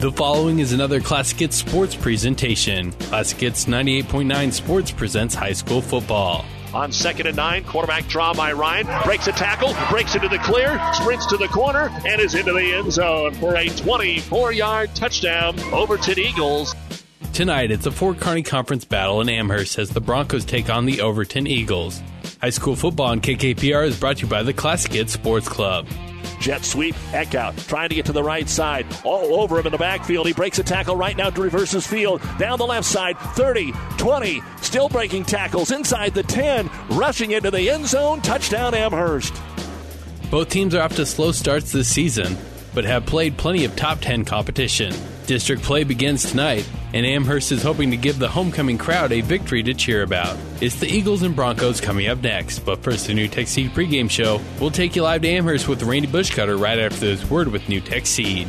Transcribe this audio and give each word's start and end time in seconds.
The 0.00 0.10
following 0.10 0.60
is 0.60 0.72
another 0.72 0.98
Classic 0.98 1.38
Hits 1.40 1.56
Sports 1.56 1.94
presentation. 1.94 2.92
Classic 2.92 3.38
Hits 3.38 3.66
98.9 3.66 4.50
Sports 4.50 4.90
presents 4.90 5.34
high 5.34 5.52
school 5.52 5.82
football. 5.82 6.46
On 6.72 6.90
second 6.90 7.26
and 7.26 7.36
nine, 7.36 7.64
quarterback 7.64 8.08
draw 8.08 8.32
by 8.32 8.52
Ryan. 8.52 8.86
Breaks 9.04 9.26
a 9.26 9.32
tackle, 9.32 9.76
breaks 9.90 10.14
into 10.14 10.30
the 10.30 10.38
clear, 10.38 10.80
sprints 10.94 11.26
to 11.26 11.36
the 11.36 11.48
corner, 11.48 11.90
and 12.06 12.18
is 12.18 12.34
into 12.34 12.54
the 12.54 12.72
end 12.76 12.90
zone 12.90 13.34
for 13.34 13.54
a 13.56 13.68
24 13.68 14.52
yard 14.52 14.88
touchdown. 14.94 15.60
Overton 15.70 16.18
Eagles. 16.18 16.74
Tonight, 17.34 17.70
it's 17.70 17.84
a 17.84 17.92
Fort 17.92 18.20
Kearney 18.20 18.42
Conference 18.42 18.86
battle 18.86 19.20
in 19.20 19.28
Amherst 19.28 19.78
as 19.78 19.90
the 19.90 20.00
Broncos 20.00 20.46
take 20.46 20.70
on 20.70 20.86
the 20.86 21.02
Overton 21.02 21.46
Eagles. 21.46 22.00
High 22.40 22.48
school 22.48 22.74
football 22.74 23.08
on 23.08 23.20
KKPR 23.20 23.86
is 23.86 24.00
brought 24.00 24.16
to 24.16 24.22
you 24.22 24.28
by 24.28 24.44
the 24.44 24.54
Classic 24.54 24.94
Hits 24.94 25.12
Sports 25.12 25.46
Club. 25.46 25.86
Jet 26.40 26.64
sweep, 26.64 26.94
Eckhout 27.12 27.68
trying 27.68 27.90
to 27.90 27.94
get 27.94 28.06
to 28.06 28.12
the 28.12 28.22
right 28.22 28.48
side. 28.48 28.86
All 29.04 29.40
over 29.40 29.58
him 29.58 29.66
in 29.66 29.72
the 29.72 29.78
backfield. 29.78 30.26
He 30.26 30.32
breaks 30.32 30.58
a 30.58 30.64
tackle 30.64 30.96
right 30.96 31.16
now 31.16 31.30
to 31.30 31.40
reverse 31.40 31.70
his 31.70 31.86
field. 31.86 32.22
Down 32.38 32.58
the 32.58 32.66
left 32.66 32.86
side, 32.86 33.18
30, 33.18 33.72
20, 33.98 34.42
still 34.62 34.88
breaking 34.88 35.24
tackles 35.24 35.70
inside 35.70 36.14
the 36.14 36.22
10, 36.22 36.70
rushing 36.90 37.32
into 37.32 37.50
the 37.50 37.70
end 37.70 37.86
zone. 37.86 38.20
Touchdown 38.22 38.74
Amherst. 38.74 39.34
Both 40.30 40.48
teams 40.48 40.74
are 40.74 40.82
off 40.82 40.96
to 40.96 41.06
slow 41.06 41.32
starts 41.32 41.72
this 41.72 41.88
season, 41.88 42.36
but 42.74 42.84
have 42.84 43.04
played 43.04 43.36
plenty 43.36 43.64
of 43.64 43.76
top 43.76 44.00
10 44.00 44.24
competition. 44.24 44.94
District 45.30 45.62
play 45.62 45.84
begins 45.84 46.28
tonight, 46.28 46.68
and 46.92 47.06
Amherst 47.06 47.52
is 47.52 47.62
hoping 47.62 47.92
to 47.92 47.96
give 47.96 48.18
the 48.18 48.26
homecoming 48.26 48.76
crowd 48.76 49.12
a 49.12 49.20
victory 49.20 49.62
to 49.62 49.74
cheer 49.74 50.02
about. 50.02 50.36
It's 50.60 50.80
the 50.80 50.88
Eagles 50.88 51.22
and 51.22 51.36
Broncos 51.36 51.80
coming 51.80 52.08
up 52.08 52.18
next, 52.18 52.58
but 52.58 52.82
first, 52.82 53.06
the 53.06 53.12
NuTech 53.12 53.46
Seed 53.46 53.70
pregame 53.70 54.10
show. 54.10 54.40
We'll 54.58 54.72
take 54.72 54.96
you 54.96 55.04
live 55.04 55.22
to 55.22 55.28
Amherst 55.28 55.68
with 55.68 55.84
Randy 55.84 56.08
Bushcutter 56.08 56.60
right 56.60 56.80
after 56.80 56.98
this 56.98 57.30
word 57.30 57.46
with 57.46 57.62
NuTech 57.66 58.06
Seed. 58.06 58.48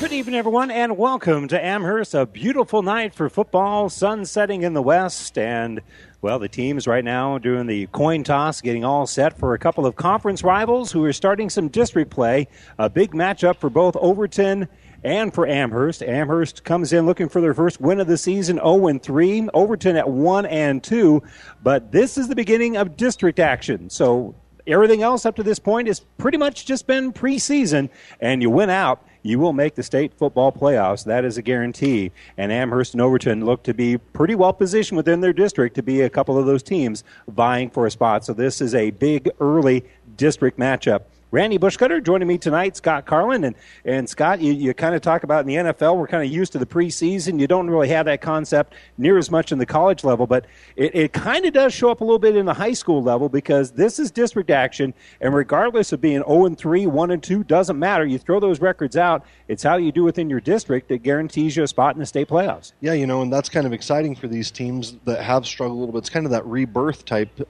Good 0.00 0.12
evening, 0.14 0.36
everyone, 0.36 0.70
and 0.70 0.96
welcome 0.96 1.46
to 1.48 1.62
Amherst. 1.62 2.14
A 2.14 2.24
beautiful 2.24 2.80
night 2.80 3.14
for 3.14 3.28
football, 3.28 3.90
sun 3.90 4.24
setting 4.24 4.62
in 4.62 4.72
the 4.72 4.80
west, 4.80 5.36
and 5.36 5.82
well, 6.22 6.38
the 6.38 6.48
teams 6.48 6.86
right 6.86 7.04
now 7.04 7.36
doing 7.36 7.66
the 7.66 7.86
coin 7.88 8.24
toss, 8.24 8.62
getting 8.62 8.82
all 8.82 9.06
set 9.06 9.38
for 9.38 9.52
a 9.52 9.58
couple 9.58 9.84
of 9.84 9.96
conference 9.96 10.42
rivals 10.42 10.90
who 10.90 11.04
are 11.04 11.12
starting 11.12 11.50
some 11.50 11.68
district 11.68 12.10
play. 12.10 12.48
A 12.78 12.88
big 12.88 13.10
matchup 13.10 13.58
for 13.58 13.68
both 13.68 13.94
Overton 13.96 14.68
and 15.04 15.34
for 15.34 15.46
Amherst. 15.46 16.02
Amherst 16.02 16.64
comes 16.64 16.94
in 16.94 17.04
looking 17.04 17.28
for 17.28 17.42
their 17.42 17.52
first 17.52 17.78
win 17.78 18.00
of 18.00 18.06
the 18.06 18.16
season, 18.16 18.56
0 18.56 18.98
3. 19.00 19.48
Overton 19.52 19.96
at 19.96 20.08
1 20.08 20.46
and 20.46 20.82
2. 20.82 21.22
But 21.62 21.92
this 21.92 22.16
is 22.16 22.26
the 22.26 22.34
beginning 22.34 22.78
of 22.78 22.96
district 22.96 23.38
action. 23.38 23.90
So 23.90 24.34
everything 24.66 25.02
else 25.02 25.26
up 25.26 25.36
to 25.36 25.42
this 25.42 25.58
point 25.58 25.88
has 25.88 26.00
pretty 26.16 26.38
much 26.38 26.64
just 26.64 26.86
been 26.86 27.12
preseason, 27.12 27.90
and 28.18 28.40
you 28.40 28.48
win 28.48 28.70
out 28.70 29.04
you 29.22 29.38
will 29.38 29.52
make 29.52 29.74
the 29.74 29.82
state 29.82 30.14
football 30.14 30.52
playoffs. 30.52 31.04
That 31.04 31.24
is 31.24 31.36
a 31.38 31.42
guarantee. 31.42 32.12
And 32.36 32.50
Amherst 32.52 32.94
and 32.94 33.00
Overton 33.00 33.44
look 33.44 33.62
to 33.64 33.74
be 33.74 33.98
pretty 33.98 34.34
well 34.34 34.52
positioned 34.52 34.96
within 34.96 35.20
their 35.20 35.32
district 35.32 35.74
to 35.76 35.82
be 35.82 36.00
a 36.00 36.10
couple 36.10 36.38
of 36.38 36.46
those 36.46 36.62
teams 36.62 37.04
vying 37.28 37.70
for 37.70 37.86
a 37.86 37.90
spot. 37.90 38.24
So 38.24 38.32
this 38.32 38.60
is 38.60 38.74
a 38.74 38.90
big 38.90 39.30
early 39.40 39.84
district 40.16 40.58
matchup. 40.58 41.02
Randy 41.32 41.58
Bushcutter 41.58 42.02
joining 42.02 42.26
me 42.26 42.38
tonight, 42.38 42.76
Scott 42.76 43.06
Carlin. 43.06 43.44
And, 43.44 43.54
and 43.84 44.08
Scott, 44.08 44.40
you, 44.40 44.52
you 44.52 44.74
kind 44.74 44.96
of 44.96 45.00
talk 45.00 45.22
about 45.22 45.40
in 45.40 45.46
the 45.46 45.72
NFL, 45.72 45.96
we're 45.96 46.08
kind 46.08 46.24
of 46.24 46.32
used 46.32 46.50
to 46.52 46.58
the 46.58 46.66
preseason. 46.66 47.38
You 47.38 47.46
don't 47.46 47.70
really 47.70 47.88
have 47.88 48.06
that 48.06 48.20
concept 48.20 48.74
near 48.98 49.16
as 49.16 49.30
much 49.30 49.52
in 49.52 49.58
the 49.58 49.66
college 49.66 50.02
level, 50.02 50.26
but 50.26 50.46
it, 50.74 50.92
it 50.92 51.12
kind 51.12 51.46
of 51.46 51.52
does 51.52 51.72
show 51.72 51.88
up 51.88 52.00
a 52.00 52.04
little 52.04 52.18
bit 52.18 52.34
in 52.34 52.46
the 52.46 52.54
high 52.54 52.72
school 52.72 53.00
level 53.00 53.28
because 53.28 53.70
this 53.70 54.00
is 54.00 54.10
district 54.10 54.50
action. 54.50 54.92
And 55.20 55.32
regardless 55.32 55.92
of 55.92 56.00
being 56.00 56.24
0 56.24 56.46
and 56.46 56.58
3, 56.58 56.86
1 56.88 57.10
and 57.12 57.22
2, 57.22 57.44
doesn't 57.44 57.78
matter. 57.78 58.04
You 58.04 58.18
throw 58.18 58.40
those 58.40 58.60
records 58.60 58.96
out, 58.96 59.24
it's 59.46 59.62
how 59.62 59.76
you 59.76 59.92
do 59.92 60.02
within 60.02 60.28
your 60.28 60.40
district 60.40 60.88
that 60.88 61.04
guarantees 61.04 61.56
you 61.56 61.62
a 61.62 61.68
spot 61.68 61.94
in 61.94 62.00
the 62.00 62.06
state 62.06 62.26
playoffs. 62.26 62.72
Yeah, 62.80 62.94
you 62.94 63.06
know, 63.06 63.22
and 63.22 63.32
that's 63.32 63.48
kind 63.48 63.68
of 63.68 63.72
exciting 63.72 64.16
for 64.16 64.26
these 64.26 64.50
teams 64.50 64.96
that 65.04 65.22
have 65.22 65.46
struggled 65.46 65.76
a 65.76 65.78
little 65.78 65.92
bit. 65.92 65.98
It's 65.98 66.10
kind 66.10 66.26
of 66.26 66.32
that 66.32 66.44
rebirth 66.44 67.04
type 67.04 67.46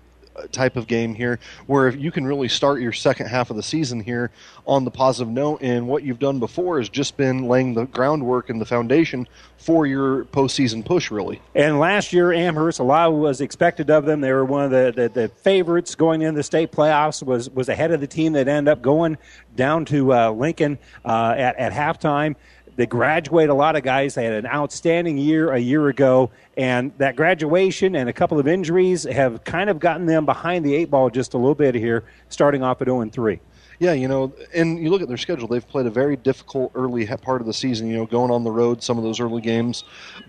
type 0.48 0.76
of 0.76 0.86
game 0.86 1.14
here, 1.14 1.38
where 1.66 1.88
you 1.90 2.10
can 2.10 2.26
really 2.26 2.48
start 2.48 2.80
your 2.80 2.92
second 2.92 3.26
half 3.26 3.50
of 3.50 3.56
the 3.56 3.62
season 3.62 4.00
here 4.00 4.30
on 4.66 4.84
the 4.84 4.90
positive 4.90 5.32
note. 5.32 5.62
And 5.62 5.88
what 5.88 6.02
you've 6.02 6.18
done 6.18 6.38
before 6.38 6.78
has 6.78 6.88
just 6.88 7.16
been 7.16 7.48
laying 7.48 7.74
the 7.74 7.86
groundwork 7.86 8.50
and 8.50 8.60
the 8.60 8.66
foundation 8.66 9.26
for 9.58 9.86
your 9.86 10.24
postseason 10.26 10.84
push, 10.84 11.10
really. 11.10 11.40
And 11.54 11.78
last 11.78 12.12
year, 12.12 12.32
Amherst, 12.32 12.78
a 12.78 12.82
lot 12.82 13.12
was 13.12 13.40
expected 13.40 13.90
of 13.90 14.06
them. 14.06 14.20
They 14.20 14.32
were 14.32 14.44
one 14.44 14.64
of 14.64 14.70
the, 14.70 14.92
the, 14.94 15.08
the 15.08 15.28
favorites 15.28 15.94
going 15.94 16.22
into 16.22 16.36
the 16.38 16.42
state 16.42 16.72
playoffs. 16.72 17.22
Was 17.22 17.50
was 17.50 17.68
ahead 17.68 17.90
of 17.90 18.00
the 18.00 18.06
team 18.06 18.32
that 18.32 18.48
ended 18.48 18.72
up 18.72 18.80
going 18.80 19.18
down 19.56 19.84
to 19.86 20.14
uh, 20.14 20.30
Lincoln 20.30 20.78
uh, 21.04 21.34
at 21.36 21.56
at 21.56 21.72
halftime. 21.72 22.36
They 22.80 22.86
graduate 22.86 23.50
a 23.50 23.54
lot 23.54 23.76
of 23.76 23.82
guys. 23.82 24.14
They 24.14 24.24
had 24.24 24.32
an 24.32 24.46
outstanding 24.46 25.18
year 25.18 25.52
a 25.52 25.58
year 25.58 25.88
ago, 25.88 26.30
and 26.56 26.92
that 26.96 27.14
graduation 27.14 27.94
and 27.94 28.08
a 28.08 28.12
couple 28.14 28.38
of 28.38 28.48
injuries 28.48 29.02
have 29.04 29.44
kind 29.44 29.68
of 29.68 29.78
gotten 29.78 30.06
them 30.06 30.24
behind 30.24 30.64
the 30.64 30.74
eight 30.74 30.90
ball 30.90 31.10
just 31.10 31.34
a 31.34 31.36
little 31.36 31.54
bit 31.54 31.74
here, 31.74 32.04
starting 32.30 32.62
off 32.62 32.80
at 32.80 32.86
0 32.86 33.04
3 33.10 33.38
yeah, 33.80 33.94
you 33.94 34.08
know, 34.08 34.30
and 34.54 34.78
you 34.78 34.90
look 34.90 35.00
at 35.00 35.08
their 35.08 35.16
schedule, 35.16 35.48
they've 35.48 35.66
played 35.66 35.86
a 35.86 35.90
very 35.90 36.14
difficult 36.14 36.70
early 36.74 37.06
part 37.06 37.40
of 37.40 37.46
the 37.46 37.52
season, 37.54 37.88
you 37.88 37.96
know, 37.96 38.04
going 38.04 38.30
on 38.30 38.44
the 38.44 38.50
road, 38.50 38.82
some 38.82 38.98
of 38.98 39.04
those 39.04 39.20
early 39.20 39.40
games. 39.40 39.84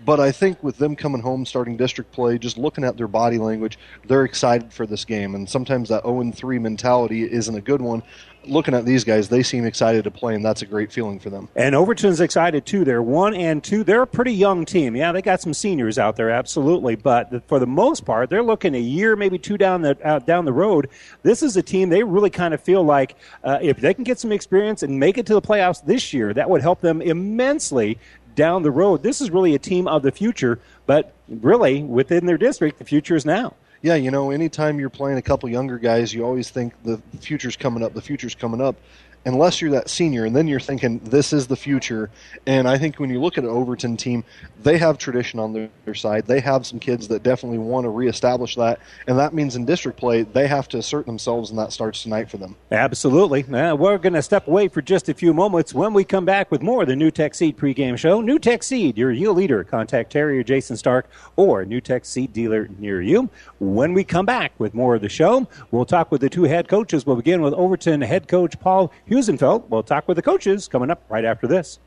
But 0.06 0.20
I 0.20 0.32
think 0.32 0.62
with 0.62 0.78
them 0.78 0.96
coming 0.96 1.20
home, 1.20 1.44
starting 1.44 1.76
district 1.76 2.12
play, 2.12 2.38
just 2.38 2.56
looking 2.56 2.82
at 2.82 2.96
their 2.96 3.08
body 3.08 3.36
language, 3.36 3.78
they're 4.08 4.24
excited 4.24 4.72
for 4.72 4.86
this 4.86 5.04
game. 5.04 5.34
And 5.34 5.46
sometimes 5.46 5.90
that 5.90 6.02
0 6.04 6.32
3 6.32 6.58
mentality 6.60 7.30
isn't 7.30 7.54
a 7.54 7.60
good 7.60 7.82
one 7.82 8.02
looking 8.46 8.74
at 8.74 8.84
these 8.84 9.04
guys, 9.04 9.28
they 9.28 9.42
seem 9.42 9.64
excited 9.64 10.04
to 10.04 10.10
play, 10.10 10.34
and 10.34 10.44
that's 10.44 10.62
a 10.62 10.66
great 10.66 10.92
feeling 10.92 11.18
for 11.18 11.30
them. 11.30 11.48
And 11.56 11.74
Overton's 11.74 12.20
excited 12.20 12.66
too. 12.66 12.84
They're 12.84 13.02
one 13.02 13.34
and 13.34 13.62
two. 13.62 13.84
They're 13.84 14.02
a 14.02 14.06
pretty 14.06 14.32
young 14.32 14.64
team. 14.64 14.96
Yeah, 14.96 15.12
they 15.12 15.22
got 15.22 15.40
some 15.40 15.54
seniors 15.54 15.98
out 15.98 16.16
there, 16.16 16.30
absolutely. 16.30 16.96
But 16.96 17.46
for 17.48 17.58
the 17.58 17.66
most 17.66 18.04
part, 18.04 18.30
they're 18.30 18.42
looking 18.42 18.74
a 18.74 18.80
year, 18.80 19.16
maybe 19.16 19.38
two 19.38 19.58
down 19.58 19.82
the 19.82 19.96
uh, 20.04 20.18
down 20.20 20.44
the 20.44 20.52
road. 20.52 20.88
This 21.22 21.42
is 21.42 21.56
a 21.56 21.62
team 21.62 21.88
they 21.88 22.02
really 22.02 22.30
kind 22.30 22.54
of 22.54 22.60
feel 22.60 22.82
like 22.82 23.16
uh, 23.44 23.58
if 23.60 23.78
they 23.78 23.94
can 23.94 24.04
get 24.04 24.18
some 24.18 24.32
experience 24.32 24.82
and 24.82 24.98
make 24.98 25.18
it 25.18 25.26
to 25.26 25.34
the 25.34 25.42
playoffs 25.42 25.84
this 25.84 26.12
year, 26.12 26.32
that 26.34 26.48
would 26.48 26.62
help 26.62 26.80
them 26.80 27.02
immensely 27.02 27.98
down 28.34 28.62
the 28.62 28.70
road. 28.70 29.02
This 29.02 29.20
is 29.20 29.30
really 29.30 29.54
a 29.54 29.58
team 29.58 29.86
of 29.86 30.02
the 30.02 30.12
future, 30.12 30.58
but 30.86 31.12
really 31.28 31.82
within 31.82 32.26
their 32.26 32.38
district, 32.38 32.78
the 32.78 32.84
future 32.84 33.14
is 33.14 33.26
now 33.26 33.54
yeah, 33.82 33.96
you 33.96 34.10
know, 34.12 34.30
anytime 34.30 34.78
you're 34.78 34.90
playing 34.90 35.18
a 35.18 35.22
couple 35.22 35.48
younger 35.48 35.78
guys, 35.78 36.14
you 36.14 36.24
always 36.24 36.48
think 36.50 36.72
the 36.84 37.00
future's 37.20 37.56
coming 37.56 37.82
up, 37.82 37.94
the 37.94 38.00
future's 38.00 38.34
coming 38.34 38.60
up 38.60 38.76
unless 39.24 39.60
you're 39.60 39.70
that 39.72 39.88
senior, 39.88 40.24
and 40.24 40.34
then 40.34 40.48
you're 40.48 40.60
thinking 40.60 40.98
this 41.00 41.32
is 41.32 41.46
the 41.46 41.56
future. 41.56 42.10
And 42.46 42.68
I 42.68 42.78
think 42.78 42.98
when 42.98 43.10
you 43.10 43.20
look 43.20 43.38
at 43.38 43.44
an 43.44 43.50
Overton 43.50 43.96
team, 43.96 44.24
they 44.62 44.78
have 44.78 44.98
tradition 44.98 45.38
on 45.38 45.52
their, 45.52 45.70
side. 45.94 46.26
They 46.26 46.40
have 46.40 46.64
some 46.64 46.78
kids 46.78 47.08
that 47.08 47.22
definitely 47.22 47.58
want 47.58 47.84
to 47.84 47.90
reestablish 47.90 48.54
that, 48.56 48.80
and 49.06 49.18
that 49.18 49.34
means 49.34 49.56
in 49.56 49.66
district 49.66 49.98
play 49.98 50.22
they 50.22 50.46
have 50.46 50.68
to 50.68 50.78
assert 50.78 51.06
themselves, 51.06 51.50
and 51.50 51.58
that 51.58 51.72
starts 51.72 52.02
tonight 52.02 52.30
for 52.30 52.38
them. 52.38 52.56
Absolutely. 52.70 53.44
Now, 53.48 53.74
we're 53.74 53.98
going 53.98 54.14
to 54.14 54.22
step 54.22 54.46
away 54.46 54.68
for 54.68 54.80
just 54.80 55.08
a 55.08 55.14
few 55.14 55.34
moments. 55.34 55.74
When 55.74 55.92
we 55.92 56.04
come 56.04 56.24
back 56.24 56.50
with 56.50 56.62
more 56.62 56.82
of 56.82 56.88
the 56.88 56.94
NuTech 56.94 57.34
Seed 57.34 57.56
pregame 57.56 57.98
show, 57.98 58.22
NuTech 58.22 58.62
Seed, 58.62 58.96
your 58.96 59.10
yield 59.10 59.36
leader. 59.36 59.64
Contact 59.64 60.12
Terry 60.12 60.38
or 60.38 60.42
Jason 60.42 60.76
Stark 60.76 61.10
or 61.36 61.64
NuTech 61.64 62.04
Seed 62.06 62.32
dealer 62.32 62.68
near 62.78 63.02
you. 63.02 63.28
When 63.58 63.92
we 63.92 64.04
come 64.04 64.26
back 64.26 64.52
with 64.58 64.74
more 64.74 64.94
of 64.94 65.02
the 65.02 65.08
show, 65.08 65.46
we'll 65.70 65.84
talk 65.84 66.10
with 66.10 66.20
the 66.20 66.30
two 66.30 66.44
head 66.44 66.68
coaches. 66.68 67.04
We'll 67.04 67.16
begin 67.16 67.42
with 67.42 67.54
Overton 67.54 68.00
head 68.00 68.28
coach 68.28 68.58
Paul 68.60 68.92
Husenfeld. 69.12 69.68
We'll 69.68 69.82
talk 69.82 70.08
with 70.08 70.16
the 70.16 70.22
coaches 70.22 70.68
coming 70.68 70.90
up 70.90 71.04
right 71.08 71.24
after 71.24 71.46
this. 71.46 71.78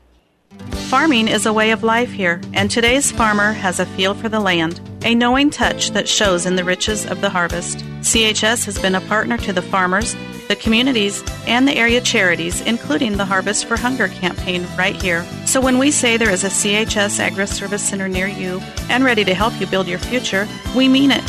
Farming 0.88 1.26
is 1.26 1.46
a 1.46 1.52
way 1.52 1.72
of 1.72 1.82
life 1.82 2.12
here, 2.12 2.40
and 2.54 2.70
today's 2.70 3.10
farmer 3.10 3.52
has 3.52 3.80
a 3.80 3.86
feel 3.86 4.14
for 4.14 4.28
the 4.28 4.38
land, 4.38 4.80
a 5.04 5.14
knowing 5.14 5.50
touch 5.50 5.90
that 5.90 6.08
shows 6.08 6.46
in 6.46 6.54
the 6.54 6.62
riches 6.62 7.04
of 7.04 7.20
the 7.20 7.28
harvest. 7.28 7.78
CHS 8.02 8.64
has 8.66 8.78
been 8.78 8.94
a 8.94 9.00
partner 9.02 9.36
to 9.38 9.52
the 9.52 9.62
farmers, 9.62 10.14
the 10.46 10.54
communities, 10.54 11.24
and 11.48 11.66
the 11.66 11.76
area 11.76 12.00
charities, 12.00 12.60
including 12.60 13.16
the 13.16 13.24
Harvest 13.24 13.64
for 13.64 13.76
Hunger 13.76 14.06
campaign 14.06 14.64
right 14.78 14.94
here. 14.94 15.24
So 15.44 15.60
when 15.60 15.78
we 15.78 15.90
say 15.90 16.16
there 16.16 16.30
is 16.30 16.44
a 16.44 16.48
CHS 16.48 17.18
Agri 17.18 17.48
Service 17.48 17.82
Center 17.82 18.08
near 18.08 18.28
you 18.28 18.60
and 18.88 19.04
ready 19.04 19.24
to 19.24 19.34
help 19.34 19.60
you 19.60 19.66
build 19.66 19.88
your 19.88 19.98
future, 19.98 20.46
we 20.76 20.86
mean 20.86 21.10
it. 21.10 21.24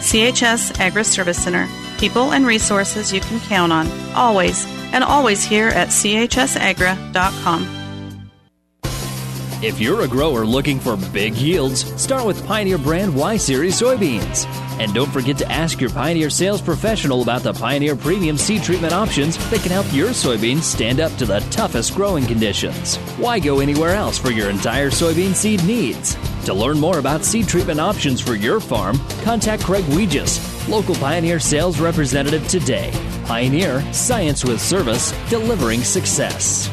CHS 0.00 0.78
Agri 0.78 1.04
Service 1.04 1.42
Center, 1.42 1.66
people 1.98 2.32
and 2.32 2.46
resources 2.46 3.12
you 3.12 3.20
can 3.20 3.40
count 3.40 3.72
on, 3.72 3.88
always 4.14 4.66
and 4.92 5.04
always 5.04 5.44
here 5.44 5.68
at 5.68 5.88
chsagra.com. 5.88 7.77
If 9.60 9.80
you're 9.80 10.02
a 10.02 10.08
grower 10.08 10.46
looking 10.46 10.78
for 10.78 10.96
big 11.12 11.34
yields, 11.34 11.84
start 12.00 12.24
with 12.24 12.46
Pioneer 12.46 12.78
brand 12.78 13.12
Y 13.12 13.36
Series 13.36 13.80
soybeans. 13.80 14.46
And 14.78 14.94
don't 14.94 15.10
forget 15.10 15.36
to 15.38 15.50
ask 15.50 15.80
your 15.80 15.90
Pioneer 15.90 16.30
sales 16.30 16.62
professional 16.62 17.22
about 17.22 17.42
the 17.42 17.52
Pioneer 17.52 17.96
premium 17.96 18.38
seed 18.38 18.62
treatment 18.62 18.92
options 18.92 19.36
that 19.50 19.60
can 19.62 19.72
help 19.72 19.92
your 19.92 20.10
soybeans 20.10 20.62
stand 20.62 21.00
up 21.00 21.10
to 21.16 21.26
the 21.26 21.40
toughest 21.50 21.96
growing 21.96 22.24
conditions. 22.24 22.98
Why 23.18 23.40
go 23.40 23.58
anywhere 23.58 23.96
else 23.96 24.16
for 24.16 24.30
your 24.30 24.48
entire 24.48 24.90
soybean 24.90 25.34
seed 25.34 25.64
needs? 25.64 26.16
To 26.44 26.54
learn 26.54 26.78
more 26.78 27.00
about 27.00 27.24
seed 27.24 27.48
treatment 27.48 27.80
options 27.80 28.20
for 28.20 28.36
your 28.36 28.60
farm, 28.60 28.96
contact 29.24 29.64
Craig 29.64 29.84
Weegis, 29.86 30.68
local 30.68 30.94
Pioneer 30.94 31.40
sales 31.40 31.80
representative 31.80 32.46
today. 32.46 32.92
Pioneer, 33.24 33.82
science 33.92 34.44
with 34.44 34.60
service, 34.60 35.12
delivering 35.28 35.82
success. 35.82 36.70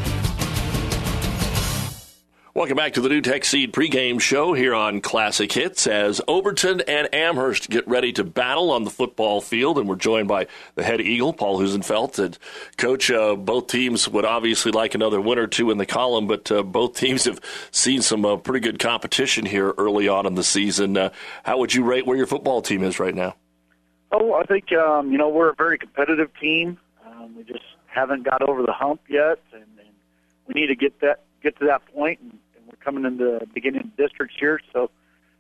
Welcome 2.56 2.78
back 2.78 2.94
to 2.94 3.02
the 3.02 3.10
NuTech 3.10 3.44
Seed 3.44 3.74
pregame 3.74 4.22
show 4.22 4.54
here 4.54 4.74
on 4.74 5.02
Classic 5.02 5.52
Hits 5.52 5.88
as 5.88 6.22
Overton 6.25 6.80
and 6.88 7.13
Amherst 7.13 7.69
get 7.69 7.86
ready 7.86 8.13
to 8.13 8.24
battle 8.24 8.72
on 8.72 8.86
the 8.86 8.90
football 8.90 9.42
field. 9.42 9.78
And 9.78 9.90
we're 9.90 9.98
joined 9.98 10.30
by 10.30 10.48
the 10.75 10.84
head 10.84 11.02
Eagle, 11.02 11.34
Paul 11.34 11.60
Husenfeld. 11.60 12.18
And 12.18 12.38
coach, 12.78 13.12
uh, 13.12 13.36
both 13.36 13.68
teams 13.68 14.07
would 14.07 14.24
obviously 14.24 14.72
like 14.72 14.96
another 14.96 15.19
win 15.19 15.38
or 15.38 15.48
two 15.48 15.69
in 15.69 15.78
the 15.78 15.86
column, 15.86 16.28
but 16.28 16.50
uh, 16.50 16.63
both 16.63 16.94
teams 16.98 17.25
have 17.25 17.42
seen 17.72 18.02
some 18.02 18.24
uh, 18.24 18.38
pretty 18.38 18.62
good 18.62 18.80
competition 18.80 19.46
here 19.46 19.74
early 19.78 20.07
on 20.07 20.25
in 20.25 20.36
the 20.36 20.42
season. 20.44 20.96
Uh, 20.96 21.10
how 21.44 21.57
would 21.57 21.74
you 21.74 21.84
rate 21.84 22.07
where 22.07 22.16
your 22.16 22.25
football 22.25 22.62
team 22.62 22.84
is 22.84 23.02
right 23.02 23.16
now? 23.16 23.36
Oh, 24.13 24.34
I 24.34 24.44
think, 24.46 24.72
um, 24.72 25.12
you 25.12 25.18
know, 25.18 25.28
we're 25.28 25.50
a 25.50 25.56
very 25.56 25.78
competitive 25.78 26.30
team. 26.40 26.78
Um, 27.06 27.36
we 27.36 27.44
just 27.44 27.66
haven't 27.88 28.24
got 28.24 28.42
over 28.48 28.62
the 28.62 28.72
hump 28.72 29.02
yet, 29.10 29.40
and, 29.52 29.66
and 29.78 29.90
we 30.48 30.62
need 30.62 30.68
to 30.68 30.75
get 30.78 31.02
that 31.02 31.19
get 31.44 31.60
to 31.60 31.66
that 31.66 31.86
point 31.94 32.19
and 32.22 32.40
coming 32.86 33.04
into 33.04 33.40
the 33.40 33.48
beginning 33.54 33.82
of 33.82 33.96
the 33.96 34.04
districts 34.04 34.36
here. 34.40 34.62
So 34.72 34.92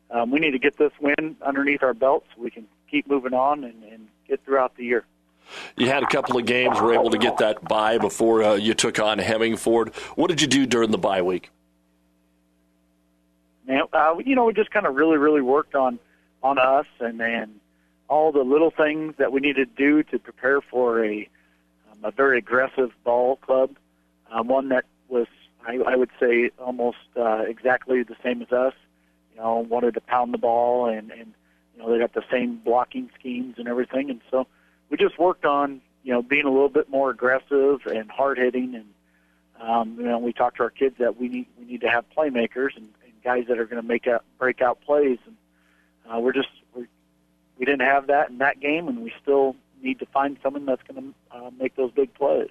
um, 0.09 0.31
we 0.31 0.39
need 0.39 0.51
to 0.51 0.59
get 0.59 0.77
this 0.77 0.91
win 0.99 1.37
underneath 1.41 1.83
our 1.83 1.93
belts 1.93 2.27
so 2.35 2.41
we 2.41 2.51
can 2.51 2.67
keep 2.89 3.07
moving 3.07 3.33
on 3.33 3.63
and, 3.63 3.83
and 3.83 4.07
get 4.27 4.43
throughout 4.43 4.75
the 4.75 4.83
year. 4.83 5.05
You 5.77 5.87
had 5.87 6.01
a 6.01 6.07
couple 6.07 6.37
of 6.37 6.45
games, 6.45 6.81
were 6.81 6.93
able 6.93 7.11
to 7.11 7.19
get 7.19 7.37
that 7.37 7.63
bye 7.63 7.99
before 7.99 8.43
uh, 8.43 8.55
you 8.55 8.73
took 8.73 8.99
on 8.99 9.19
Hemingford. 9.19 9.93
What 10.15 10.27
did 10.27 10.41
you 10.41 10.47
do 10.47 10.65
during 10.65 10.89
the 10.89 10.97
bye 10.97 11.21
week? 11.21 11.51
Now, 13.67 13.87
uh, 13.93 14.15
you 14.25 14.35
know, 14.35 14.45
we 14.45 14.53
just 14.53 14.71
kind 14.71 14.87
of 14.87 14.95
really, 14.95 15.17
really 15.17 15.41
worked 15.41 15.75
on 15.75 15.99
on 16.43 16.59
us 16.59 16.85
and 16.99 17.21
and 17.21 17.59
all 18.07 18.31
the 18.31 18.43
little 18.43 18.69
things 18.71 19.15
that 19.17 19.31
we 19.31 19.39
needed 19.39 19.75
to 19.75 19.83
do 19.83 20.03
to 20.03 20.19
prepare 20.19 20.61
for 20.61 21.03
a 21.03 21.27
um, 21.91 21.99
a 22.03 22.11
very 22.11 22.37
aggressive 22.37 22.91
ball 23.03 23.35
club, 23.37 23.75
um, 24.31 24.47
one 24.47 24.69
that 24.69 24.85
was 25.07 25.27
I, 25.65 25.77
I 25.85 25.95
would 25.95 26.11
say 26.19 26.51
almost 26.59 26.97
uh, 27.17 27.43
exactly 27.47 28.03
the 28.03 28.15
same 28.23 28.41
as 28.41 28.51
us. 28.51 28.73
You 29.33 29.41
know, 29.41 29.57
wanted 29.57 29.95
to 29.95 30.01
pound 30.01 30.33
the 30.33 30.37
ball, 30.37 30.87
and 30.87 31.11
and 31.11 31.33
you 31.73 31.81
know 31.81 31.91
they 31.91 31.99
got 31.99 32.13
the 32.13 32.23
same 32.31 32.57
blocking 32.57 33.09
schemes 33.19 33.55
and 33.57 33.67
everything, 33.67 34.09
and 34.09 34.21
so 34.31 34.47
we 34.89 34.97
just 34.97 35.19
worked 35.19 35.45
on 35.45 35.81
you 36.03 36.13
know 36.13 36.21
being 36.21 36.45
a 36.45 36.51
little 36.51 36.69
bit 36.69 36.89
more 36.89 37.09
aggressive 37.09 37.81
and 37.85 38.09
hard 38.09 38.37
hitting, 38.37 38.75
and 38.75 38.85
um, 39.59 39.95
you 39.97 40.05
know 40.05 40.19
we 40.19 40.31
talked 40.31 40.57
to 40.57 40.63
our 40.63 40.69
kids 40.69 40.95
that 40.99 41.19
we 41.19 41.27
need 41.27 41.47
we 41.59 41.65
need 41.65 41.81
to 41.81 41.89
have 41.89 42.05
playmakers 42.15 42.77
and, 42.77 42.87
and 43.03 43.13
guys 43.23 43.45
that 43.49 43.59
are 43.59 43.65
going 43.65 43.81
to 43.81 43.87
make 43.87 44.07
out 44.07 44.23
break 44.39 44.61
out 44.61 44.79
plays, 44.81 45.19
and 45.25 45.35
uh, 46.09 46.19
we're 46.19 46.33
just 46.33 46.49
we 46.73 46.85
we 47.57 47.65
didn't 47.65 47.85
have 47.85 48.07
that 48.07 48.29
in 48.29 48.37
that 48.37 48.59
game, 48.59 48.87
and 48.87 49.03
we 49.03 49.11
still 49.21 49.55
need 49.81 49.99
to 49.99 50.05
find 50.05 50.37
someone 50.41 50.65
that's 50.65 50.83
going 50.83 51.13
to 51.31 51.37
uh, 51.37 51.49
make 51.59 51.75
those 51.75 51.91
big 51.91 52.13
plays. 52.13 52.49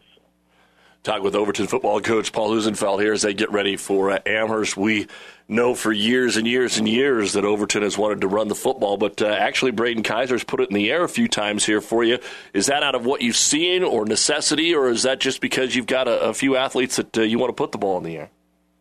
Talk 1.05 1.23
with 1.23 1.35
Overton 1.35 1.67
football 1.67 2.01
coach 2.01 2.33
Paul 2.33 2.53
Husenfeld 2.53 3.03
here 3.03 3.13
as 3.13 3.21
they 3.21 3.35
get 3.35 3.53
ready 3.53 3.77
for 3.77 4.11
uh, 4.11 4.21
Amherst. 4.25 4.75
We 4.75 5.07
know 5.47 5.75
for 5.75 5.93
years 5.93 6.39
and 6.39 6.47
years 6.47 6.79
and 6.79 6.89
years 6.89 7.35
that 7.35 7.45
Overton 7.45 7.83
has 7.83 7.99
wanted 7.99 8.23
to 8.23 8.27
run 8.27 8.49
the 8.49 8.55
football, 8.55 8.97
but 8.97 9.21
uh, 9.21 9.27
actually 9.27 9.73
Braden 9.73 10.03
Kaiser's 10.03 10.45
put 10.45 10.61
it 10.61 10.71
in 10.71 10.75
the 10.75 10.91
air 10.91 11.05
a 11.05 11.09
few 11.09 11.29
times 11.29 11.67
here 11.67 11.83
for 11.83 12.05
you. 12.05 12.21
Is 12.55 12.67
that 12.67 12.83
out 12.83 12.95
of 12.95 13.05
what 13.05 13.21
you've 13.21 13.37
seen 13.37 13.83
or 13.85 14.07
necessity, 14.07 14.75
or 14.75 14.89
is 14.89 15.03
that 15.03 15.21
just 15.21 15.43
because 15.43 15.77
you've 15.77 15.87
got 15.87 16.09
a, 16.09 16.21
a 16.21 16.33
few 16.33 16.57
athletes 16.57 16.97
that 16.97 17.19
uh, 17.19 17.21
you 17.21 17.39
want 17.39 17.51
to 17.51 17.55
put 17.55 17.73
the 17.73 17.79
ball 17.79 17.99
in 17.99 18.05
the 18.05 18.17
air? 18.17 18.31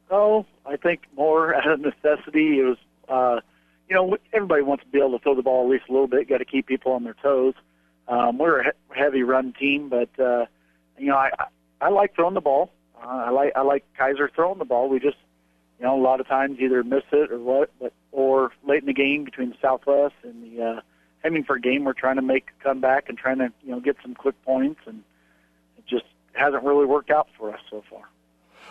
Oh, 0.09 0.45
I 0.65 0.77
think 0.77 1.01
more 1.17 1.53
out 1.57 1.67
of 1.67 1.81
necessity. 1.81 2.61
It 2.61 2.63
was, 2.63 2.77
uh, 3.09 3.41
you 3.89 3.97
know, 3.97 4.15
everybody 4.31 4.61
wants 4.61 4.85
to 4.85 4.89
be 4.89 4.99
able 4.99 5.19
to 5.19 5.23
throw 5.23 5.35
the 5.35 5.41
ball 5.41 5.65
at 5.65 5.71
least 5.71 5.89
a 5.89 5.91
little 5.91 6.07
bit. 6.07 6.29
Got 6.29 6.37
to 6.37 6.45
keep 6.45 6.67
people 6.67 6.93
on 6.93 7.03
their 7.03 7.15
toes. 7.21 7.55
Um, 8.07 8.37
we're 8.37 8.61
a 8.61 8.63
he- 8.63 8.97
heavy 8.97 9.23
run 9.23 9.53
team, 9.59 9.89
but 9.89 10.17
uh, 10.17 10.45
you 10.97 11.07
know, 11.07 11.17
I 11.17 11.29
I 11.37 11.47
like 11.89 12.15
throwing 12.15 12.33
the 12.33 12.41
ball. 12.41 12.71
Uh, 13.01 13.07
I 13.07 13.30
like 13.30 13.53
I 13.56 13.62
like 13.62 13.85
Kaiser 13.97 14.30
throwing 14.33 14.59
the 14.59 14.65
ball. 14.65 14.89
We 14.89 15.00
just, 15.00 15.18
you 15.80 15.85
know, 15.85 16.00
a 16.00 16.01
lot 16.01 16.19
of 16.19 16.27
times 16.27 16.59
either 16.59 16.83
miss 16.83 17.03
it 17.12 17.31
or 17.31 17.39
what, 17.39 17.71
but 17.80 17.94
or 18.12 18.51
late 18.68 18.81
in 18.81 18.88
the 18.88 18.94
game 18.94 19.24
between 19.24 19.50
the 19.50 19.57
Southwest 19.62 20.15
and 20.24 20.44
the 20.44 20.63
uh, 20.63 20.81
Hemingford 21.24 21.63
game, 21.63 21.83
we're 21.83 21.94
trying 21.94 22.18
to 22.18 22.21
make 22.21 22.50
a 22.59 22.63
comeback 22.63 23.09
and 23.09 23.18
trying 23.18 23.39
to 23.39 23.51
you 23.63 23.71
know 23.71 23.80
get 23.80 23.97
some 24.01 24.13
quick 24.13 24.41
points, 24.44 24.81
and 24.85 25.03
it 25.77 25.85
just 25.85 26.06
hasn't 26.33 26.63
really 26.63 26.85
worked 26.85 27.12
out 27.12 27.27
for 27.38 27.53
us 27.53 27.59
so 27.69 27.83
far. 27.89 28.03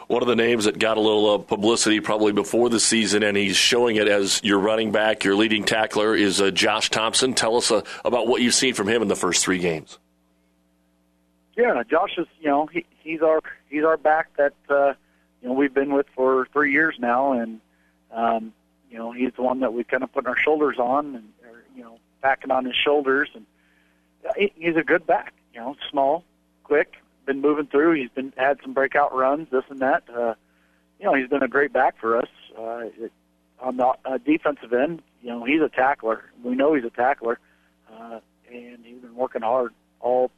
One 0.08 0.22
of 0.22 0.28
the 0.28 0.36
names 0.36 0.64
that 0.64 0.78
got 0.78 0.96
a 0.96 1.00
little 1.00 1.34
uh, 1.34 1.38
publicity 1.38 2.00
probably 2.00 2.32
before 2.32 2.68
the 2.68 2.80
season, 2.80 3.22
and 3.22 3.36
he's 3.36 3.56
showing 3.56 3.96
it 3.96 4.08
as 4.08 4.42
your 4.42 4.58
running 4.58 4.90
back, 4.90 5.24
your 5.24 5.36
leading 5.36 5.64
tackler, 5.64 6.14
is 6.14 6.40
uh, 6.40 6.50
Josh 6.50 6.90
Thompson. 6.90 7.34
Tell 7.34 7.56
us 7.56 7.70
uh, 7.70 7.82
about 8.04 8.26
what 8.26 8.42
you've 8.42 8.54
seen 8.54 8.74
from 8.74 8.88
him 8.88 9.02
in 9.02 9.08
the 9.08 9.16
first 9.16 9.44
three 9.44 9.58
games. 9.58 9.98
Yeah, 11.56 11.82
Josh 11.88 12.16
is 12.16 12.26
you 12.40 12.48
know 12.48 12.66
he 12.66 12.84
he's 13.02 13.20
our 13.20 13.40
he's 13.68 13.84
our 13.84 13.96
back 13.96 14.34
that 14.36 14.54
uh, 14.70 14.94
you 15.42 15.48
know 15.48 15.52
we've 15.52 15.74
been 15.74 15.92
with 15.92 16.06
for 16.14 16.46
three 16.52 16.72
years 16.72 16.96
now, 16.98 17.32
and 17.32 17.60
um, 18.10 18.52
you 18.90 18.98
know 18.98 19.12
he's 19.12 19.32
the 19.36 19.42
one 19.42 19.60
that 19.60 19.74
we 19.74 19.84
kind 19.84 20.02
of 20.02 20.12
put 20.12 20.26
our 20.26 20.36
shoulders 20.36 20.78
on 20.78 21.14
and 21.14 21.28
or, 21.44 21.62
you 21.76 21.82
know 21.82 21.98
backing 22.22 22.50
on 22.50 22.64
his 22.64 22.76
shoulders, 22.76 23.28
and 23.34 23.44
he's 24.36 24.76
a 24.76 24.82
good 24.82 25.06
back. 25.06 25.34
You 25.52 25.60
know, 25.60 25.76
small, 25.90 26.24
quick, 26.64 26.94
been 27.26 27.40
moving 27.40 27.66
through. 27.66 28.00
He's 28.00 28.10
been 28.10 28.32
had 28.36 28.58
some 28.62 28.72
breakout 28.72 29.14
runs, 29.14 29.48
this 29.50 29.64
and 29.68 29.80
that. 29.80 30.04
Uh, 30.08 30.34
you 30.98 31.06
know, 31.06 31.14
he's 31.14 31.28
been 31.28 31.42
a 31.42 31.48
great 31.48 31.72
back 31.72 31.98
for 32.00 32.16
us. 32.16 32.28
Uh, 32.56 32.84
it, 32.98 33.12
on 33.60 33.76
the 33.76 33.92
uh, 34.04 34.18
defensive 34.18 34.72
end, 34.72 35.02
you 35.22 35.28
know, 35.28 35.44
he's 35.44 35.60
a 35.60 35.68
tackler. 35.68 36.24
We 36.42 36.54
know 36.54 36.74
he's 36.74 36.84
a 36.84 36.90
tackler, 36.90 37.38
uh, 37.92 38.20
and 38.50 38.78
he's 38.84 39.00
been 39.00 39.14
working 39.14 39.42
hard 39.42 39.72
all 40.00 40.30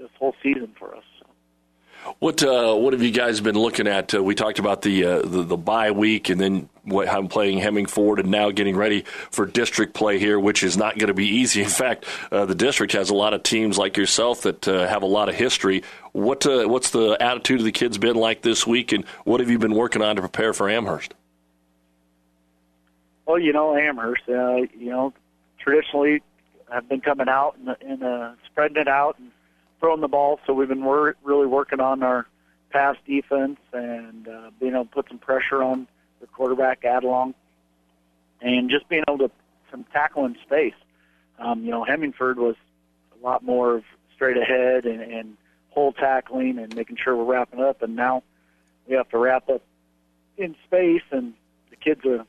this 0.00 0.10
whole 0.18 0.34
season 0.42 0.74
for 0.78 0.96
us. 0.96 1.04
What 2.18 2.42
uh, 2.42 2.74
what 2.74 2.94
have 2.94 3.02
you 3.02 3.10
guys 3.10 3.42
been 3.42 3.58
looking 3.58 3.86
at? 3.86 4.14
Uh, 4.14 4.22
we 4.22 4.34
talked 4.34 4.58
about 4.58 4.80
the, 4.80 5.04
uh, 5.04 5.22
the 5.22 5.42
the 5.42 5.56
bye 5.58 5.90
week, 5.90 6.30
and 6.30 6.40
then 6.40 6.70
what, 6.82 7.06
I'm 7.08 7.28
playing 7.28 7.58
Hemingford, 7.58 8.20
and 8.20 8.30
now 8.30 8.50
getting 8.50 8.74
ready 8.74 9.04
for 9.30 9.44
district 9.44 9.92
play 9.92 10.18
here, 10.18 10.40
which 10.40 10.62
is 10.62 10.78
not 10.78 10.96
going 10.96 11.08
to 11.08 11.14
be 11.14 11.26
easy. 11.26 11.62
In 11.62 11.68
fact, 11.68 12.06
uh, 12.32 12.46
the 12.46 12.54
district 12.54 12.94
has 12.94 13.10
a 13.10 13.14
lot 13.14 13.34
of 13.34 13.42
teams 13.42 13.76
like 13.76 13.98
yourself 13.98 14.42
that 14.42 14.66
uh, 14.66 14.86
have 14.88 15.02
a 15.02 15.06
lot 15.06 15.28
of 15.28 15.34
history. 15.34 15.82
What 16.12 16.46
uh, 16.46 16.64
what's 16.64 16.88
the 16.88 17.18
attitude 17.20 17.60
of 17.60 17.66
the 17.66 17.72
kids 17.72 17.98
been 17.98 18.16
like 18.16 18.40
this 18.40 18.66
week, 18.66 18.92
and 18.92 19.04
what 19.24 19.40
have 19.40 19.50
you 19.50 19.58
been 19.58 19.74
working 19.74 20.00
on 20.00 20.16
to 20.16 20.22
prepare 20.22 20.54
for 20.54 20.70
Amherst? 20.70 21.12
Well, 23.26 23.38
you 23.38 23.52
know 23.52 23.76
Amherst, 23.76 24.22
you 24.26 24.90
know 24.90 25.12
traditionally 25.58 26.22
have 26.70 26.88
been 26.88 27.02
coming 27.02 27.28
out 27.28 27.56
and, 27.58 28.02
and 28.02 28.36
spreading 28.46 28.78
it 28.78 28.88
out 28.88 29.18
and 29.18 29.30
throwing 29.80 30.00
the 30.00 30.08
ball. 30.08 30.38
So 30.46 30.52
we've 30.52 30.68
been 30.68 30.84
wor- 30.84 31.16
really 31.24 31.46
working 31.46 31.80
on 31.80 32.02
our 32.02 32.26
pass 32.70 32.96
defense 33.06 33.58
and 33.72 34.28
uh, 34.28 34.50
being 34.60 34.74
able 34.74 34.84
to 34.84 34.90
put 34.90 35.08
some 35.08 35.18
pressure 35.18 35.62
on 35.62 35.88
the 36.20 36.26
quarterback 36.26 36.82
Adelong, 36.82 37.34
and 38.40 38.70
just 38.70 38.88
being 38.88 39.02
able 39.08 39.18
to 39.18 39.30
some 39.70 39.84
tackle 39.92 40.26
in 40.26 40.36
space. 40.44 40.74
Um, 41.38 41.64
you 41.64 41.70
know, 41.70 41.84
Hemingford 41.84 42.38
was 42.38 42.56
a 43.18 43.24
lot 43.24 43.42
more 43.42 43.76
of 43.76 43.84
straight 44.14 44.36
ahead 44.36 44.84
and, 44.84 45.00
and 45.00 45.36
hole 45.70 45.92
tackling 45.92 46.58
and 46.58 46.74
making 46.76 46.96
sure 47.02 47.16
we're 47.16 47.24
wrapping 47.24 47.60
up. 47.60 47.82
And 47.82 47.96
now 47.96 48.22
we 48.86 48.96
have 48.96 49.08
to 49.10 49.18
wrap 49.18 49.48
up 49.48 49.62
in 50.36 50.54
space, 50.66 51.02
and 51.10 51.34
the 51.70 51.76
kids 51.76 52.04
are, 52.04 52.24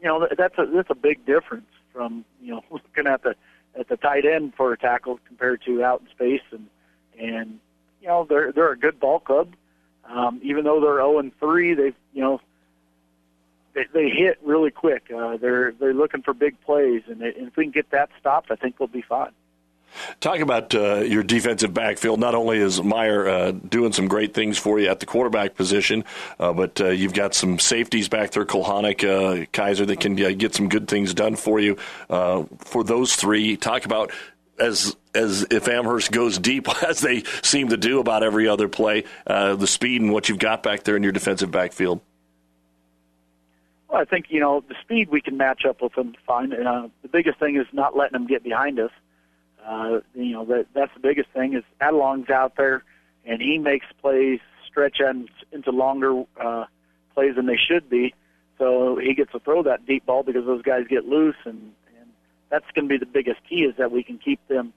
you 0.00 0.04
know, 0.04 0.28
that's 0.36 0.58
a 0.58 0.66
that's 0.72 0.90
a 0.90 0.94
big 0.94 1.24
difference 1.26 1.66
from 1.92 2.24
you 2.40 2.52
know 2.52 2.62
looking 2.70 3.06
at 3.06 3.22
the 3.22 3.34
at 3.78 3.88
the 3.88 3.96
tight 3.96 4.24
end 4.24 4.52
for 4.56 4.72
a 4.72 4.78
tackle 4.78 5.18
compared 5.26 5.62
to 5.64 5.82
out 5.82 6.00
in 6.00 6.08
space 6.08 6.42
and 6.50 6.66
and 7.18 7.58
you 8.00 8.08
know 8.08 8.26
they're 8.28 8.52
they're 8.52 8.72
a 8.72 8.78
good 8.78 8.98
ball 9.00 9.20
club. 9.20 9.54
Um, 10.04 10.40
even 10.42 10.64
though 10.64 10.80
they're 10.80 10.96
0 10.96 11.20
and 11.20 11.32
3, 11.38 11.74
they've 11.74 11.94
you 12.12 12.22
know 12.22 12.40
they, 13.74 13.82
they 13.92 14.08
hit 14.08 14.38
really 14.42 14.70
quick. 14.70 15.04
Uh, 15.14 15.36
they're 15.36 15.72
they're 15.72 15.94
looking 15.94 16.22
for 16.22 16.34
big 16.34 16.60
plays, 16.62 17.02
and, 17.08 17.20
they, 17.20 17.32
and 17.38 17.48
if 17.48 17.56
we 17.56 17.64
can 17.64 17.72
get 17.72 17.90
that 17.90 18.10
stopped, 18.18 18.50
I 18.50 18.56
think 18.56 18.78
we'll 18.78 18.88
be 18.88 19.02
fine. 19.02 19.32
Talk 20.20 20.40
about 20.40 20.74
uh, 20.74 21.00
your 21.00 21.22
defensive 21.22 21.72
backfield. 21.74 22.20
Not 22.20 22.34
only 22.34 22.58
is 22.58 22.82
Meyer 22.82 23.28
uh, 23.28 23.50
doing 23.52 23.92
some 23.92 24.08
great 24.08 24.34
things 24.34 24.58
for 24.58 24.78
you 24.78 24.88
at 24.88 25.00
the 25.00 25.06
quarterback 25.06 25.54
position, 25.54 26.04
uh, 26.38 26.52
but 26.52 26.80
uh, 26.80 26.88
you've 26.88 27.14
got 27.14 27.34
some 27.34 27.58
safeties 27.58 28.08
back 28.08 28.30
there, 28.30 28.44
Kolhanik, 28.44 29.04
uh, 29.04 29.46
Kaiser, 29.52 29.86
that 29.86 30.00
can 30.00 30.22
uh, 30.22 30.30
get 30.30 30.54
some 30.54 30.68
good 30.68 30.88
things 30.88 31.14
done 31.14 31.36
for 31.36 31.60
you. 31.60 31.76
for 32.08 32.84
those 32.84 33.16
three, 33.16 33.56
talk 33.56 33.84
about 33.84 34.12
as 34.58 34.96
as 35.14 35.46
if 35.50 35.68
Amherst 35.68 36.10
goes 36.10 36.38
deep 36.38 36.68
as 36.84 37.00
they 37.00 37.22
seem 37.42 37.68
to 37.68 37.76
do 37.76 38.00
about 38.00 38.22
every 38.22 38.48
other 38.48 38.68
play, 38.68 39.04
the 39.26 39.66
speed 39.66 40.00
and 40.00 40.12
what 40.12 40.28
you've 40.28 40.38
got 40.38 40.62
back 40.62 40.84
there 40.84 40.96
in 40.96 41.02
your 41.02 41.12
defensive 41.12 41.50
backfield. 41.50 42.00
Well, 43.92 44.00
I 44.00 44.04
think 44.06 44.26
you 44.30 44.40
know 44.40 44.64
the 44.66 44.74
speed 44.80 45.10
we 45.10 45.20
can 45.20 45.36
match 45.36 45.64
up 45.68 45.82
with 45.82 45.94
them 45.94 46.14
fine. 46.26 46.52
Uh, 46.52 46.88
the 47.02 47.08
biggest 47.08 47.38
thing 47.38 47.56
is 47.56 47.66
not 47.72 47.94
letting 47.94 48.14
them 48.14 48.26
get 48.26 48.42
behind 48.42 48.80
us. 48.80 48.90
Uh, 49.66 50.00
you 50.14 50.32
know 50.32 50.44
that 50.46 50.66
that's 50.74 50.92
the 50.94 51.00
biggest 51.00 51.28
thing 51.30 51.54
is 51.54 51.62
Adelong's 51.80 52.30
out 52.30 52.54
there, 52.56 52.82
and 53.24 53.40
he 53.40 53.58
makes 53.58 53.86
plays 54.00 54.40
stretch 54.68 54.96
and 55.00 55.28
into 55.52 55.70
longer 55.70 56.24
uh, 56.40 56.64
plays 57.14 57.36
than 57.36 57.46
they 57.46 57.58
should 57.58 57.88
be. 57.88 58.14
So 58.58 58.96
he 58.96 59.14
gets 59.14 59.32
to 59.32 59.40
throw 59.40 59.62
that 59.64 59.86
deep 59.86 60.06
ball 60.06 60.22
because 60.22 60.44
those 60.46 60.62
guys 60.62 60.84
get 60.88 61.04
loose, 61.04 61.36
and, 61.44 61.72
and 61.98 62.08
that's 62.50 62.64
going 62.74 62.88
to 62.88 62.92
be 62.92 62.98
the 62.98 63.10
biggest 63.10 63.40
key 63.48 63.62
is 63.62 63.76
that 63.76 63.90
we 63.90 64.02
can 64.02 64.18
keep 64.18 64.40
them 64.48 64.72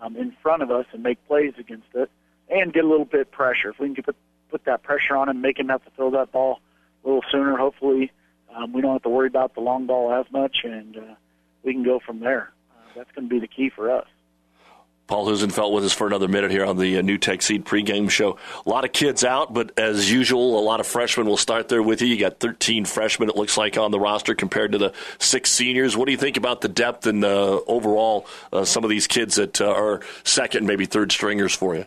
um, 0.00 0.16
in 0.16 0.34
front 0.42 0.62
of 0.62 0.70
us 0.70 0.86
and 0.92 1.02
make 1.02 1.24
plays 1.26 1.54
against 1.58 1.88
it, 1.94 2.10
and 2.48 2.72
get 2.72 2.84
a 2.84 2.88
little 2.88 3.06
bit 3.06 3.20
of 3.20 3.30
pressure. 3.30 3.70
If 3.70 3.78
we 3.78 3.94
can 3.94 4.02
put 4.02 4.16
put 4.50 4.64
that 4.66 4.82
pressure 4.82 5.16
on 5.16 5.28
him, 5.28 5.40
make 5.40 5.58
him 5.58 5.68
have 5.68 5.84
to 5.84 5.90
throw 5.96 6.10
that 6.12 6.32
ball 6.32 6.60
a 7.04 7.08
little 7.08 7.24
sooner, 7.30 7.56
hopefully 7.56 8.10
um, 8.54 8.72
we 8.72 8.80
don't 8.80 8.92
have 8.92 9.02
to 9.02 9.08
worry 9.08 9.26
about 9.26 9.54
the 9.54 9.60
long 9.60 9.86
ball 9.86 10.12
as 10.12 10.30
much, 10.32 10.58
and 10.64 10.96
uh, 10.96 11.14
we 11.64 11.72
can 11.72 11.82
go 11.82 12.00
from 12.04 12.20
there. 12.20 12.52
Uh, 12.70 12.88
that's 12.96 13.10
going 13.12 13.28
to 13.28 13.34
be 13.34 13.40
the 13.40 13.48
key 13.48 13.70
for 13.74 13.90
us. 13.90 14.06
Paul 15.06 15.26
Husenfeld 15.26 15.72
with 15.72 15.84
us 15.84 15.92
for 15.92 16.06
another 16.06 16.28
minute 16.28 16.50
here 16.50 16.64
on 16.64 16.78
the 16.78 16.98
uh, 16.98 17.18
Tech 17.18 17.42
Seed 17.42 17.66
pregame 17.66 18.08
show. 18.08 18.38
A 18.64 18.68
lot 18.68 18.84
of 18.84 18.92
kids 18.92 19.22
out, 19.22 19.52
but 19.52 19.78
as 19.78 20.10
usual, 20.10 20.58
a 20.58 20.62
lot 20.62 20.80
of 20.80 20.86
freshmen 20.86 21.26
will 21.26 21.36
start 21.36 21.68
there 21.68 21.82
with 21.82 22.00
you. 22.00 22.08
You 22.08 22.18
got 22.18 22.40
13 22.40 22.86
freshmen, 22.86 23.28
it 23.28 23.36
looks 23.36 23.58
like, 23.58 23.76
on 23.76 23.90
the 23.90 24.00
roster 24.00 24.34
compared 24.34 24.72
to 24.72 24.78
the 24.78 24.92
six 25.18 25.50
seniors. 25.50 25.94
What 25.94 26.06
do 26.06 26.12
you 26.12 26.18
think 26.18 26.38
about 26.38 26.62
the 26.62 26.68
depth 26.68 27.06
and 27.06 27.22
uh, 27.22 27.60
overall 27.66 28.26
uh, 28.50 28.64
some 28.64 28.82
of 28.82 28.88
these 28.88 29.06
kids 29.06 29.34
that 29.34 29.60
uh, 29.60 29.70
are 29.70 30.00
second, 30.22 30.66
maybe 30.66 30.86
third 30.86 31.12
stringers 31.12 31.54
for 31.54 31.74
you? 31.74 31.84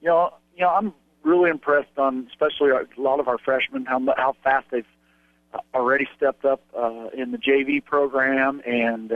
You 0.00 0.08
know, 0.08 0.34
you 0.56 0.62
know, 0.62 0.70
I'm 0.70 0.94
really 1.22 1.50
impressed 1.50 1.98
on, 1.98 2.26
especially 2.30 2.70
a 2.70 2.86
lot 2.96 3.20
of 3.20 3.28
our 3.28 3.38
freshmen, 3.38 3.84
how 3.84 4.00
how 4.16 4.34
fast 4.42 4.66
they've 4.70 4.84
uh, 5.52 5.58
already 5.74 6.08
stepped 6.16 6.46
up 6.46 6.62
in 7.12 7.32
the 7.32 7.38
JV 7.38 7.84
program 7.84 8.62
and. 8.64 9.12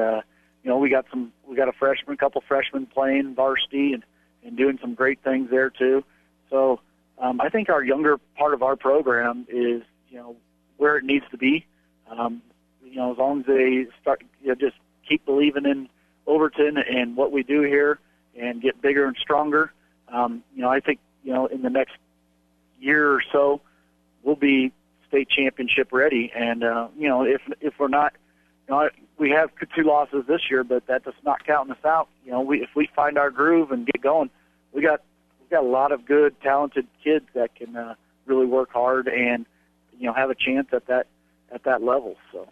You 0.68 0.74
know, 0.74 0.80
we 0.80 0.90
got 0.90 1.06
some, 1.08 1.32
we 1.48 1.56
got 1.56 1.68
a 1.68 1.72
freshman, 1.72 2.18
couple 2.18 2.42
freshmen 2.46 2.84
playing 2.84 3.34
varsity 3.34 3.94
and, 3.94 4.04
and 4.44 4.54
doing 4.54 4.78
some 4.82 4.92
great 4.92 5.18
things 5.24 5.48
there 5.50 5.70
too. 5.70 6.04
So 6.50 6.80
um, 7.16 7.40
I 7.40 7.48
think 7.48 7.70
our 7.70 7.82
younger 7.82 8.18
part 8.36 8.52
of 8.52 8.62
our 8.62 8.76
program 8.76 9.46
is, 9.48 9.82
you 10.10 10.18
know, 10.18 10.36
where 10.76 10.98
it 10.98 11.04
needs 11.04 11.24
to 11.30 11.38
be. 11.38 11.64
Um, 12.10 12.42
you 12.84 12.96
know, 12.96 13.10
as 13.12 13.16
long 13.16 13.40
as 13.40 13.46
they 13.46 13.86
start, 14.02 14.22
you 14.42 14.48
know, 14.48 14.56
just 14.56 14.76
keep 15.08 15.24
believing 15.24 15.64
in 15.64 15.88
Overton 16.26 16.76
and 16.76 17.16
what 17.16 17.32
we 17.32 17.42
do 17.42 17.62
here 17.62 17.98
and 18.38 18.60
get 18.60 18.82
bigger 18.82 19.06
and 19.06 19.16
stronger. 19.16 19.72
Um, 20.12 20.44
you 20.54 20.60
know, 20.60 20.68
I 20.68 20.80
think, 20.80 20.98
you 21.24 21.32
know, 21.32 21.46
in 21.46 21.62
the 21.62 21.70
next 21.70 21.96
year 22.78 23.10
or 23.10 23.22
so, 23.32 23.62
we'll 24.22 24.36
be 24.36 24.70
state 25.08 25.30
championship 25.30 25.92
ready. 25.92 26.30
And, 26.36 26.62
uh, 26.62 26.88
you 26.94 27.08
know, 27.08 27.22
if, 27.22 27.40
if 27.62 27.72
we're 27.78 27.88
not, 27.88 28.12
you 28.68 28.74
know, 28.74 28.90
we 29.18 29.30
have 29.30 29.50
two 29.74 29.82
losses 29.82 30.24
this 30.26 30.42
year, 30.50 30.64
but 30.64 30.86
that 30.86 31.04
does 31.04 31.14
not 31.24 31.44
count 31.44 31.70
us 31.70 31.84
out. 31.84 32.08
You 32.24 32.32
know, 32.32 32.40
we 32.40 32.62
if 32.62 32.70
we 32.74 32.88
find 32.94 33.18
our 33.18 33.30
groove 33.30 33.72
and 33.72 33.84
get 33.84 34.00
going, 34.00 34.30
we 34.72 34.82
got 34.82 35.02
we 35.40 35.48
got 35.48 35.64
a 35.64 35.68
lot 35.68 35.92
of 35.92 36.06
good, 36.06 36.40
talented 36.40 36.86
kids 37.02 37.26
that 37.34 37.54
can 37.54 37.76
uh, 37.76 37.94
really 38.26 38.46
work 38.46 38.70
hard 38.72 39.08
and 39.08 39.44
you 39.98 40.06
know 40.06 40.12
have 40.12 40.30
a 40.30 40.34
chance 40.34 40.68
at 40.72 40.86
that 40.86 41.06
at 41.52 41.64
that 41.64 41.82
level. 41.82 42.16
So, 42.32 42.48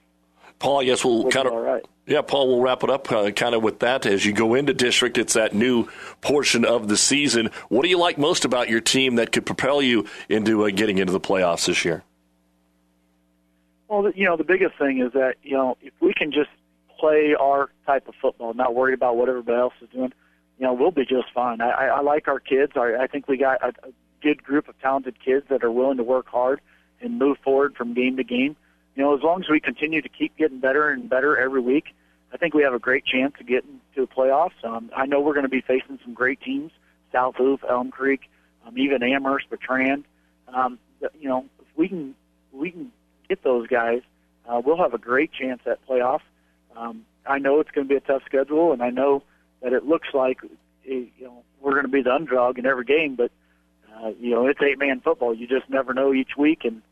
Paul, 0.58 0.82
yes, 0.82 1.04
we'll, 1.04 1.22
we'll 1.22 1.32
kind 1.32 1.46
of 1.46 1.52
all 1.52 1.60
right. 1.60 1.84
Yeah, 2.06 2.22
Paul, 2.22 2.48
we'll 2.48 2.60
wrap 2.60 2.84
it 2.84 2.90
up 2.90 3.10
uh, 3.10 3.30
kind 3.32 3.54
of 3.54 3.62
with 3.62 3.80
that. 3.80 4.06
As 4.06 4.24
you 4.24 4.32
go 4.32 4.54
into 4.54 4.72
district, 4.72 5.18
it's 5.18 5.34
that 5.34 5.54
new 5.54 5.88
portion 6.20 6.64
of 6.64 6.86
the 6.86 6.96
season. 6.96 7.50
What 7.68 7.82
do 7.82 7.88
you 7.88 7.98
like 7.98 8.16
most 8.16 8.44
about 8.44 8.68
your 8.68 8.80
team 8.80 9.16
that 9.16 9.32
could 9.32 9.44
propel 9.44 9.82
you 9.82 10.06
into 10.28 10.64
uh, 10.64 10.70
getting 10.70 10.98
into 10.98 11.12
the 11.12 11.20
playoffs 11.20 11.66
this 11.66 11.84
year? 11.84 12.04
Well, 13.96 14.12
you 14.14 14.26
know, 14.26 14.36
the 14.36 14.44
biggest 14.44 14.76
thing 14.78 15.00
is 15.00 15.12
that 15.14 15.36
you 15.42 15.56
know 15.56 15.78
if 15.80 15.94
we 16.00 16.12
can 16.12 16.30
just 16.30 16.50
play 16.98 17.34
our 17.38 17.70
type 17.86 18.08
of 18.08 18.14
football, 18.20 18.52
not 18.52 18.74
worry 18.74 18.92
about 18.92 19.16
what 19.16 19.28
everybody 19.28 19.58
else 19.58 19.72
is 19.80 19.88
doing, 19.88 20.12
you 20.58 20.66
know, 20.66 20.74
we'll 20.74 20.90
be 20.90 21.06
just 21.06 21.32
fine. 21.34 21.60
I, 21.62 21.70
I, 21.70 21.86
I 21.86 22.00
like 22.02 22.28
our 22.28 22.38
kids. 22.38 22.72
I, 22.76 22.94
I 23.00 23.06
think 23.06 23.26
we 23.26 23.38
got 23.38 23.62
a, 23.62 23.68
a 23.68 23.92
good 24.22 24.42
group 24.42 24.68
of 24.68 24.78
talented 24.80 25.16
kids 25.24 25.46
that 25.48 25.64
are 25.64 25.70
willing 25.70 25.96
to 25.96 26.02
work 26.02 26.26
hard 26.28 26.60
and 27.00 27.18
move 27.18 27.38
forward 27.42 27.74
from 27.74 27.94
game 27.94 28.18
to 28.18 28.24
game. 28.24 28.54
You 28.96 29.02
know, 29.02 29.16
as 29.16 29.22
long 29.22 29.42
as 29.42 29.48
we 29.48 29.60
continue 29.60 30.02
to 30.02 30.08
keep 30.10 30.36
getting 30.36 30.60
better 30.60 30.90
and 30.90 31.08
better 31.08 31.36
every 31.38 31.60
week, 31.60 31.94
I 32.34 32.36
think 32.36 32.52
we 32.52 32.62
have 32.64 32.74
a 32.74 32.78
great 32.78 33.06
chance 33.06 33.34
of 33.40 33.46
getting 33.46 33.80
to 33.94 34.02
the 34.02 34.06
playoffs. 34.06 34.62
Um, 34.62 34.90
I 34.94 35.06
know 35.06 35.20
we're 35.20 35.34
going 35.34 35.44
to 35.44 35.50
be 35.50 35.62
facing 35.62 35.98
some 36.04 36.12
great 36.12 36.40
teams: 36.42 36.72
South 37.12 37.36
Loup, 37.38 37.60
Elm 37.66 37.90
Creek, 37.90 38.28
um, 38.66 38.76
even 38.76 39.02
Amherst, 39.02 39.48
Bertrand. 39.48 40.04
Um, 40.48 40.78
you 41.18 41.28
know, 41.28 41.46
if 41.60 41.66
we 41.76 41.88
can 41.88 42.14
we 42.52 42.70
can 42.70 42.92
get 43.28 43.42
those 43.42 43.66
guys, 43.66 44.02
uh, 44.48 44.60
we'll 44.64 44.78
have 44.78 44.94
a 44.94 44.98
great 44.98 45.32
chance 45.32 45.60
at 45.66 45.86
playoffs. 45.86 46.20
Um, 46.76 47.04
I 47.26 47.38
know 47.38 47.60
it's 47.60 47.70
going 47.70 47.86
to 47.86 47.88
be 47.88 47.96
a 47.96 48.00
tough 48.00 48.22
schedule, 48.26 48.72
and 48.72 48.82
I 48.82 48.90
know 48.90 49.22
that 49.62 49.72
it 49.72 49.84
looks 49.84 50.08
like 50.14 50.38
you 50.84 51.10
know 51.20 51.42
we're 51.60 51.72
going 51.72 51.84
to 51.84 51.90
be 51.90 52.02
the 52.02 52.14
underdog 52.14 52.58
in 52.58 52.66
every 52.66 52.84
game, 52.84 53.16
but 53.16 53.30
uh, 53.94 54.10
you 54.20 54.30
know 54.30 54.46
it's 54.46 54.60
eight 54.62 54.78
man 54.78 55.00
football. 55.00 55.34
You 55.34 55.46
just 55.46 55.68
never 55.68 55.94
know 55.94 56.12
each 56.12 56.36
week, 56.36 56.64
and 56.64 56.82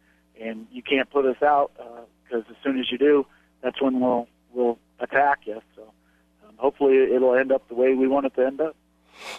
and 0.41 0.67
you 0.73 0.83
can't 0.83 1.11
put 1.11 1.27
us 1.27 1.41
out 1.43 1.73
because 2.25 2.45
uh, 2.49 2.51
as 2.51 2.57
soon 2.63 2.79
as 2.79 2.91
you 2.91 2.99
do, 2.99 3.27
that's 3.63 3.81
when 3.81 4.01
we'll 4.01 4.27
we'll 4.53 4.79
attack 4.99 5.41
you. 5.47 5.61
So 5.77 5.83
um, 6.47 6.55
hopefully 6.57 6.97
it'll 7.15 7.35
end 7.35 7.53
up 7.53 7.69
the 7.69 7.75
way 7.75 7.95
we 7.95 8.09
want 8.09 8.27
it 8.27 8.35
to 8.35 8.47
end 8.47 8.61
up. 8.61 8.77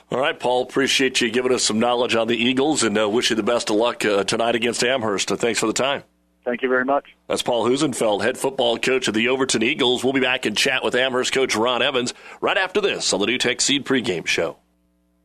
All 0.09 0.19
right, 0.19 0.39
Paul. 0.39 0.63
Appreciate 0.63 1.19
you 1.19 1.29
giving 1.29 1.51
us 1.51 1.63
some 1.63 1.79
knowledge 1.79 2.15
on 2.15 2.27
the 2.27 2.37
Eagles, 2.37 2.83
and 2.83 2.97
uh, 2.97 3.09
wish 3.09 3.29
you 3.29 3.35
the 3.35 3.43
best 3.43 3.69
of 3.69 3.75
luck 3.75 4.05
uh, 4.05 4.23
tonight 4.23 4.55
against 4.55 4.83
Amherst. 4.83 5.29
Thanks 5.29 5.59
for 5.59 5.67
the 5.67 5.73
time. 5.73 6.03
Thank 6.45 6.61
you 6.61 6.69
very 6.69 6.85
much. 6.85 7.05
That's 7.27 7.41
Paul 7.41 7.67
Husenfeld, 7.67 8.21
head 8.21 8.37
football 8.37 8.77
coach 8.77 9.07
of 9.07 9.15
the 9.15 9.27
Overton 9.29 9.63
Eagles. 9.63 10.03
We'll 10.03 10.13
be 10.13 10.19
back 10.19 10.45
and 10.45 10.55
chat 10.55 10.83
with 10.83 10.93
Amherst 10.93 11.33
coach 11.33 11.55
Ron 11.55 11.81
Evans 11.81 12.13
right 12.39 12.57
after 12.57 12.79
this 12.79 13.11
on 13.13 13.19
the 13.19 13.25
NuTech 13.25 13.59
Seed 13.59 13.83
pregame 13.83 14.27
show. 14.27 14.57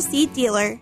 Seed 0.00 0.32
dealer. 0.32 0.80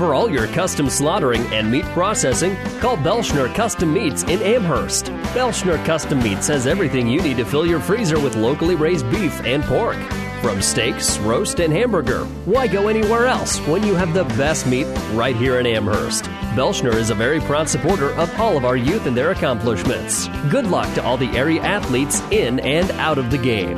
For 0.00 0.14
all 0.14 0.30
your 0.30 0.46
custom 0.46 0.88
slaughtering 0.88 1.42
and 1.52 1.70
meat 1.70 1.84
processing, 1.92 2.56
call 2.80 2.96
Belschner 2.96 3.54
Custom 3.54 3.92
Meats 3.92 4.22
in 4.22 4.40
Amherst. 4.40 5.06
Belschner 5.34 5.84
Custom 5.84 6.22
Meats 6.22 6.48
has 6.48 6.66
everything 6.66 7.06
you 7.06 7.20
need 7.20 7.36
to 7.36 7.44
fill 7.44 7.66
your 7.66 7.80
freezer 7.80 8.18
with 8.18 8.34
locally 8.34 8.76
raised 8.76 9.10
beef 9.10 9.38
and 9.42 9.62
pork. 9.64 9.98
From 10.40 10.62
steaks, 10.62 11.18
roast, 11.18 11.60
and 11.60 11.70
hamburger, 11.70 12.24
why 12.46 12.66
go 12.66 12.88
anywhere 12.88 13.26
else 13.26 13.58
when 13.66 13.82
you 13.82 13.94
have 13.94 14.14
the 14.14 14.24
best 14.38 14.66
meat 14.66 14.86
right 15.12 15.36
here 15.36 15.60
in 15.60 15.66
Amherst? 15.66 16.24
Belschner 16.54 16.94
is 16.94 17.10
a 17.10 17.14
very 17.14 17.40
proud 17.40 17.68
supporter 17.68 18.10
of 18.14 18.40
all 18.40 18.56
of 18.56 18.64
our 18.64 18.78
youth 18.78 19.04
and 19.04 19.14
their 19.14 19.32
accomplishments. 19.32 20.28
Good 20.48 20.66
luck 20.66 20.94
to 20.94 21.04
all 21.04 21.18
the 21.18 21.30
area 21.36 21.60
athletes 21.60 22.22
in 22.30 22.58
and 22.60 22.90
out 22.92 23.18
of 23.18 23.30
the 23.30 23.36
game. 23.36 23.76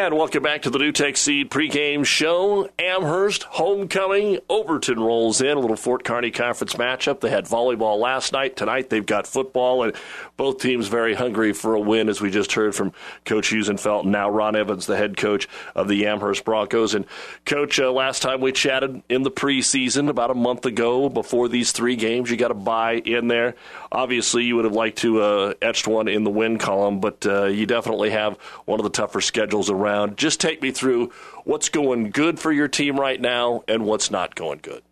And 0.00 0.16
welcome 0.16 0.42
back 0.42 0.62
to 0.62 0.70
the 0.70 0.78
NuTech 0.78 1.18
Seed 1.18 1.50
pregame 1.50 2.06
show. 2.06 2.70
Amherst 2.78 3.42
homecoming. 3.42 4.38
Overton 4.48 4.98
rolls 4.98 5.42
in 5.42 5.58
a 5.58 5.60
little 5.60 5.76
Fort 5.76 6.04
Kearney 6.04 6.30
Conference 6.30 6.72
matchup. 6.76 7.20
They 7.20 7.28
had 7.28 7.44
volleyball 7.44 7.98
last 7.98 8.32
night. 8.32 8.56
Tonight 8.56 8.88
they've 8.88 9.04
got 9.04 9.26
football, 9.26 9.82
and 9.82 9.94
both 10.38 10.58
teams 10.58 10.88
very 10.88 11.12
hungry 11.12 11.52
for 11.52 11.74
a 11.74 11.80
win, 11.80 12.08
as 12.08 12.18
we 12.18 12.30
just 12.30 12.52
heard 12.52 12.74
from 12.74 12.94
Coach 13.26 13.50
Husenfeld 13.50 14.04
and 14.04 14.12
now 14.12 14.30
Ron 14.30 14.56
Evans, 14.56 14.86
the 14.86 14.96
head 14.96 15.18
coach 15.18 15.46
of 15.74 15.86
the 15.86 16.06
Amherst 16.06 16.46
Broncos. 16.46 16.94
And 16.94 17.04
Coach, 17.44 17.78
uh, 17.78 17.92
last 17.92 18.22
time 18.22 18.40
we 18.40 18.52
chatted 18.52 19.02
in 19.10 19.22
the 19.22 19.30
preseason 19.30 20.08
about 20.08 20.30
a 20.30 20.34
month 20.34 20.64
ago, 20.64 21.10
before 21.10 21.46
these 21.46 21.72
three 21.72 21.96
games, 21.96 22.30
you 22.30 22.38
got 22.38 22.48
to 22.48 22.54
bye 22.54 23.02
in 23.04 23.28
there. 23.28 23.54
Obviously, 23.92 24.44
you 24.44 24.56
would 24.56 24.64
have 24.64 24.72
liked 24.72 24.96
to 25.00 25.20
uh, 25.20 25.54
etched 25.60 25.86
one 25.86 26.08
in 26.08 26.24
the 26.24 26.30
win 26.30 26.56
column, 26.56 27.00
but 27.00 27.26
uh, 27.26 27.44
you 27.44 27.66
definitely 27.66 28.08
have 28.08 28.38
one 28.64 28.80
of 28.80 28.84
the 28.84 28.90
tougher 28.90 29.20
schedules 29.20 29.68
around. 29.68 29.89
Just 30.16 30.40
take 30.40 30.62
me 30.62 30.70
through 30.70 31.12
what's 31.44 31.68
going 31.68 32.10
good 32.10 32.38
for 32.38 32.52
your 32.52 32.68
team 32.68 32.98
right 32.98 33.20
now 33.20 33.62
and 33.68 33.84
what's 33.84 34.10
not 34.10 34.34
going 34.34 34.60
good. 34.62 34.82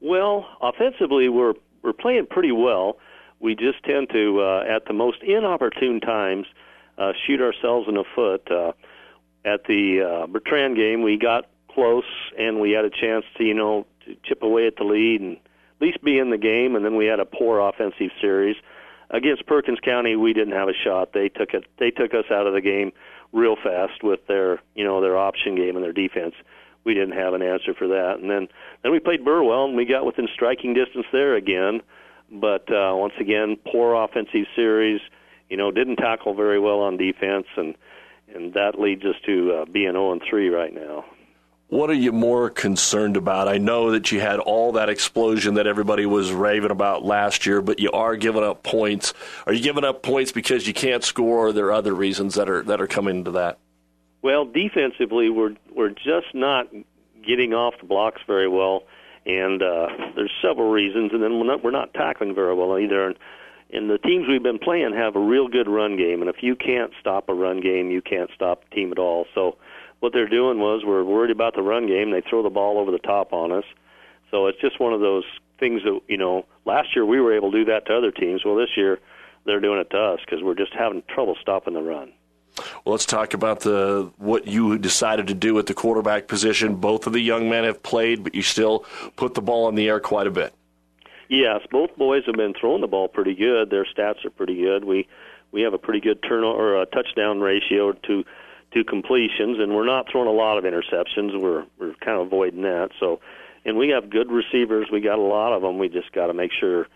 Well, 0.00 0.48
offensively, 0.60 1.28
we're 1.28 1.54
we're 1.82 1.92
playing 1.92 2.26
pretty 2.26 2.52
well. 2.52 2.98
We 3.40 3.56
just 3.56 3.82
tend 3.84 4.08
to, 4.10 4.40
uh, 4.40 4.64
at 4.68 4.86
the 4.86 4.92
most 4.92 5.22
inopportune 5.22 6.00
times, 6.00 6.46
uh, 6.96 7.12
shoot 7.26 7.40
ourselves 7.40 7.88
in 7.88 7.94
the 7.94 8.04
foot. 8.14 8.48
Uh, 8.50 8.72
at 9.44 9.64
the 9.64 10.02
uh, 10.02 10.26
Bertrand 10.28 10.76
game, 10.76 11.02
we 11.02 11.18
got 11.18 11.48
close 11.68 12.04
and 12.38 12.60
we 12.60 12.70
had 12.70 12.84
a 12.84 12.90
chance 12.90 13.24
to, 13.36 13.44
you 13.44 13.54
know, 13.54 13.86
to 14.04 14.16
chip 14.24 14.42
away 14.42 14.66
at 14.68 14.76
the 14.76 14.84
lead 14.84 15.20
and 15.20 15.36
at 15.36 15.80
least 15.80 16.02
be 16.04 16.18
in 16.18 16.30
the 16.30 16.38
game. 16.38 16.76
And 16.76 16.84
then 16.84 16.94
we 16.96 17.06
had 17.06 17.18
a 17.18 17.24
poor 17.24 17.58
offensive 17.58 18.10
series 18.20 18.56
against 19.10 19.46
Perkins 19.46 19.80
County. 19.80 20.14
We 20.14 20.32
didn't 20.32 20.54
have 20.54 20.68
a 20.68 20.74
shot. 20.84 21.12
They 21.12 21.28
took 21.28 21.54
it. 21.54 21.64
They 21.78 21.90
took 21.90 22.14
us 22.14 22.26
out 22.30 22.46
of 22.46 22.54
the 22.54 22.60
game 22.60 22.92
real 23.32 23.56
fast 23.56 24.02
with 24.02 24.20
their 24.26 24.60
you 24.74 24.84
know 24.84 25.00
their 25.00 25.16
option 25.16 25.56
game 25.56 25.76
and 25.76 25.84
their 25.84 25.92
defense. 25.92 26.34
We 26.84 26.94
didn't 26.94 27.16
have 27.16 27.34
an 27.34 27.42
answer 27.42 27.74
for 27.74 27.88
that. 27.88 28.18
And 28.20 28.30
then 28.30 28.48
then 28.82 28.92
we 28.92 28.98
played 28.98 29.24
Burwell 29.24 29.66
and 29.66 29.76
we 29.76 29.84
got 29.84 30.04
within 30.04 30.28
striking 30.34 30.74
distance 30.74 31.06
there 31.12 31.36
again. 31.36 31.80
But 32.30 32.70
uh, 32.72 32.94
once 32.96 33.14
again, 33.20 33.56
poor 33.70 33.94
offensive 33.94 34.46
series. 34.56 35.00
You 35.48 35.56
know, 35.56 35.70
didn't 35.70 35.96
tackle 35.96 36.34
very 36.34 36.58
well 36.58 36.80
on 36.80 36.96
defense 36.96 37.46
and 37.56 37.74
and 38.34 38.54
that 38.54 38.78
leads 38.78 39.04
us 39.04 39.16
to 39.26 39.52
uh, 39.52 39.64
being 39.66 39.92
0 39.92 40.12
and 40.12 40.22
3 40.28 40.48
right 40.48 40.72
now. 40.72 41.04
What 41.72 41.88
are 41.88 41.94
you 41.94 42.12
more 42.12 42.50
concerned 42.50 43.16
about? 43.16 43.48
I 43.48 43.56
know 43.56 43.92
that 43.92 44.12
you 44.12 44.20
had 44.20 44.40
all 44.40 44.72
that 44.72 44.90
explosion 44.90 45.54
that 45.54 45.66
everybody 45.66 46.04
was 46.04 46.30
raving 46.30 46.70
about 46.70 47.02
last 47.02 47.46
year, 47.46 47.62
but 47.62 47.80
you 47.80 47.90
are 47.92 48.14
giving 48.14 48.44
up 48.44 48.62
points. 48.62 49.14
Are 49.46 49.54
you 49.54 49.62
giving 49.62 49.82
up 49.82 50.02
points 50.02 50.32
because 50.32 50.66
you 50.66 50.74
can't 50.74 51.02
score, 51.02 51.46
or 51.46 51.46
are 51.46 51.52
there 51.54 51.72
other 51.72 51.94
reasons 51.94 52.34
that 52.34 52.50
are 52.50 52.62
that 52.64 52.82
are 52.82 52.86
coming 52.86 53.16
into 53.16 53.30
that? 53.30 53.56
Well, 54.20 54.44
defensively, 54.44 55.30
we're 55.30 55.54
we're 55.74 55.88
just 55.88 56.34
not 56.34 56.68
getting 57.26 57.54
off 57.54 57.72
the 57.80 57.86
blocks 57.86 58.20
very 58.26 58.48
well, 58.48 58.82
and 59.24 59.62
uh, 59.62 59.86
there's 60.14 60.30
several 60.42 60.70
reasons. 60.70 61.12
And 61.14 61.22
then 61.22 61.38
we're 61.38 61.46
not, 61.46 61.64
we're 61.64 61.70
not 61.70 61.94
tackling 61.94 62.34
very 62.34 62.54
well 62.54 62.78
either. 62.78 63.06
And 63.06 63.16
and 63.70 63.88
the 63.88 63.96
teams 63.96 64.28
we've 64.28 64.42
been 64.42 64.58
playing 64.58 64.92
have 64.92 65.16
a 65.16 65.20
real 65.20 65.48
good 65.48 65.68
run 65.68 65.96
game, 65.96 66.20
and 66.20 66.28
if 66.28 66.42
you 66.42 66.54
can't 66.54 66.92
stop 67.00 67.30
a 67.30 67.34
run 67.34 67.62
game, 67.62 67.90
you 67.90 68.02
can't 68.02 68.28
stop 68.34 68.62
the 68.68 68.76
team 68.76 68.92
at 68.92 68.98
all. 68.98 69.24
So 69.34 69.56
what 70.02 70.12
they're 70.12 70.28
doing 70.28 70.58
was 70.58 70.82
we're 70.84 71.04
worried 71.04 71.30
about 71.30 71.54
the 71.54 71.62
run 71.62 71.86
game. 71.86 72.10
They 72.10 72.22
throw 72.28 72.42
the 72.42 72.50
ball 72.50 72.78
over 72.78 72.90
the 72.90 72.98
top 72.98 73.32
on 73.32 73.52
us. 73.52 73.64
So 74.32 74.48
it's 74.48 74.60
just 74.60 74.80
one 74.80 74.92
of 74.92 75.00
those 75.00 75.22
things 75.60 75.82
that 75.84 76.00
you 76.08 76.16
know. 76.16 76.44
Last 76.64 76.88
year 76.96 77.06
we 77.06 77.20
were 77.20 77.32
able 77.36 77.52
to 77.52 77.58
do 77.58 77.64
that 77.66 77.86
to 77.86 77.96
other 77.96 78.10
teams. 78.10 78.44
Well, 78.44 78.56
this 78.56 78.76
year 78.76 78.98
they're 79.46 79.60
doing 79.60 79.78
it 79.78 79.90
to 79.90 79.98
us 79.98 80.18
because 80.24 80.42
we're 80.42 80.56
just 80.56 80.74
having 80.74 81.04
trouble 81.08 81.36
stopping 81.40 81.74
the 81.74 81.82
run. 81.82 82.12
Well, 82.84 82.92
let's 82.92 83.06
talk 83.06 83.32
about 83.32 83.60
the 83.60 84.10
what 84.18 84.48
you 84.48 84.76
decided 84.76 85.28
to 85.28 85.34
do 85.34 85.56
at 85.60 85.66
the 85.66 85.74
quarterback 85.74 86.26
position. 86.26 86.74
Both 86.74 87.06
of 87.06 87.12
the 87.12 87.20
young 87.20 87.48
men 87.48 87.62
have 87.62 87.80
played, 87.84 88.24
but 88.24 88.34
you 88.34 88.42
still 88.42 88.84
put 89.14 89.34
the 89.34 89.42
ball 89.42 89.68
in 89.68 89.76
the 89.76 89.88
air 89.88 90.00
quite 90.00 90.26
a 90.26 90.32
bit. 90.32 90.52
Yes, 91.28 91.60
both 91.70 91.96
boys 91.96 92.24
have 92.26 92.34
been 92.34 92.54
throwing 92.60 92.80
the 92.80 92.88
ball 92.88 93.06
pretty 93.06 93.36
good. 93.36 93.70
Their 93.70 93.84
stats 93.84 94.24
are 94.24 94.30
pretty 94.30 94.56
good. 94.60 94.84
We 94.84 95.06
we 95.52 95.62
have 95.62 95.74
a 95.74 95.78
pretty 95.78 96.00
good 96.00 96.24
turnover 96.28 96.74
or 96.74 96.82
a 96.82 96.86
touchdown 96.86 97.40
ratio 97.40 97.92
to 97.92 98.24
to 98.74 98.84
completions, 98.84 99.58
and 99.58 99.74
we're 99.74 99.86
not 99.86 100.06
throwing 100.10 100.28
a 100.28 100.32
lot 100.32 100.58
of 100.58 100.64
interceptions. 100.64 101.38
We're 101.40 101.64
we're 101.78 101.94
kind 102.04 102.20
of 102.20 102.26
avoiding 102.26 102.62
that. 102.62 102.90
So, 102.98 103.20
and 103.64 103.76
we 103.76 103.90
have 103.90 104.10
good 104.10 104.30
receivers. 104.30 104.88
We 104.90 105.00
got 105.00 105.18
a 105.18 105.22
lot 105.22 105.52
of 105.52 105.62
them. 105.62 105.78
We 105.78 105.88
just 105.88 106.12
got 106.12 106.26
to 106.26 106.34
make 106.34 106.52
sure. 106.58 106.86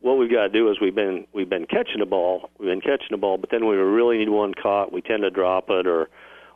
What 0.00 0.16
we've 0.16 0.30
got 0.30 0.44
to 0.44 0.48
do 0.48 0.70
is 0.70 0.80
we've 0.80 0.94
been 0.94 1.26
we've 1.34 1.48
been 1.48 1.66
catching 1.66 1.98
the 2.00 2.06
ball. 2.06 2.50
We've 2.58 2.70
been 2.70 2.80
catching 2.80 3.10
the 3.10 3.18
ball, 3.18 3.36
but 3.36 3.50
then 3.50 3.66
when 3.66 3.76
we 3.76 3.82
really 3.82 4.18
need 4.18 4.30
one 4.30 4.54
caught, 4.54 4.92
we 4.92 5.02
tend 5.02 5.22
to 5.22 5.30
drop 5.30 5.68
it, 5.68 5.86
or 5.86 6.08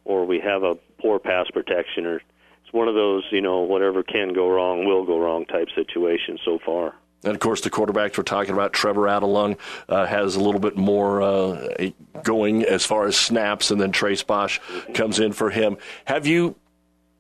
or 0.05 0.25
we 0.25 0.41
have 0.41 0.63
a 0.63 0.77
poor 1.01 1.19
pass 1.19 1.47
protection, 1.53 2.07
or 2.07 2.17
it's 2.17 2.73
one 2.73 2.89
of 2.89 2.95
those, 2.95 3.25
you 3.31 3.43
know, 3.43 3.61
whatever 3.61 4.03
can 4.03 4.33
go 4.33 4.49
wrong 4.49 4.87
will 4.87 5.05
go 5.05 5.19
wrong 5.19 5.45
type 5.45 5.69
situations 5.75 6.41
so 6.45 6.59
far. 6.65 6.95
And 7.25 7.35
of 7.35 7.41
course, 7.41 7.63
the 7.63 7.71
quarterbacks 7.71 8.19
we're 8.19 8.25
talking 8.25 8.53
about, 8.53 8.73
Trevor 8.73 9.03
Adelung, 9.03 9.57
uh, 9.89 10.07
has 10.07 10.37
a 10.37 10.41
little 10.41 10.61
bit 10.61 10.77
more 10.77 11.23
uh, 11.23 11.91
going 12.23 12.65
as 12.65 12.85
far 12.85 13.07
as 13.07 13.17
snaps, 13.17 13.71
and 13.71 13.81
then 13.81 13.93
Trace 13.93 14.23
Bosch 14.23 14.61
comes 14.93 15.19
in 15.19 15.33
for 15.33 15.51
him. 15.51 15.79
Have 16.05 16.27
you 16.27 16.57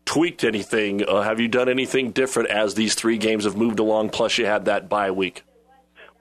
tweaked 0.04 0.44
anything? 0.44 1.08
Uh, 1.08 1.22
have 1.22 1.40
you 1.40 1.48
done 1.48 1.68
anything 1.68 2.10
different 2.10 2.50
as 2.50 2.74
these 2.74 2.94
three 2.94 3.16
games 3.16 3.44
have 3.44 3.56
moved 3.56 3.78
along? 3.78 4.10
Plus, 4.10 4.36
you 4.36 4.44
had 4.44 4.66
that 4.66 4.88
bye 4.88 5.10
week. 5.10 5.42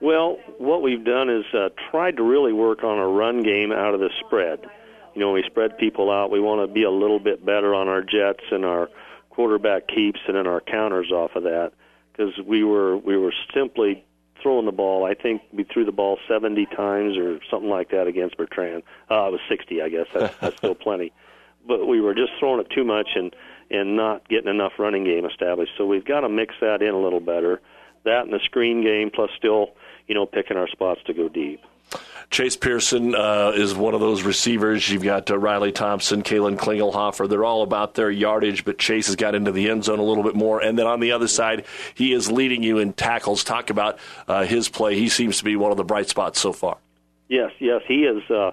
Well, 0.00 0.38
what 0.58 0.82
we've 0.82 1.04
done 1.04 1.28
is 1.30 1.44
uh, 1.54 1.68
tried 1.90 2.16
to 2.16 2.22
really 2.22 2.52
work 2.52 2.84
on 2.84 2.98
a 2.98 3.06
run 3.06 3.42
game 3.42 3.70
out 3.70 3.94
of 3.94 4.00
the 4.00 4.10
spread. 4.26 4.60
You 5.14 5.20
know, 5.20 5.32
when 5.32 5.42
we 5.42 5.44
spread 5.48 5.78
people 5.78 6.10
out, 6.10 6.30
we 6.30 6.40
want 6.40 6.66
to 6.66 6.72
be 6.72 6.82
a 6.82 6.90
little 6.90 7.20
bit 7.20 7.44
better 7.44 7.74
on 7.74 7.88
our 7.88 8.02
jets 8.02 8.42
and 8.50 8.64
our 8.64 8.88
quarterback 9.30 9.86
keeps 9.88 10.20
and 10.26 10.36
then 10.36 10.46
our 10.46 10.60
counters 10.60 11.10
off 11.10 11.36
of 11.36 11.44
that 11.44 11.72
because 12.14 12.38
we 12.46 12.64
were 12.64 12.96
we 12.96 13.16
were 13.16 13.32
simply 13.52 14.04
throwing 14.42 14.66
the 14.66 14.72
ball. 14.72 15.04
I 15.04 15.14
think 15.14 15.42
we 15.52 15.64
threw 15.64 15.84
the 15.84 15.92
ball 15.92 16.18
70 16.28 16.66
times 16.66 17.16
or 17.16 17.38
something 17.50 17.70
like 17.70 17.90
that 17.90 18.06
against 18.06 18.36
Bertrand. 18.36 18.82
Uh, 19.10 19.28
it 19.28 19.32
was 19.32 19.40
60, 19.48 19.80
I 19.80 19.88
guess. 19.88 20.06
That's, 20.12 20.36
that's 20.38 20.56
still 20.56 20.74
plenty. 20.74 21.12
But 21.66 21.86
we 21.86 21.98
were 21.98 22.14
just 22.14 22.32
throwing 22.38 22.60
it 22.60 22.68
too 22.68 22.84
much 22.84 23.08
and 23.14 23.34
and 23.70 23.96
not 23.96 24.28
getting 24.28 24.50
enough 24.50 24.72
running 24.78 25.04
game 25.04 25.24
established. 25.24 25.72
So 25.78 25.86
we've 25.86 26.04
got 26.04 26.20
to 26.20 26.28
mix 26.28 26.54
that 26.60 26.82
in 26.82 26.90
a 26.90 27.00
little 27.00 27.20
better. 27.20 27.62
That 28.04 28.24
and 28.24 28.34
the 28.34 28.40
screen 28.44 28.82
game, 28.82 29.10
plus 29.10 29.30
still, 29.38 29.70
you 30.06 30.14
know, 30.14 30.26
picking 30.26 30.58
our 30.58 30.68
spots 30.68 31.00
to 31.06 31.14
go 31.14 31.30
deep. 31.30 31.62
Chase 32.34 32.56
Pearson 32.56 33.14
uh, 33.14 33.52
is 33.54 33.76
one 33.76 33.94
of 33.94 34.00
those 34.00 34.24
receivers. 34.24 34.90
You've 34.90 35.04
got 35.04 35.30
uh, 35.30 35.38
Riley 35.38 35.70
Thompson, 35.70 36.24
Kalen 36.24 36.56
Klingelhofer. 36.56 37.28
They're 37.28 37.44
all 37.44 37.62
about 37.62 37.94
their 37.94 38.10
yardage, 38.10 38.64
but 38.64 38.76
Chase 38.76 39.06
has 39.06 39.14
got 39.14 39.36
into 39.36 39.52
the 39.52 39.70
end 39.70 39.84
zone 39.84 40.00
a 40.00 40.02
little 40.02 40.24
bit 40.24 40.34
more. 40.34 40.60
And 40.60 40.76
then 40.76 40.88
on 40.88 40.98
the 40.98 41.12
other 41.12 41.28
side, 41.28 41.64
he 41.94 42.12
is 42.12 42.32
leading 42.32 42.64
you 42.64 42.78
in 42.78 42.92
tackles. 42.92 43.44
Talk 43.44 43.70
about 43.70 44.00
uh, 44.26 44.42
his 44.42 44.68
play. 44.68 44.96
He 44.96 45.08
seems 45.08 45.38
to 45.38 45.44
be 45.44 45.54
one 45.54 45.70
of 45.70 45.76
the 45.76 45.84
bright 45.84 46.08
spots 46.08 46.40
so 46.40 46.52
far. 46.52 46.78
Yes, 47.28 47.52
yes, 47.60 47.82
he 47.86 48.02
has 48.02 48.28
uh, 48.28 48.50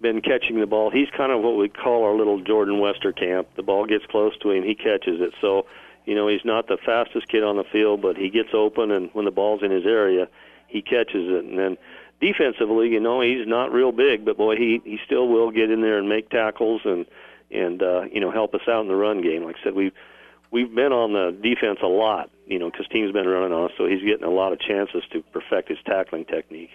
been 0.00 0.20
catching 0.20 0.60
the 0.60 0.66
ball. 0.68 0.92
He's 0.92 1.10
kind 1.10 1.32
of 1.32 1.42
what 1.42 1.56
we 1.56 1.68
call 1.70 2.04
our 2.04 2.14
little 2.14 2.40
Jordan 2.40 2.76
Westerkamp. 2.76 3.46
The 3.56 3.64
ball 3.64 3.84
gets 3.84 4.06
close 4.06 4.38
to 4.42 4.52
him, 4.52 4.62
he 4.62 4.76
catches 4.76 5.20
it. 5.20 5.34
So, 5.40 5.66
you 6.04 6.14
know, 6.14 6.28
he's 6.28 6.44
not 6.44 6.68
the 6.68 6.78
fastest 6.86 7.26
kid 7.26 7.42
on 7.42 7.56
the 7.56 7.64
field, 7.64 8.00
but 8.00 8.16
he 8.16 8.30
gets 8.30 8.50
open, 8.54 8.92
and 8.92 9.10
when 9.12 9.24
the 9.24 9.32
ball's 9.32 9.64
in 9.64 9.72
his 9.72 9.86
area, 9.86 10.28
he 10.68 10.82
catches 10.82 11.28
it. 11.28 11.44
And 11.44 11.58
then 11.58 11.76
defensively, 12.22 12.88
you 12.88 13.00
know, 13.00 13.20
he's 13.20 13.46
not 13.46 13.72
real 13.72 13.92
big, 13.92 14.24
but 14.24 14.38
boy, 14.38 14.56
he 14.56 14.80
he 14.84 14.98
still 15.04 15.28
will 15.28 15.50
get 15.50 15.70
in 15.70 15.82
there 15.82 15.98
and 15.98 16.08
make 16.08 16.30
tackles 16.30 16.80
and 16.84 17.04
and 17.50 17.82
uh, 17.82 18.02
you 18.10 18.20
know 18.20 18.30
help 18.30 18.54
us 18.54 18.62
out 18.68 18.80
in 18.80 18.88
the 18.88 18.96
run 18.96 19.20
game. 19.20 19.44
Like 19.44 19.56
I 19.60 19.64
said, 19.64 19.74
we've 19.74 19.92
we've 20.50 20.72
been 20.74 20.92
on 20.92 21.12
the 21.12 21.36
defense 21.42 21.80
a 21.82 21.88
lot, 21.88 22.30
you 22.46 22.58
know, 22.58 22.70
because 22.70 22.86
teams 22.88 23.12
been 23.12 23.26
running 23.26 23.52
on 23.52 23.64
us, 23.64 23.72
so 23.76 23.86
he's 23.86 24.02
getting 24.02 24.24
a 24.24 24.30
lot 24.30 24.52
of 24.52 24.60
chances 24.60 25.02
to 25.12 25.22
perfect 25.32 25.68
his 25.68 25.78
tackling 25.84 26.24
technique. 26.24 26.70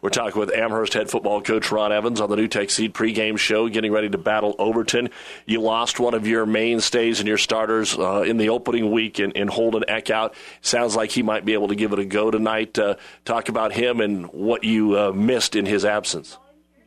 We're 0.00 0.10
talking 0.10 0.38
with 0.40 0.54
Amherst 0.54 0.94
head 0.94 1.10
football 1.10 1.42
coach 1.42 1.70
Ron 1.70 1.92
Evans 1.92 2.20
on 2.20 2.30
the 2.30 2.36
NuTech 2.36 2.70
Seed 2.70 2.94
pregame 2.94 3.38
show, 3.38 3.68
getting 3.68 3.92
ready 3.92 4.08
to 4.08 4.18
battle 4.18 4.54
Overton. 4.58 5.10
You 5.46 5.60
lost 5.60 6.00
one 6.00 6.14
of 6.14 6.26
your 6.26 6.46
mainstays 6.46 7.18
and 7.20 7.28
your 7.28 7.38
starters 7.38 7.98
uh, 7.98 8.22
in 8.22 8.36
the 8.36 8.48
opening 8.48 8.90
week 8.90 9.20
in, 9.20 9.32
in 9.32 9.48
Holden 9.48 9.84
Eckhout. 9.88 10.34
Sounds 10.60 10.96
like 10.96 11.10
he 11.10 11.22
might 11.22 11.44
be 11.44 11.52
able 11.52 11.68
to 11.68 11.74
give 11.74 11.92
it 11.92 11.98
a 11.98 12.04
go 12.04 12.30
tonight. 12.30 12.78
Uh, 12.78 12.96
talk 13.24 13.48
about 13.48 13.72
him 13.72 14.00
and 14.00 14.26
what 14.32 14.64
you 14.64 14.98
uh, 14.98 15.12
missed 15.12 15.56
in 15.56 15.66
his 15.66 15.84
absence. 15.84 16.38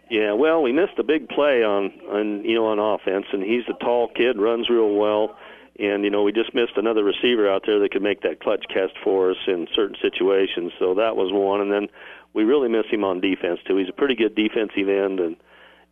Yeah, 0.09 0.33
well, 0.33 0.61
we 0.61 0.71
missed 0.71 0.99
a 0.99 1.03
big 1.03 1.29
play 1.29 1.63
on, 1.63 1.91
on 2.11 2.43
you 2.43 2.55
know 2.55 2.67
on 2.67 2.79
offense, 2.79 3.25
and 3.33 3.41
he's 3.41 3.63
a 3.67 3.83
tall 3.83 4.07
kid, 4.07 4.37
runs 4.37 4.69
real 4.69 4.93
well, 4.93 5.35
and 5.79 6.03
you 6.03 6.11
know 6.11 6.21
we 6.21 6.31
just 6.31 6.53
missed 6.53 6.73
another 6.77 7.03
receiver 7.03 7.49
out 7.49 7.63
there 7.65 7.79
that 7.79 7.91
could 7.91 8.03
make 8.03 8.21
that 8.21 8.39
clutch 8.39 8.65
cast 8.71 8.93
for 9.03 9.31
us 9.31 9.37
in 9.47 9.67
certain 9.75 9.97
situations. 10.01 10.73
So 10.77 10.93
that 10.95 11.15
was 11.15 11.31
one, 11.33 11.59
and 11.61 11.71
then 11.71 11.87
we 12.35 12.43
really 12.43 12.67
miss 12.67 12.85
him 12.91 13.03
on 13.03 13.21
defense 13.21 13.59
too. 13.65 13.77
He's 13.77 13.89
a 13.89 13.93
pretty 13.93 14.15
good 14.15 14.35
defensive 14.35 14.89
end, 14.89 15.19
and 15.19 15.35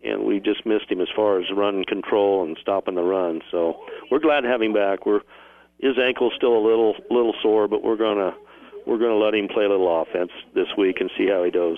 and 0.03 0.25
we 0.25 0.41
just 0.41 0.65
missed 0.65 0.91
him 0.91 0.99
as 0.99 1.08
far 1.15 1.39
as 1.39 1.45
run 1.56 1.86
control 1.86 2.43
and 2.43 2.58
stopping 2.62 2.95
the 2.95 3.01
run. 3.01 3.41
So 3.49 3.79
we're 4.12 4.19
glad 4.19 4.41
to 4.41 4.49
have 4.49 4.62
him 4.62 4.73
back. 4.73 5.06
We're 5.06 5.21
his 5.79 5.97
ankle's 5.97 6.34
still 6.36 6.56
a 6.56 6.63
little 6.63 6.95
little 7.10 7.34
sore, 7.41 7.67
but 7.67 7.84
we're 7.84 7.95
gonna 7.95 8.36
we're 8.86 8.99
gonna 8.99 9.15
let 9.15 9.34
him 9.34 9.47
play 9.47 9.63
a 9.63 9.69
little 9.69 10.01
offense 10.01 10.32
this 10.53 10.67
week 10.77 10.97
and 10.99 11.10
see 11.17 11.27
how 11.27 11.43
he 11.43 11.51
does. 11.51 11.77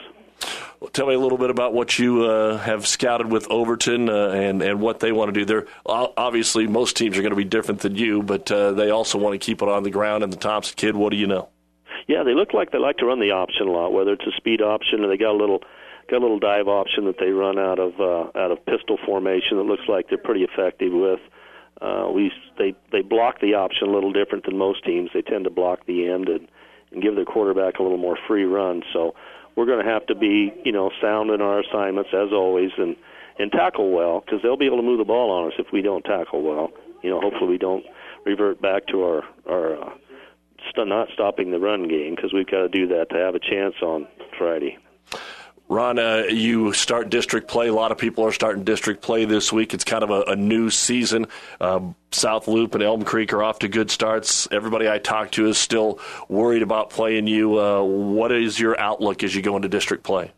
Well, 0.80 0.90
tell 0.90 1.08
me 1.08 1.14
a 1.14 1.20
little 1.20 1.38
bit 1.38 1.50
about 1.50 1.74
what 1.74 1.98
you 1.98 2.26
uh, 2.26 2.58
have 2.58 2.86
scouted 2.86 3.32
with 3.32 3.50
Overton 3.50 4.10
uh, 4.10 4.30
and 4.30 4.62
and 4.62 4.82
what 4.82 5.00
they 5.00 5.12
want 5.12 5.34
to 5.34 5.40
do. 5.40 5.46
They're 5.46 5.68
obviously 5.86 6.68
most 6.68 6.98
teams 6.98 7.18
are 7.18 7.22
going 7.22 7.32
to 7.32 7.38
be 7.38 7.46
different 7.46 7.82
than 7.82 7.96
you, 7.96 8.24
but 8.24 8.52
uh, 8.52 8.72
they 8.72 8.90
also 8.90 9.18
want 9.18 9.40
to 9.40 9.44
keep 9.44 9.62
it 9.62 9.70
on 9.70 9.84
the 9.84 9.92
ground. 9.92 10.24
And 10.24 10.34
the 10.34 10.38
Thompson 10.38 10.76
kid, 10.76 10.96
what 10.96 11.12
do 11.12 11.18
you 11.18 11.28
know? 11.28 11.50
Yeah, 12.08 12.24
they 12.24 12.34
look 12.34 12.54
like 12.54 12.72
they 12.72 12.78
like 12.78 12.98
to 12.98 13.06
run 13.06 13.20
the 13.20 13.32
option 13.32 13.68
a 13.68 13.72
lot, 13.72 13.94
whether 13.94 14.14
it's 14.14 14.26
a 14.28 14.36
speed 14.38 14.62
option 14.62 15.04
or 15.04 15.08
they 15.08 15.18
got 15.18 15.32
a 15.32 15.38
little 15.38 15.62
got 16.10 16.18
a 16.18 16.26
little 16.26 16.40
dive 16.40 16.68
option 16.68 17.06
that 17.06 17.18
they 17.20 17.32
run 17.32 17.58
out 17.58 17.80
of 17.80 18.00
uh, 18.00 18.38
out 18.38 18.52
of 18.52 18.66
pistol 18.66 18.98
formation 19.06 19.58
that 19.58 19.64
looks 19.64 19.88
like 19.88 20.10
they're 20.10 20.18
pretty 20.18 20.44
effective 20.44 20.94
with. 20.94 21.20
Uh, 21.82 22.10
we 22.14 22.32
they 22.58 22.76
they 22.92 23.02
block 23.02 23.42
the 23.42 23.54
option 23.54 23.88
a 23.88 23.92
little 23.92 24.14
different 24.14 24.46
than 24.46 24.58
most 24.58 24.84
teams. 24.86 25.10
They 25.14 25.22
tend 25.22 25.44
to 25.46 25.50
block 25.50 25.86
the 25.86 26.08
end 26.08 26.30
and 26.30 26.48
and 26.92 27.02
give 27.02 27.16
their 27.16 27.26
quarterback 27.26 27.80
a 27.80 27.84
little 27.84 27.98
more 27.98 28.18
free 28.28 28.46
run. 28.46 28.84
So 28.94 29.16
we're 29.56 29.66
going 29.66 29.84
to 29.84 29.92
have 29.92 30.06
to 30.08 30.16
be 30.16 30.54
you 30.64 30.72
know 30.72 30.92
sound 31.02 31.32
in 31.32 31.42
our 31.42 31.60
assignments 31.60 32.12
as 32.14 32.32
always 32.32 32.72
and 32.78 32.96
and 33.38 33.52
tackle 33.52 33.92
well 33.92 34.22
because 34.22 34.42
they'll 34.42 34.58
be 34.58 34.66
able 34.66 34.78
to 34.78 34.84
move 34.84 35.00
the 35.00 35.06
ball 35.06 35.32
on 35.32 35.52
us 35.52 35.54
if 35.60 35.68
we 35.74 35.82
don't 35.82 36.04
tackle 36.04 36.42
well. 36.42 36.72
You 37.02 37.10
know, 37.10 37.20
hopefully 37.20 37.50
we 37.50 37.58
don't 37.58 37.86
revert 38.26 38.62
back 38.62 38.88
to 38.88 39.04
our 39.04 39.24
our 39.50 39.84
uh, 39.84 39.90
st- 40.70 40.88
not 40.88 41.10
stopping 41.14 41.52
the 41.52 41.60
run 41.60 41.88
game 41.88 42.16
because 42.16 42.34
we've 42.34 42.48
got 42.48 42.62
to 42.62 42.70
do 42.70 42.88
that 42.88 43.10
to 43.10 43.18
have 43.18 43.36
a 43.36 43.40
chance 43.40 43.76
on 43.82 44.08
Friday. 44.38 44.78
Ron, 45.68 45.98
uh, 45.98 46.24
you 46.30 46.74
start 46.74 47.10
district 47.10 47.48
play. 47.48 47.70
A 47.70 47.74
lot 47.74 47.92
of 47.92 47.98
people 47.98 48.24
are 48.24 48.32
starting 48.32 48.64
district 48.64 49.02
play 49.02 49.26
this 49.26 49.52
week. 49.52 49.74
It's 49.74 49.84
kind 49.84 50.04
of 50.04 50.12
a, 50.12 50.22
a 50.32 50.36
new 50.36 50.70
season. 50.70 51.26
Um, 51.60 51.96
South 52.12 52.48
Loup 52.48 52.76
and 52.76 52.84
Elm 52.84 53.04
Creek 53.04 53.34
are 53.34 53.42
off 53.42 53.60
to 53.60 53.68
good 53.68 53.90
starts. 53.90 54.48
Everybody 54.52 54.88
I 54.88 55.00
talk 55.00 55.32
to 55.32 55.48
is 55.48 55.58
still 55.58 56.00
worried 56.30 56.62
about 56.62 56.92
playing 56.92 57.26
you. 57.26 57.60
Uh, 57.60 57.82
what 57.82 58.32
is 58.32 58.60
your 58.60 58.80
outlook 58.80 59.24
as 59.24 59.34
you 59.34 59.42
go 59.42 59.56
into 59.56 59.68
district 59.68 60.04
play? 60.04 60.32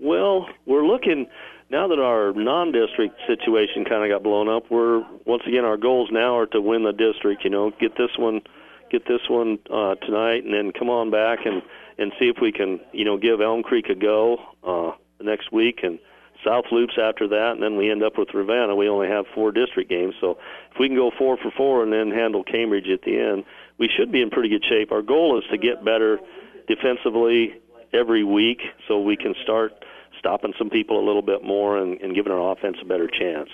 Well, 0.00 0.48
we're 0.66 0.86
looking 0.86 1.28
now 1.70 1.88
that 1.88 1.98
our 1.98 2.34
non-district 2.34 3.18
situation 3.26 3.86
kind 3.86 4.04
of 4.04 4.14
got 4.14 4.22
blown 4.22 4.48
up. 4.48 4.70
We're 4.70 5.02
once 5.24 5.42
again 5.46 5.64
our 5.64 5.78
goals 5.78 6.10
now 6.12 6.36
are 6.36 6.46
to 6.48 6.60
win 6.60 6.84
the 6.84 6.92
district. 6.92 7.42
You 7.42 7.50
know, 7.50 7.70
get 7.70 7.96
this 7.96 8.10
one, 8.18 8.42
get 8.90 9.06
this 9.06 9.20
one 9.28 9.58
uh, 9.72 9.94
tonight, 9.96 10.44
and 10.44 10.52
then 10.52 10.72
come 10.72 10.90
on 10.90 11.10
back 11.10 11.40
and 11.44 11.62
and 11.98 12.12
see 12.18 12.28
if 12.28 12.36
we 12.40 12.52
can, 12.52 12.80
you 12.92 13.04
know, 13.04 13.16
give 13.16 13.40
Elm 13.40 13.62
Creek 13.62 13.88
a 13.88 13.94
go 13.94 14.38
uh, 14.62 14.92
next 15.20 15.50
week 15.52 15.80
and 15.82 15.98
South 16.44 16.66
Loops 16.70 16.94
after 17.00 17.26
that, 17.26 17.52
and 17.52 17.62
then 17.62 17.76
we 17.76 17.90
end 17.90 18.04
up 18.04 18.16
with 18.16 18.32
Ravenna. 18.32 18.76
We 18.76 18.88
only 18.88 19.08
have 19.08 19.26
four 19.34 19.50
district 19.50 19.90
games, 19.90 20.14
so 20.20 20.38
if 20.72 20.78
we 20.78 20.88
can 20.88 20.96
go 20.96 21.10
four 21.18 21.36
for 21.36 21.50
four 21.50 21.82
and 21.82 21.92
then 21.92 22.12
handle 22.12 22.44
Cambridge 22.44 22.88
at 22.88 23.02
the 23.02 23.18
end, 23.18 23.44
we 23.78 23.88
should 23.88 24.12
be 24.12 24.22
in 24.22 24.30
pretty 24.30 24.48
good 24.48 24.64
shape. 24.64 24.92
Our 24.92 25.02
goal 25.02 25.38
is 25.38 25.44
to 25.50 25.58
get 25.58 25.84
better 25.84 26.20
defensively 26.68 27.54
every 27.92 28.22
week, 28.22 28.60
so 28.86 29.00
we 29.00 29.16
can 29.16 29.34
start 29.42 29.84
stopping 30.18 30.52
some 30.58 30.70
people 30.70 31.00
a 31.00 31.04
little 31.04 31.22
bit 31.22 31.42
more 31.42 31.76
and, 31.76 32.00
and 32.00 32.14
giving 32.14 32.32
our 32.32 32.52
offense 32.52 32.76
a 32.80 32.84
better 32.84 33.08
chance. 33.08 33.48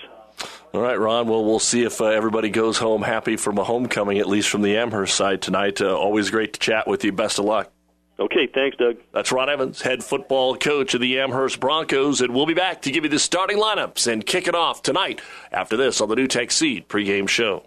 All 0.75 0.81
right, 0.81 0.99
Ron. 0.99 1.29
Well, 1.29 1.45
we'll 1.45 1.59
see 1.59 1.83
if 1.83 2.01
uh, 2.01 2.07
everybody 2.07 2.49
goes 2.49 2.77
home 2.77 3.01
happy 3.01 3.37
from 3.37 3.57
a 3.57 3.63
homecoming, 3.63 4.17
at 4.17 4.27
least 4.27 4.49
from 4.49 4.61
the 4.61 4.75
Amherst 4.75 5.15
side 5.15 5.41
tonight. 5.41 5.79
Uh, 5.79 5.95
always 5.95 6.29
great 6.29 6.51
to 6.51 6.59
chat 6.59 6.85
with 6.85 7.05
you. 7.05 7.13
Best 7.13 7.39
of 7.39 7.45
luck. 7.45 7.71
Okay, 8.19 8.47
thanks, 8.53 8.75
Doug. 8.75 8.97
That's 9.13 9.31
Ron 9.31 9.49
Evans, 9.49 9.81
head 9.81 10.03
football 10.03 10.57
coach 10.57 10.93
of 10.93 10.99
the 10.99 11.19
Amherst 11.19 11.61
Broncos, 11.61 12.19
and 12.19 12.35
we'll 12.35 12.45
be 12.45 12.53
back 12.53 12.81
to 12.81 12.91
give 12.91 13.05
you 13.05 13.09
the 13.09 13.19
starting 13.19 13.57
lineups 13.57 14.11
and 14.11 14.25
kick 14.25 14.49
it 14.49 14.55
off 14.55 14.81
tonight 14.81 15.21
after 15.49 15.77
this 15.77 16.01
on 16.01 16.09
the 16.09 16.15
NuTech 16.15 16.51
Seed 16.51 16.89
pregame 16.89 17.29
show. 17.29 17.65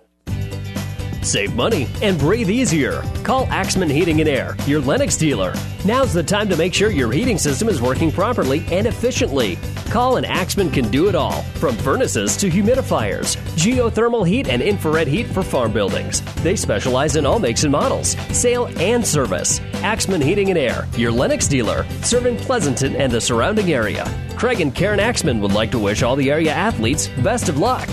Save 1.29 1.55
money 1.55 1.87
and 2.01 2.19
breathe 2.19 2.49
easier. 2.49 3.03
Call 3.23 3.47
Axman 3.49 3.91
Heating 3.91 4.21
and 4.21 4.29
Air, 4.31 4.57
your 4.67 4.81
Lennox 4.81 5.14
dealer. 5.14 5.53
Now's 5.85 6.14
the 6.14 6.23
time 6.23 6.49
to 6.49 6.57
make 6.57 6.73
sure 6.73 6.91
your 6.91 7.12
heating 7.12 7.37
system 7.37 7.69
is 7.69 7.83
working 7.83 8.11
properly 8.11 8.64
and 8.73 8.87
efficiently. 8.87 9.59
Call 9.91 10.17
and 10.17 10.25
Axman 10.25 10.71
can 10.71 10.91
do 10.91 11.07
it 11.07 11.14
all, 11.14 11.43
from 11.57 11.77
furnaces 11.77 12.35
to 12.38 12.49
humidifiers, 12.49 13.37
geothermal 13.59 14.27
heat 14.27 14.49
and 14.49 14.62
infrared 14.62 15.07
heat 15.07 15.27
for 15.27 15.43
farm 15.43 15.71
buildings. 15.71 16.23
They 16.37 16.57
specialize 16.57 17.17
in 17.17 17.27
all 17.27 17.38
makes 17.38 17.62
and 17.62 17.73
models, 17.73 18.17
sale 18.35 18.71
and 18.79 19.07
service. 19.07 19.61
Axman 19.83 20.23
Heating 20.23 20.49
and 20.49 20.59
Air, 20.59 20.88
your 20.97 21.12
Lennox 21.12 21.47
dealer, 21.47 21.85
serving 22.03 22.38
Pleasanton 22.38 22.97
and 22.97 23.12
the 23.12 23.21
surrounding 23.21 23.71
area. 23.71 24.07
Craig 24.38 24.62
and 24.62 24.75
Karen 24.75 24.99
Axman 24.99 25.41
would 25.41 25.53
like 25.53 25.73
to 25.73 25.79
wish 25.79 26.03
all 26.03 26.17
the 26.17 26.31
area 26.31 26.55
athletes 26.55 27.09
best 27.23 27.51
of 27.51 27.59
luck. 27.59 27.91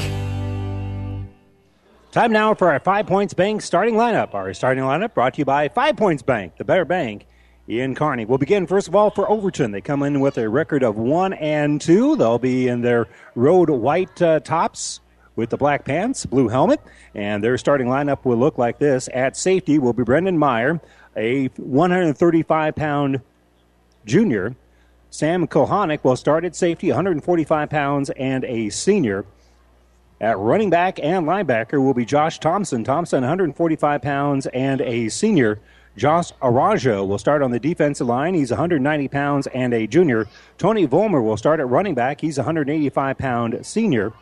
Time 2.15 2.32
now 2.32 2.54
for 2.54 2.71
our 2.71 2.80
Five 2.80 3.08
Points 3.08 3.34
Bank 3.34 3.62
starting 3.62 3.95
lineup. 3.95 4.34
Our 4.34 4.54
starting 4.54 4.86
lineup 4.86 5.13
brought 5.13 5.34
to 5.34 5.39
you 5.39 5.43
by 5.43 5.67
Five 5.67 5.97
Points 5.97 6.23
Bank, 6.23 6.56
the 6.56 6.63
better 6.63 6.86
bank 6.86 7.25
in 7.67 7.93
Kearney. 7.93 8.23
We'll 8.23 8.38
begin 8.38 8.67
first 8.67 8.88
of 8.88 8.95
all 8.95 9.10
for 9.10 9.30
Overton. 9.30 9.71
They 9.71 9.82
come 9.82 10.01
in 10.01 10.21
with 10.21 10.38
a 10.38 10.47
record 10.47 10.82
of 10.82 10.95
one 10.95 11.34
and 11.34 11.82
two. 11.82 12.15
They'll 12.15 12.39
be 12.39 12.69
in 12.69 12.80
their 12.80 13.10
road 13.36 13.69
white 13.69 14.21
uh, 14.21 14.39
tops 14.39 15.01
with 15.36 15.49
the 15.49 15.58
black 15.58 15.84
pants, 15.84 16.25
blue 16.25 16.47
helmet, 16.47 16.80
and 17.13 17.43
their 17.43 17.58
starting 17.58 17.88
lineup 17.88 18.23
will 18.23 18.38
look 18.38 18.58
like 18.58 18.80
this. 18.80 19.10
At 19.13 19.36
safety 19.36 19.78
will 19.78 19.91
be 19.91 20.04
Brendan 20.04 20.38
Meyer, 20.38 20.80
a 21.17 21.47
135 21.58 22.75
pound 22.78 23.19
junior. 24.06 24.56
Sam 25.10 25.47
Kohanic 25.47 26.06
will 26.06 26.15
start 26.15 26.45
at 26.45 26.56
safety, 26.56 26.88
145 26.88 27.69
pounds, 27.69 28.10
and 28.12 28.45
a 28.45 28.69
senior. 28.69 29.25
At 30.26 30.40
running 30.40 30.72
back 30.72 31.00
and 31.04 31.28
linebacker 31.28 31.80
will 31.80 31.94
be 31.94 32.04
Josh 32.04 32.40
Thompson. 32.40 32.84
Thompson, 32.84 33.22
145 33.22 34.02
pounds 34.02 34.48
and 34.48 34.82
a 34.82 35.08
senior. 35.08 35.60
Josh 35.96 36.32
Arajo 36.42 37.08
will 37.08 37.20
start 37.20 37.44
on 37.44 37.52
the 37.52 37.60
defensive 37.60 38.08
line. 38.08 38.34
He's 38.34 38.50
190 38.50 39.08
pounds 39.10 39.46
and 39.46 39.72
a 39.72 39.86
junior. 39.86 40.28
Tony 40.58 40.86
Volmer 40.88 41.22
will 41.22 41.38
start 41.38 41.60
at 41.60 41.68
running 41.70 41.94
back. 41.94 42.22
He's 42.22 42.40
185 42.40 43.20
pound 43.20 43.64
senior. 43.64 44.14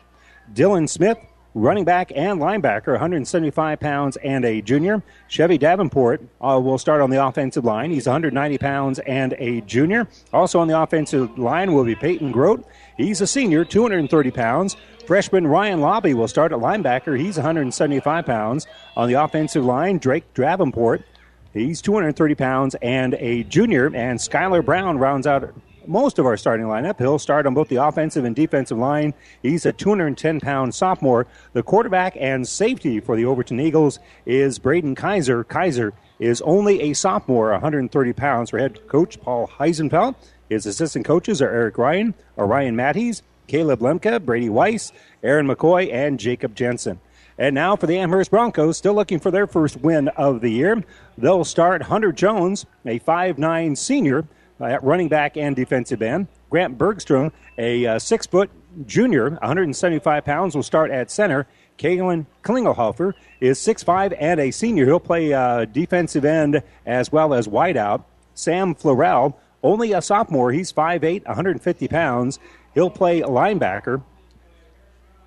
Dylan 0.52 0.90
Smith, 0.90 1.16
running 1.54 1.86
back 1.86 2.12
and 2.14 2.38
linebacker, 2.38 2.88
175 2.88 3.80
pounds 3.80 4.16
and 4.18 4.44
a 4.44 4.60
junior. 4.60 5.02
Chevy 5.28 5.56
Davenport 5.56 6.20
uh, 6.38 6.60
will 6.62 6.76
start 6.76 7.00
on 7.00 7.08
the 7.08 7.24
offensive 7.24 7.64
line. 7.64 7.90
He's 7.90 8.06
190 8.06 8.58
pounds 8.58 8.98
and 9.00 9.34
a 9.38 9.62
junior. 9.62 10.06
Also 10.34 10.60
on 10.60 10.68
the 10.68 10.78
offensive 10.78 11.38
line 11.38 11.72
will 11.72 11.84
be 11.84 11.94
Peyton 11.94 12.30
Grote. 12.30 12.66
He's 12.98 13.20
a 13.20 13.26
senior, 13.26 13.64
230 13.64 14.30
pounds. 14.32 14.76
Freshman 15.06 15.46
Ryan 15.46 15.80
Lobby 15.82 16.14
will 16.14 16.28
start 16.28 16.52
at 16.52 16.58
linebacker. 16.58 17.18
He's 17.18 17.36
175 17.36 18.24
pounds. 18.24 18.66
On 18.96 19.06
the 19.06 19.14
offensive 19.14 19.64
line, 19.64 19.98
Drake 19.98 20.24
Davenport. 20.32 21.04
He's 21.52 21.82
230 21.82 22.34
pounds 22.34 22.74
and 22.80 23.14
a 23.14 23.44
junior. 23.44 23.86
And 23.94 24.18
Skylar 24.18 24.64
Brown 24.64 24.96
rounds 24.96 25.26
out 25.26 25.54
most 25.86 26.18
of 26.18 26.24
our 26.24 26.38
starting 26.38 26.66
lineup. 26.66 26.98
He'll 26.98 27.18
start 27.18 27.46
on 27.46 27.52
both 27.52 27.68
the 27.68 27.76
offensive 27.76 28.24
and 28.24 28.34
defensive 28.34 28.78
line. 28.78 29.12
He's 29.42 29.66
a 29.66 29.72
210 29.72 30.40
pound 30.40 30.74
sophomore. 30.74 31.26
The 31.52 31.62
quarterback 31.62 32.16
and 32.18 32.48
safety 32.48 32.98
for 32.98 33.14
the 33.14 33.26
Overton 33.26 33.60
Eagles 33.60 33.98
is 34.24 34.58
Braden 34.58 34.94
Kaiser. 34.94 35.44
Kaiser 35.44 35.92
is 36.18 36.40
only 36.42 36.80
a 36.80 36.94
sophomore, 36.94 37.50
130 37.50 38.12
pounds 38.14 38.50
for 38.50 38.58
head 38.58 38.86
coach 38.88 39.20
Paul 39.20 39.48
Heisenfeld. 39.48 40.14
His 40.48 40.64
assistant 40.64 41.04
coaches 41.04 41.42
are 41.42 41.50
Eric 41.50 41.76
Ryan, 41.76 42.14
Orion 42.38 42.74
Matthews, 42.74 43.22
Caleb 43.46 43.80
Lemke, 43.80 44.24
Brady 44.24 44.48
Weiss, 44.48 44.92
Aaron 45.22 45.46
McCoy, 45.46 45.92
and 45.92 46.18
Jacob 46.18 46.54
Jensen. 46.54 47.00
And 47.36 47.54
now 47.54 47.74
for 47.74 47.86
the 47.86 47.98
Amherst 47.98 48.30
Broncos, 48.30 48.78
still 48.78 48.94
looking 48.94 49.18
for 49.18 49.30
their 49.30 49.46
first 49.46 49.78
win 49.78 50.08
of 50.08 50.40
the 50.40 50.50
year. 50.50 50.82
They'll 51.18 51.44
start 51.44 51.82
Hunter 51.82 52.12
Jones, 52.12 52.66
a 52.86 53.00
5'9 53.00 53.76
senior 53.76 54.24
at 54.60 54.82
running 54.84 55.08
back 55.08 55.36
and 55.36 55.56
defensive 55.56 56.00
end. 56.00 56.28
Grant 56.48 56.78
Bergstrom, 56.78 57.32
a 57.58 57.86
uh, 57.86 57.98
six 57.98 58.26
foot 58.26 58.50
junior, 58.86 59.30
175 59.30 60.24
pounds, 60.24 60.54
will 60.54 60.62
start 60.62 60.90
at 60.90 61.10
center. 61.10 61.46
Kalen 61.78 62.26
Klingelhofer 62.44 63.14
is 63.40 63.58
6'5 63.58 64.16
and 64.20 64.38
a 64.38 64.52
senior. 64.52 64.84
He'll 64.84 65.00
play 65.00 65.32
uh, 65.32 65.64
defensive 65.64 66.24
end 66.24 66.62
as 66.86 67.10
well 67.10 67.34
as 67.34 67.48
wideout. 67.48 68.04
Sam 68.34 68.74
Florell, 68.74 69.34
only 69.62 69.92
a 69.92 70.02
sophomore. 70.02 70.52
He's 70.52 70.72
5'8, 70.72 71.26
150 71.26 71.88
pounds. 71.88 72.38
He'll 72.74 72.90
play 72.90 73.20
linebacker. 73.20 74.02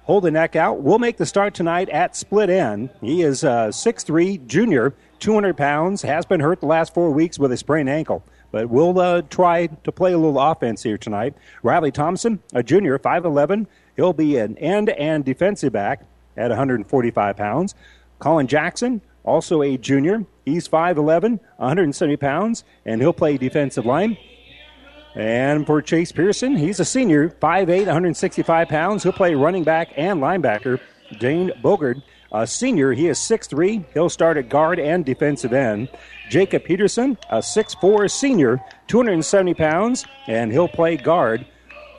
Holden 0.03 0.36
Eckhout. 0.36 0.77
We'll 0.77 0.99
make 0.99 1.17
the 1.17 1.25
start 1.25 1.53
tonight 1.53 1.89
at 1.89 2.15
split 2.15 2.49
end. 2.49 2.91
He 3.01 3.23
is 3.23 3.43
a 3.43 3.69
6'3 3.71 4.47
junior, 4.47 4.93
200 5.19 5.57
pounds, 5.57 6.01
has 6.03 6.25
been 6.25 6.39
hurt 6.39 6.62
the 6.62 6.65
last 6.65 6.93
four 6.93 7.12
weeks 7.12 7.38
with 7.38 7.51
a 7.51 7.57
sprained 7.57 7.89
ankle. 7.89 8.23
But 8.49 8.69
we'll 8.69 8.97
uh, 8.99 9.23
try 9.23 9.67
to 9.67 9.91
play 9.91 10.13
a 10.13 10.17
little 10.17 10.39
offense 10.39 10.83
here 10.83 10.97
tonight. 10.97 11.33
Riley 11.62 11.91
Thompson, 11.91 12.39
a 12.53 12.63
junior, 12.63 12.97
5'11. 12.97 13.67
He'll 13.97 14.13
be 14.13 14.38
an 14.38 14.57
end 14.60 14.89
and 14.91 15.25
defensive 15.25 15.73
back 15.73 16.03
at 16.38 16.49
145 16.49 17.36
pounds. 17.36 17.75
Colin 18.19 18.47
Jackson, 18.47 19.01
also 19.25 19.62
a 19.62 19.77
junior. 19.77 20.25
He's 20.45 20.69
5'11, 20.69 21.41
170 21.57 22.15
pounds, 22.15 22.63
and 22.86 23.01
he'll 23.01 23.12
play 23.12 23.36
defensive 23.38 23.86
line. 23.86 24.17
And 25.17 25.65
for 25.65 25.82
Chase 25.82 26.12
Pearson, 26.12 26.56
he's 26.56 26.80
a 26.80 26.86
senior, 26.86 27.30
5'8, 27.30 27.88
165 27.88 28.67
pounds. 28.67 29.01
He'll 29.01 29.12
play 29.12 29.34
running 29.34 29.63
back 29.63 29.89
and 29.97 30.21
linebacker. 30.21 30.80
Dane 31.19 31.51
Bogard, 31.63 32.03
a 32.32 32.45
senior, 32.45 32.93
he 32.93 33.08
is 33.08 33.17
6'3. 33.17 33.84
He'll 33.95 34.10
start 34.10 34.38
at 34.38 34.47
guard 34.47 34.80
and 34.80 35.03
defensive 35.03 35.53
end. 35.53 35.89
Jacob 36.30 36.65
Peterson, 36.65 37.17
a 37.32 37.39
6'4 37.39 38.12
senior, 38.12 38.62
270 38.86 39.56
pounds, 39.56 40.06
and 40.27 40.51
he'll 40.51 40.67
play 40.67 40.97
guard 40.97 41.47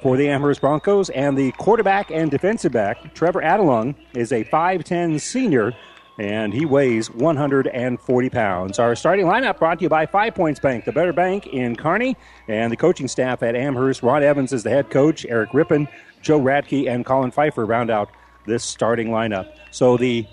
for 0.00 0.16
the 0.16 0.28
Amherst 0.28 0.60
Broncos. 0.60 1.10
And 1.10 1.36
the 1.36 1.50
quarterback 1.52 2.12
and 2.12 2.30
defensive 2.30 2.70
back, 2.70 3.14
Trevor 3.14 3.42
Adelung, 3.42 3.96
is 4.14 4.30
a 4.30 4.44
5'10 4.44 5.20
senior, 5.20 5.72
and 6.18 6.52
he 6.52 6.66
weighs 6.66 7.10
140 7.10 8.30
pounds. 8.30 8.78
Our 8.78 8.96
starting 8.96 9.26
lineup 9.26 9.58
brought 9.58 9.78
to 9.78 9.84
you 9.84 9.88
by 9.88 10.04
Five 10.06 10.34
Points 10.34 10.58
Bank, 10.58 10.84
the 10.84 10.92
better 10.92 11.12
bank 11.12 11.46
in 11.46 11.76
Kearney, 11.76 12.16
and 12.48 12.72
the 12.72 12.76
coaching 12.76 13.06
staff 13.06 13.42
at 13.42 13.54
Amherst. 13.54 14.02
Ron 14.02 14.22
Evans 14.22 14.52
is 14.52 14.64
the 14.64 14.70
head 14.70 14.90
coach, 14.90 15.24
Eric 15.28 15.54
Rippon, 15.54 15.86
Joe 16.20 16.40
Radke, 16.40 16.90
and 16.90 17.06
Colin 17.06 17.30
Pfeiffer 17.30 17.64
round 17.64 17.90
out 17.90 18.10
this 18.46 18.64
starting 18.64 19.08
lineup. 19.08 19.52
So 19.70 19.96
the 19.96 20.26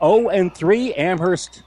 0 0.00 0.28
and 0.28 0.52
3 0.54 0.94
Amherst 0.94 1.62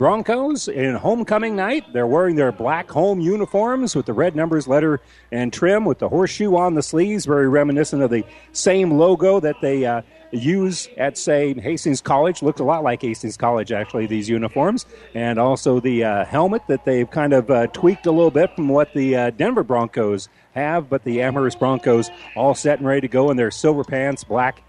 Broncos 0.00 0.66
in 0.66 0.94
homecoming 0.94 1.54
night. 1.54 1.84
They're 1.92 2.06
wearing 2.06 2.34
their 2.34 2.52
black 2.52 2.90
home 2.90 3.20
uniforms 3.20 3.94
with 3.94 4.06
the 4.06 4.14
red 4.14 4.34
numbers, 4.34 4.66
letter, 4.66 4.98
and 5.30 5.52
trim 5.52 5.84
with 5.84 5.98
the 5.98 6.08
horseshoe 6.08 6.56
on 6.56 6.74
the 6.74 6.82
sleeves, 6.82 7.26
very 7.26 7.50
reminiscent 7.50 8.02
of 8.02 8.10
the 8.10 8.24
same 8.52 8.92
logo 8.92 9.40
that 9.40 9.56
they 9.60 9.84
uh, 9.84 10.00
use 10.32 10.88
at, 10.96 11.18
say, 11.18 11.54
Hastings 11.54 12.00
College. 12.00 12.42
Looked 12.42 12.60
a 12.60 12.64
lot 12.64 12.82
like 12.82 13.02
Hastings 13.02 13.36
College, 13.36 13.72
actually, 13.72 14.06
these 14.06 14.28
uniforms. 14.28 14.86
And 15.14 15.38
also 15.38 15.80
the 15.80 16.04
uh, 16.04 16.24
helmet 16.24 16.62
that 16.68 16.84
they've 16.84 17.10
kind 17.10 17.32
of 17.32 17.50
uh, 17.50 17.66
tweaked 17.68 18.06
a 18.06 18.12
little 18.12 18.30
bit 18.30 18.54
from 18.54 18.68
what 18.68 18.92
the 18.94 19.16
uh, 19.16 19.30
Denver 19.30 19.62
Broncos 19.62 20.28
have. 20.54 20.88
But 20.88 21.04
the 21.04 21.22
Amherst 21.22 21.58
Broncos 21.58 22.10
all 22.36 22.54
set 22.54 22.78
and 22.78 22.86
ready 22.86 23.02
to 23.02 23.08
go 23.08 23.30
in 23.30 23.36
their 23.36 23.50
silver 23.50 23.84
pants, 23.84 24.24
black 24.24 24.62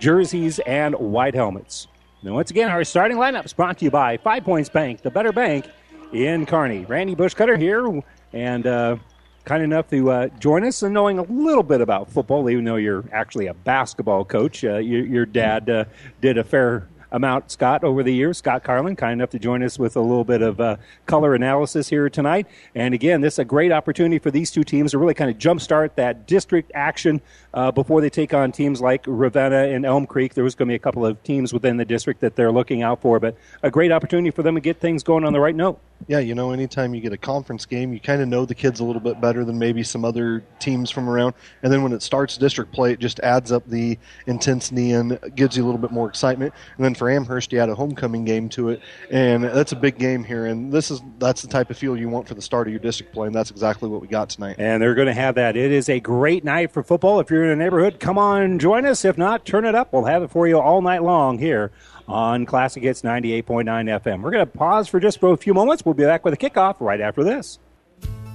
jerseys, 0.00 0.58
and 0.60 0.94
white 0.94 1.34
helmets. 1.34 1.88
Now, 2.22 2.34
once 2.34 2.50
again, 2.50 2.70
our 2.70 2.84
starting 2.84 3.16
lineup 3.16 3.44
is 3.44 3.52
brought 3.52 3.78
to 3.78 3.84
you 3.84 3.90
by 3.90 4.16
Five 4.16 4.44
Points 4.44 4.68
Bank, 4.68 5.02
the 5.02 5.10
better 5.10 5.32
bank 5.32 5.66
in 6.12 6.46
Kearney. 6.46 6.84
Randy 6.84 7.16
Bushcutter 7.16 7.58
here, 7.58 8.02
and 8.32 8.66
uh, 8.66 8.96
kind 9.44 9.62
enough 9.62 9.88
to 9.90 10.10
uh, 10.10 10.28
join 10.38 10.64
us 10.64 10.82
and 10.82 10.94
knowing 10.94 11.18
a 11.18 11.22
little 11.22 11.62
bit 11.62 11.80
about 11.80 12.10
football, 12.10 12.48
even 12.48 12.64
though 12.64 12.76
you're 12.76 13.04
actually 13.12 13.46
a 13.46 13.54
basketball 13.54 14.24
coach. 14.24 14.64
Uh, 14.64 14.76
your, 14.76 15.04
your, 15.04 15.26
dad 15.26 15.68
uh, 15.68 15.84
did 16.20 16.38
a 16.38 16.44
fair 16.44 16.88
amount, 17.12 17.50
Scott, 17.50 17.84
over 17.84 18.02
the 18.02 18.12
years. 18.12 18.38
Scott 18.38 18.64
Carlin, 18.64 18.96
kind 18.96 19.12
enough 19.12 19.30
to 19.30 19.38
join 19.38 19.62
us 19.62 19.78
with 19.78 19.96
a 19.96 20.00
little 20.00 20.24
bit 20.24 20.42
of 20.42 20.60
uh, 20.60 20.76
color 21.06 21.34
analysis 21.34 21.88
here 21.88 22.08
tonight. 22.08 22.46
And 22.74 22.94
again, 22.94 23.20
this 23.20 23.34
is 23.34 23.38
a 23.40 23.44
great 23.44 23.70
opportunity 23.70 24.18
for 24.18 24.30
these 24.30 24.50
two 24.50 24.64
teams 24.64 24.92
to 24.92 24.98
really 24.98 25.14
kind 25.14 25.30
of 25.30 25.38
jumpstart 25.38 25.94
that 25.96 26.26
district 26.26 26.72
action 26.74 27.20
uh, 27.54 27.70
before 27.70 28.00
they 28.00 28.10
take 28.10 28.34
on 28.34 28.50
teams 28.50 28.80
like 28.80 29.04
Ravenna 29.06 29.68
and 29.68 29.84
Elm 29.84 30.06
Creek. 30.06 30.34
There 30.34 30.44
was 30.44 30.54
going 30.54 30.68
to 30.68 30.72
be 30.72 30.76
a 30.76 30.80
couple 30.80 31.04
of 31.04 31.22
teams 31.22 31.52
within 31.52 31.76
the 31.76 31.84
district 31.84 32.20
that 32.20 32.34
they're 32.34 32.52
looking 32.52 32.82
out 32.82 33.02
for, 33.02 33.20
but 33.20 33.36
a 33.62 33.70
great 33.70 33.92
opportunity 33.92 34.30
for 34.30 34.42
them 34.42 34.54
to 34.54 34.60
get 34.60 34.80
things 34.80 35.02
going 35.02 35.24
on 35.24 35.32
the 35.32 35.40
right 35.40 35.54
note. 35.54 35.78
Yeah, 36.08 36.18
you 36.18 36.34
know, 36.34 36.52
anytime 36.52 36.94
you 36.94 37.00
get 37.00 37.12
a 37.12 37.16
conference 37.16 37.66
game, 37.66 37.92
you 37.92 38.00
kind 38.00 38.20
of 38.22 38.28
know 38.28 38.44
the 38.44 38.54
kids 38.54 38.80
a 38.80 38.84
little 38.84 39.00
bit 39.00 39.20
better 39.20 39.44
than 39.44 39.58
maybe 39.58 39.82
some 39.82 40.04
other 40.04 40.42
teams 40.58 40.90
from 40.90 41.08
around. 41.08 41.34
And 41.62 41.72
then 41.72 41.82
when 41.82 41.92
it 41.92 42.02
starts 42.02 42.36
district 42.36 42.72
play, 42.72 42.92
it 42.92 42.98
just 42.98 43.20
adds 43.20 43.52
up 43.52 43.66
the 43.66 43.98
intensity 44.26 44.92
and 44.92 45.18
gives 45.34 45.56
you 45.56 45.64
a 45.64 45.66
little 45.66 45.80
bit 45.80 45.90
more 45.90 46.08
excitement. 46.08 46.54
And 46.76 46.84
then 46.84 46.94
for 46.94 47.10
Amherst, 47.10 47.52
you 47.52 47.60
add 47.60 47.68
a 47.68 47.74
homecoming 47.74 48.24
game 48.24 48.48
to 48.50 48.70
it, 48.70 48.80
and 49.10 49.44
that's 49.44 49.72
a 49.72 49.76
big 49.76 49.98
game 49.98 50.24
here. 50.24 50.46
And 50.46 50.72
this 50.72 50.90
is 50.90 51.00
that's 51.18 51.42
the 51.42 51.48
type 51.48 51.70
of 51.70 51.78
feel 51.78 51.96
you 51.96 52.08
want 52.08 52.26
for 52.26 52.34
the 52.34 52.42
start 52.42 52.66
of 52.66 52.72
your 52.72 52.80
district 52.80 53.12
play, 53.12 53.26
and 53.26 53.34
that's 53.34 53.50
exactly 53.50 53.88
what 53.88 54.00
we 54.00 54.08
got 54.08 54.30
tonight. 54.30 54.56
And 54.58 54.82
they're 54.82 54.94
going 54.94 55.06
to 55.06 55.14
have 55.14 55.36
that. 55.36 55.56
It 55.56 55.70
is 55.70 55.88
a 55.88 56.00
great 56.00 56.44
night 56.44 56.72
for 56.72 56.82
football. 56.82 57.20
If 57.20 57.30
you're 57.30 57.44
in 57.44 57.50
a 57.50 57.56
neighborhood, 57.56 58.00
come 58.00 58.18
on, 58.18 58.58
join 58.58 58.86
us. 58.86 59.04
If 59.04 59.18
not, 59.18 59.44
turn 59.44 59.64
it 59.64 59.74
up. 59.74 59.92
We'll 59.92 60.04
have 60.04 60.22
it 60.22 60.30
for 60.30 60.48
you 60.48 60.58
all 60.58 60.82
night 60.82 61.02
long 61.02 61.38
here 61.38 61.70
on 62.08 62.46
Classic 62.46 62.82
Hits 62.82 63.02
98.9 63.02 63.64
FM. 64.02 64.22
We're 64.22 64.30
going 64.30 64.46
to 64.46 64.52
pause 64.52 64.88
for 64.88 65.00
just 65.00 65.20
for 65.20 65.32
a 65.32 65.36
few 65.36 65.54
moments. 65.54 65.84
We'll 65.84 65.94
be 65.94 66.04
back 66.04 66.24
with 66.24 66.34
a 66.34 66.36
kickoff 66.36 66.76
right 66.80 67.00
after 67.00 67.24
this. 67.24 67.58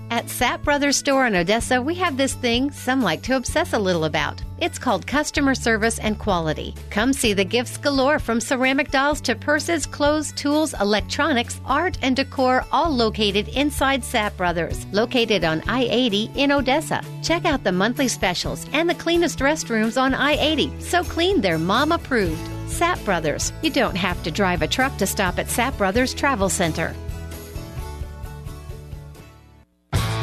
At 0.10 0.28
Sapp 0.28 0.64
Brothers 0.64 0.96
Store 0.96 1.28
in 1.28 1.36
Odessa, 1.36 1.82
we 1.82 1.94
have 1.96 2.16
this 2.16 2.34
thing 2.34 2.72
some 2.72 3.02
like 3.02 3.22
to 3.24 3.36
obsess 3.36 3.74
a 3.74 3.80
little 3.80 4.06
about. 4.06 4.42
It's 4.60 4.80
called 4.80 5.06
customer 5.06 5.54
service 5.54 6.00
and 6.00 6.18
quality. 6.18 6.74
Come 6.90 7.12
see 7.12 7.34
the 7.34 7.44
gifts 7.44 7.76
galore 7.78 8.18
from 8.18 8.40
ceramic 8.40 8.90
dolls 8.90 9.20
to 9.22 9.36
purses, 9.36 9.86
clothes, 9.86 10.32
tools, 10.32 10.74
electronics, 10.80 11.60
art, 11.66 11.98
and 12.02 12.16
decor, 12.16 12.66
all 12.72 12.90
located 12.90 13.50
inside 13.50 14.02
Sapp 14.02 14.38
Brothers, 14.38 14.86
located 14.94 15.44
on 15.44 15.62
I 15.68 15.84
80 15.92 16.32
in 16.36 16.54
Odessa. 16.54 17.04
Check 17.22 17.44
out 17.44 17.66
the 17.66 17.74
monthly 17.74 18.08
specials 18.08 18.66
and 18.72 18.90
the 18.90 18.96
cleanest 18.96 19.40
restrooms 19.40 20.02
on 20.02 20.14
I 20.14 20.38
80, 20.40 20.80
so 20.80 21.04
clean 21.04 21.42
they're 21.42 21.58
mom 21.60 21.92
approved. 21.92 22.50
Sapp 22.68 23.04
Brothers. 23.04 23.52
You 23.62 23.72
don't 23.72 23.96
have 23.96 24.22
to 24.24 24.32
drive 24.32 24.62
a 24.62 24.68
truck 24.68 24.96
to 24.98 25.08
stop 25.08 25.38
at 25.38 25.48
Sapp 25.48 25.78
Brothers 25.78 26.14
Travel 26.14 26.50
Center. 26.50 26.96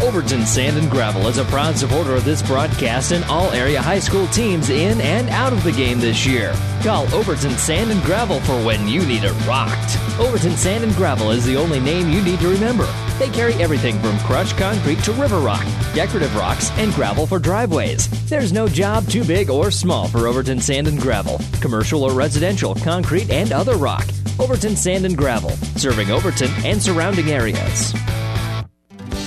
Overton 0.02 0.44
Sand 0.44 0.76
and 0.76 0.90
Gravel 0.90 1.28
is 1.28 1.38
a 1.38 1.44
proud 1.44 1.76
supporter 1.76 2.14
of 2.14 2.24
this 2.24 2.42
broadcast 2.42 3.12
and 3.12 3.24
all 3.24 3.50
area 3.52 3.80
high 3.80 4.00
school 4.00 4.26
teams 4.28 4.68
in 4.68 5.00
and 5.00 5.28
out 5.30 5.52
of 5.52 5.62
the 5.62 5.72
game 5.72 6.00
this 6.00 6.26
year. 6.26 6.52
Call 6.82 7.12
Overton 7.14 7.56
Sand 7.56 7.90
and 7.90 8.02
Gravel 8.02 8.40
for 8.40 8.54
when 8.64 8.86
you 8.88 9.06
need 9.06 9.22
it 9.24 9.32
rocked. 9.46 9.98
Overton 10.18 10.56
Sand 10.56 10.84
and 10.84 10.94
Gravel 10.94 11.30
is 11.30 11.44
the 11.46 11.56
only 11.56 11.80
name 11.80 12.10
you 12.10 12.22
need 12.22 12.40
to 12.40 12.48
remember. 12.48 12.86
They 13.18 13.30
carry 13.30 13.54
everything 13.54 13.98
from 14.00 14.18
crushed 14.18 14.58
concrete 14.58 14.98
to 15.04 15.12
river 15.12 15.38
rock, 15.38 15.64
decorative 15.94 16.34
rocks, 16.36 16.70
and 16.72 16.92
gravel 16.92 17.26
for 17.26 17.38
driveways. 17.38 18.08
There's 18.28 18.52
no 18.52 18.68
job 18.68 19.06
too 19.06 19.24
big 19.24 19.48
or 19.48 19.70
small 19.70 20.08
for 20.08 20.26
Overton 20.26 20.60
Sand 20.60 20.88
and 20.88 21.00
Gravel, 21.00 21.40
commercial 21.60 22.02
or 22.02 22.12
residential, 22.12 22.74
concrete, 22.74 23.30
and 23.30 23.52
other 23.52 23.76
rock. 23.76 24.06
Overton 24.38 24.76
Sand 24.76 25.06
and 25.06 25.16
Gravel, 25.16 25.50
serving 25.76 26.10
Overton 26.10 26.50
and 26.64 26.82
surrounding 26.82 27.30
areas. 27.30 27.94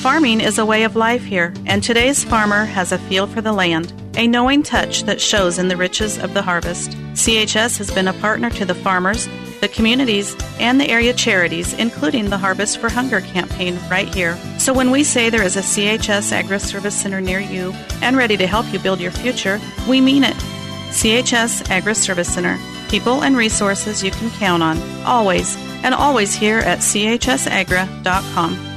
Farming 0.07 0.39
is 0.39 0.57
a 0.57 0.65
way 0.65 0.83
of 0.83 0.95
life 0.95 1.25
here, 1.25 1.53
and 1.65 1.83
today's 1.83 2.23
farmer 2.23 2.63
has 2.63 2.93
a 2.93 2.97
feel 2.97 3.27
for 3.27 3.41
the 3.41 3.51
land, 3.51 3.91
a 4.15 4.25
knowing 4.25 4.63
touch 4.63 5.03
that 5.03 5.19
shows 5.19 5.59
in 5.59 5.67
the 5.67 5.75
riches 5.75 6.17
of 6.17 6.33
the 6.33 6.41
harvest. 6.41 6.91
CHS 6.91 7.77
has 7.77 7.91
been 7.91 8.07
a 8.07 8.13
partner 8.13 8.49
to 8.51 8.63
the 8.63 8.73
farmers, 8.73 9.27
the 9.59 9.67
communities, 9.67 10.33
and 10.61 10.79
the 10.79 10.89
area 10.89 11.11
charities, 11.11 11.73
including 11.73 12.29
the 12.29 12.37
Harvest 12.37 12.77
for 12.77 12.87
Hunger 12.87 13.19
campaign 13.19 13.77
right 13.91 14.07
here. 14.07 14.37
So 14.59 14.71
when 14.71 14.91
we 14.91 15.03
say 15.03 15.29
there 15.29 15.43
is 15.43 15.57
a 15.57 15.61
CHS 15.61 16.31
Agri 16.31 16.61
Service 16.61 16.95
Center 16.95 17.19
near 17.19 17.41
you 17.41 17.73
and 18.01 18.15
ready 18.15 18.37
to 18.37 18.47
help 18.47 18.71
you 18.71 18.79
build 18.79 19.01
your 19.01 19.11
future, 19.11 19.59
we 19.89 19.99
mean 19.99 20.23
it. 20.23 20.37
CHS 20.91 21.69
Agri 21.69 21.95
Service 21.95 22.33
Center. 22.33 22.57
People 22.87 23.25
and 23.25 23.35
resources 23.35 24.01
you 24.01 24.11
can 24.11 24.29
count 24.39 24.63
on, 24.63 24.77
always, 25.03 25.57
and 25.83 25.93
always 25.93 26.33
here 26.33 26.59
at 26.59 26.79
chsagra.com. 26.79 28.76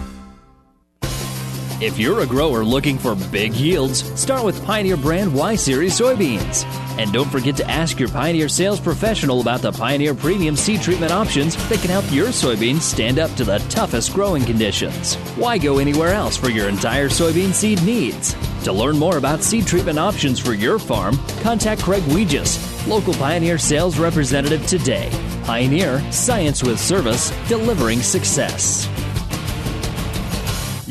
If 1.81 1.97
you're 1.97 2.19
a 2.19 2.27
grower 2.27 2.63
looking 2.63 2.99
for 2.99 3.15
big 3.31 3.55
yields, 3.55 4.03
start 4.19 4.43
with 4.43 4.63
Pioneer 4.65 4.95
brand 4.95 5.33
Y 5.33 5.55
Series 5.55 5.99
soybeans. 5.99 6.63
And 6.99 7.11
don't 7.11 7.31
forget 7.31 7.57
to 7.57 7.67
ask 7.67 7.99
your 7.99 8.07
Pioneer 8.09 8.49
sales 8.49 8.79
professional 8.79 9.41
about 9.41 9.63
the 9.63 9.71
Pioneer 9.71 10.13
Premium 10.13 10.55
seed 10.55 10.83
treatment 10.83 11.11
options 11.11 11.55
that 11.69 11.79
can 11.79 11.89
help 11.89 12.05
your 12.11 12.27
soybeans 12.27 12.81
stand 12.81 13.17
up 13.17 13.33
to 13.33 13.43
the 13.43 13.57
toughest 13.69 14.13
growing 14.13 14.45
conditions. 14.45 15.15
Why 15.37 15.57
go 15.57 15.79
anywhere 15.79 16.13
else 16.13 16.37
for 16.37 16.51
your 16.51 16.69
entire 16.69 17.09
soybean 17.09 17.51
seed 17.51 17.81
needs? 17.81 18.35
To 18.65 18.71
learn 18.71 18.99
more 18.99 19.17
about 19.17 19.41
seed 19.41 19.65
treatment 19.65 19.97
options 19.97 20.37
for 20.37 20.53
your 20.53 20.77
farm, 20.77 21.17
contact 21.41 21.81
Craig 21.81 22.03
Weegis, 22.03 22.87
local 22.87 23.15
Pioneer 23.15 23.57
sales 23.57 23.97
representative 23.97 24.67
today. 24.67 25.09
Pioneer, 25.45 25.99
science 26.11 26.61
with 26.61 26.79
service, 26.79 27.31
delivering 27.47 28.03
success. 28.03 28.87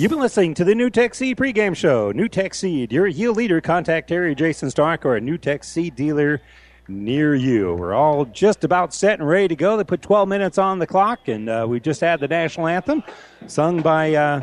You've 0.01 0.09
been 0.09 0.19
listening 0.19 0.55
to 0.55 0.65
the 0.65 0.73
NuTech 0.73 1.15
Seed 1.15 1.37
pregame 1.37 1.77
show. 1.77 2.11
NuTech 2.11 2.55
Seed, 2.55 2.91
your 2.91 3.07
yield 3.07 3.37
leader. 3.37 3.61
Contact 3.61 4.09
Terry 4.09 4.35
Jason 4.35 4.71
Stark 4.71 5.05
or 5.05 5.17
a 5.17 5.21
NuTech 5.21 5.63
Seed 5.63 5.95
dealer 5.95 6.41
near 6.89 7.35
you. 7.35 7.75
We're 7.75 7.93
all 7.93 8.25
just 8.25 8.65
about 8.65 8.95
set 8.95 9.19
and 9.19 9.29
ready 9.29 9.49
to 9.49 9.57
go. 9.57 9.77
They 9.77 9.85
put 9.85 10.01
12 10.01 10.27
minutes 10.27 10.57
on 10.57 10.79
the 10.79 10.87
clock, 10.87 11.29
and 11.29 11.51
uh, 11.51 11.67
we 11.69 11.81
just 11.81 12.01
had 12.01 12.19
the 12.21 12.29
national 12.29 12.69
anthem 12.69 13.03
sung 13.47 13.83
by 13.83 14.15
uh, 14.15 14.43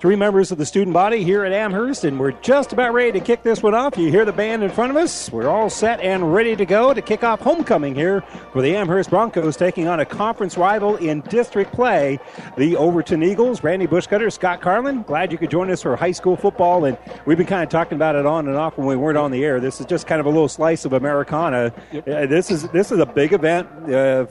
three 0.00 0.16
members 0.16 0.52
of 0.52 0.58
the 0.58 0.66
student 0.66 0.94
body 0.94 1.22
here 1.24 1.44
at 1.44 1.52
Amherst, 1.52 2.04
and 2.04 2.18
we're 2.18 2.32
just 2.32 2.72
about 2.72 2.92
ready 2.92 3.12
to 3.18 3.20
kick 3.20 3.42
this 3.42 3.62
one 3.62 3.74
off. 3.74 3.96
You 3.96 4.10
hear 4.10 4.24
the 4.24 4.32
band 4.32 4.62
in 4.62 4.70
front 4.70 4.90
of 4.90 4.96
us. 4.96 5.30
We're 5.30 5.48
all 5.48 5.70
set 5.70 6.00
and 6.00 6.32
ready 6.32 6.56
to 6.56 6.66
go 6.66 6.94
to 6.94 7.02
kick 7.02 7.24
off 7.24 7.40
homecoming 7.40 7.94
here 7.94 8.22
for 8.52 8.62
the 8.62 8.76
Amherst 8.76 9.10
Broncos 9.10 9.56
taking 9.56 9.88
on 9.88 10.00
a 10.00 10.04
conference 10.04 10.56
rival 10.56 10.96
in 10.96 11.20
district 11.22 11.72
play, 11.72 12.18
the 12.56 12.76
Overton 12.76 13.22
Eagles. 13.22 13.62
Randy 13.62 13.86
Bushcutter, 13.86 14.32
Scott 14.32 14.60
Carlin, 14.60 15.02
glad 15.02 15.32
you 15.32 15.38
could 15.38 15.50
join 15.50 15.70
us 15.70 15.82
for 15.82 15.96
high 15.96 16.12
school 16.12 16.36
football, 16.36 16.84
and 16.84 16.98
we've 17.24 17.38
been 17.38 17.46
kind 17.46 17.62
of 17.62 17.68
talking 17.68 17.96
about 17.96 18.14
it 18.14 18.26
on 18.26 18.48
and 18.48 18.56
off 18.56 18.76
when 18.78 18.86
we 18.86 18.96
weren't 18.96 19.18
on 19.18 19.30
the 19.30 19.44
air. 19.44 19.60
This 19.60 19.80
is 19.80 19.86
just 19.86 20.06
kind 20.06 20.20
of 20.20 20.26
a 20.26 20.30
little 20.30 20.48
slice 20.48 20.84
of 20.84 20.92
Americana. 20.92 21.72
Yep. 21.92 22.08
Uh, 22.08 22.26
this 22.26 22.50
is 22.50 22.68
this 22.68 22.92
is 22.92 22.98
a 22.98 23.06
big 23.06 23.32
event 23.32 23.68
uh, 23.92 24.26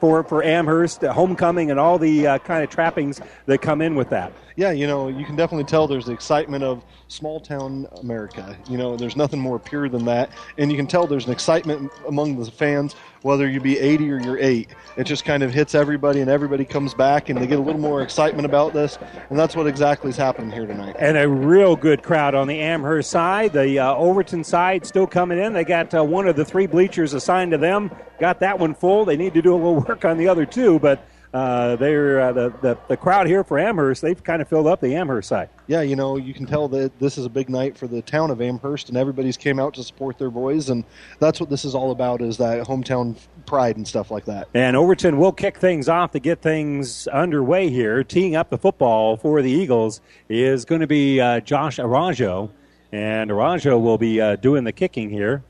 for 0.00 0.24
for 0.24 0.42
Amherst, 0.42 1.02
homecoming, 1.02 1.70
and 1.70 1.78
all 1.78 1.98
the 1.98 2.26
uh, 2.26 2.38
kind 2.38 2.64
of 2.64 2.70
trappings 2.70 3.20
that 3.46 3.60
come 3.60 3.80
in 3.82 3.94
with 3.94 4.08
that. 4.10 4.32
Yeah, 4.56 4.72
you 4.72 4.86
know, 4.86 5.08
you 5.08 5.24
can 5.24 5.36
definitely 5.36 5.64
tell 5.64 5.86
there's 5.86 6.06
the 6.06 6.12
excitement 6.12 6.64
of 6.64 6.84
small 7.10 7.40
town 7.40 7.88
America. 8.00 8.56
You 8.68 8.78
know, 8.78 8.96
there's 8.96 9.16
nothing 9.16 9.40
more 9.40 9.58
pure 9.58 9.88
than 9.88 10.04
that. 10.04 10.30
And 10.58 10.70
you 10.70 10.76
can 10.76 10.86
tell 10.86 11.06
there's 11.06 11.26
an 11.26 11.32
excitement 11.32 11.90
among 12.06 12.38
the 12.38 12.48
fans, 12.50 12.94
whether 13.22 13.48
you 13.48 13.60
be 13.60 13.78
80 13.78 14.12
or 14.12 14.20
you're 14.20 14.38
8. 14.38 14.68
It 14.96 15.04
just 15.04 15.24
kind 15.24 15.42
of 15.42 15.52
hits 15.52 15.74
everybody, 15.74 16.20
and 16.20 16.30
everybody 16.30 16.64
comes 16.64 16.94
back, 16.94 17.28
and 17.28 17.40
they 17.40 17.46
get 17.46 17.58
a 17.58 17.62
little 17.62 17.80
more 17.80 18.02
excitement 18.02 18.46
about 18.46 18.72
this. 18.72 18.96
And 19.28 19.38
that's 19.38 19.56
what 19.56 19.66
exactly 19.66 20.10
is 20.10 20.16
happening 20.16 20.52
here 20.52 20.66
tonight. 20.66 20.96
And 20.98 21.16
a 21.16 21.28
real 21.28 21.74
good 21.74 22.02
crowd 22.02 22.34
on 22.34 22.46
the 22.46 22.60
Amherst 22.60 23.10
side. 23.10 23.52
The 23.52 23.80
uh, 23.80 23.94
Overton 23.94 24.44
side 24.44 24.86
still 24.86 25.06
coming 25.06 25.38
in. 25.38 25.52
They 25.52 25.64
got 25.64 25.92
uh, 25.92 26.04
one 26.04 26.28
of 26.28 26.36
the 26.36 26.44
three 26.44 26.66
bleachers 26.66 27.12
assigned 27.12 27.50
to 27.50 27.58
them. 27.58 27.90
Got 28.20 28.38
that 28.40 28.58
one 28.58 28.74
full. 28.74 29.04
They 29.04 29.16
need 29.16 29.34
to 29.34 29.42
do 29.42 29.52
a 29.52 29.56
little 29.56 29.80
work 29.88 30.04
on 30.04 30.16
the 30.16 30.28
other 30.28 30.46
two, 30.46 30.78
but 30.78 31.04
uh, 31.32 31.76
they're 31.76 32.20
uh, 32.20 32.32
the, 32.32 32.48
the 32.60 32.78
the 32.88 32.96
crowd 32.96 33.26
here 33.28 33.44
for 33.44 33.58
Amherst. 33.58 34.02
They've 34.02 34.22
kind 34.22 34.42
of 34.42 34.48
filled 34.48 34.66
up 34.66 34.80
the 34.80 34.96
Amherst 34.96 35.28
side. 35.28 35.48
Yeah, 35.68 35.80
you 35.82 35.94
know, 35.94 36.16
you 36.16 36.34
can 36.34 36.44
tell 36.44 36.66
that 36.68 36.98
this 36.98 37.18
is 37.18 37.24
a 37.24 37.28
big 37.28 37.48
night 37.48 37.78
for 37.78 37.86
the 37.86 38.02
town 38.02 38.32
of 38.32 38.40
Amherst, 38.40 38.88
and 38.88 38.98
everybody's 38.98 39.36
came 39.36 39.60
out 39.60 39.74
to 39.74 39.84
support 39.84 40.18
their 40.18 40.30
boys, 40.30 40.70
and 40.70 40.84
that's 41.20 41.38
what 41.38 41.48
this 41.48 41.64
is 41.64 41.74
all 41.74 41.92
about: 41.92 42.20
is 42.20 42.36
that 42.38 42.66
hometown 42.66 43.16
pride 43.46 43.76
and 43.76 43.86
stuff 43.86 44.10
like 44.10 44.24
that. 44.24 44.48
And 44.54 44.76
Overton 44.76 45.18
will 45.18 45.32
kick 45.32 45.58
things 45.58 45.88
off 45.88 46.10
to 46.12 46.18
get 46.18 46.42
things 46.42 47.06
underway 47.08 47.70
here. 47.70 48.02
Teeing 48.02 48.34
up 48.34 48.50
the 48.50 48.58
football 48.58 49.16
for 49.16 49.40
the 49.40 49.50
Eagles 49.50 50.00
is 50.28 50.64
going 50.64 50.80
to 50.80 50.88
be 50.88 51.20
uh, 51.20 51.38
Josh 51.40 51.76
Arajo, 51.76 52.50
and 52.90 53.30
Arajo 53.30 53.80
will 53.80 53.98
be 53.98 54.20
uh, 54.20 54.34
doing 54.36 54.64
the 54.64 54.72
kicking 54.72 55.10
here. 55.10 55.44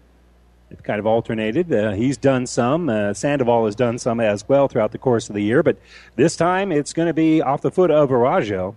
They've 0.70 0.82
kind 0.82 1.00
of 1.00 1.06
alternated. 1.06 1.72
Uh, 1.72 1.92
he's 1.92 2.16
done 2.16 2.46
some. 2.46 2.88
Uh, 2.88 3.12
Sandoval 3.12 3.66
has 3.66 3.74
done 3.74 3.98
some 3.98 4.20
as 4.20 4.48
well 4.48 4.68
throughout 4.68 4.92
the 4.92 4.98
course 4.98 5.28
of 5.28 5.34
the 5.34 5.42
year. 5.42 5.64
But 5.64 5.78
this 6.14 6.36
time 6.36 6.70
it's 6.70 6.92
going 6.92 7.08
to 7.08 7.14
be 7.14 7.42
off 7.42 7.60
the 7.60 7.72
foot 7.72 7.90
of 7.90 8.10
Arajo 8.10 8.76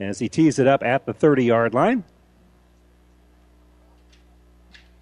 as 0.00 0.18
he 0.18 0.28
tees 0.28 0.58
it 0.58 0.66
up 0.66 0.82
at 0.82 1.06
the 1.06 1.14
30 1.14 1.44
yard 1.44 1.72
line. 1.72 2.02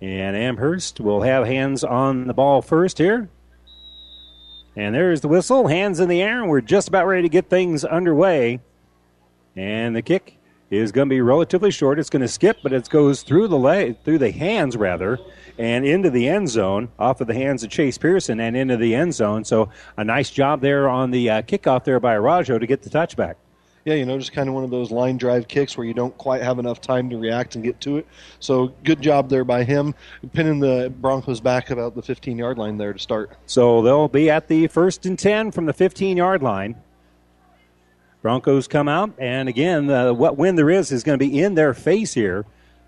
And 0.03 0.37
Amherst 0.37 1.01
will 1.01 1.23
have 1.23 1.47
hands 1.47 1.83
on 1.83 2.27
the 2.27 2.35
ball 2.35 2.61
first 2.63 2.99
here. 2.99 3.29
And 4.77 4.95
there's 4.95 5.23
the 5.23 5.29
whistle. 5.29 5.67
Hands 5.67 5.99
in 5.99 6.09
the 6.09 6.23
air. 6.23 6.43
And 6.43 6.51
we're 6.51 6.61
just 6.61 6.89
about 6.89 7.07
ready 7.07 7.23
to 7.23 7.29
get 7.29 7.49
things 7.49 7.85
underway. 7.85 8.61
And 9.57 9.97
the 9.97 10.03
kick 10.03 10.38
is 10.71 10.93
going 10.93 11.09
to 11.09 11.15
be 11.15 11.21
relatively 11.21 11.71
short. 11.71 11.99
It's 11.99 12.11
going 12.11 12.23
to 12.23 12.29
skip, 12.29 12.59
but 12.63 12.73
it 12.73 12.89
goes 12.89 13.23
through 13.23 13.49
the 13.49 13.59
leg, 13.59 13.97
through 14.05 14.19
the 14.19 14.31
hands 14.31 14.77
rather, 14.77 15.19
and 15.59 15.87
into 15.87 16.11
the 16.11 16.29
end 16.29 16.49
zone, 16.49 16.89
off 16.99 17.21
of 17.21 17.27
the 17.27 17.35
hands 17.35 17.63
of 17.63 17.71
Chase 17.71 17.99
Pearson 17.99 18.41
and 18.41 18.57
into 18.57 18.77
the 18.77 18.95
end 18.95 19.15
zone. 19.15 19.45
So 19.45 19.71
a 19.97 20.05
nice 20.05 20.31
job 20.31 20.61
there 20.61 20.89
on 20.89 21.11
the 21.11 21.31
uh, 21.31 21.43
kickoff 21.43 21.85
there 21.85 22.01
by 22.01 22.17
Rajo 22.19 22.59
to 22.59 22.67
get 22.67 22.83
the 22.83 22.91
touchback. 22.91 23.35
Yeah, 23.85 23.95
you 23.95 24.05
know, 24.05 24.19
just 24.19 24.33
kind 24.33 24.51
of 24.51 24.55
one 24.55 24.65
of 24.65 24.71
those 24.71 24.91
line 24.91 25.17
drive 25.17 25.49
kicks 25.49 25.79
where 25.79 25.87
you 25.87 25.95
don't 25.95 26.17
quite 26.19 26.43
have 26.43 26.59
enough 26.59 26.79
time 26.79 27.09
to 27.09 27.17
react 27.17 27.55
and 27.55 27.65
get 27.65 27.81
to 27.81 27.97
it. 27.97 28.07
So 28.39 28.75
good 28.85 29.01
job 29.01 29.31
there 29.31 29.45
by 29.45 29.65
him, 29.65 29.95
pinning 30.35 30.61
the 30.61 30.93
Broncos 31.01 31.41
back 31.41 31.71
about 31.71 31.95
the 31.95 32.03
15 32.03 32.37
yard 32.37 32.59
line 32.59 32.77
there 32.77 32.93
to 32.93 32.99
start. 32.99 33.31
So 33.47 33.81
they'll 33.81 34.09
be 34.09 34.29
at 34.29 34.49
the 34.49 34.67
first 34.67 35.07
and 35.07 35.19
10 35.19 35.53
from 35.53 35.65
the 35.65 35.73
15 35.73 36.19
yard 36.19 36.43
line. 36.43 36.77
Broncos 38.21 38.67
come 38.67 38.89
out, 38.89 39.13
and 39.19 39.49
again, 39.49 39.89
uh, 39.89 40.13
what 40.13 40.37
wind 40.37 40.59
there 40.59 40.71
is 40.71 40.91
is 40.91 41.05
going 41.05 41.19
to 41.19 41.25
be 41.25 41.41
in 41.41 41.55
their 41.55 41.73
face 41.73 42.15
here 42.15 42.45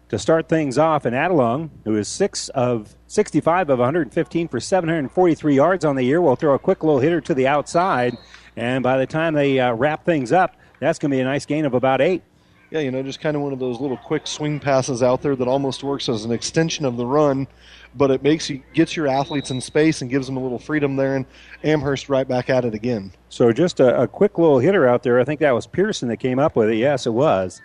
to 0.08 0.18
start 0.18 0.48
things 0.48 0.76
off. 0.76 1.04
And 1.04 1.14
Adelung, 1.14 1.70
who 1.84 1.96
is 1.96 2.08
six 2.08 2.48
of 2.50 2.96
65 3.06 3.70
of 3.70 3.78
115 3.78 4.48
for 4.48 4.58
743 4.58 5.54
yards 5.54 5.84
on 5.84 5.94
the 5.94 6.02
year, 6.02 6.20
will 6.20 6.34
throw 6.34 6.54
a 6.54 6.58
quick 6.58 6.82
little 6.82 6.98
hitter 6.98 7.20
to 7.20 7.34
the 7.34 7.46
outside. 7.46 8.16
And 8.56 8.82
by 8.82 8.98
the 8.98 9.06
time 9.06 9.34
they 9.34 9.60
uh, 9.60 9.72
wrap 9.72 10.04
things 10.04 10.32
up, 10.32 10.56
that's 10.80 10.98
going 10.98 11.10
to 11.10 11.16
be 11.16 11.20
a 11.20 11.24
nice 11.24 11.46
gain 11.46 11.64
of 11.64 11.74
about 11.74 12.00
eight. 12.00 12.22
Yeah, 12.70 12.80
you 12.80 12.90
know, 12.90 13.02
just 13.02 13.20
kind 13.20 13.36
of 13.36 13.42
one 13.42 13.52
of 13.52 13.58
those 13.58 13.80
little 13.80 13.96
quick 13.96 14.26
swing 14.26 14.60
passes 14.60 15.02
out 15.02 15.22
there 15.22 15.36
that 15.36 15.48
almost 15.48 15.82
works 15.82 16.08
as 16.08 16.24
an 16.24 16.32
extension 16.32 16.84
of 16.84 16.96
the 16.96 17.06
run, 17.06 17.46
but 17.94 18.10
it 18.10 18.22
makes 18.22 18.48
you 18.48 18.62
gets 18.72 18.96
your 18.96 19.06
athletes 19.06 19.50
in 19.50 19.60
space 19.60 20.02
and 20.02 20.10
gives 20.10 20.26
them 20.26 20.36
a 20.36 20.42
little 20.42 20.58
freedom 20.58 20.96
there. 20.96 21.16
And 21.16 21.26
Amherst 21.64 22.08
right 22.08 22.26
back 22.26 22.50
at 22.50 22.64
it 22.64 22.74
again. 22.74 23.12
So 23.28 23.52
just 23.52 23.80
a, 23.80 24.02
a 24.02 24.08
quick 24.08 24.38
little 24.38 24.58
hitter 24.58 24.86
out 24.88 25.02
there. 25.02 25.20
I 25.20 25.24
think 25.24 25.40
that 25.40 25.52
was 25.52 25.66
Pearson 25.66 26.08
that 26.08 26.18
came 26.18 26.38
up 26.38 26.56
with 26.56 26.70
it. 26.70 26.76
Yes, 26.76 27.06
it 27.06 27.12
was. 27.12 27.60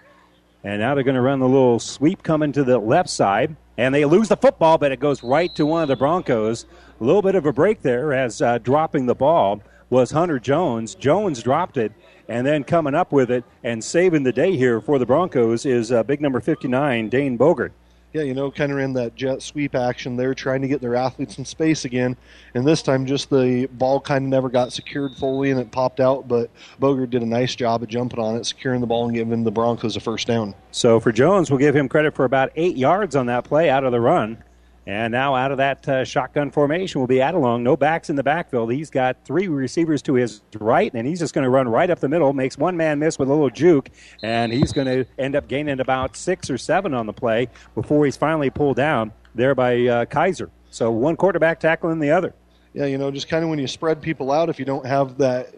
And 0.63 0.79
now 0.79 0.95
they're 0.95 1.03
going 1.03 1.15
to 1.15 1.21
run 1.21 1.39
the 1.39 1.47
little 1.47 1.79
sweep 1.79 2.23
coming 2.23 2.51
to 2.53 2.63
the 2.63 2.79
left 2.79 3.09
side. 3.09 3.55
And 3.77 3.93
they 3.93 4.05
lose 4.05 4.29
the 4.29 4.38
football, 4.38 4.77
but 4.77 4.91
it 4.91 4.99
goes 4.99 5.21
right 5.21 5.53
to 5.55 5.65
one 5.65 5.83
of 5.83 5.89
the 5.89 5.95
Broncos. 5.95 6.65
A 6.99 7.03
little 7.03 7.21
bit 7.21 7.35
of 7.35 7.45
a 7.45 7.53
break 7.53 7.81
there 7.81 8.13
as 8.13 8.41
uh, 8.41 8.57
dropping 8.59 9.05
the 9.05 9.15
ball 9.15 9.61
was 9.89 10.11
Hunter 10.11 10.39
Jones. 10.39 10.95
Jones 10.95 11.43
dropped 11.43 11.77
it, 11.77 11.91
and 12.27 12.47
then 12.47 12.63
coming 12.63 12.95
up 12.95 13.11
with 13.11 13.29
it 13.29 13.43
and 13.63 13.83
saving 13.83 14.23
the 14.23 14.31
day 14.31 14.55
here 14.55 14.81
for 14.81 14.97
the 14.97 15.05
Broncos 15.05 15.65
is 15.65 15.91
uh, 15.91 16.03
big 16.03 16.21
number 16.21 16.39
59, 16.39 17.09
Dane 17.09 17.38
Bogert 17.38 17.71
yeah, 18.15 18.21
you 18.21 18.34
know, 18.34 18.49
kind 18.49 18.71
of 18.71 18.80
in 18.80 18.93
that 18.93 19.13
jet 19.15 19.41
sweep 19.41 19.75
action 19.75 20.15
there, 20.15 20.34
trying 20.34 20.62
to 20.62 20.69
get 20.69 20.80
their 20.80 20.95
athletes 20.95 21.38
in 21.38 21.43
space 21.43 21.84
again. 21.84 22.15
And 22.54 22.65
this 22.65 22.82
time, 22.82 23.06
just 23.06 23.30
the 23.30 23.67
ball 23.73 23.99
kind 23.99 24.23
of 24.23 24.30
never 24.30 24.47
got 24.47 24.71
secured 24.71 25.15
fully 25.15 25.51
and 25.51 25.60
it 25.60 25.69
popped 25.69 25.99
out. 25.99 26.25
But 26.25 26.49
Bogert 26.80 27.10
did 27.10 27.23
a 27.23 27.25
nice 27.25 27.56
job 27.56 27.84
of 27.84 27.89
jumping 27.89 28.19
on 28.19 28.38
it, 28.38 28.45
securing 28.45 28.80
the 28.80 28.88
ball, 28.88 29.04
and 29.06 29.13
giving 29.13 29.43
the 29.43 29.51
Broncos 29.51 29.97
a 29.97 29.99
first 29.99 30.28
down. 30.28 30.56
So 30.71 30.97
for 30.97 31.12
Jones, 31.12 31.51
we'll 31.51 31.60
give 31.60 31.75
him 31.75 31.89
credit 31.89 32.15
for 32.15 32.23
about 32.23 32.51
eight 32.56 32.78
yards 32.78 33.17
on 33.17 33.25
that 33.25 33.43
play 33.43 33.69
out 33.69 33.84
of 33.84 33.91
the 33.91 33.99
run. 33.99 34.41
And 34.88 35.12
now 35.12 35.34
out 35.34 35.52
of 35.52 35.58
that 35.58 35.88
uh, 35.89 36.04
shotgun 36.04 36.52
formation 36.52 37.02
will 37.02 37.08
be 37.08 37.15
Adelung. 37.15 37.63
No 37.63 37.76
backs 37.76 38.10
in 38.10 38.15
the 38.15 38.24
backfield. 38.24 38.71
He's 38.71 38.91
got 38.91 39.17
three 39.26 39.48
receivers 39.48 40.02
to 40.04 40.13
his 40.13 40.41
right, 40.60 40.93
and 40.93 41.08
he's 41.08 41.19
just 41.19 41.34
going 41.34 41.43
to 41.43 41.50
run 41.50 41.67
right 41.67 41.89
up 41.89 42.00
the 42.00 42.10
middle, 42.10 42.34
makes 42.34 42.58
one 42.58 42.78
man 42.78 43.00
miss 43.00 43.17
with 43.17 43.28
a 43.28 43.34
little 43.34 43.50
juke, 43.50 43.89
and 44.21 44.54
he's 44.54 44.71
going 44.71 44.88
to 44.88 45.06
end 45.17 45.36
up 45.36 45.48
gaining 45.48 45.80
about 45.80 46.15
six 46.15 46.50
or 46.52 46.58
seven 46.58 46.93
on 46.93 47.08
the 47.08 47.13
play 47.13 47.48
before 47.74 48.06
he's 48.06 48.17
finally 48.17 48.52
pulled 48.52 48.78
down 48.78 49.12
there 49.34 49.56
by 49.56 49.88
uh, 49.88 50.06
Kaiser. 50.06 50.52
So 50.69 50.91
one 50.91 51.15
quarterback 51.15 51.60
tackling 51.60 52.00
the 52.00 52.12
other. 52.12 52.36
Yeah, 52.74 52.86
you 52.86 52.98
know, 52.98 53.10
just 53.10 53.28
kind 53.28 53.43
of 53.43 53.50
when 53.50 53.58
you 53.58 53.67
spread 53.67 54.02
people 54.02 54.32
out, 54.32 54.50
if 54.50 54.60
you 54.60 54.65
don't 54.65 54.86
have 54.86 55.17
that 55.17 55.56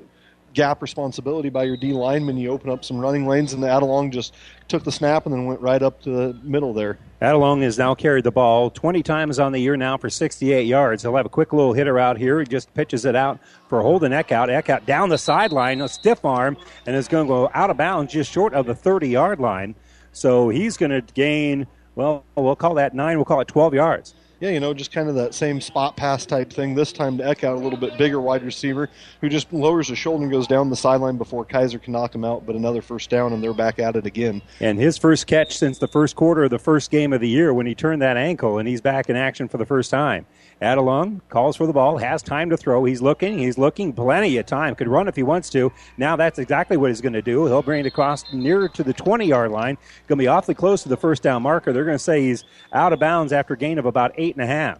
gap 0.57 0.81
responsibility 0.81 1.49
by 1.49 1.63
your 1.63 1.77
D 1.77 1.93
lineman. 1.93 2.35
You 2.35 2.49
open 2.49 2.71
up 2.71 2.83
some 2.83 2.97
running 2.97 3.27
lanes, 3.27 3.53
and 3.53 3.63
Adelong 3.63 4.11
just 4.11 4.33
took 4.67 4.83
the 4.83 4.91
snap 4.91 5.25
and 5.25 5.33
then 5.33 5.45
went 5.45 5.61
right 5.61 5.81
up 5.83 6.01
to 6.01 6.09
the 6.09 6.33
middle 6.41 6.73
there. 6.73 6.97
Adelong 7.19 7.63
has 7.63 7.79
now 7.79 7.95
carried 7.95 8.23
the 8.23 8.31
ball 8.31 8.69
20 8.69 9.01
times 9.01 9.39
on 9.39 9.51
the 9.51 9.59
year 9.59 9.75
now 9.75 9.97
for 9.97 10.07
68 10.07 10.67
yards. 10.67 11.01
He'll 11.01 11.15
have 11.15 11.25
a 11.25 11.29
quick 11.29 11.51
little 11.51 11.73
hitter 11.73 11.97
out 11.97 12.17
here. 12.17 12.39
He 12.39 12.45
just 12.45 12.71
pitches 12.75 13.05
it 13.05 13.15
out 13.15 13.39
for 13.67 13.81
Holden 13.81 14.11
Eckhout. 14.11 14.49
Eckhout 14.49 14.85
down 14.85 15.09
the 15.09 15.17
sideline, 15.17 15.81
a 15.81 15.89
stiff 15.89 16.23
arm, 16.23 16.57
and 16.85 16.95
is 16.95 17.07
going 17.07 17.25
to 17.25 17.29
go 17.29 17.49
out 17.55 17.71
of 17.71 17.77
bounds 17.77 18.13
just 18.13 18.31
short 18.31 18.53
of 18.53 18.67
the 18.67 18.75
30 18.75 19.09
yard 19.09 19.39
line. 19.39 19.73
So 20.11 20.49
he's 20.49 20.77
going 20.77 20.91
to 20.91 21.01
gain, 21.13 21.65
well, 21.95 22.23
we'll 22.35 22.55
call 22.55 22.75
that 22.75 22.93
nine, 22.93 23.17
we'll 23.17 23.25
call 23.25 23.41
it 23.41 23.47
12 23.47 23.73
yards 23.73 24.13
yeah, 24.39 24.49
you 24.49 24.59
know, 24.59 24.73
just 24.73 24.91
kind 24.91 25.09
of 25.09 25.15
that 25.15 25.33
same 25.33 25.59
spot 25.59 25.97
pass 25.97 26.25
type 26.25 26.51
thing. 26.51 26.75
This 26.75 26.91
time 26.91 27.17
to 27.17 27.23
Eckhout 27.23 27.55
a 27.55 27.59
little 27.59 27.79
bit 27.79 27.97
bigger 27.97 28.21
wide 28.21 28.43
receiver 28.43 28.89
who 29.19 29.29
just 29.29 29.51
lowers 29.51 29.87
his 29.87 29.97
shoulder 29.97 30.23
and 30.23 30.31
goes 30.31 30.45
down 30.45 30.69
the 30.69 30.75
sideline 30.75 31.17
before 31.17 31.43
Kaiser 31.43 31.79
can 31.79 31.93
knock 31.93 32.13
him 32.13 32.23
out. 32.23 32.45
But 32.45 32.55
another 32.55 32.81
first 32.81 33.09
down, 33.09 33.33
and 33.33 33.43
they're 33.43 33.53
back 33.53 33.79
at 33.79 33.95
it 33.95 34.05
again. 34.05 34.41
And 34.59 34.77
his 34.77 34.97
first 34.97 35.25
catch 35.25 35.57
since 35.57 35.79
the 35.79 35.87
first 35.87 36.15
quarter 36.15 36.43
of 36.43 36.51
the 36.51 36.59
first 36.59 36.91
game 36.91 37.13
of 37.13 37.21
the 37.21 37.29
year 37.29 37.53
when 37.53 37.65
he 37.65 37.73
turned 37.73 38.01
that 38.01 38.17
ankle, 38.17 38.59
and 38.59 38.67
he's 38.67 38.81
back 38.81 39.09
in 39.09 39.15
action 39.15 39.47
for 39.47 39.57
the 39.57 39.65
first 39.65 39.89
time. 39.89 40.27
Adelung 40.61 41.21
calls 41.29 41.55
for 41.55 41.67
the 41.67 41.73
ball, 41.73 41.97
has 41.97 42.21
time 42.21 42.49
to 42.49 42.57
throw. 42.57 42.83
He's 42.85 43.01
looking, 43.01 43.37
he's 43.37 43.57
looking, 43.57 43.93
plenty 43.93 44.37
of 44.37 44.45
time. 44.45 44.75
Could 44.75 44.87
run 44.87 45.07
if 45.07 45.15
he 45.15 45.23
wants 45.23 45.49
to. 45.51 45.71
Now 45.97 46.15
that's 46.15 46.39
exactly 46.39 46.77
what 46.77 46.89
he's 46.89 47.01
going 47.01 47.13
to 47.13 47.21
do. 47.21 47.45
He'll 47.45 47.61
bring 47.61 47.81
it 47.81 47.87
across 47.87 48.31
nearer 48.33 48.67
to 48.69 48.83
the 48.83 48.93
20 48.93 49.25
yard 49.25 49.51
line. 49.51 49.77
Going 50.07 50.17
to 50.17 50.23
be 50.23 50.27
awfully 50.27 50.55
close 50.55 50.83
to 50.83 50.89
the 50.89 50.97
first 50.97 51.23
down 51.23 51.43
marker. 51.43 51.71
They're 51.73 51.85
going 51.85 51.97
to 51.97 52.03
say 52.03 52.21
he's 52.21 52.43
out 52.73 52.93
of 52.93 52.99
bounds 52.99 53.33
after 53.33 53.55
gain 53.55 53.77
of 53.77 53.85
about 53.85 54.13
eight 54.17 54.35
and 54.35 54.43
a 54.43 54.47
half 54.47 54.79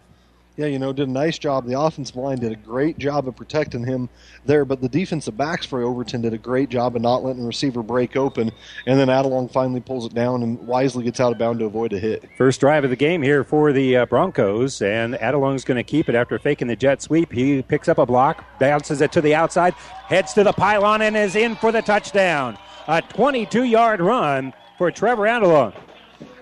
yeah, 0.58 0.66
you 0.66 0.80
know, 0.80 0.92
did 0.92 1.06
a 1.06 1.12
nice 1.12 1.38
job. 1.38 1.66
The 1.66 1.80
offensive 1.80 2.16
line 2.16 2.38
did 2.38 2.50
a 2.50 2.56
great 2.56 2.98
job 2.98 3.28
of 3.28 3.36
protecting 3.36 3.84
him 3.84 4.08
there, 4.44 4.64
but 4.64 4.80
the 4.80 4.88
defensive 4.88 5.36
backs 5.36 5.64
for 5.64 5.82
Overton 5.82 6.20
did 6.20 6.34
a 6.34 6.38
great 6.38 6.68
job 6.68 6.96
of 6.96 7.02
not 7.02 7.22
letting 7.22 7.42
the 7.42 7.46
receiver 7.46 7.80
break 7.80 8.16
open. 8.16 8.50
And 8.84 8.98
then 8.98 9.06
Adelong 9.06 9.48
finally 9.52 9.78
pulls 9.78 10.04
it 10.04 10.14
down 10.14 10.42
and 10.42 10.58
wisely 10.66 11.04
gets 11.04 11.20
out 11.20 11.30
of 11.30 11.38
bound 11.38 11.60
to 11.60 11.66
avoid 11.66 11.92
a 11.92 11.98
hit. 12.00 12.24
First 12.36 12.58
drive 12.58 12.82
of 12.82 12.90
the 12.90 12.96
game 12.96 13.22
here 13.22 13.44
for 13.44 13.72
the 13.72 13.98
uh, 13.98 14.06
Broncos, 14.06 14.82
and 14.82 15.14
Adelong's 15.14 15.64
going 15.64 15.76
to 15.76 15.84
keep 15.84 16.08
it 16.08 16.16
after 16.16 16.40
faking 16.40 16.66
the 16.66 16.74
jet 16.74 17.00
sweep. 17.02 17.30
He 17.30 17.62
picks 17.62 17.88
up 17.88 17.98
a 17.98 18.06
block, 18.06 18.44
bounces 18.58 19.00
it 19.00 19.12
to 19.12 19.20
the 19.20 19.36
outside, 19.36 19.74
heads 19.74 20.32
to 20.32 20.42
the 20.42 20.52
pylon, 20.52 21.02
and 21.02 21.16
is 21.16 21.36
in 21.36 21.54
for 21.54 21.70
the 21.70 21.82
touchdown. 21.82 22.58
A 22.88 23.00
22 23.00 23.62
yard 23.62 24.00
run 24.00 24.52
for 24.76 24.90
Trevor 24.90 25.22
Adelong 25.24 25.72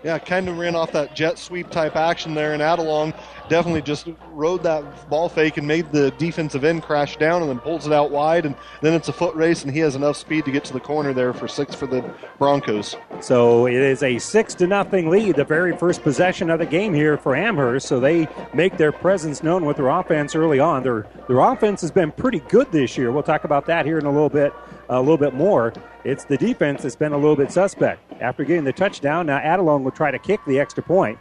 yeah, 0.02 0.18
kind 0.18 0.48
of 0.48 0.59
ran 0.59 0.74
off 0.74 0.92
that 0.92 1.14
jet 1.14 1.38
sweep 1.38 1.70
type 1.70 1.96
action 1.96 2.35
there, 2.35 2.52
and 2.52 2.62
Adelong 2.62 3.14
definitely 3.48 3.82
just 3.82 4.09
rode 4.30 4.62
that 4.62 5.09
ball 5.09 5.28
fake 5.28 5.56
and 5.56 5.66
made 5.66 5.90
the 5.92 6.11
defensive 6.12 6.64
end 6.64 6.82
crash 6.82 7.16
down, 7.16 7.42
and 7.42 7.50
then 7.50 7.59
pulls 7.59 7.87
it 7.87 7.92
out 7.92 8.11
wide, 8.11 8.46
and 8.46 8.54
then 8.82 8.94
it's 8.94 9.09
a 9.09 9.12
foot 9.12 9.35
race, 9.35 9.64
and 9.64 9.72
he 9.72 9.80
has 9.80 9.94
enough 9.94 10.16
speed 10.16 10.44
to 10.44 10.50
get 10.50 10.64
to 10.64 10.73
the 10.73 10.81
corner 10.81 11.12
there 11.12 11.33
for 11.33 11.48
six 11.48 11.75
for 11.75 11.87
the 11.87 12.04
Broncos. 12.38 12.96
So 13.21 13.66
it 13.66 13.75
is 13.75 14.02
a 14.02 14.18
six 14.18 14.54
to 14.56 14.66
nothing 14.66 15.10
lead, 15.10 15.37
the 15.37 15.44
very 15.44 15.77
first 15.77 16.02
possession 16.02 16.50
of 16.50 16.58
the 16.58 16.66
game 16.66 16.94
here 16.94 17.16
for 17.16 17.35
Amherst. 17.35 17.87
So 17.87 18.00
they 18.00 18.29
make 18.54 18.77
their 18.77 18.92
presence 18.92 19.42
known 19.42 19.64
with 19.64 19.77
their 19.77 19.88
offense 19.88 20.35
early 20.35 20.58
on. 20.58 20.83
Their 20.83 21.06
their 21.29 21.40
offense 21.40 21.81
has 21.81 21.90
been 21.90 22.12
pretty 22.12 22.40
good 22.40 22.71
this 22.71 22.96
year. 22.96 23.10
We'll 23.10 23.23
talk 23.23 23.44
about 23.44 23.66
that 23.66 23.87
here 23.87 23.98
in 23.98 24.06
a 24.06 24.10
little 24.10 24.29
bit 24.29 24.52
a 24.88 25.00
little 25.00 25.16
bit 25.16 25.34
more. 25.34 25.72
It's 26.04 26.24
the 26.24 26.37
defense 26.37 26.82
that's 26.82 26.96
been 26.96 27.12
a 27.12 27.18
little 27.18 27.37
bit 27.37 27.50
suspect. 27.50 28.00
After 28.20 28.44
getting 28.44 28.64
the 28.64 28.72
touchdown, 28.72 29.26
now 29.26 29.38
Adelung 29.38 29.82
will 29.82 29.90
try 29.90 30.10
to 30.10 30.18
kick 30.18 30.40
the 30.46 30.60
extra 30.60 30.82
point. 30.82 31.18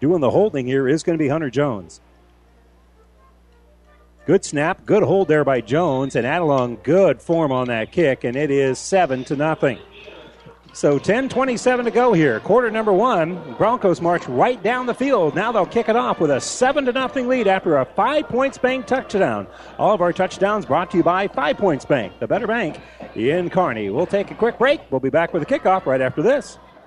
Doing 0.00 0.20
the 0.20 0.30
holding 0.30 0.66
here 0.66 0.88
is 0.88 1.02
going 1.02 1.18
to 1.18 1.22
be 1.22 1.28
Hunter 1.28 1.50
Jones. 1.50 2.00
Good 4.26 4.44
snap, 4.44 4.84
good 4.84 5.02
hold 5.02 5.28
there 5.28 5.44
by 5.44 5.62
Jones, 5.62 6.14
and 6.14 6.26
Adelung 6.26 6.82
good 6.82 7.22
form 7.22 7.50
on 7.50 7.68
that 7.68 7.92
kick, 7.92 8.24
and 8.24 8.36
it 8.36 8.50
is 8.50 8.78
seven 8.78 9.24
to 9.24 9.36
nothing. 9.36 9.78
So 10.72 10.98
10:27 10.98 11.84
to 11.84 11.90
go 11.90 12.12
here. 12.12 12.38
Quarter 12.40 12.70
number 12.70 12.92
one. 12.92 13.54
Broncos 13.58 14.00
march 14.00 14.28
right 14.28 14.62
down 14.62 14.86
the 14.86 14.94
field. 14.94 15.34
Now 15.34 15.50
they'll 15.50 15.66
kick 15.66 15.88
it 15.88 15.96
off 15.96 16.20
with 16.20 16.30
a 16.30 16.40
seven 16.40 16.84
to 16.84 16.92
nothing 16.92 17.26
lead 17.26 17.48
after 17.48 17.78
a 17.78 17.84
five 17.84 18.28
points 18.28 18.58
bank 18.58 18.86
touchdown. 18.86 19.46
All 19.78 19.92
of 19.94 20.00
our 20.00 20.12
touchdowns 20.12 20.66
brought 20.66 20.90
to 20.92 20.98
you 20.98 21.02
by 21.02 21.26
Five 21.26 21.58
Points 21.58 21.84
Bank, 21.84 22.12
the 22.20 22.28
better 22.28 22.46
bank 22.46 22.78
in 23.16 23.50
Kearney. 23.50 23.90
We'll 23.90 24.06
take 24.06 24.30
a 24.30 24.34
quick 24.34 24.58
break. 24.58 24.80
We'll 24.90 25.00
be 25.00 25.10
back 25.10 25.32
with 25.32 25.46
the 25.46 25.58
kickoff 25.58 25.86
right 25.86 26.00
after 26.00 26.22
this. 26.22 26.58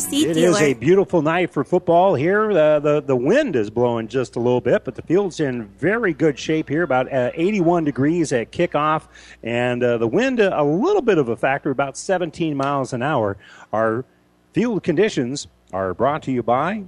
Seed 0.00 0.28
It 0.30 0.34
dealer. 0.34 0.56
is 0.56 0.62
a 0.62 0.74
beautiful 0.74 1.22
night 1.22 1.50
for 1.50 1.64
football 1.64 2.14
here. 2.14 2.50
Uh, 2.50 2.78
the 2.78 3.00
the 3.00 3.16
wind 3.16 3.56
is 3.56 3.70
blowing 3.70 4.08
just 4.08 4.36
a 4.36 4.40
little 4.40 4.60
bit, 4.60 4.84
but 4.84 4.94
the 4.94 5.02
field's 5.02 5.40
in 5.40 5.64
very 5.78 6.12
good 6.12 6.38
shape 6.38 6.68
here. 6.68 6.82
About 6.82 7.12
uh, 7.12 7.30
81 7.34 7.84
degrees 7.84 8.32
at 8.32 8.52
kickoff, 8.52 9.04
and 9.42 9.82
uh, 9.82 9.98
the 9.98 10.06
wind 10.08 10.40
uh, 10.40 10.50
a 10.54 10.64
little 10.64 11.02
bit 11.02 11.18
of 11.18 11.28
a 11.28 11.36
factor, 11.36 11.70
about 11.70 11.96
17 11.96 12.56
miles 12.56 12.92
an 12.92 13.02
hour. 13.02 13.36
Our 13.72 14.04
field 14.52 14.82
conditions 14.82 15.46
are 15.72 15.94
brought 15.94 16.22
to 16.24 16.32
you 16.32 16.42
by 16.42 16.84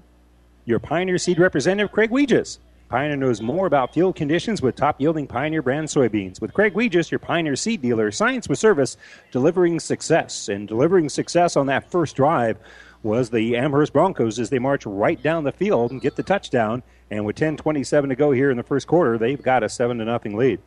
your 0.64 0.78
Pioneer 0.78 1.18
Seed 1.18 1.38
representative, 1.38 1.92
Craig 1.92 2.10
Weegis. 2.10 2.58
Pioneer 2.88 3.16
knows 3.16 3.40
more 3.40 3.66
about 3.66 3.92
field 3.92 4.14
conditions 4.14 4.62
with 4.62 4.76
top 4.76 5.00
yielding 5.00 5.26
Pioneer 5.26 5.62
brand 5.62 5.88
soybeans. 5.88 6.40
With 6.40 6.52
Craig 6.54 6.74
Weegis, 6.74 7.10
your 7.10 7.18
Pioneer 7.18 7.56
seed 7.56 7.82
dealer, 7.82 8.10
science 8.10 8.48
with 8.48 8.58
service, 8.58 8.96
delivering 9.32 9.80
success. 9.80 10.48
And 10.48 10.68
delivering 10.68 11.08
success 11.08 11.56
on 11.56 11.66
that 11.66 11.90
first 11.90 12.14
drive 12.14 12.56
was 13.04 13.30
the 13.30 13.56
Amherst 13.56 13.92
Broncos 13.92 14.40
as 14.40 14.50
they 14.50 14.58
march 14.58 14.86
right 14.86 15.22
down 15.22 15.44
the 15.44 15.52
field 15.52 15.92
and 15.92 16.00
get 16.00 16.16
the 16.16 16.22
touchdown. 16.22 16.82
And 17.10 17.24
with 17.24 17.36
10:27 17.36 18.08
to 18.08 18.16
go 18.16 18.32
here 18.32 18.50
in 18.50 18.56
the 18.56 18.62
first 18.62 18.86
quarter, 18.86 19.18
they've 19.18 19.40
got 19.40 19.62
a 19.62 19.68
seven 19.68 19.98
to 19.98 20.04
nothing 20.04 20.36
lead. 20.36 20.58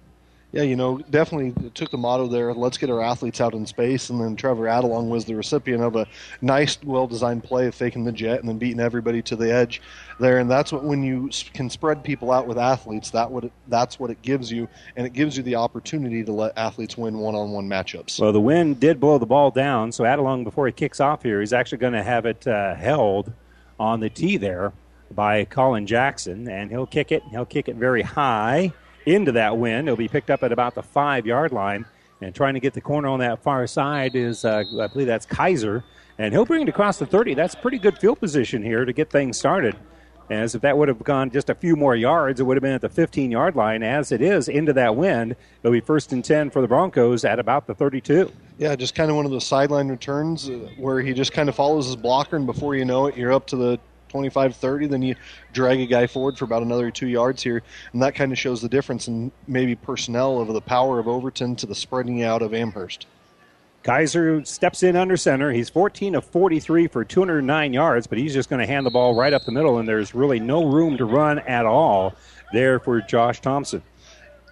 Yeah, 0.53 0.63
you 0.63 0.77
know, 0.77 0.99
definitely 1.09 1.69
took 1.71 1.91
the 1.91 1.97
motto 1.97 2.27
there, 2.27 2.53
let's 2.53 2.77
get 2.77 2.89
our 2.89 3.01
athletes 3.01 3.41
out 3.41 3.53
in 3.53 3.65
space. 3.65 4.09
And 4.09 4.21
then 4.21 4.37
Trevor 4.37 4.63
Adelong 4.63 5.09
was 5.09 5.25
the 5.25 5.35
recipient 5.35 5.83
of 5.83 5.97
a 5.97 6.07
nice, 6.41 6.81
well 6.83 7.05
designed 7.05 7.43
play 7.43 7.67
of 7.67 7.75
faking 7.75 8.05
the 8.05 8.13
jet 8.13 8.39
and 8.39 8.47
then 8.47 8.57
beating 8.57 8.79
everybody 8.79 9.21
to 9.23 9.35
the 9.35 9.51
edge 9.51 9.81
there. 10.19 10.39
And 10.39 10.49
that's 10.49 10.71
what, 10.71 10.83
when 10.83 11.03
you 11.03 11.29
can 11.53 11.69
spread 11.69 12.03
people 12.03 12.31
out 12.31 12.47
with 12.47 12.57
athletes, 12.57 13.11
that 13.11 13.29
it, 13.31 13.51
that's 13.67 13.99
what 13.99 14.09
it 14.09 14.21
gives 14.21 14.51
you. 14.51 14.67
And 14.95 15.05
it 15.05 15.13
gives 15.13 15.37
you 15.37 15.43
the 15.43 15.55
opportunity 15.55 16.23
to 16.23 16.31
let 16.31 16.57
athletes 16.57 16.97
win 16.97 17.17
one 17.17 17.35
on 17.35 17.51
one 17.51 17.67
matchups. 17.67 18.19
Well, 18.19 18.31
the 18.31 18.41
wind 18.41 18.79
did 18.79 18.99
blow 18.99 19.17
the 19.17 19.25
ball 19.25 19.51
down, 19.51 19.91
so 19.91 20.03
Adelung, 20.03 20.43
before 20.43 20.65
he 20.65 20.73
kicks 20.73 20.99
off 20.99 21.23
here, 21.23 21.39
he's 21.39 21.53
actually 21.53 21.79
going 21.79 21.93
to 21.93 22.03
have 22.03 22.25
it 22.25 22.47
uh, 22.47 22.75
held 22.75 23.31
on 23.79 23.99
the 23.99 24.09
tee 24.09 24.37
there 24.37 24.73
by 25.11 25.45
Colin 25.45 25.87
Jackson, 25.87 26.49
and 26.49 26.69
he'll 26.69 26.85
kick 26.85 27.11
it. 27.11 27.23
He'll 27.31 27.45
kick 27.45 27.69
it 27.69 27.75
very 27.75 28.01
high 28.01 28.73
into 29.05 29.31
that 29.33 29.57
wind. 29.57 29.87
It'll 29.87 29.97
be 29.97 30.07
picked 30.07 30.29
up 30.29 30.43
at 30.43 30.51
about 30.51 30.75
the 30.75 30.83
five 30.83 31.25
yard 31.25 31.51
line, 31.51 31.85
and 32.21 32.33
trying 32.33 32.55
to 32.55 32.59
get 32.59 32.73
the 32.73 32.81
corner 32.81 33.07
on 33.07 33.19
that 33.19 33.41
far 33.43 33.67
side 33.67 34.15
is, 34.15 34.43
uh, 34.43 34.63
I 34.79 34.87
believe 34.87 35.07
that's 35.07 35.25
Kaiser, 35.25 35.83
and 36.17 36.33
he'll 36.33 36.45
bring 36.45 36.63
it 36.63 36.69
across 36.69 36.97
the 36.97 37.05
30. 37.05 37.35
That's 37.35 37.55
pretty 37.55 37.77
good 37.77 37.97
field 37.99 38.19
position 38.19 38.63
here 38.63 38.85
to 38.85 38.93
get 38.93 39.09
things 39.09 39.37
started. 39.37 39.75
As 40.29 40.55
if 40.55 40.61
that 40.61 40.77
would 40.77 40.87
have 40.89 41.03
gone 41.03 41.29
just 41.29 41.49
a 41.49 41.55
few 41.55 41.75
more 41.75 41.95
yards, 41.95 42.39
it 42.39 42.43
would 42.43 42.57
have 42.57 42.61
been 42.61 42.73
at 42.73 42.81
the 42.81 42.89
15 42.89 43.31
yard 43.31 43.55
line. 43.55 43.83
As 43.83 44.11
it 44.11 44.21
is 44.21 44.49
into 44.49 44.73
that 44.73 44.95
wind, 44.95 45.35
it'll 45.61 45.71
be 45.71 45.79
first 45.79 46.11
and 46.11 46.23
10 46.23 46.49
for 46.49 46.61
the 46.61 46.67
Broncos 46.67 47.23
at 47.23 47.39
about 47.39 47.67
the 47.67 47.73
32. 47.73 48.31
Yeah, 48.57 48.75
just 48.75 48.95
kind 48.95 49.09
of 49.09 49.15
one 49.15 49.25
of 49.25 49.31
those 49.31 49.45
sideline 49.45 49.87
returns 49.87 50.49
uh, 50.49 50.69
where 50.77 50.99
he 51.01 51.13
just 51.13 51.31
kind 51.31 51.47
of 51.47 51.55
follows 51.55 51.85
his 51.85 51.95
blocker, 51.95 52.35
and 52.35 52.45
before 52.45 52.75
you 52.75 52.85
know 52.85 53.05
it, 53.07 53.15
you're 53.15 53.31
up 53.31 53.47
to 53.47 53.55
the 53.55 53.79
25 54.09 54.55
30. 54.55 54.87
Then 54.87 55.01
you 55.01 55.15
drag 55.53 55.79
a 55.79 55.85
guy 55.85 56.07
forward 56.07 56.37
for 56.37 56.45
about 56.45 56.63
another 56.63 56.91
two 56.91 57.07
yards 57.07 57.43
here. 57.43 57.63
And 57.93 58.01
that 58.01 58.15
kind 58.15 58.31
of 58.31 58.37
shows 58.37 58.61
the 58.61 58.69
difference 58.69 59.07
in 59.07 59.31
maybe 59.47 59.75
personnel 59.75 60.39
of 60.39 60.47
the 60.49 60.61
power 60.61 60.99
of 60.99 61.07
Overton 61.07 61.55
to 61.57 61.65
the 61.65 61.75
spreading 61.75 62.23
out 62.23 62.41
of 62.41 62.53
Amherst. 62.53 63.05
Kaiser 63.87 64.43
steps 64.43 64.83
in 64.83 64.97
under 64.97 65.15
center. 65.15 65.53
He's 65.53 65.69
14 65.69 66.15
of 66.15 66.25
43 66.25 66.87
for 66.87 67.05
209 67.05 67.71
yards, 67.71 68.05
but 68.05 68.17
he's 68.17 68.33
just 68.33 68.49
going 68.49 68.59
to 68.59 68.67
hand 68.67 68.85
the 68.85 68.89
ball 68.89 69.15
right 69.15 69.31
up 69.31 69.45
the 69.45 69.53
middle, 69.53 69.77
and 69.77 69.87
there's 69.87 70.13
really 70.13 70.41
no 70.41 70.65
room 70.65 70.97
to 70.97 71.05
run 71.05 71.39
at 71.39 71.65
all 71.65 72.13
there 72.51 72.79
for 72.79 72.99
Josh 72.99 73.39
Thompson. 73.39 73.81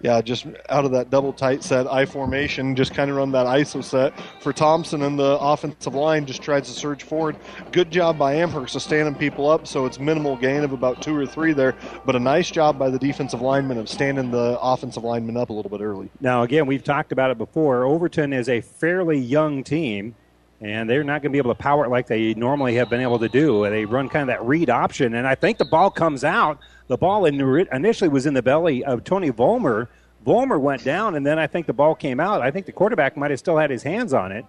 Yeah, 0.06 0.20
just 0.20 0.46
out 0.68 0.84
of 0.84 0.92
that 0.92 1.10
double 1.10 1.32
tight 1.32 1.64
set 1.64 1.88
I 1.88 2.06
formation, 2.06 2.76
just 2.76 2.94
kind 2.94 3.10
of 3.10 3.16
run 3.16 3.32
that 3.32 3.44
ISO 3.44 3.82
set 3.82 4.12
for 4.40 4.52
Thompson, 4.52 5.02
and 5.02 5.18
the 5.18 5.36
offensive 5.40 5.96
line 5.96 6.26
just 6.26 6.42
tries 6.42 6.68
to 6.68 6.72
surge 6.72 7.02
forward. 7.02 7.34
Good 7.72 7.90
job 7.90 8.16
by 8.16 8.34
Amherst 8.34 8.76
of 8.76 8.82
standing 8.82 9.16
people 9.16 9.50
up, 9.50 9.66
so 9.66 9.84
it's 9.84 9.98
minimal 9.98 10.36
gain 10.36 10.62
of 10.62 10.70
about 10.70 11.02
two 11.02 11.16
or 11.16 11.26
three 11.26 11.52
there, 11.52 11.74
but 12.04 12.14
a 12.14 12.20
nice 12.20 12.52
job 12.52 12.78
by 12.78 12.88
the 12.88 13.00
defensive 13.00 13.42
lineman 13.42 13.78
of 13.78 13.88
standing 13.88 14.30
the 14.30 14.56
offensive 14.62 15.02
lineman 15.02 15.36
up 15.36 15.50
a 15.50 15.52
little 15.52 15.72
bit 15.72 15.80
early. 15.80 16.08
Now, 16.20 16.44
again, 16.44 16.66
we've 16.66 16.84
talked 16.84 17.10
about 17.10 17.32
it 17.32 17.36
before. 17.36 17.82
Overton 17.82 18.32
is 18.32 18.48
a 18.48 18.60
fairly 18.60 19.18
young 19.18 19.64
team, 19.64 20.14
and 20.60 20.88
they're 20.88 21.04
not 21.04 21.22
going 21.22 21.30
to 21.30 21.34
be 21.34 21.38
able 21.38 21.54
to 21.54 21.60
power 21.60 21.84
it 21.84 21.90
like 21.90 22.06
they 22.06 22.34
normally 22.34 22.74
have 22.76 22.88
been 22.88 23.00
able 23.00 23.18
to 23.18 23.28
do. 23.28 23.68
They 23.68 23.84
run 23.84 24.08
kind 24.08 24.22
of 24.22 24.28
that 24.28 24.44
read 24.44 24.70
option, 24.70 25.14
and 25.14 25.26
I 25.26 25.34
think 25.34 25.58
the 25.58 25.64
ball 25.64 25.90
comes 25.90 26.24
out. 26.24 26.58
The 26.88 26.96
ball 26.96 27.26
in- 27.26 27.68
initially 27.72 28.08
was 28.08 28.26
in 28.26 28.34
the 28.34 28.42
belly 28.42 28.84
of 28.84 29.04
Tony 29.04 29.30
Volmer. 29.30 29.88
Volmer 30.24 30.58
went 30.58 30.82
down, 30.82 31.14
and 31.14 31.26
then 31.26 31.38
I 31.38 31.46
think 31.46 31.66
the 31.66 31.72
ball 31.72 31.94
came 31.94 32.20
out. 32.20 32.40
I 32.40 32.50
think 32.50 32.66
the 32.66 32.72
quarterback 32.72 33.16
might 33.16 33.30
have 33.30 33.38
still 33.38 33.58
had 33.58 33.70
his 33.70 33.82
hands 33.82 34.12
on 34.14 34.32
it. 34.32 34.44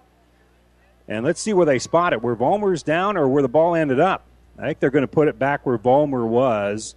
And 1.08 1.24
let's 1.24 1.40
see 1.40 1.52
where 1.52 1.66
they 1.66 1.78
spot 1.78 2.12
it. 2.12 2.22
Where 2.22 2.34
Volmer's 2.34 2.82
down 2.82 3.16
or 3.16 3.28
where 3.28 3.42
the 3.42 3.48
ball 3.48 3.74
ended 3.74 4.00
up. 4.00 4.24
I 4.58 4.66
think 4.66 4.80
they're 4.80 4.90
going 4.90 5.02
to 5.02 5.08
put 5.08 5.28
it 5.28 5.38
back 5.38 5.64
where 5.64 5.78
Volmer 5.78 6.26
was, 6.26 6.94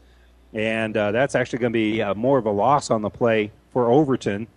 and 0.53 0.95
uh, 0.97 1.11
that's 1.11 1.35
actually 1.35 1.59
going 1.59 1.73
to 1.73 1.77
be 1.77 2.01
uh, 2.01 2.13
more 2.15 2.37
of 2.37 2.45
a 2.45 2.51
loss 2.51 2.89
on 2.89 3.01
the 3.01 3.09
play 3.09 3.51
for 3.71 3.89
Overton 3.91 4.47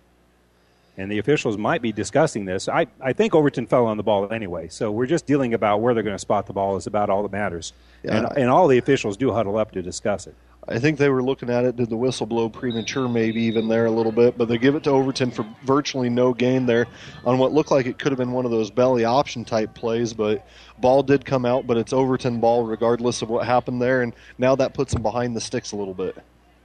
and 0.96 1.10
the 1.10 1.18
officials 1.18 1.58
might 1.58 1.82
be 1.82 1.92
discussing 1.92 2.44
this. 2.44 2.68
I, 2.68 2.86
I 3.00 3.12
think 3.12 3.34
Overton 3.34 3.66
fell 3.66 3.86
on 3.86 3.96
the 3.96 4.02
ball 4.02 4.32
anyway, 4.32 4.68
so 4.68 4.90
we're 4.90 5.06
just 5.06 5.26
dealing 5.26 5.54
about 5.54 5.80
where 5.80 5.94
they're 5.94 6.02
going 6.02 6.14
to 6.14 6.20
spot 6.20 6.46
the 6.46 6.52
ball 6.52 6.76
is 6.76 6.86
about 6.86 7.10
all 7.10 7.22
that 7.22 7.32
matters. 7.32 7.72
Yeah. 8.02 8.18
And, 8.18 8.38
and 8.38 8.50
all 8.50 8.68
the 8.68 8.78
officials 8.78 9.16
do 9.16 9.32
huddle 9.32 9.56
up 9.56 9.72
to 9.72 9.82
discuss 9.82 10.26
it. 10.26 10.34
I 10.66 10.78
think 10.78 10.98
they 10.98 11.10
were 11.10 11.22
looking 11.22 11.50
at 11.50 11.64
it. 11.64 11.76
Did 11.76 11.90
the 11.90 11.96
whistle 11.96 12.26
blow 12.26 12.48
premature, 12.48 13.06
maybe 13.06 13.42
even 13.42 13.68
there 13.68 13.84
a 13.84 13.90
little 13.90 14.12
bit? 14.12 14.38
But 14.38 14.48
they 14.48 14.56
give 14.56 14.74
it 14.74 14.84
to 14.84 14.90
Overton 14.90 15.30
for 15.30 15.46
virtually 15.62 16.08
no 16.08 16.32
gain 16.32 16.64
there 16.64 16.86
on 17.26 17.38
what 17.38 17.52
looked 17.52 17.70
like 17.70 17.84
it 17.86 17.98
could 17.98 18.12
have 18.12 18.18
been 18.18 18.32
one 18.32 18.46
of 18.46 18.50
those 18.50 18.70
belly 18.70 19.04
option 19.04 19.44
type 19.44 19.74
plays. 19.74 20.14
But 20.14 20.46
ball 20.78 21.02
did 21.02 21.24
come 21.26 21.44
out, 21.44 21.66
but 21.66 21.76
it's 21.76 21.92
Overton 21.92 22.40
ball 22.40 22.64
regardless 22.64 23.20
of 23.20 23.28
what 23.28 23.46
happened 23.46 23.82
there. 23.82 24.00
And 24.00 24.14
now 24.38 24.56
that 24.56 24.72
puts 24.72 24.94
them 24.94 25.02
behind 25.02 25.36
the 25.36 25.40
sticks 25.40 25.72
a 25.72 25.76
little 25.76 25.92
bit. 25.92 26.16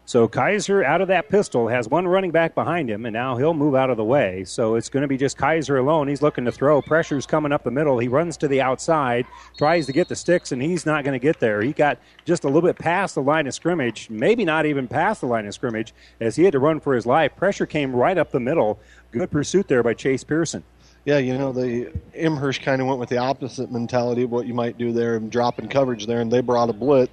So 0.09 0.27
Kaiser, 0.27 0.83
out 0.83 1.01
of 1.01 1.09
that 1.09 1.29
pistol, 1.29 1.67
has 1.67 1.87
one 1.87 2.07
running 2.07 2.31
back 2.31 2.55
behind 2.55 2.89
him, 2.89 3.05
and 3.05 3.13
now 3.13 3.37
he'll 3.37 3.53
move 3.53 3.75
out 3.75 3.91
of 3.91 3.97
the 3.97 4.03
way. 4.03 4.43
So 4.43 4.73
it's 4.73 4.89
going 4.89 5.03
to 5.03 5.07
be 5.07 5.17
just 5.17 5.37
Kaiser 5.37 5.77
alone. 5.77 6.07
He's 6.07 6.23
looking 6.23 6.45
to 6.45 6.51
throw. 6.51 6.81
Pressure's 6.81 7.27
coming 7.27 7.51
up 7.51 7.63
the 7.63 7.69
middle. 7.69 7.99
He 7.99 8.07
runs 8.07 8.35
to 8.37 8.47
the 8.47 8.59
outside, 8.59 9.27
tries 9.55 9.85
to 9.85 9.93
get 9.93 10.07
the 10.07 10.15
sticks, 10.15 10.51
and 10.51 10.63
he's 10.63 10.83
not 10.83 11.03
going 11.03 11.13
to 11.13 11.23
get 11.23 11.39
there. 11.39 11.61
He 11.61 11.73
got 11.73 11.99
just 12.25 12.43
a 12.43 12.47
little 12.47 12.67
bit 12.67 12.79
past 12.79 13.13
the 13.13 13.21
line 13.21 13.45
of 13.45 13.53
scrimmage, 13.53 14.09
maybe 14.09 14.43
not 14.45 14.65
even 14.65 14.87
past 14.87 15.21
the 15.21 15.27
line 15.27 15.45
of 15.45 15.53
scrimmage, 15.53 15.93
as 16.19 16.35
he 16.35 16.43
had 16.43 16.53
to 16.53 16.59
run 16.59 16.79
for 16.79 16.95
his 16.95 17.05
life. 17.05 17.35
Pressure 17.35 17.67
came 17.67 17.95
right 17.95 18.17
up 18.17 18.31
the 18.31 18.39
middle. 18.39 18.79
Good 19.11 19.29
pursuit 19.29 19.67
there 19.67 19.83
by 19.83 19.93
Chase 19.93 20.23
Pearson. 20.23 20.63
Yeah, 21.05 21.19
you 21.19 21.37
know, 21.37 21.51
the 21.51 21.93
Amherst 22.15 22.63
kind 22.63 22.81
of 22.81 22.87
went 22.87 22.99
with 22.99 23.09
the 23.09 23.19
opposite 23.19 23.71
mentality 23.71 24.23
of 24.23 24.31
what 24.31 24.47
you 24.47 24.55
might 24.55 24.75
do 24.79 24.91
there 24.91 25.17
and 25.17 25.31
dropping 25.31 25.67
coverage 25.67 26.07
there, 26.07 26.21
and 26.21 26.31
they 26.31 26.41
brought 26.41 26.71
a 26.71 26.73
blitz. 26.73 27.11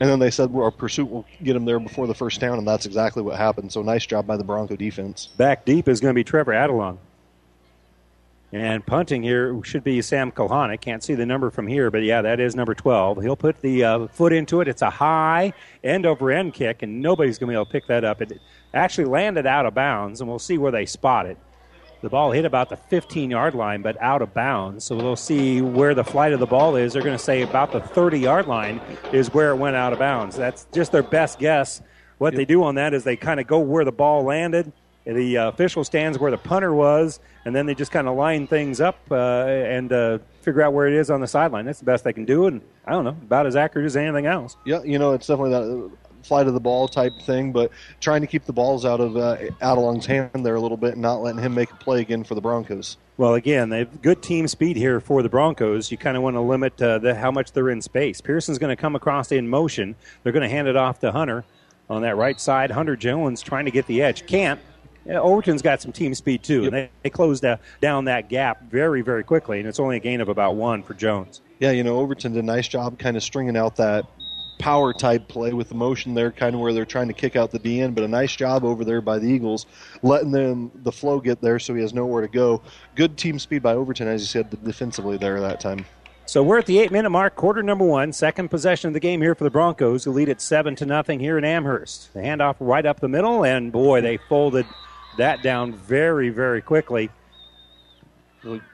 And 0.00 0.08
then 0.08 0.18
they 0.18 0.30
said, 0.30 0.52
well, 0.52 0.64
our 0.64 0.70
pursuit 0.70 1.10
will 1.10 1.26
get 1.42 1.54
them 1.54 1.64
there 1.64 1.80
before 1.80 2.06
the 2.06 2.14
first 2.14 2.40
down, 2.40 2.58
and 2.58 2.66
that's 2.66 2.86
exactly 2.86 3.22
what 3.22 3.36
happened. 3.36 3.72
So 3.72 3.82
nice 3.82 4.06
job 4.06 4.26
by 4.26 4.36
the 4.36 4.44
Bronco 4.44 4.76
defense. 4.76 5.26
Back 5.36 5.64
deep 5.64 5.88
is 5.88 6.00
going 6.00 6.10
to 6.10 6.14
be 6.14 6.24
Trevor 6.24 6.52
Adelung. 6.52 6.98
And 8.50 8.84
punting 8.86 9.22
here 9.22 9.62
should 9.62 9.84
be 9.84 10.00
Sam 10.00 10.32
Kohanic. 10.32 10.80
Can't 10.80 11.02
see 11.02 11.14
the 11.14 11.26
number 11.26 11.50
from 11.50 11.66
here, 11.66 11.90
but 11.90 12.02
yeah, 12.02 12.22
that 12.22 12.40
is 12.40 12.56
number 12.56 12.74
12. 12.74 13.20
He'll 13.20 13.36
put 13.36 13.60
the 13.60 13.84
uh, 13.84 14.06
foot 14.06 14.32
into 14.32 14.62
it. 14.62 14.68
It's 14.68 14.80
a 14.80 14.88
high 14.88 15.52
end 15.84 16.06
over 16.06 16.30
end 16.30 16.54
kick, 16.54 16.82
and 16.82 17.02
nobody's 17.02 17.38
going 17.38 17.48
to 17.48 17.52
be 17.52 17.56
able 17.56 17.66
to 17.66 17.72
pick 17.72 17.86
that 17.88 18.04
up. 18.04 18.22
It 18.22 18.40
actually 18.72 19.04
landed 19.04 19.44
out 19.44 19.66
of 19.66 19.74
bounds, 19.74 20.22
and 20.22 20.30
we'll 20.30 20.38
see 20.38 20.56
where 20.56 20.72
they 20.72 20.86
spot 20.86 21.26
it. 21.26 21.36
The 22.00 22.08
ball 22.08 22.30
hit 22.30 22.44
about 22.44 22.68
the 22.68 22.76
15 22.76 23.30
yard 23.30 23.54
line, 23.54 23.82
but 23.82 24.00
out 24.00 24.22
of 24.22 24.32
bounds. 24.32 24.84
So 24.84 24.96
they'll 24.96 25.16
see 25.16 25.60
where 25.60 25.94
the 25.94 26.04
flight 26.04 26.32
of 26.32 26.38
the 26.38 26.46
ball 26.46 26.76
is. 26.76 26.92
They're 26.92 27.02
going 27.02 27.16
to 27.16 27.22
say 27.22 27.42
about 27.42 27.72
the 27.72 27.80
30 27.80 28.20
yard 28.20 28.46
line 28.46 28.80
is 29.12 29.34
where 29.34 29.50
it 29.50 29.56
went 29.56 29.74
out 29.74 29.92
of 29.92 29.98
bounds. 29.98 30.36
That's 30.36 30.66
just 30.72 30.92
their 30.92 31.02
best 31.02 31.38
guess. 31.38 31.82
What 32.18 32.34
they 32.34 32.44
do 32.44 32.62
on 32.64 32.76
that 32.76 32.94
is 32.94 33.04
they 33.04 33.16
kind 33.16 33.40
of 33.40 33.46
go 33.46 33.58
where 33.60 33.84
the 33.84 33.92
ball 33.92 34.24
landed. 34.24 34.72
The 35.04 35.38
uh, 35.38 35.48
official 35.48 35.84
stands 35.84 36.18
where 36.18 36.30
the 36.30 36.36
punter 36.36 36.74
was, 36.74 37.18
and 37.46 37.56
then 37.56 37.64
they 37.64 37.74
just 37.74 37.90
kind 37.90 38.06
of 38.06 38.16
line 38.16 38.46
things 38.46 38.78
up 38.78 38.98
uh, 39.10 39.46
and 39.46 39.90
uh, 39.90 40.18
figure 40.42 40.60
out 40.60 40.74
where 40.74 40.86
it 40.86 40.92
is 40.92 41.10
on 41.10 41.22
the 41.22 41.26
sideline. 41.26 41.64
That's 41.64 41.78
the 41.78 41.86
best 41.86 42.04
they 42.04 42.12
can 42.12 42.26
do, 42.26 42.46
and 42.46 42.60
I 42.86 42.92
don't 42.92 43.04
know, 43.04 43.16
about 43.22 43.46
as 43.46 43.56
accurate 43.56 43.86
as 43.86 43.96
anything 43.96 44.26
else. 44.26 44.58
Yeah, 44.66 44.82
you 44.82 44.98
know, 44.98 45.14
it's 45.14 45.26
definitely 45.26 45.52
that 45.52 45.90
flight 46.28 46.46
of 46.46 46.54
the 46.54 46.60
ball 46.60 46.86
type 46.86 47.12
thing, 47.22 47.50
but 47.52 47.70
trying 48.00 48.20
to 48.20 48.26
keep 48.26 48.44
the 48.44 48.52
balls 48.52 48.84
out 48.84 49.00
of 49.00 49.16
uh, 49.16 49.36
Adelung's 49.60 50.06
hand 50.06 50.46
there 50.46 50.54
a 50.54 50.60
little 50.60 50.76
bit 50.76 50.92
and 50.92 51.02
not 51.02 51.22
letting 51.22 51.40
him 51.40 51.54
make 51.54 51.72
a 51.72 51.76
play 51.76 52.00
again 52.00 52.22
for 52.22 52.34
the 52.34 52.40
Broncos. 52.40 52.96
Well, 53.16 53.34
again, 53.34 53.70
they 53.70 53.78
have 53.78 54.00
good 54.00 54.22
team 54.22 54.46
speed 54.46 54.76
here 54.76 55.00
for 55.00 55.22
the 55.22 55.28
Broncos. 55.28 55.90
You 55.90 55.98
kind 55.98 56.16
of 56.16 56.22
want 56.22 56.36
to 56.36 56.40
limit 56.40 56.80
uh, 56.80 56.98
the, 56.98 57.14
how 57.14 57.32
much 57.32 57.52
they're 57.52 57.70
in 57.70 57.82
space. 57.82 58.20
Pearson's 58.20 58.58
going 58.58 58.74
to 58.74 58.80
come 58.80 58.94
across 58.94 59.32
in 59.32 59.48
motion. 59.48 59.96
They're 60.22 60.32
going 60.32 60.44
to 60.44 60.48
hand 60.48 60.68
it 60.68 60.76
off 60.76 61.00
to 61.00 61.10
Hunter 61.10 61.44
on 61.90 62.02
that 62.02 62.16
right 62.16 62.40
side. 62.40 62.70
Hunter 62.70 62.94
Jones 62.94 63.42
trying 63.42 63.64
to 63.64 63.70
get 63.72 63.86
the 63.86 64.02
edge. 64.02 64.26
Can't. 64.26 64.60
Yeah, 65.04 65.20
Overton's 65.20 65.62
got 65.62 65.80
some 65.80 65.90
team 65.90 66.14
speed 66.14 66.42
too, 66.42 66.64
and 66.64 66.72
they, 66.72 66.90
they 67.02 67.08
closed 67.08 67.42
uh, 67.42 67.56
down 67.80 68.04
that 68.04 68.28
gap 68.28 68.70
very, 68.70 69.00
very 69.00 69.24
quickly, 69.24 69.58
and 69.58 69.66
it's 69.66 69.80
only 69.80 69.96
a 69.96 70.00
gain 70.00 70.20
of 70.20 70.28
about 70.28 70.56
one 70.56 70.82
for 70.82 70.92
Jones. 70.92 71.40
Yeah, 71.60 71.70
you 71.70 71.82
know, 71.82 71.98
Overton 71.98 72.34
did 72.34 72.44
a 72.44 72.46
nice 72.46 72.68
job 72.68 72.98
kind 72.98 73.16
of 73.16 73.22
stringing 73.22 73.56
out 73.56 73.76
that 73.76 74.04
power 74.58 74.92
type 74.92 75.28
play 75.28 75.52
with 75.52 75.68
the 75.68 75.74
motion 75.74 76.14
there, 76.14 76.30
kind 76.30 76.54
of 76.54 76.60
where 76.60 76.72
they're 76.72 76.84
trying 76.84 77.08
to 77.08 77.14
kick 77.14 77.36
out 77.36 77.50
the 77.50 77.58
DN, 77.58 77.94
but 77.94 78.04
a 78.04 78.08
nice 78.08 78.34
job 78.34 78.64
over 78.64 78.84
there 78.84 79.00
by 79.00 79.18
the 79.18 79.26
Eagles, 79.26 79.66
letting 80.02 80.30
them 80.30 80.70
the 80.82 80.92
flow 80.92 81.20
get 81.20 81.40
there 81.40 81.58
so 81.58 81.74
he 81.74 81.80
has 81.80 81.94
nowhere 81.94 82.22
to 82.22 82.28
go. 82.28 82.62
Good 82.94 83.16
team 83.16 83.38
speed 83.38 83.62
by 83.62 83.74
Overton, 83.74 84.08
as 84.08 84.20
you 84.20 84.26
said, 84.26 84.64
defensively 84.64 85.16
there 85.16 85.40
that 85.40 85.60
time. 85.60 85.84
So 86.26 86.42
we're 86.42 86.58
at 86.58 86.66
the 86.66 86.78
eight 86.78 86.92
minute 86.92 87.08
mark, 87.08 87.36
quarter 87.36 87.62
number 87.62 87.86
one, 87.86 88.12
second 88.12 88.50
possession 88.50 88.88
of 88.88 88.94
the 88.94 89.00
game 89.00 89.22
here 89.22 89.34
for 89.34 89.44
the 89.44 89.50
Broncos, 89.50 90.04
who 90.04 90.12
lead 90.12 90.28
at 90.28 90.42
seven 90.42 90.76
to 90.76 90.84
nothing 90.84 91.20
here 91.20 91.38
in 91.38 91.44
Amherst. 91.44 92.12
The 92.12 92.20
handoff 92.20 92.56
right 92.60 92.84
up 92.84 93.00
the 93.00 93.08
middle, 93.08 93.46
and 93.46 93.72
boy, 93.72 94.02
they 94.02 94.18
folded 94.28 94.66
that 95.16 95.42
down 95.42 95.74
very, 95.74 96.28
very 96.28 96.60
quickly. 96.60 97.08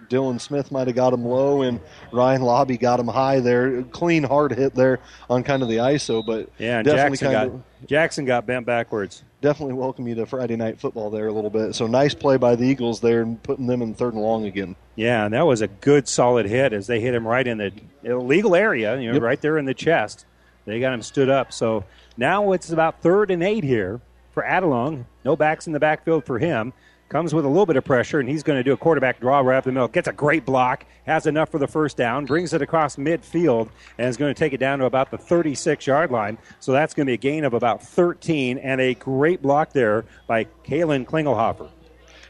Dylan 0.09 0.41
Smith 0.41 0.70
might 0.70 0.87
have 0.87 0.97
got 0.97 1.12
him 1.12 1.25
low, 1.25 1.62
and 1.62 1.81
Ryan 2.12 2.43
Lobby 2.43 2.77
got 2.77 3.01
him 3.01 3.09
high 3.09 3.41
there. 3.41 3.83
Clean, 3.85 4.22
hard 4.22 4.53
hit 4.53 4.75
there 4.75 5.01
on 5.29 5.43
kind 5.43 5.62
of 5.62 5.68
the 5.68 5.77
ISO, 5.77 6.25
but 6.25 6.49
yeah, 6.59 6.83
Jackson 6.83 7.33
got 7.33 7.47
of, 7.47 7.62
Jackson 7.87 8.25
got 8.25 8.47
bent 8.47 8.66
backwards. 8.66 9.22
Definitely 9.41 9.75
welcome 9.75 10.07
you 10.09 10.14
to 10.14 10.27
Friday 10.27 10.57
night 10.57 10.81
football 10.81 11.11
there 11.11 11.27
a 11.27 11.33
little 11.33 11.51
bit. 11.51 11.75
So 11.75 11.87
nice 11.87 12.14
play 12.14 12.37
by 12.37 12.57
the 12.57 12.64
Eagles 12.64 13.01
there, 13.01 13.22
and 13.22 13.43
putting 13.43 13.66
them 13.66 13.83
in 13.83 13.95
third 13.95 14.14
and 14.14 14.22
long 14.22 14.47
again. 14.47 14.77
Yeah, 14.97 15.25
and 15.25 15.35
that 15.35 15.47
was 15.47 15.61
a 15.61 15.68
good 15.68 16.09
solid 16.09 16.47
hit 16.47 16.72
as 16.72 16.87
they 16.87 17.01
hit 17.01 17.14
him 17.14 17.27
right 17.27 17.47
in 17.47 17.59
the 17.59 17.72
illegal 18.03 18.55
area, 18.55 18.99
you 19.01 19.09
know, 19.09 19.14
yep. 19.14 19.22
right 19.22 19.41
there 19.41 19.59
in 19.59 19.64
the 19.64 19.75
chest. 19.75 20.27
They 20.64 20.81
got 20.81 20.95
him 20.95 21.03
stood 21.03 21.29
up. 21.29 21.53
So 21.53 21.85
now 22.16 22.53
it's 22.53 22.70
about 22.70 23.03
third 23.03 23.31
and 23.31 23.43
eight 23.43 23.64
here 23.64 24.01
for 24.33 24.43
Adelung. 24.43 25.05
No 25.25 25.37
backs 25.37 25.66
in 25.66 25.72
the 25.72 25.81
backfield 25.81 26.25
for 26.25 26.39
him 26.39 26.72
comes 27.09 27.35
with 27.35 27.45
a 27.45 27.49
little 27.49 27.67
bit 27.67 27.77
of 27.77 27.85
pressure, 27.85 28.21
and 28.21 28.29
he's 28.29 28.43
going 28.43 28.59
to 28.59 28.63
do 28.63 28.73
a 28.73 28.77
quarterback 28.77 29.21
draw 29.21 29.41
right 29.41 29.57
up 29.59 29.65
the 29.65 29.73
middle. 29.73 29.89
Gets 29.89 30.09
a 30.09 30.13
great 30.13 30.45
block, 30.45 30.87
has 31.07 31.27
enough 31.27 31.51
for 31.51 31.59
the 31.59 31.69
first 31.69 31.97
down, 31.97 32.25
brings 32.25 32.53
it 32.53 32.63
across 32.63 32.97
midfield, 32.97 33.69
and 33.99 34.09
is 34.09 34.17
going 34.17 34.35
to 34.35 34.39
take 34.39 34.53
it 34.53 34.59
down 34.59 34.79
to 34.79 34.87
about 34.87 35.11
the 35.11 35.19
36 35.19 35.87
yard 35.87 36.11
line. 36.11 36.39
So 36.61 36.73
that's 36.73 36.95
going 36.95 37.07
to 37.07 37.11
be 37.11 37.15
a 37.15 37.19
gain 37.19 37.45
of 37.45 37.55
about 37.55 37.83
13, 37.83 38.59
and 38.59 38.81
a 38.81 38.95
great 38.95 39.43
block 39.43 39.73
there 39.73 40.05
by 40.27 40.45
Kalen 40.65 41.07
Klingelhofer 41.07 41.71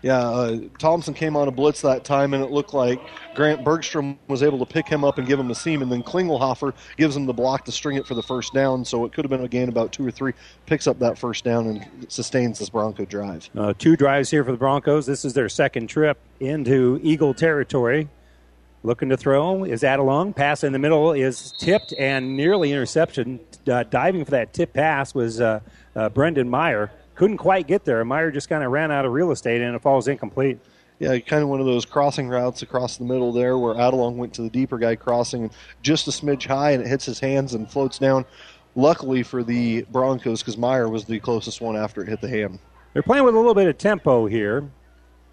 yeah, 0.05 0.19
uh, 0.19 0.59
Thompson 0.79 1.15
came 1.15 1.35
on 1.35 1.49
a 1.49 1.51
blitz 1.51 1.81
that 1.81 2.05
time, 2.05 2.35
and 2.35 2.45
it 2.45 2.51
looked 2.51 2.75
like 2.75 3.01
Grant 3.35 3.65
Bergstrom 3.65 4.19
was 4.29 4.43
able 4.43 4.59
to 4.59 4.67
pick 4.67 4.87
him 4.87 5.03
up 5.03 5.17
and 5.17 5.27
give 5.27 5.41
him 5.41 5.51
a 5.51 5.55
seam, 5.55 5.81
and 5.81 5.91
then 5.91 6.03
Klingelhofer 6.03 6.75
gives 6.99 7.17
him 7.17 7.25
the 7.25 7.33
block 7.33 7.65
to 7.65 7.73
string 7.73 7.97
it 7.97 8.07
for 8.07 8.13
the 8.15 8.23
first 8.23 8.53
down. 8.53 8.85
So 8.85 9.07
it 9.07 9.15
could 9.15 9.25
have 9.25 9.31
been 9.31 9.41
a 9.41 9.49
gain 9.49 9.71
about 9.71 9.93
two 9.93 10.07
or 10.07 10.11
three. 10.11 10.35
Picks 10.67 10.87
up 10.87 10.99
that 10.99 11.17
first 11.17 11.43
down 11.43 11.69
and 11.69 12.07
sustains 12.13 12.59
this 12.59 12.69
Bronco 12.69 13.07
drive. 13.07 13.49
Uh, 13.57 13.73
two 13.79 13.97
drives 13.97 14.31
here 14.31 14.45
for 14.45 14.53
the 14.53 14.59
Broncos. 14.59 15.07
This 15.07 15.25
is 15.25 15.33
their 15.33 15.49
second 15.49 15.87
trip 15.87 16.19
into 16.39 17.01
Eagle 17.03 17.33
territory. 17.33 18.11
Looking 18.83 19.09
to 19.09 19.17
throw 19.17 19.65
is 19.65 19.83
Adelung. 19.83 20.37
Pass 20.37 20.65
in 20.65 20.75
the 20.75 20.79
middle 20.79 21.13
is 21.13 21.53
tipped 21.53 21.95
and 21.99 22.37
nearly 22.37 22.73
interception. 22.73 23.41
Uh, 23.67 23.85
diving 23.85 24.27
for 24.27 24.33
that 24.33 24.53
tip 24.53 24.75
pass 24.75 25.15
was 25.15 25.41
uh, 25.41 25.61
uh, 25.97 26.11
Brendan 26.11 26.51
Meyer 26.51 26.91
couldn't 27.15 27.39
quite 27.39 27.67
get 27.67 27.85
there. 27.85 28.05
Meyer 28.05 28.31
just 28.31 28.49
kind 28.49 28.65
of 28.65 28.71
ran 28.73 28.91
out 28.91 29.05
of 29.05 29.13
real 29.13 29.31
estate 29.31 29.61
and 29.61 29.75
it 29.75 29.83
falls 29.83 30.09
incomplete. 30.09 30.59
Yeah, 30.99 31.19
kind 31.19 31.43
of 31.43 31.49
one 31.49 31.61
of 31.61 31.67
those 31.67 31.85
crossing 31.85 32.29
routes 32.29 32.63
across 32.63 32.97
the 32.97 33.05
middle 33.05 33.33
there 33.33 33.59
where 33.59 33.75
Adelung 33.75 34.17
went 34.17 34.33
to 34.35 34.43
the 34.43 34.51
deeper 34.51 34.79
guy 34.79 34.95
crossing 34.95 35.45
and 35.45 35.53
just 35.83 36.07
a 36.07 36.11
smidge 36.11 36.47
high 36.47 36.71
and 36.71 36.83
it 36.83 36.87
hits 36.87 37.05
his 37.05 37.19
hands 37.19 37.55
and 37.55 37.71
floats 37.71 37.99
down. 37.99 38.25
Luckily 38.77 39.23
for 39.23 39.43
the 39.43 39.83
Broncos 39.91 40.41
because 40.41 40.57
Meyer 40.57 40.89
was 40.89 41.05
the 41.05 41.21
closest 41.21 41.61
one 41.61 41.77
after 41.77 42.03
it 42.03 42.09
hit 42.09 42.21
the 42.21 42.29
hand. 42.29 42.59
They're 42.93 43.03
playing 43.03 43.25
with 43.25 43.35
a 43.35 43.39
little 43.39 43.55
bit 43.55 43.69
of 43.69 43.79
tempo 43.79 44.27
here. 44.27 44.69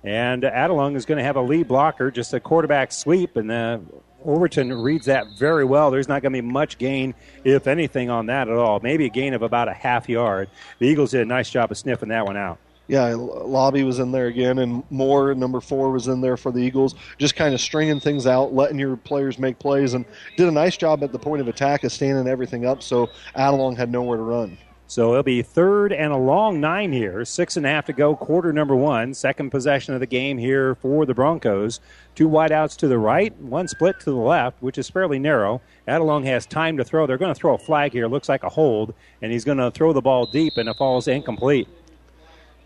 And 0.04 0.42
Adelung 0.44 0.96
is 0.96 1.06
going 1.06 1.20
to 1.20 1.24
have 1.24 1.36
a 1.36 1.42
lead 1.42 1.68
blocker, 1.68 2.10
just 2.10 2.34
a 2.34 2.40
quarterback 2.40 2.92
sweep, 2.92 3.38
and 3.38 3.50
the 3.50 3.82
Overton 4.26 4.74
reads 4.74 5.06
that 5.06 5.28
very 5.38 5.66
well. 5.66 5.92
There's 5.92 6.08
not 6.08 6.22
going 6.22 6.34
to 6.34 6.42
be 6.42 6.48
much 6.48 6.78
gain, 6.78 7.14
if 7.44 7.68
anything, 7.68 8.10
on 8.10 8.28
that 8.28 8.48
at 8.48 8.56
all. 8.56 8.80
Maybe 8.82 9.06
a 9.06 9.10
gain 9.10 9.34
of 9.34 9.42
about 9.42 9.68
a 9.68 9.74
half 9.74 10.08
yard. 10.10 10.50
The 10.80 10.88
Eagles 10.88 11.12
did 11.12 11.22
a 11.22 11.26
nice 11.26 11.50
job 11.50 11.72
of 11.72 11.78
sniffing 11.78 12.10
that 12.10 12.26
one 12.26 12.38
out. 12.38 12.60
Yeah, 12.88 13.14
Lobby 13.16 13.84
was 13.84 14.00
in 14.00 14.12
there 14.12 14.28
again, 14.28 14.60
and 14.60 14.84
Moore, 14.90 15.34
number 15.34 15.62
four, 15.62 15.92
was 15.92 16.10
in 16.10 16.20
there 16.20 16.36
for 16.36 16.52
the 16.52 16.60
Eagles, 16.60 16.96
just 17.18 17.38
kind 17.38 17.54
of 17.54 17.62
stringing 17.62 18.02
things 18.02 18.28
out, 18.28 18.54
letting 18.54 18.78
your 18.78 18.98
players 18.98 19.40
make 19.40 19.58
plays, 19.60 19.94
and 19.94 20.04
did 20.36 20.48
a 20.48 20.52
nice 20.52 20.76
job 20.76 21.02
at 21.02 21.14
the 21.14 21.20
point 21.20 21.42
of 21.42 21.48
attack 21.48 21.86
of 21.86 21.92
standing 21.94 22.28
everything 22.28 22.66
up 22.66 22.84
so 22.84 23.10
Adelung 23.36 23.78
had 23.78 23.92
nowhere 23.92 24.18
to 24.18 24.24
run. 24.24 24.58
So 24.92 25.12
it'll 25.12 25.24
be 25.24 25.42
third 25.42 25.94
and 25.94 26.12
a 26.12 26.18
long 26.18 26.60
nine 26.60 26.92
here. 26.92 27.24
Six 27.24 27.56
and 27.56 27.66
a 27.66 27.70
half 27.70 27.86
to 27.86 27.94
go, 27.94 28.14
quarter 28.14 28.52
number 28.52 28.76
one. 28.76 29.14
Second 29.14 29.50
possession 29.50 29.94
of 29.94 30.02
the 30.02 30.06
game 30.06 30.38
here 30.38 30.76
for 30.76 31.06
the 31.06 31.14
Broncos. 31.14 31.80
Two 32.14 32.28
wideouts 32.28 32.76
to 32.76 32.90
the 32.90 32.98
right, 32.98 33.34
one 33.40 33.70
split 33.70 34.02
to 34.02 34.12
the 34.12 34.18
left, 34.18 34.62
which 34.62 34.78
is 34.78 34.90
fairly 34.90 35.18
narrow. 35.18 35.62
Adelung 35.88 36.26
has 36.26 36.46
time 36.46 36.76
to 36.76 36.84
throw. 36.84 37.08
They're 37.08 37.18
going 37.18 37.34
to 37.34 37.40
throw 37.40 37.56
a 37.56 37.58
flag 37.58 37.94
here. 37.94 38.06
Looks 38.10 38.28
like 38.28 38.44
a 38.44 38.50
hold, 38.50 38.94
and 39.22 39.32
he's 39.32 39.46
going 39.46 39.60
to 39.60 39.72
throw 39.72 39.94
the 39.94 40.02
ball 40.02 40.26
deep, 40.26 40.58
and 40.58 40.68
it 40.68 40.76
falls 40.76 41.08
incomplete. 41.08 41.70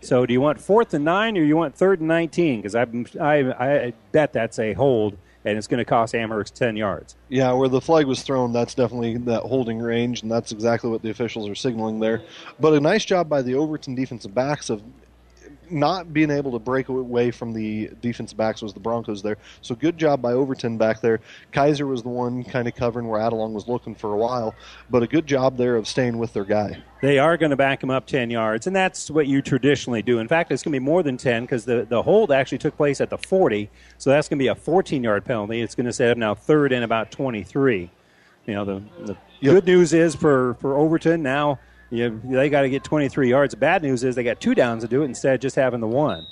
So 0.00 0.26
do 0.26 0.32
you 0.32 0.40
want 0.40 0.60
fourth 0.60 0.94
and 0.94 1.04
nine, 1.04 1.38
or 1.38 1.44
you 1.44 1.56
want 1.56 1.76
third 1.76 2.00
and 2.00 2.08
19? 2.08 2.60
Because 2.60 2.74
I, 2.74 2.86
I, 3.20 3.52
I 3.60 3.92
bet 4.10 4.32
that's 4.32 4.58
a 4.58 4.72
hold 4.72 5.16
and 5.46 5.56
it's 5.56 5.68
going 5.68 5.78
to 5.78 5.84
cost 5.84 6.14
Amherst 6.14 6.56
10 6.56 6.76
yards. 6.76 7.14
Yeah, 7.28 7.52
where 7.52 7.68
the 7.68 7.80
flag 7.80 8.06
was 8.06 8.22
thrown, 8.22 8.52
that's 8.52 8.74
definitely 8.74 9.16
that 9.18 9.42
holding 9.42 9.78
range, 9.78 10.22
and 10.22 10.30
that's 10.30 10.50
exactly 10.50 10.90
what 10.90 11.02
the 11.02 11.10
officials 11.10 11.48
are 11.48 11.54
signaling 11.54 12.00
there. 12.00 12.22
But 12.58 12.74
a 12.74 12.80
nice 12.80 13.04
job 13.04 13.28
by 13.28 13.42
the 13.42 13.54
Overton 13.54 13.94
defensive 13.94 14.34
backs 14.34 14.70
of 14.70 14.82
not 15.70 16.12
being 16.12 16.30
able 16.30 16.52
to 16.52 16.58
break 16.58 16.88
away 16.88 17.30
from 17.30 17.52
the 17.52 17.90
defensive 18.00 18.36
backs 18.36 18.62
was 18.62 18.72
the 18.72 18.80
Broncos 18.80 19.22
there. 19.22 19.36
So 19.62 19.74
good 19.74 19.98
job 19.98 20.22
by 20.22 20.32
Overton 20.32 20.78
back 20.78 21.00
there. 21.00 21.20
Kaiser 21.52 21.86
was 21.86 22.02
the 22.02 22.08
one 22.08 22.44
kind 22.44 22.68
of 22.68 22.74
covering 22.74 23.08
where 23.08 23.20
Adelung 23.20 23.52
was 23.52 23.68
looking 23.68 23.94
for 23.94 24.12
a 24.12 24.16
while, 24.16 24.54
but 24.90 25.02
a 25.02 25.06
good 25.06 25.26
job 25.26 25.56
there 25.56 25.76
of 25.76 25.86
staying 25.86 26.18
with 26.18 26.32
their 26.32 26.44
guy. 26.44 26.82
They 27.02 27.18
are 27.18 27.36
going 27.36 27.50
to 27.50 27.56
back 27.56 27.82
him 27.82 27.90
up 27.90 28.06
10 28.06 28.30
yards, 28.30 28.66
and 28.66 28.74
that's 28.74 29.10
what 29.10 29.26
you 29.26 29.42
traditionally 29.42 30.02
do. 30.02 30.18
In 30.18 30.28
fact, 30.28 30.50
it's 30.50 30.62
going 30.62 30.72
to 30.72 30.80
be 30.80 30.84
more 30.84 31.02
than 31.02 31.16
10 31.16 31.44
because 31.44 31.64
the, 31.64 31.84
the 31.88 32.02
hold 32.02 32.32
actually 32.32 32.58
took 32.58 32.76
place 32.76 33.00
at 33.00 33.10
the 33.10 33.18
40, 33.18 33.70
so 33.98 34.10
that's 34.10 34.28
going 34.28 34.38
to 34.38 34.42
be 34.42 34.48
a 34.48 34.54
14 34.54 35.02
yard 35.02 35.24
penalty. 35.24 35.60
It's 35.60 35.74
going 35.74 35.86
to 35.86 35.92
set 35.92 36.10
up 36.10 36.18
now 36.18 36.34
third 36.34 36.72
and 36.72 36.84
about 36.84 37.10
23. 37.10 37.90
You 38.46 38.54
know, 38.54 38.64
the, 38.64 38.82
the 39.04 39.16
yep. 39.40 39.54
good 39.54 39.66
news 39.66 39.92
is 39.92 40.14
for, 40.14 40.54
for 40.60 40.76
Overton 40.76 41.22
now– 41.22 41.58
you, 41.90 42.20
they 42.24 42.48
got 42.48 42.62
to 42.62 42.70
get 42.70 42.84
23 42.84 43.28
yards. 43.28 43.52
The 43.52 43.58
bad 43.58 43.82
news 43.82 44.02
is 44.04 44.14
they 44.14 44.24
got 44.24 44.40
two 44.40 44.54
downs 44.54 44.82
to 44.82 44.88
do 44.88 45.02
it 45.02 45.06
instead 45.06 45.34
of 45.34 45.40
just 45.40 45.56
having 45.56 45.80
the 45.80 45.86
one. 45.86 46.26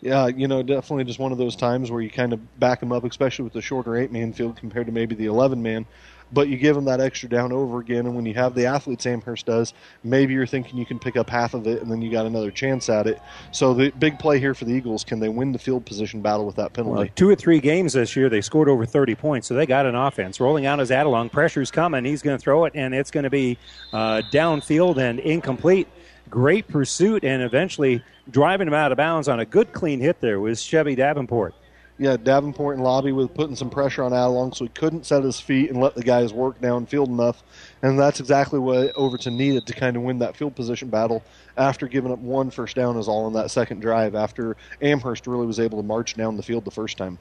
Yeah, 0.00 0.26
you 0.26 0.48
know, 0.48 0.62
definitely 0.62 1.04
just 1.04 1.20
one 1.20 1.30
of 1.30 1.38
those 1.38 1.54
times 1.54 1.90
where 1.90 2.02
you 2.02 2.10
kind 2.10 2.32
of 2.32 2.58
back 2.58 2.80
them 2.80 2.90
up, 2.90 3.04
especially 3.04 3.44
with 3.44 3.52
the 3.52 3.62
shorter 3.62 3.96
eight 3.96 4.10
man 4.10 4.32
field 4.32 4.56
compared 4.56 4.86
to 4.86 4.92
maybe 4.92 5.14
the 5.14 5.26
11 5.26 5.62
man 5.62 5.86
but 6.32 6.48
you 6.48 6.56
give 6.56 6.74
them 6.74 6.84
that 6.86 7.00
extra 7.00 7.28
down 7.28 7.52
over 7.52 7.80
again. 7.80 8.06
And 8.06 8.14
when 8.14 8.26
you 8.26 8.34
have 8.34 8.54
the 8.54 8.66
athletes 8.66 9.06
Amherst 9.06 9.46
does, 9.46 9.74
maybe 10.02 10.32
you're 10.32 10.46
thinking 10.46 10.78
you 10.78 10.86
can 10.86 10.98
pick 10.98 11.16
up 11.16 11.28
half 11.28 11.54
of 11.54 11.66
it, 11.66 11.82
and 11.82 11.90
then 11.90 12.00
you 12.00 12.10
got 12.10 12.26
another 12.26 12.50
chance 12.50 12.88
at 12.88 13.06
it. 13.06 13.20
So 13.52 13.74
the 13.74 13.90
big 13.90 14.18
play 14.18 14.38
here 14.38 14.54
for 14.54 14.64
the 14.64 14.72
Eagles: 14.72 15.04
can 15.04 15.20
they 15.20 15.28
win 15.28 15.52
the 15.52 15.58
field 15.58 15.84
position 15.84 16.22
battle 16.22 16.46
with 16.46 16.56
that 16.56 16.72
penalty? 16.72 16.96
Well, 16.96 17.08
two 17.14 17.28
or 17.28 17.34
three 17.34 17.60
games 17.60 17.92
this 17.92 18.16
year, 18.16 18.28
they 18.28 18.40
scored 18.40 18.68
over 18.68 18.86
30 18.86 19.14
points, 19.14 19.46
so 19.46 19.54
they 19.54 19.66
got 19.66 19.86
an 19.86 19.94
offense. 19.94 20.40
Rolling 20.40 20.66
out 20.66 20.80
as 20.80 20.90
Adelung, 20.90 21.30
pressure's 21.30 21.70
coming. 21.70 22.04
He's 22.04 22.22
going 22.22 22.36
to 22.36 22.42
throw 22.42 22.64
it, 22.64 22.72
and 22.74 22.94
it's 22.94 23.10
going 23.10 23.24
to 23.24 23.30
be 23.30 23.58
uh, 23.92 24.22
downfield 24.32 24.98
and 24.98 25.20
incomplete. 25.20 25.88
Great 26.30 26.66
pursuit, 26.66 27.24
and 27.24 27.42
eventually 27.42 28.02
driving 28.30 28.68
him 28.68 28.74
out 28.74 28.92
of 28.92 28.96
bounds 28.96 29.28
on 29.28 29.40
a 29.40 29.44
good 29.44 29.72
clean 29.72 30.00
hit 30.00 30.20
there 30.20 30.40
was 30.40 30.62
Chevy 30.62 30.94
Davenport 30.94 31.54
Yeah, 32.02 32.16
Davenport 32.16 32.74
and 32.74 32.82
Lobby 32.82 33.12
with 33.12 33.32
putting 33.32 33.54
some 33.54 33.70
pressure 33.70 34.02
on 34.02 34.10
Adelong, 34.10 34.52
so 34.52 34.64
he 34.64 34.70
couldn't 34.70 35.06
set 35.06 35.22
his 35.22 35.38
feet 35.38 35.70
and 35.70 35.80
let 35.80 35.94
the 35.94 36.02
guys 36.02 36.32
work 36.32 36.60
downfield 36.60 37.06
enough. 37.06 37.44
And 37.80 37.96
that's 37.96 38.18
exactly 38.18 38.58
what 38.58 38.90
Overton 38.96 39.36
needed 39.36 39.68
to 39.68 39.72
kind 39.72 39.96
of 39.96 40.02
win 40.02 40.18
that 40.18 40.36
field 40.36 40.56
position 40.56 40.88
battle 40.88 41.22
after 41.56 41.86
giving 41.86 42.10
up 42.10 42.18
one 42.18 42.50
first 42.50 42.74
down 42.74 42.96
is 42.96 43.06
all 43.06 43.28
in 43.28 43.34
that 43.34 43.52
second 43.52 43.78
drive 43.78 44.16
after 44.16 44.56
Amherst 44.80 45.28
really 45.28 45.46
was 45.46 45.60
able 45.60 45.80
to 45.80 45.86
march 45.86 46.14
down 46.16 46.36
the 46.36 46.42
field 46.42 46.64
the 46.64 46.72
first 46.72 46.98
time. 46.98 47.20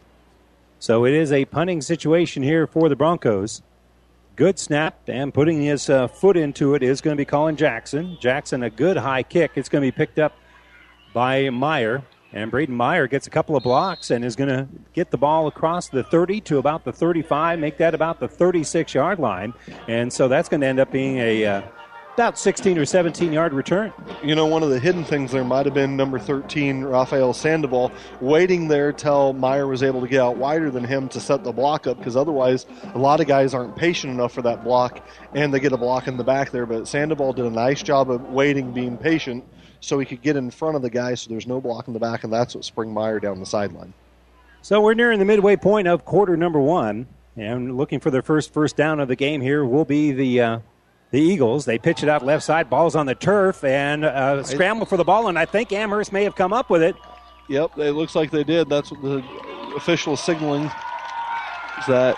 So 0.80 1.06
it 1.06 1.14
is 1.14 1.32
a 1.32 1.46
punting 1.46 1.82
situation 1.82 2.42
here 2.42 2.66
for 2.66 2.90
the 2.90 2.96
Broncos. 2.96 3.62
Good 4.36 4.58
snap, 4.58 4.98
and 5.08 5.32
putting 5.32 5.62
his 5.62 5.92
uh, 5.92 6.08
foot 6.08 6.36
into 6.36 6.74
it 6.74 6.82
is 6.82 7.02
going 7.02 7.16
to 7.16 7.22
be 7.22 7.26
Colin 7.26 7.56
Jackson. 7.56 8.18
Jackson, 8.20 8.64
a 8.64 8.72
good 8.72 8.98
high 8.98 9.22
kick. 9.22 9.52
It's 9.54 9.70
going 9.70 9.84
to 9.84 9.92
be 9.92 9.96
picked 9.96 10.18
up 10.18 10.36
by 11.14 11.52
Meyer. 11.52 12.02
And 12.34 12.50
Braden 12.50 12.76
Meyer 12.76 13.08
gets 13.08 13.28
a 13.28 13.30
couple 13.30 13.56
of 13.56 13.64
blocks 13.64 14.10
and 14.10 14.24
is 14.24 14.36
going 14.36 14.50
to 14.50 14.68
get 14.94 15.12
the 15.12 15.18
ball 15.18 15.48
across 15.48 15.90
the 15.90 16.04
30 16.04 16.42
to 16.42 16.58
about 16.60 16.86
the 16.86 16.94
35, 16.94 17.60
make 17.60 17.78
that 17.78 17.94
about 17.94 18.20
the 18.20 18.28
36 18.28 18.94
yard 18.94 19.20
line. 19.20 19.54
And 19.88 20.12
so 20.12 20.28
that's 20.28 20.48
going 20.48 20.62
to 20.62 20.68
end 20.68 20.80
up 20.80 20.92
being 20.92 21.18
a. 21.18 21.46
Uh, 21.46 21.62
about 22.14 22.38
16 22.38 22.78
or 22.78 22.86
17 22.86 23.32
yard 23.32 23.54
return. 23.54 23.94
You 24.24 24.36
know, 24.36 24.46
one 24.46 24.64
of 24.64 24.70
the 24.70 24.80
hidden 24.80 25.04
things 25.04 25.32
there 25.32 25.44
might 25.44 25.66
have 25.66 25.74
been 25.74 25.96
number 25.96 26.20
13, 26.20 26.84
Rafael 26.84 27.34
Sandoval, 27.34 27.92
waiting 28.20 28.68
there 28.68 28.92
till 28.92 29.34
Meyer 29.34 29.66
was 29.66 29.82
able 29.82 30.02
to 30.02 30.08
get 30.08 30.20
out 30.20 30.36
wider 30.38 30.70
than 30.70 30.84
him 30.84 31.08
to 31.10 31.20
set 31.20 31.44
the 31.44 31.52
block 31.52 31.88
up 31.88 31.98
because 31.98 32.18
otherwise 32.18 32.66
a 32.94 32.98
lot 32.98 33.22
of 33.22 33.28
guys 33.28 33.54
aren't 33.54 33.76
patient 33.76 34.14
enough 34.14 34.34
for 34.34 34.42
that 34.42 34.64
block 34.64 35.08
and 35.34 35.54
they 35.54 35.60
get 35.60 35.72
a 35.72 35.78
block 35.78 36.08
in 36.08 36.18
the 36.18 36.24
back 36.24 36.52
there. 36.52 36.66
But 36.66 36.88
Sandoval 36.88 37.34
did 37.34 37.46
a 37.46 37.50
nice 37.50 37.82
job 37.82 38.12
of 38.12 38.22
waiting, 38.30 38.74
being 38.74 38.98
patient 38.98 39.46
so 39.82 40.00
he 40.00 40.06
could 40.06 40.22
get 40.22 40.38
in 40.38 40.50
front 40.50 40.76
of 40.76 40.82
the 40.82 40.90
guy 40.90 41.16
so 41.16 41.30
there's 41.30 41.48
no 41.48 41.60
block 41.60 41.88
in 41.88 41.94
the 41.94 42.00
back, 42.00 42.24
and 42.24 42.32
that's 42.32 42.56
what 42.56 42.64
sprung 42.64 42.94
Meyer 42.94 43.20
down 43.20 43.40
the 43.40 43.46
sideline. 43.46 43.94
So 44.62 44.80
we're 44.80 44.94
nearing 44.94 45.20
the 45.20 45.26
midway 45.26 45.56
point 45.56 45.88
of 45.88 46.06
quarter 46.06 46.38
number 46.38 46.60
one, 46.60 47.08
and 47.36 47.76
looking 47.76 48.00
for 48.00 48.12
their 48.12 48.22
first 48.22 48.54
first 48.54 48.78
down 48.78 49.00
of 49.00 49.08
the 49.08 49.16
game 49.16 49.42
here 49.42 49.66
will 49.66 49.86
be 49.86 50.12
the 50.12 50.42
uh, 50.42 50.60
the 51.10 51.20
Eagles. 51.20 51.66
They 51.66 51.78
pitch 51.78 52.04
it 52.04 52.10
out 52.10 52.24
left 52.24 52.44
side, 52.44 52.70
ball's 52.70 52.96
on 52.96 53.08
the 53.08 53.16
turf, 53.16 53.64
and 53.64 54.06
uh, 54.06 54.44
scramble 54.44 54.86
for 54.86 54.98
the 54.98 55.04
ball, 55.04 55.28
and 55.28 55.38
I 55.38 55.46
think 55.46 55.72
Amherst 55.72 56.14
may 56.14 56.24
have 56.24 56.36
come 56.36 56.54
up 56.54 56.70
with 56.70 56.84
it. 56.84 56.96
Yep, 57.50 57.80
it 57.80 57.94
looks 57.94 58.16
like 58.16 58.32
they 58.32 58.44
did. 58.44 58.70
That's 58.70 58.92
what 58.92 59.02
the 59.02 59.24
official 59.76 60.16
signaling 60.16 60.64
is 60.64 61.88
that. 61.88 62.18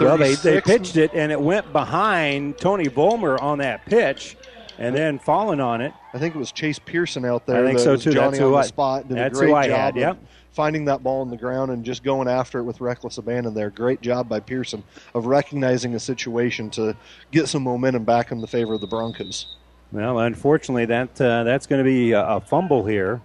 Well, 0.00 0.18
they, 0.18 0.34
they 0.34 0.60
pitched 0.60 0.96
it, 0.96 1.12
and 1.14 1.30
it 1.30 1.40
went 1.40 1.72
behind 1.72 2.58
Tony 2.58 2.88
Volmer 2.88 3.40
on 3.40 3.58
that 3.58 3.86
pitch, 3.86 4.36
and 4.78 4.94
then 4.94 5.18
falling 5.18 5.60
on 5.60 5.80
it. 5.80 5.92
I 6.12 6.18
think 6.18 6.34
it 6.34 6.38
was 6.38 6.52
Chase 6.52 6.78
Pearson 6.78 7.24
out 7.24 7.46
there. 7.46 7.64
I 7.64 7.66
think 7.66 7.78
so 7.78 7.96
too. 7.96 8.12
Johnny 8.12 8.30
that's 8.30 8.38
who 8.38 8.46
on 8.46 8.52
the 8.52 8.58
I, 8.58 8.62
spot 8.62 9.08
did 9.08 9.16
that's 9.16 9.38
a 9.38 9.40
great 9.40 9.50
who 9.50 9.54
I 9.54 9.66
job. 9.68 9.76
had. 9.76 9.96
Yep. 9.96 10.18
Finding 10.52 10.84
that 10.84 11.02
ball 11.02 11.20
on 11.20 11.30
the 11.30 11.36
ground 11.36 11.72
and 11.72 11.84
just 11.84 12.04
going 12.04 12.28
after 12.28 12.60
it 12.60 12.62
with 12.62 12.80
reckless 12.80 13.18
abandon 13.18 13.54
there. 13.54 13.70
Great 13.70 14.00
job 14.00 14.28
by 14.28 14.38
Pearson 14.38 14.84
of 15.14 15.26
recognizing 15.26 15.94
a 15.96 16.00
situation 16.00 16.70
to 16.70 16.96
get 17.32 17.48
some 17.48 17.62
momentum 17.62 18.04
back 18.04 18.30
in 18.30 18.40
the 18.40 18.46
favor 18.46 18.74
of 18.74 18.80
the 18.80 18.86
Broncos. 18.86 19.56
Well, 19.90 20.20
unfortunately, 20.20 20.86
that 20.86 21.20
uh, 21.20 21.44
that's 21.44 21.66
going 21.66 21.78
to 21.78 21.88
be 21.88 22.12
a, 22.12 22.24
a 22.24 22.40
fumble 22.40 22.84
here, 22.84 23.20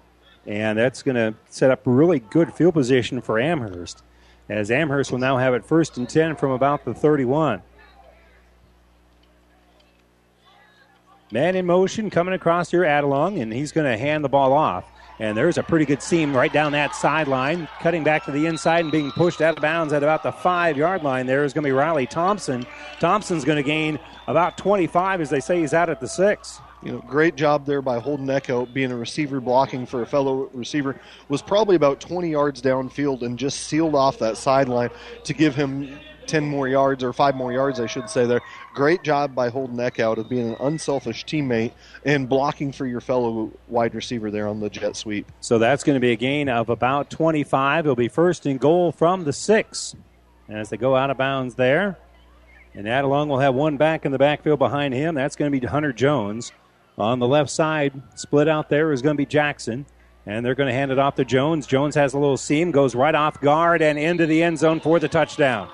and 0.46 0.78
that's 0.78 1.04
going 1.04 1.16
to 1.16 1.36
set 1.50 1.72
up 1.72 1.86
a 1.86 1.90
really 1.90 2.20
good 2.20 2.54
field 2.54 2.74
position 2.76 3.22
for 3.22 3.40
Amherst, 3.40 4.04
as 4.50 4.70
Amherst 4.72 5.12
will 5.12 5.20
now 5.20 5.38
have 5.38 5.54
it 5.54 5.66
first 5.66 5.98
and 5.98 6.08
ten 6.08 6.36
from 6.36 6.52
about 6.52 6.86
the 6.86 6.94
31. 6.94 7.62
Man 11.32 11.56
in 11.56 11.68
motion 11.68 12.10
coming 12.10 12.34
across 12.34 12.72
here, 12.72 12.82
Adelung, 12.82 13.40
and 13.40 13.54
he's 13.54 13.72
going 13.72 13.86
to 13.86 13.98
hand 13.98 14.24
the 14.24 14.30
ball 14.30 14.52
off. 14.52 14.86
And 15.20 15.38
there's 15.38 15.58
a 15.58 15.64
pretty 15.64 15.86
good 15.86 16.02
seam 16.02 16.36
right 16.36 16.52
down 16.52 16.72
that 16.72 16.96
sideline, 16.96 17.68
cutting 17.82 18.04
back 18.04 18.26
to 18.26 18.32
the 18.32 18.48
inside 18.48 18.80
and 18.80 18.92
being 18.92 19.12
pushed 19.12 19.42
out 19.42 19.58
of 19.58 19.62
bounds 19.62 19.94
at 19.94 20.02
about 20.02 20.24
the 20.24 20.32
five 20.32 20.76
yard 20.78 21.04
line. 21.04 21.28
There 21.28 21.44
is 21.44 21.54
going 21.54 21.64
to 21.64 21.68
be 21.68 21.74
Riley 21.74 22.08
Thompson. 22.08 22.66
Thompson's 23.00 23.44
going 23.44 23.58
to 23.58 23.64
gain 23.64 24.00
about 24.28 24.58
25 24.58 25.22
as 25.22 25.30
they 25.30 25.42
say 25.42 25.60
he's 25.60 25.74
out 25.74 25.90
at 25.90 26.00
the 26.00 26.08
six. 26.08 26.62
You 26.82 26.94
know, 26.94 27.00
great 27.00 27.36
job 27.36 27.66
there 27.66 27.82
by 27.82 28.00
Holden 28.00 28.28
Eckhout 28.28 28.74
being 28.74 28.92
a 28.92 28.96
receiver 28.96 29.42
blocking 29.42 29.86
for 29.86 30.02
a 30.02 30.06
fellow 30.06 30.50
receiver. 30.54 31.00
Was 31.28 31.42
probably 31.42 31.76
about 31.76 32.00
20 32.00 32.32
yards 32.32 32.62
downfield 32.62 33.22
and 33.22 33.38
just 33.38 33.68
sealed 33.68 33.96
off 33.96 34.18
that 34.20 34.38
sideline 34.38 34.90
to 35.26 35.34
give 35.34 35.54
him 35.54 36.00
10 36.30 36.46
more 36.46 36.68
yards 36.68 37.04
or 37.04 37.12
five 37.12 37.36
more 37.36 37.52
yards, 37.52 37.80
I 37.80 37.88
should 37.88 38.10
say 38.10 38.26
there. 38.26 38.42
Great 38.74 39.04
job 39.04 39.34
by 39.34 39.50
Holden 39.50 39.78
Eckhout 39.78 40.18
of 40.18 40.30
being 40.30 40.50
an 40.50 40.56
unselfish 40.60 41.26
teammate 41.26 41.74
and 42.06 42.30
blocking 42.30 42.72
for 42.72 42.86
your 42.86 43.02
fellow 43.02 43.52
wide 43.68 43.96
receiver 43.96 44.30
there 44.30 44.48
on 44.48 44.60
the 44.60 44.70
jet 44.70 44.96
sweep. 44.96 45.30
So 45.42 45.58
that's 45.58 45.84
going 45.84 45.96
to 45.96 46.00
be 46.00 46.12
a 46.12 46.16
gain 46.16 46.48
of 46.48 46.70
about 46.70 47.10
25. 47.10 47.86
It'll 47.86 47.96
be 47.96 48.08
first 48.08 48.46
and 48.46 48.60
goal 48.60 48.92
from 48.92 49.24
the 49.24 49.34
six 49.34 49.96
as 50.48 50.70
they 50.70 50.78
go 50.78 50.96
out 50.96 51.10
of 51.10 51.18
bounds 51.18 51.56
there. 51.56 51.98
And 52.76 52.86
Adelung 52.86 53.28
will 53.28 53.40
have 53.40 53.56
one 53.56 53.78
back 53.78 54.06
in 54.06 54.12
the 54.12 54.20
backfield 54.20 54.60
behind 54.60 54.94
him. 54.94 55.16
That's 55.16 55.36
going 55.36 55.52
to 55.52 55.60
be 55.60 55.66
Hunter 55.66 55.92
Jones. 55.92 56.52
On 57.00 57.18
the 57.18 57.28
left 57.28 57.50
side, 57.50 58.00
split 58.16 58.48
out 58.48 58.70
there 58.70 58.92
is 58.92 59.02
going 59.02 59.16
to 59.16 59.18
be 59.18 59.26
Jackson. 59.26 59.86
And 60.26 60.46
they're 60.46 60.54
going 60.54 60.68
to 60.68 60.74
hand 60.74 60.92
it 60.92 61.00
off 61.00 61.16
to 61.16 61.26
Jones. 61.26 61.66
Jones 61.66 61.96
has 61.96 62.14
a 62.14 62.20
little 62.20 62.38
seam, 62.38 62.70
goes 62.70 62.94
right 62.94 63.16
off 63.16 63.42
guard 63.42 63.82
and 63.82 63.98
into 63.98 64.28
the 64.28 64.44
end 64.44 64.60
zone 64.60 64.80
for 64.80 65.00
the 65.00 65.08
touchdown. 65.08 65.70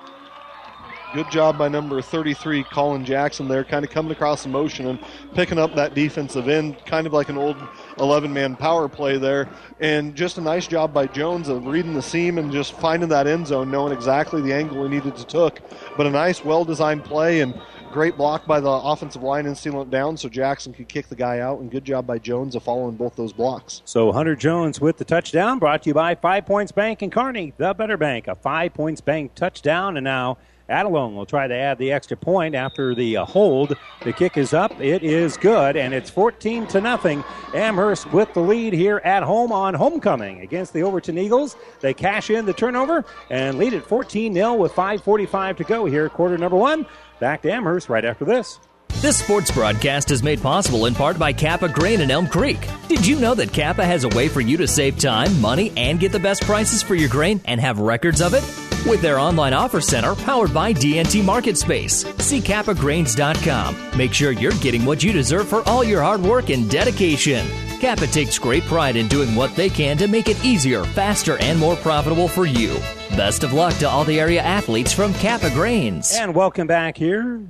Good 1.15 1.31
job 1.31 1.57
by 1.57 1.69
number 1.69 2.01
33, 2.01 2.65
Colin 2.65 3.05
Jackson, 3.05 3.47
there, 3.47 3.63
kind 3.63 3.85
of 3.85 3.89
coming 3.89 4.11
across 4.11 4.43
the 4.43 4.49
motion 4.49 4.87
and 4.87 4.99
picking 5.33 5.57
up 5.57 5.73
that 5.75 5.93
defensive 5.93 6.49
end, 6.49 6.75
kind 6.85 7.07
of 7.07 7.13
like 7.13 7.29
an 7.29 7.37
old 7.37 7.55
11 8.01 8.33
man 8.33 8.57
power 8.57 8.89
play 8.89 9.17
there. 9.17 9.47
And 9.79 10.13
just 10.13 10.37
a 10.37 10.41
nice 10.41 10.67
job 10.67 10.93
by 10.93 11.07
Jones 11.07 11.47
of 11.47 11.67
reading 11.67 11.93
the 11.93 12.01
seam 12.01 12.37
and 12.37 12.51
just 12.51 12.73
finding 12.73 13.07
that 13.07 13.27
end 13.27 13.47
zone, 13.47 13.71
knowing 13.71 13.93
exactly 13.93 14.41
the 14.41 14.51
angle 14.51 14.83
he 14.83 14.89
needed 14.89 15.15
to 15.15 15.25
took. 15.25 15.61
But 15.95 16.05
a 16.05 16.09
nice, 16.09 16.43
well 16.43 16.65
designed 16.65 17.05
play 17.05 17.39
and 17.39 17.57
great 17.93 18.17
block 18.17 18.45
by 18.45 18.59
the 18.59 18.69
offensive 18.69 19.23
line 19.23 19.45
and 19.45 19.57
sealing 19.57 19.87
it 19.87 19.91
down 19.91 20.17
so 20.17 20.27
Jackson 20.27 20.73
could 20.73 20.89
kick 20.89 21.07
the 21.07 21.15
guy 21.15 21.39
out. 21.39 21.61
And 21.61 21.71
good 21.71 21.85
job 21.85 22.05
by 22.05 22.17
Jones 22.17 22.55
of 22.55 22.63
following 22.63 22.97
both 22.97 23.15
those 23.15 23.31
blocks. 23.31 23.81
So 23.85 24.11
Hunter 24.11 24.35
Jones 24.35 24.81
with 24.81 24.97
the 24.97 25.05
touchdown, 25.05 25.59
brought 25.59 25.83
to 25.83 25.91
you 25.91 25.93
by 25.93 26.15
Five 26.15 26.45
Points 26.45 26.73
Bank 26.73 27.01
and 27.01 27.09
Kearney, 27.09 27.53
the 27.55 27.73
better 27.73 27.95
bank. 27.95 28.27
A 28.27 28.35
Five 28.35 28.73
Points 28.73 28.99
Bank 28.99 29.33
touchdown, 29.33 29.95
and 29.95 30.03
now 30.03 30.37
Adelung 30.69 31.15
will 31.15 31.25
try 31.25 31.47
to 31.47 31.55
add 31.55 31.77
the 31.77 31.91
extra 31.91 32.17
point 32.17 32.55
after 32.55 32.95
the 32.95 33.17
uh, 33.17 33.25
hold. 33.25 33.75
The 34.03 34.13
kick 34.13 34.37
is 34.37 34.53
up. 34.53 34.79
It 34.81 35.03
is 35.03 35.37
good, 35.37 35.77
and 35.77 35.93
it's 35.93 36.09
14 36.09 36.67
to 36.67 36.81
nothing. 36.81 37.23
Amherst 37.53 38.11
with 38.11 38.33
the 38.33 38.41
lead 38.41 38.73
here 38.73 39.01
at 39.03 39.23
home 39.23 39.51
on 39.51 39.73
homecoming 39.73 40.41
against 40.41 40.73
the 40.73 40.83
Overton 40.83 41.17
Eagles. 41.17 41.55
They 41.81 41.93
cash 41.93 42.29
in 42.29 42.45
the 42.45 42.53
turnover 42.53 43.05
and 43.29 43.57
lead 43.57 43.73
at 43.73 43.85
14 43.85 44.33
0 44.33 44.53
with 44.55 44.71
5:45 44.73 45.57
to 45.57 45.63
go 45.63 45.85
here, 45.85 46.09
quarter 46.09 46.37
number 46.37 46.57
one. 46.57 46.85
Back 47.19 47.41
to 47.43 47.51
Amherst 47.51 47.89
right 47.89 48.05
after 48.05 48.25
this. 48.25 48.59
This 49.01 49.17
sports 49.17 49.51
broadcast 49.51 50.09
is 50.09 50.23
made 50.23 50.41
possible 50.41 50.85
in 50.85 50.95
part 50.95 51.19
by 51.19 51.31
Kappa 51.31 51.69
Grain 51.69 52.01
in 52.01 52.09
Elm 52.09 52.27
Creek. 52.27 52.57
Did 52.87 53.05
you 53.05 53.19
know 53.19 53.35
that 53.35 53.53
Kappa 53.53 53.85
has 53.85 54.03
a 54.03 54.09
way 54.09 54.27
for 54.27 54.41
you 54.41 54.57
to 54.57 54.67
save 54.67 54.97
time, 54.97 55.39
money, 55.39 55.71
and 55.77 55.99
get 55.99 56.11
the 56.11 56.19
best 56.19 56.43
prices 56.43 56.81
for 56.81 56.95
your 56.95 57.09
grain 57.09 57.39
and 57.45 57.61
have 57.61 57.79
records 57.79 58.21
of 58.21 58.33
it? 58.33 58.74
With 58.87 59.01
their 59.01 59.17
online 59.17 59.53
offer 59.53 59.81
center 59.81 60.13
powered 60.13 60.53
by 60.53 60.71
DNT 60.71 61.25
Market 61.25 61.57
Space. 61.57 62.05
See 62.19 62.39
kappagrains.com. 62.39 63.97
Make 63.97 64.13
sure 64.13 64.31
you're 64.31 64.51
getting 64.53 64.85
what 64.85 65.03
you 65.03 65.11
deserve 65.11 65.47
for 65.47 65.67
all 65.67 65.83
your 65.83 66.03
hard 66.03 66.21
work 66.21 66.51
and 66.51 66.69
dedication. 66.69 67.47
Kappa 67.79 68.05
takes 68.05 68.37
great 68.37 68.63
pride 68.63 68.95
in 68.95 69.07
doing 69.07 69.35
what 69.35 69.55
they 69.55 69.69
can 69.69 69.97
to 69.97 70.07
make 70.07 70.29
it 70.29 70.43
easier, 70.45 70.83
faster, 70.83 71.37
and 71.39 71.59
more 71.59 71.75
profitable 71.77 72.27
for 72.27 72.45
you. 72.45 72.75
Best 73.17 73.43
of 73.43 73.53
luck 73.53 73.73
to 73.77 73.89
all 73.89 74.03
the 74.03 74.19
area 74.19 74.41
athletes 74.41 74.93
from 74.93 75.13
Kappa 75.15 75.49
Grains. 75.49 76.13
And 76.13 76.35
welcome 76.35 76.67
back 76.67 76.95
here 76.95 77.41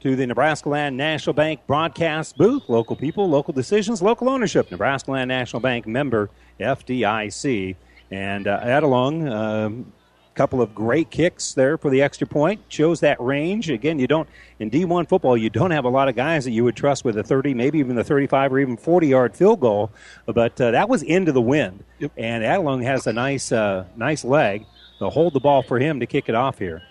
to 0.00 0.16
the 0.16 0.26
Nebraska 0.26 0.68
Land 0.68 0.96
National 0.96 1.32
Bank 1.32 1.60
broadcast 1.68 2.36
booth. 2.36 2.68
Local 2.68 2.96
people, 2.96 3.28
local 3.28 3.54
decisions, 3.54 4.02
local 4.02 4.28
ownership. 4.28 4.70
Nebraska 4.70 5.12
Land 5.12 5.28
National 5.28 5.60
Bank 5.60 5.86
member 5.86 6.28
FDIC. 6.58 7.76
And 8.10 8.46
uh, 8.46 8.60
Adelung, 8.60 9.28
um, 9.30 9.92
couple 10.36 10.60
of 10.62 10.74
great 10.74 11.10
kicks 11.10 11.54
there 11.54 11.76
for 11.78 11.90
the 11.90 12.02
extra 12.02 12.26
point. 12.26 12.60
Shows 12.68 13.00
that 13.00 13.20
range. 13.20 13.70
Again, 13.70 13.98
you 13.98 14.06
don't 14.06 14.28
in 14.58 14.70
D1 14.70 15.08
football, 15.08 15.36
you 15.36 15.50
don't 15.50 15.70
have 15.70 15.84
a 15.84 15.88
lot 15.88 16.08
of 16.08 16.14
guys 16.14 16.44
that 16.44 16.52
you 16.52 16.64
would 16.64 16.76
trust 16.76 17.04
with 17.04 17.18
a 17.18 17.22
30, 17.22 17.54
maybe 17.54 17.78
even 17.78 17.96
the 17.96 18.04
35 18.04 18.52
or 18.52 18.58
even 18.58 18.76
40 18.76 19.06
yard 19.08 19.34
field 19.34 19.60
goal. 19.60 19.90
But 20.26 20.60
uh, 20.60 20.70
that 20.70 20.88
was 20.88 21.02
into 21.02 21.32
the 21.32 21.42
wind, 21.42 21.84
yep. 21.98 22.12
and 22.16 22.44
Adelung 22.44 22.82
has 22.84 23.06
a 23.06 23.12
nice, 23.12 23.50
uh, 23.50 23.84
nice 23.96 24.24
leg. 24.24 24.66
They'll 24.98 25.10
hold 25.10 25.34
the 25.34 25.40
ball 25.40 25.62
for 25.62 25.78
him 25.78 26.00
to 26.00 26.06
kick 26.06 26.28
it 26.28 26.34
off 26.34 26.58
here. 26.58 26.82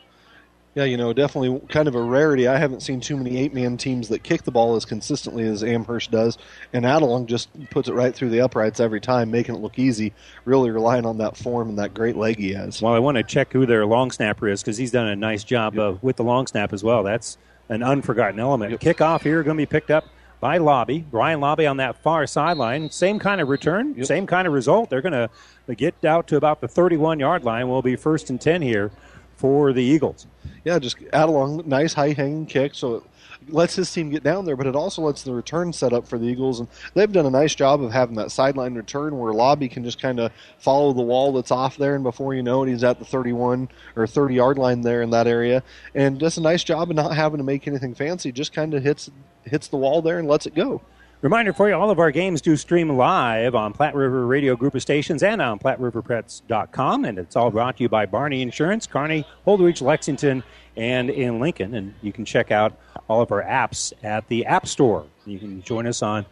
Yeah, 0.75 0.83
you 0.83 0.97
know, 0.97 1.13
definitely 1.13 1.57
kind 1.69 1.87
of 1.87 1.95
a 1.95 2.01
rarity. 2.01 2.49
I 2.49 2.57
haven't 2.57 2.81
seen 2.81 2.99
too 2.99 3.15
many 3.15 3.37
eight 3.37 3.53
man 3.53 3.77
teams 3.77 4.09
that 4.09 4.23
kick 4.23 4.43
the 4.43 4.51
ball 4.51 4.75
as 4.75 4.83
consistently 4.83 5.47
as 5.47 5.63
Amherst 5.63 6.11
does. 6.11 6.37
And 6.73 6.83
Adelung 6.83 7.27
just 7.27 7.47
puts 7.69 7.87
it 7.87 7.93
right 7.93 8.13
through 8.13 8.29
the 8.29 8.41
uprights 8.41 8.81
every 8.81 8.99
time, 8.99 9.31
making 9.31 9.55
it 9.55 9.61
look 9.61 9.79
easy, 9.79 10.11
really 10.43 10.71
relying 10.71 11.05
on 11.05 11.17
that 11.19 11.37
form 11.37 11.69
and 11.69 11.79
that 11.79 11.93
great 11.93 12.17
leg 12.17 12.37
he 12.37 12.53
has. 12.53 12.81
Well, 12.81 12.93
I 12.93 12.99
want 12.99 13.15
to 13.15 13.23
check 13.23 13.53
who 13.53 13.65
their 13.65 13.85
long 13.85 14.11
snapper 14.11 14.49
is 14.49 14.61
because 14.61 14.75
he's 14.75 14.91
done 14.91 15.07
a 15.07 15.15
nice 15.15 15.45
job 15.45 15.75
yep. 15.75 15.81
uh, 15.81 15.97
with 16.01 16.17
the 16.17 16.25
long 16.25 16.45
snap 16.45 16.73
as 16.73 16.83
well. 16.83 17.03
That's 17.03 17.37
an 17.69 17.81
unforgotten 17.81 18.41
element. 18.41 18.71
Yep. 18.71 18.81
Kickoff 18.81 19.21
here 19.21 19.43
going 19.43 19.55
to 19.55 19.61
be 19.61 19.65
picked 19.65 19.91
up 19.91 20.09
by 20.41 20.57
Lobby. 20.57 21.05
Brian 21.09 21.39
Lobby 21.39 21.67
on 21.67 21.77
that 21.77 21.95
far 22.03 22.27
sideline. 22.27 22.89
Same 22.89 23.17
kind 23.17 23.39
of 23.39 23.47
return, 23.47 24.03
same 24.03 24.27
kind 24.27 24.45
of 24.45 24.53
result. 24.53 24.89
They're 24.89 25.01
going 25.01 25.13
to 25.13 25.75
get 25.75 26.03
out 26.03 26.27
to 26.27 26.35
about 26.35 26.59
the 26.59 26.67
31 26.67 27.21
yard 27.21 27.45
line. 27.45 27.69
We'll 27.69 27.81
be 27.81 27.95
first 27.95 28.29
and 28.29 28.41
10 28.41 28.61
here 28.61 28.91
for 29.37 29.73
the 29.73 29.83
Eagles. 29.83 30.27
Yeah, 30.63 30.79
just 30.79 30.97
Adelung 30.97 31.65
nice 31.65 31.93
high 31.93 32.13
hanging 32.13 32.45
kick. 32.45 32.73
So 32.73 32.95
it 32.95 33.03
lets 33.49 33.75
his 33.75 33.91
team 33.91 34.09
get 34.09 34.23
down 34.23 34.45
there, 34.45 34.55
but 34.55 34.67
it 34.67 34.75
also 34.75 35.01
lets 35.03 35.23
the 35.23 35.33
return 35.33 35.71
set 35.73 35.93
up 35.93 36.07
for 36.07 36.17
the 36.17 36.25
Eagles. 36.25 36.59
And 36.59 36.69
they've 36.93 37.11
done 37.11 37.25
a 37.25 37.31
nice 37.31 37.53
job 37.53 37.83
of 37.83 37.91
having 37.91 38.15
that 38.15 38.31
sideline 38.31 38.75
return 38.75 39.17
where 39.17 39.33
Lobby 39.33 39.67
can 39.69 39.83
just 39.83 40.01
kind 40.01 40.19
of 40.19 40.31
follow 40.57 40.93
the 40.93 41.01
wall 41.01 41.33
that's 41.33 41.51
off 41.51 41.77
there, 41.77 41.95
and 41.95 42.03
before 42.03 42.33
you 42.33 42.41
know 42.41 42.63
it, 42.63 42.69
he's 42.69 42.83
at 42.83 42.99
the 42.99 43.05
31 43.05 43.69
or 43.95 44.07
30 44.07 44.35
yard 44.35 44.57
line 44.57 44.81
there 44.81 45.01
in 45.01 45.09
that 45.11 45.27
area. 45.27 45.63
And 45.93 46.19
does 46.19 46.37
a 46.37 46.41
nice 46.41 46.63
job 46.63 46.89
of 46.89 46.95
not 46.95 47.15
having 47.15 47.37
to 47.37 47.43
make 47.43 47.67
anything 47.67 47.93
fancy, 47.93 48.31
just 48.31 48.53
kind 48.53 48.73
of 48.73 48.83
hits 48.83 49.09
hits 49.43 49.67
the 49.67 49.77
wall 49.77 50.01
there 50.01 50.17
and 50.17 50.27
lets 50.27 50.47
it 50.47 50.55
go. 50.55 50.81
Reminder 51.21 51.53
for 51.53 51.69
you, 51.69 51.75
all 51.75 51.89
of 51.89 51.97
our 51.97 52.11
games 52.11 52.41
do 52.41 52.55
stream 52.55 52.89
live 52.89 53.55
on 53.55 53.73
Platte 53.73 53.95
River 53.95 54.27
Radio 54.27 54.55
Group 54.55 54.75
of 54.75 54.81
Stations 54.81 55.23
and 55.23 55.41
on 55.41 55.57
PlatteRiverPreps.com. 55.59 57.05
And 57.05 57.17
it's 57.17 57.35
all 57.35 57.49
brought 57.49 57.77
to 57.77 57.83
you 57.83 57.89
by 57.89 58.05
Barney 58.05 58.41
Insurance, 58.41 58.85
Kearney, 58.85 59.25
Holdrege, 59.47 59.81
Lexington, 59.81 60.43
and 60.75 61.09
in 61.09 61.39
Lincoln. 61.39 61.73
And 61.73 61.93
you 62.01 62.11
can 62.11 62.25
check 62.25 62.51
out 62.51 62.77
all 63.07 63.21
of 63.21 63.31
our 63.31 63.41
apps 63.41 63.93
at 64.03 64.27
the 64.27 64.45
App 64.45 64.67
Store. 64.67 65.05
You 65.25 65.39
can 65.39 65.63
join 65.63 65.87
us 65.87 66.03
on 66.03 66.25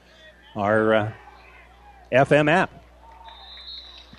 our 0.56 0.94
uh, 0.94 1.12
FM 2.12 2.52
app. 2.52 2.84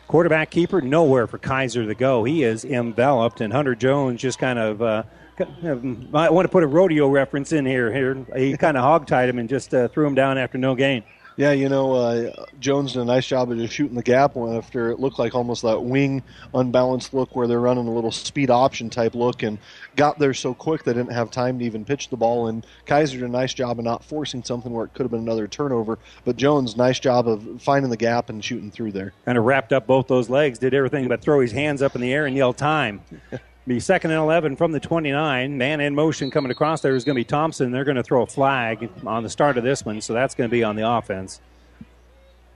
Quarterback 0.08 0.50
keeper, 0.50 0.80
nowhere 0.80 1.26
for 1.26 1.38
Kaiser 1.38 1.86
to 1.86 1.94
go. 1.94 2.24
He 2.24 2.42
is 2.42 2.64
enveloped, 2.64 3.40
and 3.40 3.52
Hunter 3.52 3.74
Jones 3.74 4.20
just 4.20 4.38
kind 4.38 4.58
of. 4.58 4.82
Uh, 4.82 5.02
I 5.64 6.30
want 6.30 6.45
to 6.45 6.49
put 6.49 6.62
a 6.62 6.66
rodeo 6.66 7.09
reference 7.09 7.53
in 7.53 7.66
here. 7.66 7.93
Here, 7.93 8.14
he 8.37 8.57
kind 8.57 8.76
of 8.76 8.85
hogtied 8.85 9.28
him 9.28 9.39
and 9.39 9.49
just 9.49 9.74
uh, 9.74 9.89
threw 9.89 10.07
him 10.07 10.14
down 10.14 10.39
after 10.39 10.59
no 10.59 10.74
gain. 10.74 11.03
Yeah, 11.37 11.51
you 11.51 11.68
know, 11.68 11.95
uh, 11.95 12.47
Jones 12.61 12.93
did 12.93 13.03
a 13.03 13.05
nice 13.05 13.26
job 13.26 13.51
of 13.51 13.59
just 13.59 13.74
shooting 13.74 13.97
the 13.97 14.05
gap 14.05 14.37
after 14.37 14.91
it 14.91 15.01
looked 15.01 15.18
like 15.18 15.35
almost 15.35 15.62
that 15.62 15.80
wing 15.80 16.22
unbalanced 16.55 17.12
look 17.12 17.35
where 17.35 17.49
they're 17.49 17.61
running 17.61 17.89
a 17.89 17.93
little 17.93 18.12
speed 18.12 18.51
option 18.51 18.89
type 18.89 19.16
look 19.16 19.43
and 19.43 19.59
got 19.97 20.20
there 20.20 20.32
so 20.32 20.55
quick 20.55 20.85
they 20.85 20.93
didn't 20.93 21.12
have 21.12 21.32
time 21.32 21.59
to 21.59 21.64
even 21.64 21.85
pitch 21.85 22.09
the 22.09 22.16
ball. 22.16 22.47
And 22.47 22.64
Kaiser 22.87 23.18
did 23.18 23.28
a 23.28 23.32
nice 23.32 23.53
job 23.53 23.80
of 23.80 23.85
not 23.85 24.05
forcing 24.05 24.45
something 24.45 24.72
where 24.72 24.85
it 24.85 24.95
could 24.95 25.03
have 25.03 25.11
been 25.11 25.22
another 25.22 25.49
turnover. 25.49 25.99
But 26.24 26.37
Jones, 26.37 26.76
nice 26.76 27.01
job 27.01 27.26
of 27.26 27.61
finding 27.61 27.91
the 27.91 27.97
gap 27.97 28.30
and 28.30 28.45
shooting 28.45 28.70
through 28.70 28.93
there. 28.93 29.12
Kind 29.24 29.37
of 29.37 29.43
wrapped 29.43 29.72
up 29.72 29.89
both 29.89 30.07
those 30.07 30.30
legs, 30.30 30.61
did 30.61 30.72
everything 30.72 31.09
but 31.09 31.20
throw 31.20 31.41
his 31.41 31.51
hands 31.51 31.82
up 31.82 31.97
in 31.97 32.01
the 32.01 32.12
air 32.12 32.26
and 32.26 32.37
yell 32.37 32.53
time. 32.53 33.01
Be 33.66 33.80
second 33.80 34.10
and 34.10 34.20
11 34.20 34.56
from 34.56 34.72
the 34.72 34.80
29. 34.80 35.56
Man 35.56 35.80
in 35.80 35.94
motion 35.94 36.30
coming 36.30 36.50
across 36.50 36.82
there 36.82 36.94
is 36.94 37.02
going 37.02 37.14
to 37.14 37.20
be 37.20 37.24
Thompson. 37.24 37.72
They're 37.72 37.84
going 37.84 37.96
to 37.96 38.02
throw 38.02 38.22
a 38.22 38.26
flag 38.26 38.90
on 39.06 39.22
the 39.22 39.30
start 39.30 39.56
of 39.56 39.64
this 39.64 39.86
one, 39.86 40.02
so 40.02 40.12
that's 40.12 40.34
going 40.34 40.50
to 40.50 40.52
be 40.52 40.62
on 40.62 40.76
the 40.76 40.86
offense. 40.86 41.40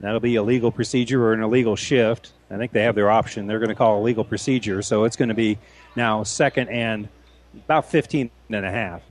That'll 0.01 0.19
be 0.19 0.35
a 0.35 0.43
legal 0.43 0.71
procedure 0.71 1.25
or 1.25 1.33
an 1.33 1.41
illegal 1.41 1.75
shift. 1.75 2.31
I 2.51 2.57
think 2.57 2.73
they 2.73 2.83
have 2.83 2.93
their 2.93 3.09
option. 3.09 3.47
They're 3.47 3.57
going 3.57 3.69
to 3.69 3.75
call 3.75 3.99
a 3.99 4.03
legal 4.03 4.23
procedure, 4.23 4.83
so 4.83 5.03
it's 5.03 5.15
going 5.15 5.29
to 5.29 5.35
be 5.35 5.57
now 5.95 6.21
second 6.21 6.69
and 6.69 7.09
about 7.55 7.89
15 7.89 8.29
and 8.51 8.65
a 8.65 8.71
half. 8.71 9.01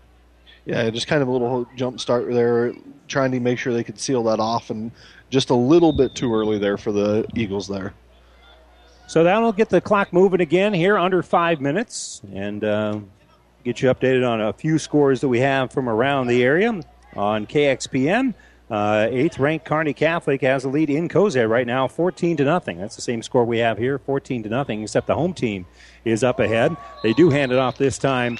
Yeah, 0.66 0.88
just 0.90 1.08
kind 1.08 1.20
of 1.20 1.26
a 1.26 1.32
little 1.32 1.66
jump 1.74 1.98
start 1.98 2.30
there, 2.30 2.74
trying 3.08 3.32
to 3.32 3.40
make 3.40 3.58
sure 3.58 3.72
they 3.72 3.82
could 3.82 3.98
seal 3.98 4.22
that 4.24 4.38
off, 4.38 4.70
and 4.70 4.92
just 5.30 5.50
a 5.50 5.54
little 5.54 5.92
bit 5.92 6.14
too 6.14 6.32
early 6.32 6.58
there 6.58 6.76
for 6.76 6.92
the 6.92 7.26
Eagles 7.34 7.66
there. 7.66 7.92
So 9.08 9.24
that'll 9.24 9.52
get 9.52 9.70
the 9.70 9.80
clock 9.80 10.12
moving 10.12 10.42
again 10.42 10.74
here 10.74 10.98
under 10.98 11.22
five 11.22 11.62
minutes 11.62 12.20
and 12.30 12.62
uh, 12.62 13.00
get 13.64 13.80
you 13.80 13.88
updated 13.88 14.28
on 14.28 14.42
a 14.42 14.52
few 14.52 14.78
scores 14.78 15.22
that 15.22 15.28
we 15.28 15.40
have 15.40 15.72
from 15.72 15.88
around 15.88 16.26
the 16.26 16.44
area 16.44 16.78
on 17.16 17.46
KXPN. 17.46 18.34
Uh, 18.70 19.08
eighth 19.10 19.38
ranked 19.38 19.64
Kearney 19.64 19.94
Catholic 19.94 20.42
has 20.42 20.64
a 20.64 20.68
lead 20.68 20.90
in 20.90 21.08
Cozad 21.08 21.48
right 21.48 21.66
now, 21.66 21.88
14 21.88 22.36
to 22.36 22.44
nothing. 22.44 22.76
That's 22.76 22.96
the 22.96 23.02
same 23.02 23.22
score 23.22 23.46
we 23.46 23.56
have 23.60 23.78
here, 23.78 23.98
14 23.98 24.42
to 24.42 24.50
nothing, 24.50 24.82
except 24.82 25.06
the 25.06 25.14
home 25.14 25.32
team 25.32 25.64
is 26.04 26.22
up 26.22 26.38
ahead. 26.38 26.76
They 27.02 27.14
do 27.14 27.30
hand 27.30 27.50
it 27.50 27.56
off 27.56 27.78
this 27.78 27.96
time 27.96 28.36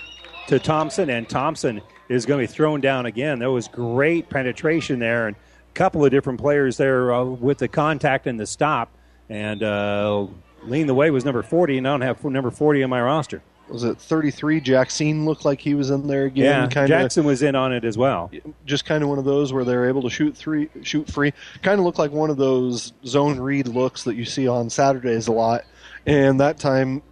to 0.49 0.59
Thompson, 0.59 1.09
and 1.09 1.27
Thompson 1.27 1.81
is 2.11 2.27
going 2.27 2.47
to 2.47 2.47
be 2.47 2.55
thrown 2.55 2.83
down 2.83 3.07
again. 3.07 3.39
There 3.39 3.51
was 3.51 3.69
great 3.69 4.29
penetration 4.29 4.99
there, 4.99 5.29
and 5.29 5.35
a 5.35 5.73
couple 5.73 6.05
of 6.05 6.11
different 6.11 6.39
players 6.39 6.77
there 6.77 7.15
uh, 7.15 7.25
with 7.25 7.57
the 7.57 7.69
contact 7.69 8.27
and 8.27 8.39
the 8.39 8.47
stop. 8.47 8.91
And 9.31 9.63
uh, 9.63 10.27
lean 10.69 10.87
the 10.87 10.95
way 10.95 11.11
was 11.11 11.25
number 11.25 11.43
40, 11.43 11.79
and 11.79 11.89
I 11.89 11.91
don't 11.91 12.01
have 12.03 12.25
number 12.25 12.51
40 12.51 12.83
on 12.83 12.91
my 12.91 13.01
roster. 13.01 13.43
Was 13.69 13.85
it 13.85 13.99
33? 13.99 14.61
Jackson 14.61 15.27
looked 15.27 15.45
like 15.45 15.61
he 15.61 15.75
was 15.75 15.91
in 15.91 16.07
there 16.07 16.25
again. 16.25 16.45
Yeah, 16.45 16.67
kinda, 16.69 16.89
Jackson 16.89 17.25
was 17.25 17.43
in 17.43 17.55
on 17.55 17.73
it 17.73 17.85
as 17.85 17.99
well. 17.99 18.31
Just 18.65 18.87
kind 18.87 19.03
of 19.03 19.11
one 19.11 19.19
of 19.19 19.27
those 19.27 19.53
where 19.53 19.65
they're 19.65 19.89
able 19.89 20.03
to 20.03 20.11
shoot 20.11 20.37
three, 20.37 20.71
shoot 20.83 21.11
free. 21.11 21.35
Kind 21.63 21.79
of 21.79 21.85
looked 21.85 21.99
like 21.99 22.11
one 22.11 22.31
of 22.31 22.39
those 22.39 22.93
zone 23.05 23.39
read 23.39 23.69
looks 23.69 24.05
that 24.05 24.15
you 24.15 24.25
see 24.25 24.49
on 24.49 24.71
Saturdays 24.71 25.29
a 25.29 25.33
lot. 25.33 25.65
And 26.07 26.41
that 26.41 26.59
time, 26.59 27.03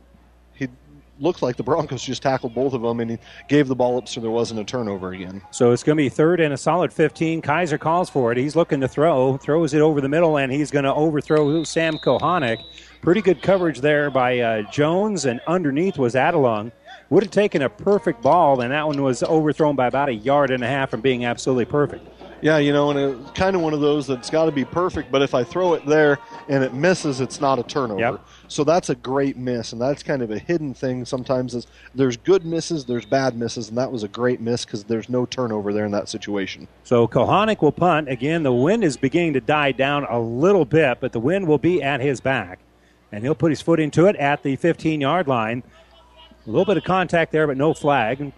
looked 1.19 1.43
like 1.43 1.57
the 1.57 1.63
Broncos 1.63 2.03
just 2.03 2.23
tackled 2.23 2.55
both 2.55 2.73
of 2.73 2.83
them 2.83 3.01
and 3.01 3.13
he 3.13 3.19
gave 3.49 3.69
the 3.69 3.75
ball 3.75 3.99
up 3.99 4.09
so 4.09 4.21
there 4.21 4.31
wasn't 4.31 4.61
a 4.61 4.65
turnover 4.65 5.13
again. 5.13 5.43
So 5.51 5.73
it's 5.73 5.83
going 5.83 5.97
to 5.97 6.03
be 6.03 6.09
third 6.09 6.41
and 6.41 6.53
a 6.53 6.57
solid 6.57 6.93
15. 6.93 7.43
Kaiser 7.43 7.79
calls 7.79 8.11
for 8.11 8.33
it. 8.33 8.39
He's 8.39 8.57
looking 8.57 8.81
to 8.81 8.89
throw, 8.89 9.37
throws 9.37 9.75
it 9.75 9.81
over 9.81 10.01
the 10.01 10.09
middle, 10.09 10.37
and 10.37 10.53
he's 10.53 10.71
going 10.71 10.85
to 10.85 10.95
overthrow 10.95 11.65
Sam 11.65 11.99
Kohanic. 11.99 12.59
Pretty 13.03 13.23
good 13.23 13.43
coverage 13.43 13.81
there 13.81 14.11
by 14.11 14.39
uh, 14.39 14.63
Jones, 14.71 15.25
and 15.25 15.41
underneath 15.47 15.99
was 15.99 16.15
Adelung. 16.15 16.73
Would 17.09 17.23
have 17.23 17.31
taken 17.31 17.63
a 17.63 17.69
perfect 17.69 18.21
ball, 18.21 18.61
and 18.61 18.73
that 18.73 18.87
one 18.87 19.01
was 19.01 19.23
overthrown 19.23 19.77
by 19.77 19.87
about 19.87 20.09
a 20.09 20.15
yard 20.15 20.51
and 20.51 20.65
a 20.65 20.67
half 20.67 20.91
from 20.91 21.03
being 21.03 21.25
absolutely 21.25 21.67
perfect. 21.67 22.05
Yeah, 22.43 22.59
you 22.59 22.73
know, 22.73 22.91
and 22.91 22.99
it's 22.99 23.31
kind 23.33 23.57
of 23.57 23.63
one 23.63 23.73
of 23.73 23.81
those 23.81 24.07
that's 24.07 24.29
got 24.29 24.47
to 24.47 24.53
be 24.53 24.65
perfect, 24.65 25.11
but 25.11 25.23
if 25.23 25.35
I 25.35 25.43
throw 25.43 25.75
it 25.75 25.87
there 25.87 26.19
and 26.49 26.63
it 26.63 26.75
misses, 26.75 27.21
it's 27.21 27.41
not 27.41 27.59
a 27.59 27.63
turnover. 27.63 28.01
Yep. 28.01 28.27
So 28.49 28.65
that's 28.65 28.91
a 28.91 28.95
great 28.95 29.37
miss, 29.37 29.73
and 29.73 29.81
that's 29.81 30.03
kind 30.03 30.23
of 30.23 30.31
a 30.31 30.39
hidden 30.39 30.75
thing 30.75 31.05
sometimes 31.05 31.55
is 31.55 31.67
there's 31.95 32.17
good 32.17 32.45
misses, 32.45 32.85
there's 32.85 33.05
bad 33.05 33.37
misses, 33.37 33.69
and 33.69 33.79
that 33.79 33.91
was 33.91 34.03
a 34.03 34.09
great 34.09 34.41
miss 34.41 34.65
because 34.65 34.85
there's 34.85 35.09
no 35.09 35.27
turnover 35.27 35.73
there 35.73 35.85
in 35.85 35.93
that 35.93 36.09
situation. 36.09 36.69
So 36.85 37.09
Kohanic 37.09 37.61
will 37.61 37.73
punt. 37.73 38.09
Again, 38.09 38.43
the 38.43 38.53
wind 38.53 38.85
is 38.85 38.97
beginning 38.97 39.33
to 39.35 39.41
die 39.41 39.73
down 39.73 40.05
a 40.05 40.21
little 40.21 40.65
bit, 40.65 40.99
but 41.01 41.13
the 41.13 41.21
wind 41.21 41.47
will 41.47 41.59
be 41.59 41.83
at 41.83 42.01
his 42.01 42.21
back. 42.21 42.61
And 43.13 43.25
he'll 43.25 43.35
put 43.35 43.51
his 43.51 43.63
foot 43.63 43.81
into 43.81 44.07
it 44.07 44.17
at 44.17 44.43
the 44.43 44.57
15 44.57 45.01
yard 45.01 45.29
line. 45.29 45.63
A 46.47 46.51
little 46.51 46.65
bit 46.65 46.77
of 46.77 46.85
contact 46.85 47.33
there, 47.33 47.47
but 47.47 47.57
no 47.57 47.75
flag. 47.75 48.33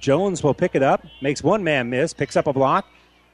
Jones 0.00 0.42
will 0.42 0.54
pick 0.54 0.74
it 0.74 0.82
up, 0.82 1.04
makes 1.20 1.44
one 1.44 1.62
man 1.62 1.88
miss, 1.88 2.12
picks 2.12 2.36
up 2.36 2.48
a 2.48 2.52
block, 2.52 2.86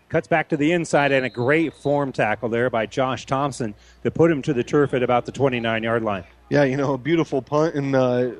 cuts 0.08 0.28
back 0.28 0.48
to 0.48 0.56
the 0.56 0.72
inside, 0.72 1.12
and 1.12 1.26
a 1.26 1.30
great 1.30 1.74
form 1.74 2.12
tackle 2.12 2.48
there 2.48 2.70
by 2.70 2.86
Josh 2.86 3.26
Thompson 3.26 3.74
to 4.02 4.10
put 4.10 4.30
him 4.30 4.42
to 4.42 4.52
the 4.52 4.64
turf 4.64 4.94
at 4.94 5.02
about 5.02 5.26
the 5.26 5.32
29 5.32 5.82
yard 5.82 6.02
line. 6.02 6.24
Yeah, 6.50 6.64
you 6.64 6.76
know, 6.76 6.94
a 6.94 6.98
beautiful 6.98 7.42
punt 7.42 7.74
and 7.74 7.94
uh, 7.94 8.30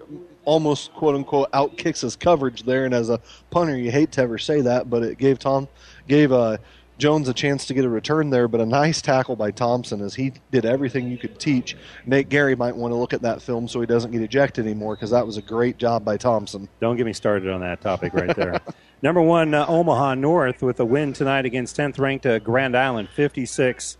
almost 0.45 0.95
quote 0.95 1.15
unquote 1.15 1.51
out 1.53 1.77
kicks 1.77 2.01
his 2.01 2.17
coverage 2.17 2.63
there. 2.63 2.87
And 2.87 2.95
as 2.95 3.11
a 3.11 3.21
punter, 3.51 3.77
you 3.77 3.91
hate 3.91 4.13
to 4.13 4.23
ever 4.23 4.39
say 4.39 4.63
that, 4.63 4.89
but 4.89 5.03
it 5.03 5.19
gave 5.19 5.39
Tom 5.39 5.69
gave 6.09 6.33
uh, 6.33 6.57
Jones 6.97 7.29
a 7.29 7.35
chance 7.35 7.67
to 7.67 7.75
get 7.75 7.85
a 7.85 7.89
return 7.89 8.31
there. 8.31 8.49
But 8.49 8.63
a 8.63 8.67
nice 8.67 9.03
tackle 9.03 9.37
by 9.37 9.51
Thompson 9.51 10.01
as 10.01 10.15
he 10.15 10.33
did 10.51 10.65
everything 10.65 11.11
you 11.11 11.19
could 11.19 11.39
teach. 11.39 11.77
Nate 12.07 12.31
Gary 12.31 12.57
might 12.57 12.75
want 12.75 12.93
to 12.93 12.97
look 12.97 13.13
at 13.13 13.21
that 13.23 13.43
film 13.43 13.69
so 13.69 13.79
he 13.81 13.87
doesn't 13.87 14.11
get 14.11 14.23
ejected 14.23 14.65
anymore 14.65 14.95
because 14.95 15.11
that 15.11 15.27
was 15.27 15.37
a 15.37 15.43
great 15.43 15.77
job 15.77 16.03
by 16.03 16.17
Thompson. 16.17 16.67
Don't 16.81 16.97
get 16.97 17.05
me 17.05 17.13
started 17.13 17.51
on 17.51 17.61
that 17.61 17.83
topic 17.83 18.15
right 18.15 18.35
there. 18.35 18.59
Number 19.01 19.23
one, 19.23 19.55
uh, 19.55 19.65
Omaha 19.67 20.15
North 20.15 20.61
with 20.61 20.81
a 20.81 20.85
win 20.85 21.13
tonight 21.13 21.47
against 21.47 21.77
10th 21.77 22.01
ranked 22.01 22.27
uh, 22.27 22.41
Grand 22.41 22.77
Island, 22.77 23.09
56 23.09 23.97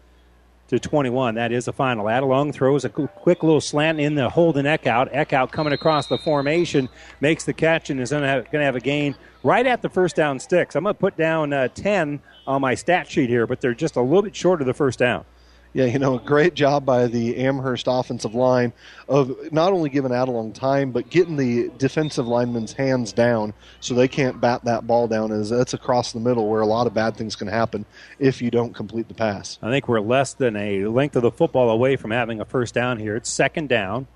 to 0.67 0.79
21. 0.81 1.37
That 1.37 1.53
is 1.53 1.67
the 1.67 1.73
final. 1.73 2.07
Adelung 2.07 2.53
throws 2.53 2.85
a 2.85 2.89
quick 2.89 3.45
little 3.45 3.61
slant 3.61 4.01
in 4.01 4.17
the 4.17 4.29
Holden 4.29 4.67
Eckhout. 4.67 5.15
Eckhout 5.15 5.53
coming 5.53 5.73
across 5.73 6.09
the 6.09 6.19
formation, 6.19 6.89
makes 7.21 7.45
the 7.45 7.53
catch, 7.53 7.91
and 7.91 8.01
is 8.01 8.11
going 8.11 8.23
to 8.23 8.59
have 8.61 8.75
a 8.75 8.81
gain 8.81 9.15
right 9.45 9.67
at 9.67 9.83
the 9.83 9.89
first 9.89 10.17
down 10.17 10.41
sticks. 10.41 10.75
I'm 10.75 10.83
going 10.83 10.97
to 10.97 10.99
put 10.99 11.17
down 11.17 11.53
uh, 11.53 11.69
10 11.69 12.21
on 12.49 12.61
my 12.61 12.75
stat 12.75 13.09
sheet 13.09 13.31
here, 13.31 13.47
but 13.47 13.61
they're 13.61 13.75
just 13.75 13.95
a 13.95 14.03
little 14.03 14.23
bit 14.23 14.35
short 14.35 14.61
of 14.61 14.67
the 14.67 14.75
first 14.75 14.99
down. 14.99 15.25
Yeah, 15.75 15.85
you 15.85 15.99
know, 15.99 16.17
a 16.17 16.21
great 16.21 16.55
job 16.55 16.87
by 16.87 17.07
the 17.07 17.37
Amherst 17.37 17.87
offensive 17.89 18.35
line 18.35 18.73
of 19.09 19.53
not 19.53 19.73
only 19.73 19.91
giving 19.91 20.13
Adelung 20.13 20.55
time, 20.55 20.93
but 20.93 21.11
getting 21.11 21.37
the 21.37 21.71
defensive 21.77 22.27
linemen's 22.27 22.73
hands 22.73 23.13
down 23.13 23.53
so 23.81 23.95
they 23.95 24.09
can't 24.09 24.41
bat 24.41 24.65
that 24.65 24.87
ball 24.87 25.09
down. 25.09 25.31
As 25.31 25.51
that's 25.51 25.75
across 25.75 26.13
the 26.13 26.21
middle 26.21 26.49
where 26.49 26.63
a 26.63 26.67
lot 26.67 26.87
of 26.87 26.95
bad 26.95 27.17
things 27.17 27.37
can 27.37 27.49
happen 27.49 27.85
if 28.19 28.41
you 28.41 28.51
don't 28.51 28.75
complete 28.75 29.09
the 29.09 29.15
pass. 29.15 29.59
I 29.63 29.71
think 29.71 29.89
we're 29.89 30.01
less 30.01 30.33
than 30.33 30.57
a 30.57 30.87
length 30.87 31.17
of 31.17 31.23
the 31.23 31.31
football 31.31 31.71
away 31.71 31.97
from 31.97 32.11
having 32.13 32.41
a 32.41 32.45
first 32.47 32.73
down 32.73 32.99
here. 32.99 33.15
It's 33.15 33.31
second 33.31 33.69
down, 33.69 34.07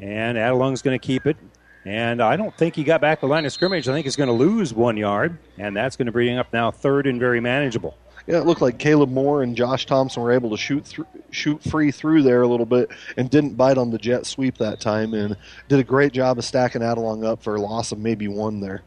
and 0.00 0.38
Adelung's 0.38 0.82
going 0.82 0.98
to 0.98 1.04
keep 1.04 1.26
it. 1.26 1.36
And 1.84 2.22
I 2.22 2.36
don't 2.36 2.56
think 2.56 2.76
he 2.76 2.84
got 2.84 3.00
back 3.00 3.20
the 3.20 3.26
line 3.26 3.44
of 3.44 3.52
scrimmage. 3.52 3.88
I 3.88 3.92
think 3.92 4.06
he's 4.06 4.14
going 4.14 4.28
to 4.28 4.32
lose 4.32 4.72
one 4.72 4.96
yard, 4.96 5.38
and 5.58 5.76
that's 5.76 5.96
going 5.96 6.06
to 6.06 6.12
bring 6.12 6.38
up 6.38 6.52
now 6.52 6.70
third 6.70 7.08
and 7.08 7.18
very 7.18 7.40
manageable. 7.40 7.98
Yeah, 8.26 8.38
it 8.38 8.46
looked 8.46 8.62
like 8.62 8.78
Caleb 8.78 9.10
Moore 9.10 9.42
and 9.42 9.56
Josh 9.56 9.86
Thompson 9.86 10.22
were 10.22 10.32
able 10.32 10.50
to 10.50 10.56
shoot 10.56 10.84
th- 10.84 11.08
shoot 11.30 11.62
free 11.62 11.90
through 11.90 12.22
there 12.22 12.42
a 12.42 12.46
little 12.46 12.66
bit 12.66 12.90
and 13.16 13.28
didn't 13.28 13.56
bite 13.56 13.78
on 13.78 13.90
the 13.90 13.98
jet 13.98 14.26
sweep 14.26 14.58
that 14.58 14.80
time 14.80 15.12
and 15.14 15.36
did 15.68 15.80
a 15.80 15.84
great 15.84 16.12
job 16.12 16.38
of 16.38 16.44
stacking 16.44 16.82
Adelung 16.82 17.26
up 17.26 17.42
for 17.42 17.56
a 17.56 17.60
loss 17.60 17.90
of 17.92 17.98
maybe 17.98 18.28
one 18.28 18.60
there. 18.60 18.82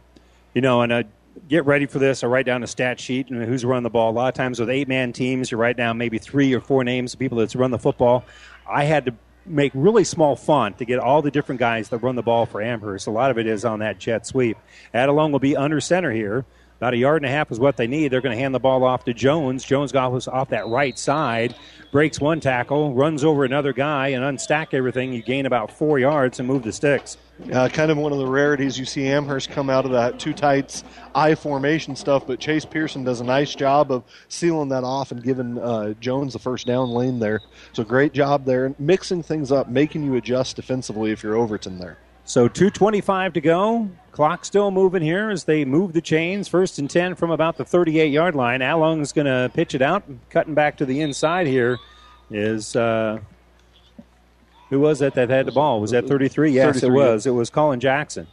You 0.53 0.61
know, 0.61 0.81
and 0.81 0.93
uh, 0.93 1.03
get 1.49 1.65
ready 1.65 1.86
for 1.86 1.99
this, 1.99 2.23
I 2.23 2.27
write 2.27 2.45
down 2.45 2.63
a 2.63 2.67
stat 2.67 2.99
sheet 2.99 3.29
and 3.29 3.43
who's 3.43 3.65
run 3.65 3.83
the 3.83 3.89
ball. 3.89 4.11
A 4.11 4.13
lot 4.13 4.27
of 4.29 4.33
times 4.36 4.59
with 4.59 4.69
eight 4.69 4.88
man 4.88 5.11
teams, 5.11 5.51
you 5.51 5.57
write 5.57 5.77
down 5.77 5.97
maybe 5.97 6.17
three 6.17 6.53
or 6.53 6.61
four 6.61 6.83
names 6.83 7.13
of 7.13 7.19
people 7.19 7.38
that's 7.38 7.55
run 7.55 7.71
the 7.71 7.79
football. 7.79 8.23
I 8.67 8.86
had 8.86 9.05
to 9.05 9.13
make 9.45 9.71
really 9.75 10.03
small 10.03 10.36
font 10.36 10.79
to 10.79 10.86
get 10.86 10.99
all 10.99 11.21
the 11.21 11.31
different 11.31 11.59
guys 11.59 11.89
that 11.89 11.99
run 11.99 12.15
the 12.15 12.23
ball 12.23 12.45
for 12.45 12.61
Amherst. 12.61 13.07
A 13.07 13.11
lot 13.11 13.31
of 13.31 13.38
it 13.38 13.47
is 13.47 13.63
on 13.63 13.79
that 13.79 13.99
jet 13.99 14.25
sweep. 14.25 14.57
Adelung 14.93 15.31
will 15.31 15.39
be 15.39 15.55
under 15.55 15.79
center 15.79 16.11
here. 16.11 16.45
About 16.78 16.93
a 16.93 16.97
yard 16.97 17.21
and 17.21 17.32
a 17.32 17.34
half 17.34 17.51
is 17.51 17.59
what 17.59 17.78
they 17.78 17.88
need. 17.88 18.09
They're 18.09 18.21
going 18.21 18.36
to 18.36 18.41
hand 18.41 18.53
the 18.53 18.59
ball 18.59 18.84
off 18.84 19.05
to 19.05 19.13
Jones. 19.13 19.63
Jones 19.63 19.93
goes 19.93 20.28
off 20.28 20.49
that 20.49 20.67
right 20.67 20.97
side, 20.99 21.55
breaks 21.91 22.19
one 22.19 22.41
tackle, 22.41 22.93
runs 22.93 23.23
over 23.23 23.45
another 23.45 23.71
guy, 23.71 24.09
and 24.09 24.23
unstack 24.23 24.73
everything. 24.73 25.13
You 25.13 25.23
gain 25.23 25.45
about 25.45 25.71
four 25.71 25.99
yards 25.99 26.39
and 26.39 26.47
move 26.47 26.63
the 26.63 26.73
sticks. 26.73 27.17
Uh, 27.51 27.69
kind 27.69 27.91
of 27.91 27.97
one 27.97 28.11
of 28.11 28.17
the 28.17 28.28
rarities 28.28 28.78
you 28.78 28.86
see 28.86 29.07
Amherst 29.07 29.49
come 29.51 29.69
out 29.69 29.86
of 29.86 29.91
that 29.91 30.19
two 30.19 30.34
tights 30.34 30.84
I 31.13 31.36
formation 31.36 31.95
stuff, 31.95 32.28
but 32.28 32.39
Chase 32.39 32.65
Pearson 32.65 33.03
does 33.03 33.19
a 33.21 33.26
nice 33.26 33.55
job 33.55 33.91
of 33.91 34.03
sealing 34.30 34.69
that 34.69 34.84
off 34.84 35.11
and 35.11 35.21
giving 35.21 35.57
uh, 35.57 35.93
Jones 35.99 36.34
the 36.34 36.39
first 36.39 36.65
down 36.65 36.89
lane 36.89 37.19
there. 37.19 37.41
So 37.73 37.84
great 37.84 38.13
job 38.13 38.45
there, 38.45 38.73
mixing 38.80 39.21
things 39.23 39.51
up, 39.51 39.69
making 39.69 40.03
you 40.03 40.15
adjust 40.15 40.55
defensively 40.55 41.11
if 41.11 41.23
you're 41.23 41.36
Overton 41.36 41.78
there. 41.78 41.97
So 42.26 42.47
225 42.47 43.34
to 43.34 43.41
go. 43.41 43.89
Clock 44.16 44.45
still 44.45 44.72
moving 44.72 45.01
here 45.01 45.30
as 45.30 45.43
they 45.43 45.66
move 45.66 45.91
the 45.91 45.99
chains. 45.99 46.47
First 46.47 46.80
and 46.80 46.89
10 46.89 47.16
from 47.16 47.32
about 47.32 47.57
the 47.57 47.66
38 47.66 48.11
yard 48.13 48.34
line. 48.34 48.61
Adelung's 48.61 49.11
going 49.11 49.26
to 49.26 49.51
pitch 49.53 49.76
it 49.76 49.82
out. 49.82 50.03
Cutting 50.30 50.53
back 50.53 50.78
to 50.78 50.86
the 50.86 51.01
inside 51.01 51.47
here 51.47 51.78
is. 52.32 52.76
Uh, 52.76 53.20
who 54.70 54.80
was 54.80 55.01
it 55.01 55.13
that 55.13 55.30
had 55.30 55.45
the 55.45 55.51
ball? 55.51 55.80
Was 55.80 55.91
that 55.91 56.07
33? 56.07 56.51
Yes, 56.51 56.80
33. 56.80 56.88
it 56.88 56.91
was. 56.91 57.28
It 57.28 57.32
was 57.32 57.49
Colin 57.49 57.80
Jackson. 57.80 58.28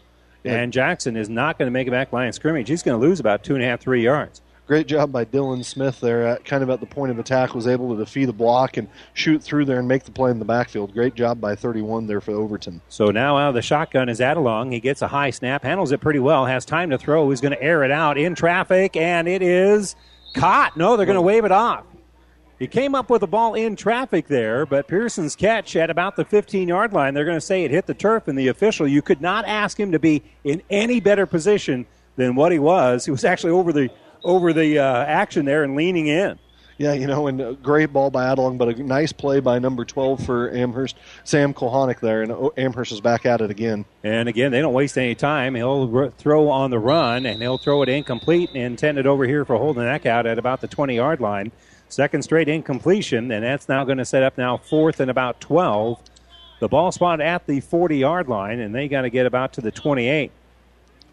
Yeah. 0.45 0.55
And 0.55 0.73
Jackson 0.73 1.17
is 1.17 1.29
not 1.29 1.59
going 1.59 1.67
to 1.67 1.73
make 1.73 1.89
it 1.89 1.91
back 1.91 2.13
line 2.13 2.33
scrimmage. 2.33 2.69
He's 2.69 2.83
going 2.83 2.99
to 2.99 3.07
lose 3.07 3.21
about 3.21 3.45
two 3.45 3.55
and 3.55 3.63
a 3.63 3.67
half, 3.67 3.81
three 3.81 4.03
yards 4.03 4.41
great 4.67 4.87
job 4.87 5.13
by 5.13 5.25
Dylan 5.25 5.65
Smith 5.65 6.01
there, 6.01 6.27
at, 6.27 6.45
kind 6.45 6.63
of 6.63 6.71
at 6.71 6.81
the 6.81 6.87
point 6.87 7.11
of 7.11 7.19
attack, 7.19 7.55
was 7.55 7.67
able 7.67 7.95
to 7.95 8.05
defeat 8.05 8.29
a 8.29 8.33
block 8.33 8.77
and 8.77 8.89
shoot 9.15 9.43
through 9.43 9.65
there 9.65 9.79
and 9.79 9.89
make 9.89 10.05
the 10.05 10.11
play 10.11 10.31
in 10.31 10.39
the 10.39 10.45
backfield. 10.45 10.93
Great 10.93 11.15
job 11.15 11.41
by 11.41 11.55
31 11.55 12.07
there 12.07 12.21
for 12.21 12.33
Overton. 12.33 12.81
So 12.89 13.11
now 13.11 13.37
out 13.39 13.51
of 13.51 13.55
the 13.55 13.63
shotgun 13.63 14.09
is 14.09 14.21
Adelung. 14.21 14.73
He 14.73 14.81
gets 14.81 15.03
a 15.03 15.09
high 15.09 15.31
snap, 15.31 15.63
handles 15.63 15.93
it 15.93 16.01
pretty 16.01 16.21
well, 16.21 16.47
has 16.47 16.65
time 16.65 16.91
to 16.91 16.99
throw. 16.99 17.29
He's 17.31 17.41
going 17.41 17.55
to 17.55 17.63
air 17.63 17.85
it 17.85 17.91
out 17.91 18.19
in 18.19 18.35
traffic, 18.35 18.97
and 18.97 19.29
it 19.29 19.43
is 19.43 19.97
caught. 20.35 20.77
No, 20.77 20.97
they're 20.97 21.07
going 21.07 21.17
to 21.17 21.23
wave 21.23 21.45
it 21.45 21.53
off. 21.53 21.85
He 22.59 22.69
came 22.69 22.95
up 22.95 23.11
with 23.11 23.23
the 23.23 23.27
ball 23.27 23.55
in 23.55 23.75
traffic 23.75 24.29
there, 24.29 24.65
but 24.65 24.87
Pearson's 24.87 25.35
catch 25.35 25.75
at 25.75 25.91
about 25.91 26.15
the 26.15 26.25
15 26.25 26.69
yard 26.69 26.93
line, 26.93 27.13
they're 27.13 27.25
going 27.25 27.37
to 27.37 27.41
say 27.41 27.65
it 27.65 27.73
hit 27.73 27.87
the 27.87 27.95
turf, 27.95 28.29
and 28.29 28.39
the 28.39 28.47
official, 28.47 28.87
you 28.87 29.03
could 29.03 29.21
not 29.21 29.45
ask 29.47 29.81
him 29.81 29.91
to 29.91 29.99
be 29.99 30.23
in 30.45 30.63
any 30.71 31.01
better 31.01 31.27
position 31.27 31.87
than 32.15 32.37
what 32.37 32.53
he 32.53 32.61
was. 32.61 33.05
He 33.05 33.11
was 33.11 33.25
actually 33.25 33.51
over 33.51 33.73
the 33.73 33.91
over 34.25 34.53
the 34.53 34.79
uh, 34.79 35.05
action 35.05 35.45
there 35.45 35.65
and 35.65 35.77
leaning 35.77 36.07
in. 36.07 36.39
Yeah, 36.79 36.95
you 36.95 37.07
know, 37.07 37.27
and 37.29 37.41
a 37.41 37.53
great 37.53 37.93
ball 37.93 38.11
by 38.11 38.25
Adelung, 38.25 38.59
but 38.59 38.69
a 38.69 38.83
nice 38.83 39.13
play 39.13 39.41
by 39.41 39.59
number 39.59 39.85
12 39.85 40.25
for 40.25 40.51
Amherst, 40.51 40.97
Sam 41.23 41.55
Kohanic 41.55 42.01
there, 42.01 42.23
and 42.23 42.51
Amherst 42.57 42.93
is 42.93 43.01
back 43.01 43.25
at 43.25 43.41
it 43.41 43.51
again. 43.51 43.85
And 44.03 44.29
again, 44.29 44.51
they 44.51 44.61
don't 44.61 44.73
waste 44.73 44.99
any 44.99 45.15
time. 45.15 45.55
He'll 45.55 46.11
throw 46.19 46.49
on 46.49 46.71
the 46.71 46.79
run, 46.79 47.27
and 47.27 47.41
he'll 47.41 47.59
throw 47.59 47.83
it 47.83 47.89
incomplete 47.89 48.51
and 48.55 48.65
intended 48.65 49.07
over 49.07 49.27
here 49.27 49.45
for 49.45 49.57
holding 49.57 49.85
that 49.85 50.05
out 50.07 50.27
at 50.27 50.39
about 50.39 50.61
the 50.61 50.67
20 50.67 50.97
yard 50.97 51.21
line. 51.21 51.53
Second 51.89 52.23
straight 52.23 52.49
incompletion, 52.49 53.31
and 53.31 53.45
that's 53.45 53.69
now 53.69 53.85
going 53.85 53.99
to 53.99 54.05
set 54.05 54.23
up 54.23 54.39
now 54.39 54.57
fourth 54.57 54.99
and 54.99 55.11
about 55.11 55.41
12. 55.41 56.01
The 56.59 56.69
ball 56.69 56.91
spot 56.91 57.21
at 57.21 57.47
the 57.47 57.61
40 57.61 57.99
yard 57.99 58.29
line, 58.29 58.61
and 58.61 58.75
they 58.75 58.89
got 58.89 59.03
to 59.03 59.11
get 59.11 59.27
about 59.27 59.53
to 59.53 59.61
the 59.61 59.71
28 59.71 60.33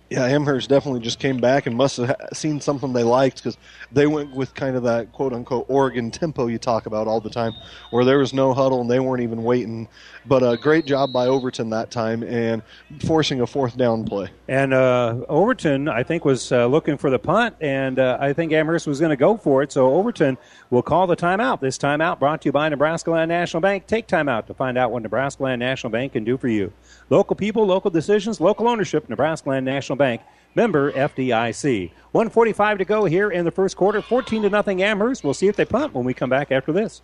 yeah, 0.10 0.26
Amherst 0.26 0.70
definitely 0.70 1.02
just 1.02 1.20
came 1.20 1.38
back 1.38 1.68
and 1.68 1.76
must 1.76 1.98
have 1.98 2.16
seen 2.34 2.60
something 2.60 2.94
they 2.94 3.04
liked 3.04 3.38
because 3.38 3.58
they 3.92 4.08
went 4.08 4.34
with 4.36 4.56
kind 4.56 4.76
of 4.76 4.84
that 4.84 5.12
quote 5.12 5.34
unquote 5.34 5.66
Oregon 5.70 6.10
tempo 6.10 6.48
you 6.48 6.58
talk 6.58 6.88
about 6.88 7.08
all 7.08 7.22
the 7.22 7.30
time, 7.30 7.54
where 7.92 8.04
there 8.04 8.18
was 8.18 8.34
no 8.34 8.54
huddle 8.54 8.82
and 8.82 8.90
they 8.90 9.00
weren't 9.00 9.22
even 9.22 9.44
waiting. 9.44 9.88
But 10.30 10.44
a 10.44 10.58
great 10.58 10.86
job 10.86 11.12
by 11.12 11.26
Overton 11.26 11.72
that 11.72 11.90
time 11.90 12.22
and 12.22 12.62
forcing 13.00 13.42
a 13.42 13.48
fourth 13.48 13.76
down 13.76 14.06
play. 14.06 14.30
And 14.48 14.76
uh, 14.76 15.26
Overton, 15.28 15.90
I 15.90 16.04
think, 16.04 16.24
was 16.24 16.52
uh, 16.52 16.68
looking 16.68 16.98
for 16.98 17.10
the 17.10 17.18
punt, 17.18 17.56
and 17.60 17.98
uh, 17.98 18.20
I 18.22 18.34
think 18.34 18.52
Amherst 18.52 18.86
was 18.86 19.00
going 19.00 19.10
to 19.10 19.16
go 19.16 19.38
for 19.38 19.64
it. 19.64 19.72
So 19.72 19.92
Overton 19.92 20.38
will 20.70 20.84
call 20.84 21.08
the 21.08 21.16
timeout. 21.16 21.62
This 21.62 21.80
timeout 21.80 22.20
brought 22.20 22.44
to 22.44 22.50
you 22.50 22.52
by 22.52 22.70
Nebraska 22.70 23.10
Land 23.10 23.30
National 23.30 23.60
Bank. 23.60 23.88
Take 23.88 24.08
timeout 24.08 24.46
to 24.46 24.54
find 24.54 24.78
out 24.78 24.92
what 24.92 25.02
Nebraska 25.02 25.42
Land 25.42 25.62
National 25.62 25.90
Bank 25.90 26.14
can 26.14 26.24
do 26.24 26.38
for 26.38 26.48
you. 26.48 26.72
Local 27.10 27.36
people, 27.36 27.66
local 27.66 27.90
decisions, 27.90 28.40
local 28.40 28.68
ownership, 28.68 29.10
Nebraska 29.10 29.50
Land 29.50 29.66
National 29.66 29.96
Bank. 29.96 30.22
Member 30.54 30.92
FDIC. 30.92 31.90
145 32.12 32.78
to 32.78 32.86
go 32.86 33.06
here 33.06 33.32
in 33.32 33.46
the 33.46 33.52
first 33.52 33.76
quarter. 33.76 34.00
14 34.00 34.44
to 34.44 34.50
nothing 34.52 34.84
Amherst. 34.84 35.24
We'll 35.24 35.34
see 35.34 35.48
if 35.48 35.56
they 35.56 35.66
punt 35.66 35.96
when 35.96 36.06
we 36.06 36.14
come 36.14 36.30
back 36.30 36.52
after 36.52 36.72
this. 36.72 37.02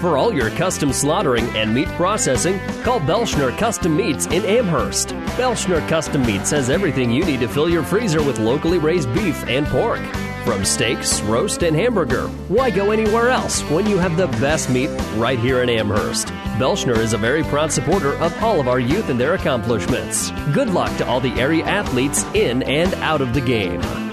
For 0.00 0.16
all 0.16 0.32
your 0.32 0.50
custom 0.50 0.92
slaughtering 0.92 1.44
and 1.56 1.74
meat 1.74 1.88
processing, 1.88 2.60
call 2.84 3.00
Belschner 3.00 3.56
Custom 3.58 3.96
Meats 3.96 4.26
in 4.26 4.44
Amherst. 4.44 5.08
Belschner 5.36 5.86
Custom 5.88 6.24
Meats 6.24 6.52
has 6.52 6.70
everything 6.70 7.10
you 7.10 7.24
need 7.24 7.40
to 7.40 7.48
fill 7.48 7.68
your 7.68 7.82
freezer 7.82 8.22
with 8.22 8.38
locally 8.38 8.78
raised 8.78 9.12
beef 9.12 9.44
and 9.48 9.66
pork. 9.66 10.00
From 10.44 10.64
steaks, 10.64 11.20
roast, 11.22 11.64
and 11.64 11.74
hamburger, 11.74 12.28
why 12.46 12.70
go 12.70 12.92
anywhere 12.92 13.28
else 13.28 13.62
when 13.62 13.88
you 13.88 13.98
have 13.98 14.16
the 14.16 14.28
best 14.38 14.70
meat 14.70 14.88
right 15.16 15.38
here 15.38 15.62
in 15.62 15.68
Amherst? 15.68 16.28
Belschner 16.58 16.98
is 16.98 17.12
a 17.12 17.18
very 17.18 17.42
proud 17.42 17.72
supporter 17.72 18.14
of 18.18 18.40
all 18.40 18.60
of 18.60 18.68
our 18.68 18.78
youth 18.78 19.08
and 19.08 19.18
their 19.18 19.34
accomplishments. 19.34 20.30
Good 20.52 20.70
luck 20.70 20.96
to 20.98 21.06
all 21.08 21.18
the 21.18 21.32
area 21.40 21.64
athletes 21.64 22.22
in 22.34 22.62
and 22.62 22.94
out 22.94 23.20
of 23.20 23.34
the 23.34 23.40
game. 23.40 24.07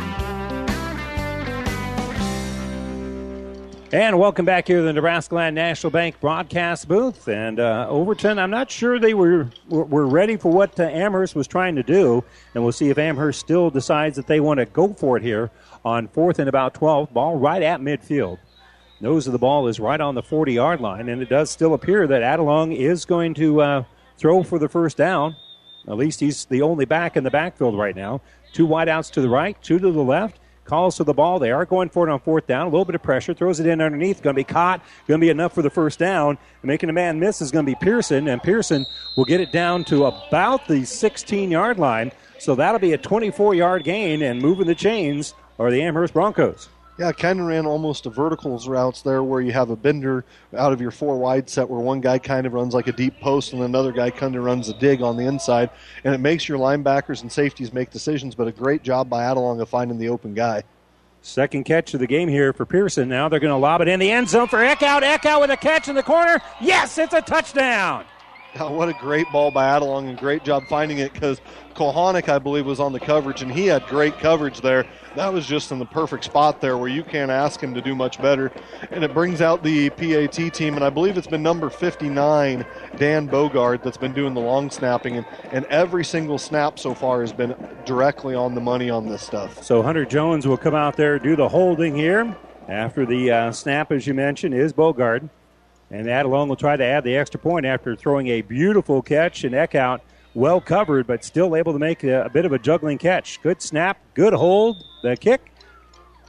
And 3.95 4.19
welcome 4.19 4.43
back 4.43 4.67
here 4.67 4.79
to 4.79 4.83
the 4.83 4.91
Nebraska 4.91 5.35
Land 5.35 5.55
National 5.55 5.89
Bank 5.89 6.19
broadcast 6.19 6.89
booth. 6.89 7.29
And 7.29 7.61
uh, 7.61 7.87
Overton, 7.89 8.37
I'm 8.37 8.49
not 8.49 8.69
sure 8.69 8.99
they 8.99 9.13
were 9.13 9.49
were 9.69 10.05
ready 10.05 10.35
for 10.35 10.51
what 10.51 10.77
uh, 10.77 10.83
Amherst 10.83 11.33
was 11.33 11.47
trying 11.47 11.77
to 11.77 11.81
do, 11.81 12.21
and 12.53 12.61
we'll 12.61 12.73
see 12.73 12.89
if 12.89 12.97
Amherst 12.97 13.39
still 13.39 13.69
decides 13.69 14.17
that 14.17 14.27
they 14.27 14.41
want 14.41 14.57
to 14.57 14.65
go 14.65 14.93
for 14.93 15.15
it 15.15 15.23
here 15.23 15.49
on 15.85 16.09
fourth 16.09 16.39
and 16.39 16.49
about 16.49 16.73
12. 16.73 17.13
Ball 17.13 17.37
right 17.37 17.61
at 17.61 17.79
midfield. 17.79 18.37
Nose 18.99 19.27
of 19.27 19.31
the 19.31 19.39
ball 19.39 19.69
is 19.69 19.79
right 19.79 20.01
on 20.01 20.13
the 20.13 20.23
40 20.23 20.51
yard 20.51 20.81
line, 20.81 21.07
and 21.07 21.21
it 21.21 21.29
does 21.29 21.49
still 21.49 21.73
appear 21.73 22.05
that 22.05 22.21
Adelung 22.21 22.75
is 22.75 23.05
going 23.05 23.33
to 23.35 23.61
uh, 23.61 23.83
throw 24.17 24.43
for 24.43 24.59
the 24.59 24.67
first 24.67 24.97
down. 24.97 25.37
At 25.87 25.95
least 25.95 26.19
he's 26.19 26.43
the 26.43 26.63
only 26.63 26.83
back 26.83 27.15
in 27.15 27.23
the 27.23 27.31
backfield 27.31 27.77
right 27.77 27.95
now. 27.95 28.19
Two 28.51 28.67
wideouts 28.67 29.09
to 29.11 29.21
the 29.21 29.29
right, 29.29 29.55
two 29.63 29.79
to 29.79 29.89
the 29.89 30.03
left. 30.03 30.41
Calls 30.65 30.97
to 30.97 31.03
the 31.03 31.13
ball. 31.13 31.37
They 31.37 31.51
are 31.51 31.63
going 31.63 31.89
for 31.89 32.07
it 32.07 32.11
on 32.11 32.19
fourth 32.19 32.47
down. 32.47 32.63
A 32.63 32.69
little 32.69 32.85
bit 32.85 32.95
of 32.95 33.03
pressure. 33.03 33.35
Throws 33.35 33.59
it 33.59 33.67
in 33.67 33.81
underneath. 33.81 34.23
Going 34.23 34.35
to 34.35 34.39
be 34.39 34.43
caught. 34.43 34.81
Going 35.07 35.19
to 35.19 35.23
be 35.25 35.29
enough 35.29 35.53
for 35.53 35.61
the 35.61 35.69
first 35.69 35.99
down. 35.99 36.39
And 36.61 36.67
making 36.67 36.89
a 36.89 36.93
man 36.93 37.19
miss 37.19 37.39
is 37.39 37.51
going 37.51 37.65
to 37.65 37.71
be 37.71 37.77
Pearson. 37.79 38.27
And 38.27 38.41
Pearson 38.41 38.85
will 39.15 39.25
get 39.25 39.41
it 39.41 39.51
down 39.51 39.83
to 39.85 40.05
about 40.05 40.67
the 40.67 40.83
16 40.83 41.51
yard 41.51 41.77
line. 41.77 42.11
So 42.39 42.55
that'll 42.55 42.79
be 42.79 42.93
a 42.93 42.97
24 42.97 43.53
yard 43.53 43.83
gain 43.83 44.23
and 44.23 44.41
moving 44.41 44.65
the 44.65 44.75
chains 44.75 45.35
are 45.59 45.69
the 45.69 45.81
Amherst 45.83 46.13
Broncos. 46.13 46.67
Yeah, 46.97 47.11
kind 47.11 47.41
of 47.41 47.47
ran 47.47 47.65
almost 47.65 48.05
a 48.05 48.09
verticals 48.09 48.69
routes 48.69 49.01
there 49.01 49.21
where 49.21 49.41
you 49.41 49.51
have 49.51 49.69
a 49.69 49.75
bender 49.75 50.23
out 50.55 50.71
of 50.71 50.79
your 50.79 50.91
four 50.91 51.17
wide 51.17 51.49
set 51.49 51.69
where 51.69 51.81
one 51.81 51.99
guy 51.99 52.17
kind 52.17 52.47
of 52.47 52.53
runs 52.53 52.73
like 52.73 52.87
a 52.87 52.93
deep 52.93 53.19
post 53.19 53.51
and 53.51 53.61
another 53.63 53.91
guy 53.91 54.09
kind 54.09 54.33
of 54.33 54.45
runs 54.45 54.69
a 54.69 54.73
dig 54.79 55.01
on 55.01 55.17
the 55.17 55.25
inside. 55.25 55.69
And 56.05 56.15
it 56.15 56.19
makes 56.19 56.47
your 56.47 56.57
linebackers 56.57 57.21
and 57.21 57.29
safeties 57.29 57.73
make 57.73 57.91
decisions, 57.91 58.33
but 58.33 58.47
a 58.47 58.51
great 58.53 58.81
job 58.81 59.09
by 59.09 59.23
Adelung 59.23 59.59
of 59.61 59.67
finding 59.67 59.97
the 59.97 60.07
open 60.07 60.33
guy. 60.33 60.63
Second 61.21 61.65
catch 61.65 61.93
of 61.93 61.99
the 61.99 62.07
game 62.07 62.29
here 62.29 62.53
for 62.53 62.65
Pearson. 62.65 63.09
Now 63.09 63.27
they're 63.27 63.39
going 63.41 63.51
to 63.51 63.57
lob 63.57 63.81
it 63.81 63.89
in 63.89 63.99
the 63.99 64.11
end 64.11 64.29
zone 64.29 64.47
for 64.47 64.59
Eckhout. 64.59 65.01
Eckhout 65.01 65.41
with 65.41 65.49
a 65.49 65.57
catch 65.57 65.89
in 65.89 65.95
the 65.95 66.03
corner. 66.03 66.39
Yes, 66.61 66.97
it's 66.97 67.13
a 67.13 67.21
touchdown. 67.21 68.05
Oh, 68.57 68.71
what 68.75 68.89
a 68.89 68.93
great 68.93 69.29
ball 69.31 69.51
by 69.51 69.65
Adelung 69.65 70.09
and 70.09 70.17
great 70.17 70.43
job 70.43 70.63
finding 70.67 70.99
it 70.99 71.13
because 71.13 71.41
Kohanic, 71.73 72.29
I 72.29 72.39
believe, 72.39 72.65
was 72.65 72.79
on 72.79 72.93
the 72.93 72.99
coverage 72.99 73.41
and 73.41 73.51
he 73.51 73.67
had 73.67 73.85
great 73.87 74.17
coverage 74.19 74.61
there. 74.61 74.85
That 75.15 75.31
was 75.31 75.45
just 75.45 75.71
in 75.71 75.79
the 75.79 75.85
perfect 75.85 76.25
spot 76.25 76.61
there 76.61 76.77
where 76.77 76.89
you 76.89 77.03
can't 77.03 77.31
ask 77.31 77.61
him 77.61 77.73
to 77.73 77.81
do 77.81 77.95
much 77.95 78.21
better. 78.21 78.51
And 78.91 79.03
it 79.03 79.13
brings 79.13 79.41
out 79.41 79.63
the 79.63 79.89
PAT 79.91 80.53
team, 80.53 80.75
and 80.75 80.83
I 80.83 80.89
believe 80.89 81.17
it's 81.17 81.27
been 81.27 81.43
number 81.43 81.69
59, 81.69 82.65
Dan 82.97 83.27
Bogert, 83.27 83.81
that's 83.81 83.97
been 83.97 84.13
doing 84.13 84.33
the 84.33 84.41
long 84.41 84.69
snapping. 84.69 85.17
And, 85.17 85.25
and 85.51 85.65
every 85.65 86.03
single 86.03 86.37
snap 86.37 86.79
so 86.79 86.93
far 86.93 87.21
has 87.21 87.31
been 87.31 87.55
directly 87.85 88.35
on 88.35 88.55
the 88.55 88.61
money 88.61 88.89
on 88.89 89.07
this 89.07 89.21
stuff. 89.21 89.63
So 89.63 89.81
Hunter 89.81 90.05
Jones 90.05 90.47
will 90.47 90.57
come 90.57 90.75
out 90.75 90.97
there, 90.97 91.17
do 91.17 91.35
the 91.35 91.49
holding 91.49 91.95
here. 91.95 92.35
After 92.67 93.05
the 93.05 93.31
uh, 93.31 93.51
snap, 93.51 93.91
as 93.91 94.07
you 94.07 94.13
mentioned, 94.13 94.55
is 94.55 94.73
Bogert. 94.73 95.29
And 95.95 96.07
Adelung 96.07 96.49
will 96.49 96.57
try 96.57 96.75
to 96.75 96.83
add 96.83 97.05
the 97.05 97.15
extra 97.15 97.39
point 97.39 97.65
after 97.65 97.95
throwing 97.95 98.27
a 98.27 98.41
beautiful 98.41 99.01
catch 99.01 99.45
and 99.45 99.55
Eckhout 99.55 100.01
well 100.33 100.59
covered, 100.59 101.07
but 101.07 101.23
still 101.23 101.55
able 101.55 101.71
to 101.71 101.79
make 101.79 102.03
a, 102.03 102.25
a, 102.25 102.29
bit 102.29 102.43
of 102.43 102.51
a 102.51 102.59
juggling 102.59 102.97
catch. 102.97 103.41
Good 103.41 103.61
snap, 103.61 103.97
good 104.13 104.33
hold. 104.33 104.83
The 105.03 105.15
kick 105.15 105.53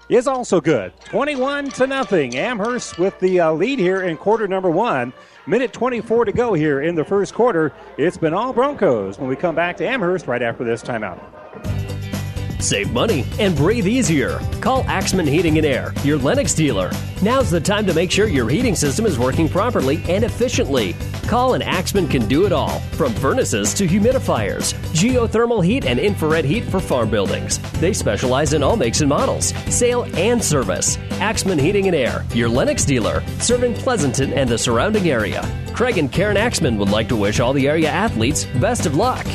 is 0.09 0.29
also 0.29 0.61
good. 0.61 0.93
21 1.07 1.71
to 1.71 1.89
nothing. 1.89 2.37
Amherst 2.37 2.97
with 2.97 3.19
the 3.19 3.41
uh, 3.41 3.53
lead 3.53 3.81
here 3.81 4.03
in 4.03 4.17
quarter 4.17 4.47
number 4.47 4.71
one. 4.71 5.12
Minute 5.49 5.73
24 5.73 6.27
to 6.27 6.33
go 6.33 6.55
here 6.55 6.83
in 6.83 6.95
the 6.95 7.05
first 7.05 7.35
quarter. 7.35 7.73
It's 7.99 8.17
been 8.17 8.35
all 8.35 8.53
Broncos 8.53 9.19
when 9.19 9.29
we 9.29 9.35
come 9.35 9.57
back 9.57 9.77
to 9.79 9.87
Amherst 9.87 10.29
right 10.29 10.43
after 10.43 10.62
this 10.62 10.81
timeout. 10.81 11.86
Save 12.59 12.93
money 12.93 13.25
and 13.39 13.55
breathe 13.57 13.87
easier. 13.87 14.41
Call 14.61 14.83
Axman 14.85 15.27
Heating 15.27 15.59
and 15.59 15.67
Air, 15.67 15.93
your 16.03 16.19
Lennox 16.19 16.55
dealer. 16.55 16.91
Now's 17.23 17.51
the 17.51 17.61
time 17.61 17.87
to 17.87 17.95
make 17.95 18.11
sure 18.11 18.27
your 18.27 18.49
heating 18.49 18.75
system 18.75 19.07
is 19.07 19.19
working 19.19 19.49
properly 19.49 20.03
and 20.09 20.25
efficiently. 20.25 20.95
Call 21.27 21.55
and 21.55 21.63
Axman 21.63 22.09
can 22.09 22.27
do 22.29 22.47
it 22.47 22.53
all, 22.53 22.81
from 22.93 23.13
furnaces 23.15 23.75
to 23.75 23.87
humidifiers, 23.87 24.75
geothermal 24.93 25.65
heat 25.65 25.85
and 25.85 25.99
infrared 25.99 26.45
heat 26.45 26.65
for 26.65 26.81
farm 26.81 27.11
buildings. 27.11 27.59
They 27.81 27.93
specialize 27.93 28.53
in 28.53 28.63
all 28.63 28.77
makes 28.77 29.01
and 29.01 29.09
models, 29.09 29.55
sale 29.73 30.07
and 30.17 30.43
service. 30.43 30.99
Axman 31.21 31.59
Heating 31.59 31.87
and 31.87 31.97
Air, 31.97 32.25
your 32.35 32.49
Lennox 32.49 32.85
dealer, 32.85 33.23
serving 33.39 33.75
Pleasanton 33.75 34.33
and 34.33 34.49
the 34.49 34.59
surrounding 34.59 35.09
area. 35.09 35.45
Craig 35.75 35.99
and 35.99 36.11
Karen 36.11 36.37
Axman 36.37 36.79
would 36.79 36.91
like 36.91 37.09
to 37.09 37.17
wish 37.17 37.41
all 37.41 37.53
the 37.53 37.69
area 37.69 37.91
athletes 37.91 38.45
best 38.61 38.87
of 38.87 38.95
luck. 38.95 39.27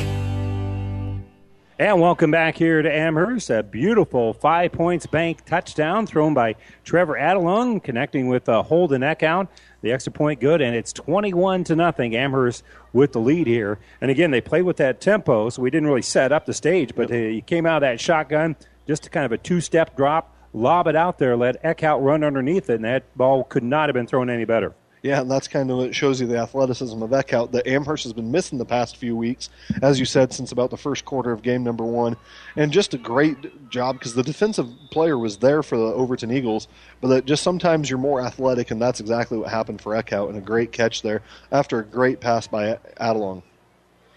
And 1.82 2.00
welcome 2.00 2.30
back 2.30 2.58
here 2.58 2.84
to 2.84 2.96
Amherst. 2.96 3.50
A 3.50 3.64
beautiful 3.64 4.36
five 4.36 4.72
points 4.72 5.08
bank 5.08 5.44
touchdown 5.46 6.06
thrown 6.06 6.36
by 6.36 6.56
Trevor 6.84 7.16
Adelung, 7.16 7.84
connecting 7.84 8.28
with 8.28 8.48
uh, 8.48 8.62
Holden 8.62 9.02
Eckhout. 9.02 9.48
The 9.82 9.92
extra 9.92 10.14
point 10.14 10.40
good, 10.40 10.62
and 10.62 10.76
it's 10.76 10.94
21 10.94 11.64
to 11.64 11.76
nothing. 11.76 12.16
Amherst 12.16 12.64
with 12.94 13.14
the 13.14 13.20
lead 13.20 13.48
here. 13.48 13.80
And 14.00 14.12
again, 14.12 14.30
they 14.30 14.42
played 14.42 14.62
with 14.62 14.78
that 14.78 15.02
tempo, 15.02 15.50
so 15.50 15.64
we 15.64 15.72
didn't 15.72 15.88
really 15.88 16.04
set 16.04 16.32
up 16.32 16.46
the 16.46 16.54
stage, 16.54 16.94
but 16.94 17.10
yep. 17.10 17.32
he 17.32 17.42
came 17.42 17.66
out 17.66 17.78
of 17.78 17.82
that 17.82 18.00
shotgun, 18.00 18.58
just 18.86 19.02
to 19.06 19.10
kind 19.10 19.26
of 19.26 19.32
a 19.32 19.40
two 19.40 19.60
step 19.60 19.98
drop, 19.98 20.36
lob 20.54 20.86
it 20.86 20.96
out 20.96 21.18
there, 21.18 21.36
let 21.36 21.64
Eckhout 21.64 22.00
run 22.04 22.24
underneath 22.24 22.70
it, 22.70 22.76
and 22.76 22.86
that 22.86 23.18
ball 23.18 23.44
could 23.44 23.64
not 23.64 23.90
have 23.90 23.96
been 23.96 24.06
thrown 24.06 24.30
any 24.30 24.46
better. 24.46 24.76
Yeah, 25.04 25.22
and 25.22 25.32
that's 25.32 25.48
kind 25.48 25.72
of 25.72 25.78
what 25.78 25.96
shows 25.96 26.22
you 26.22 26.28
the 26.28 26.38
athleticism 26.38 27.02
of 27.02 27.10
Eckhout 27.10 27.52
that 27.54 27.66
Amherst 27.66 28.04
has 28.04 28.14
been 28.14 28.30
missing 28.30 28.60
the 28.60 28.66
past 28.66 28.98
few 28.98 29.16
weeks, 29.16 29.50
as 29.82 30.00
you 30.00 30.06
said, 30.06 30.32
since 30.32 30.52
about 30.52 30.70
the 30.70 30.78
first 30.78 31.06
quarter 31.06 31.32
of 31.32 31.42
game 31.42 31.64
number 31.64 31.84
one. 31.84 32.16
And 32.56 32.72
just 32.72 32.94
a 32.94 33.00
great 33.00 33.72
job 33.72 33.98
because 33.98 34.14
the 34.14 34.22
defensive 34.22 34.68
player 34.92 35.18
was 35.18 35.38
there 35.38 35.64
for 35.64 35.76
the 35.76 35.86
Overton 35.86 36.32
Eagles, 36.32 36.68
but 37.02 37.08
that 37.08 37.26
just 37.26 37.42
sometimes 37.42 37.90
you're 37.90 37.98
more 37.98 38.22
athletic, 38.22 38.70
and 38.70 38.80
that's 38.80 39.00
exactly 39.00 39.40
what 39.40 39.50
happened 39.50 39.82
for 39.82 39.94
Eckhout, 39.94 40.30
and 40.30 40.38
a 40.38 40.42
great 40.42 40.72
catch 40.72 41.02
there 41.02 41.24
after 41.52 41.80
a 41.80 41.84
great 41.84 42.20
pass 42.20 42.46
by 42.46 42.78
Adelong. 43.00 43.42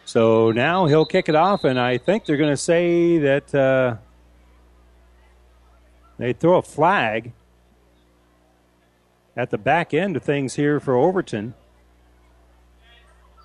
So 0.04 0.50
now 0.50 0.84
he'll 0.84 1.06
kick 1.06 1.30
it 1.30 1.34
off, 1.34 1.64
and 1.64 1.80
I 1.80 1.96
think 1.96 2.26
they're 2.26 2.36
going 2.36 2.50
to 2.50 2.58
say 2.58 3.16
that 3.18 3.54
uh, 3.54 3.96
they 6.18 6.34
throw 6.34 6.58
a 6.58 6.62
flag 6.62 7.32
at 9.36 9.50
the 9.50 9.58
back 9.58 9.92
end 9.92 10.16
of 10.16 10.22
things 10.22 10.54
here 10.54 10.80
for 10.80 10.96
Overton. 10.96 11.54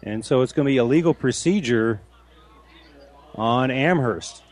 And 0.03 0.23
so 0.23 0.41
it's 0.41 0.53
going 0.53 0.65
to 0.65 0.71
be 0.71 0.77
a 0.77 0.83
legal 0.83 1.13
procedure 1.13 2.01
on 3.35 3.71
Amherst. 3.71 4.43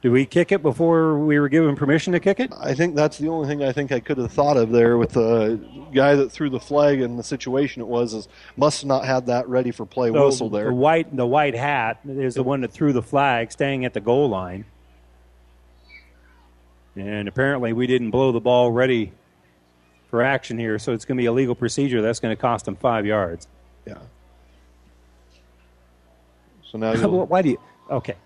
Do 0.00 0.12
we 0.12 0.26
kick 0.26 0.52
it 0.52 0.62
before 0.62 1.18
we 1.18 1.40
were 1.40 1.48
given 1.48 1.74
permission 1.74 2.12
to 2.12 2.20
kick 2.20 2.38
it? 2.38 2.52
I 2.56 2.72
think 2.72 2.94
that's 2.94 3.18
the 3.18 3.28
only 3.28 3.48
thing 3.48 3.64
I 3.64 3.72
think 3.72 3.90
I 3.90 3.98
could 3.98 4.16
have 4.18 4.30
thought 4.30 4.56
of 4.56 4.70
there 4.70 4.96
with 4.96 5.10
the 5.10 5.60
guy 5.92 6.14
that 6.14 6.30
threw 6.30 6.50
the 6.50 6.60
flag 6.60 7.00
and 7.00 7.18
the 7.18 7.24
situation 7.24 7.82
it 7.82 7.88
was 7.88 8.14
is 8.14 8.28
must 8.56 8.86
not 8.86 9.04
had 9.04 9.26
that 9.26 9.48
ready 9.48 9.72
for 9.72 9.84
play 9.84 10.12
so 10.12 10.26
whistle 10.26 10.50
there. 10.50 10.66
The 10.66 10.74
white 10.74 11.16
the 11.16 11.26
white 11.26 11.56
hat 11.56 11.98
is 12.06 12.36
the 12.36 12.44
one 12.44 12.60
that 12.60 12.70
threw 12.70 12.92
the 12.92 13.02
flag 13.02 13.50
staying 13.50 13.84
at 13.84 13.92
the 13.92 14.00
goal 14.00 14.28
line. 14.28 14.66
And 16.94 17.26
apparently 17.26 17.72
we 17.72 17.88
didn't 17.88 18.10
blow 18.10 18.30
the 18.30 18.40
ball 18.40 18.70
ready 18.70 19.12
for 20.08 20.22
action 20.22 20.58
here, 20.58 20.78
so 20.78 20.92
it's 20.92 21.04
going 21.04 21.16
to 21.16 21.22
be 21.22 21.26
a 21.26 21.32
legal 21.32 21.54
procedure. 21.54 22.02
That's 22.02 22.20
going 22.20 22.34
to 22.34 22.40
cost 22.40 22.64
them 22.64 22.76
five 22.76 23.06
yards. 23.06 23.46
Yeah. 23.86 23.98
So 26.70 26.78
now, 26.78 26.92
you 26.94 27.08
why 27.08 27.42
do 27.42 27.50
you? 27.50 27.60
Okay, 27.90 28.16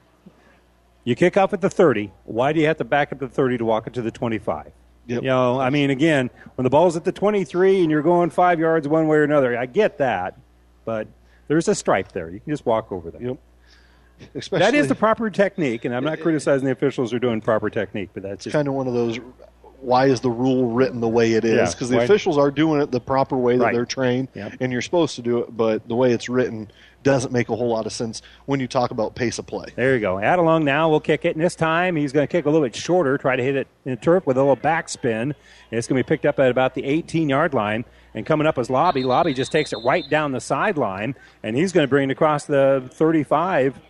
you 1.05 1.15
kick 1.15 1.37
off 1.37 1.53
at 1.53 1.61
the 1.61 1.71
thirty. 1.71 2.13
Why 2.25 2.53
do 2.53 2.61
you 2.61 2.67
have 2.67 2.79
to 2.79 2.85
back 2.85 3.13
up 3.13 3.19
to 3.19 3.27
the 3.27 3.33
thirty 3.33 3.59
to 3.59 3.65
walk 3.65 3.87
it 3.87 3.95
to 3.95 4.03
the 4.03 4.11
twenty-five? 4.11 4.73
Yep. 5.07 5.23
You 5.23 5.29
know, 5.29 5.61
I 5.61 5.71
mean, 5.71 5.91
again, 5.91 6.31
when 6.55 6.63
the 6.63 6.71
ball's 6.71 6.97
at 6.97 7.05
the 7.05 7.13
twenty-three 7.13 7.83
and 7.83 7.91
you're 7.91 8.03
going 8.03 8.31
five 8.31 8.61
yards 8.61 8.87
one 8.87 9.09
way 9.09 9.19
or 9.19 9.25
another, 9.25 9.59
I 9.59 9.67
get 9.67 9.99
that, 9.99 10.39
but 10.85 11.09
there's 11.49 11.69
a 11.69 11.75
stripe 11.75 12.13
there. 12.13 12.31
You 12.31 12.41
can 12.41 12.53
just 12.53 12.65
walk 12.65 12.93
over 12.93 13.11
that. 13.11 13.21
Yep. 13.21 13.39
Especially, 14.37 14.65
that 14.65 14.75
is 14.75 14.87
the 14.87 14.95
proper 14.95 15.31
technique, 15.31 15.85
and 15.85 15.95
I'm 15.95 16.05
not 16.05 16.11
eh, 16.11 16.17
eh, 16.17 16.21
eh. 16.21 16.23
criticizing 16.23 16.67
the 16.67 16.73
officials 16.73 17.13
are 17.13 17.19
doing 17.19 17.41
proper 17.41 17.69
technique, 17.71 18.11
but 18.15 18.23
that's 18.23 18.45
just, 18.45 18.53
kind 18.53 18.69
of 18.69 18.75
one 18.75 18.87
of 18.87 18.95
those 18.95 19.19
why 19.83 20.07
is 20.07 20.21
the 20.21 20.31
rule 20.31 20.71
written 20.71 21.01
the 21.01 21.09
way 21.09 21.33
it 21.33 21.45
is? 21.45 21.75
Because 21.75 21.91
yeah, 21.91 21.99
the 21.99 22.05
officials 22.05 22.39
are 22.39 22.51
doing 22.51 22.81
it 22.81 22.91
the 22.91 23.01
proper 23.01 23.37
way 23.37 23.57
that 23.57 23.65
right. 23.65 23.75
they're 23.75 23.85
trained, 23.85 24.29
yep. 24.35 24.55
and 24.61 24.73
you're 24.73 24.83
supposed 24.83 25.17
to 25.17 25.23
do 25.23 25.39
it, 25.39 25.57
but 25.57 25.87
the 25.89 25.97
way 25.97 26.13
it's 26.13 26.29
written 26.29 26.71
doesn't 27.03 27.33
make 27.33 27.49
a 27.49 27.57
whole 27.57 27.69
lot 27.69 27.87
of 27.87 27.93
sense 27.93 28.23
when 28.47 28.61
you 28.61 28.69
talk 28.69 28.91
about 28.91 29.15
pace 29.15 29.39
of 29.39 29.47
play. 29.47 29.67
There 29.75 29.95
you 29.95 30.01
go. 30.01 30.17
Adelung 30.17 30.63
now 30.63 30.89
We'll 30.89 31.01
kick 31.01 31.25
it, 31.25 31.35
and 31.35 31.45
this 31.45 31.57
time 31.57 31.97
he's 31.97 32.13
going 32.13 32.27
to 32.27 32.31
kick 32.31 32.47
a 32.47 32.51
little 32.51 32.67
bit 32.67 32.77
shorter, 32.77 33.19
try 33.19 33.37
to 33.37 33.43
hit 33.43 33.57
it 33.57 33.67
in 33.85 33.93
the 33.93 33.97
turf 33.97 34.27
with 34.27 34.37
a 34.37 34.41
little 34.41 34.57
backspin. 34.57 35.23
And 35.23 35.35
it's 35.71 35.87
going 35.87 36.01
to 36.01 36.05
be 36.05 36.09
picked 36.09 36.27
up 36.27 36.39
at 36.39 36.51
about 36.51 36.75
the 36.75 36.85
18 36.85 37.29
yard 37.29 37.55
line. 37.55 37.85
And 38.15 38.27
coming 38.27 38.47
up 38.47 38.59
is 38.59 38.69
Lobby. 38.69 39.05
Lobby 39.05 39.33
just 39.33 39.51
takes 39.51 39.73
it 39.73 39.79
right 39.85 40.09
down 40.09 40.33
the 40.33 40.41
sideline, 40.41 41.15
and 41.43 41.57
he's 41.57 41.73
going 41.73 41.85
to 41.85 41.89
bring 41.89 42.11
it 42.11 42.13
across 42.13 42.45
the 42.45 42.89
35. 42.93 43.81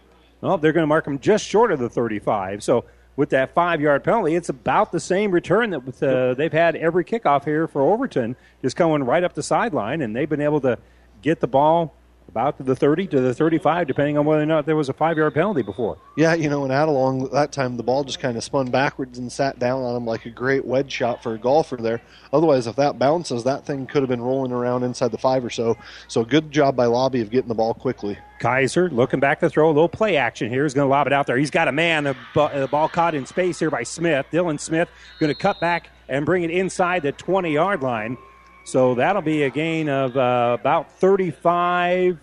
Well, 0.40 0.58
they're 0.58 0.72
going 0.72 0.84
to 0.84 0.88
mark 0.88 1.06
him 1.06 1.18
just 1.18 1.44
short 1.44 1.72
of 1.72 1.80
the 1.80 1.88
35. 1.88 2.62
So 2.62 2.84
with 3.16 3.30
that 3.30 3.54
five 3.54 3.80
yard 3.80 4.04
penalty, 4.04 4.34
it's 4.34 4.48
about 4.48 4.92
the 4.92 5.00
same 5.00 5.30
return 5.30 5.70
that 5.70 6.02
uh, 6.02 6.34
they've 6.34 6.52
had 6.52 6.76
every 6.76 7.04
kickoff 7.04 7.44
here 7.44 7.66
for 7.66 7.82
Overton, 7.82 8.36
just 8.62 8.76
going 8.76 9.04
right 9.04 9.22
up 9.22 9.34
the 9.34 9.42
sideline, 9.42 10.00
and 10.00 10.16
they've 10.16 10.28
been 10.28 10.40
able 10.40 10.60
to 10.62 10.78
get 11.20 11.40
the 11.40 11.46
ball 11.46 11.94
about 12.32 12.56
to 12.56 12.62
the 12.62 12.74
30 12.74 13.08
to 13.08 13.20
the 13.20 13.34
35, 13.34 13.86
depending 13.86 14.16
on 14.16 14.24
whether 14.24 14.42
or 14.42 14.46
not 14.46 14.64
there 14.64 14.74
was 14.74 14.88
a 14.88 14.92
five 14.94 15.18
yard 15.18 15.34
penalty 15.34 15.60
before. 15.60 15.98
Yeah, 16.16 16.32
you 16.32 16.48
know, 16.48 16.64
and 16.64 16.72
Adelung 16.72 17.30
that 17.32 17.52
time 17.52 17.76
the 17.76 17.82
ball 17.82 18.04
just 18.04 18.20
kind 18.20 18.38
of 18.38 18.42
spun 18.42 18.70
backwards 18.70 19.18
and 19.18 19.30
sat 19.30 19.58
down 19.58 19.82
on 19.82 19.94
him 19.94 20.06
like 20.06 20.24
a 20.24 20.30
great 20.30 20.64
wedge 20.64 20.90
shot 20.90 21.22
for 21.22 21.34
a 21.34 21.38
golfer 21.38 21.76
there. 21.76 22.00
Otherwise, 22.32 22.66
if 22.66 22.74
that 22.76 22.98
bounces, 22.98 23.44
that 23.44 23.66
thing 23.66 23.86
could 23.86 24.00
have 24.00 24.08
been 24.08 24.22
rolling 24.22 24.50
around 24.50 24.82
inside 24.82 25.10
the 25.10 25.18
five 25.18 25.44
or 25.44 25.50
so. 25.50 25.76
So 26.08 26.24
good 26.24 26.50
job 26.50 26.74
by 26.74 26.86
Lobby 26.86 27.20
of 27.20 27.30
getting 27.30 27.48
the 27.48 27.54
ball 27.54 27.74
quickly. 27.74 28.16
Kaiser 28.40 28.88
looking 28.88 29.20
back 29.20 29.40
to 29.40 29.50
throw 29.50 29.66
a 29.66 29.68
little 29.68 29.88
play 29.88 30.16
action 30.16 30.48
here. 30.48 30.62
He's 30.62 30.72
going 30.72 30.86
to 30.86 30.90
lob 30.90 31.06
it 31.06 31.12
out 31.12 31.26
there. 31.26 31.36
He's 31.36 31.50
got 31.50 31.68
a 31.68 31.72
man. 31.72 32.04
The 32.04 32.68
ball 32.70 32.88
caught 32.88 33.14
in 33.14 33.26
space 33.26 33.58
here 33.58 33.70
by 33.70 33.82
Smith. 33.82 34.26
Dylan 34.32 34.58
Smith 34.58 34.88
going 35.20 35.28
to 35.28 35.38
cut 35.38 35.60
back 35.60 35.90
and 36.08 36.24
bring 36.24 36.44
it 36.44 36.50
inside 36.50 37.02
the 37.02 37.12
20 37.12 37.52
yard 37.52 37.82
line. 37.82 38.16
So 38.64 38.94
that'll 38.94 39.22
be 39.22 39.42
a 39.42 39.50
gain 39.50 39.88
of 39.88 40.16
uh, 40.16 40.56
about 40.60 40.90
35. 40.92 42.18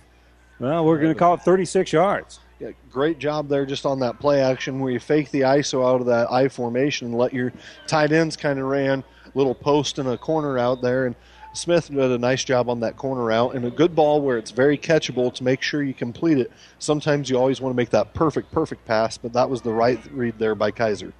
Well, 0.60 0.86
we're 0.86 0.98
going 0.98 1.14
to 1.14 1.20
call 1.20 1.36
it 1.36 1.42
36 1.42 1.94
yards. 1.94 2.40
Yeah, 2.60 2.72
great 2.92 3.20
job 3.20 3.48
there 3.48 3.66
just 3.66 3.86
on 3.86 4.00
that 4.00 4.20
play 4.20 4.42
action 4.42 4.80
where 4.80 4.92
you 4.92 5.00
fake 5.00 5.32
the 5.32 5.42
ISO 5.42 5.88
out 5.88 6.02
of 6.02 6.08
that 6.08 6.30
I 6.32 6.50
formation 6.50 7.08
and 7.08 7.18
let 7.18 7.34
your 7.34 7.54
tight 7.88 8.12
ends 8.12 8.36
kind 8.36 8.60
of 8.60 8.66
ran 8.66 9.04
a 9.26 9.38
little 9.38 9.56
post 9.56 10.00
and 10.00 10.10
a 10.10 10.18
corner 10.18 10.58
out 10.58 10.82
there. 10.82 11.06
And 11.06 11.16
Smith 11.54 11.90
did 11.90 11.98
a 11.98 12.18
nice 12.18 12.44
job 12.44 12.70
on 12.70 12.82
that 12.82 12.98
corner 12.98 13.32
out 13.32 13.56
and 13.56 13.66
a 13.66 13.72
good 13.72 13.96
ball 13.96 14.22
where 14.22 14.38
it's 14.38 14.52
very 14.52 14.78
catchable 14.78 15.34
to 15.34 15.44
make 15.44 15.62
sure 15.62 15.84
you 15.84 15.94
complete 15.94 16.38
it. 16.38 16.52
Sometimes 16.80 17.30
you 17.30 17.38
always 17.38 17.62
want 17.62 17.74
to 17.74 17.78
make 17.78 17.90
that 17.92 18.14
perfect, 18.14 18.52
perfect 18.52 18.86
pass, 18.86 19.18
but 19.18 19.34
that 19.34 19.50
was 19.50 19.62
the 19.62 19.74
right 19.74 20.00
read 20.12 20.38
there 20.38 20.56
by 20.56 20.72
Kaiser. 20.72 21.14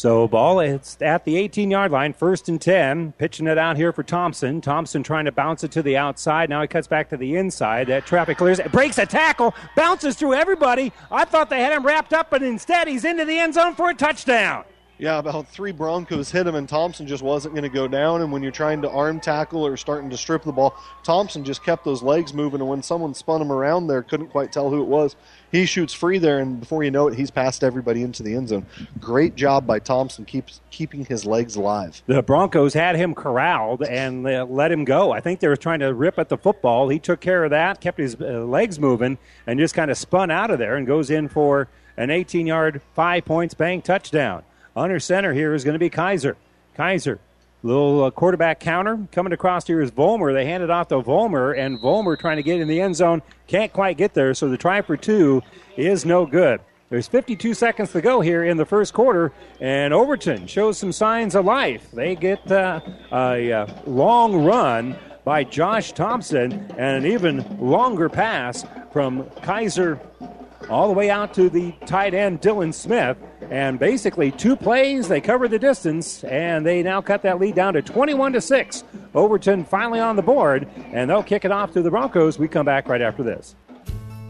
So 0.00 0.26
ball 0.26 0.60
it's 0.60 0.96
at 1.02 1.26
the 1.26 1.36
18 1.36 1.70
yard 1.70 1.92
line, 1.92 2.14
first 2.14 2.48
and 2.48 2.58
10. 2.58 3.12
Pitching 3.18 3.46
it 3.46 3.58
out 3.58 3.76
here 3.76 3.92
for 3.92 4.02
Thompson. 4.02 4.62
Thompson 4.62 5.02
trying 5.02 5.26
to 5.26 5.30
bounce 5.30 5.62
it 5.62 5.72
to 5.72 5.82
the 5.82 5.98
outside. 5.98 6.48
Now 6.48 6.62
he 6.62 6.68
cuts 6.68 6.86
back 6.86 7.10
to 7.10 7.18
the 7.18 7.36
inside. 7.36 7.88
That 7.88 8.06
traffic 8.06 8.38
clears. 8.38 8.60
It 8.60 8.72
breaks 8.72 8.96
a 8.96 9.04
tackle, 9.04 9.54
bounces 9.76 10.16
through 10.16 10.32
everybody. 10.32 10.94
I 11.10 11.26
thought 11.26 11.50
they 11.50 11.60
had 11.60 11.74
him 11.74 11.84
wrapped 11.84 12.14
up, 12.14 12.30
but 12.30 12.42
instead 12.42 12.88
he's 12.88 13.04
into 13.04 13.26
the 13.26 13.38
end 13.38 13.52
zone 13.52 13.74
for 13.74 13.90
a 13.90 13.94
touchdown 13.94 14.64
yeah, 15.00 15.18
about 15.18 15.48
three 15.48 15.72
Broncos 15.72 16.30
hit 16.30 16.46
him, 16.46 16.54
and 16.54 16.68
Thompson 16.68 17.06
just 17.06 17.22
wasn't 17.22 17.54
going 17.54 17.62
to 17.62 17.70
go 17.70 17.88
down. 17.88 18.20
And 18.20 18.30
when 18.30 18.42
you're 18.42 18.52
trying 18.52 18.82
to 18.82 18.90
arm 18.90 19.18
tackle 19.18 19.66
or 19.66 19.78
starting 19.78 20.10
to 20.10 20.16
strip 20.16 20.42
the 20.42 20.52
ball, 20.52 20.74
Thompson 21.02 21.42
just 21.42 21.64
kept 21.64 21.86
those 21.86 22.02
legs 22.02 22.34
moving. 22.34 22.60
And 22.60 22.68
when 22.68 22.82
someone 22.82 23.14
spun 23.14 23.40
him 23.40 23.50
around 23.50 23.86
there, 23.86 24.02
couldn't 24.02 24.28
quite 24.28 24.52
tell 24.52 24.68
who 24.68 24.82
it 24.82 24.88
was. 24.88 25.16
He 25.52 25.66
shoots 25.66 25.92
free 25.92 26.18
there, 26.18 26.38
and 26.38 26.60
before 26.60 26.84
you 26.84 26.90
know 26.90 27.08
it, 27.08 27.14
he's 27.14 27.30
passed 27.30 27.64
everybody 27.64 28.02
into 28.02 28.22
the 28.22 28.34
end 28.34 28.48
zone. 28.48 28.66
Great 29.00 29.34
job 29.34 29.66
by 29.66 29.78
Thompson, 29.80 30.24
keeps 30.24 30.60
keeping 30.70 31.04
his 31.04 31.26
legs 31.26 31.56
alive. 31.56 32.02
The 32.06 32.22
Broncos 32.22 32.74
had 32.74 32.96
him 32.96 33.14
corralled 33.14 33.82
and 33.82 34.22
let 34.22 34.70
him 34.70 34.84
go. 34.84 35.10
I 35.10 35.20
think 35.20 35.40
they 35.40 35.48
were 35.48 35.56
trying 35.56 35.80
to 35.80 35.92
rip 35.92 36.18
at 36.18 36.28
the 36.28 36.38
football. 36.38 36.88
He 36.88 36.98
took 36.98 37.20
care 37.20 37.44
of 37.44 37.50
that, 37.50 37.80
kept 37.80 37.98
his 37.98 38.16
uh, 38.20 38.44
legs 38.44 38.78
moving, 38.78 39.18
and 39.46 39.58
just 39.58 39.74
kind 39.74 39.90
of 39.90 39.98
spun 39.98 40.30
out 40.30 40.50
of 40.50 40.58
there 40.58 40.76
and 40.76 40.86
goes 40.86 41.10
in 41.10 41.28
for 41.28 41.68
an 41.96 42.08
18-yard, 42.08 42.80
five 42.94 43.24
points 43.24 43.54
bang 43.54 43.82
touchdown. 43.82 44.42
Under 44.76 45.00
center 45.00 45.34
here 45.34 45.52
is 45.52 45.64
going 45.64 45.74
to 45.74 45.80
be 45.80 45.90
Kaiser. 45.90 46.36
Kaiser, 46.74 47.18
little 47.62 48.04
uh, 48.04 48.10
quarterback 48.10 48.60
counter 48.60 48.98
coming 49.12 49.32
across 49.32 49.66
here 49.66 49.80
is 49.80 49.90
Volmer. 49.90 50.32
They 50.32 50.46
hand 50.46 50.62
it 50.62 50.70
off 50.70 50.88
to 50.88 51.00
Volmer, 51.00 51.52
and 51.52 51.80
Volmer 51.80 52.16
trying 52.16 52.36
to 52.36 52.42
get 52.42 52.60
in 52.60 52.68
the 52.68 52.80
end 52.80 52.96
zone 52.96 53.22
can't 53.46 53.72
quite 53.72 53.96
get 53.96 54.14
there. 54.14 54.34
So 54.34 54.48
the 54.48 54.56
try 54.56 54.82
for 54.82 54.96
two 54.96 55.42
is 55.76 56.04
no 56.04 56.26
good. 56.26 56.60
There's 56.88 57.06
52 57.06 57.54
seconds 57.54 57.92
to 57.92 58.00
go 58.00 58.20
here 58.20 58.42
in 58.44 58.56
the 58.56 58.66
first 58.66 58.92
quarter, 58.92 59.32
and 59.60 59.94
Overton 59.94 60.48
shows 60.48 60.76
some 60.76 60.90
signs 60.90 61.36
of 61.36 61.44
life. 61.44 61.88
They 61.92 62.16
get 62.16 62.50
uh, 62.50 62.80
a, 63.12 63.50
a 63.50 63.82
long 63.86 64.44
run 64.44 64.96
by 65.24 65.44
Josh 65.44 65.92
Thompson 65.92 66.52
and 66.52 67.04
an 67.04 67.06
even 67.06 67.58
longer 67.60 68.08
pass 68.08 68.64
from 68.92 69.30
Kaiser 69.42 70.00
all 70.68 70.88
the 70.88 70.94
way 70.94 71.10
out 71.10 71.32
to 71.34 71.48
the 71.48 71.72
tight 71.86 72.14
end, 72.14 72.40
Dylan 72.40 72.74
Smith. 72.74 73.16
And 73.50 73.78
basically, 73.78 74.30
two 74.30 74.56
plays, 74.56 75.08
they 75.08 75.20
cover 75.20 75.48
the 75.48 75.58
distance, 75.58 76.22
and 76.24 76.64
they 76.64 76.82
now 76.82 77.00
cut 77.00 77.22
that 77.22 77.40
lead 77.40 77.54
down 77.54 77.74
to 77.74 77.82
21 77.82 78.34
to 78.34 78.40
6. 78.40 78.84
Overton 79.14 79.64
finally 79.64 80.00
on 80.00 80.16
the 80.16 80.22
board, 80.22 80.68
and 80.92 81.08
they'll 81.08 81.22
kick 81.22 81.44
it 81.44 81.50
off 81.50 81.72
to 81.72 81.82
the 81.82 81.90
Broncos. 81.90 82.38
We 82.38 82.48
come 82.48 82.66
back 82.66 82.88
right 82.88 83.02
after 83.02 83.22
this. 83.22 83.54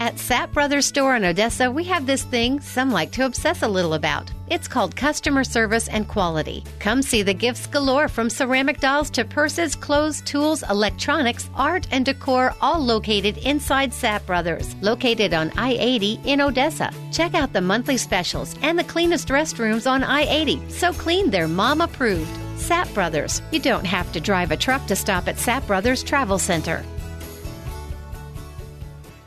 At 0.01 0.15
Sapp 0.15 0.55
Brothers 0.55 0.87
Store 0.87 1.15
in 1.15 1.27
Odessa, 1.27 1.71
we 1.71 1.85
have 1.85 2.07
this 2.07 2.23
thing 2.23 2.59
some 2.61 2.91
like 2.91 3.11
to 3.13 3.27
obsess 3.27 3.63
a 3.63 3.69
little 3.69 3.93
about. 3.93 4.31
It's 4.49 4.67
called 4.67 4.97
customer 4.97 5.45
service 5.45 5.89
and 5.89 6.09
quality. 6.09 6.65
Come 6.79 7.03
see 7.03 7.21
the 7.21 7.35
gifts 7.35 7.67
galore 7.67 8.09
from 8.09 8.31
ceramic 8.31 8.81
dolls 8.81 9.11
to 9.11 9.27
purses, 9.27 9.77
clothes, 9.77 10.23
tools, 10.23 10.65
electronics, 10.71 11.51
art, 11.55 11.87
and 11.91 12.07
decor, 12.07 12.55
all 12.63 12.81
located 12.81 13.37
inside 13.45 13.91
Sapp 13.91 14.25
Brothers, 14.25 14.75
located 14.77 15.35
on 15.35 15.53
I 15.59 15.77
80 15.79 16.21
in 16.25 16.41
Odessa. 16.41 16.91
Check 17.13 17.35
out 17.35 17.53
the 17.53 17.61
monthly 17.61 17.99
specials 17.99 18.57
and 18.63 18.79
the 18.79 18.85
cleanest 18.85 19.29
restrooms 19.29 19.87
on 19.87 20.03
I 20.03 20.23
80, 20.23 20.71
so 20.71 20.95
clean 20.95 21.29
they're 21.31 21.47
mom 21.47 21.83
approved. 21.83 22.41
Sapp 22.57 22.93
Brothers. 22.95 23.43
You 23.51 23.61
don't 23.61 23.85
have 23.85 24.11
to 24.13 24.21
drive 24.21 24.51
a 24.51 24.57
truck 24.57 24.87
to 24.87 24.97
stop 24.97 25.29
at 25.29 25.37
Sapp 25.37 25.67
Brothers 25.67 26.03
Travel 26.03 26.39
Center. 26.39 26.83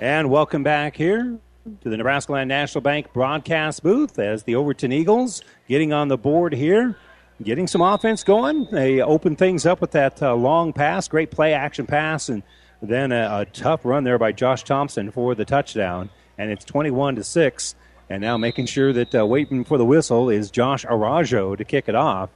And 0.03 0.29
welcome 0.29 0.63
back 0.63 0.97
here 0.97 1.39
to 1.79 1.89
the 1.89 1.95
Nebraska 1.95 2.33
Land 2.33 2.49
National 2.49 2.81
Bank 2.81 3.13
broadcast 3.13 3.83
booth 3.83 4.19
as 4.19 4.43
the 4.43 4.53
Overton 4.55 4.91
Eagles 4.91 5.41
getting 5.69 5.93
on 5.93 6.09
the 6.09 6.17
board 6.17 6.51
here, 6.51 6.97
getting 7.41 7.67
some 7.67 7.79
offense 7.79 8.21
going. 8.21 8.67
They 8.69 8.99
open 8.99 9.37
things 9.37 9.65
up 9.65 9.79
with 9.79 9.91
that 9.91 10.21
uh, 10.21 10.35
long 10.35 10.73
pass, 10.73 11.07
great 11.07 11.31
play 11.31 11.53
action 11.53 11.85
pass, 11.85 12.27
and 12.27 12.43
then 12.81 13.13
a, 13.13 13.29
a, 13.31 13.45
tough 13.45 13.85
run 13.85 14.03
there 14.03 14.17
by 14.17 14.33
Josh 14.33 14.65
Thompson 14.65 15.09
for 15.09 15.35
the 15.35 15.45
touchdown. 15.45 16.09
And 16.37 16.51
it's 16.51 16.65
21 16.65 17.15
to 17.15 17.23
6. 17.23 17.75
And 18.09 18.19
now 18.21 18.35
making 18.35 18.65
sure 18.65 18.91
that 18.91 19.15
uh, 19.15 19.25
waiting 19.25 19.63
for 19.63 19.77
the 19.77 19.85
whistle 19.85 20.29
is 20.29 20.51
Josh 20.51 20.83
Arajo 20.83 21.57
to 21.57 21.63
kick 21.63 21.87
it 21.87 21.95
off. 21.95 22.29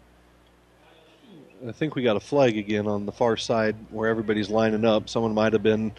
I 1.68 1.74
think 1.74 1.96
we 1.96 2.04
got 2.04 2.16
a 2.16 2.22
flag 2.22 2.58
again 2.58 2.88
on 2.88 3.06
the 3.06 3.12
far 3.12 3.36
side 3.36 3.76
where 3.90 4.08
everybody's 4.08 4.50
lining 4.50 4.86
up. 4.86 5.10
Someone 5.10 5.34
might 5.34 5.52
have 5.52 5.64
been 5.64 5.92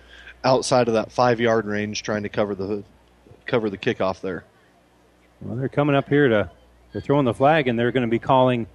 outside 0.45 0.89
of 0.89 0.95
that 0.95 1.11
five 1.13 1.41
yard 1.41 1.67
range 1.67 2.03
trying 2.03 2.23
to 2.23 2.29
cover 2.29 2.55
the 2.55 2.85
cover 3.47 3.71
the 3.71 3.79
kickoff 3.79 4.21
there. 4.21 4.45
Well, 5.41 5.57
they're 5.57 5.69
coming 5.69 5.97
up 5.97 6.09
here 6.09 6.29
to 6.29 6.51
they're 6.93 7.03
throwing 7.03 7.25
the 7.25 7.35
flag, 7.35 7.69
and 7.69 7.79
they're 7.79 7.93
going 7.93 8.07
to 8.07 8.11
be 8.11 8.19
calling. 8.19 8.67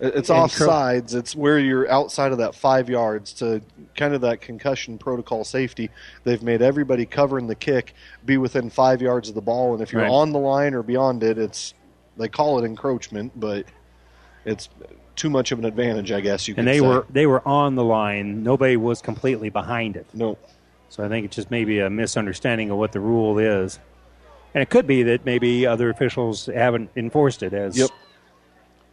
It's 0.00 0.30
off 0.30 0.50
sides. 0.50 1.14
It's 1.14 1.36
where 1.36 1.60
you're 1.60 1.88
outside 1.88 2.32
of 2.32 2.38
that 2.38 2.56
five 2.56 2.90
yards 2.90 3.32
to 3.34 3.62
kind 3.94 4.14
of 4.14 4.22
that 4.22 4.40
concussion 4.40 4.98
protocol 4.98 5.44
safety. 5.44 5.90
They've 6.24 6.42
made 6.42 6.60
everybody 6.60 7.06
covering 7.06 7.46
the 7.46 7.54
kick 7.54 7.94
be 8.24 8.36
within 8.36 8.68
five 8.68 9.00
yards 9.00 9.28
of 9.28 9.36
the 9.36 9.40
ball, 9.40 9.74
and 9.74 9.82
if 9.82 9.92
you're 9.92 10.02
Right. 10.02 10.10
on 10.10 10.32
the 10.32 10.40
line 10.40 10.74
or 10.74 10.82
beyond 10.82 11.22
it, 11.22 11.38
it's 11.38 11.74
they 12.16 12.28
call 12.28 12.58
it 12.58 12.64
encroachment, 12.64 13.38
but 13.38 13.64
it's 14.44 14.68
too 15.16 15.30
much 15.30 15.52
of 15.52 15.58
an 15.58 15.64
advantage, 15.64 16.12
I 16.12 16.20
guess 16.20 16.48
you 16.48 16.54
could 16.54 16.60
and 16.60 16.68
they 16.68 16.78
say. 16.78 16.86
were 16.86 17.06
they 17.10 17.26
were 17.26 17.46
on 17.46 17.74
the 17.74 17.84
line. 17.84 18.42
Nobody 18.42 18.76
was 18.76 19.02
completely 19.02 19.50
behind 19.50 19.96
it. 19.96 20.06
No. 20.14 20.38
So 20.88 21.04
I 21.04 21.08
think 21.08 21.24
it's 21.24 21.36
just 21.36 21.50
maybe 21.50 21.78
a 21.80 21.88
misunderstanding 21.88 22.70
of 22.70 22.76
what 22.76 22.92
the 22.92 23.00
rule 23.00 23.38
is, 23.38 23.78
and 24.54 24.62
it 24.62 24.68
could 24.68 24.86
be 24.86 25.02
that 25.04 25.24
maybe 25.24 25.66
other 25.66 25.90
officials 25.90 26.46
haven't 26.46 26.90
enforced 26.96 27.42
it 27.42 27.52
as. 27.54 27.78
Yep. 27.78 27.90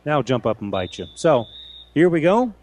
That'll 0.03 0.23
jump 0.23 0.45
up 0.45 0.61
and 0.61 0.71
bite 0.71 0.97
you. 0.97 1.07
So 1.15 1.45
here 1.93 2.09
we 2.09 2.21
go. 2.21 2.53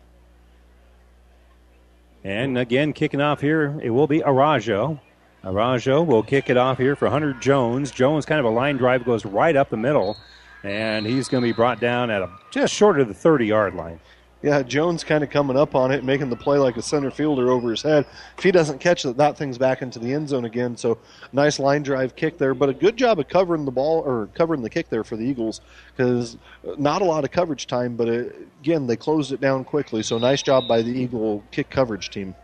And 2.24 2.58
again, 2.58 2.92
kicking 2.92 3.20
off 3.20 3.40
here, 3.40 3.78
it 3.82 3.90
will 3.90 4.06
be 4.06 4.20
Arajo. 4.20 4.98
Arajo 5.44 6.04
will 6.04 6.24
kick 6.24 6.50
it 6.50 6.56
off 6.56 6.78
here 6.78 6.96
for 6.96 7.08
Hunter 7.08 7.34
Jones. 7.34 7.92
Jones, 7.92 8.26
kind 8.26 8.40
of 8.40 8.46
a 8.46 8.50
line 8.50 8.78
drive, 8.78 9.04
goes 9.04 9.24
right 9.24 9.54
up 9.54 9.70
the 9.70 9.76
middle, 9.76 10.16
and 10.62 11.06
he's 11.06 11.28
going 11.28 11.42
to 11.42 11.48
be 11.48 11.52
brought 11.52 11.80
down 11.80 12.10
at 12.10 12.22
a, 12.22 12.30
just 12.50 12.74
short 12.74 13.00
of 13.00 13.08
the 13.08 13.14
30 13.14 13.46
yard 13.46 13.74
line. 13.74 14.00
Yeah, 14.42 14.62
Jones 14.62 15.02
kind 15.02 15.24
of 15.24 15.30
coming 15.30 15.56
up 15.56 15.74
on 15.74 15.90
it, 15.90 16.04
making 16.04 16.28
the 16.28 16.36
play 16.36 16.58
like 16.58 16.76
a 16.76 16.82
center 16.82 17.10
fielder 17.10 17.50
over 17.50 17.70
his 17.70 17.82
head. 17.82 18.06
If 18.36 18.44
he 18.44 18.52
doesn't 18.52 18.78
catch 18.78 19.04
it, 19.04 19.16
that 19.16 19.36
thing's 19.38 19.56
back 19.56 19.80
into 19.80 19.98
the 19.98 20.12
end 20.12 20.28
zone 20.28 20.44
again. 20.44 20.76
So 20.76 20.98
nice 21.32 21.58
line 21.58 21.82
drive 21.82 22.14
kick 22.14 22.36
there, 22.36 22.54
but 22.54 22.68
a 22.68 22.74
good 22.74 22.96
job 22.96 23.18
of 23.18 23.28
covering 23.28 23.64
the 23.64 23.70
ball 23.70 24.00
or 24.00 24.28
covering 24.34 24.62
the 24.62 24.70
kick 24.70 24.90
there 24.90 25.04
for 25.04 25.16
the 25.16 25.24
Eagles 25.24 25.62
because 25.96 26.36
not 26.78 27.00
a 27.00 27.04
lot 27.04 27.24
of 27.24 27.30
coverage 27.30 27.66
time, 27.66 27.96
but 27.96 28.08
it, 28.08 28.48
again 28.60 28.86
they 28.86 28.96
closed 28.96 29.32
it 29.32 29.40
down 29.40 29.64
quickly. 29.64 30.02
So 30.02 30.18
nice 30.18 30.42
job 30.42 30.68
by 30.68 30.82
the 30.82 30.92
Eagle 30.92 31.42
kick 31.50 31.70
coverage 31.70 32.10
team. 32.10 32.34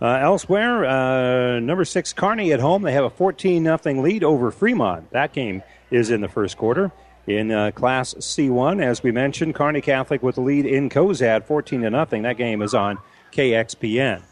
Uh, 0.00 0.18
elsewhere, 0.20 0.84
uh, 0.84 1.58
number 1.58 1.84
six 1.84 2.12
Kearney 2.12 2.52
at 2.52 2.60
home. 2.60 2.82
They 2.82 2.92
have 2.92 3.04
a 3.04 3.10
14 3.10 3.62
nothing 3.64 4.02
lead 4.02 4.22
over 4.22 4.52
Fremont. 4.52 5.10
That 5.10 5.32
game 5.32 5.62
is 5.90 6.10
in 6.10 6.20
the 6.20 6.28
first 6.28 6.56
quarter. 6.56 6.92
In 7.26 7.50
uh, 7.50 7.72
Class 7.72 8.14
C1, 8.14 8.82
as 8.82 9.02
we 9.02 9.12
mentioned, 9.12 9.54
Kearney 9.54 9.82
Catholic 9.82 10.22
with 10.22 10.36
the 10.36 10.40
lead 10.40 10.64
in 10.64 10.88
Cozad, 10.88 11.44
14 11.44 11.82
to 11.82 11.90
nothing. 11.90 12.22
That 12.22 12.38
game 12.38 12.62
is 12.62 12.74
on 12.74 12.98
KXPN 13.32 14.22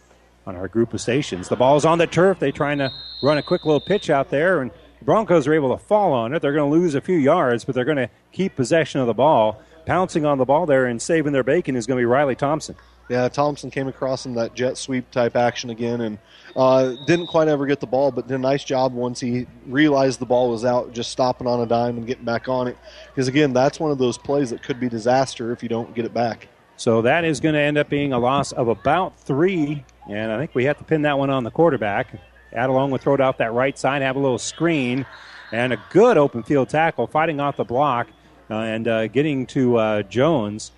on 0.47 0.57
our 0.57 0.69
group 0.69 0.95
of 0.95 1.01
stations. 1.01 1.49
The 1.49 1.57
ball's 1.57 1.85
on 1.85 1.99
the 1.99 2.07
turf. 2.07 2.39
They're 2.39 2.53
trying 2.53 2.79
to 2.79 2.91
run 3.23 3.37
a 3.37 3.43
quick 3.43 3.67
little 3.67 3.81
pitch 3.81 4.09
out 4.09 4.31
there, 4.31 4.63
and 4.63 4.71
Broncos 5.03 5.47
are 5.47 5.53
able 5.53 5.77
to 5.77 5.83
fall 5.83 6.13
on 6.13 6.33
it. 6.33 6.41
They're 6.41 6.55
going 6.55 6.71
to 6.71 6.79
lose 6.79 6.95
a 6.95 7.01
few 7.01 7.19
yards, 7.19 7.65
but 7.65 7.75
they're 7.75 7.85
going 7.85 7.97
to 7.99 8.09
keep 8.33 8.57
possession 8.57 9.01
of 9.01 9.07
the 9.07 9.15
ball. 9.15 9.61
Pouncing 9.85 10.25
on 10.25 10.39
the 10.39 10.45
ball 10.45 10.67
there 10.67 10.87
and 10.87 11.01
saving 11.01 11.33
their 11.33 11.45
bacon 11.45 11.77
is 11.77 11.87
going 11.87 11.97
to 11.99 12.01
be 12.01 12.07
Riley 12.07 12.35
Thompson. 12.35 12.75
Yeah, 13.09 13.29
Thompson 13.29 13.71
came 13.71 13.87
across 13.87 14.27
in 14.27 14.35
that 14.35 14.55
jet 14.55 14.77
sweep 14.77 15.11
type 15.13 15.37
action 15.37 15.71
again, 15.71 16.01
and 16.01 16.19
uh, 16.57 16.95
didn't 17.07 17.27
quite 17.27 17.49
ever 17.49 17.67
get 17.67 17.81
the 17.81 17.87
ball, 17.87 18.11
but 18.11 18.27
did 18.27 18.35
a 18.35 18.39
nice 18.39 18.65
job 18.65 18.95
once 18.95 19.21
he 19.21 19.47
realized 19.67 20.19
the 20.19 20.27
ball 20.27 20.51
was 20.51 20.65
out, 20.65 20.93
just 20.93 21.11
stopping 21.11 21.47
on 21.47 21.61
a 21.61 21.67
dime 21.67 21.99
and 21.99 22.07
getting 22.07 22.25
back 22.25 22.49
on 22.49 22.67
it. 22.67 22.79
Because 23.09 23.29
again, 23.29 23.53
that's 23.53 23.79
one 23.79 23.91
of 23.91 23.99
those 23.99 24.17
plays 24.17 24.51
that 24.51 24.63
could 24.63 24.81
be 24.81 24.89
disaster 24.89 25.53
if 25.53 25.63
you 25.63 25.69
don't 25.69 25.95
get 25.95 26.07
it 26.07 26.15
back. 26.15 26.49
So 26.79 27.03
that 27.03 27.25
is 27.25 27.41
going 27.41 27.55
to 27.55 27.61
end 27.61 27.79
up 27.79 27.89
being 27.89 28.13
a 28.13 28.19
loss 28.19 28.53
of 28.53 28.69
about 28.69 29.19
three, 29.21 29.85
and 30.09 30.33
I 30.33 30.39
think 30.39 30.55
we 30.55 30.65
have 30.65 30.79
to 30.79 30.85
pin 30.85 31.03
that 31.03 31.19
one 31.19 31.31
on 31.31 31.45
the 31.45 31.51
quarterback. 31.51 32.19
Adelung 32.55 32.91
will 32.91 32.99
throw 32.99 33.15
it 33.15 33.21
out 33.21 33.39
that 33.39 33.53
right 33.53 33.79
side, 33.79 34.03
have 34.03 34.17
a 34.17 34.19
little 34.19 34.39
screen, 34.39 35.05
and 35.53 35.73
a 35.73 35.83
good 35.91 36.17
open 36.17 36.43
field 36.43 36.71
tackle, 36.71 37.07
fighting 37.07 37.39
off 37.39 37.57
the 37.57 37.65
block 37.65 38.09
uh, 38.51 38.55
and 38.55 38.89
uh, 38.89 39.09
getting 39.09 39.47
to 39.47 39.77
uh, 39.77 40.03
Jones 40.03 40.73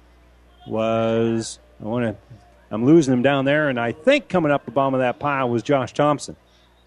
was 0.66 1.58
I 1.80 1.84
want 1.84 2.04
to. 2.04 2.16
I'm 2.70 2.84
losing 2.84 3.14
him 3.14 3.22
down 3.22 3.44
there, 3.44 3.68
and 3.68 3.78
I 3.78 3.92
think 3.92 4.28
coming 4.28 4.52
up 4.52 4.64
the 4.64 4.70
bottom 4.70 4.94
of 4.94 5.00
that 5.00 5.18
pile 5.18 5.48
was 5.48 5.62
Josh 5.62 5.92
Thompson. 5.92 6.36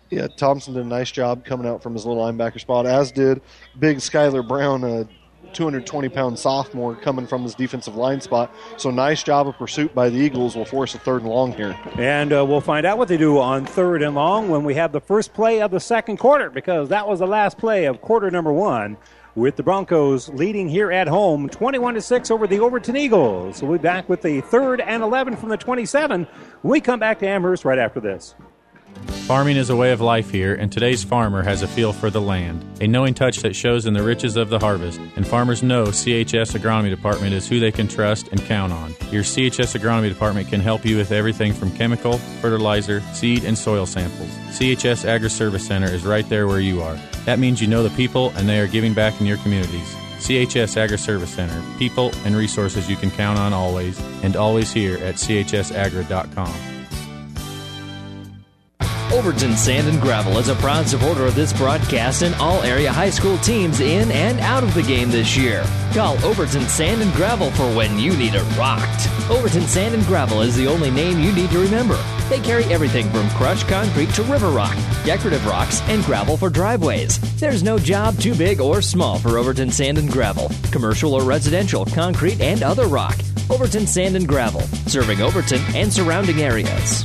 Yeah, 0.09 0.27
Thompson 0.27 0.73
did 0.73 0.83
a 0.83 0.87
nice 0.87 1.09
job 1.09 1.45
coming 1.45 1.65
out 1.65 1.81
from 1.81 1.93
his 1.93 2.05
little 2.05 2.21
linebacker 2.21 2.59
spot, 2.59 2.85
as 2.85 3.11
did 3.11 3.41
big 3.79 3.97
Skylar 3.97 4.45
Brown, 4.45 4.83
a 4.83 5.07
220 5.53 6.09
pound 6.09 6.37
sophomore 6.37 6.95
coming 6.95 7.27
from 7.27 7.43
his 7.43 7.55
defensive 7.55 7.95
line 7.95 8.21
spot. 8.21 8.53
So 8.77 8.91
nice 8.91 9.23
job 9.23 9.47
of 9.47 9.57
pursuit 9.57 9.93
by 9.93 10.09
the 10.09 10.17
Eagles 10.17 10.55
will 10.55 10.65
force 10.65 10.95
a 10.95 10.99
third 10.99 11.21
and 11.21 11.29
long 11.29 11.53
here. 11.53 11.77
And 11.97 12.33
uh, 12.33 12.45
we'll 12.45 12.61
find 12.61 12.85
out 12.85 12.97
what 12.97 13.07
they 13.07 13.17
do 13.17 13.39
on 13.39 13.65
third 13.65 14.01
and 14.01 14.15
long 14.15 14.49
when 14.49 14.63
we 14.63 14.75
have 14.75 14.91
the 14.91 15.01
first 15.01 15.33
play 15.33 15.61
of 15.61 15.71
the 15.71 15.79
second 15.79 16.17
quarter, 16.17 16.49
because 16.49 16.89
that 16.89 17.07
was 17.07 17.19
the 17.19 17.27
last 17.27 17.57
play 17.57 17.85
of 17.85 18.01
quarter 18.01 18.29
number 18.31 18.51
one, 18.51 18.97
with 19.35 19.55
the 19.55 19.63
Broncos 19.63 20.29
leading 20.29 20.67
here 20.67 20.91
at 20.91 21.07
home, 21.07 21.47
21 21.49 21.93
to 21.93 22.01
six 22.01 22.31
over 22.31 22.47
the 22.47 22.59
Overton 22.59 22.97
Eagles. 22.97 23.61
We'll 23.61 23.77
be 23.77 23.81
back 23.81 24.09
with 24.09 24.21
the 24.21 24.41
third 24.41 24.81
and 24.81 25.03
11 25.03 25.37
from 25.37 25.49
the 25.49 25.57
27. 25.57 26.27
We 26.63 26.81
come 26.81 26.99
back 26.99 27.19
to 27.19 27.27
Amherst 27.27 27.65
right 27.65 27.79
after 27.79 27.99
this. 27.99 28.35
Farming 29.31 29.55
is 29.55 29.69
a 29.69 29.75
way 29.75 29.93
of 29.93 30.01
life 30.01 30.29
here, 30.29 30.55
and 30.55 30.69
today's 30.69 31.05
farmer 31.05 31.41
has 31.41 31.61
a 31.61 31.67
feel 31.67 31.93
for 31.93 32.09
the 32.09 32.19
land, 32.19 32.65
a 32.81 32.87
knowing 32.87 33.13
touch 33.13 33.37
that 33.37 33.55
shows 33.55 33.85
in 33.85 33.93
the 33.93 34.03
riches 34.03 34.35
of 34.35 34.49
the 34.49 34.59
harvest. 34.59 34.99
And 35.15 35.25
farmers 35.25 35.63
know 35.63 35.85
CHS 35.85 36.53
Agronomy 36.59 36.89
Department 36.89 37.33
is 37.33 37.47
who 37.47 37.59
they 37.61 37.71
can 37.71 37.87
trust 37.87 38.27
and 38.29 38.43
count 38.43 38.73
on. 38.73 38.93
Your 39.09 39.23
CHS 39.23 39.79
Agronomy 39.79 40.09
Department 40.09 40.49
can 40.49 40.59
help 40.59 40.85
you 40.85 40.97
with 40.97 41.13
everything 41.13 41.53
from 41.53 41.71
chemical, 41.77 42.17
fertilizer, 42.41 42.99
seed, 43.13 43.45
and 43.45 43.57
soil 43.57 43.85
samples. 43.85 44.29
CHS 44.57 45.05
Agri 45.05 45.29
Service 45.29 45.65
Center 45.65 45.87
is 45.87 46.03
right 46.03 46.27
there 46.27 46.47
where 46.47 46.59
you 46.59 46.81
are. 46.81 46.97
That 47.25 47.39
means 47.39 47.61
you 47.61 47.67
know 47.67 47.83
the 47.83 47.95
people 47.95 48.33
and 48.35 48.49
they 48.49 48.59
are 48.59 48.67
giving 48.67 48.93
back 48.93 49.21
in 49.21 49.27
your 49.27 49.37
communities. 49.37 49.95
CHS 50.17 50.75
Agri 50.75 50.97
Service 50.97 51.33
Center, 51.33 51.63
people 51.79 52.11
and 52.25 52.35
resources 52.35 52.89
you 52.89 52.97
can 52.97 53.11
count 53.11 53.39
on 53.39 53.53
always, 53.53 53.97
and 54.23 54.35
always 54.35 54.73
here 54.73 54.97
at 54.97 55.15
chsagra.com. 55.15 56.80
Overton 59.13 59.57
Sand 59.57 59.89
and 59.89 59.99
Gravel 59.99 60.37
is 60.37 60.47
a 60.47 60.55
proud 60.55 60.87
supporter 60.87 61.25
of 61.25 61.35
this 61.35 61.51
broadcast 61.51 62.21
and 62.21 62.33
all 62.35 62.63
area 62.63 62.93
high 62.93 63.09
school 63.09 63.37
teams 63.39 63.81
in 63.81 64.09
and 64.09 64.39
out 64.39 64.63
of 64.63 64.73
the 64.73 64.81
game 64.81 65.11
this 65.11 65.35
year. 65.35 65.65
Call 65.93 66.17
Overton 66.23 66.65
Sand 66.69 67.01
and 67.01 67.11
Gravel 67.13 67.51
for 67.51 67.65
when 67.75 67.99
you 67.99 68.15
need 68.15 68.35
it 68.35 68.57
rocked. 68.57 69.09
Overton 69.29 69.67
Sand 69.67 69.95
and 69.95 70.05
Gravel 70.05 70.41
is 70.41 70.55
the 70.55 70.65
only 70.65 70.89
name 70.89 71.19
you 71.19 71.33
need 71.33 71.49
to 71.49 71.59
remember. 71.59 72.01
They 72.29 72.39
carry 72.39 72.63
everything 72.65 73.09
from 73.11 73.29
crushed 73.31 73.67
concrete 73.67 74.11
to 74.11 74.23
river 74.23 74.49
rock, 74.49 74.75
decorative 75.03 75.45
rocks, 75.45 75.81
and 75.89 76.05
gravel 76.05 76.37
for 76.37 76.49
driveways. 76.49 77.19
There's 77.37 77.63
no 77.63 77.77
job 77.77 78.17
too 78.17 78.33
big 78.33 78.61
or 78.61 78.81
small 78.81 79.19
for 79.19 79.37
Overton 79.37 79.71
Sand 79.71 79.97
and 79.97 80.09
Gravel, 80.09 80.49
commercial 80.71 81.13
or 81.13 81.23
residential, 81.23 81.83
concrete, 81.85 82.39
and 82.39 82.63
other 82.63 82.87
rock. 82.87 83.19
Overton 83.49 83.85
Sand 83.87 84.15
and 84.15 84.27
Gravel, 84.27 84.61
serving 84.87 85.21
Overton 85.21 85.61
and 85.75 85.91
surrounding 85.91 86.41
areas. 86.41 87.03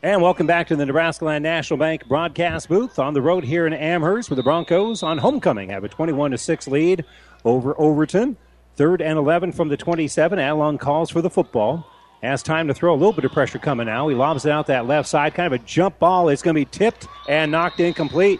And 0.00 0.22
welcome 0.22 0.46
back 0.46 0.68
to 0.68 0.76
the 0.76 0.86
Nebraska 0.86 1.24
Land 1.24 1.42
National 1.42 1.76
Bank 1.76 2.06
broadcast 2.06 2.68
booth 2.68 3.00
on 3.00 3.14
the 3.14 3.20
road 3.20 3.42
here 3.42 3.66
in 3.66 3.72
Amherst 3.72 4.30
with 4.30 4.36
the 4.36 4.44
Broncos 4.44 5.02
on 5.02 5.18
homecoming 5.18 5.70
have 5.70 5.82
a 5.82 5.88
21 5.88 6.30
to 6.30 6.38
6 6.38 6.68
lead 6.68 7.04
over 7.44 7.74
Overton. 7.80 8.36
Third 8.76 9.02
and 9.02 9.18
11 9.18 9.50
from 9.50 9.70
the 9.70 9.76
27. 9.76 10.38
Adelung 10.38 10.78
calls 10.78 11.10
for 11.10 11.20
the 11.20 11.28
football. 11.28 11.84
Has 12.22 12.44
time 12.44 12.68
to 12.68 12.74
throw 12.74 12.94
a 12.94 12.94
little 12.94 13.12
bit 13.12 13.24
of 13.24 13.32
pressure 13.32 13.58
coming 13.58 13.86
now. 13.86 14.06
He 14.06 14.14
lobs 14.14 14.46
it 14.46 14.52
out 14.52 14.68
that 14.68 14.86
left 14.86 15.08
side, 15.08 15.34
kind 15.34 15.52
of 15.52 15.60
a 15.60 15.64
jump 15.64 15.98
ball. 15.98 16.28
It's 16.28 16.42
going 16.42 16.54
to 16.54 16.60
be 16.60 16.64
tipped 16.64 17.08
and 17.28 17.50
knocked 17.50 17.80
incomplete. 17.80 18.38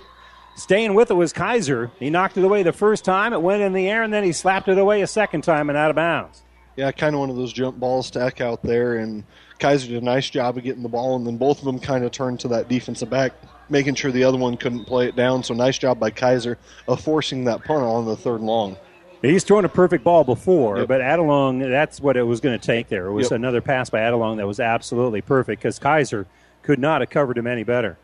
Staying 0.55 0.95
with 0.95 1.11
it 1.11 1.15
was 1.15 1.33
Kaiser. 1.33 1.91
He 1.99 2.09
knocked 2.09 2.37
it 2.37 2.45
away 2.45 2.63
the 2.63 2.73
first 2.73 3.05
time. 3.05 3.33
It 3.33 3.43
went 3.43 3.63
in 3.63 3.73
the 3.73 3.89
air, 3.89 4.05
and 4.05 4.15
then 4.15 4.23
he 4.23 4.31
slapped 4.31 4.69
it 4.69 4.79
away 4.79 5.03
a 5.03 5.09
second 5.09 5.43
time 5.43 5.71
and 5.71 5.77
out 5.77 5.91
of 5.91 5.97
bounds. 5.97 6.43
Yeah, 6.77 6.93
kind 6.93 7.17
of 7.17 7.21
one 7.21 7.31
of 7.31 7.35
those 7.37 7.53
jump 7.53 7.81
balls 7.81 8.13
Eckhout 8.13 8.63
there, 8.63 8.99
and 8.99 9.25
Kaiser 9.59 9.89
did 9.89 10.03
a 10.03 10.05
nice 10.05 10.31
job 10.31 10.57
of 10.57 10.63
getting 10.63 10.83
the 10.83 10.89
ball, 10.89 11.17
and 11.17 11.27
then 11.27 11.37
both 11.37 11.59
of 11.59 11.65
them 11.65 11.81
kind 11.81 12.05
of 12.05 12.13
turned 12.13 12.41
to 12.41 12.49
that 12.49 12.69
defensive 12.69 13.11
back, 13.11 13.33
making 13.69 13.97
sure 13.97 14.13
the 14.13 14.25
other 14.25 14.39
one 14.39 14.57
couldn't 14.57 14.85
play 14.85 15.09
it 15.09 15.17
down. 15.17 15.43
So 15.43 15.55
nice 15.55 15.79
job 15.79 15.99
by 15.99 16.11
Kaiser 16.11 16.59
of 16.87 17.01
forcing 17.01 17.45
that 17.45 17.65
punt 17.65 17.83
on 17.83 18.05
the 18.05 18.17
third 18.17 18.41
long. 18.41 18.77
He's 19.21 19.43
thrown 19.43 19.65
a 19.65 19.69
perfect 19.69 20.05
ball 20.05 20.23
before, 20.23 20.79
yep. 20.79 20.89
but 20.89 21.01
Adelung, 21.01 21.69
that's 21.69 22.01
what 22.01 22.17
it 22.17 22.23
was 22.23 22.41
going 22.41 22.59
to 22.59 22.65
take 22.65 22.89
there. 22.89 23.07
It 23.07 23.13
was 23.13 23.27
yep. 23.27 23.33
another 23.33 23.61
pass 23.61 23.91
by 23.91 23.99
Adelung 23.99 24.37
that 24.37 24.47
was 24.47 24.61
absolutely 24.61 25.23
perfect 25.23 25.61
because 25.61 25.81
Kaiser 25.81 26.27
could 26.63 26.79
not 26.79 27.01
have 27.01 27.11
covered 27.11 27.37
him 27.37 27.49
any 27.49 27.65
better. 27.65 27.99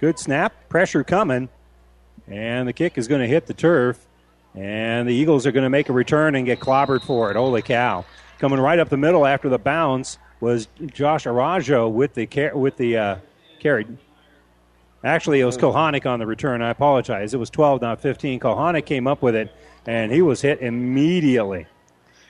Good 0.00 0.18
snap, 0.18 0.54
pressure 0.70 1.04
coming, 1.04 1.50
and 2.26 2.66
the 2.66 2.72
kick 2.72 2.96
is 2.96 3.08
going 3.08 3.20
to 3.20 3.26
hit 3.26 3.46
the 3.46 3.52
turf, 3.52 4.06
and 4.54 5.06
the 5.06 5.12
Eagles 5.12 5.46
are 5.46 5.52
going 5.52 5.64
to 5.64 5.70
make 5.70 5.90
a 5.90 5.92
return 5.92 6.34
and 6.34 6.46
get 6.46 6.58
clobbered 6.58 7.02
for 7.02 7.30
it. 7.30 7.36
Holy 7.36 7.60
cow. 7.60 8.06
Coming 8.40 8.58
right 8.58 8.78
up 8.78 8.88
the 8.88 8.96
middle 8.96 9.26
after 9.26 9.50
the 9.50 9.58
bounce 9.58 10.16
was 10.40 10.66
Josh 10.86 11.24
Arajo 11.24 11.92
with 11.92 12.14
the, 12.14 12.50
with 12.54 12.78
the 12.78 12.96
uh, 12.96 13.16
carry. 13.60 13.86
Actually, 15.04 15.40
it 15.40 15.44
was 15.44 15.58
Kohanic 15.58 16.06
on 16.06 16.20
the 16.20 16.26
return. 16.26 16.62
I 16.62 16.70
apologize. 16.70 17.34
It 17.34 17.36
was 17.36 17.50
12, 17.50 17.82
not 17.82 18.00
15. 18.00 18.40
Kohanic 18.40 18.86
came 18.86 19.06
up 19.06 19.20
with 19.20 19.34
it, 19.34 19.54
and 19.86 20.10
he 20.10 20.22
was 20.22 20.40
hit 20.40 20.62
immediately. 20.62 21.66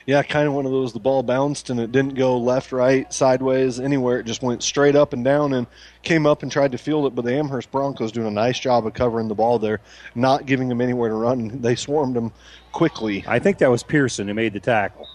Yeah, 0.05 0.21
kind 0.21 0.49
of 0.49 0.53
one 0.53 0.65
of 0.65 0.73
those. 0.73 0.91
The 0.91 0.99
ball 0.99 1.23
bounced 1.23 1.69
and 1.69 1.79
it 1.79 1.93
didn't 1.93 2.15
go 2.15 2.37
left, 2.37 2.73
right, 2.73 3.11
sideways, 3.13 3.79
anywhere. 3.79 4.19
It 4.19 4.25
just 4.25 4.43
went 4.43 4.63
straight 4.63 4.97
up 4.97 5.13
and 5.13 5.23
down 5.23 5.53
and 5.53 5.65
came 6.03 6.25
up 6.25 6.43
and 6.43 6.51
tried 6.51 6.73
to 6.73 6.77
field 6.77 7.05
it. 7.05 7.15
But 7.15 7.23
the 7.23 7.35
Amherst 7.35 7.71
Broncos 7.71 8.11
doing 8.11 8.27
a 8.27 8.31
nice 8.31 8.59
job 8.59 8.85
of 8.85 8.93
covering 8.93 9.29
the 9.29 9.35
ball 9.35 9.59
there, 9.59 9.79
not 10.13 10.45
giving 10.45 10.67
them 10.67 10.81
anywhere 10.81 11.07
to 11.07 11.15
run. 11.15 11.61
They 11.61 11.75
swarmed 11.75 12.17
them 12.17 12.33
quickly. 12.73 13.23
I 13.25 13.39
think 13.39 13.59
that 13.59 13.69
was 13.69 13.83
Pearson 13.83 14.27
who 14.27 14.33
made 14.33 14.51
the 14.51 14.59
tackle. 14.59 15.07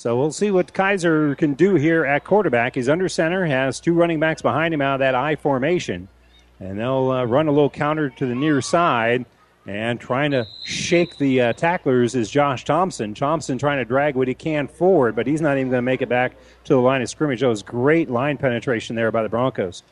So 0.00 0.16
we'll 0.16 0.32
see 0.32 0.50
what 0.50 0.72
Kaiser 0.72 1.34
can 1.34 1.52
do 1.52 1.74
here 1.74 2.06
at 2.06 2.24
quarterback. 2.24 2.74
He's 2.74 2.88
under 2.88 3.06
center, 3.06 3.44
has 3.44 3.80
two 3.80 3.92
running 3.92 4.18
backs 4.18 4.40
behind 4.40 4.72
him 4.72 4.80
out 4.80 4.94
of 4.94 5.00
that 5.00 5.14
I 5.14 5.36
formation. 5.36 6.08
And 6.58 6.78
they'll 6.78 7.10
uh, 7.10 7.24
run 7.26 7.48
a 7.48 7.52
little 7.52 7.68
counter 7.68 8.08
to 8.08 8.24
the 8.24 8.34
near 8.34 8.62
side. 8.62 9.26
And 9.66 10.00
trying 10.00 10.30
to 10.30 10.46
shake 10.64 11.18
the 11.18 11.42
uh, 11.42 11.52
tacklers 11.52 12.14
is 12.14 12.30
Josh 12.30 12.64
Thompson. 12.64 13.12
Thompson 13.12 13.58
trying 13.58 13.76
to 13.76 13.84
drag 13.84 14.14
what 14.14 14.26
he 14.26 14.32
can 14.32 14.68
forward, 14.68 15.14
but 15.14 15.26
he's 15.26 15.42
not 15.42 15.58
even 15.58 15.68
going 15.68 15.76
to 15.76 15.82
make 15.82 16.00
it 16.00 16.08
back 16.08 16.32
to 16.64 16.72
the 16.72 16.80
line 16.80 17.02
of 17.02 17.10
scrimmage. 17.10 17.40
That 17.40 17.48
was 17.48 17.62
great 17.62 18.08
line 18.08 18.38
penetration 18.38 18.96
there 18.96 19.12
by 19.12 19.22
the 19.22 19.28
Broncos 19.28 19.82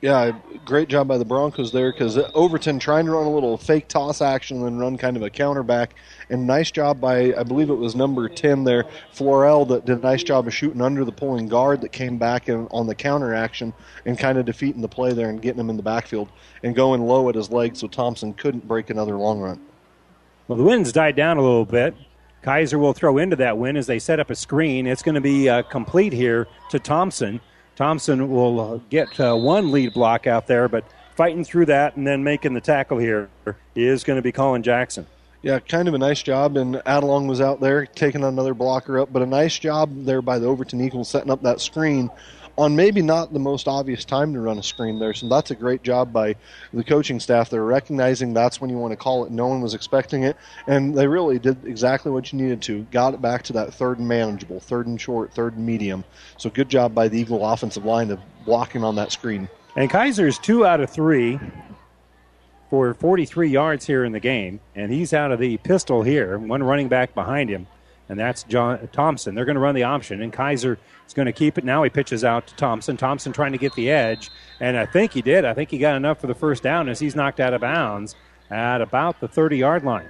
yeah, 0.00 0.32
great 0.64 0.88
job 0.88 1.08
by 1.08 1.18
the 1.18 1.24
Broncos 1.24 1.72
there 1.72 1.92
because 1.92 2.16
Overton 2.34 2.78
trying 2.78 3.04
to 3.04 3.12
run 3.12 3.26
a 3.26 3.30
little 3.30 3.58
fake 3.58 3.88
toss 3.88 4.22
action 4.22 4.58
and 4.58 4.66
then 4.66 4.78
run 4.78 4.96
kind 4.96 5.16
of 5.16 5.22
a 5.22 5.30
counter 5.30 5.62
back. 5.62 5.94
And 6.30 6.46
nice 6.46 6.70
job 6.70 7.00
by, 7.00 7.34
I 7.34 7.42
believe 7.42 7.70
it 7.70 7.74
was 7.74 7.96
number 7.96 8.28
10 8.28 8.64
there, 8.64 8.84
Florell, 9.12 9.66
that 9.68 9.84
did 9.84 9.98
a 9.98 10.00
nice 10.00 10.22
job 10.22 10.46
of 10.46 10.54
shooting 10.54 10.80
under 10.80 11.04
the 11.04 11.12
pulling 11.12 11.48
guard 11.48 11.80
that 11.80 11.90
came 11.90 12.18
back 12.18 12.48
in, 12.48 12.68
on 12.70 12.86
the 12.86 12.94
counter 12.94 13.34
action 13.34 13.74
and 14.06 14.16
kind 14.16 14.38
of 14.38 14.46
defeating 14.46 14.80
the 14.80 14.88
play 14.88 15.12
there 15.12 15.28
and 15.28 15.42
getting 15.42 15.58
him 15.58 15.70
in 15.70 15.76
the 15.76 15.82
backfield 15.82 16.28
and 16.62 16.76
going 16.76 17.02
low 17.02 17.28
at 17.28 17.34
his 17.34 17.50
leg 17.50 17.74
so 17.74 17.88
Thompson 17.88 18.32
couldn't 18.32 18.66
break 18.66 18.90
another 18.90 19.16
long 19.16 19.40
run. 19.40 19.60
Well, 20.46 20.56
the 20.56 20.64
wind's 20.64 20.92
died 20.92 21.16
down 21.16 21.36
a 21.36 21.42
little 21.42 21.64
bit. 21.64 21.94
Kaiser 22.42 22.78
will 22.78 22.92
throw 22.92 23.18
into 23.18 23.36
that 23.36 23.58
win 23.58 23.76
as 23.76 23.86
they 23.86 23.98
set 23.98 24.20
up 24.20 24.30
a 24.30 24.34
screen. 24.34 24.86
It's 24.86 25.02
going 25.02 25.14
to 25.16 25.20
be 25.20 25.48
uh, 25.48 25.62
complete 25.62 26.12
here 26.12 26.46
to 26.70 26.78
Thompson. 26.78 27.40
Thompson 27.76 28.30
will 28.30 28.60
uh, 28.60 28.78
get 28.88 29.18
uh, 29.20 29.34
one 29.34 29.70
lead 29.70 29.94
block 29.94 30.26
out 30.26 30.46
there, 30.46 30.68
but 30.68 30.84
fighting 31.16 31.44
through 31.44 31.66
that 31.66 31.96
and 31.96 32.06
then 32.06 32.24
making 32.24 32.54
the 32.54 32.60
tackle 32.60 32.98
here 32.98 33.28
is 33.74 34.04
going 34.04 34.16
to 34.16 34.22
be 34.22 34.32
Colin 34.32 34.62
Jackson. 34.62 35.06
Yeah, 35.42 35.58
kind 35.58 35.88
of 35.88 35.94
a 35.94 35.98
nice 35.98 36.22
job, 36.22 36.58
and 36.58 36.76
Adelung 36.76 37.26
was 37.26 37.40
out 37.40 37.60
there 37.60 37.86
taking 37.86 38.24
another 38.24 38.52
blocker 38.52 39.00
up, 39.00 39.10
but 39.10 39.22
a 39.22 39.26
nice 39.26 39.58
job 39.58 40.04
there 40.04 40.20
by 40.20 40.38
the 40.38 40.46
Overton 40.46 40.82
Eagles 40.82 41.08
setting 41.08 41.30
up 41.30 41.42
that 41.42 41.62
screen 41.62 42.10
on 42.58 42.76
maybe 42.76 43.00
not 43.00 43.32
the 43.32 43.38
most 43.38 43.66
obvious 43.66 44.04
time 44.04 44.34
to 44.34 44.40
run 44.40 44.58
a 44.58 44.62
screen 44.62 44.98
there. 44.98 45.14
So 45.14 45.30
that's 45.30 45.50
a 45.50 45.54
great 45.54 45.82
job 45.82 46.12
by 46.12 46.36
the 46.74 46.84
coaching 46.84 47.18
staff. 47.18 47.48
They're 47.48 47.64
recognizing 47.64 48.34
that's 48.34 48.60
when 48.60 48.68
you 48.68 48.76
want 48.76 48.92
to 48.92 48.98
call 48.98 49.24
it. 49.24 49.32
No 49.32 49.46
one 49.46 49.62
was 49.62 49.72
expecting 49.72 50.24
it, 50.24 50.36
and 50.66 50.94
they 50.94 51.06
really 51.06 51.38
did 51.38 51.64
exactly 51.64 52.12
what 52.12 52.30
you 52.34 52.38
needed 52.38 52.60
to. 52.62 52.82
Got 52.90 53.14
it 53.14 53.22
back 53.22 53.42
to 53.44 53.54
that 53.54 53.72
third 53.72 53.98
and 53.98 54.06
manageable, 54.06 54.60
third 54.60 54.88
and 54.88 55.00
short, 55.00 55.32
third 55.32 55.56
and 55.56 55.64
medium. 55.64 56.04
So 56.36 56.50
good 56.50 56.68
job 56.68 56.94
by 56.94 57.08
the 57.08 57.18
Eagle 57.18 57.50
offensive 57.50 57.86
line 57.86 58.10
of 58.10 58.20
blocking 58.44 58.84
on 58.84 58.96
that 58.96 59.10
screen. 59.10 59.48
And 59.74 59.88
Kaiser's 59.88 60.38
two 60.38 60.66
out 60.66 60.80
of 60.80 60.90
three 60.90 61.40
for 62.70 62.94
43 62.94 63.48
yards 63.48 63.86
here 63.86 64.04
in 64.04 64.12
the 64.12 64.20
game, 64.20 64.60
and 64.74 64.92
he's 64.92 65.12
out 65.12 65.32
of 65.32 65.40
the 65.40 65.58
pistol 65.58 66.02
here. 66.02 66.38
One 66.38 66.62
running 66.62 66.88
back 66.88 67.14
behind 67.14 67.50
him 67.50 67.66
and 68.10 68.18
that's 68.18 68.42
John 68.42 68.88
Thompson. 68.92 69.36
They're 69.36 69.44
going 69.44 69.54
to 69.54 69.60
run 69.60 69.76
the 69.76 69.84
option, 69.84 70.20
and 70.20 70.32
Kaiser 70.32 70.78
is 71.06 71.14
going 71.14 71.26
to 71.26 71.32
keep 71.32 71.56
it. 71.56 71.64
Now 71.64 71.84
he 71.84 71.90
pitches 71.90 72.24
out 72.24 72.48
to 72.48 72.56
Thompson. 72.56 72.96
Thompson 72.96 73.32
trying 73.32 73.52
to 73.52 73.58
get 73.58 73.72
the 73.74 73.88
edge, 73.88 74.30
and 74.58 74.76
I 74.76 74.84
think 74.84 75.12
he 75.12 75.22
did. 75.22 75.44
I 75.44 75.54
think 75.54 75.70
he 75.70 75.78
got 75.78 75.94
enough 75.94 76.20
for 76.20 76.26
the 76.26 76.34
first 76.34 76.64
down 76.64 76.88
as 76.88 76.98
he's 76.98 77.14
knocked 77.14 77.38
out 77.38 77.54
of 77.54 77.60
bounds 77.60 78.16
at 78.50 78.82
about 78.82 79.20
the 79.20 79.28
30 79.28 79.58
yard 79.58 79.84
line 79.84 80.08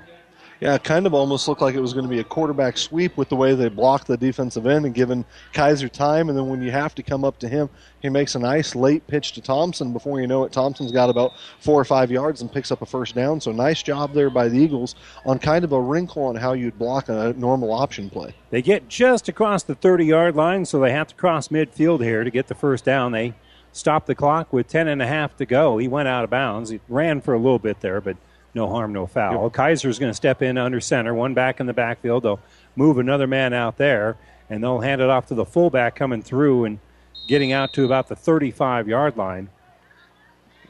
yeah, 0.60 0.76
kind 0.76 1.06
of 1.06 1.14
almost 1.14 1.48
looked 1.48 1.62
like 1.62 1.74
it 1.74 1.80
was 1.80 1.94
going 1.94 2.04
to 2.04 2.10
be 2.10 2.18
a 2.18 2.24
quarterback 2.24 2.76
sweep 2.76 3.16
with 3.16 3.30
the 3.30 3.36
way 3.36 3.54
they 3.54 3.68
blocked 3.68 4.06
the 4.06 4.16
defensive 4.18 4.66
end 4.66 4.84
and 4.84 4.94
given 4.94 5.24
Kaiser 5.54 5.88
time. 5.88 6.28
And 6.28 6.36
then 6.36 6.48
when 6.48 6.60
you 6.60 6.70
have 6.70 6.94
to 6.96 7.02
come 7.02 7.24
up 7.24 7.38
to 7.38 7.48
him, 7.48 7.70
he 8.02 8.10
makes 8.10 8.34
a 8.34 8.38
nice 8.38 8.74
late 8.74 9.06
pitch 9.06 9.32
to 9.32 9.40
Thompson. 9.40 9.94
Before 9.94 10.20
you 10.20 10.26
know 10.26 10.44
it, 10.44 10.52
Thompson's 10.52 10.92
got 10.92 11.08
about 11.08 11.32
four 11.60 11.80
or 11.80 11.84
five 11.86 12.10
yards 12.10 12.42
and 12.42 12.52
picks 12.52 12.70
up 12.70 12.82
a 12.82 12.86
first 12.86 13.14
down. 13.14 13.40
So 13.40 13.52
nice 13.52 13.82
job 13.82 14.12
there 14.12 14.28
by 14.28 14.48
the 14.48 14.58
Eagles 14.58 14.96
on 15.24 15.38
kind 15.38 15.64
of 15.64 15.72
a 15.72 15.80
wrinkle 15.80 16.24
on 16.24 16.36
how 16.36 16.52
you'd 16.52 16.78
block 16.78 17.08
a 17.08 17.32
normal 17.38 17.72
option 17.72 18.10
play. 18.10 18.34
They 18.50 18.60
get 18.60 18.86
just 18.88 19.30
across 19.30 19.62
the 19.62 19.74
30 19.74 20.04
yard 20.04 20.36
line, 20.36 20.66
so 20.66 20.78
they 20.78 20.92
have 20.92 21.08
to 21.08 21.14
cross 21.14 21.48
midfield 21.48 22.04
here 22.04 22.22
to 22.22 22.30
get 22.30 22.48
the 22.48 22.54
first 22.54 22.84
down. 22.84 23.12
They 23.12 23.32
stop 23.72 24.04
the 24.04 24.14
clock 24.14 24.52
with 24.52 24.68
10 24.68 24.88
and 24.88 25.00
a 25.00 25.06
half 25.06 25.36
to 25.38 25.46
go. 25.46 25.78
He 25.78 25.88
went 25.88 26.08
out 26.08 26.24
of 26.24 26.30
bounds. 26.30 26.68
He 26.68 26.80
ran 26.86 27.22
for 27.22 27.32
a 27.32 27.38
little 27.38 27.58
bit 27.58 27.80
there, 27.80 28.02
but 28.02 28.18
no 28.54 28.68
harm, 28.68 28.92
no 28.92 29.06
foul. 29.06 29.44
Yep. 29.44 29.52
Kaiser's 29.52 29.98
going 29.98 30.10
to 30.10 30.14
step 30.14 30.42
in 30.42 30.58
under 30.58 30.80
center, 30.80 31.14
one 31.14 31.34
back 31.34 31.60
in 31.60 31.66
the 31.66 31.72
backfield. 31.72 32.24
They'll 32.24 32.40
move 32.76 32.98
another 32.98 33.26
man 33.26 33.52
out 33.52 33.76
there, 33.76 34.16
and 34.48 34.62
they'll 34.62 34.80
hand 34.80 35.00
it 35.00 35.08
off 35.08 35.26
to 35.26 35.34
the 35.34 35.44
fullback 35.44 35.94
coming 35.94 36.22
through 36.22 36.64
and 36.64 36.78
getting 37.28 37.52
out 37.52 37.72
to 37.74 37.84
about 37.84 38.08
the 38.08 38.16
35 38.16 38.88
yard 38.88 39.16
line. 39.16 39.48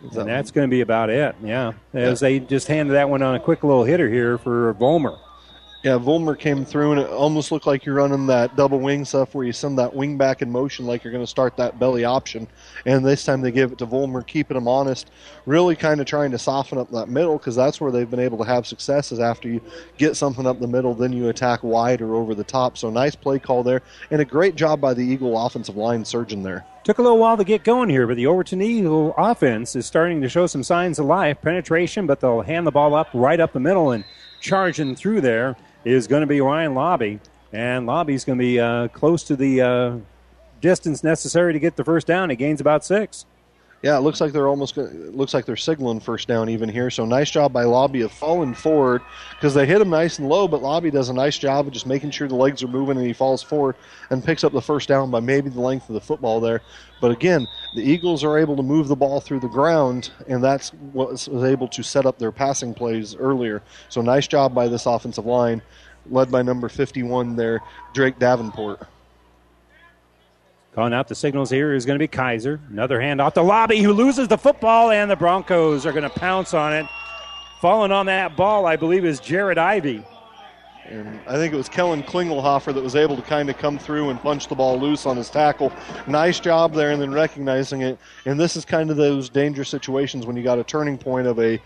And 0.03 0.29
that's 0.29 0.51
going 0.51 0.69
to 0.69 0.71
be 0.71 0.81
about 0.81 1.11
it. 1.11 1.35
Yeah, 1.43 1.73
as 1.93 2.23
yeah. 2.23 2.29
they 2.29 2.41
just 2.41 2.69
handed 2.69 2.95
that 2.95 3.11
one 3.11 3.23
on 3.23 3.35
a 3.35 3.41
quick 3.41 3.63
little 3.63 3.85
hitter 3.85 4.09
here 4.09 4.39
for 4.39 4.73
Volmer. 4.75 5.19
Yeah, 5.83 5.97
Volmer 5.97 6.35
came 6.35 6.67
through, 6.67 6.93
and 6.93 7.01
it 7.01 7.09
almost 7.09 7.51
looked 7.51 7.67
like 7.67 7.87
you're 7.87 7.95
running 7.95 8.27
that 8.27 8.55
double 8.55 8.81
wing 8.81 9.07
stuff 9.07 9.35
where 9.35 9.47
you 9.47 9.53
send 9.53 9.79
that 9.79 9.95
wing 9.95 10.19
back 10.19 10.43
in 10.43 10.51
motion 10.51 10.85
like 10.85 11.03
you're 11.03 11.11
going 11.11 11.25
to 11.25 11.31
start 11.31 11.57
that 11.57 11.79
belly 11.79 12.05
option. 12.05 12.47
And 12.85 13.03
this 13.03 13.25
time 13.25 13.41
they 13.41 13.51
give 13.51 13.73
it 13.73 13.79
to 13.79 13.87
Volmer, 13.87 14.21
keeping 14.21 14.59
him 14.59 14.69
honest, 14.69 15.11
really 15.47 15.75
kind 15.75 15.99
of 15.99 16.07
trying 16.07 16.33
to 16.33 16.39
soften 16.39 16.77
up 16.77 16.91
that 16.91 17.09
middle 17.09 17.39
because 17.39 17.57
that's 17.57 17.81
where 17.81 17.91
they've 17.91 18.11
been 18.11 18.21
able 18.21 18.37
to 18.37 18.45
have 18.45 18.67
success 18.67 19.11
is 19.11 19.21
after 19.21 19.49
you 19.49 19.63
get 19.97 20.17
something 20.17 20.47
up 20.47 20.61
the 20.61 20.67
middle, 20.67 20.93
then 20.93 21.15
you 21.15 21.31
attack 21.31 21.63
wide 21.63 22.03
or 22.03 22.15
over 22.15 22.35
the 22.35 22.45
top. 22.45 22.77
So 22.77 22.91
nice 22.91 23.17
play 23.17 23.39
call 23.39 23.63
there, 23.63 23.81
and 24.11 24.21
a 24.21 24.27
great 24.27 24.57
job 24.57 24.83
by 24.83 24.93
the 24.93 25.03
Eagle 25.03 25.47
offensive 25.47 25.79
line 25.79 26.05
surgeon 26.05 26.43
there. 26.43 26.67
Took 26.85 26.99
a 26.99 27.03
little 27.03 27.19
while 27.19 27.39
to 27.39 27.45
get 27.45 27.65
going 27.65 27.89
here, 27.89 28.07
but 28.07 28.17
the 28.17 28.27
Overton 28.27 28.61
Eagle 28.61 29.15
offense 29.17 29.75
is 29.75 29.87
starting 29.87 30.21
to 30.21 30.29
show 30.29 30.47
some 30.47 30.63
signs 30.63 30.99
of 30.99 31.07
life, 31.07 31.41
penetration, 31.41 32.07
but 32.07 32.21
they'll 32.21 32.43
hand 32.43 32.67
the 32.67 32.71
ball 32.71 32.95
up 32.95 33.09
right 33.15 33.41
up 33.41 33.55
the 33.55 33.61
middle 33.61 33.93
and 33.93 34.05
charging 34.41 34.95
through 34.95 35.23
there 35.23 35.57
is 35.85 36.07
going 36.07 36.21
to 36.21 36.27
be 36.27 36.41
Ryan 36.41 36.75
Lobby. 36.75 37.21
And 37.53 37.87
Lobby's 37.87 38.25
going 38.25 38.39
to 38.39 38.43
be 38.43 38.61
uh, 38.61 38.89
close 38.89 39.25
to 39.25 39.37
the 39.37 39.61
uh, 39.61 39.97
distance 40.61 41.03
necessary 41.03 41.53
to 41.53 41.59
get 41.59 41.77
the 41.77 41.85
first 41.85 42.07
down. 42.07 42.31
He 42.31 42.37
gains 42.37 42.61
about 42.61 42.85
six. 42.85 43.27
Yeah, 43.83 43.97
it 43.97 44.01
looks 44.01 44.21
like 44.21 44.33
they're 44.33 44.49
almost 44.49 44.77
looks 44.77 45.33
like 45.33 45.47
they're 45.47 45.57
signaling 45.57 46.01
first 46.01 46.29
down 46.29 46.51
even 46.51 46.69
here. 46.69 46.91
So 46.91 47.07
nice 47.07 47.31
job 47.31 47.51
by 47.51 47.65
Lobby 47.65 48.03
of 48.03 48.13
falling 48.13 48.53
forward 48.53 49.01
because 49.31 49.55
they 49.55 49.65
hit 49.65 49.81
him 49.81 49.89
nice 49.89 50.19
and 50.19 50.29
low, 50.29 50.47
but 50.47 50.61
Lobby 50.61 50.91
does 50.91 51.09
a 51.09 51.15
nice 51.15 51.39
job 51.39 51.67
of 51.67 51.73
just 51.73 51.87
making 51.87 52.11
sure 52.11 52.29
the 52.29 52.35
legs 52.35 52.63
are 52.63 52.69
moving 52.69 52.99
and 52.99 53.07
he 53.07 53.15
falls 53.15 53.43
forward 53.43 53.77
and 54.11 54.23
picks 54.23 54.45
up 54.45 54.53
the 54.53 54.61
first 54.61 54.87
down 54.87 55.11
by 55.11 55.21
maybe 55.21 55.49
the 55.49 55.63
length 55.63 55.89
of 55.89 55.95
the 55.95 56.01
football 56.01 56.41
there. 56.41 56.61
But 57.01 57.11
again, 57.11 57.47
the 57.75 57.81
Eagles 57.81 58.23
are 58.23 58.37
able 58.37 58.55
to 58.57 58.63
move 58.63 58.87
the 58.87 58.97
ball 58.97 59.19
through 59.19 59.41
the 59.41 59.49
ground, 59.49 60.11
and 60.29 60.45
that's 60.45 60.75
what 60.93 61.13
was 61.13 61.45
able 61.45 61.69
to 61.69 61.83
set 61.83 62.05
up 62.05 62.19
their 62.19 62.33
passing 62.33 62.75
plays 62.75 63.17
earlier. 63.17 63.63
So 63.89 64.03
nice 64.03 64.27
job 64.27 64.55
by 64.55 64.69
this 64.69 64.85
offensive 64.85 65.25
line, 65.25 65.63
led 66.11 66.31
by 66.31 66.43
number 66.43 66.69
51 66.69 67.35
there, 67.35 67.63
Drake 67.95 68.19
Davenport. 68.19 68.87
Calling 70.81 70.95
out 70.95 71.09
the 71.09 71.15
signals 71.15 71.51
here 71.51 71.75
is 71.75 71.85
going 71.85 71.97
to 71.97 72.03
be 72.03 72.09
Kaiser. 72.09 72.59
Another 72.71 73.03
hand 73.03 73.21
off 73.21 73.35
the 73.35 73.45
lobby 73.45 73.83
who 73.83 73.93
loses 73.93 74.29
the 74.29 74.39
football, 74.39 74.91
and 74.91 75.11
the 75.11 75.15
Broncos 75.15 75.85
are 75.85 75.93
going 75.93 76.05
to 76.05 76.09
pounce 76.09 76.55
on 76.55 76.73
it. 76.73 76.87
Falling 77.61 77.93
on 77.93 78.07
that 78.07 78.35
ball, 78.35 78.65
I 78.65 78.77
believe, 78.77 79.05
is 79.05 79.21
Jared 79.21 79.59
Ivy. 79.59 80.03
And 80.91 81.21
I 81.29 81.37
think 81.37 81.55
it 81.55 81.57
was 81.57 81.69
Kellen 81.69 82.03
Klingelhofer 82.03 82.75
that 82.75 82.83
was 82.83 82.97
able 82.97 83.15
to 83.15 83.23
kind 83.23 83.49
of 83.49 83.57
come 83.57 83.79
through 83.79 84.11
and 84.11 84.21
punch 84.21 84.49
the 84.49 84.57
ball 84.57 84.79
loose 84.79 85.07
on 85.07 85.17
his 85.17 85.31
tackle. 85.31 85.73
Nice 86.09 86.41
job 86.41 86.75
there, 86.75 86.91
and 86.91 87.01
then 87.01 87.13
recognizing 87.13 87.83
it. 87.83 87.97
And 88.27 88.39
this 88.39 88.57
is 88.57 88.65
kind 88.65 88.91
of 88.91 88.97
those 88.97 89.29
dangerous 89.29 89.69
situations 89.69 90.27
when 90.27 90.37
you 90.37 90.43
got 90.43 90.59
a 90.59 90.65
turning 90.65 90.99
point 90.99 91.29
of 91.29 91.39
a 91.39 91.61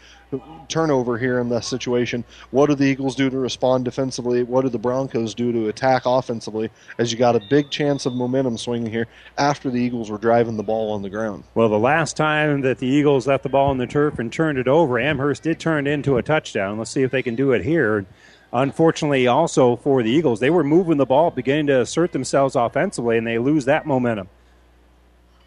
turnover 0.69 1.17
here 1.17 1.39
in 1.39 1.49
this 1.49 1.67
situation. 1.67 2.25
What 2.51 2.67
do 2.67 2.75
the 2.75 2.85
Eagles 2.85 3.15
do 3.15 3.31
to 3.31 3.39
respond 3.39 3.85
defensively? 3.85 4.43
What 4.43 4.63
do 4.63 4.69
the 4.69 4.79
Broncos 4.79 5.35
do 5.35 5.53
to 5.53 5.69
attack 5.69 6.03
offensively? 6.07 6.71
As 6.99 7.13
you 7.13 7.19
got 7.19 7.37
a 7.37 7.41
big 7.49 7.71
chance 7.71 8.05
of 8.05 8.15
momentum 8.15 8.59
swinging 8.59 8.91
here 8.91 9.07
after 9.39 9.71
the 9.71 9.79
Eagles 9.79 10.11
were 10.11 10.19
driving 10.19 10.57
the 10.57 10.63
ball 10.63 10.93
on 10.93 11.03
the 11.03 11.11
ground. 11.11 11.45
Well, 11.55 11.69
the 11.69 11.79
last 11.79 12.17
time 12.17 12.61
that 12.63 12.79
the 12.79 12.87
Eagles 12.87 13.27
left 13.27 13.43
the 13.45 13.49
ball 13.49 13.71
on 13.71 13.79
the 13.79 13.87
turf 13.87 14.19
and 14.19 14.33
turned 14.33 14.59
it 14.59 14.69
over, 14.69 14.99
Amherst 14.99 15.45
did 15.45 15.59
turn 15.59 15.87
it 15.87 15.91
into 15.91 16.17
a 16.17 16.23
touchdown. 16.23 16.79
Let's 16.79 16.91
see 16.91 17.03
if 17.03 17.11
they 17.11 17.23
can 17.23 17.37
do 17.37 17.53
it 17.53 17.65
here. 17.65 18.05
Unfortunately, 18.55 19.26
also 19.26 19.74
for 19.74 20.05
the 20.05 20.10
Eagles, 20.10 20.39
they 20.39 20.48
were 20.48 20.62
moving 20.62 20.97
the 20.97 21.05
ball, 21.05 21.32
beginning 21.32 21.66
to 21.66 21.81
assert 21.81 22.12
themselves 22.12 22.55
offensively, 22.55 23.18
and 23.18 23.26
they 23.26 23.36
lose 23.36 23.64
that 23.64 23.85
momentum. 23.85 24.28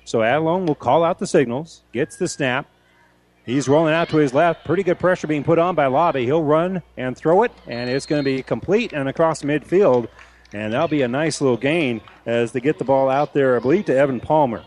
So 0.04 0.20
Adelung 0.20 0.68
will 0.68 0.76
call 0.76 1.06
out 1.06 1.18
the 1.18 1.26
signals, 1.26 1.84
gets 1.94 2.18
the 2.18 2.28
snap. 2.28 2.68
He's 3.46 3.70
rolling 3.70 3.94
out 3.94 4.10
to 4.10 4.18
his 4.18 4.34
left. 4.34 4.66
Pretty 4.66 4.84
good 4.84 5.00
pressure 5.00 5.26
being 5.26 5.46
put 5.46 5.58
on 5.58 5.74
by 5.74 5.88
Lobby. 5.88 6.26
He'll 6.26 6.44
run 6.44 6.84
and 6.98 7.18
throw 7.18 7.44
it, 7.44 7.54
and 7.66 7.90
it's 7.90 8.06
going 8.06 8.22
to 8.22 8.26
be 8.26 8.44
complete 8.44 8.92
and 8.92 9.08
across 9.08 9.42
midfield. 9.42 10.10
And 10.52 10.74
that'll 10.74 10.90
be 10.90 11.02
a 11.02 11.08
nice 11.08 11.40
little 11.40 11.56
gain 11.56 12.02
as 12.26 12.52
they 12.52 12.60
get 12.60 12.78
the 12.78 12.84
ball 12.84 13.10
out 13.10 13.34
there, 13.34 13.56
I 13.56 13.60
believe, 13.60 13.86
to 13.86 13.96
Evan 13.96 14.20
Palmer. 14.20 14.66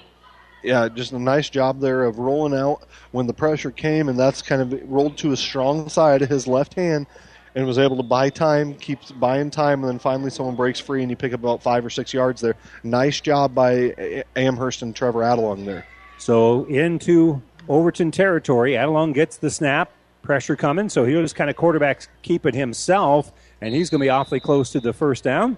Yeah, 0.63 0.89
just 0.89 1.13
a 1.13 1.19
nice 1.19 1.51
job 1.51 1.81
there 1.81 2.05
of 2.05 2.19
rolling 2.19 2.59
out 2.59 2.87
when 3.13 3.27
the 3.27 3.35
pressure 3.35 3.71
came, 3.71 4.09
and 4.09 4.19
that's 4.19 4.41
kind 4.41 4.63
of 4.63 4.91
rolled 4.91 5.19
to 5.19 5.29
his 5.29 5.41
strong 5.41 5.91
side 5.91 6.23
of 6.23 6.31
his 6.31 6.47
left 6.47 6.73
hand 6.73 7.07
and 7.55 7.67
was 7.67 7.79
able 7.79 7.97
to 7.97 8.03
buy 8.03 8.31
time, 8.31 8.75
keeps 8.75 9.11
buying 9.11 9.51
time, 9.51 9.83
and 9.83 9.89
then 9.89 9.99
finally 9.99 10.31
someone 10.31 10.55
breaks 10.55 10.79
free 10.79 11.03
and 11.03 11.11
you 11.11 11.17
pick 11.17 11.33
up 11.33 11.41
about 11.41 11.63
five 11.63 11.85
or 11.85 11.91
six 11.91 12.15
yards 12.15 12.41
there. 12.41 12.55
Nice 12.85 13.21
job 13.21 13.55
by 13.55 14.25
Amherst 14.37 14.83
and 14.83 14.95
Trevor 14.95 15.21
Adelung 15.21 15.65
there. 15.65 15.87
So 16.19 16.65
into 16.67 17.43
Overton 17.69 18.11
territory, 18.11 18.73
Adelung 18.73 19.15
gets 19.15 19.37
the 19.37 19.51
snap, 19.51 19.91
pressure 20.23 20.57
coming, 20.57 20.89
so 20.89 21.05
he'll 21.05 21.23
just 21.23 21.35
kind 21.35 21.51
of 21.51 21.57
quarterback 21.57 22.07
keep 22.23 22.47
it 22.47 22.55
himself, 22.55 23.33
and 23.61 23.75
he's 23.75 23.91
going 23.91 24.01
to 24.01 24.05
be 24.05 24.11
awfully 24.11 24.41
close 24.41 24.71
to 24.73 24.81
the 24.81 24.93
first 24.93 25.25
down. 25.25 25.57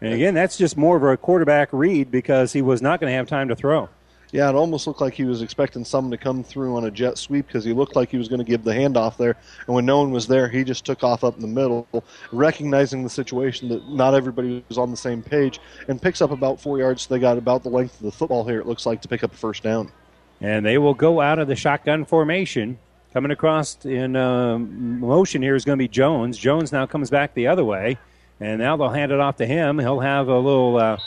And 0.00 0.12
again, 0.12 0.34
that's 0.34 0.58
just 0.58 0.76
more 0.76 0.96
of 0.96 1.02
a 1.02 1.16
quarterback 1.16 1.70
read 1.72 2.10
because 2.10 2.52
he 2.52 2.60
was 2.60 2.82
not 2.82 3.00
going 3.00 3.10
to 3.10 3.16
have 3.16 3.26
time 3.26 3.48
to 3.48 3.56
throw. 3.56 3.88
Yeah, 4.32 4.48
it 4.48 4.54
almost 4.54 4.86
looked 4.86 5.00
like 5.00 5.14
he 5.14 5.24
was 5.24 5.40
expecting 5.40 5.84
someone 5.84 6.10
to 6.10 6.16
come 6.16 6.42
through 6.42 6.76
on 6.76 6.84
a 6.84 6.90
jet 6.90 7.16
sweep 7.16 7.46
because 7.46 7.64
he 7.64 7.72
looked 7.72 7.94
like 7.94 8.10
he 8.10 8.18
was 8.18 8.28
going 8.28 8.40
to 8.40 8.44
give 8.44 8.64
the 8.64 8.72
handoff 8.72 9.16
there. 9.16 9.36
And 9.66 9.74
when 9.74 9.86
no 9.86 10.00
one 10.00 10.10
was 10.10 10.26
there, 10.26 10.48
he 10.48 10.64
just 10.64 10.84
took 10.84 11.04
off 11.04 11.22
up 11.22 11.36
in 11.36 11.42
the 11.42 11.46
middle, 11.48 11.86
recognizing 12.32 13.04
the 13.04 13.10
situation 13.10 13.68
that 13.68 13.88
not 13.88 14.14
everybody 14.14 14.64
was 14.68 14.78
on 14.78 14.90
the 14.90 14.96
same 14.96 15.22
page, 15.22 15.60
and 15.88 16.02
picks 16.02 16.20
up 16.20 16.32
about 16.32 16.60
four 16.60 16.78
yards. 16.78 17.02
So 17.02 17.14
they 17.14 17.20
got 17.20 17.38
about 17.38 17.62
the 17.62 17.68
length 17.68 17.94
of 17.96 18.02
the 18.02 18.12
football 18.12 18.44
here, 18.44 18.60
it 18.60 18.66
looks 18.66 18.84
like, 18.84 19.00
to 19.02 19.08
pick 19.08 19.22
up 19.22 19.32
a 19.32 19.36
first 19.36 19.62
down. 19.62 19.92
And 20.40 20.66
they 20.66 20.76
will 20.76 20.94
go 20.94 21.20
out 21.20 21.38
of 21.38 21.46
the 21.46 21.56
shotgun 21.56 22.04
formation. 22.04 22.78
Coming 23.12 23.30
across 23.30 23.82
in 23.86 24.14
uh, 24.14 24.58
motion 24.58 25.40
here 25.40 25.54
is 25.54 25.64
going 25.64 25.78
to 25.78 25.82
be 25.82 25.88
Jones. 25.88 26.36
Jones 26.36 26.72
now 26.72 26.84
comes 26.84 27.08
back 27.08 27.32
the 27.32 27.46
other 27.46 27.64
way, 27.64 27.96
and 28.40 28.58
now 28.58 28.76
they'll 28.76 28.90
hand 28.90 29.12
it 29.12 29.20
off 29.20 29.36
to 29.36 29.46
him. 29.46 29.78
He'll 29.78 30.00
have 30.00 30.28
a 30.28 30.38
little 30.38 30.76
uh, 30.76 30.98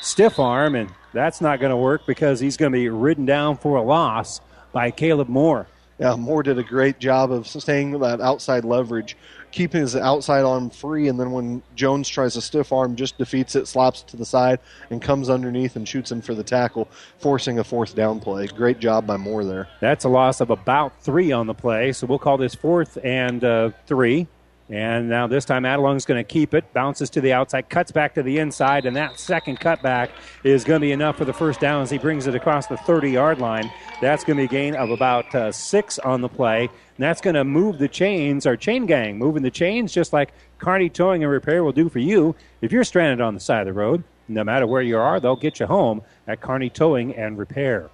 stiff 0.00 0.38
arm, 0.38 0.74
and 0.74 0.90
that's 1.12 1.40
not 1.40 1.60
going 1.60 1.70
to 1.70 1.76
work 1.76 2.06
because 2.06 2.40
he's 2.40 2.56
going 2.56 2.72
to 2.72 2.76
be 2.76 2.88
ridden 2.88 3.26
down 3.26 3.56
for 3.56 3.76
a 3.76 3.82
loss 3.82 4.40
by 4.72 4.90
Caleb 4.90 5.28
Moore. 5.28 5.66
Yeah, 5.98 6.14
Moore 6.14 6.44
did 6.44 6.58
a 6.58 6.62
great 6.62 7.00
job 7.00 7.32
of 7.32 7.48
staying 7.48 7.98
that 7.98 8.20
outside 8.20 8.64
leverage, 8.64 9.16
keeping 9.50 9.80
his 9.80 9.96
outside 9.96 10.44
arm 10.44 10.70
free, 10.70 11.08
and 11.08 11.18
then 11.18 11.32
when 11.32 11.60
Jones 11.74 12.08
tries 12.08 12.36
a 12.36 12.42
stiff 12.42 12.72
arm, 12.72 12.94
just 12.94 13.18
defeats 13.18 13.56
it, 13.56 13.66
slaps 13.66 14.02
it 14.02 14.08
to 14.08 14.16
the 14.16 14.24
side, 14.24 14.60
and 14.90 15.02
comes 15.02 15.28
underneath 15.28 15.74
and 15.74 15.88
shoots 15.88 16.12
him 16.12 16.20
for 16.20 16.36
the 16.36 16.44
tackle, 16.44 16.88
forcing 17.18 17.58
a 17.58 17.64
fourth 17.64 17.96
down 17.96 18.20
play. 18.20 18.46
Great 18.46 18.78
job 18.78 19.08
by 19.08 19.16
Moore 19.16 19.44
there. 19.44 19.68
That's 19.80 20.04
a 20.04 20.08
loss 20.08 20.40
of 20.40 20.50
about 20.50 21.02
three 21.02 21.32
on 21.32 21.48
the 21.48 21.54
play, 21.54 21.90
so 21.90 22.06
we'll 22.06 22.20
call 22.20 22.36
this 22.36 22.54
fourth 22.54 22.96
and 23.02 23.42
uh, 23.42 23.70
three. 23.88 24.28
And 24.70 25.08
now 25.08 25.26
this 25.26 25.46
time 25.46 25.64
Adelung's 25.64 26.04
going 26.04 26.22
to 26.22 26.28
keep 26.28 26.52
it, 26.52 26.72
bounces 26.74 27.08
to 27.10 27.22
the 27.22 27.32
outside, 27.32 27.70
cuts 27.70 27.90
back 27.90 28.14
to 28.14 28.22
the 28.22 28.38
inside, 28.38 28.84
and 28.84 28.94
that 28.96 29.18
second 29.18 29.60
cutback 29.60 30.10
is 30.44 30.62
going 30.62 30.80
to 30.80 30.86
be 30.86 30.92
enough 30.92 31.16
for 31.16 31.24
the 31.24 31.32
first 31.32 31.58
down 31.58 31.82
as 31.82 31.90
he 31.90 31.96
brings 31.96 32.26
it 32.26 32.34
across 32.34 32.66
the 32.66 32.76
30 32.76 33.10
yard 33.10 33.38
line. 33.38 33.70
That's 34.02 34.24
going 34.24 34.36
to 34.36 34.42
be 34.42 34.44
a 34.44 34.48
gain 34.48 34.74
of 34.74 34.90
about 34.90 35.34
uh, 35.34 35.52
six 35.52 35.98
on 35.98 36.20
the 36.20 36.28
play. 36.28 36.64
And 36.64 37.04
that's 37.04 37.22
going 37.22 37.34
to 37.34 37.44
move 37.44 37.78
the 37.78 37.88
chains, 37.88 38.44
our 38.44 38.56
chain 38.56 38.84
gang, 38.84 39.16
moving 39.16 39.42
the 39.42 39.50
chains 39.50 39.92
just 39.92 40.12
like 40.12 40.32
Kearney 40.58 40.90
Towing 40.90 41.22
and 41.22 41.32
Repair 41.32 41.64
will 41.64 41.72
do 41.72 41.88
for 41.88 42.00
you. 42.00 42.34
If 42.60 42.70
you're 42.70 42.84
stranded 42.84 43.22
on 43.22 43.34
the 43.34 43.40
side 43.40 43.66
of 43.66 43.74
the 43.74 43.80
road, 43.80 44.04
no 44.28 44.44
matter 44.44 44.66
where 44.66 44.82
you 44.82 44.98
are, 44.98 45.18
they'll 45.18 45.36
get 45.36 45.60
you 45.60 45.66
home 45.66 46.02
at 46.26 46.42
Kearney 46.42 46.68
Towing 46.68 47.14
and 47.14 47.38
Repair. 47.38 47.88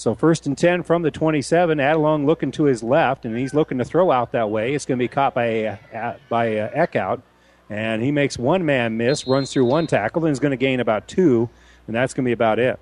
So 0.00 0.14
first 0.14 0.46
and 0.46 0.56
10 0.56 0.84
from 0.84 1.02
the 1.02 1.10
27. 1.10 1.76
Adelung 1.76 2.24
looking 2.24 2.50
to 2.52 2.64
his 2.64 2.82
left, 2.82 3.26
and 3.26 3.36
he's 3.36 3.52
looking 3.52 3.76
to 3.76 3.84
throw 3.84 4.10
out 4.10 4.32
that 4.32 4.48
way. 4.48 4.72
It's 4.72 4.86
going 4.86 4.98
to 4.98 5.04
be 5.04 5.08
caught 5.08 5.34
by, 5.34 5.78
uh, 5.92 6.16
by 6.30 6.56
uh, 6.56 6.70
Eckhout. 6.70 7.20
And 7.68 8.02
he 8.02 8.10
makes 8.10 8.38
one 8.38 8.64
man 8.64 8.96
miss, 8.96 9.26
runs 9.26 9.52
through 9.52 9.66
one 9.66 9.86
tackle, 9.86 10.24
and 10.24 10.32
is 10.32 10.40
going 10.40 10.52
to 10.52 10.56
gain 10.56 10.80
about 10.80 11.06
two, 11.06 11.50
and 11.86 11.94
that's 11.94 12.14
going 12.14 12.24
to 12.24 12.28
be 12.30 12.32
about 12.32 12.58
it. 12.58 12.80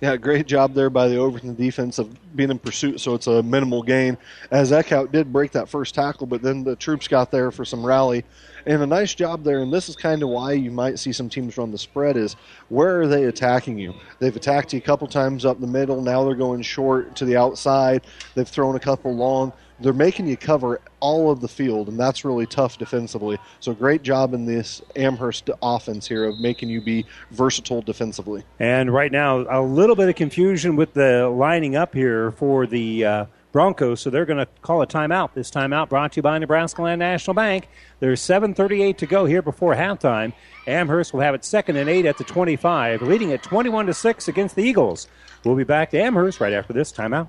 Yeah, 0.00 0.16
great 0.16 0.46
job 0.46 0.72
there 0.72 0.88
by 0.88 1.08
the 1.08 1.16
Overton 1.16 1.56
defense 1.56 1.98
of 1.98 2.16
being 2.36 2.52
in 2.52 2.60
pursuit, 2.60 3.00
so 3.00 3.14
it's 3.14 3.26
a 3.26 3.42
minimal 3.42 3.82
gain. 3.82 4.16
As 4.52 4.70
Eckhout 4.70 5.10
did 5.10 5.32
break 5.32 5.50
that 5.52 5.68
first 5.68 5.96
tackle, 5.96 6.28
but 6.28 6.42
then 6.42 6.62
the 6.62 6.76
troops 6.76 7.08
got 7.08 7.32
there 7.32 7.50
for 7.50 7.64
some 7.64 7.84
rally 7.84 8.24
and 8.66 8.82
a 8.82 8.86
nice 8.86 9.14
job 9.14 9.44
there. 9.44 9.60
And 9.60 9.72
this 9.72 9.88
is 9.88 9.96
kind 9.96 10.22
of 10.22 10.28
why 10.28 10.52
you 10.52 10.70
might 10.70 10.98
see 10.98 11.12
some 11.12 11.28
teams 11.28 11.56
run 11.56 11.70
the 11.70 11.78
spread 11.78 12.16
is 12.16 12.36
where 12.68 13.00
are 13.00 13.08
they 13.08 13.24
attacking 13.24 13.78
you? 13.78 13.94
They've 14.18 14.34
attacked 14.34 14.72
you 14.72 14.78
a 14.78 14.82
couple 14.82 15.06
times 15.06 15.44
up 15.44 15.60
the 15.60 15.66
middle. 15.66 16.00
Now 16.02 16.24
they're 16.24 16.34
going 16.34 16.62
short 16.62 17.16
to 17.16 17.24
the 17.24 17.36
outside. 17.36 18.02
They've 18.34 18.48
thrown 18.48 18.76
a 18.76 18.80
couple 18.80 19.14
long. 19.14 19.52
They're 19.80 19.92
making 19.92 20.28
you 20.28 20.36
cover 20.36 20.80
all 21.00 21.30
of 21.30 21.40
the 21.40 21.48
field, 21.48 21.88
and 21.88 21.98
that's 21.98 22.24
really 22.24 22.46
tough 22.46 22.78
defensively. 22.78 23.38
So 23.58 23.74
great 23.74 24.02
job 24.02 24.32
in 24.32 24.46
this 24.46 24.80
Amherst 24.94 25.50
offense 25.60 26.06
here 26.06 26.24
of 26.24 26.38
making 26.38 26.68
you 26.68 26.80
be 26.80 27.04
versatile 27.32 27.82
defensively. 27.82 28.44
And 28.60 28.94
right 28.94 29.10
now, 29.10 29.44
a 29.50 29.60
little 29.60 29.96
bit 29.96 30.08
of 30.08 30.14
confusion 30.14 30.76
with 30.76 30.94
the 30.94 31.28
lining 31.28 31.74
up 31.74 31.94
here 31.94 32.30
for 32.32 32.66
the. 32.66 33.04
Uh, 33.04 33.26
Broncos, 33.52 34.00
so 34.00 34.10
they're 34.10 34.24
going 34.24 34.38
to 34.38 34.48
call 34.62 34.82
a 34.82 34.86
timeout. 34.86 35.34
This 35.34 35.50
timeout 35.50 35.90
brought 35.90 36.12
to 36.12 36.16
you 36.16 36.22
by 36.22 36.38
Nebraska 36.38 36.82
Land 36.82 36.98
National 36.98 37.34
Bank. 37.34 37.68
There's 38.00 38.20
7:38 38.20 38.96
to 38.96 39.06
go 39.06 39.26
here 39.26 39.42
before 39.42 39.74
halftime. 39.74 40.32
Amherst 40.66 41.12
will 41.12 41.20
have 41.20 41.34
it 41.34 41.44
second 41.44 41.76
and 41.76 41.88
eight 41.88 42.06
at 42.06 42.16
the 42.16 42.24
25, 42.24 43.02
leading 43.02 43.32
at 43.32 43.42
21 43.42 43.86
to 43.86 43.94
six 43.94 44.26
against 44.26 44.56
the 44.56 44.62
Eagles. 44.62 45.06
We'll 45.44 45.56
be 45.56 45.64
back 45.64 45.90
to 45.90 46.00
Amherst 46.00 46.40
right 46.40 46.52
after 46.52 46.72
this 46.72 46.90
timeout. 46.90 47.28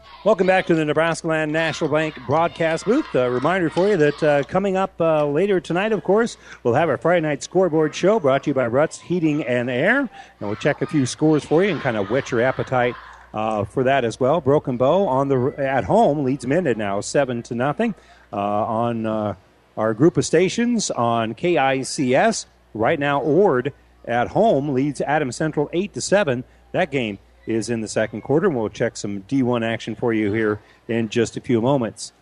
Welcome 0.23 0.45
back 0.45 0.67
to 0.67 0.75
the 0.75 0.85
Nebraska 0.85 1.25
Land 1.25 1.51
National 1.51 1.89
Bank 1.89 2.15
broadcast 2.27 2.85
booth. 2.85 3.15
A 3.15 3.27
reminder 3.31 3.71
for 3.71 3.87
you 3.87 3.97
that 3.97 4.21
uh, 4.21 4.43
coming 4.43 4.77
up 4.77 4.93
uh, 5.01 5.25
later 5.25 5.59
tonight, 5.59 5.93
of 5.93 6.03
course, 6.03 6.37
we'll 6.61 6.75
have 6.75 6.89
our 6.89 6.97
Friday 6.99 7.21
night 7.21 7.41
scoreboard 7.41 7.95
show 7.95 8.19
brought 8.19 8.43
to 8.43 8.51
you 8.51 8.53
by 8.53 8.67
Ruts 8.67 8.99
Heating 8.99 9.43
and 9.43 9.67
Air. 9.67 10.01
And 10.01 10.09
we'll 10.39 10.57
check 10.57 10.83
a 10.83 10.85
few 10.85 11.07
scores 11.07 11.43
for 11.43 11.63
you 11.63 11.71
and 11.71 11.81
kind 11.81 11.97
of 11.97 12.11
whet 12.11 12.29
your 12.29 12.41
appetite 12.41 12.93
uh, 13.33 13.63
for 13.63 13.83
that 13.83 14.05
as 14.05 14.19
well. 14.19 14.41
Broken 14.41 14.77
Bow 14.77 15.07
on 15.07 15.27
the 15.27 15.55
at 15.57 15.85
home 15.85 16.23
leads 16.23 16.45
Minden 16.45 16.77
now 16.77 17.01
seven 17.01 17.41
to 17.41 17.55
nothing 17.55 17.95
uh, 18.31 18.35
on 18.35 19.07
uh, 19.07 19.33
our 19.75 19.95
group 19.95 20.17
of 20.17 20.25
stations 20.25 20.91
on 20.91 21.33
KICS. 21.33 22.45
Right 22.75 22.99
now, 22.99 23.23
Ord 23.23 23.73
at 24.05 24.27
home 24.27 24.69
leads 24.69 25.01
Adam 25.01 25.31
Central 25.31 25.67
eight 25.73 25.95
to 25.95 26.01
seven. 26.01 26.43
That 26.73 26.91
game 26.91 27.17
is 27.45 27.69
in 27.69 27.81
the 27.81 27.87
second 27.87 28.21
quarter, 28.21 28.47
and 28.47 28.55
we'll 28.55 28.69
check 28.69 28.97
some 28.97 29.21
D1 29.23 29.63
action 29.63 29.95
for 29.95 30.13
you 30.13 30.31
here 30.31 30.59
in 30.87 31.09
just 31.09 31.37
a 31.37 31.41
few 31.41 31.61
moments. 31.61 32.13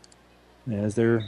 As 0.71 0.95
they're 0.95 1.23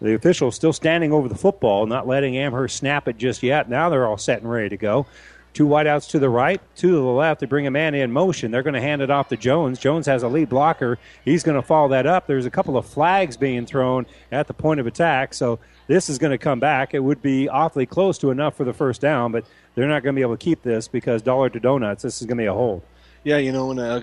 the 0.00 0.14
officials 0.14 0.54
still 0.54 0.72
standing 0.72 1.12
over 1.12 1.28
the 1.28 1.34
football, 1.34 1.86
not 1.86 2.06
letting 2.06 2.36
Amherst 2.36 2.76
snap 2.76 3.08
it 3.08 3.16
just 3.16 3.42
yet. 3.42 3.68
Now 3.68 3.88
they're 3.88 4.06
all 4.06 4.18
set 4.18 4.42
and 4.42 4.50
ready 4.50 4.68
to 4.68 4.76
go. 4.76 5.06
Two 5.54 5.68
wideouts 5.68 6.10
to 6.10 6.18
the 6.18 6.28
right, 6.28 6.60
two 6.74 6.90
to 6.90 6.96
the 6.96 7.02
left. 7.02 7.40
They 7.40 7.46
bring 7.46 7.68
a 7.68 7.70
man 7.70 7.94
in 7.94 8.10
motion. 8.10 8.50
They're 8.50 8.64
going 8.64 8.74
to 8.74 8.80
hand 8.80 9.02
it 9.02 9.10
off 9.10 9.28
to 9.28 9.36
Jones. 9.36 9.78
Jones 9.78 10.04
has 10.06 10.24
a 10.24 10.28
lead 10.28 10.48
blocker. 10.48 10.98
He's 11.24 11.44
going 11.44 11.54
to 11.54 11.62
follow 11.62 11.88
that 11.90 12.06
up. 12.06 12.26
There's 12.26 12.44
a 12.44 12.50
couple 12.50 12.76
of 12.76 12.84
flags 12.84 13.36
being 13.36 13.64
thrown 13.64 14.04
at 14.32 14.48
the 14.48 14.52
point 14.52 14.80
of 14.80 14.88
attack. 14.88 15.32
So 15.32 15.60
this 15.86 16.10
is 16.10 16.18
going 16.18 16.32
to 16.32 16.38
come 16.38 16.58
back. 16.58 16.92
It 16.92 16.98
would 16.98 17.22
be 17.22 17.48
awfully 17.48 17.86
close 17.86 18.18
to 18.18 18.32
enough 18.32 18.56
for 18.56 18.64
the 18.64 18.72
first 18.72 19.00
down, 19.00 19.30
but 19.30 19.44
they're 19.76 19.86
not 19.86 20.02
going 20.02 20.14
to 20.16 20.18
be 20.18 20.22
able 20.22 20.36
to 20.36 20.44
keep 20.44 20.62
this 20.62 20.88
because 20.88 21.22
dollar 21.22 21.48
to 21.50 21.60
donuts, 21.60 22.02
this 22.02 22.20
is 22.20 22.26
going 22.26 22.36
to 22.36 22.42
be 22.42 22.46
a 22.46 22.52
hold. 22.52 22.82
Yeah, 23.24 23.38
you 23.38 23.52
know, 23.52 23.70
and 23.70 23.80
uh, 23.80 24.02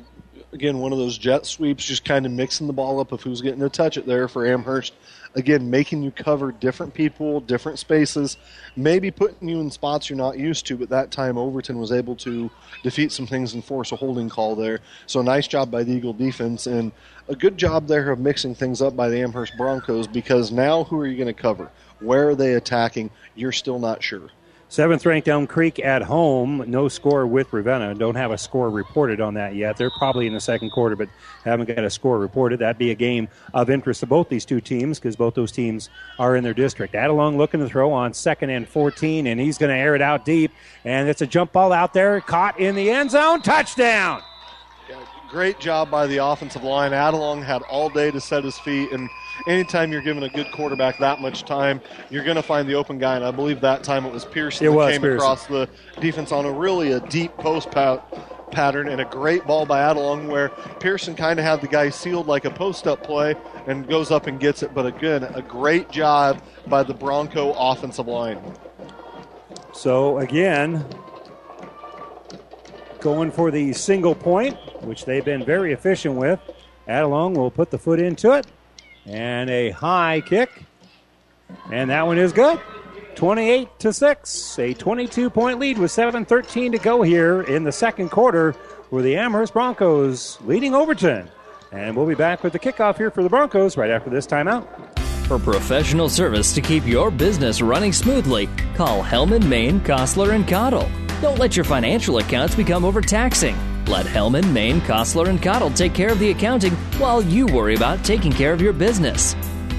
again, 0.51 0.79
one 0.79 0.91
of 0.91 0.97
those 0.97 1.17
jet 1.17 1.45
sweeps, 1.45 1.85
just 1.85 2.03
kind 2.03 2.25
of 2.25 2.31
mixing 2.31 2.67
the 2.67 2.73
ball 2.73 2.99
up 2.99 3.11
of 3.11 3.21
who's 3.21 3.41
getting 3.41 3.59
to 3.59 3.69
touch 3.69 3.97
it 3.97 4.05
there 4.05 4.27
for 4.27 4.45
Amherst. 4.45 4.93
Again, 5.35 5.69
making 5.69 6.03
you 6.03 6.11
cover 6.11 6.51
different 6.51 6.93
people, 6.93 7.39
different 7.39 7.79
spaces, 7.79 8.35
maybe 8.75 9.11
putting 9.11 9.47
you 9.47 9.61
in 9.61 9.71
spots 9.71 10.09
you're 10.09 10.17
not 10.17 10.37
used 10.37 10.65
to, 10.65 10.75
but 10.75 10.89
that 10.89 11.11
time 11.11 11.37
Overton 11.37 11.77
was 11.77 11.91
able 11.91 12.15
to 12.17 12.51
defeat 12.83 13.11
some 13.11 13.27
things 13.27 13.53
and 13.53 13.63
force 13.63 13.91
a 13.93 13.95
holding 13.95 14.27
call 14.27 14.55
there. 14.55 14.79
So 15.05 15.21
nice 15.21 15.47
job 15.47 15.71
by 15.71 15.83
the 15.83 15.93
Eagle 15.93 16.13
defense 16.13 16.67
and 16.67 16.91
a 17.29 17.35
good 17.35 17.57
job 17.57 17.87
there 17.87 18.11
of 18.11 18.19
mixing 18.19 18.55
things 18.55 18.81
up 18.81 18.95
by 18.95 19.07
the 19.07 19.21
Amherst 19.21 19.55
Broncos 19.55 20.07
because 20.07 20.51
now 20.51 20.83
who 20.83 20.99
are 20.99 21.07
you 21.07 21.15
going 21.15 21.33
to 21.33 21.41
cover? 21.41 21.71
Where 22.01 22.29
are 22.29 22.35
they 22.35 22.55
attacking? 22.55 23.11
You're 23.35 23.51
still 23.53 23.79
not 23.79 24.03
sure. 24.03 24.29
Seventh 24.71 25.05
ranked 25.05 25.27
Elm 25.27 25.47
Creek 25.47 25.79
at 25.79 26.01
home. 26.01 26.63
No 26.65 26.87
score 26.87 27.27
with 27.27 27.51
Ravenna. 27.51 27.93
Don't 27.93 28.15
have 28.15 28.31
a 28.31 28.37
score 28.37 28.69
reported 28.69 29.19
on 29.19 29.33
that 29.33 29.53
yet. 29.53 29.75
They're 29.75 29.91
probably 29.91 30.27
in 30.27 30.33
the 30.33 30.39
second 30.39 30.69
quarter, 30.69 30.95
but 30.95 31.09
haven't 31.43 31.65
got 31.65 31.83
a 31.83 31.89
score 31.89 32.17
reported. 32.17 32.59
That'd 32.59 32.77
be 32.77 32.89
a 32.89 32.95
game 32.95 33.27
of 33.53 33.69
interest 33.69 33.99
to 33.99 34.05
both 34.05 34.29
these 34.29 34.45
two 34.45 34.61
teams 34.61 34.97
because 34.97 35.17
both 35.17 35.33
those 35.33 35.51
teams 35.51 35.89
are 36.17 36.37
in 36.37 36.45
their 36.45 36.53
district. 36.53 36.93
Adelung 36.93 37.35
looking 37.35 37.59
to 37.59 37.67
throw 37.67 37.91
on 37.91 38.13
second 38.13 38.51
and 38.51 38.65
14, 38.65 39.27
and 39.27 39.41
he's 39.41 39.57
going 39.57 39.71
to 39.71 39.75
air 39.75 39.93
it 39.93 40.01
out 40.01 40.23
deep. 40.23 40.53
And 40.85 41.09
it's 41.09 41.21
a 41.21 41.27
jump 41.27 41.51
ball 41.51 41.73
out 41.73 41.93
there, 41.93 42.21
caught 42.21 42.57
in 42.57 42.75
the 42.75 42.91
end 42.91 43.11
zone. 43.11 43.41
Touchdown! 43.41 44.23
Great 45.31 45.59
job 45.61 45.89
by 45.89 46.07
the 46.07 46.17
offensive 46.17 46.61
line. 46.63 46.91
Adelung 46.91 47.41
had 47.41 47.61
all 47.63 47.87
day 47.89 48.11
to 48.11 48.19
set 48.19 48.43
his 48.43 48.59
feet, 48.59 48.91
and 48.91 49.09
anytime 49.47 49.89
you're 49.89 50.01
giving 50.01 50.23
a 50.23 50.29
good 50.29 50.51
quarterback 50.51 50.97
that 50.97 51.21
much 51.21 51.43
time, 51.45 51.79
you're 52.09 52.25
going 52.25 52.35
to 52.35 52.43
find 52.43 52.67
the 52.67 52.73
open 52.73 52.99
guy. 52.99 53.15
And 53.15 53.23
I 53.23 53.31
believe 53.31 53.61
that 53.61 53.81
time 53.81 54.05
it 54.05 54.11
was 54.11 54.25
Pearson 54.25 54.67
It 54.67 54.73
was 54.73 54.91
came 54.91 55.01
Pearson. 55.01 55.17
across 55.17 55.45
the 55.47 55.69
defense 56.01 56.33
on 56.33 56.43
a 56.45 56.51
really 56.51 56.91
a 56.91 56.99
deep 57.07 57.31
post 57.37 57.71
pat- 57.71 58.03
pattern 58.51 58.89
and 58.89 58.99
a 58.99 59.05
great 59.05 59.45
ball 59.47 59.65
by 59.65 59.79
Adelung 59.79 60.27
where 60.27 60.49
Pearson 60.81 61.15
kind 61.15 61.39
of 61.39 61.45
had 61.45 61.61
the 61.61 61.67
guy 61.67 61.89
sealed 61.89 62.27
like 62.27 62.43
a 62.43 62.51
post 62.51 62.85
up 62.85 63.01
play 63.01 63.33
and 63.67 63.87
goes 63.87 64.11
up 64.11 64.27
and 64.27 64.37
gets 64.37 64.63
it. 64.63 64.73
But 64.73 64.85
again, 64.85 65.23
a 65.23 65.41
great 65.41 65.89
job 65.91 66.41
by 66.67 66.83
the 66.83 66.93
Bronco 66.93 67.53
offensive 67.53 68.07
line. 68.07 68.37
So 69.73 70.17
again, 70.19 70.85
going 73.01 73.31
for 73.31 73.51
the 73.51 73.73
single 73.73 74.15
point, 74.15 74.57
which 74.83 75.05
they've 75.05 75.25
been 75.25 75.43
very 75.43 75.73
efficient 75.73 76.15
with. 76.15 76.39
Adelung 76.87 77.35
will 77.35 77.51
put 77.51 77.71
the 77.71 77.77
foot 77.77 77.99
into 77.99 78.31
it, 78.31 78.47
and 79.05 79.49
a 79.49 79.71
high 79.71 80.21
kick, 80.25 80.49
and 81.71 81.89
that 81.89 82.05
one 82.05 82.17
is 82.17 82.31
good. 82.31 82.59
28 83.15 83.79
to 83.79 83.93
6, 83.93 84.59
a 84.59 84.73
22 84.73 85.29
point 85.29 85.59
lead 85.59 85.77
with 85.77 85.91
7:13 85.91 86.71
to 86.71 86.77
go 86.79 87.01
here 87.01 87.41
in 87.41 87.63
the 87.63 87.71
second 87.71 88.09
quarter 88.09 88.53
for 88.89 89.01
the 89.01 89.15
Amherst 89.15 89.53
Broncos 89.53 90.39
leading 90.45 90.73
Overton. 90.73 91.29
And 91.71 91.95
we'll 91.95 92.07
be 92.07 92.15
back 92.15 92.43
with 92.43 92.53
the 92.53 92.59
kickoff 92.59 92.97
here 92.97 93.11
for 93.11 93.23
the 93.23 93.29
Broncos 93.29 93.77
right 93.77 93.91
after 93.91 94.09
this 94.09 94.27
timeout. 94.27 94.65
For 95.27 95.39
professional 95.39 96.09
service 96.09 96.53
to 96.55 96.61
keep 96.61 96.85
your 96.85 97.09
business 97.09 97.61
running 97.61 97.93
smoothly, 97.93 98.49
call 98.75 99.01
Hellman, 99.01 99.47
Maine, 99.47 99.79
Kostler, 99.79 100.33
and 100.33 100.45
Cottle. 100.45 100.89
Don't 101.21 101.37
let 101.37 101.55
your 101.55 101.65
financial 101.65 102.17
accounts 102.17 102.55
become 102.55 102.83
overtaxing. 102.83 103.55
Let 103.85 104.07
Hellman, 104.07 104.51
Maine, 104.51 104.81
Kostler, 104.81 105.29
and 105.29 105.39
Cottle 105.39 105.69
take 105.69 105.93
care 105.93 106.11
of 106.11 106.17
the 106.17 106.31
accounting 106.31 106.73
while 106.97 107.21
you 107.21 107.45
worry 107.45 107.75
about 107.75 108.03
taking 108.03 108.31
care 108.31 108.53
of 108.53 108.59
your 108.59 108.73
business. 108.73 109.35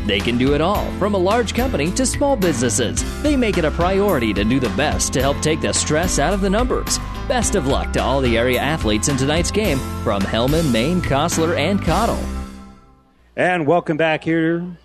They 0.07 0.21
can 0.21 0.39
do 0.39 0.55
it 0.55 0.61
all, 0.61 0.89
from 1.01 1.15
a 1.15 1.19
large 1.19 1.53
company 1.53 1.91
to 1.93 2.07
small 2.07 2.37
businesses. 2.37 3.03
They 3.25 3.35
make 3.37 3.59
it 3.59 3.65
a 3.65 3.73
priority 3.73 4.33
to 4.35 4.45
do 4.45 4.61
the 4.61 4.69
best 4.77 5.13
to 5.15 5.21
help 5.21 5.41
take 5.41 5.61
the 5.61 5.73
stress 5.73 6.21
out 6.21 6.33
of 6.33 6.43
the 6.43 6.51
numbers. 6.51 7.01
Best 7.27 7.57
of 7.57 7.67
luck 7.67 7.93
to 7.95 8.01
all 8.01 8.21
the 8.21 8.39
area 8.39 8.61
athletes 8.61 9.09
in 9.09 9.17
tonight's 9.17 9.51
game 9.51 9.79
from 10.05 10.23
Hellman, 10.23 10.71
Maine, 10.71 11.03
Kostler, 11.03 11.57
and 11.57 11.83
Cottle. 11.83 12.23
And 13.35 13.67
welcome 13.67 13.97
back 13.97 14.23
here 14.23 14.77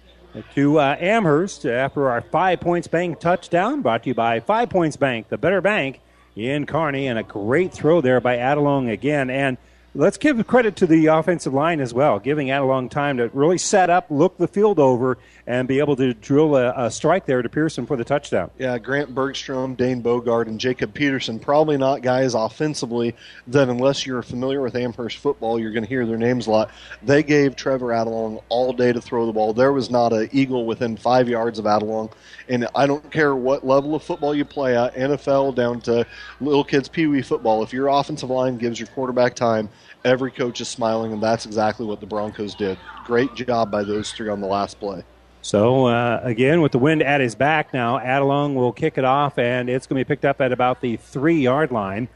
to 0.56 0.80
uh, 0.80 0.96
Amherst 1.00 1.68
after 1.68 2.10
our 2.10 2.22
Five 2.22 2.62
Points 2.62 2.88
Bank 2.88 3.20
touchdown, 3.20 3.84
brought 3.84 4.02
to 4.04 4.10
you 4.10 4.16
by 4.16 4.40
Five 4.40 4.72
Points 4.72 4.98
Bank, 4.98 5.30
the 5.30 5.38
better 5.38 5.62
bank 5.62 6.02
in 6.38 6.66
Kearney, 6.66 7.08
and 7.08 7.18
a 7.18 7.24
great 7.24 7.74
throw 7.74 8.02
there 8.02 8.22
by 8.22 8.38
Adelung 8.38 8.92
again. 8.92 9.30
And 9.30 9.58
let's 9.96 10.18
give 10.18 10.46
credit 10.46 10.76
to 10.78 10.88
the 10.88 11.08
offensive 11.08 11.54
line 11.54 11.80
as 11.80 11.94
well, 11.94 12.20
giving 12.20 12.48
Adelung 12.48 12.90
time 12.90 13.18
to 13.18 13.30
really 13.34 13.58
set 13.58 13.90
up, 13.90 14.06
look 14.10 14.38
the 14.38 14.48
field 14.48 14.80
over, 14.80 15.18
and 15.48 15.66
be 15.66 15.80
able 15.80 15.96
to 15.96 16.14
drill 16.14 16.58
a, 16.58 16.74
a 16.76 16.92
strike 16.92 17.26
there 17.26 17.42
to 17.42 17.48
Pearson 17.48 17.86
for 17.86 17.96
the 17.96 18.04
touchdown. 18.04 18.52
Yeah, 18.60 18.78
Grant 18.78 19.16
Bergstrom, 19.16 19.76
Dane 19.76 20.04
Bogert, 20.04 20.48
and 20.48 20.60
Jacob 20.60 20.94
Peterson. 20.94 21.40
Probably 21.40 21.78
not 21.78 22.02
guys 22.02 22.34
offensively 22.34 23.16
that, 23.48 23.70
unless 23.70 24.06
you're 24.06 24.22
familiar 24.22 24.62
with 24.62 24.76
Amherst 24.76 25.18
football, 25.18 25.58
you're 25.58 25.72
going 25.72 25.84
to 25.84 25.90
hear 25.90 26.06
their 26.06 26.18
names 26.18 26.48
a 26.48 26.52
lot. 26.52 26.72
They 27.02 27.24
gave 27.24 27.56
Trevor 27.56 27.88
Adelung 27.88 28.44
all 28.50 28.74
day 28.74 28.92
to 28.92 29.00
throw 29.00 29.26
the 29.26 29.32
ball. 29.32 29.54
There 29.54 29.72
was 29.72 29.90
not 29.90 30.12
an 30.12 30.28
eagle 30.34 30.66
within 30.66 30.98
five 30.98 31.30
yards 31.30 31.60
of 31.60 31.66
Adelung. 31.66 32.12
And 32.50 32.68
I 32.76 32.86
don't 32.86 33.10
care 33.10 33.34
what 33.34 33.66
level 33.66 33.96
of 33.96 34.04
football 34.04 34.36
you 34.36 34.44
play 34.44 34.78
at, 34.78 34.96
NFL 34.96 35.56
down 35.56 35.80
to 35.82 36.06
little 36.42 36.64
kids' 36.64 36.90
pee 36.90 37.08
wee 37.08 37.22
football. 37.22 37.64
If 37.64 37.72
your 37.72 37.88
offensive 37.88 38.30
line 38.30 38.58
gives 38.58 38.82
your 38.82 38.88
quarterback 38.90 39.34
time, 39.34 39.70
every 40.04 40.32
coach 40.32 40.60
is 40.60 40.68
smiling, 40.68 41.14
and 41.14 41.24
that's 41.24 41.46
exactly 41.46 41.86
what 41.86 42.02
the 42.02 42.06
Broncos 42.06 42.54
did. 42.54 42.78
Great 43.06 43.34
job 43.34 43.72
by 43.72 43.84
those 43.84 44.12
three 44.12 44.28
on 44.28 44.42
the 44.42 44.48
last 44.48 44.80
play. 44.80 45.04
So 45.42 45.88
uh, 45.88 46.20
again, 46.24 46.62
with 46.62 46.74
the 46.74 46.80
wind 46.80 47.02
at 47.02 47.22
his 47.22 47.36
back 47.36 47.74
now, 47.74 48.00
Adelung 48.00 48.56
will 48.56 48.74
kick 48.74 48.98
it 48.98 49.06
off, 49.06 49.38
and 49.38 49.70
it's 49.70 49.88
going 49.88 50.00
to 50.00 50.06
be 50.06 50.08
picked 50.08 50.26
up 50.26 50.42
at 50.42 50.52
about 50.52 50.82
the 50.82 50.98
three-yard 50.98 51.72
line. 51.72 52.10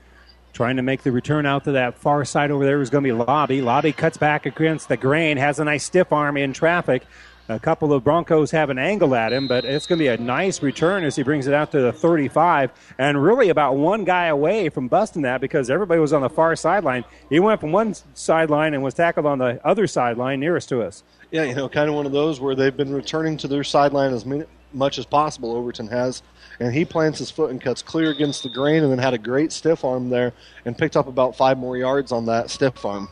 Trying 0.53 0.75
to 0.75 0.81
make 0.81 1.03
the 1.03 1.13
return 1.13 1.45
out 1.45 1.63
to 1.63 1.71
that 1.71 1.97
far 1.97 2.25
side 2.25 2.51
over 2.51 2.65
there 2.65 2.81
is 2.81 2.89
going 2.89 3.05
to 3.05 3.07
be 3.07 3.13
Lobby. 3.13 3.61
Lobby 3.61 3.93
cuts 3.93 4.17
back 4.17 4.45
against 4.45 4.89
the 4.89 4.97
grain, 4.97 5.37
has 5.37 5.59
a 5.59 5.63
nice 5.63 5.85
stiff 5.85 6.11
arm 6.11 6.35
in 6.35 6.51
traffic. 6.51 7.03
A 7.51 7.59
couple 7.59 7.91
of 7.91 8.01
Broncos 8.01 8.51
have 8.51 8.69
an 8.69 8.79
angle 8.79 9.13
at 9.13 9.33
him, 9.33 9.45
but 9.45 9.65
it's 9.65 9.85
going 9.85 9.99
to 9.99 10.03
be 10.03 10.07
a 10.07 10.17
nice 10.17 10.61
return 10.61 11.03
as 11.03 11.17
he 11.17 11.23
brings 11.23 11.47
it 11.47 11.53
out 11.53 11.69
to 11.73 11.81
the 11.81 11.91
35, 11.91 12.71
and 12.97 13.21
really 13.21 13.49
about 13.49 13.75
one 13.75 14.05
guy 14.05 14.27
away 14.27 14.69
from 14.69 14.87
busting 14.87 15.23
that 15.23 15.41
because 15.41 15.69
everybody 15.69 15.99
was 15.99 16.13
on 16.13 16.21
the 16.21 16.29
far 16.29 16.55
sideline. 16.55 17.03
He 17.29 17.41
went 17.41 17.59
from 17.59 17.73
one 17.73 17.93
sideline 18.13 18.73
and 18.73 18.81
was 18.81 18.93
tackled 18.93 19.25
on 19.25 19.39
the 19.39 19.59
other 19.67 19.85
sideline 19.85 20.39
nearest 20.39 20.69
to 20.69 20.81
us. 20.81 21.03
Yeah, 21.29 21.43
you 21.43 21.53
know, 21.53 21.67
kind 21.67 21.89
of 21.89 21.95
one 21.95 22.05
of 22.05 22.13
those 22.13 22.39
where 22.39 22.55
they've 22.55 22.75
been 22.75 22.93
returning 22.93 23.35
to 23.37 23.49
their 23.49 23.65
sideline 23.65 24.13
as 24.13 24.25
much 24.71 24.97
as 24.97 25.05
possible. 25.05 25.53
Overton 25.53 25.89
has, 25.89 26.23
and 26.61 26.73
he 26.73 26.85
plants 26.85 27.19
his 27.19 27.31
foot 27.31 27.51
and 27.51 27.59
cuts 27.59 27.81
clear 27.81 28.11
against 28.11 28.43
the 28.43 28.49
grain, 28.49 28.81
and 28.81 28.91
then 28.91 28.99
had 28.99 29.13
a 29.13 29.17
great 29.17 29.51
stiff 29.51 29.83
arm 29.83 30.09
there 30.09 30.31
and 30.63 30.77
picked 30.77 30.95
up 30.95 31.07
about 31.07 31.35
five 31.35 31.57
more 31.57 31.75
yards 31.75 32.13
on 32.13 32.27
that 32.27 32.49
stiff 32.49 32.85
arm. 32.85 33.09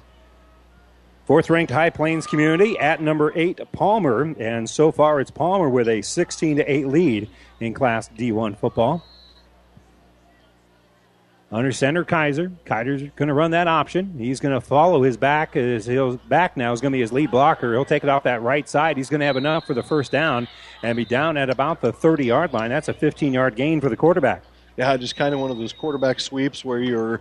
Fourth 1.30 1.52
ranked 1.52 1.72
High 1.72 1.92
Plains 1.92 2.26
community 2.26 2.76
at 2.80 3.04
number 3.04 3.32
eight, 3.36 3.62
Palmer. 3.72 4.34
And 4.40 4.68
so 4.68 4.92
far 4.92 5.22
it's 5.22 5.30
Palmer 5.30 5.70
with 5.70 5.88
a 5.88 6.02
16 6.02 6.58
to 6.58 6.64
8 6.64 6.88
lead 6.88 7.30
in 7.60 7.76
Class 7.76 8.10
D1 8.18 8.58
football. 8.58 9.06
Under 11.52 11.72
center, 11.72 12.04
Kaiser. 12.04 12.52
Kaiser's 12.66 13.04
going 13.16 13.28
to 13.28 13.36
run 13.36 13.52
that 13.52 13.68
option. 13.68 14.16
He's 14.18 14.40
going 14.40 14.56
to 14.56 14.60
follow 14.60 15.04
his 15.04 15.18
back. 15.18 15.54
His 15.54 15.88
back 16.28 16.58
now 16.58 16.74
is 16.74 16.82
going 16.82 16.94
to 16.94 16.96
be 16.96 17.02
his 17.02 17.14
lead 17.14 17.30
blocker. 17.30 17.74
He'll 17.74 17.86
take 17.86 18.02
it 18.04 18.10
off 18.10 18.24
that 18.24 18.42
right 18.42 18.68
side. 18.68 18.98
He's 18.98 19.12
going 19.12 19.20
to 19.20 19.28
have 19.28 19.38
enough 19.38 19.68
for 19.68 19.76
the 19.76 19.84
first 19.84 20.12
down 20.12 20.48
and 20.82 20.96
be 20.96 21.06
down 21.06 21.38
at 21.38 21.52
about 21.52 21.80
the 21.80 21.94
30 21.94 22.26
yard 22.26 22.54
line. 22.54 22.72
That's 22.72 22.88
a 22.88 22.94
15 22.94 23.34
yard 23.34 23.56
gain 23.56 23.82
for 23.82 23.90
the 23.90 23.98
quarterback. 23.98 24.42
Yeah, 24.80 24.96
just 24.96 25.18
kind 25.18 25.34
of 25.34 25.42
one 25.42 25.52
of 25.52 25.58
those 25.58 25.74
quarterback 25.74 26.22
sweeps 26.22 26.64
where 26.64 26.80
your 26.80 27.20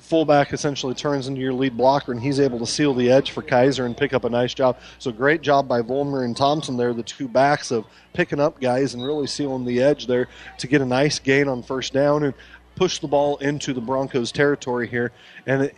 fullback 0.00 0.52
essentially 0.52 0.92
turns 0.92 1.26
into 1.26 1.40
your 1.40 1.54
lead 1.54 1.74
blocker, 1.74 2.12
and 2.12 2.20
he's 2.20 2.38
able 2.38 2.58
to 2.58 2.66
seal 2.66 2.92
the 2.92 3.10
edge 3.10 3.30
for 3.30 3.40
Kaiser 3.40 3.86
and 3.86 3.96
pick 3.96 4.12
up 4.12 4.24
a 4.24 4.28
nice 4.28 4.52
job. 4.52 4.76
So 4.98 5.10
great 5.10 5.40
job 5.40 5.66
by 5.66 5.80
Volmer 5.80 6.22
and 6.24 6.36
Thompson 6.36 6.76
there, 6.76 6.92
the 6.92 7.02
two 7.02 7.28
backs 7.28 7.70
of 7.70 7.86
picking 8.12 8.38
up 8.38 8.60
guys 8.60 8.92
and 8.92 9.02
really 9.02 9.26
sealing 9.26 9.64
the 9.64 9.80
edge 9.80 10.06
there 10.06 10.28
to 10.58 10.66
get 10.66 10.82
a 10.82 10.84
nice 10.84 11.18
gain 11.18 11.48
on 11.48 11.62
first 11.62 11.94
down 11.94 12.24
and 12.24 12.34
push 12.76 12.98
the 12.98 13.08
ball 13.08 13.38
into 13.38 13.72
the 13.72 13.80
Broncos' 13.80 14.30
territory 14.30 14.86
here. 14.86 15.12
And 15.46 15.62
it, 15.62 15.74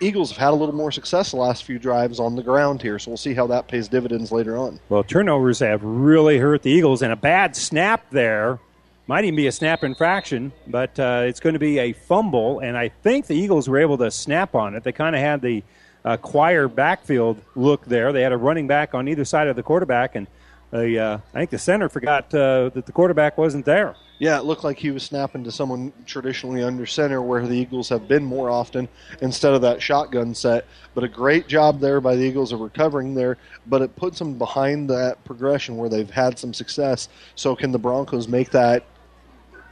Eagles 0.00 0.30
have 0.30 0.38
had 0.38 0.50
a 0.50 0.54
little 0.54 0.76
more 0.76 0.92
success 0.92 1.32
the 1.32 1.38
last 1.38 1.64
few 1.64 1.80
drives 1.80 2.20
on 2.20 2.36
the 2.36 2.42
ground 2.44 2.82
here, 2.82 3.00
so 3.00 3.10
we'll 3.10 3.18
see 3.18 3.34
how 3.34 3.48
that 3.48 3.66
pays 3.66 3.88
dividends 3.88 4.30
later 4.30 4.56
on. 4.56 4.78
Well, 4.88 5.02
turnovers 5.02 5.58
have 5.58 5.82
really 5.82 6.38
hurt 6.38 6.62
the 6.62 6.70
Eagles, 6.70 7.02
and 7.02 7.12
a 7.12 7.16
bad 7.16 7.56
snap 7.56 8.08
there 8.10 8.60
might 9.06 9.24
even 9.24 9.36
be 9.36 9.46
a 9.46 9.52
snap 9.52 9.82
infraction, 9.82 10.52
but 10.66 10.98
uh, 10.98 11.22
it's 11.24 11.40
going 11.40 11.54
to 11.54 11.58
be 11.58 11.78
a 11.78 11.92
fumble, 11.92 12.60
and 12.60 12.76
I 12.76 12.88
think 12.88 13.26
the 13.26 13.34
Eagles 13.34 13.68
were 13.68 13.78
able 13.78 13.98
to 13.98 14.10
snap 14.10 14.54
on 14.54 14.74
it. 14.74 14.84
They 14.84 14.92
kind 14.92 15.16
of 15.16 15.20
had 15.20 15.42
the 15.42 15.62
uh, 16.04 16.16
choir 16.16 16.68
backfield 16.68 17.42
look 17.54 17.84
there. 17.84 18.12
They 18.12 18.22
had 18.22 18.32
a 18.32 18.36
running 18.36 18.66
back 18.66 18.94
on 18.94 19.08
either 19.08 19.24
side 19.24 19.48
of 19.48 19.56
the 19.56 19.62
quarterback, 19.62 20.14
and 20.14 20.26
the 20.70 20.98
uh, 20.98 21.18
I 21.34 21.38
think 21.38 21.50
the 21.50 21.58
center 21.58 21.88
forgot 21.88 22.32
uh, 22.34 22.70
that 22.70 22.86
the 22.86 22.92
quarterback 22.92 23.36
wasn't 23.38 23.64
there. 23.64 23.96
Yeah, 24.18 24.38
it 24.38 24.44
looked 24.44 24.62
like 24.62 24.78
he 24.78 24.92
was 24.92 25.02
snapping 25.02 25.42
to 25.44 25.50
someone 25.50 25.92
traditionally 26.06 26.62
under 26.62 26.86
center 26.86 27.20
where 27.20 27.44
the 27.44 27.56
Eagles 27.56 27.88
have 27.88 28.06
been 28.06 28.22
more 28.22 28.50
often 28.50 28.88
instead 29.20 29.52
of 29.52 29.62
that 29.62 29.82
shotgun 29.82 30.32
set. 30.32 30.64
But 30.94 31.02
a 31.02 31.08
great 31.08 31.48
job 31.48 31.80
there 31.80 32.00
by 32.00 32.14
the 32.14 32.22
Eagles 32.22 32.52
of 32.52 32.60
recovering 32.60 33.14
there, 33.14 33.36
but 33.66 33.82
it 33.82 33.96
puts 33.96 34.20
them 34.20 34.38
behind 34.38 34.88
that 34.90 35.22
progression 35.24 35.76
where 35.76 35.88
they've 35.88 36.08
had 36.08 36.38
some 36.38 36.54
success. 36.54 37.08
So 37.34 37.56
can 37.56 37.72
the 37.72 37.80
Broncos 37.80 38.28
make 38.28 38.50
that 38.52 38.84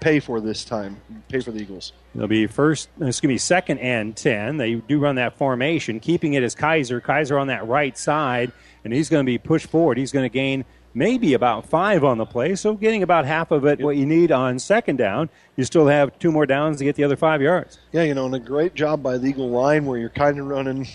pay 0.01 0.21
for 0.21 0.41
this 0.41 0.65
time? 0.65 1.01
Pay 1.29 1.41
for 1.41 1.51
the 1.51 1.61
Eagles. 1.61 1.93
It'll 2.15 2.29
be 2.29 2.47
first, 2.47 2.89
it's 3.01 3.21
going 3.21 3.29
to 3.29 3.35
be 3.35 3.39
second 3.39 3.79
and 3.79 4.17
10. 4.17 4.57
They 4.57 4.75
do 4.75 4.99
run 4.99 5.17
that 5.17 5.37
formation, 5.37 6.01
keeping 6.01 6.35
it 6.35 6.43
as 6.43 6.55
Kaiser. 6.55 7.01
Kaiser 7.01 7.39
on 7.39 7.47
that 7.49 7.67
right 7.67 7.97
side, 7.97 8.53
and 8.85 8.93
he's 8.93 9.09
going 9.09 9.25
to 9.25 9.31
be 9.31 9.39
pushed 9.39 9.67
forward. 9.67 9.99
He's 9.99 10.13
going 10.13 10.25
to 10.25 10.33
gain 10.33 10.65
maybe 10.95 11.35
about 11.35 11.67
five 11.67 12.03
on 12.03 12.19
the 12.19 12.27
play, 12.27 12.55
so 12.57 12.75
getting 12.75 13.03
about 13.03 13.25
half 13.25 13.51
of 13.51 13.65
it 13.65 13.81
what 13.81 13.97
you 13.97 14.07
need 14.07 14.33
on 14.33 14.59
second 14.59 14.97
down. 14.97 15.29
You 15.57 15.65
still 15.65 15.87
have 15.87 16.19
two 16.19 16.33
more 16.33 16.47
downs 16.47 16.79
to 16.79 16.85
get 16.85 16.97
the 16.97 17.05
other 17.05 17.17
five 17.17 17.41
yards. 17.43 17.79
Yeah, 17.93 18.03
you 18.03 18.15
know, 18.15 18.27
and 18.27 18.35
a 18.35 18.41
great 18.41 18.75
job 18.75 19.03
by 19.03 19.19
the 19.19 19.29
Eagle 19.29 19.51
line 19.51 19.87
where 19.87 19.99
you're 19.99 20.09
kind 20.09 20.39
of 20.39 20.47
running 20.47 20.89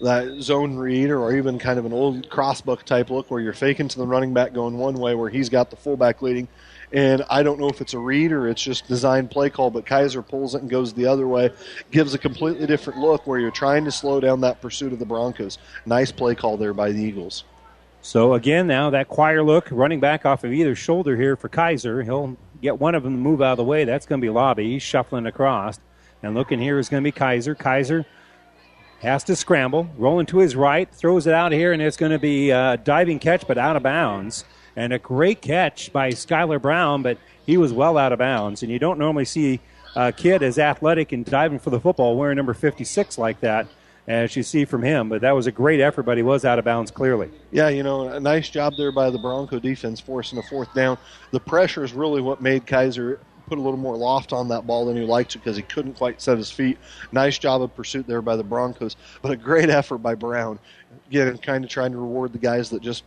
that 0.00 0.40
zone 0.40 0.76
read 0.76 1.10
or 1.10 1.36
even 1.36 1.58
kind 1.58 1.78
of 1.78 1.84
an 1.84 1.92
old 1.92 2.30
crossbuck 2.30 2.84
type 2.84 3.10
look 3.10 3.30
where 3.30 3.40
you're 3.40 3.52
faking 3.52 3.88
to 3.88 3.98
the 3.98 4.06
running 4.06 4.32
back 4.32 4.52
going 4.52 4.78
one 4.78 4.94
way 4.94 5.14
where 5.14 5.28
he's 5.28 5.48
got 5.48 5.70
the 5.70 5.76
fullback 5.76 6.22
leading. 6.22 6.46
And 6.92 7.22
I 7.28 7.42
don't 7.42 7.60
know 7.60 7.68
if 7.68 7.80
it's 7.80 7.92
a 7.94 7.98
read 7.98 8.32
or 8.32 8.48
it's 8.48 8.62
just 8.62 8.88
design 8.88 9.28
play 9.28 9.50
call, 9.50 9.70
but 9.70 9.84
Kaiser 9.84 10.22
pulls 10.22 10.54
it 10.54 10.62
and 10.62 10.70
goes 10.70 10.94
the 10.94 11.06
other 11.06 11.28
way. 11.28 11.50
Gives 11.90 12.14
a 12.14 12.18
completely 12.18 12.66
different 12.66 12.98
look 12.98 13.26
where 13.26 13.38
you're 13.38 13.50
trying 13.50 13.84
to 13.84 13.92
slow 13.92 14.20
down 14.20 14.40
that 14.40 14.62
pursuit 14.62 14.92
of 14.92 14.98
the 14.98 15.04
Broncos. 15.04 15.58
Nice 15.84 16.10
play 16.10 16.34
call 16.34 16.56
there 16.56 16.72
by 16.72 16.92
the 16.92 17.02
Eagles. 17.02 17.44
So 18.00 18.34
again, 18.34 18.66
now 18.66 18.90
that 18.90 19.08
choir 19.08 19.42
look, 19.42 19.68
running 19.70 20.00
back 20.00 20.24
off 20.24 20.44
of 20.44 20.52
either 20.52 20.74
shoulder 20.74 21.16
here 21.16 21.36
for 21.36 21.48
Kaiser. 21.48 22.02
He'll 22.02 22.36
get 22.62 22.78
one 22.78 22.94
of 22.94 23.02
them 23.02 23.12
to 23.14 23.18
move 23.18 23.42
out 23.42 23.52
of 23.52 23.58
the 23.58 23.64
way. 23.64 23.84
That's 23.84 24.06
going 24.06 24.20
to 24.20 24.24
be 24.24 24.30
Lobby. 24.30 24.72
He's 24.72 24.82
shuffling 24.82 25.26
across. 25.26 25.78
And 26.22 26.34
looking 26.34 26.58
here 26.58 26.78
is 26.78 26.88
going 26.88 27.02
to 27.02 27.06
be 27.06 27.12
Kaiser. 27.12 27.54
Kaiser 27.54 28.06
has 29.00 29.22
to 29.24 29.36
scramble, 29.36 29.88
rolling 29.96 30.26
to 30.26 30.38
his 30.38 30.56
right, 30.56 30.92
throws 30.92 31.26
it 31.26 31.34
out 31.34 31.52
here, 31.52 31.72
and 31.72 31.80
it's 31.80 31.96
going 31.96 32.10
to 32.10 32.18
be 32.18 32.50
a 32.50 32.76
diving 32.76 33.18
catch, 33.18 33.46
but 33.46 33.58
out 33.58 33.76
of 33.76 33.82
bounds. 33.82 34.44
And 34.78 34.92
a 34.92 34.98
great 35.00 35.42
catch 35.42 35.92
by 35.92 36.10
Skylar 36.12 36.62
Brown, 36.62 37.02
but 37.02 37.18
he 37.44 37.56
was 37.56 37.72
well 37.72 37.98
out 37.98 38.12
of 38.12 38.20
bounds. 38.20 38.62
And 38.62 38.70
you 38.70 38.78
don't 38.78 38.96
normally 38.96 39.24
see 39.24 39.58
a 39.96 40.12
kid 40.12 40.40
as 40.40 40.56
athletic 40.56 41.10
and 41.10 41.24
diving 41.24 41.58
for 41.58 41.70
the 41.70 41.80
football 41.80 42.16
wearing 42.16 42.36
number 42.36 42.54
56 42.54 43.18
like 43.18 43.40
that 43.40 43.66
as 44.06 44.36
you 44.36 44.44
see 44.44 44.64
from 44.64 44.84
him. 44.84 45.08
But 45.08 45.22
that 45.22 45.32
was 45.32 45.48
a 45.48 45.50
great 45.50 45.80
effort, 45.80 46.04
but 46.04 46.16
he 46.16 46.22
was 46.22 46.44
out 46.44 46.60
of 46.60 46.64
bounds 46.64 46.92
clearly. 46.92 47.28
Yeah, 47.50 47.70
you 47.70 47.82
know, 47.82 48.06
a 48.06 48.20
nice 48.20 48.50
job 48.50 48.74
there 48.78 48.92
by 48.92 49.10
the 49.10 49.18
Bronco 49.18 49.58
defense 49.58 49.98
forcing 49.98 50.38
a 50.38 50.44
fourth 50.44 50.72
down. 50.74 50.96
The 51.32 51.40
pressure 51.40 51.82
is 51.82 51.92
really 51.92 52.22
what 52.22 52.40
made 52.40 52.64
Kaiser 52.64 53.18
put 53.48 53.58
a 53.58 53.60
little 53.60 53.80
more 53.80 53.96
loft 53.96 54.32
on 54.32 54.46
that 54.46 54.64
ball 54.64 54.86
than 54.86 54.96
he 54.96 55.02
liked 55.02 55.32
because 55.32 55.56
he 55.56 55.62
couldn't 55.64 55.94
quite 55.94 56.22
set 56.22 56.38
his 56.38 56.52
feet. 56.52 56.78
Nice 57.10 57.36
job 57.36 57.62
of 57.62 57.74
pursuit 57.74 58.06
there 58.06 58.22
by 58.22 58.36
the 58.36 58.44
Broncos, 58.44 58.94
but 59.22 59.32
a 59.32 59.36
great 59.36 59.70
effort 59.70 59.98
by 59.98 60.14
Brown. 60.14 60.60
Again, 61.08 61.36
kind 61.38 61.64
of 61.64 61.70
trying 61.70 61.90
to 61.90 61.98
reward 61.98 62.32
the 62.32 62.38
guys 62.38 62.70
that 62.70 62.80
just 62.80 63.02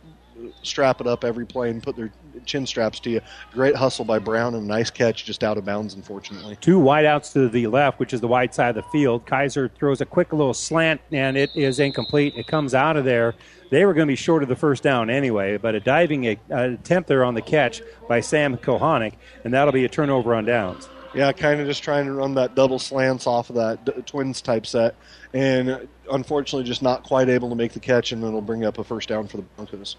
strap 0.62 1.00
it 1.00 1.06
up 1.06 1.24
every 1.24 1.46
play 1.46 1.70
and 1.70 1.82
put 1.82 1.96
their 1.96 2.12
chin 2.44 2.66
straps 2.66 3.00
to 3.00 3.10
you. 3.10 3.20
Great 3.52 3.76
hustle 3.76 4.04
by 4.04 4.18
Brown 4.18 4.54
and 4.54 4.64
a 4.64 4.66
nice 4.66 4.90
catch 4.90 5.24
just 5.24 5.44
out 5.44 5.58
of 5.58 5.64
bounds, 5.64 5.94
unfortunately. 5.94 6.56
Two 6.60 6.78
wideouts 6.78 7.32
to 7.32 7.48
the 7.48 7.66
left, 7.66 7.98
which 7.98 8.12
is 8.12 8.20
the 8.20 8.28
wide 8.28 8.54
side 8.54 8.76
of 8.76 8.84
the 8.84 8.90
field. 8.90 9.26
Kaiser 9.26 9.68
throws 9.68 10.00
a 10.00 10.06
quick 10.06 10.32
little 10.32 10.54
slant, 10.54 11.00
and 11.10 11.36
it 11.36 11.50
is 11.54 11.78
incomplete. 11.78 12.34
It 12.36 12.46
comes 12.46 12.74
out 12.74 12.96
of 12.96 13.04
there. 13.04 13.34
They 13.70 13.84
were 13.84 13.94
going 13.94 14.06
to 14.06 14.12
be 14.12 14.16
short 14.16 14.42
of 14.42 14.48
the 14.48 14.56
first 14.56 14.82
down 14.82 15.08
anyway, 15.08 15.56
but 15.56 15.74
a 15.74 15.80
diving 15.80 16.26
attempt 16.26 17.08
there 17.08 17.24
on 17.24 17.34
the 17.34 17.42
catch 17.42 17.80
by 18.08 18.20
Sam 18.20 18.56
Kohanic, 18.56 19.14
and 19.44 19.54
that'll 19.54 19.72
be 19.72 19.84
a 19.84 19.88
turnover 19.88 20.34
on 20.34 20.44
downs. 20.44 20.88
Yeah, 21.14 21.30
kind 21.32 21.60
of 21.60 21.66
just 21.66 21.82
trying 21.82 22.06
to 22.06 22.12
run 22.12 22.34
that 22.34 22.54
double 22.54 22.78
slants 22.78 23.26
off 23.26 23.50
of 23.50 23.56
that 23.56 23.84
d- 23.84 23.92
twins 24.06 24.40
type 24.40 24.66
set, 24.66 24.94
and 25.34 25.86
unfortunately 26.10 26.64
just 26.64 26.82
not 26.82 27.02
quite 27.02 27.28
able 27.28 27.50
to 27.50 27.54
make 27.54 27.72
the 27.72 27.80
catch, 27.80 28.12
and 28.12 28.24
it'll 28.24 28.40
bring 28.40 28.64
up 28.64 28.78
a 28.78 28.84
first 28.84 29.08
down 29.10 29.28
for 29.28 29.36
the 29.36 29.42
Broncos. 29.42 29.96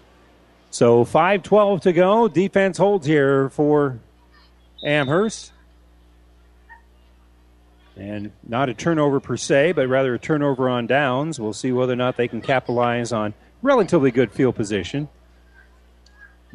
So 0.74 1.04
5-12 1.04 1.82
to 1.82 1.92
go. 1.92 2.26
Defense 2.26 2.78
holds 2.78 3.06
here 3.06 3.48
for 3.50 4.00
Amherst. 4.84 5.52
And 7.96 8.32
not 8.42 8.68
a 8.68 8.74
turnover 8.74 9.20
per 9.20 9.36
se, 9.36 9.70
but 9.70 9.86
rather 9.86 10.14
a 10.14 10.18
turnover 10.18 10.68
on 10.68 10.88
downs. 10.88 11.38
We'll 11.38 11.52
see 11.52 11.70
whether 11.70 11.92
or 11.92 11.96
not 11.96 12.16
they 12.16 12.26
can 12.26 12.40
capitalize 12.40 13.12
on 13.12 13.34
relatively 13.62 14.10
good 14.10 14.32
field 14.32 14.56
position. 14.56 15.08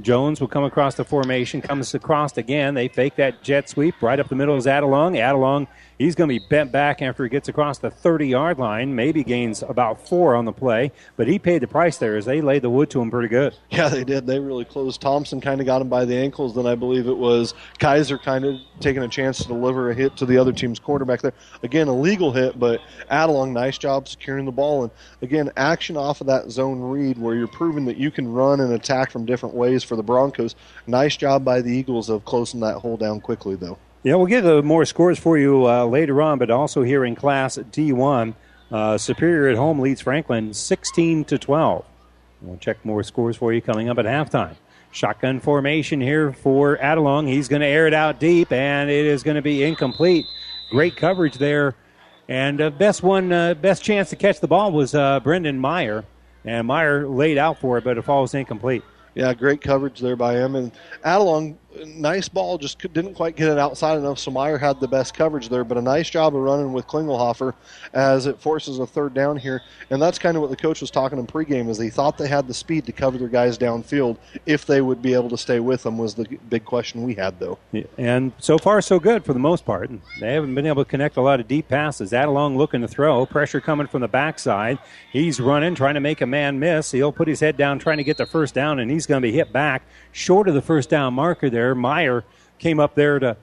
Jones 0.01 0.39
will 0.39 0.47
come 0.47 0.63
across 0.63 0.95
the 0.95 1.03
formation, 1.03 1.61
comes 1.61 1.93
across 1.93 2.37
again. 2.37 2.73
They 2.73 2.87
fake 2.87 3.17
that 3.17 3.43
jet 3.43 3.67
sweep 3.67 4.01
right 4.01 4.19
up 4.19 4.29
the 4.29 4.35
middle 4.35 4.55
is 4.55 4.65
Adelung. 4.65 5.17
Adelung, 5.17 5.67
he's 5.97 6.15
going 6.15 6.29
to 6.29 6.39
be 6.39 6.45
bent 6.49 6.71
back 6.71 7.01
after 7.01 7.23
he 7.23 7.29
gets 7.29 7.49
across 7.49 7.79
the 7.79 7.91
30 7.91 8.27
yard 8.29 8.59
line. 8.59 8.95
Maybe 8.95 9.23
gains 9.23 9.61
about 9.61 10.07
four 10.07 10.35
on 10.35 10.45
the 10.45 10.53
play, 10.53 10.93
but 11.17 11.27
he 11.27 11.37
paid 11.37 11.61
the 11.61 11.67
price 11.67 11.97
there 11.97 12.15
as 12.15 12.25
they 12.25 12.39
laid 12.39 12.61
the 12.61 12.69
wood 12.69 12.89
to 12.91 13.01
him 13.01 13.11
pretty 13.11 13.27
good. 13.27 13.55
Yeah, 13.69 13.89
they 13.89 14.03
did. 14.03 14.25
They 14.25 14.39
really 14.39 14.65
closed. 14.65 14.99
Thompson 14.99 15.41
kind 15.41 15.61
of 15.61 15.65
got 15.65 15.81
him 15.81 15.89
by 15.89 16.05
the 16.05 16.15
ankles. 16.15 16.55
Then 16.55 16.65
I 16.65 16.75
believe 16.75 17.07
it 17.07 17.17
was 17.17 17.53
Kaiser 17.79 18.17
kind 18.17 18.45
of 18.45 18.55
taking 18.79 19.03
a 19.03 19.07
chance 19.07 19.37
to 19.39 19.47
deliver 19.47 19.91
a 19.91 19.93
hit 19.93 20.17
to 20.17 20.25
the 20.25 20.37
other 20.37 20.51
team's 20.51 20.79
quarterback 20.79 21.21
there. 21.21 21.33
Again, 21.63 21.87
a 21.87 21.93
legal 21.93 22.31
hit, 22.31 22.59
but 22.59 22.81
Adelung, 23.11 23.51
nice 23.51 23.77
job 23.77 24.07
securing 24.07 24.45
the 24.45 24.51
ball. 24.51 24.83
And 24.83 24.91
again, 25.21 25.51
action 25.57 25.97
off 25.97 26.21
of 26.21 26.27
that 26.27 26.49
zone 26.49 26.79
read 26.79 27.17
where 27.17 27.35
you're 27.35 27.47
proving 27.47 27.85
that 27.85 27.97
you 27.97 28.11
can 28.11 28.31
run 28.31 28.59
and 28.59 28.73
attack 28.73 29.11
from 29.11 29.25
different 29.25 29.55
ways 29.55 29.83
for 29.89 29.97
the 29.97 30.03
Broncos. 30.03 30.55
Nice 30.87 31.17
job 31.17 31.43
by 31.43 31.61
the 31.61 31.71
Eagles 31.71 32.09
of 32.09 32.23
closing 32.23 32.61
that 32.61 32.75
hole 32.75 32.95
down 32.95 33.19
quickly, 33.19 33.55
though. 33.55 33.77
Yeah, 34.03 34.15
we'll 34.15 34.27
get 34.27 34.45
uh, 34.45 34.61
more 34.61 34.85
scores 34.85 35.19
for 35.19 35.37
you 35.37 35.67
uh, 35.67 35.83
later 35.85 36.21
on, 36.21 36.39
but 36.39 36.49
also 36.49 36.83
here 36.83 37.03
in 37.03 37.15
Class 37.15 37.57
D1, 37.57 38.33
uh, 38.71 38.97
Superior 38.97 39.49
at 39.49 39.57
home 39.57 39.79
leads 39.79 39.99
Franklin 39.99 40.53
16 40.53 41.25
to 41.25 41.37
12. 41.37 41.85
We'll 42.41 42.57
check 42.57 42.85
more 42.85 43.03
scores 43.03 43.35
for 43.35 43.51
you 43.51 43.61
coming 43.61 43.89
up 43.89 43.97
at 43.97 44.05
halftime. 44.05 44.55
Shotgun 44.91 45.41
formation 45.41 45.99
here 45.99 46.31
for 46.31 46.77
Adelung. 46.77 47.27
He's 47.27 47.49
going 47.49 47.61
to 47.61 47.67
air 47.67 47.87
it 47.87 47.93
out 47.93 48.19
deep, 48.19 48.51
and 48.53 48.89
it 48.89 49.05
is 49.05 49.21
going 49.21 49.35
to 49.35 49.41
be 49.41 49.63
incomplete. 49.63 50.25
Great 50.71 50.95
coverage 50.95 51.37
there, 51.37 51.75
and 52.29 52.61
uh, 52.61 52.69
best 52.69 53.03
one, 53.03 53.31
uh, 53.31 53.55
best 53.55 53.83
chance 53.83 54.09
to 54.11 54.15
catch 54.15 54.39
the 54.39 54.47
ball 54.47 54.71
was 54.71 54.95
uh, 54.95 55.19
Brendan 55.19 55.59
Meyer, 55.59 56.05
and 56.45 56.67
Meyer 56.67 57.07
laid 57.07 57.37
out 57.37 57.59
for 57.59 57.77
it, 57.77 57.83
but 57.83 57.97
it 57.97 58.03
falls 58.03 58.33
incomplete. 58.33 58.83
Yeah, 59.19 59.33
great 59.33 59.59
coverage 59.59 59.99
there 59.99 60.15
by 60.15 60.35
him. 60.35 60.55
And 60.55 60.71
Adelung, 61.03 61.57
nice 61.85 62.27
ball, 62.27 62.57
just 62.57 62.79
didn't 62.93 63.13
quite 63.13 63.35
get 63.35 63.49
it 63.49 63.57
outside 63.57 63.97
enough. 63.97 64.19
So 64.19 64.31
Meyer 64.31 64.57
had 64.57 64.79
the 64.79 64.87
best 64.87 65.13
coverage 65.13 65.49
there, 65.49 65.63
but 65.63 65.77
a 65.77 65.81
nice 65.81 66.09
job 66.09 66.35
of 66.35 66.41
running 66.41 66.73
with 66.73 66.87
Klingelhofer 66.87 67.53
as 67.93 68.25
it 68.25 68.39
forces 68.39 68.79
a 68.79 68.87
third 68.87 69.13
down 69.13 69.37
here. 69.37 69.61
And 69.89 70.01
that's 70.01 70.19
kind 70.19 70.35
of 70.35 70.41
what 70.41 70.49
the 70.49 70.57
coach 70.57 70.81
was 70.81 70.91
talking 70.91 71.19
in 71.19 71.27
pregame 71.27 71.69
is 71.69 71.77
they 71.77 71.89
thought 71.89 72.17
they 72.17 72.27
had 72.27 72.47
the 72.47 72.53
speed 72.53 72.85
to 72.85 72.91
cover 72.91 73.17
their 73.17 73.27
guys 73.27 73.57
downfield 73.57 74.17
if 74.45 74.65
they 74.65 74.81
would 74.81 75.01
be 75.01 75.13
able 75.13 75.29
to 75.29 75.37
stay 75.37 75.59
with 75.59 75.83
them 75.83 75.97
was 75.97 76.15
the 76.15 76.25
big 76.49 76.65
question 76.65 77.03
we 77.03 77.13
had 77.13 77.39
though. 77.39 77.57
Yeah, 77.71 77.83
and 77.97 78.31
so 78.39 78.57
far 78.57 78.81
so 78.81 78.99
good 78.99 79.23
for 79.23 79.33
the 79.33 79.39
most 79.39 79.65
part. 79.65 79.89
They 80.19 80.33
haven't 80.33 80.55
been 80.55 80.65
able 80.65 80.83
to 80.83 80.89
connect 80.89 81.17
a 81.17 81.21
lot 81.21 81.39
of 81.39 81.47
deep 81.47 81.67
passes. 81.67 82.11
Adelung 82.11 82.57
looking 82.57 82.81
to 82.81 82.87
throw, 82.87 83.25
pressure 83.25 83.61
coming 83.61 83.87
from 83.87 84.01
the 84.01 84.07
backside. 84.07 84.79
He's 85.11 85.39
running, 85.39 85.75
trying 85.75 85.95
to 85.95 85.99
make 85.99 86.21
a 86.21 86.25
man 86.25 86.59
miss. 86.59 86.91
He'll 86.91 87.11
put 87.11 87.27
his 87.27 87.39
head 87.39 87.57
down, 87.57 87.79
trying 87.79 87.97
to 87.97 88.03
get 88.03 88.17
the 88.17 88.25
first 88.25 88.53
down, 88.53 88.79
and 88.79 88.89
he's 88.89 89.05
going 89.05 89.21
to 89.21 89.27
be 89.27 89.31
hit 89.31 89.51
back 89.51 89.83
short 90.11 90.47
of 90.47 90.53
the 90.53 90.61
first 90.61 90.89
down 90.89 91.13
marker 91.13 91.49
there. 91.49 91.68
Meyer 91.75 92.23
came 92.57 92.79
up 92.79 92.95
there 92.95 93.19
to 93.19 93.37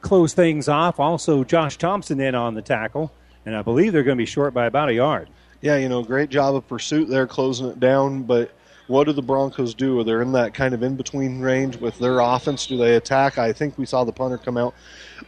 close 0.00 0.34
things 0.34 0.68
off. 0.68 1.00
Also, 1.00 1.44
Josh 1.44 1.78
Thompson 1.78 2.20
in 2.20 2.34
on 2.34 2.54
the 2.54 2.62
tackle, 2.62 3.12
and 3.46 3.56
I 3.56 3.62
believe 3.62 3.92
they're 3.92 4.02
going 4.02 4.16
to 4.16 4.22
be 4.22 4.26
short 4.26 4.52
by 4.52 4.66
about 4.66 4.88
a 4.88 4.94
yard. 4.94 5.28
Yeah, 5.60 5.76
you 5.76 5.88
know, 5.88 6.02
great 6.02 6.28
job 6.28 6.56
of 6.56 6.66
pursuit 6.66 7.08
there, 7.08 7.26
closing 7.26 7.68
it 7.68 7.78
down. 7.80 8.24
But 8.24 8.50
what 8.88 9.04
do 9.04 9.12
the 9.12 9.22
Broncos 9.22 9.74
do? 9.74 10.00
Are 10.00 10.04
They're 10.04 10.22
in 10.22 10.32
that 10.32 10.54
kind 10.54 10.74
of 10.74 10.82
in 10.82 10.96
between 10.96 11.40
range 11.40 11.76
with 11.76 11.98
their 11.98 12.18
offense. 12.18 12.66
Do 12.66 12.76
they 12.76 12.96
attack? 12.96 13.38
I 13.38 13.52
think 13.52 13.78
we 13.78 13.86
saw 13.86 14.04
the 14.04 14.12
punter 14.12 14.38
come 14.38 14.56
out. 14.56 14.74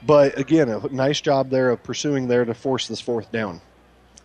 But 0.04 0.38
again, 0.38 0.68
a 0.68 0.86
nice 0.88 1.20
job 1.20 1.50
there 1.50 1.70
of 1.70 1.82
pursuing 1.82 2.26
there 2.26 2.44
to 2.44 2.54
force 2.54 2.88
this 2.88 3.00
fourth 3.00 3.30
down. 3.30 3.60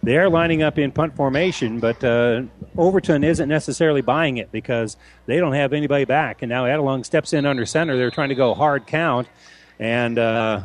They 0.02 0.18
are 0.18 0.30
lining 0.30 0.64
up 0.64 0.80
in 0.80 0.92
punt 0.92 1.16
formation, 1.16 1.80
but 1.80 2.04
uh, 2.04 2.44
Overton 2.78 3.24
isn't 3.24 3.50
necessarily 3.50 4.02
buying 4.02 4.38
it 4.38 4.52
because 4.52 4.96
they 5.26 5.38
don't 5.38 5.54
have 5.54 5.74
anybody 5.74 6.06
back. 6.06 6.42
And 6.42 6.50
now 6.50 6.66
Adelung 6.66 7.06
steps 7.06 7.34
in 7.34 7.46
under 7.46 7.66
center. 7.66 7.98
They're 7.98 8.12
trying 8.12 8.30
to 8.30 8.36
go 8.36 8.54
hard 8.54 8.88
count, 8.88 9.28
and 9.78 10.18
uh, 10.18 10.62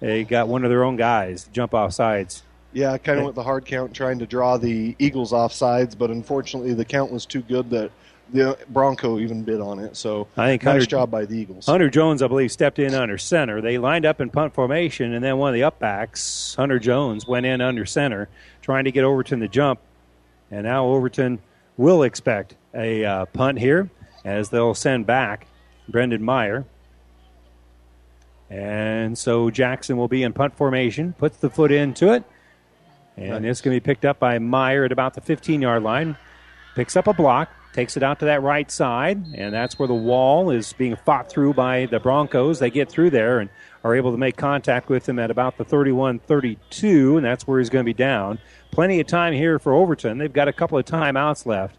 they 0.00 0.24
got 0.24 0.48
one 0.48 0.64
of 0.64 0.70
their 0.70 0.84
own 0.84 0.96
guys 0.96 1.48
jump 1.52 1.72
off 1.72 1.94
sides. 1.94 2.42
Yeah, 2.74 2.98
kind 2.98 3.20
of 3.20 3.26
with 3.26 3.36
the 3.36 3.42
hard 3.42 3.64
count, 3.64 3.94
trying 3.94 4.18
to 4.18 4.26
draw 4.26 4.58
the 4.58 4.96
Eagles 4.98 5.32
off 5.32 5.52
sides, 5.52 5.94
but 5.94 6.10
unfortunately 6.10 6.74
the 6.74 6.84
count 6.84 7.12
was 7.12 7.24
too 7.24 7.40
good 7.40 7.70
that 7.70 7.90
the 8.32 8.58
Bronco 8.68 9.18
even 9.18 9.44
bid 9.44 9.60
on 9.60 9.78
it. 9.78 9.96
So 9.96 10.26
I 10.36 10.48
think 10.48 10.64
nice 10.64 10.72
Hunter, 10.72 10.86
job 10.86 11.10
by 11.10 11.24
the 11.24 11.36
Eagles. 11.36 11.66
Hunter 11.66 11.88
Jones, 11.88 12.20
I 12.22 12.26
believe, 12.26 12.50
stepped 12.50 12.78
in 12.78 12.94
under 12.94 13.16
center. 13.16 13.60
They 13.60 13.78
lined 13.78 14.04
up 14.04 14.20
in 14.20 14.30
punt 14.30 14.54
formation, 14.54 15.12
and 15.12 15.24
then 15.24 15.38
one 15.38 15.54
of 15.54 15.54
the 15.54 15.60
upbacks, 15.60 16.56
Hunter 16.56 16.78
Jones, 16.78 17.26
went 17.26 17.46
in 17.46 17.60
under 17.60 17.86
center, 17.86 18.28
trying 18.64 18.84
to 18.84 18.90
get 18.90 19.04
Overton 19.04 19.40
to 19.40 19.48
jump. 19.48 19.78
And 20.50 20.64
now 20.64 20.86
Overton 20.86 21.38
will 21.76 22.02
expect 22.02 22.54
a 22.74 23.04
uh, 23.04 23.26
punt 23.26 23.58
here. 23.58 23.90
as 24.24 24.48
they'll 24.48 24.74
send 24.74 25.06
back 25.06 25.46
Brendan 25.86 26.22
Meyer. 26.22 26.64
And 28.48 29.18
so 29.18 29.50
Jackson 29.50 29.96
will 29.98 30.08
be 30.08 30.22
in 30.22 30.32
punt 30.32 30.56
formation, 30.56 31.12
puts 31.12 31.36
the 31.36 31.50
foot 31.50 31.70
into 31.70 32.12
it. 32.12 32.24
And 33.16 33.44
it's 33.46 33.60
going 33.60 33.76
to 33.76 33.80
be 33.80 33.84
picked 33.84 34.04
up 34.04 34.18
by 34.18 34.38
Meyer 34.38 34.84
at 34.84 34.92
about 34.92 35.14
the 35.14 35.20
15 35.20 35.60
yard 35.62 35.82
line. 35.82 36.16
Picks 36.74 36.96
up 36.96 37.06
a 37.06 37.12
block, 37.12 37.50
takes 37.72 37.96
it 37.96 38.02
out 38.02 38.18
to 38.20 38.24
that 38.24 38.42
right 38.42 38.68
side, 38.68 39.24
and 39.34 39.54
that's 39.54 39.78
where 39.78 39.86
the 39.86 39.94
wall 39.94 40.50
is 40.50 40.72
being 40.72 40.96
fought 40.96 41.30
through 41.30 41.54
by 41.54 41.86
the 41.86 42.00
Broncos. 42.00 42.58
They 42.58 42.70
get 42.70 42.90
through 42.90 43.10
there 43.10 43.38
and 43.38 43.50
are 43.84 43.94
able 43.94 44.10
to 44.10 44.16
make 44.16 44.36
contact 44.36 44.88
with 44.88 45.06
him 45.08 45.18
at 45.18 45.30
about 45.30 45.58
the 45.58 45.64
31 45.64 46.18
32, 46.20 47.18
and 47.18 47.24
that's 47.24 47.46
where 47.46 47.58
he's 47.60 47.68
going 47.68 47.84
to 47.84 47.88
be 47.88 47.94
down. 47.94 48.38
Plenty 48.70 48.98
of 48.98 49.06
time 49.06 49.34
here 49.34 49.58
for 49.58 49.74
Overton. 49.74 50.18
They've 50.18 50.32
got 50.32 50.48
a 50.48 50.52
couple 50.52 50.78
of 50.78 50.86
timeouts 50.86 51.44
left, 51.46 51.76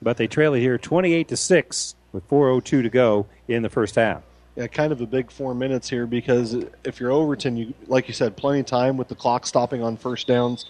but 0.00 0.16
they 0.16 0.28
trail 0.28 0.54
it 0.54 0.60
here 0.60 0.78
28 0.78 1.28
to 1.28 1.36
6 1.36 1.94
with 2.12 2.28
4.02 2.28 2.64
to 2.64 2.88
go 2.88 3.26
in 3.48 3.62
the 3.62 3.68
first 3.68 3.96
half. 3.96 4.22
Yeah, 4.56 4.66
kind 4.66 4.92
of 4.92 5.00
a 5.00 5.06
big 5.06 5.30
four 5.30 5.54
minutes 5.54 5.88
here 5.88 6.06
because 6.06 6.54
if 6.84 7.00
you're 7.00 7.10
Overton, 7.10 7.56
you 7.56 7.74
like 7.86 8.06
you 8.06 8.14
said, 8.14 8.36
plenty 8.36 8.60
of 8.60 8.66
time 8.66 8.98
with 8.98 9.08
the 9.08 9.14
clock 9.14 9.46
stopping 9.46 9.82
on 9.82 9.96
first 9.96 10.26
downs. 10.26 10.66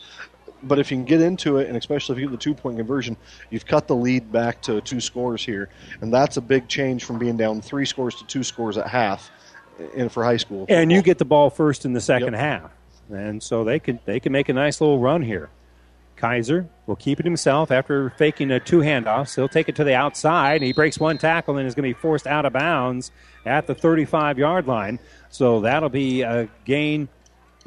But 0.63 0.79
if 0.79 0.93
you 0.93 0.97
can 0.97 1.05
get 1.05 1.21
into 1.21 1.59
it, 1.59 1.67
and 1.67 1.77
especially 1.77 2.15
if 2.15 2.21
you 2.21 2.29
get 2.29 2.33
the 2.33 2.39
two 2.39 2.55
point 2.55 2.77
conversion, 2.77 3.17
you've 3.51 3.67
cut 3.67 3.89
the 3.89 3.97
lead 3.97 4.31
back 4.31 4.63
to 4.63 4.81
two 4.83 5.01
scores 5.01 5.45
here, 5.45 5.69
and 6.01 6.15
that's 6.15 6.37
a 6.37 6.41
big 6.41 6.69
change 6.69 7.03
from 7.03 7.19
being 7.19 7.37
down 7.37 7.61
three 7.61 7.85
scores 7.85 8.15
to 8.15 8.27
two 8.27 8.45
scores 8.45 8.79
at 8.79 8.87
half, 8.87 9.33
in 9.95 10.09
for 10.09 10.25
high 10.25 10.37
school. 10.37 10.67
And 10.69 10.93
you 10.93 11.03
get 11.03 11.19
the 11.19 11.25
ball 11.25 11.51
first 11.51 11.85
in 11.85 11.93
the 11.93 12.01
second 12.01 12.35
half, 12.35 12.71
and 13.11 13.43
so 13.43 13.65
they 13.65 13.79
can 13.79 14.01
they 14.05 14.21
can 14.21 14.33
make 14.33 14.49
a 14.49 14.53
nice 14.53 14.81
little 14.81 14.99
run 14.99 15.23
here. 15.23 15.51
Kaiser 16.17 16.69
will 16.87 16.97
keep 16.97 17.19
it 17.19 17.27
himself 17.27 17.73
after 17.73 18.11
faking 18.11 18.51
a 18.53 18.61
two 18.61 18.79
handoffs. 18.79 19.35
He'll 19.35 19.49
take 19.49 19.69
it 19.69 19.75
to 19.77 19.85
the 19.85 19.95
outside, 19.95 20.57
and 20.57 20.65
he 20.65 20.73
breaks 20.73 20.99
one 21.01 21.19
tackle 21.19 21.57
and 21.57 21.67
is 21.67 21.75
going 21.75 21.89
to 21.89 21.95
be 21.97 22.01
forced 22.01 22.29
out 22.29 22.47
of 22.47 22.53
bounds 22.53 23.11
at 23.45 23.67
the 23.67 23.75
35 23.75 24.39
yard 24.39 24.67
line. 24.69 25.01
So 25.31 25.61
that'll 25.61 25.89
be 25.89 26.23
a 26.23 26.49
gain 26.65 27.09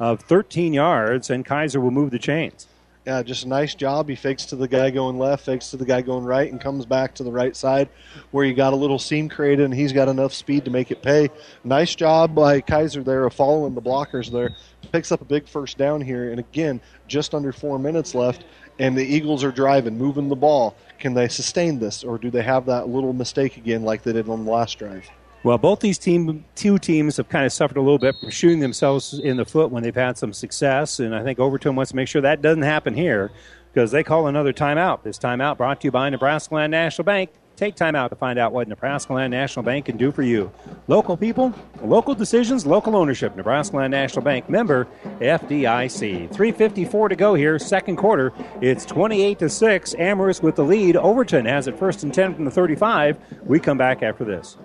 of 0.00 0.20
13 0.20 0.72
yards, 0.72 1.28
and 1.28 1.44
Kaiser 1.44 1.80
will 1.80 1.90
move 1.90 2.10
the 2.10 2.18
chains. 2.18 2.66
Yeah, 3.06 3.22
just 3.22 3.44
a 3.44 3.48
nice 3.48 3.76
job. 3.76 4.08
He 4.08 4.16
fakes 4.16 4.46
to 4.46 4.56
the 4.56 4.66
guy 4.66 4.90
going 4.90 5.16
left, 5.16 5.44
fakes 5.44 5.70
to 5.70 5.76
the 5.76 5.84
guy 5.84 6.00
going 6.02 6.24
right, 6.24 6.50
and 6.50 6.60
comes 6.60 6.84
back 6.84 7.14
to 7.14 7.22
the 7.22 7.30
right 7.30 7.54
side 7.54 7.88
where 8.32 8.44
you 8.44 8.52
got 8.52 8.72
a 8.72 8.76
little 8.76 8.98
seam 8.98 9.28
created, 9.28 9.64
and 9.64 9.72
he's 9.72 9.92
got 9.92 10.08
enough 10.08 10.34
speed 10.34 10.64
to 10.64 10.72
make 10.72 10.90
it 10.90 11.02
pay. 11.02 11.28
Nice 11.62 11.94
job 11.94 12.34
by 12.34 12.60
Kaiser 12.60 13.04
there 13.04 13.24
of 13.24 13.32
following 13.32 13.76
the 13.76 13.80
blockers 13.80 14.28
there. 14.32 14.56
Picks 14.90 15.12
up 15.12 15.20
a 15.20 15.24
big 15.24 15.46
first 15.46 15.78
down 15.78 16.00
here, 16.00 16.32
and 16.32 16.40
again, 16.40 16.80
just 17.06 17.32
under 17.32 17.52
four 17.52 17.78
minutes 17.78 18.12
left, 18.12 18.44
and 18.80 18.98
the 18.98 19.06
Eagles 19.06 19.44
are 19.44 19.52
driving, 19.52 19.96
moving 19.96 20.28
the 20.28 20.34
ball. 20.34 20.76
Can 20.98 21.14
they 21.14 21.28
sustain 21.28 21.78
this, 21.78 22.02
or 22.02 22.18
do 22.18 22.28
they 22.28 22.42
have 22.42 22.66
that 22.66 22.88
little 22.88 23.12
mistake 23.12 23.56
again 23.56 23.84
like 23.84 24.02
they 24.02 24.14
did 24.14 24.28
on 24.28 24.44
the 24.44 24.50
last 24.50 24.80
drive? 24.80 25.08
Well, 25.46 25.58
both 25.58 25.78
these 25.78 25.96
team, 25.96 26.44
two 26.56 26.76
teams 26.76 27.18
have 27.18 27.28
kind 27.28 27.46
of 27.46 27.52
suffered 27.52 27.76
a 27.76 27.80
little 27.80 28.00
bit 28.00 28.16
from 28.18 28.30
shooting 28.30 28.58
themselves 28.58 29.16
in 29.16 29.36
the 29.36 29.44
foot 29.44 29.70
when 29.70 29.84
they've 29.84 29.94
had 29.94 30.18
some 30.18 30.32
success, 30.32 30.98
and 30.98 31.14
I 31.14 31.22
think 31.22 31.38
Overton 31.38 31.76
wants 31.76 31.92
to 31.92 31.96
make 31.96 32.08
sure 32.08 32.20
that 32.20 32.42
doesn't 32.42 32.64
happen 32.64 32.94
here 32.94 33.30
because 33.72 33.92
they 33.92 34.02
call 34.02 34.26
another 34.26 34.52
timeout. 34.52 35.04
This 35.04 35.20
timeout 35.20 35.56
brought 35.56 35.82
to 35.82 35.86
you 35.86 35.92
by 35.92 36.10
Nebraska 36.10 36.52
Land 36.52 36.72
National 36.72 37.04
Bank. 37.04 37.30
Take 37.54 37.76
time 37.76 37.94
out 37.94 38.08
to 38.08 38.16
find 38.16 38.40
out 38.40 38.52
what 38.52 38.66
Nebraska 38.66 39.12
Land 39.12 39.30
National 39.30 39.62
Bank 39.62 39.86
can 39.86 39.96
do 39.96 40.10
for 40.10 40.22
you. 40.22 40.50
Local 40.88 41.16
people, 41.16 41.54
local 41.80 42.16
decisions, 42.16 42.66
local 42.66 42.96
ownership. 42.96 43.36
Nebraska 43.36 43.76
Land 43.76 43.92
National 43.92 44.24
Bank 44.24 44.50
member 44.50 44.88
FDIC. 45.20 46.34
354 46.34 47.08
to 47.08 47.14
go 47.14 47.34
here, 47.34 47.56
second 47.60 47.94
quarter. 47.94 48.32
It's 48.60 48.84
28 48.84 49.38
to 49.38 49.48
6. 49.48 49.94
Amherst 49.94 50.42
with 50.42 50.56
the 50.56 50.64
lead. 50.64 50.96
Overton 50.96 51.44
has 51.44 51.68
it 51.68 51.78
first 51.78 52.02
and 52.02 52.12
10 52.12 52.34
from 52.34 52.46
the 52.46 52.50
35. 52.50 53.16
We 53.44 53.60
come 53.60 53.78
back 53.78 54.02
after 54.02 54.24
this. 54.24 54.56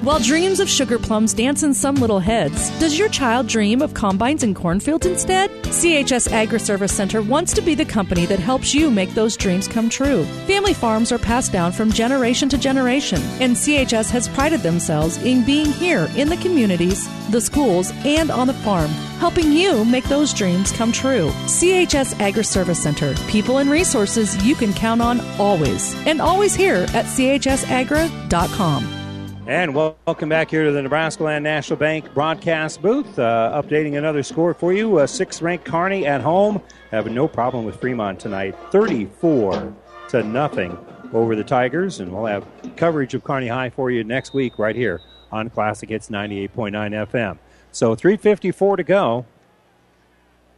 While 0.00 0.18
dreams 0.18 0.58
of 0.58 0.68
sugar 0.68 0.98
plums 0.98 1.32
dance 1.32 1.62
in 1.62 1.72
some 1.74 1.94
little 1.94 2.18
heads, 2.18 2.70
does 2.80 2.98
your 2.98 3.08
child 3.08 3.46
dream 3.46 3.80
of 3.80 3.94
combines 3.94 4.42
and 4.42 4.56
cornfields 4.56 5.06
instead? 5.06 5.48
CHS 5.64 6.32
Agri 6.32 6.58
Service 6.58 6.92
Center 6.92 7.22
wants 7.22 7.52
to 7.54 7.62
be 7.62 7.76
the 7.76 7.84
company 7.84 8.26
that 8.26 8.40
helps 8.40 8.74
you 8.74 8.90
make 8.90 9.10
those 9.10 9.36
dreams 9.36 9.68
come 9.68 9.88
true. 9.88 10.24
Family 10.46 10.74
farms 10.74 11.12
are 11.12 11.18
passed 11.18 11.52
down 11.52 11.70
from 11.70 11.92
generation 11.92 12.48
to 12.48 12.58
generation, 12.58 13.20
and 13.40 13.54
CHS 13.54 14.10
has 14.10 14.28
prided 14.28 14.60
themselves 14.60 15.18
in 15.18 15.44
being 15.44 15.70
here 15.70 16.08
in 16.16 16.28
the 16.28 16.36
communities, 16.38 17.08
the 17.30 17.40
schools, 17.40 17.92
and 18.04 18.30
on 18.30 18.48
the 18.48 18.54
farm, 18.54 18.90
helping 19.20 19.52
you 19.52 19.84
make 19.84 20.04
those 20.04 20.34
dreams 20.34 20.72
come 20.72 20.90
true. 20.90 21.30
CHS 21.46 22.18
Agri 22.18 22.44
Service 22.44 22.82
Center, 22.82 23.14
people 23.28 23.58
and 23.58 23.70
resources 23.70 24.44
you 24.44 24.56
can 24.56 24.72
count 24.72 25.00
on 25.00 25.20
always, 25.38 25.94
and 26.06 26.20
always 26.20 26.54
here 26.56 26.86
at 26.92 27.04
chsagra.com. 27.06 29.01
And 29.44 29.74
welcome 29.74 30.28
back 30.28 30.50
here 30.50 30.64
to 30.66 30.70
the 30.70 30.82
Nebraska 30.82 31.24
Land 31.24 31.42
National 31.42 31.76
Bank 31.76 32.14
broadcast 32.14 32.80
booth. 32.80 33.18
Uh, 33.18 33.60
updating 33.60 33.98
another 33.98 34.22
score 34.22 34.54
for 34.54 34.72
you. 34.72 34.98
Uh, 34.98 35.06
sixth 35.08 35.42
ranked 35.42 35.64
Kearney 35.64 36.06
at 36.06 36.20
home 36.20 36.62
having 36.92 37.12
no 37.12 37.26
problem 37.26 37.64
with 37.64 37.80
Fremont 37.80 38.20
tonight. 38.20 38.54
34 38.70 39.74
to 40.10 40.22
nothing 40.22 40.78
over 41.12 41.34
the 41.34 41.42
Tigers. 41.42 41.98
And 41.98 42.12
we'll 42.12 42.26
have 42.26 42.46
coverage 42.76 43.14
of 43.14 43.24
Kearney 43.24 43.48
High 43.48 43.70
for 43.70 43.90
you 43.90 44.04
next 44.04 44.32
week 44.32 44.60
right 44.60 44.76
here 44.76 45.00
on 45.32 45.50
Classic 45.50 45.88
Hits 45.88 46.08
98.9 46.08 47.08
FM. 47.08 47.36
So 47.72 47.96
354 47.96 48.76
to 48.76 48.84
go 48.84 49.26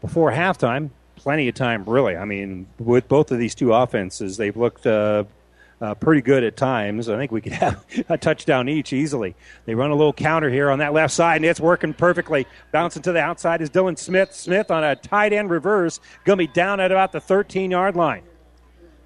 before 0.02 0.30
halftime. 0.30 0.90
Plenty 1.16 1.48
of 1.48 1.54
time, 1.54 1.84
really. 1.84 2.18
I 2.18 2.26
mean, 2.26 2.66
with 2.78 3.08
both 3.08 3.30
of 3.30 3.38
these 3.38 3.54
two 3.54 3.72
offenses, 3.72 4.36
they've 4.36 4.56
looked 4.56 4.86
uh, 4.86 5.24
uh, 5.80 5.94
pretty 5.94 6.22
good 6.22 6.44
at 6.44 6.56
times. 6.56 7.08
I 7.08 7.16
think 7.16 7.32
we 7.32 7.40
could 7.40 7.52
have 7.64 7.84
a 8.08 8.18
touchdown 8.18 8.68
each 8.68 8.92
easily. 8.92 9.34
They 9.66 9.74
run 9.74 9.90
a 9.90 9.94
little 9.94 10.12
counter 10.12 10.50
here 10.50 10.70
on 10.70 10.78
that 10.78 10.92
left 10.92 11.12
side, 11.12 11.36
and 11.36 11.44
it's 11.44 11.60
working 11.60 11.94
perfectly. 11.94 12.46
Bouncing 12.72 13.02
to 13.02 13.12
the 13.12 13.20
outside 13.20 13.60
is 13.60 13.70
Dylan 13.70 13.98
Smith. 13.98 14.32
Smith 14.34 14.70
on 14.70 14.84
a 14.84 14.96
tight 14.96 15.32
end 15.32 15.50
reverse, 15.50 16.00
going 16.24 16.38
to 16.38 16.46
be 16.46 16.52
down 16.52 16.80
at 16.80 16.90
about 16.90 17.12
the 17.12 17.20
13 17.20 17.70
yard 17.70 17.96
line. 17.96 18.22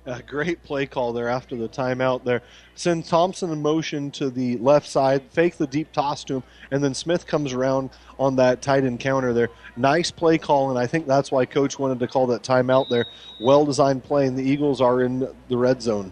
A 0.07 0.23
great 0.23 0.63
play 0.63 0.87
call 0.87 1.13
there 1.13 1.29
after 1.29 1.55
the 1.55 1.69
timeout 1.69 2.25
there. 2.25 2.41
Send 2.75 3.05
Thompson 3.05 3.51
in 3.51 3.61
motion 3.61 4.11
to 4.13 4.31
the 4.31 4.57
left 4.57 4.89
side, 4.89 5.23
fake 5.29 5.59
the 5.59 5.67
deep 5.67 5.93
toss 5.93 6.25
to 6.25 6.37
him, 6.37 6.43
and 6.71 6.83
then 6.83 6.95
Smith 6.95 7.27
comes 7.27 7.53
around 7.53 7.91
on 8.19 8.37
that 8.37 8.63
tight 8.63 8.85
end 8.85 9.01
counter 9.01 9.35
there. 9.35 9.51
Nice 9.77 10.11
play 10.11 10.39
call, 10.39 10.71
and 10.71 10.79
I 10.79 10.87
think 10.87 11.07
that's 11.07 11.31
why 11.31 11.45
Coach 11.45 11.79
wanted 11.79 12.01
to 12.01 12.07
call 12.07 12.27
that 12.29 12.43
timeout 12.43 12.89
there. 12.89 13.05
Well 13.39 13.67
designed 13.67 14.03
play, 14.03 14.27
and 14.27 14.39
the 14.39 14.43
Eagles 14.43 14.81
are 14.81 15.03
in 15.03 15.29
the 15.49 15.57
red 15.59 15.83
zone. 15.83 16.11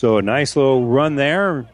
So 0.00 0.16
a 0.16 0.22
nice 0.22 0.56
little 0.56 0.86
run 0.86 1.16
there, 1.16 1.68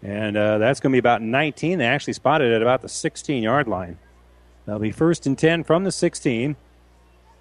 and 0.00 0.36
uh, 0.36 0.58
that's 0.58 0.78
going 0.78 0.92
to 0.92 0.94
be 0.94 1.00
about 1.00 1.22
19. 1.22 1.80
They 1.80 1.86
actually 1.86 2.12
spotted 2.12 2.52
it 2.52 2.54
at 2.54 2.62
about 2.62 2.82
the 2.82 2.88
16 2.88 3.42
yard 3.42 3.66
line. 3.66 3.98
They'll 4.64 4.78
be 4.78 4.92
first 4.92 5.26
and 5.26 5.36
10 5.36 5.64
from 5.64 5.82
the 5.82 5.90
16. 5.90 6.54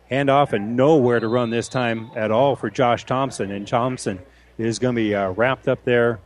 Handoff 0.10 0.54
and 0.54 0.76
nowhere 0.76 1.20
to 1.20 1.28
run 1.28 1.52
this 1.52 1.68
time 1.68 2.10
at 2.16 2.32
all 2.32 2.56
for 2.56 2.72
Josh 2.72 3.06
Thompson. 3.06 3.52
And 3.52 3.68
Thompson 3.68 4.18
is 4.58 4.80
going 4.80 4.96
to 4.96 5.00
be 5.00 5.14
uh, 5.14 5.30
wrapped 5.34 5.68
up 5.68 5.84
there 5.84 6.20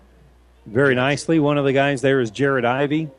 very 0.66 0.96
nicely. 0.96 1.38
One 1.38 1.58
of 1.58 1.66
the 1.66 1.74
guys 1.74 2.00
there 2.00 2.22
is 2.22 2.32
Jared 2.32 2.64
Ivy. 2.64 3.10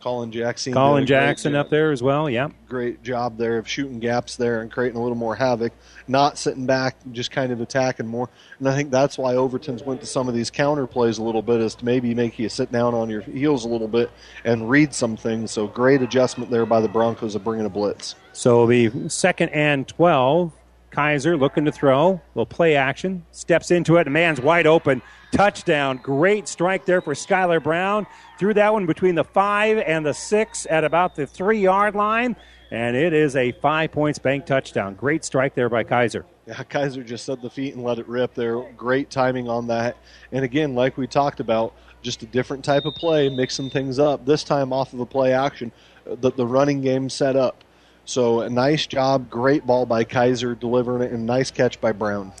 Colin 0.00 0.30
Jackson. 0.30 0.72
Colin 0.72 1.06
Jackson 1.06 1.54
up 1.54 1.70
there 1.70 1.92
as 1.92 2.02
well, 2.02 2.28
yeah. 2.28 2.48
Great 2.68 3.02
job 3.02 3.38
there 3.38 3.58
of 3.58 3.68
shooting 3.68 3.98
gaps 3.98 4.36
there 4.36 4.60
and 4.60 4.70
creating 4.70 4.98
a 4.98 5.02
little 5.02 5.16
more 5.16 5.34
havoc, 5.34 5.72
not 6.06 6.38
sitting 6.38 6.66
back, 6.66 6.96
just 7.12 7.30
kind 7.30 7.52
of 7.52 7.60
attacking 7.60 8.06
more. 8.06 8.28
And 8.58 8.68
I 8.68 8.76
think 8.76 8.90
that's 8.90 9.18
why 9.18 9.34
Overton's 9.34 9.82
went 9.82 10.00
to 10.00 10.06
some 10.06 10.28
of 10.28 10.34
these 10.34 10.50
counter 10.50 10.86
plays 10.86 11.18
a 11.18 11.22
little 11.22 11.42
bit, 11.42 11.60
is 11.60 11.74
to 11.76 11.84
maybe 11.84 12.14
make 12.14 12.38
you 12.38 12.48
sit 12.48 12.70
down 12.72 12.94
on 12.94 13.08
your 13.08 13.22
heels 13.22 13.64
a 13.64 13.68
little 13.68 13.88
bit 13.88 14.10
and 14.44 14.68
read 14.68 14.92
some 14.94 15.16
things. 15.16 15.50
So 15.50 15.66
great 15.66 16.02
adjustment 16.02 16.50
there 16.50 16.66
by 16.66 16.80
the 16.80 16.88
Broncos 16.88 17.34
of 17.34 17.44
bringing 17.44 17.66
a 17.66 17.70
blitz. 17.70 18.14
So 18.32 18.66
be 18.66 19.08
second 19.08 19.50
and 19.50 19.86
12. 19.88 20.52
Kaiser 20.90 21.36
looking 21.36 21.64
to 21.64 21.72
throw. 21.72 22.20
Little 22.34 22.46
play 22.46 22.76
action. 22.76 23.24
Steps 23.30 23.70
into 23.70 23.96
it. 23.96 24.06
A 24.06 24.10
man's 24.10 24.40
wide 24.40 24.66
open. 24.66 25.02
Touchdown. 25.32 25.98
Great 26.02 26.48
strike 26.48 26.86
there 26.86 27.00
for 27.00 27.14
Skylar 27.14 27.62
Brown. 27.62 28.06
Threw 28.38 28.54
that 28.54 28.72
one 28.72 28.86
between 28.86 29.14
the 29.14 29.24
five 29.24 29.78
and 29.78 30.04
the 30.04 30.14
six 30.14 30.66
at 30.70 30.84
about 30.84 31.14
the 31.14 31.26
three 31.26 31.60
yard 31.60 31.94
line. 31.94 32.36
And 32.70 32.96
it 32.96 33.12
is 33.12 33.34
a 33.36 33.52
five 33.52 33.92
points 33.92 34.18
bank 34.18 34.46
touchdown. 34.46 34.94
Great 34.94 35.24
strike 35.24 35.54
there 35.54 35.68
by 35.68 35.84
Kaiser. 35.84 36.26
Yeah, 36.46 36.62
Kaiser 36.62 37.02
just 37.02 37.24
set 37.24 37.42
the 37.42 37.50
feet 37.50 37.74
and 37.74 37.84
let 37.84 37.98
it 37.98 38.08
rip 38.08 38.34
there. 38.34 38.60
Great 38.72 39.10
timing 39.10 39.48
on 39.48 39.66
that. 39.68 39.96
And 40.32 40.44
again, 40.44 40.74
like 40.74 40.96
we 40.96 41.06
talked 41.06 41.40
about, 41.40 41.74
just 42.00 42.22
a 42.22 42.26
different 42.26 42.64
type 42.64 42.84
of 42.84 42.94
play, 42.94 43.28
mixing 43.28 43.70
things 43.70 43.98
up. 43.98 44.24
This 44.24 44.44
time 44.44 44.72
off 44.72 44.92
of 44.92 45.00
a 45.00 45.06
play 45.06 45.32
action, 45.32 45.72
uh, 46.10 46.14
the, 46.14 46.30
the 46.32 46.46
running 46.46 46.80
game 46.80 47.10
set 47.10 47.36
up. 47.36 47.64
So 48.08 48.40
a 48.40 48.48
nice 48.48 48.86
job, 48.86 49.28
great 49.28 49.66
ball 49.66 49.84
by 49.84 50.02
Kaiser 50.02 50.54
delivering 50.54 51.02
it, 51.02 51.12
and 51.12 51.26
nice 51.26 51.50
catch 51.50 51.78
by 51.78 51.92
Brown. 51.92 52.32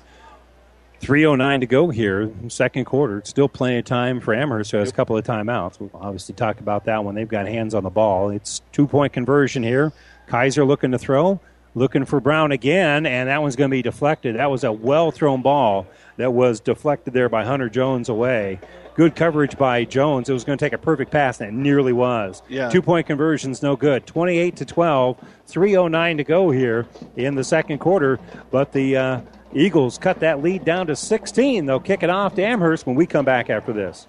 309 1.00 1.60
to 1.60 1.66
go 1.66 1.90
here, 1.90 2.32
second 2.48 2.86
quarter. 2.86 3.20
Still 3.26 3.50
plenty 3.50 3.76
of 3.76 3.84
time 3.84 4.18
for 4.18 4.32
Amherst, 4.32 4.70
who 4.70 4.78
has 4.78 4.88
a 4.88 4.94
couple 4.94 5.14
of 5.14 5.26
timeouts. 5.26 5.78
We'll 5.78 5.90
obviously 5.92 6.34
talk 6.34 6.60
about 6.60 6.86
that 6.86 7.04
when 7.04 7.14
they've 7.14 7.28
got 7.28 7.46
hands 7.46 7.74
on 7.74 7.82
the 7.82 7.90
ball. 7.90 8.30
It's 8.30 8.62
two 8.72 8.86
point 8.86 9.12
conversion 9.12 9.62
here. 9.62 9.92
Kaiser 10.26 10.64
looking 10.64 10.90
to 10.92 10.98
throw, 10.98 11.38
looking 11.74 12.06
for 12.06 12.18
Brown 12.18 12.50
again, 12.50 13.04
and 13.04 13.28
that 13.28 13.42
one's 13.42 13.54
going 13.54 13.70
to 13.70 13.76
be 13.76 13.82
deflected. 13.82 14.36
That 14.36 14.50
was 14.50 14.64
a 14.64 14.72
well 14.72 15.10
thrown 15.10 15.42
ball 15.42 15.86
that 16.18 16.32
was 16.32 16.60
deflected 16.60 17.14
there 17.14 17.28
by 17.28 17.44
Hunter 17.44 17.70
Jones 17.70 18.08
away. 18.08 18.60
Good 18.94 19.14
coverage 19.14 19.56
by 19.56 19.84
Jones. 19.84 20.28
It 20.28 20.32
was 20.32 20.44
going 20.44 20.58
to 20.58 20.64
take 20.64 20.72
a 20.72 20.78
perfect 20.78 21.12
pass, 21.12 21.40
and 21.40 21.48
it 21.48 21.54
nearly 21.54 21.92
was. 21.92 22.42
Yeah. 22.48 22.68
Two 22.68 22.82
point 22.82 23.06
conversions, 23.06 23.62
no 23.62 23.76
good. 23.76 24.06
28 24.06 24.56
to 24.56 24.64
12, 24.64 25.16
3.09 25.48 26.16
to 26.16 26.24
go 26.24 26.50
here 26.50 26.86
in 27.16 27.36
the 27.36 27.44
second 27.44 27.78
quarter, 27.78 28.18
but 28.50 28.72
the 28.72 28.96
uh, 28.96 29.20
Eagles 29.54 29.96
cut 29.96 30.20
that 30.20 30.42
lead 30.42 30.64
down 30.64 30.88
to 30.88 30.96
16. 30.96 31.64
They'll 31.64 31.80
kick 31.80 32.02
it 32.02 32.10
off 32.10 32.34
to 32.34 32.42
Amherst 32.42 32.86
when 32.86 32.96
we 32.96 33.06
come 33.06 33.24
back 33.24 33.48
after 33.48 33.72
this. 33.72 34.08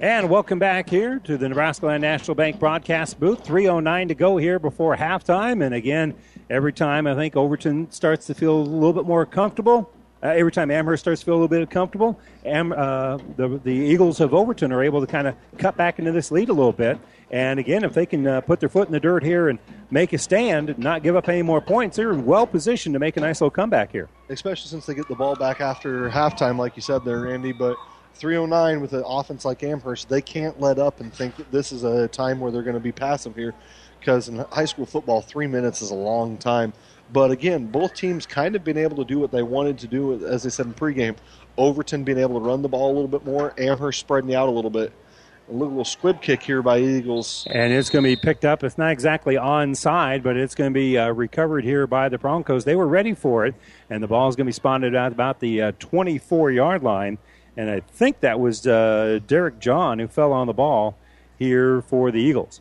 And 0.00 0.30
welcome 0.30 0.60
back 0.60 0.88
here 0.88 1.18
to 1.24 1.36
the 1.36 1.48
Nebraska 1.48 1.86
Land 1.86 2.02
National 2.02 2.36
Bank 2.36 2.60
broadcast 2.60 3.18
booth. 3.18 3.42
3.09 3.42 4.06
to 4.06 4.14
go 4.14 4.36
here 4.36 4.60
before 4.60 4.96
halftime. 4.96 5.64
And 5.64 5.74
again, 5.74 6.14
every 6.48 6.72
time 6.72 7.08
I 7.08 7.16
think 7.16 7.34
Overton 7.34 7.90
starts 7.90 8.26
to 8.28 8.34
feel 8.34 8.54
a 8.54 8.62
little 8.62 8.92
bit 8.92 9.06
more 9.06 9.26
comfortable, 9.26 9.90
uh, 10.22 10.28
every 10.28 10.52
time 10.52 10.70
Amherst 10.70 11.02
starts 11.02 11.22
to 11.22 11.24
feel 11.24 11.34
a 11.34 11.40
little 11.40 11.48
bit 11.48 11.68
comfortable, 11.68 12.16
Am, 12.44 12.70
uh, 12.70 13.18
the, 13.36 13.60
the 13.64 13.72
Eagles 13.72 14.20
of 14.20 14.34
Overton 14.34 14.70
are 14.70 14.84
able 14.84 15.00
to 15.00 15.06
kind 15.08 15.26
of 15.26 15.34
cut 15.58 15.76
back 15.76 15.98
into 15.98 16.12
this 16.12 16.30
lead 16.30 16.48
a 16.48 16.52
little 16.52 16.72
bit. 16.72 16.96
And 17.32 17.58
again, 17.58 17.82
if 17.82 17.92
they 17.92 18.06
can 18.06 18.24
uh, 18.24 18.40
put 18.40 18.60
their 18.60 18.68
foot 18.68 18.86
in 18.86 18.92
the 18.92 19.00
dirt 19.00 19.24
here 19.24 19.48
and 19.48 19.58
make 19.90 20.12
a 20.12 20.18
stand, 20.18 20.70
and 20.70 20.78
not 20.78 21.02
give 21.02 21.16
up 21.16 21.28
any 21.28 21.42
more 21.42 21.60
points, 21.60 21.96
they're 21.96 22.14
well 22.14 22.46
positioned 22.46 22.92
to 22.92 23.00
make 23.00 23.16
a 23.16 23.20
nice 23.20 23.40
little 23.40 23.50
comeback 23.50 23.90
here. 23.90 24.08
Especially 24.28 24.68
since 24.68 24.86
they 24.86 24.94
get 24.94 25.08
the 25.08 25.16
ball 25.16 25.34
back 25.34 25.60
after 25.60 26.08
halftime, 26.08 26.56
like 26.56 26.76
you 26.76 26.82
said 26.82 27.04
there, 27.04 27.22
Randy. 27.22 27.50
But 27.50 27.76
309 28.18 28.80
with 28.80 28.92
an 28.92 29.02
offense 29.06 29.44
like 29.44 29.62
Amherst, 29.62 30.08
they 30.08 30.20
can't 30.20 30.60
let 30.60 30.78
up 30.78 31.00
and 31.00 31.12
think 31.12 31.36
that 31.36 31.50
this 31.52 31.72
is 31.72 31.84
a 31.84 32.08
time 32.08 32.40
where 32.40 32.50
they're 32.50 32.62
going 32.62 32.74
to 32.74 32.80
be 32.80 32.92
passive 32.92 33.36
here 33.36 33.54
because 34.00 34.28
in 34.28 34.38
high 34.50 34.64
school 34.64 34.86
football, 34.86 35.20
three 35.20 35.46
minutes 35.46 35.82
is 35.82 35.90
a 35.90 35.94
long 35.94 36.36
time. 36.36 36.72
But 37.12 37.30
again, 37.30 37.66
both 37.66 37.94
teams 37.94 38.26
kind 38.26 38.54
of 38.54 38.64
been 38.64 38.76
able 38.76 38.96
to 38.96 39.04
do 39.04 39.18
what 39.18 39.30
they 39.30 39.42
wanted 39.42 39.78
to 39.78 39.86
do, 39.86 40.26
as 40.26 40.42
they 40.42 40.50
said 40.50 40.66
in 40.66 40.74
pregame. 40.74 41.16
Overton 41.56 42.04
being 42.04 42.18
able 42.18 42.38
to 42.38 42.46
run 42.46 42.62
the 42.62 42.68
ball 42.68 42.92
a 42.92 42.94
little 42.94 43.08
bit 43.08 43.24
more, 43.24 43.54
Amherst 43.58 44.00
spreading 44.00 44.34
out 44.34 44.48
a 44.48 44.52
little 44.52 44.70
bit. 44.70 44.92
A 45.50 45.52
little 45.52 45.82
squib 45.82 46.20
kick 46.20 46.42
here 46.42 46.60
by 46.60 46.78
Eagles. 46.78 47.46
And 47.50 47.72
it's 47.72 47.88
going 47.88 48.04
to 48.04 48.10
be 48.10 48.16
picked 48.16 48.44
up. 48.44 48.62
It's 48.62 48.76
not 48.76 48.92
exactly 48.92 49.36
onside, 49.36 50.22
but 50.22 50.36
it's 50.36 50.54
going 50.54 50.70
to 50.70 50.74
be 50.74 50.98
uh, 50.98 51.08
recovered 51.10 51.64
here 51.64 51.86
by 51.86 52.10
the 52.10 52.18
Broncos. 52.18 52.66
They 52.66 52.76
were 52.76 52.86
ready 52.86 53.14
for 53.14 53.46
it, 53.46 53.54
and 53.88 54.02
the 54.02 54.06
ball 54.06 54.28
is 54.28 54.36
going 54.36 54.44
to 54.44 54.48
be 54.48 54.52
spotted 54.52 54.94
at 54.94 55.10
about 55.10 55.40
the 55.40 55.62
uh, 55.62 55.72
24 55.78 56.50
yard 56.50 56.82
line. 56.82 57.16
And 57.58 57.68
I 57.68 57.80
think 57.80 58.20
that 58.20 58.38
was 58.38 58.68
uh, 58.68 59.18
Derek 59.26 59.58
John 59.58 59.98
who 59.98 60.06
fell 60.06 60.32
on 60.32 60.46
the 60.46 60.52
ball 60.52 60.96
here 61.40 61.82
for 61.82 62.12
the 62.12 62.20
Eagles, 62.20 62.60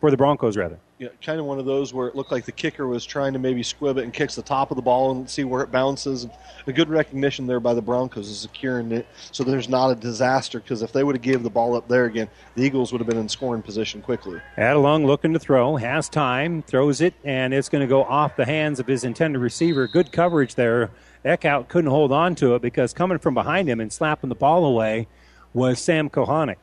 for 0.00 0.10
the 0.10 0.18
Broncos, 0.18 0.54
rather. 0.54 0.78
Yeah, 0.98 1.08
kind 1.22 1.40
of 1.40 1.46
one 1.46 1.58
of 1.58 1.64
those 1.64 1.94
where 1.94 2.08
it 2.08 2.14
looked 2.14 2.30
like 2.30 2.44
the 2.44 2.52
kicker 2.52 2.86
was 2.86 3.06
trying 3.06 3.32
to 3.32 3.38
maybe 3.38 3.62
squib 3.62 3.96
it 3.96 4.04
and 4.04 4.12
kicks 4.12 4.34
the 4.34 4.42
top 4.42 4.70
of 4.70 4.76
the 4.76 4.82
ball 4.82 5.12
and 5.12 5.30
see 5.30 5.44
where 5.44 5.62
it 5.62 5.70
bounces. 5.70 6.26
A 6.66 6.72
good 6.72 6.90
recognition 6.90 7.46
there 7.46 7.60
by 7.60 7.72
the 7.72 7.80
Broncos 7.80 8.28
is 8.28 8.40
securing 8.40 8.92
it 8.92 9.06
so 9.32 9.44
there's 9.44 9.68
not 9.68 9.90
a 9.90 9.94
disaster 9.94 10.60
because 10.60 10.82
if 10.82 10.92
they 10.92 11.04
would 11.04 11.14
have 11.14 11.22
gave 11.22 11.42
the 11.42 11.50
ball 11.50 11.74
up 11.76 11.88
there 11.88 12.04
again, 12.04 12.28
the 12.54 12.64
Eagles 12.64 12.92
would 12.92 13.00
have 13.00 13.08
been 13.08 13.16
in 13.16 13.28
scoring 13.28 13.62
position 13.62 14.02
quickly. 14.02 14.40
Adelung 14.58 15.06
looking 15.06 15.32
to 15.32 15.38
throw, 15.38 15.76
has 15.76 16.08
time, 16.08 16.62
throws 16.62 17.00
it, 17.00 17.14
and 17.24 17.54
it's 17.54 17.68
going 17.68 17.82
to 17.82 17.88
go 17.88 18.02
off 18.04 18.36
the 18.36 18.44
hands 18.44 18.80
of 18.80 18.88
his 18.88 19.04
intended 19.04 19.38
receiver. 19.38 19.86
Good 19.86 20.12
coverage 20.12 20.56
there. 20.56 20.90
Eckhout 21.24 21.68
couldn't 21.68 21.90
hold 21.90 22.12
on 22.12 22.34
to 22.36 22.54
it 22.54 22.62
because 22.62 22.92
coming 22.92 23.18
from 23.18 23.34
behind 23.34 23.68
him 23.68 23.80
and 23.80 23.92
slapping 23.92 24.28
the 24.28 24.34
ball 24.34 24.64
away 24.64 25.06
was 25.52 25.78
Sam 25.78 26.08
Kohanic. 26.08 26.56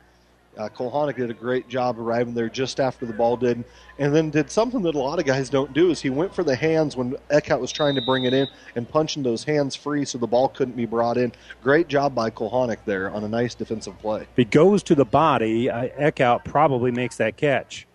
Uh, 0.57 0.69
Kohanic 0.69 1.17
did 1.17 1.29
a 1.29 1.33
great 1.33 1.67
job 1.67 1.99
arriving 1.99 2.33
there 2.33 2.47
just 2.47 2.79
after 2.79 3.05
the 3.05 3.11
ball 3.11 3.35
did, 3.35 3.63
and 3.99 4.15
then 4.15 4.29
did 4.29 4.49
something 4.49 4.81
that 4.83 4.95
a 4.95 4.97
lot 4.97 5.19
of 5.19 5.25
guys 5.25 5.49
don't 5.49 5.73
do 5.73 5.91
is 5.91 6.01
he 6.01 6.09
went 6.09 6.33
for 6.33 6.43
the 6.43 6.55
hands 6.55 6.95
when 6.95 7.11
Eckhout 7.29 7.59
was 7.59 7.73
trying 7.73 7.93
to 7.95 8.01
bring 8.01 8.23
it 8.23 8.33
in 8.33 8.47
and 8.75 8.87
punching 8.87 9.21
those 9.21 9.43
hands 9.43 9.75
free 9.75 10.05
so 10.05 10.17
the 10.17 10.27
ball 10.27 10.47
couldn't 10.47 10.77
be 10.77 10.85
brought 10.85 11.17
in. 11.17 11.31
Great 11.61 11.89
job 11.89 12.15
by 12.15 12.29
Kohanic 12.29 12.77
there 12.85 13.11
on 13.11 13.25
a 13.25 13.27
nice 13.27 13.53
defensive 13.53 13.99
play. 13.99 14.21
If 14.21 14.39
it 14.39 14.49
goes 14.51 14.81
to 14.83 14.95
the 14.95 15.05
body, 15.05 15.69
uh, 15.69 15.89
Eckhout 15.99 16.45
probably 16.45 16.91
makes 16.91 17.17
that 17.17 17.35
catch. 17.35 17.85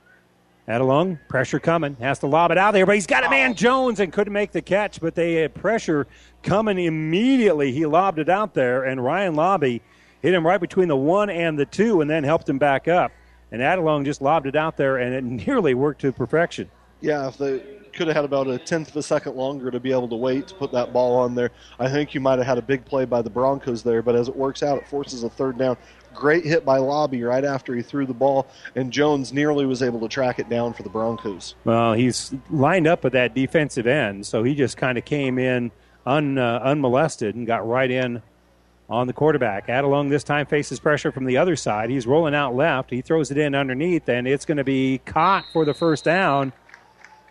Adelung, 0.71 1.19
pressure 1.29 1.59
coming, 1.59 1.97
has 1.97 2.21
to 2.21 2.29
lob 2.29 2.53
it 2.53 2.59
out 2.59 2.73
there, 2.73 2.87
but 2.87 2.95
he's 2.95 3.07
got 3.07 3.25
a 3.25 3.31
man 3.31 3.51
oh. 3.51 3.55
Jones 3.55 3.99
and 3.99 4.13
couldn't 4.13 4.33
make 4.33 4.53
the 4.53 4.63
catch, 4.63 5.01
but 5.01 5.17
they 5.17 5.35
had 5.35 5.53
pressure 5.53 6.07
coming 6.45 6.79
immediately. 6.79 7.73
He 7.73 7.87
lobbed 7.87 8.21
it 8.21 8.29
out 8.29 8.55
there, 8.55 8.85
and 8.85 9.03
Ryan 9.03 9.35
Lobby 9.35 9.83
hit 10.23 10.33
him 10.33 10.47
right 10.47 10.61
between 10.61 10.87
the 10.87 10.97
one 10.97 11.29
and 11.29 11.59
the 11.59 11.67
two, 11.67 12.01
and 12.01 12.09
then 12.09 12.23
helped 12.23 12.49
him 12.49 12.59
back 12.59 12.87
up. 12.87 13.11
And 13.51 13.61
Adelung 13.61 14.05
just 14.05 14.23
lobbed 14.23 14.47
it 14.47 14.55
out 14.55 14.77
there, 14.77 14.99
and 14.99 15.13
it 15.13 15.25
nearly 15.47 15.75
worked 15.75 16.03
to 16.03 16.13
perfection. 16.13 16.71
Yeah, 17.01 17.27
if 17.27 17.37
they 17.37 17.63
could 17.93 18.07
have 18.07 18.15
had 18.15 18.25
about 18.25 18.47
a 18.47 18.59
tenth 18.59 18.91
of 18.91 18.97
a 18.97 19.03
second 19.03 19.35
longer 19.35 19.71
to 19.71 19.81
be 19.81 19.91
able 19.91 20.09
to 20.09 20.17
wait 20.17 20.47
to 20.49 20.55
put 20.55 20.71
that 20.73 20.93
ball 20.93 21.17
on 21.17 21.35
there, 21.35 21.51
I 21.79 21.89
think 21.89 22.15
you 22.15 22.21
might 22.21 22.39
have 22.39 22.47
had 22.47 22.59
a 22.59 22.63
big 22.63 22.85
play 22.85 23.05
by 23.05 23.23
the 23.23 23.31
Broncos 23.31 23.83
there. 23.83 24.03
But 24.03 24.15
as 24.15 24.29
it 24.29 24.37
works 24.37 24.63
out, 24.63 24.79
it 24.79 24.87
forces 24.87 25.25
a 25.25 25.31
third 25.31 25.59
down. 25.59 25.77
Great 26.15 26.45
hit 26.45 26.65
by 26.65 26.79
Lobby 26.79 27.23
right 27.23 27.45
after 27.45 27.75
he 27.75 27.83
threw 27.83 28.07
the 28.07 28.15
ball, 28.15 28.47
and 28.75 28.93
Jones 28.93 29.33
nearly 29.33 29.67
was 29.67 29.83
able 29.83 30.01
to 30.01 30.09
track 30.09 30.39
it 30.39 30.49
down 30.49 30.73
for 30.73 30.83
the 30.83 30.89
Broncos. 30.89 31.55
Well, 31.65 31.95
he's 31.95 32.35
lined 32.51 32.87
up 32.87 33.05
at 33.05 33.13
that 33.13 33.35
defensive 33.35 33.87
end, 33.87 34.27
so 34.27 34.43
he 34.43 34.55
just 34.55 34.77
kind 34.77 34.99
of 34.99 35.05
came 35.05 35.39
in 35.39 35.71
un, 36.07 36.39
uh, 36.39 36.61
unmolested 36.63 37.35
and 37.35 37.47
got 37.47 37.67
right 37.67 37.91
in 37.91 38.23
on 38.89 39.07
the 39.07 39.13
quarterback. 39.13 39.69
Adelung 39.69 40.11
this 40.11 40.25
time 40.25 40.47
faces 40.47 40.81
pressure 40.81 41.13
from 41.13 41.25
the 41.25 41.37
other 41.37 41.55
side. 41.55 41.91
He's 41.91 42.07
rolling 42.07 42.35
out 42.35 42.55
left. 42.55 42.91
He 42.91 43.01
throws 43.01 43.31
it 43.31 43.39
in 43.39 43.55
underneath, 43.55 44.09
and 44.09 44.27
it's 44.27 44.45
going 44.45 44.59
to 44.59 44.65
be 44.65 44.99
caught 45.07 45.45
for 45.53 45.65
the 45.65 45.75
first 45.75 46.05
down 46.05 46.53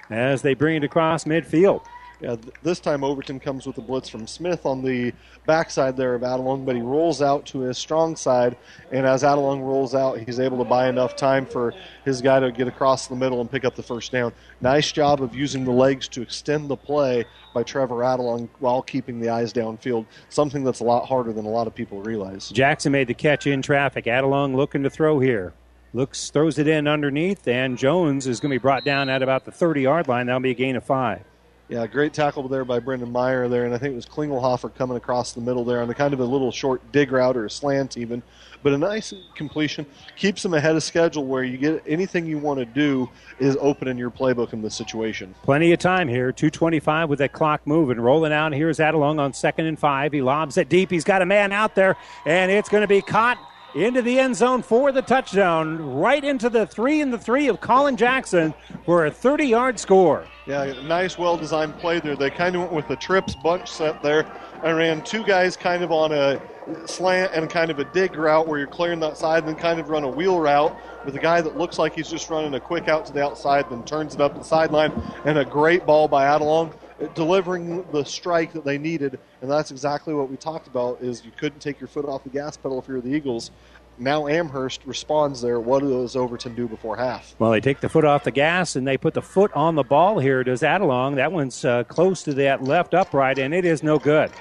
as 0.10 0.42
they 0.42 0.54
bring 0.54 0.78
it 0.78 0.84
across 0.84 1.26
midfield. 1.26 1.84
Yeah, 2.22 2.36
th- 2.36 2.54
this 2.64 2.80
time 2.80 3.04
Overton 3.04 3.40
comes 3.40 3.66
with 3.66 3.78
a 3.78 3.82
blitz 3.82 4.10
from 4.10 4.28
Smith 4.28 4.66
on 4.66 4.84
the 4.84 5.14
backside 5.46 5.96
there 5.96 6.16
of 6.16 6.22
Adelung, 6.22 6.66
but 6.66 6.76
he 6.76 6.82
rolls 6.82 7.22
out 7.22 7.46
to 7.48 7.60
his 7.62 7.78
strong 7.78 8.16
side, 8.16 8.58
and 8.92 9.06
as 9.06 9.24
Adelung 9.24 9.62
rolls 9.62 9.96
out, 9.96 10.20
he's 10.20 10.40
able 10.40 10.58
to 10.58 10.66
buy 10.66 10.90
enough 10.90 11.16
time 11.16 11.46
for 11.46 11.74
his 12.04 12.22
guy 12.22 12.42
to 12.42 12.52
get 12.52 12.68
across 12.68 13.08
the 13.08 13.16
middle 13.16 13.40
and 13.40 13.50
pick 13.50 13.64
up 13.64 13.76
the 13.76 13.84
first 13.84 14.12
down. 14.12 14.34
Nice 14.60 14.92
job 14.92 15.22
of 15.22 15.34
using 15.34 15.64
the 15.64 15.72
legs 15.72 16.10
to 16.10 16.22
extend 16.22 16.70
the 16.70 16.76
play 16.76 17.24
by 17.54 17.64
Trevor 17.64 17.96
Adelung 17.96 18.50
while 18.60 18.82
keeping 18.82 19.22
the 19.22 19.30
eyes 19.30 19.54
downfield, 19.54 20.06
something 20.28 20.64
that's 20.64 20.82
a 20.82 20.84
lot 20.84 21.06
harder 21.08 21.32
than 21.32 21.46
a 21.46 21.50
lot 21.50 21.68
of 21.68 21.76
people 21.76 22.02
realize. 22.02 22.50
Jackson 22.50 22.92
made 22.92 23.08
the 23.08 23.14
catch 23.14 23.48
in 23.48 23.62
traffic. 23.62 24.06
Adelung 24.06 24.56
looking 24.56 24.84
to 24.84 24.90
throw 24.90 25.20
here. 25.20 25.54
Looks, 25.94 26.30
throws 26.30 26.60
it 26.60 26.68
in 26.68 26.88
underneath, 26.88 27.48
and 27.48 27.76
Jones 27.78 28.28
is 28.28 28.40
going 28.40 28.52
to 28.52 28.56
be 28.56 28.62
brought 28.62 28.86
down 28.86 29.10
at 29.10 29.24
about 29.24 29.46
the 29.46 29.52
30 29.52 29.82
yard 29.82 30.08
line. 30.08 30.28
That'll 30.28 30.40
be 30.40 30.52
a 30.52 30.54
gain 30.54 30.76
of 30.76 30.84
five. 30.84 31.24
Yeah, 31.70 31.86
great 31.86 32.14
tackle 32.14 32.48
there 32.48 32.66
by 32.66 32.80
Brendan 32.80 33.12
Meyer 33.12 33.48
there, 33.48 33.66
and 33.66 33.76
I 33.76 33.78
think 33.78 33.92
it 33.92 33.96
was 33.96 34.08
Klingelhofer 34.08 34.74
coming 34.74 34.98
across 34.98 35.34
the 35.34 35.42
middle 35.42 35.64
there 35.64 35.84
on 35.84 35.88
the 35.88 35.94
kind 35.94 36.16
of 36.16 36.20
a 36.20 36.26
little 36.26 36.52
short 36.52 36.82
dig 36.92 37.12
route 37.12 37.38
or 37.38 37.46
a 37.46 37.50
slant 37.50 37.96
even, 37.96 38.24
but 38.64 38.74
a 38.74 38.78
nice 38.78 39.14
completion 39.36 39.86
keeps 40.16 40.42
them 40.42 40.56
ahead 40.56 40.76
of 40.76 40.82
schedule. 40.82 41.26
Where 41.26 41.44
you 41.44 41.58
get 41.58 41.84
anything 41.86 42.26
you 42.26 42.40
want 42.40 42.58
to 42.58 42.66
do 42.66 43.08
is 43.38 43.56
open 43.62 43.88
in 43.88 44.00
your 44.00 44.10
playbook 44.10 44.52
in 44.52 44.64
this 44.64 44.74
situation. 44.74 45.36
Plenty 45.44 45.72
of 45.72 45.78
time 45.78 46.08
here. 46.08 46.32
225 46.32 47.08
with 47.08 47.20
that 47.20 47.34
clock 47.34 47.62
moving. 47.68 48.00
Rolling 48.00 48.34
out. 48.34 48.52
Here's 48.52 48.80
Adelung 48.80 49.20
on 49.20 49.34
second 49.34 49.68
and 49.68 49.78
five. 49.78 50.12
He 50.12 50.24
lobs 50.24 50.58
it 50.58 50.70
deep. 50.70 50.90
He's 50.90 51.04
got 51.04 51.22
a 51.22 51.26
man 51.26 51.52
out 51.52 51.76
there, 51.76 51.98
and 52.26 52.52
it's 52.52 52.70
going 52.70 52.82
to 52.82 52.88
be 52.88 53.04
caught 53.04 53.38
into 53.76 54.02
the 54.02 54.20
end 54.20 54.36
zone 54.36 54.62
for 54.62 54.92
the 54.92 55.02
touchdown, 55.02 55.96
right 55.96 56.24
into 56.24 56.50
the 56.50 56.66
three 56.66 57.02
and 57.02 57.14
the 57.14 57.18
three 57.18 57.48
of 57.48 57.62
Colin 57.62 57.98
Jackson 57.98 58.54
for 58.86 59.06
a 59.06 59.12
30 59.12 59.46
yard 59.46 59.80
score. 59.80 60.26
Yeah, 60.48 60.74
nice, 60.84 61.18
well 61.18 61.38
designed 61.38 61.78
play 61.78 62.00
there. 62.00 62.16
They 62.16 62.30
kind 62.30 62.56
of 62.56 62.62
went 62.62 62.74
with 62.74 62.88
the 62.88 62.96
trips 62.96 63.36
bunch 63.36 63.70
set 63.70 64.02
there 64.02 64.26
and 64.64 64.76
ran 64.76 65.04
two 65.04 65.24
guys 65.24 65.56
kind 65.56 65.84
of 65.84 65.92
on 65.92 66.12
a 66.12 66.42
slant 66.86 67.34
and 67.34 67.50
kind 67.50 67.72
of 67.72 67.80
a 67.80 67.86
dig 67.86 68.16
route 68.16 68.48
where 68.48 68.60
you're 68.60 68.68
clearing 68.68 69.00
that 69.00 69.18
side, 69.18 69.44
and 69.44 69.48
then 69.48 69.56
kind 69.56 69.80
of 69.80 69.90
run 69.90 70.04
a 70.04 70.10
wheel 70.10 70.40
route 70.40 70.76
with 71.06 71.16
a 71.16 71.20
guy 71.20 71.42
that 71.42 71.58
looks 71.58 71.80
like 71.80 71.94
he's 71.94 72.10
just 72.10 72.30
running 72.30 72.54
a 72.56 72.60
quick 72.60 72.88
out 72.88 73.06
to 73.06 73.14
the 73.14 73.24
outside, 73.24 73.70
then 73.70 73.84
turns 73.86 74.16
it 74.16 74.22
up 74.22 74.36
the 74.36 74.44
sideline, 74.44 74.92
and 75.26 75.38
a 75.38 75.46
great 75.46 75.86
ball 75.86 76.08
by 76.08 76.26
Adelung 76.26 76.74
delivering 77.16 77.86
the 77.92 78.04
strike 78.04 78.54
that 78.54 78.66
they 78.66 78.78
needed, 78.78 79.20
and 79.42 79.50
that's 79.50 79.72
exactly 79.72 80.14
what 80.14 80.30
we 80.30 80.38
talked 80.38 80.68
about. 80.68 81.02
Is 81.02 81.24
you 81.26 81.32
couldn't 81.38 81.60
take 81.60 81.80
your 81.80 81.88
foot 81.88 82.06
off 82.06 82.24
the 82.24 82.30
gas 82.30 82.58
pedal 82.58 82.80
if 82.80 82.88
you're 82.88 83.02
the 83.02 83.10
Eagles. 83.10 83.52
Now 83.98 84.28
Amherst 84.28 84.86
responds 84.86 85.42
there. 85.42 85.60
What 85.60 85.82
does 85.82 86.16
Overton 86.16 86.56
do 86.56 86.68
before 86.68 86.96
half? 86.96 87.36
Well, 87.38 87.52
they 87.52 87.60
take 87.60 87.82
the 87.82 87.90
foot 87.90 88.06
off 88.06 88.24
the 88.24 88.32
gas 88.32 88.78
and 88.78 88.88
they 88.88 88.98
put 88.98 89.14
the 89.14 89.22
foot 89.22 89.52
on 89.54 89.76
the 89.76 89.84
ball 89.84 90.20
here. 90.20 90.42
Does 90.42 90.62
Adelung? 90.62 91.16
That 91.16 91.34
one's 91.34 91.66
uh, 91.66 91.84
close 91.84 92.24
to 92.24 92.34
that 92.36 92.64
left 92.64 92.94
upright, 92.94 93.40
and 93.40 93.54
it 93.54 93.66
is 93.66 93.84
no 93.84 94.00
good. 94.00 94.32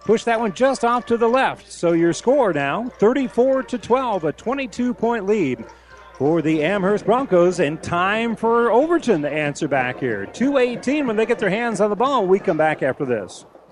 Push 0.00 0.24
that 0.24 0.38
one 0.38 0.52
just 0.52 0.84
off 0.84 1.06
to 1.06 1.16
the 1.16 1.28
left. 1.28 1.70
So 1.70 1.92
your 1.92 2.12
score 2.12 2.52
now 2.52 2.88
34 2.98 3.64
to 3.64 3.78
12, 3.78 4.24
a 4.24 4.32
22 4.32 4.94
point 4.94 5.26
lead 5.26 5.64
for 6.16 6.40
the 6.40 6.62
Amherst 6.62 7.04
Broncos, 7.04 7.60
and 7.60 7.82
time 7.82 8.36
for 8.36 8.70
Overton 8.70 9.22
to 9.22 9.30
answer 9.30 9.68
back 9.68 10.00
here. 10.00 10.26
218 10.26 11.06
when 11.06 11.16
they 11.16 11.26
get 11.26 11.38
their 11.38 11.50
hands 11.50 11.80
on 11.80 11.90
the 11.90 11.96
ball. 11.96 12.26
We 12.26 12.38
come 12.38 12.56
back 12.56 12.82
after 12.82 13.04
this. 13.04 13.44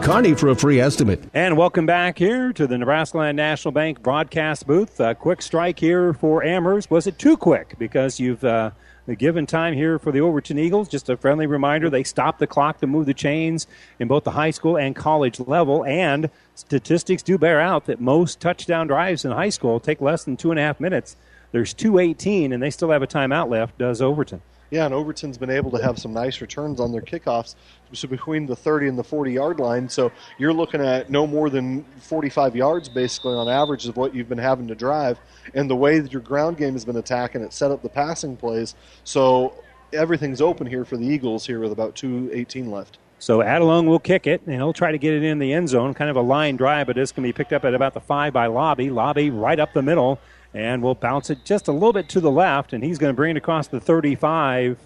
Kearney 0.00 0.34
for 0.34 0.48
a 0.48 0.54
free 0.54 0.80
estimate. 0.80 1.22
And 1.34 1.56
welcome 1.56 1.86
back 1.86 2.18
here 2.18 2.52
to 2.52 2.66
the 2.66 2.78
Nebraska 2.78 3.18
Land 3.18 3.36
National 3.36 3.72
Bank 3.72 4.02
broadcast 4.02 4.66
booth. 4.66 5.00
A 5.00 5.14
quick 5.14 5.42
strike 5.42 5.78
here 5.78 6.12
for 6.14 6.42
Amherst. 6.44 6.90
Was 6.90 7.06
it 7.06 7.18
too 7.18 7.36
quick? 7.36 7.74
Because 7.78 8.20
you've 8.20 8.44
uh, 8.44 8.70
given 9.18 9.46
time 9.46 9.74
here 9.74 9.98
for 9.98 10.12
the 10.12 10.20
Overton 10.20 10.58
Eagles. 10.58 10.88
Just 10.88 11.08
a 11.08 11.16
friendly 11.16 11.46
reminder 11.46 11.90
they 11.90 12.04
stopped 12.04 12.38
the 12.38 12.46
clock 12.46 12.80
to 12.80 12.86
move 12.86 13.06
the 13.06 13.14
chains 13.14 13.66
in 13.98 14.08
both 14.08 14.24
the 14.24 14.30
high 14.30 14.50
school 14.50 14.76
and 14.78 14.94
college 14.94 15.40
level. 15.40 15.84
And 15.84 16.30
statistics 16.54 17.22
do 17.22 17.36
bear 17.36 17.60
out 17.60 17.86
that 17.86 18.00
most 18.00 18.40
touchdown 18.40 18.86
drives 18.86 19.24
in 19.24 19.32
high 19.32 19.50
school 19.50 19.80
take 19.80 20.00
less 20.00 20.24
than 20.24 20.36
two 20.36 20.50
and 20.50 20.60
a 20.60 20.62
half 20.62 20.80
minutes. 20.80 21.16
There's 21.50 21.74
218, 21.74 22.52
and 22.52 22.62
they 22.62 22.70
still 22.70 22.90
have 22.90 23.02
a 23.02 23.06
timeout 23.06 23.50
left, 23.50 23.76
does 23.78 24.00
Overton. 24.00 24.40
Yeah, 24.72 24.86
and 24.86 24.94
Overton's 24.94 25.36
been 25.36 25.50
able 25.50 25.70
to 25.72 25.82
have 25.82 25.98
some 25.98 26.14
nice 26.14 26.40
returns 26.40 26.80
on 26.80 26.92
their 26.92 27.02
kickoffs, 27.02 27.56
so 27.92 28.08
between 28.08 28.46
the 28.46 28.56
30 28.56 28.88
and 28.88 28.98
the 28.98 29.04
40 29.04 29.30
yard 29.30 29.60
line. 29.60 29.86
So 29.86 30.10
you're 30.38 30.54
looking 30.54 30.80
at 30.80 31.10
no 31.10 31.26
more 31.26 31.50
than 31.50 31.84
45 31.98 32.56
yards 32.56 32.88
basically 32.88 33.34
on 33.34 33.50
average 33.50 33.86
of 33.86 33.98
what 33.98 34.14
you've 34.14 34.30
been 34.30 34.38
having 34.38 34.66
to 34.68 34.74
drive. 34.74 35.20
And 35.52 35.68
the 35.68 35.76
way 35.76 35.98
that 35.98 36.10
your 36.10 36.22
ground 36.22 36.56
game 36.56 36.72
has 36.72 36.86
been 36.86 36.96
attacking, 36.96 37.42
it 37.42 37.52
set 37.52 37.70
up 37.70 37.82
the 37.82 37.90
passing 37.90 38.34
plays. 38.34 38.74
So 39.04 39.54
everything's 39.92 40.40
open 40.40 40.66
here 40.66 40.86
for 40.86 40.96
the 40.96 41.04
Eagles 41.04 41.46
here 41.46 41.60
with 41.60 41.70
about 41.70 41.94
2:18 41.94 42.70
left. 42.70 42.96
So 43.18 43.40
Adelung 43.40 43.86
will 43.86 44.00
kick 44.00 44.26
it, 44.26 44.40
and 44.46 44.54
he'll 44.54 44.72
try 44.72 44.90
to 44.90 44.98
get 44.98 45.12
it 45.12 45.22
in 45.22 45.38
the 45.38 45.52
end 45.52 45.68
zone. 45.68 45.92
Kind 45.92 46.08
of 46.08 46.16
a 46.16 46.22
line 46.22 46.56
drive, 46.56 46.86
but 46.86 46.96
going 46.96 47.06
to 47.06 47.20
be 47.20 47.32
picked 47.32 47.52
up 47.52 47.66
at 47.66 47.74
about 47.74 47.92
the 47.92 48.00
five 48.00 48.32
by 48.32 48.46
Lobby. 48.46 48.88
Lobby 48.88 49.28
right 49.28 49.60
up 49.60 49.74
the 49.74 49.82
middle, 49.82 50.18
and 50.54 50.82
we'll 50.82 50.94
bounce 50.94 51.30
it 51.30 51.44
just 51.44 51.68
a 51.68 51.72
little 51.72 51.92
bit 51.92 52.08
to 52.10 52.20
the 52.20 52.30
left, 52.30 52.72
and 52.72 52.84
he's 52.84 52.98
going 52.98 53.12
to 53.12 53.16
bring 53.16 53.32
it 53.32 53.38
across 53.38 53.68
the 53.68 53.80
35, 53.80 54.78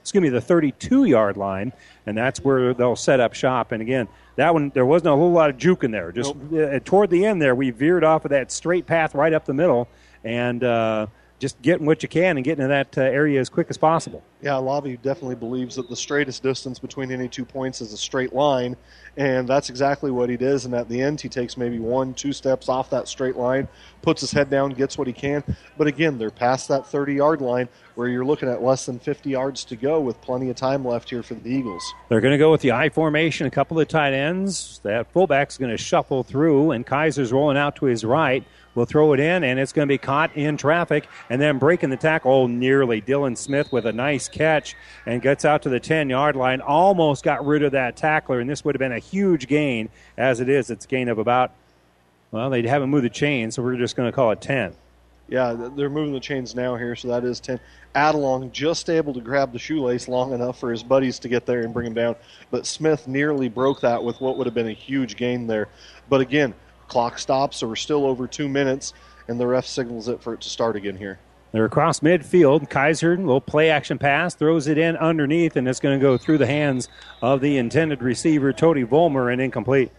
excuse 0.00 0.22
me, 0.22 0.28
the 0.28 0.40
32 0.40 1.04
yard 1.04 1.36
line, 1.36 1.72
and 2.06 2.16
that's 2.16 2.40
where 2.40 2.74
they'll 2.74 2.96
set 2.96 3.20
up 3.20 3.34
shop. 3.34 3.72
And 3.72 3.80
again, 3.82 4.08
that 4.36 4.52
one 4.52 4.70
there 4.74 4.86
wasn't 4.86 5.12
a 5.12 5.16
whole 5.16 5.32
lot 5.32 5.50
of 5.50 5.58
juke 5.58 5.84
in 5.84 5.90
there. 5.90 6.10
Just 6.12 6.34
uh, 6.54 6.80
toward 6.80 7.10
the 7.10 7.24
end 7.24 7.40
there, 7.40 7.54
we 7.54 7.70
veered 7.70 8.04
off 8.04 8.24
of 8.24 8.30
that 8.30 8.50
straight 8.50 8.86
path 8.86 9.14
right 9.14 9.32
up 9.32 9.44
the 9.44 9.54
middle, 9.54 9.88
and 10.24 10.64
uh, 10.64 11.06
just 11.42 11.60
getting 11.60 11.84
what 11.84 12.04
you 12.04 12.08
can 12.08 12.36
and 12.36 12.44
getting 12.44 12.62
to 12.62 12.68
that 12.68 12.96
uh, 12.96 13.00
area 13.00 13.40
as 13.40 13.48
quick 13.48 13.66
as 13.68 13.76
possible. 13.76 14.22
Yeah, 14.42 14.54
Lobby 14.58 14.96
definitely 14.96 15.34
believes 15.34 15.74
that 15.74 15.88
the 15.88 15.96
straightest 15.96 16.40
distance 16.40 16.78
between 16.78 17.10
any 17.10 17.26
two 17.26 17.44
points 17.44 17.80
is 17.80 17.92
a 17.92 17.96
straight 17.96 18.32
line, 18.32 18.76
and 19.16 19.48
that's 19.48 19.68
exactly 19.68 20.12
what 20.12 20.30
he 20.30 20.36
does. 20.36 20.66
And 20.66 20.74
at 20.74 20.88
the 20.88 21.02
end, 21.02 21.20
he 21.20 21.28
takes 21.28 21.56
maybe 21.56 21.80
one, 21.80 22.14
two 22.14 22.32
steps 22.32 22.68
off 22.68 22.90
that 22.90 23.08
straight 23.08 23.34
line, 23.34 23.66
puts 24.02 24.20
his 24.20 24.30
head 24.30 24.50
down, 24.50 24.70
gets 24.70 24.96
what 24.96 25.08
he 25.08 25.12
can. 25.12 25.42
But 25.76 25.88
again, 25.88 26.16
they're 26.16 26.30
past 26.30 26.68
that 26.68 26.86
30 26.86 27.14
yard 27.14 27.40
line 27.40 27.68
where 27.96 28.06
you're 28.06 28.24
looking 28.24 28.48
at 28.48 28.62
less 28.62 28.86
than 28.86 29.00
50 29.00 29.28
yards 29.28 29.64
to 29.64 29.74
go 29.74 30.00
with 30.00 30.20
plenty 30.20 30.48
of 30.48 30.54
time 30.54 30.84
left 30.84 31.10
here 31.10 31.24
for 31.24 31.34
the 31.34 31.50
Eagles. 31.50 31.82
They're 32.08 32.20
going 32.20 32.32
to 32.32 32.38
go 32.38 32.52
with 32.52 32.60
the 32.60 32.70
I 32.70 32.88
formation, 32.88 33.48
a 33.48 33.50
couple 33.50 33.80
of 33.80 33.88
tight 33.88 34.12
ends. 34.12 34.80
That 34.84 35.12
fullback's 35.12 35.58
going 35.58 35.72
to 35.72 35.76
shuffle 35.76 36.22
through, 36.22 36.70
and 36.70 36.86
Kaiser's 36.86 37.32
rolling 37.32 37.56
out 37.56 37.74
to 37.76 37.86
his 37.86 38.04
right. 38.04 38.44
Will 38.74 38.86
throw 38.86 39.12
it 39.12 39.20
in, 39.20 39.44
and 39.44 39.60
it's 39.60 39.72
going 39.72 39.86
to 39.86 39.92
be 39.92 39.98
caught 39.98 40.34
in 40.34 40.56
traffic, 40.56 41.06
and 41.28 41.40
then 41.40 41.58
breaking 41.58 41.90
the 41.90 41.96
tackle. 41.96 42.32
Oh, 42.32 42.46
nearly. 42.46 43.02
Dylan 43.02 43.36
Smith 43.36 43.70
with 43.70 43.84
a 43.84 43.92
nice 43.92 44.28
catch 44.28 44.74
and 45.04 45.20
gets 45.20 45.44
out 45.44 45.62
to 45.62 45.68
the 45.68 45.80
10 45.80 46.08
yard 46.08 46.36
line. 46.36 46.60
Almost 46.60 47.22
got 47.22 47.44
rid 47.44 47.62
of 47.62 47.72
that 47.72 47.96
tackler, 47.96 48.40
and 48.40 48.48
this 48.48 48.64
would 48.64 48.74
have 48.74 48.80
been 48.80 48.92
a 48.92 48.98
huge 48.98 49.46
gain. 49.46 49.90
As 50.16 50.40
it 50.40 50.48
is, 50.48 50.70
it's 50.70 50.86
a 50.86 50.88
gain 50.88 51.08
of 51.08 51.18
about, 51.18 51.52
well, 52.30 52.48
they 52.48 52.62
haven't 52.62 52.88
moved 52.88 53.04
the 53.04 53.10
chain, 53.10 53.50
so 53.50 53.62
we're 53.62 53.76
just 53.76 53.94
going 53.94 54.08
to 54.08 54.14
call 54.14 54.30
it 54.30 54.40
10. 54.40 54.74
Yeah, 55.28 55.70
they're 55.76 55.88
moving 55.88 56.12
the 56.12 56.20
chains 56.20 56.54
now 56.54 56.76
here, 56.76 56.94
so 56.96 57.08
that 57.08 57.24
is 57.24 57.40
10. 57.40 57.58
Adelung 57.94 58.52
just 58.52 58.90
able 58.90 59.14
to 59.14 59.20
grab 59.20 59.52
the 59.52 59.58
shoelace 59.58 60.08
long 60.08 60.32
enough 60.32 60.58
for 60.58 60.70
his 60.70 60.82
buddies 60.82 61.18
to 61.20 61.28
get 61.28 61.46
there 61.46 61.60
and 61.60 61.72
bring 61.72 61.86
him 61.86 61.94
down, 61.94 62.16
but 62.50 62.66
Smith 62.66 63.06
nearly 63.06 63.48
broke 63.48 63.80
that 63.80 64.02
with 64.02 64.20
what 64.20 64.36
would 64.36 64.46
have 64.46 64.54
been 64.54 64.68
a 64.68 64.72
huge 64.72 65.16
gain 65.16 65.46
there. 65.46 65.68
But 66.08 66.20
again, 66.20 66.54
clock 66.92 67.18
stops, 67.18 67.56
so 67.56 67.66
we're 67.66 67.74
still 67.74 68.04
over 68.04 68.26
two 68.26 68.50
minutes, 68.50 68.92
and 69.26 69.40
the 69.40 69.46
ref 69.46 69.64
signals 69.64 70.08
it 70.08 70.22
for 70.22 70.34
it 70.34 70.42
to 70.42 70.50
start 70.50 70.76
again 70.76 70.94
here. 70.94 71.18
They're 71.50 71.64
across 71.64 72.00
midfield. 72.00 72.68
Kaiser, 72.68 73.16
little 73.16 73.40
play 73.40 73.70
action 73.70 73.98
pass, 73.98 74.34
throws 74.34 74.66
it 74.66 74.76
in 74.76 74.98
underneath, 74.98 75.56
and 75.56 75.66
it's 75.66 75.80
going 75.80 75.98
to 75.98 76.02
go 76.02 76.18
through 76.18 76.36
the 76.36 76.46
hands 76.46 76.90
of 77.22 77.40
the 77.40 77.56
intended 77.56 78.02
receiver, 78.02 78.52
Tony 78.52 78.82
Volmer, 78.82 79.32
and 79.32 79.40
incomplete. 79.40 79.90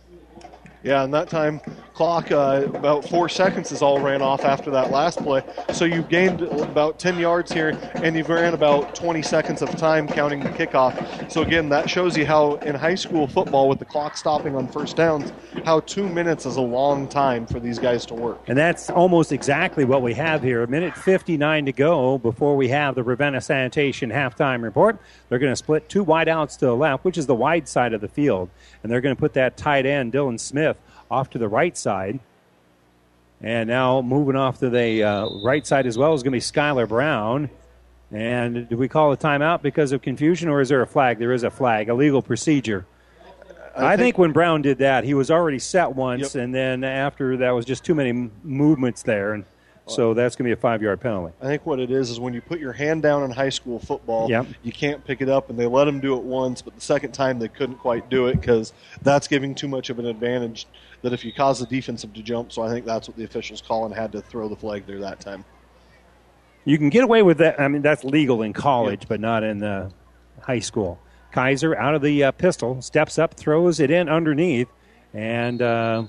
Yeah, 0.83 1.03
and 1.03 1.11
that 1.15 1.29
time 1.29 1.61
clock 1.93 2.31
uh, 2.31 2.63
about 2.73 3.07
four 3.07 3.29
seconds 3.29 3.71
is 3.71 3.81
all 3.81 3.99
ran 3.99 4.21
off 4.21 4.43
after 4.43 4.71
that 4.71 4.91
last 4.91 5.19
play. 5.19 5.43
So 5.73 5.85
you've 5.85 6.09
gained 6.09 6.41
about 6.41 6.97
10 6.99 7.19
yards 7.19 7.51
here, 7.51 7.77
and 7.95 8.15
you've 8.15 8.29
ran 8.29 8.53
about 8.53 8.95
20 8.95 9.21
seconds 9.21 9.61
of 9.61 9.69
time 9.77 10.07
counting 10.07 10.41
the 10.41 10.49
kickoff. 10.49 11.31
So 11.31 11.43
again, 11.43 11.69
that 11.69 11.89
shows 11.89 12.17
you 12.17 12.25
how 12.25 12.55
in 12.55 12.75
high 12.75 12.95
school 12.95 13.27
football, 13.27 13.69
with 13.69 13.79
the 13.79 13.85
clock 13.85 14.17
stopping 14.17 14.55
on 14.55 14.67
first 14.67 14.95
downs, 14.95 15.31
how 15.65 15.81
two 15.81 16.09
minutes 16.09 16.45
is 16.45 16.55
a 16.55 16.61
long 16.61 17.07
time 17.07 17.45
for 17.45 17.59
these 17.59 17.77
guys 17.77 18.05
to 18.07 18.15
work. 18.15 18.41
And 18.47 18.57
that's 18.57 18.89
almost 18.89 19.31
exactly 19.31 19.85
what 19.85 20.01
we 20.01 20.15
have 20.15 20.41
here. 20.41 20.63
A 20.63 20.67
minute 20.67 20.95
59 20.95 21.65
to 21.65 21.71
go 21.71 22.17
before 22.17 22.55
we 22.55 22.69
have 22.69 22.95
the 22.95 23.03
Ravenna 23.03 23.41
Sanitation 23.41 24.09
halftime 24.09 24.63
report. 24.63 24.97
They're 25.29 25.39
going 25.39 25.51
to 25.51 25.57
split 25.57 25.89
two 25.89 26.03
wide 26.03 26.27
outs 26.27 26.57
to 26.57 26.65
the 26.65 26.75
left, 26.75 27.05
which 27.05 27.17
is 27.17 27.27
the 27.27 27.35
wide 27.35 27.67
side 27.67 27.93
of 27.93 28.01
the 28.01 28.07
field, 28.07 28.49
and 28.81 28.91
they're 28.91 29.01
going 29.01 29.15
to 29.15 29.19
put 29.19 29.33
that 29.33 29.57
tight 29.57 29.85
end, 29.85 30.13
Dylan 30.13 30.39
Smith, 30.39 30.77
off 31.13 31.29
to 31.31 31.37
the 31.37 31.47
right 31.47 31.77
side. 31.77 32.19
And 33.41 33.67
now 33.67 34.01
moving 34.01 34.35
off 34.35 34.59
to 34.59 34.69
the 34.69 35.03
uh, 35.03 35.29
right 35.43 35.65
side 35.67 35.85
as 35.85 35.97
well 35.97 36.13
is 36.13 36.23
going 36.23 36.31
to 36.31 36.37
be 36.37 36.39
Skylar 36.39 36.87
Brown. 36.87 37.49
And 38.11 38.69
do 38.69 38.77
we 38.77 38.87
call 38.87 39.11
a 39.11 39.17
timeout 39.17 39.61
because 39.61 39.91
of 39.91 40.01
confusion, 40.01 40.47
or 40.47 40.61
is 40.61 40.69
there 40.69 40.81
a 40.81 40.87
flag? 40.87 41.17
There 41.19 41.33
is 41.33 41.43
a 41.43 41.49
flag, 41.49 41.89
a 41.89 41.93
legal 41.93 42.21
procedure. 42.21 42.85
I, 43.75 43.85
I 43.85 43.89
think, 43.89 43.99
think, 43.99 44.17
when 44.19 44.31
Brown 44.31 44.61
did 44.61 44.77
that, 44.77 45.03
he 45.03 45.15
was 45.15 45.31
already 45.31 45.57
set 45.57 45.95
once, 45.95 46.35
yep. 46.35 46.43
and 46.43 46.53
then 46.53 46.83
after 46.83 47.37
that 47.37 47.51
was 47.51 47.65
just 47.65 47.83
too 47.83 47.95
many 47.95 48.29
movements 48.43 49.01
there, 49.01 49.33
and 49.33 49.45
so 49.87 50.13
that's 50.13 50.35
going 50.35 50.45
to 50.45 50.55
be 50.55 50.57
a 50.57 50.61
five-yard 50.61 51.01
penalty. 51.01 51.33
I 51.41 51.45
think 51.45 51.65
what 51.65 51.79
it 51.79 51.89
is 51.89 52.11
is 52.11 52.19
when 52.19 52.35
you 52.35 52.41
put 52.41 52.59
your 52.59 52.71
hand 52.71 53.01
down 53.01 53.23
in 53.23 53.31
high 53.31 53.49
school 53.49 53.79
football, 53.79 54.29
yep. 54.29 54.45
you 54.61 54.71
can't 54.71 55.03
pick 55.03 55.21
it 55.21 55.27
up, 55.27 55.49
and 55.49 55.57
they 55.57 55.65
let 55.65 55.85
them 55.85 55.99
do 55.99 56.15
it 56.15 56.23
once, 56.23 56.61
but 56.61 56.75
the 56.75 56.81
second 56.81 57.13
time 57.13 57.39
they 57.39 57.47
couldn't 57.47 57.77
quite 57.77 58.09
do 58.11 58.27
it 58.27 58.39
because 58.39 58.73
that's 59.01 59.27
giving 59.27 59.55
too 59.55 59.67
much 59.67 59.89
of 59.89 59.97
an 59.97 60.05
advantage 60.05 60.67
that 61.03 61.13
if 61.13 61.23
you 61.23 61.31
cause 61.31 61.59
the 61.59 61.67
defensive 61.67 62.13
to 62.13 62.23
jump. 62.23 62.51
So 62.51 62.63
I 62.63 62.69
think 62.69 62.85
that's 62.85 63.07
what 63.07 63.15
the 63.15 63.25
officials 63.25 63.61
call 63.61 63.85
and 63.85 63.93
had 63.93 64.11
to 64.13 64.21
throw 64.21 64.47
the 64.47 64.55
flag 64.55 64.87
there 64.87 64.99
that 64.99 65.19
time. 65.19 65.45
You 66.65 66.77
can 66.77 66.89
get 66.89 67.03
away 67.03 67.21
with 67.21 67.37
that. 67.39 67.59
I 67.59 67.67
mean, 67.67 67.81
that's 67.81 68.03
legal 68.03 68.41
in 68.41 68.53
college, 68.53 69.07
but 69.07 69.19
not 69.19 69.43
in 69.43 69.59
the 69.59 69.91
high 70.41 70.59
school. 70.59 70.97
Kaiser 71.33 71.75
out 71.75 71.93
of 71.93 72.01
the 72.01 72.23
uh, 72.23 72.31
pistol, 72.31 72.81
steps 72.81 73.19
up, 73.19 73.33
throws 73.33 73.79
it 73.79 73.91
in 73.91 74.07
underneath, 74.07 74.69
and 75.13 75.61
uh, 75.61 76.05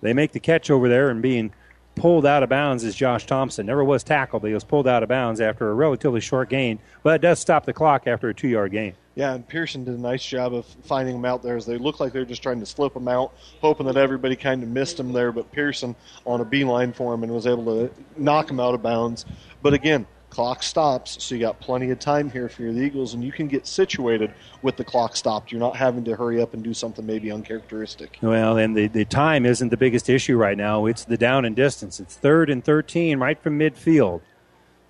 they 0.00 0.14
make 0.14 0.32
the 0.32 0.40
catch 0.40 0.70
over 0.70 0.88
there. 0.88 1.10
And 1.10 1.20
being 1.20 1.52
pulled 1.94 2.24
out 2.24 2.42
of 2.42 2.48
bounds 2.48 2.84
is 2.84 2.94
Josh 2.94 3.26
Thompson. 3.26 3.66
Never 3.66 3.84
was 3.84 4.02
tackled, 4.02 4.42
but 4.42 4.48
he 4.48 4.54
was 4.54 4.64
pulled 4.64 4.88
out 4.88 5.02
of 5.02 5.10
bounds 5.10 5.42
after 5.42 5.68
a 5.68 5.74
relatively 5.74 6.20
short 6.20 6.48
gain. 6.48 6.78
But 7.02 7.16
it 7.16 7.20
does 7.20 7.38
stop 7.38 7.66
the 7.66 7.74
clock 7.74 8.06
after 8.06 8.30
a 8.30 8.34
two 8.34 8.48
yard 8.48 8.72
gain. 8.72 8.94
Yeah, 9.18 9.34
and 9.34 9.46
Pearson 9.48 9.82
did 9.82 9.94
a 9.94 10.00
nice 10.00 10.24
job 10.24 10.54
of 10.54 10.64
finding 10.84 11.16
them 11.16 11.24
out 11.24 11.42
there 11.42 11.56
as 11.56 11.66
they 11.66 11.76
looked 11.76 11.98
like 11.98 12.12
they 12.12 12.20
were 12.20 12.24
just 12.24 12.40
trying 12.40 12.60
to 12.60 12.66
slip 12.66 12.94
them 12.94 13.08
out, 13.08 13.32
hoping 13.60 13.86
that 13.86 13.96
everybody 13.96 14.36
kind 14.36 14.62
of 14.62 14.68
missed 14.68 14.96
them 14.96 15.12
there. 15.12 15.32
But 15.32 15.50
Pearson 15.50 15.96
on 16.24 16.40
a 16.40 16.44
beeline 16.44 16.92
for 16.92 17.12
him 17.12 17.24
and 17.24 17.34
was 17.34 17.44
able 17.44 17.64
to 17.64 17.92
knock 18.16 18.48
him 18.48 18.60
out 18.60 18.74
of 18.74 18.82
bounds. 18.82 19.26
But 19.60 19.74
again, 19.74 20.06
Clock 20.30 20.62
stops, 20.62 21.20
so 21.24 21.34
you 21.34 21.40
got 21.40 21.58
plenty 21.58 21.90
of 21.90 21.98
time 21.98 22.30
here 22.30 22.48
for 22.48 22.62
the 22.62 22.80
Eagles, 22.80 23.14
and 23.14 23.24
you 23.24 23.32
can 23.32 23.48
get 23.48 23.66
situated 23.66 24.32
with 24.62 24.76
the 24.76 24.84
clock 24.84 25.16
stopped. 25.16 25.50
You're 25.50 25.58
not 25.58 25.74
having 25.74 26.04
to 26.04 26.14
hurry 26.14 26.40
up 26.40 26.54
and 26.54 26.62
do 26.62 26.72
something 26.72 27.04
maybe 27.04 27.32
uncharacteristic. 27.32 28.18
Well, 28.22 28.56
and 28.56 28.76
the, 28.76 28.86
the 28.86 29.04
time 29.04 29.46
isn't 29.46 29.70
the 29.70 29.76
biggest 29.76 30.08
issue 30.08 30.36
right 30.36 30.56
now. 30.56 30.86
It's 30.86 31.04
the 31.04 31.16
down 31.16 31.44
and 31.44 31.56
distance. 31.56 31.98
It's 31.98 32.14
third 32.14 32.50
and 32.50 32.62
13 32.62 33.18
right 33.18 33.42
from 33.42 33.58
midfield. 33.58 34.20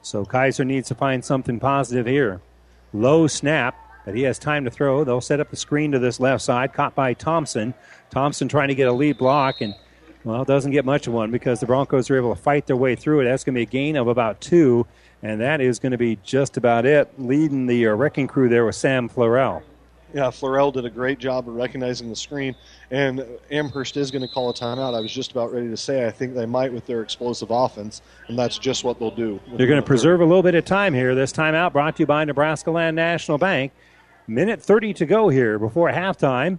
So 0.03 0.27
Kaiser 0.27 0.67
needs 0.67 0.89
to 0.89 0.95
find 0.95 1.25
something 1.25 1.59
positive 1.59 2.05
here. 2.05 2.43
Low 2.93 3.27
snap, 3.27 3.88
but 4.09 4.15
he 4.15 4.23
has 4.23 4.39
time 4.39 4.65
to 4.65 4.71
throw. 4.71 5.05
They'll 5.05 5.21
set 5.21 5.39
up 5.39 5.51
the 5.51 5.57
screen 5.57 5.93
to 5.93 5.99
this 5.99 6.19
left 6.19 6.43
side, 6.43 6.73
caught 6.73 6.95
by 6.95 7.13
Thompson. 7.13 7.75
Thompson 8.09 8.49
trying 8.49 8.69
to 8.69 8.75
get 8.75 8.89
a 8.89 8.93
lead 8.93 9.19
block, 9.19 9.61
and, 9.61 9.75
well, 10.25 10.47
doesn't 10.47 10.71
get 10.71 10.87
much 10.87 11.07
of 11.07 11.13
one 11.13 11.31
because 11.31 11.61
the 11.61 11.67
Broncos 11.67 12.09
are 12.09 12.17
able 12.17 12.35
to 12.35 12.41
fight 12.41 12.67
their 12.67 12.75
way 12.75 12.97
through 12.97 13.21
it. 13.21 13.25
That's 13.25 13.45
going 13.45 13.53
to 13.55 13.59
be 13.59 13.65
a 13.65 13.67
gain 13.67 13.97
of 13.97 14.09
about 14.09 14.41
two, 14.41 14.87
and 15.23 15.43
that 15.43 15.61
is 15.61 15.79
going 15.79 15.93
to 15.93 15.99
be 15.99 16.17
just 16.25 16.57
about 16.57 16.87
it. 16.87 17.13
Leading 17.19 17.67
the 17.67 17.87
uh, 17.87 17.93
wrecking 17.97 18.29
crew 18.29 18.49
there 18.49 18.65
with 18.65 18.77
Sam 18.77 19.11
Florell. 19.11 19.61
Yeah, 20.15 20.29
Florell 20.29 20.73
did 20.73 20.87
a 20.87 20.91
great 20.91 21.19
job 21.19 21.47
of 21.47 21.55
recognizing 21.55 22.09
the 22.09 22.17
screen, 22.17 22.57
and 22.91 23.27
Amherst 23.51 23.99
is 23.99 24.11
going 24.11 24.23
to 24.23 24.29
call 24.29 24.49
a 24.49 24.55
timeout. 24.55 24.95
I 24.95 25.01
was 25.01 25.13
just 25.13 25.33
about 25.33 25.53
ready 25.53 25.69
to 25.69 25.77
say 25.77 26.07
I 26.07 26.11
think 26.11 26.35
they 26.35 26.47
might 26.47 26.73
with 26.73 26.87
their 26.87 27.03
explosive 27.03 27.51
offense, 27.51 28.01
and 28.29 28.39
that's 28.39 28.57
just 28.57 28.85
what 28.85 28.99
they'll 28.99 29.11
do. 29.11 29.39
They're 29.59 29.67
going 29.67 29.83
to 29.83 29.87
preserve 29.87 30.23
a 30.23 30.25
little 30.25 30.43
bit 30.43 30.55
of 30.55 30.65
time 30.65 30.95
here. 30.95 31.15
This 31.15 31.31
timeout 31.31 31.75
brought 31.75 31.97
to 31.97 32.05
you 32.05 32.07
by 32.07 32.25
Nebraska 32.25 32.71
Land 32.71 32.97
National 32.97 33.37
Bank. 33.37 33.71
Minute 34.31 34.61
30 34.61 34.93
to 34.93 35.07
go 35.07 35.31
here 35.31 35.59
before 35.59 35.91
halftime. 35.91 36.59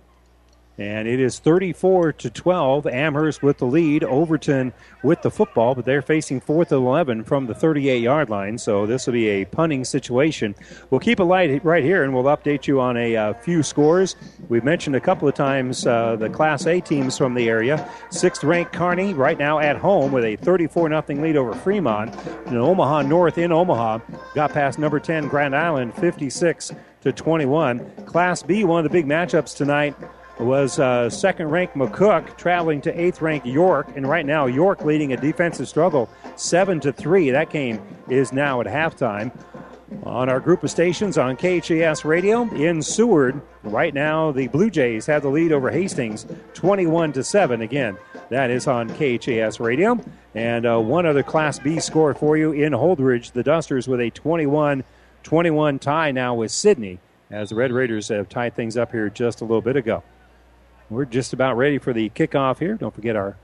And 0.80 1.08
it 1.08 1.20
is 1.20 1.38
34 1.38 2.14
to 2.14 2.30
12. 2.32 2.88
Amherst 2.88 3.44
with 3.44 3.60
the 3.60 3.66
lead. 3.66 4.04
Overton 4.04 4.74
with 5.04 5.22
the 5.22 5.30
football, 5.30 5.76
but 5.76 5.86
they're 5.86 6.02
facing 6.02 6.40
fourth 6.40 6.72
and 6.72 6.82
11 6.82 7.26
from 7.26 7.46
the 7.46 7.54
38 7.54 8.02
yard 8.02 8.30
line. 8.30 8.58
So 8.58 8.88
this 8.88 9.06
will 9.06 9.14
be 9.14 9.28
a 9.28 9.46
punting 9.46 9.86
situation. 9.86 10.56
We'll 10.90 11.00
keep 11.00 11.20
it 11.20 11.26
light 11.26 11.64
right 11.64 11.84
here 11.84 12.04
and 12.04 12.12
we'll 12.12 12.24
update 12.24 12.66
you 12.66 12.82
on 12.82 12.98
a 12.98 13.16
uh, 13.16 13.34
few 13.34 13.62
scores. 13.62 14.16
We've 14.48 14.64
mentioned 14.64 14.96
a 14.96 15.02
couple 15.02 15.28
of 15.28 15.36
times 15.36 15.86
uh, 15.86 16.16
the 16.16 16.30
Class 16.30 16.66
A 16.66 16.82
teams 16.82 17.20
from 17.20 17.36
the 17.36 17.50
area. 17.50 17.88
Sixth 18.10 18.44
ranked 18.44 18.74
Kearney 18.74 19.14
right 19.14 19.38
now 19.38 19.60
at 19.60 19.76
home 19.76 20.12
with 20.12 20.24
a 20.24 20.38
34 20.38 20.90
0 20.90 21.04
lead 21.22 21.38
over 21.38 21.54
Fremont. 21.54 22.16
And 22.48 22.58
Omaha 22.58 23.04
North 23.04 23.38
in 23.38 23.52
Omaha 23.52 24.00
got 24.34 24.54
past 24.54 24.80
number 24.80 25.00
10 25.00 25.28
Grand 25.28 25.56
Island 25.56 25.94
56 25.94 26.72
to 27.02 27.12
21. 27.12 27.80
Class 28.06 28.44
B, 28.44 28.64
one 28.64 28.86
of 28.86 28.92
the 28.92 28.96
big 28.98 29.06
matchups 29.06 29.56
tonight 29.56 29.96
was 30.40 30.80
uh, 30.80 31.10
second 31.10 31.50
ranked 31.50 31.76
McCook 31.76 32.38
traveling 32.38 32.82
to 32.82 33.00
eighth 33.00 33.22
ranked 33.22 33.46
York, 33.46 33.88
and 33.96 34.08
right 34.08 34.26
now 34.26 34.46
York 34.46 34.86
leading 34.86 35.14
a 35.14 35.18
defensive 35.18 35.68
struggle 35.68 36.10
seven 36.36 36.80
to 36.80 36.94
three. 36.94 37.30
That 37.30 37.50
game 37.50 37.82
is 38.10 38.32
now 38.32 38.62
at 38.62 38.68
halftime. 38.68 39.32
On 40.04 40.30
our 40.30 40.40
group 40.40 40.64
of 40.64 40.70
stations 40.70 41.18
on 41.18 41.36
KHAS 41.36 42.06
Radio 42.06 42.44
in 42.54 42.82
Seward, 42.82 43.42
right 43.64 43.94
now 43.94 44.32
the 44.32 44.48
Blue 44.48 44.70
Jays 44.70 45.08
have 45.08 45.24
the 45.24 45.30
lead 45.30 45.52
over 45.52 45.72
Hastings, 45.72 46.28
21 46.54 47.14
to 47.14 47.24
seven. 47.24 47.62
Again, 47.62 47.98
that 48.30 48.52
is 48.52 48.68
on 48.68 48.88
KHAS 48.90 49.60
Radio. 49.60 50.00
And 50.36 50.68
uh, 50.68 50.80
one 50.80 51.08
other 51.08 51.24
Class 51.24 51.58
B 51.58 51.80
score 51.80 52.14
for 52.14 52.38
you 52.38 52.52
in 52.52 52.72
Holdrege. 52.72 53.32
the 53.32 53.42
Dusters 53.42 53.88
with 53.88 54.00
a 54.00 54.12
21 54.12 54.84
21 55.24 55.80
tie 55.80 56.12
now 56.12 56.34
with 56.34 56.52
Sidney 56.52 57.00
as 57.32 57.50
the 57.50 57.56
Red 57.56 57.72
Raiders 57.72 58.08
have 58.08 58.30
tied 58.30 58.56
things 58.56 58.78
up 58.78 58.92
here 58.92 59.10
just 59.10 59.42
a 59.42 59.46
little 59.46 59.62
bit 59.62 59.76
ago. 59.76 60.04
We're 60.90 61.06
just 61.06 61.34
about 61.34 61.58
ready 61.58 61.78
for 61.78 61.94
the 61.94 62.10
kickoff 62.10 62.60
here. 62.60 62.76
Don't 62.76 62.94
forget 62.94 63.16
our 63.16 63.38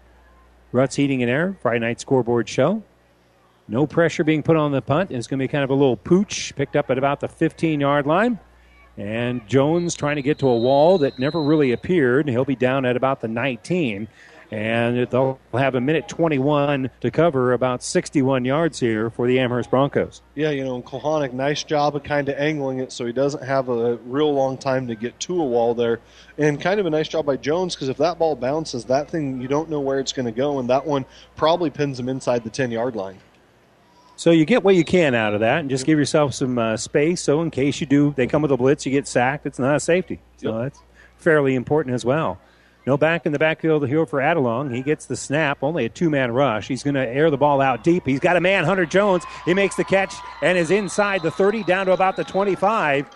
Ruts 0.72 0.96
Heating 0.96 1.22
and 1.22 1.30
Air 1.30 1.56
Friday 1.62 1.80
night 1.80 2.00
scoreboard 2.00 2.50
show. 2.50 2.84
No 3.68 3.88
pressure 3.88 4.24
being 4.24 4.44
put 4.44 4.58
on 4.58 4.72
the 4.72 4.82
punt. 4.82 5.12
It's 5.12 5.28
going 5.28 5.40
to 5.40 5.44
be 5.44 5.48
kind 5.48 5.64
of 5.64 5.70
a 5.70 5.76
little 5.76 5.98
pooch 5.98 6.56
picked 6.56 6.76
up 6.76 6.90
at 6.90 6.98
about 6.98 7.20
the 7.20 7.28
15 7.28 7.80
yard 7.80 8.06
line. 8.06 8.40
And 8.98 9.46
Jones 9.48 9.94
trying 9.94 10.16
to 10.16 10.22
get 10.22 10.40
to 10.40 10.48
a 10.48 10.58
wall 10.58 10.98
that 11.00 11.20
never 11.20 11.42
really 11.42 11.72
appeared. 11.72 12.30
He'll 12.30 12.46
be 12.46 12.56
down 12.56 12.86
at 12.86 12.96
about 12.96 13.22
the 13.22 13.28
19 13.28 14.08
and 14.52 15.08
they'll 15.10 15.40
have 15.54 15.76
a 15.76 15.82
minute 15.82 16.08
21 16.08 16.90
to 17.02 17.12
cover 17.12 17.54
about 17.54 17.84
61 17.84 18.46
yards 18.46 18.80
here 18.80 19.10
for 19.10 19.28
the 19.28 19.40
Amherst 19.40 19.70
Broncos. 19.70 20.22
Yeah, 20.36 20.52
you 20.52 20.64
know, 20.64 20.82
Kohanic, 20.82 21.34
nice 21.34 21.64
job 21.64 21.96
of 21.96 22.04
kind 22.04 22.30
of 22.30 22.38
angling 22.38 22.80
it 22.80 22.92
so 22.92 23.06
he 23.06 23.14
doesn't 23.14 23.44
have 23.44 23.70
a 23.70 23.96
real 23.98 24.34
long 24.34 24.58
time 24.58 24.88
to 24.88 24.96
get 24.96 25.20
to 25.22 25.42
a 25.42 25.46
wall 25.46 25.74
there. 25.74 26.00
And 26.38 26.60
kind 26.60 26.80
of 26.80 26.86
a 26.86 26.90
nice 26.90 27.08
job 27.08 27.26
by 27.26 27.38
Jones 27.38 27.76
because 27.76 27.90
if 27.90 27.98
that 27.98 28.20
ball 28.20 28.36
bounces, 28.36 28.86
that 28.86 29.10
thing, 29.10 29.42
you 29.42 29.48
don't 29.48 29.70
know 29.70 29.80
where 29.80 30.00
it's 30.00 30.14
going 30.14 30.26
to 30.26 30.32
go, 30.32 30.60
and 30.60 30.70
that 30.70 30.86
one 30.86 31.06
probably 31.36 31.70
pins 31.70 32.00
him 32.00 32.10
inside 32.10 32.44
the 32.44 32.50
10 32.50 32.72
yard 32.72 32.96
line. 32.96 33.20
So 34.18 34.32
you 34.32 34.46
get 34.46 34.64
what 34.64 34.76
you 34.76 34.86
can 34.86 35.14
out 35.14 35.34
of 35.34 35.42
that, 35.42 35.60
and 35.60 35.70
just 35.70 35.86
give 35.86 36.00
yourself 36.00 36.34
some 36.34 36.58
uh, 36.58 36.78
space. 36.78 37.22
So 37.22 37.42
in 37.42 37.52
case 37.52 37.82
you 37.82 37.88
do, 37.88 38.14
they 38.16 38.28
come 38.28 38.42
with 38.42 38.52
a 38.52 38.58
blitz, 38.58 38.86
you 38.86 38.92
get 38.92 39.08
sacked. 39.08 39.46
It's 39.46 39.60
not 39.60 39.76
a 39.76 39.80
safety. 39.80 40.22
So 40.38 40.54
yep. 40.54 40.64
that's 40.64 40.84
fairly 41.18 41.56
important 41.56 41.96
as 41.96 42.06
well. 42.06 42.40
No 42.86 42.98
back 42.98 43.26
in 43.26 43.32
the 43.32 43.40
backfield 43.40 43.88
here 43.88 44.06
for 44.06 44.20
Adelung. 44.20 44.74
He 44.74 44.84
gets 44.84 45.08
the 45.08 45.16
snap, 45.16 45.60
only 45.64 45.86
a 45.86 45.90
two 45.90 46.10
man 46.10 46.32
rush. 46.32 46.68
He's 46.68 46.84
going 46.84 46.94
to 46.94 47.08
air 47.08 47.32
the 47.32 47.38
ball 47.38 47.60
out 47.60 47.84
deep. 47.84 48.06
He's 48.06 48.20
got 48.20 48.38
a 48.38 48.42
man, 48.42 48.64
Hunter 48.64 48.86
Jones. 48.86 49.24
He 49.46 49.56
makes 49.56 49.76
the 49.76 49.84
catch 49.84 50.14
and 50.44 50.58
is 50.58 50.70
inside 50.70 51.24
the 51.24 51.32
30 51.32 51.64
down 51.64 51.88
to 51.88 51.94
about 51.94 52.16
the 52.16 52.24
25. 52.24 53.10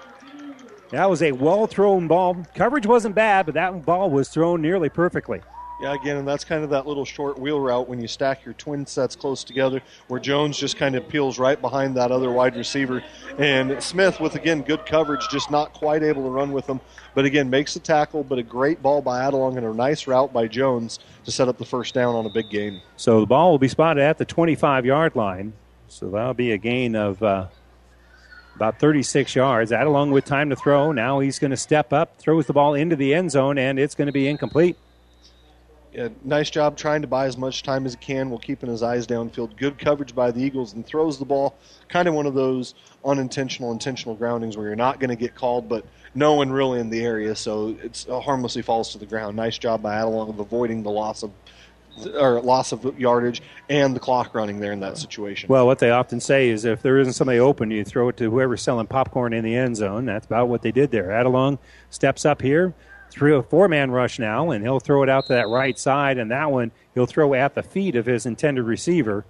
That 0.89 1.07
was 1.07 1.21
a 1.21 1.33
well 1.33 1.67
thrown 1.67 2.07
ball. 2.07 2.43
Coverage 2.55 2.87
wasn't 2.87 3.13
bad, 3.13 3.45
but 3.45 3.53
that 3.53 3.85
ball 3.85 4.09
was 4.09 4.29
thrown 4.29 4.61
nearly 4.61 4.89
perfectly. 4.89 5.41
Yeah, 5.79 5.93
again, 5.93 6.17
and 6.17 6.27
that's 6.27 6.43
kind 6.43 6.65
of 6.65 6.71
that 6.71 6.87
little 6.87 7.05
short 7.05 7.39
wheel 7.39 7.57
route 7.57 7.87
when 7.87 8.01
you 8.01 8.07
stack 8.09 8.43
your 8.43 8.53
twin 8.55 8.85
sets 8.85 9.15
close 9.15 9.45
together, 9.45 9.81
where 10.09 10.19
Jones 10.19 10.57
just 10.57 10.75
kind 10.75 10.93
of 10.93 11.07
peels 11.07 11.39
right 11.39 11.59
behind 11.59 11.95
that 11.95 12.11
other 12.11 12.29
wide 12.29 12.57
receiver. 12.57 13.01
And 13.37 13.81
Smith, 13.81 14.19
with 14.19 14.35
again 14.35 14.61
good 14.61 14.85
coverage, 14.85 15.29
just 15.29 15.49
not 15.49 15.71
quite 15.71 16.03
able 16.03 16.23
to 16.23 16.29
run 16.29 16.51
with 16.51 16.67
them. 16.67 16.81
But 17.15 17.23
again, 17.23 17.49
makes 17.49 17.75
the 17.75 17.79
tackle, 17.79 18.25
but 18.25 18.37
a 18.37 18.43
great 18.43 18.81
ball 18.81 19.01
by 19.01 19.21
Adelung 19.21 19.55
and 19.55 19.65
a 19.65 19.73
nice 19.73 20.05
route 20.05 20.33
by 20.33 20.47
Jones 20.47 20.99
to 21.23 21.31
set 21.31 21.47
up 21.47 21.57
the 21.57 21.65
first 21.65 21.93
down 21.93 22.13
on 22.13 22.25
a 22.25 22.29
big 22.29 22.49
game. 22.49 22.81
So 22.97 23.21
the 23.21 23.25
ball 23.25 23.51
will 23.51 23.57
be 23.57 23.69
spotted 23.69 24.03
at 24.03 24.17
the 24.17 24.25
25 24.25 24.85
yard 24.85 25.15
line. 25.15 25.53
So 25.87 26.09
that'll 26.09 26.33
be 26.33 26.51
a 26.51 26.57
gain 26.57 26.97
of 26.97 27.23
uh, 27.23 27.47
about 28.55 28.79
36 28.79 29.33
yards. 29.33 29.71
Adelung 29.71 30.11
with 30.11 30.25
time 30.25 30.49
to 30.49 30.57
throw. 30.57 30.91
Now 30.91 31.19
he's 31.19 31.39
going 31.39 31.51
to 31.51 31.57
step 31.57 31.93
up, 31.93 32.17
throws 32.17 32.47
the 32.47 32.53
ball 32.53 32.73
into 32.73 32.97
the 32.97 33.13
end 33.13 33.31
zone, 33.31 33.57
and 33.57 33.79
it's 33.79 33.95
going 33.95 34.07
to 34.07 34.11
be 34.11 34.27
incomplete 34.27 34.75
nice 36.23 36.49
job 36.49 36.77
trying 36.77 37.01
to 37.01 37.07
buy 37.07 37.25
as 37.25 37.37
much 37.37 37.63
time 37.63 37.85
as 37.85 37.93
he 37.93 37.97
can 37.99 38.29
while 38.29 38.39
keeping 38.39 38.69
his 38.69 38.83
eyes 38.83 39.07
downfield. 39.07 39.55
Good 39.57 39.77
coverage 39.77 40.13
by 40.13 40.31
the 40.31 40.41
Eagles 40.41 40.73
and 40.73 40.85
throws 40.85 41.17
the 41.17 41.25
ball. 41.25 41.55
Kind 41.87 42.07
of 42.07 42.13
one 42.13 42.25
of 42.25 42.33
those 42.33 42.75
unintentional, 43.03 43.71
intentional 43.71 44.15
groundings 44.15 44.57
where 44.57 44.67
you're 44.67 44.75
not 44.75 44.99
going 44.99 45.09
to 45.09 45.15
get 45.15 45.35
called, 45.35 45.67
but 45.67 45.85
no 46.15 46.33
one 46.33 46.51
really 46.51 46.79
in 46.79 46.89
the 46.89 47.01
area, 47.03 47.35
so 47.35 47.77
it 47.81 48.05
uh, 48.09 48.19
harmlessly 48.19 48.61
falls 48.61 48.91
to 48.91 48.97
the 48.97 49.05
ground. 49.05 49.35
Nice 49.35 49.57
job 49.57 49.81
by 49.81 49.95
Adelung 49.95 50.29
of 50.29 50.39
avoiding 50.39 50.83
the 50.83 50.91
loss 50.91 51.23
of 51.23 51.31
or 52.15 52.39
loss 52.41 52.71
of 52.71 52.97
yardage 52.97 53.41
and 53.67 53.95
the 53.95 53.99
clock 53.99 54.33
running 54.33 54.59
there 54.59 54.71
in 54.71 54.79
that 54.79 54.97
situation. 54.97 55.49
Well, 55.49 55.65
what 55.65 55.79
they 55.79 55.89
often 55.89 56.19
say 56.19 56.49
is 56.49 56.65
if 56.65 56.81
there 56.81 56.97
isn't 56.99 57.13
somebody 57.13 57.39
open, 57.39 57.71
you 57.71 57.83
throw 57.83 58.09
it 58.09 58.17
to 58.17 58.29
whoever's 58.29 58.61
selling 58.61 58.87
popcorn 58.87 59.33
in 59.33 59.43
the 59.43 59.55
end 59.55 59.75
zone. 59.75 60.05
That's 60.05 60.25
about 60.25 60.47
what 60.47 60.61
they 60.61 60.71
did 60.71 60.91
there. 60.91 61.07
Adelung 61.07 61.59
steps 61.89 62.25
up 62.25 62.41
here, 62.41 62.73
three 63.19 63.33
or 63.33 63.43
four 63.43 63.67
man 63.67 63.91
rush 63.91 64.17
now, 64.17 64.49
and 64.49 64.63
he'll 64.63 64.79
throw 64.79 65.03
it 65.03 65.09
out 65.09 65.27
to 65.27 65.33
that 65.33 65.49
right 65.49 65.77
side, 65.77 66.17
and 66.17 66.31
that 66.31 66.49
one 66.49 66.71
he'll 66.95 67.05
throw 67.05 67.33
at 67.33 67.53
the 67.53 67.61
feet 67.61 67.97
of 67.97 68.05
his 68.05 68.25
intended 68.25 68.63
receiver 68.63 69.25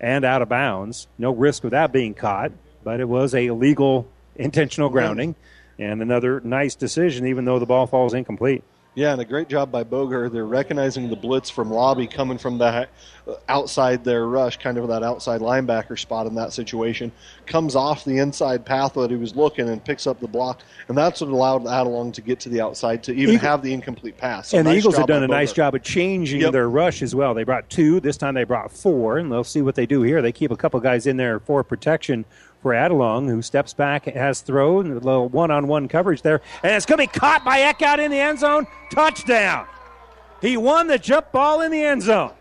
and 0.00 0.24
out 0.24 0.40
of 0.40 0.48
bounds. 0.48 1.06
No 1.18 1.32
risk 1.32 1.62
of 1.64 1.70
that 1.72 1.92
being 1.92 2.14
caught, 2.14 2.50
but 2.82 2.98
it 2.98 3.08
was 3.08 3.34
a 3.34 3.50
legal 3.50 4.08
intentional 4.36 4.88
grounding 4.88 5.34
and 5.78 6.00
another 6.00 6.40
nice 6.40 6.74
decision, 6.74 7.26
even 7.26 7.44
though 7.44 7.58
the 7.58 7.66
ball 7.66 7.86
falls 7.86 8.14
incomplete. 8.14 8.64
Yeah, 8.96 9.12
and 9.12 9.20
a 9.20 9.26
great 9.26 9.50
job 9.50 9.70
by 9.70 9.84
Bogert. 9.84 10.32
They're 10.32 10.46
recognizing 10.46 11.10
the 11.10 11.16
blitz 11.16 11.50
from 11.50 11.70
Lobby 11.70 12.06
coming 12.06 12.38
from 12.38 12.56
that 12.58 12.88
uh, 13.28 13.34
outside 13.46 14.02
their 14.02 14.26
rush, 14.26 14.56
kind 14.56 14.78
of 14.78 14.88
that 14.88 15.02
outside 15.02 15.42
linebacker 15.42 15.98
spot 15.98 16.26
in 16.26 16.34
that 16.36 16.54
situation. 16.54 17.12
Comes 17.44 17.76
off 17.76 18.06
the 18.06 18.16
inside 18.16 18.64
path 18.64 18.94
that 18.94 19.10
he 19.10 19.16
was 19.16 19.36
looking 19.36 19.68
and 19.68 19.84
picks 19.84 20.06
up 20.06 20.18
the 20.18 20.26
block, 20.26 20.62
and 20.88 20.96
that's 20.96 21.20
what 21.20 21.28
allowed 21.28 21.64
Adelung 21.64 22.10
to 22.14 22.22
get 22.22 22.40
to 22.40 22.48
the 22.48 22.62
outside 22.62 23.02
to 23.02 23.12
even 23.12 23.34
Eagle. 23.34 23.46
have 23.46 23.60
the 23.60 23.74
incomplete 23.74 24.16
pass. 24.16 24.48
So 24.48 24.56
and 24.56 24.64
nice 24.64 24.72
the 24.72 24.78
Eagles 24.78 24.96
have 24.96 25.06
done 25.08 25.22
a 25.22 25.28
nice 25.28 25.52
job 25.52 25.74
of 25.74 25.82
changing 25.82 26.40
yep. 26.40 26.52
their 26.52 26.70
rush 26.70 27.02
as 27.02 27.14
well. 27.14 27.34
They 27.34 27.44
brought 27.44 27.68
two. 27.68 28.00
This 28.00 28.16
time 28.16 28.32
they 28.32 28.44
brought 28.44 28.72
four, 28.72 29.18
and 29.18 29.30
they'll 29.30 29.44
see 29.44 29.60
what 29.60 29.74
they 29.74 29.84
do 29.84 30.00
here. 30.00 30.22
They 30.22 30.32
keep 30.32 30.50
a 30.50 30.56
couple 30.56 30.80
guys 30.80 31.06
in 31.06 31.18
there 31.18 31.38
for 31.38 31.62
protection 31.62 32.24
for 32.66 32.72
Adelung, 32.72 33.28
who 33.28 33.42
steps 33.42 33.74
back, 33.74 34.06
has 34.06 34.40
thrown, 34.40 34.90
a 34.90 34.94
little 34.94 35.28
one 35.28 35.52
on 35.52 35.68
one 35.68 35.86
coverage 35.86 36.22
there, 36.22 36.42
and 36.64 36.72
it's 36.72 36.84
going 36.84 36.96
to 36.96 37.12
be 37.12 37.18
caught 37.20 37.44
by 37.44 37.62
out 37.62 38.00
in 38.00 38.10
the 38.10 38.18
end 38.18 38.40
zone. 38.40 38.66
Touchdown. 38.92 39.68
He 40.42 40.56
won 40.56 40.88
the 40.88 40.98
jump 40.98 41.30
ball 41.30 41.60
in 41.60 41.70
the 41.70 41.80
end 41.80 42.02
zone. 42.02 42.32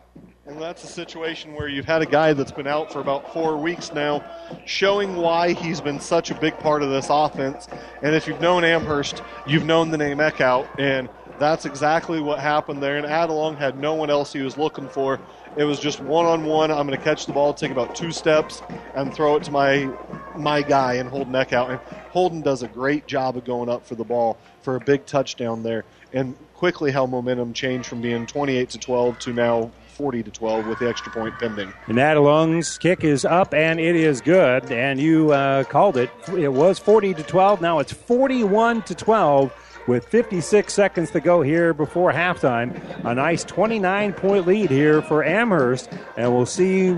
And 0.47 0.59
that's 0.59 0.83
a 0.83 0.87
situation 0.87 1.53
where 1.53 1.67
you've 1.67 1.85
had 1.85 2.01
a 2.01 2.07
guy 2.07 2.33
that's 2.33 2.51
been 2.51 2.65
out 2.65 2.91
for 2.91 3.01
about 3.01 3.31
four 3.33 3.55
weeks 3.55 3.93
now, 3.93 4.25
showing 4.65 5.15
why 5.15 5.53
he's 5.53 5.79
been 5.79 5.99
such 5.99 6.31
a 6.31 6.35
big 6.35 6.57
part 6.57 6.81
of 6.81 6.89
this 6.89 7.05
offense. 7.11 7.67
And 8.01 8.15
if 8.15 8.27
you've 8.27 8.41
known 8.41 8.63
Amherst, 8.63 9.21
you've 9.45 9.65
known 9.65 9.91
the 9.91 9.97
name 9.99 10.17
Eckhout, 10.17 10.67
and 10.79 11.07
that's 11.37 11.65
exactly 11.65 12.19
what 12.19 12.39
happened 12.39 12.81
there. 12.81 12.97
And 12.97 13.05
Adelung 13.05 13.57
had 13.57 13.77
no 13.77 13.93
one 13.93 14.09
else 14.09 14.33
he 14.33 14.41
was 14.41 14.57
looking 14.57 14.89
for. 14.89 15.19
It 15.57 15.63
was 15.63 15.79
just 15.79 16.01
one 16.01 16.25
on 16.25 16.43
one. 16.43 16.69
I'm 16.69 16.85
going 16.85 16.97
to 16.97 17.03
catch 17.03 17.25
the 17.25 17.33
ball, 17.33 17.53
take 17.53 17.71
about 17.71 17.95
two 17.95 18.11
steps, 18.11 18.61
and 18.93 19.13
throw 19.13 19.37
it 19.37 19.43
to 19.43 19.51
my 19.51 19.89
my 20.35 20.61
guy 20.61 20.95
and 20.95 21.09
Holden 21.09 21.33
Eckhout. 21.33 21.69
And 21.69 21.79
Holden 22.11 22.41
does 22.41 22.61
a 22.61 22.67
great 22.67 23.07
job 23.07 23.37
of 23.37 23.45
going 23.45 23.69
up 23.69 23.85
for 23.85 23.95
the 23.95 24.03
ball 24.03 24.37
for 24.61 24.75
a 24.75 24.79
big 24.79 25.05
touchdown 25.05 25.63
there. 25.63 25.85
And 26.13 26.35
quickly 26.53 26.91
how 26.91 27.05
momentum 27.05 27.53
changed 27.53 27.87
from 27.87 28.01
being 28.01 28.25
28 28.25 28.69
to 28.71 28.77
12 28.77 29.19
to 29.19 29.33
now 29.33 29.71
40 29.95 30.23
to 30.23 30.31
12 30.31 30.67
with 30.67 30.79
the 30.79 30.89
extra 30.89 31.11
point 31.11 31.37
pending. 31.39 31.73
And 31.87 31.97
Adelung's 31.97 32.77
kick 32.77 33.03
is 33.03 33.23
up 33.23 33.53
and 33.53 33.79
it 33.79 33.95
is 33.95 34.19
good. 34.19 34.69
And 34.71 34.99
you 34.99 35.31
uh, 35.31 35.63
called 35.63 35.95
it. 35.95 36.09
It 36.37 36.51
was 36.51 36.79
40 36.79 37.13
to 37.13 37.23
12. 37.23 37.61
Now 37.61 37.79
it's 37.79 37.93
41 37.93 38.81
to 38.83 38.95
12 38.95 39.53
with 39.87 40.05
56 40.07 40.73
seconds 40.73 41.11
to 41.11 41.19
go 41.19 41.41
here 41.41 41.73
before 41.73 42.11
halftime. 42.11 42.79
A 43.05 43.13
nice 43.13 43.43
29 43.43 44.13
point 44.13 44.47
lead 44.47 44.69
here 44.69 45.01
for 45.01 45.23
Amherst. 45.23 45.89
And 46.17 46.33
we'll 46.33 46.45
see 46.45 46.91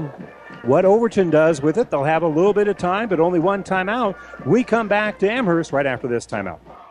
what 0.63 0.85
Overton 0.85 1.29
does 1.29 1.61
with 1.61 1.77
it. 1.77 1.89
They'll 1.89 2.03
have 2.03 2.23
a 2.23 2.27
little 2.27 2.53
bit 2.53 2.67
of 2.67 2.77
time, 2.77 3.09
but 3.09 3.19
only 3.19 3.39
one 3.39 3.63
timeout. 3.63 4.15
We 4.45 4.63
come 4.63 4.87
back 4.87 5.19
to 5.19 5.29
Amherst 5.29 5.71
right 5.71 5.85
after 5.85 6.07
this 6.07 6.25
timeout. 6.25 6.59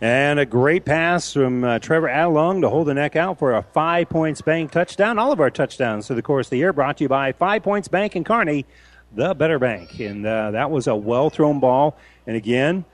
And 0.00 0.38
a 0.40 0.46
great 0.46 0.84
pass 0.84 1.32
from 1.32 1.64
uh, 1.64 1.78
Trevor 1.78 2.08
Adelung 2.08 2.60
to 2.60 2.68
Holden 2.68 2.96
Eckhout 2.96 3.38
for 3.38 3.54
a 3.54 3.62
five 3.62 4.08
points 4.08 4.42
bank 4.42 4.72
touchdown. 4.72 5.18
All 5.18 5.32
of 5.32 5.40
our 5.40 5.50
touchdowns 5.50 6.06
through 6.06 6.16
the 6.16 6.22
course 6.22 6.48
of 6.48 6.50
the 6.50 6.58
year 6.58 6.72
brought 6.72 6.98
to 6.98 7.04
you 7.04 7.08
by 7.08 7.32
Five 7.32 7.62
Points 7.62 7.88
Bank 7.88 8.14
and 8.16 8.26
Kearney, 8.26 8.66
the 9.14 9.34
better 9.34 9.58
bank. 9.58 10.00
And 10.00 10.26
uh, 10.26 10.50
that 10.50 10.70
was 10.70 10.88
a 10.88 10.96
well 10.96 11.30
thrown 11.30 11.60
ball. 11.60 11.96
And 12.26 12.36
again, 12.36 12.84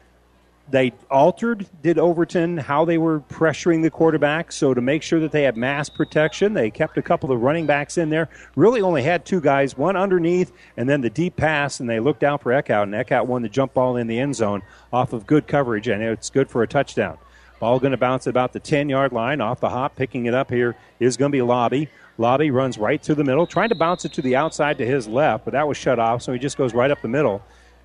they 0.70 0.92
altered, 1.10 1.66
did 1.82 1.98
Overton, 1.98 2.56
how 2.56 2.84
they 2.84 2.98
were 2.98 3.20
pressuring 3.20 3.82
the 3.82 3.90
quarterback. 3.90 4.52
So 4.52 4.72
to 4.74 4.80
make 4.80 5.02
sure 5.02 5.20
that 5.20 5.32
they 5.32 5.42
had 5.42 5.56
mass 5.56 5.88
protection, 5.88 6.54
they 6.54 6.70
kept 6.70 6.96
a 6.96 7.02
couple 7.02 7.32
of 7.32 7.40
running 7.40 7.66
backs 7.66 7.98
in 7.98 8.10
there. 8.10 8.28
Really 8.56 8.80
only 8.80 9.02
had 9.02 9.24
two 9.24 9.40
guys, 9.40 9.76
one 9.76 9.96
underneath, 9.96 10.52
and 10.76 10.88
then 10.88 11.00
the 11.00 11.10
deep 11.10 11.36
pass, 11.36 11.80
and 11.80 11.88
they 11.88 12.00
looked 12.00 12.22
out 12.22 12.42
for 12.42 12.52
Eckhout, 12.52 12.84
and 12.84 12.94
Eckhout 12.94 13.26
won 13.26 13.42
the 13.42 13.48
jump 13.48 13.74
ball 13.74 13.96
in 13.96 14.06
the 14.06 14.18
end 14.18 14.36
zone 14.36 14.62
off 14.92 15.12
of 15.12 15.26
good 15.26 15.46
coverage, 15.46 15.88
and 15.88 16.02
it's 16.02 16.30
good 16.30 16.48
for 16.48 16.62
a 16.62 16.68
touchdown. 16.68 17.18
Ball 17.58 17.78
going 17.78 17.90
to 17.92 17.98
bounce 17.98 18.26
about 18.26 18.52
the 18.54 18.60
10 18.60 18.88
yard 18.88 19.12
line 19.12 19.40
off 19.40 19.60
the 19.60 19.68
hop. 19.68 19.94
Picking 19.94 20.24
it 20.24 20.32
up 20.32 20.50
here 20.50 20.76
is 20.98 21.18
going 21.18 21.30
to 21.30 21.36
be 21.36 21.42
Lobby. 21.42 21.88
Lobby 22.16 22.50
runs 22.50 22.78
right 22.78 23.00
through 23.02 23.16
the 23.16 23.24
middle, 23.24 23.46
trying 23.46 23.68
to 23.68 23.74
bounce 23.74 24.04
it 24.04 24.12
to 24.14 24.22
the 24.22 24.36
outside 24.36 24.78
to 24.78 24.86
his 24.86 25.06
left, 25.06 25.44
but 25.44 25.52
that 25.52 25.68
was 25.68 25.76
shut 25.76 25.98
off, 25.98 26.22
so 26.22 26.32
he 26.32 26.38
just 26.38 26.56
goes 26.56 26.74
right 26.74 26.90
up 26.90 27.00
the 27.02 27.08
middle, 27.08 27.42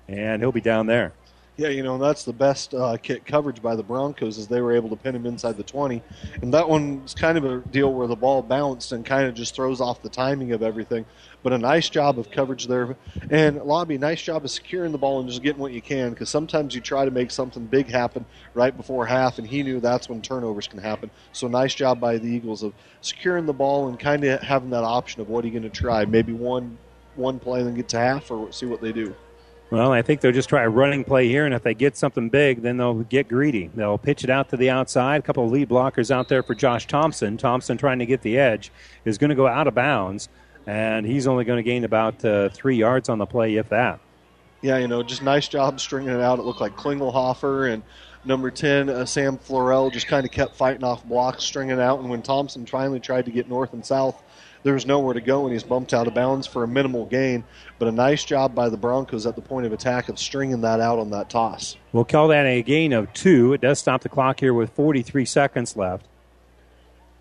and 0.08 0.42
he'll 0.42 0.52
be 0.52 0.60
down 0.60 0.86
there. 0.86 1.12
Yeah, 1.58 1.68
you 1.68 1.82
know 1.82 1.96
that's 1.96 2.24
the 2.24 2.34
best 2.34 2.74
uh, 2.74 2.98
kick 2.98 3.24
coverage 3.24 3.62
by 3.62 3.76
the 3.76 3.82
Broncos 3.82 4.36
is 4.36 4.46
they 4.46 4.60
were 4.60 4.76
able 4.76 4.90
to 4.90 4.96
pin 4.96 5.14
him 5.14 5.24
inside 5.24 5.56
the 5.56 5.62
20, 5.62 6.02
and 6.42 6.52
that 6.52 6.68
one's 6.68 7.14
kind 7.14 7.38
of 7.38 7.46
a 7.46 7.60
deal 7.70 7.94
where 7.94 8.06
the 8.06 8.14
ball 8.14 8.42
bounced 8.42 8.92
and 8.92 9.06
kind 9.06 9.26
of 9.26 9.34
just 9.34 9.54
throws 9.54 9.80
off 9.80 10.02
the 10.02 10.10
timing 10.10 10.52
of 10.52 10.62
everything. 10.62 11.06
But 11.42 11.54
a 11.54 11.58
nice 11.58 11.88
job 11.88 12.18
of 12.18 12.30
coverage 12.30 12.66
there, 12.66 12.94
and 13.30 13.56
Lobby, 13.62 13.96
nice 13.96 14.20
job 14.20 14.44
of 14.44 14.50
securing 14.50 14.92
the 14.92 14.98
ball 14.98 15.20
and 15.20 15.30
just 15.30 15.42
getting 15.42 15.62
what 15.62 15.72
you 15.72 15.80
can 15.80 16.10
because 16.10 16.28
sometimes 16.28 16.74
you 16.74 16.82
try 16.82 17.06
to 17.06 17.10
make 17.10 17.30
something 17.30 17.64
big 17.64 17.88
happen 17.88 18.26
right 18.52 18.76
before 18.76 19.06
half, 19.06 19.38
and 19.38 19.46
he 19.46 19.62
knew 19.62 19.80
that's 19.80 20.10
when 20.10 20.20
turnovers 20.20 20.68
can 20.68 20.78
happen. 20.78 21.10
So 21.32 21.48
nice 21.48 21.74
job 21.74 21.98
by 21.98 22.18
the 22.18 22.28
Eagles 22.28 22.62
of 22.64 22.74
securing 23.00 23.46
the 23.46 23.54
ball 23.54 23.88
and 23.88 23.98
kind 23.98 24.22
of 24.24 24.42
having 24.42 24.68
that 24.70 24.84
option 24.84 25.22
of 25.22 25.30
what 25.30 25.42
are 25.42 25.48
you 25.48 25.58
going 25.58 25.70
to 25.70 25.70
try, 25.70 26.04
maybe 26.04 26.34
one 26.34 26.76
one 27.14 27.38
play 27.38 27.60
and 27.60 27.68
then 27.68 27.74
get 27.74 27.88
to 27.88 27.98
half 27.98 28.30
or 28.30 28.52
see 28.52 28.66
what 28.66 28.82
they 28.82 28.92
do. 28.92 29.16
Well, 29.70 29.92
I 29.92 30.00
think 30.02 30.20
they'll 30.20 30.32
just 30.32 30.48
try 30.48 30.62
a 30.62 30.68
running 30.68 31.02
play 31.02 31.28
here, 31.28 31.44
and 31.44 31.52
if 31.52 31.64
they 31.64 31.74
get 31.74 31.96
something 31.96 32.28
big, 32.28 32.62
then 32.62 32.76
they'll 32.76 33.02
get 33.02 33.26
greedy. 33.28 33.68
They'll 33.74 33.98
pitch 33.98 34.22
it 34.22 34.30
out 34.30 34.48
to 34.50 34.56
the 34.56 34.70
outside. 34.70 35.18
A 35.18 35.22
couple 35.22 35.44
of 35.44 35.50
lead 35.50 35.68
blockers 35.68 36.12
out 36.12 36.28
there 36.28 36.44
for 36.44 36.54
Josh 36.54 36.86
Thompson. 36.86 37.36
Thompson 37.36 37.76
trying 37.76 37.98
to 37.98 38.06
get 38.06 38.22
the 38.22 38.38
edge 38.38 38.70
is 39.04 39.18
going 39.18 39.30
to 39.30 39.34
go 39.34 39.48
out 39.48 39.66
of 39.66 39.74
bounds, 39.74 40.28
and 40.68 41.04
he's 41.04 41.26
only 41.26 41.44
going 41.44 41.56
to 41.56 41.64
gain 41.64 41.82
about 41.82 42.24
uh, 42.24 42.48
three 42.50 42.76
yards 42.76 43.08
on 43.08 43.18
the 43.18 43.26
play, 43.26 43.56
if 43.56 43.68
that. 43.70 43.98
Yeah, 44.62 44.78
you 44.78 44.86
know, 44.86 45.02
just 45.02 45.22
nice 45.22 45.48
job 45.48 45.80
stringing 45.80 46.10
it 46.10 46.20
out. 46.20 46.38
It 46.38 46.42
looked 46.42 46.60
like 46.60 46.76
Klingelhofer 46.76 47.72
and 47.72 47.82
number 48.24 48.50
10, 48.50 48.88
uh, 48.88 49.04
Sam 49.04 49.36
Florell, 49.36 49.92
just 49.92 50.06
kind 50.06 50.24
of 50.24 50.32
kept 50.32 50.54
fighting 50.56 50.84
off 50.84 51.04
blocks, 51.04 51.44
stringing 51.44 51.78
it 51.78 51.80
out. 51.80 52.00
And 52.00 52.08
when 52.08 52.22
Thompson 52.22 52.66
finally 52.66 53.00
tried 53.00 53.24
to 53.24 53.30
get 53.32 53.48
north 53.48 53.72
and 53.72 53.84
south, 53.84 54.22
there 54.66 54.74
was 54.74 54.84
nowhere 54.84 55.14
to 55.14 55.20
go, 55.20 55.44
and 55.44 55.52
he's 55.52 55.62
bumped 55.62 55.94
out 55.94 56.08
of 56.08 56.14
bounds 56.14 56.44
for 56.44 56.64
a 56.64 56.68
minimal 56.68 57.06
gain. 57.06 57.44
But 57.78 57.86
a 57.86 57.92
nice 57.92 58.24
job 58.24 58.52
by 58.52 58.68
the 58.68 58.76
Broncos 58.76 59.24
at 59.24 59.36
the 59.36 59.40
point 59.40 59.64
of 59.64 59.72
attack 59.72 60.08
of 60.08 60.18
stringing 60.18 60.62
that 60.62 60.80
out 60.80 60.98
on 60.98 61.10
that 61.10 61.30
toss. 61.30 61.76
We'll 61.92 62.04
call 62.04 62.26
that 62.28 62.46
a 62.46 62.62
gain 62.62 62.92
of 62.92 63.12
two. 63.12 63.52
It 63.52 63.60
does 63.60 63.78
stop 63.78 64.02
the 64.02 64.08
clock 64.08 64.40
here 64.40 64.52
with 64.52 64.70
43 64.70 65.24
seconds 65.24 65.76
left. 65.76 66.06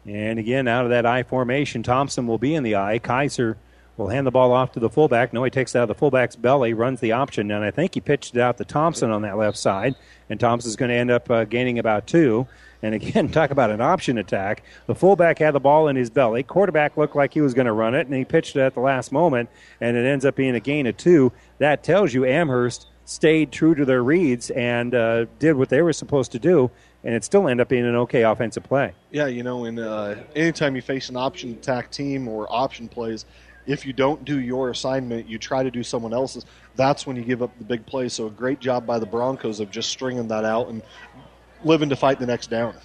And 0.08 0.40
again, 0.40 0.68
out 0.68 0.86
of 0.86 0.90
that 0.90 1.06
I 1.06 1.22
formation, 1.22 1.84
Thompson 1.84 2.26
will 2.26 2.40
be 2.40 2.56
in 2.56 2.64
the 2.64 2.78
I. 2.78 2.98
Kaiser 2.98 3.58
will 3.96 4.08
hand 4.08 4.26
the 4.26 4.32
ball 4.32 4.52
off 4.52 4.72
to 4.72 4.80
the 4.80 4.90
fullback. 4.90 5.32
No, 5.32 5.44
he 5.44 5.52
takes 5.52 5.76
it 5.76 5.78
out 5.78 5.84
of 5.84 5.90
the 5.90 5.96
fullback's 5.96 6.36
belly, 6.36 6.74
runs 6.74 7.00
the 7.00 7.12
option, 7.12 7.52
and 7.52 7.64
I 7.64 7.70
think 7.70 7.94
he 7.94 8.02
pitched 8.02 8.36
it 8.36 8.42
out 8.42 8.58
to 8.58 8.66
Thompson 8.66 9.12
on 9.12 9.22
that 9.22 9.38
left 9.38 9.58
side. 9.58 9.94
And 10.32 10.40
Thompson's 10.40 10.76
going 10.76 10.90
to 10.90 10.96
end 10.96 11.12
up 11.12 11.30
uh, 11.30 11.44
gaining 11.46 11.78
about 11.78 12.08
two. 12.08 12.48
And 12.82 12.96
again, 12.96 13.30
talk 13.32 13.52
about 13.52 13.70
an 13.72 13.82
option 13.82 14.18
attack. 14.18 14.64
The 14.88 14.96
fullback 14.96 15.40
had 15.40 15.54
the 15.54 15.60
ball 15.60 15.88
in 15.88 15.96
his 15.96 16.10
belly. 16.10 16.44
Quarterback 16.44 16.98
looked 16.98 17.16
like 17.16 17.34
he 17.34 17.42
was 17.42 17.54
going 17.54 17.68
to 17.68 17.74
run 17.74 17.96
it, 17.96 18.08
and 18.08 18.16
he 18.16 18.26
pitched 18.26 18.56
it 18.56 18.62
at 18.62 18.74
the 18.74 18.80
last 18.80 19.12
moment, 19.12 19.50
and 19.82 19.98
it 19.98 20.06
ends 20.06 20.26
up 20.26 20.36
being 20.36 20.56
a 20.56 20.60
gain 20.60 20.88
of 20.88 20.98
two. 20.98 21.32
That 21.60 21.84
tells 21.84 22.14
you 22.14 22.26
Amherst 22.26 22.88
stayed 23.06 23.52
true 23.52 23.76
to 23.76 23.86
their 23.86 24.04
reads 24.04 24.50
and 24.52 24.96
uh, 24.96 25.26
did 25.40 25.56
what 25.56 25.70
they 25.70 25.82
were 25.82 25.94
supposed 25.94 26.32
to 26.32 26.40
do, 26.40 26.70
and 27.04 27.14
it 27.14 27.24
still 27.24 27.48
ended 27.48 27.62
up 27.62 27.70
being 27.70 27.86
an 27.86 27.96
okay 27.96 28.24
offensive 28.24 28.64
play. 28.64 28.94
Yeah, 29.12 29.28
you 29.28 29.44
know, 29.44 29.66
and 29.66 29.80
uh, 29.80 30.16
anytime 30.36 30.76
you 30.76 30.82
face 30.82 31.10
an 31.10 31.16
option 31.16 31.52
attack 31.52 31.92
team 31.92 32.28
or 32.28 32.52
option 32.52 32.88
plays, 32.88 33.26
if 33.68 33.86
you 33.86 33.94
don't 33.94 34.24
do 34.26 34.40
your 34.40 34.70
assignment, 34.70 35.28
you 35.28 35.38
try 35.38 35.64
to 35.64 35.72
do 35.72 35.84
someone 35.84 36.14
else's. 36.14 36.46
That's 36.76 37.08
when 37.08 37.16
you 37.16 37.24
give 37.24 37.42
up 37.42 37.58
the 37.58 37.64
big 37.64 37.86
play. 37.86 38.10
So 38.10 38.28
a 38.28 38.30
great 38.30 38.60
job 38.60 38.86
by 38.86 39.00
the 39.00 39.06
Broncos 39.06 39.60
of 39.60 39.72
just 39.72 39.90
stringing 39.90 40.28
that 40.28 40.46
out 40.46 40.68
and 40.68 40.82
living 41.64 41.90
to 41.90 41.96
fight 41.96 42.20
the 42.20 42.26
next 42.26 42.50
down. 42.50 42.76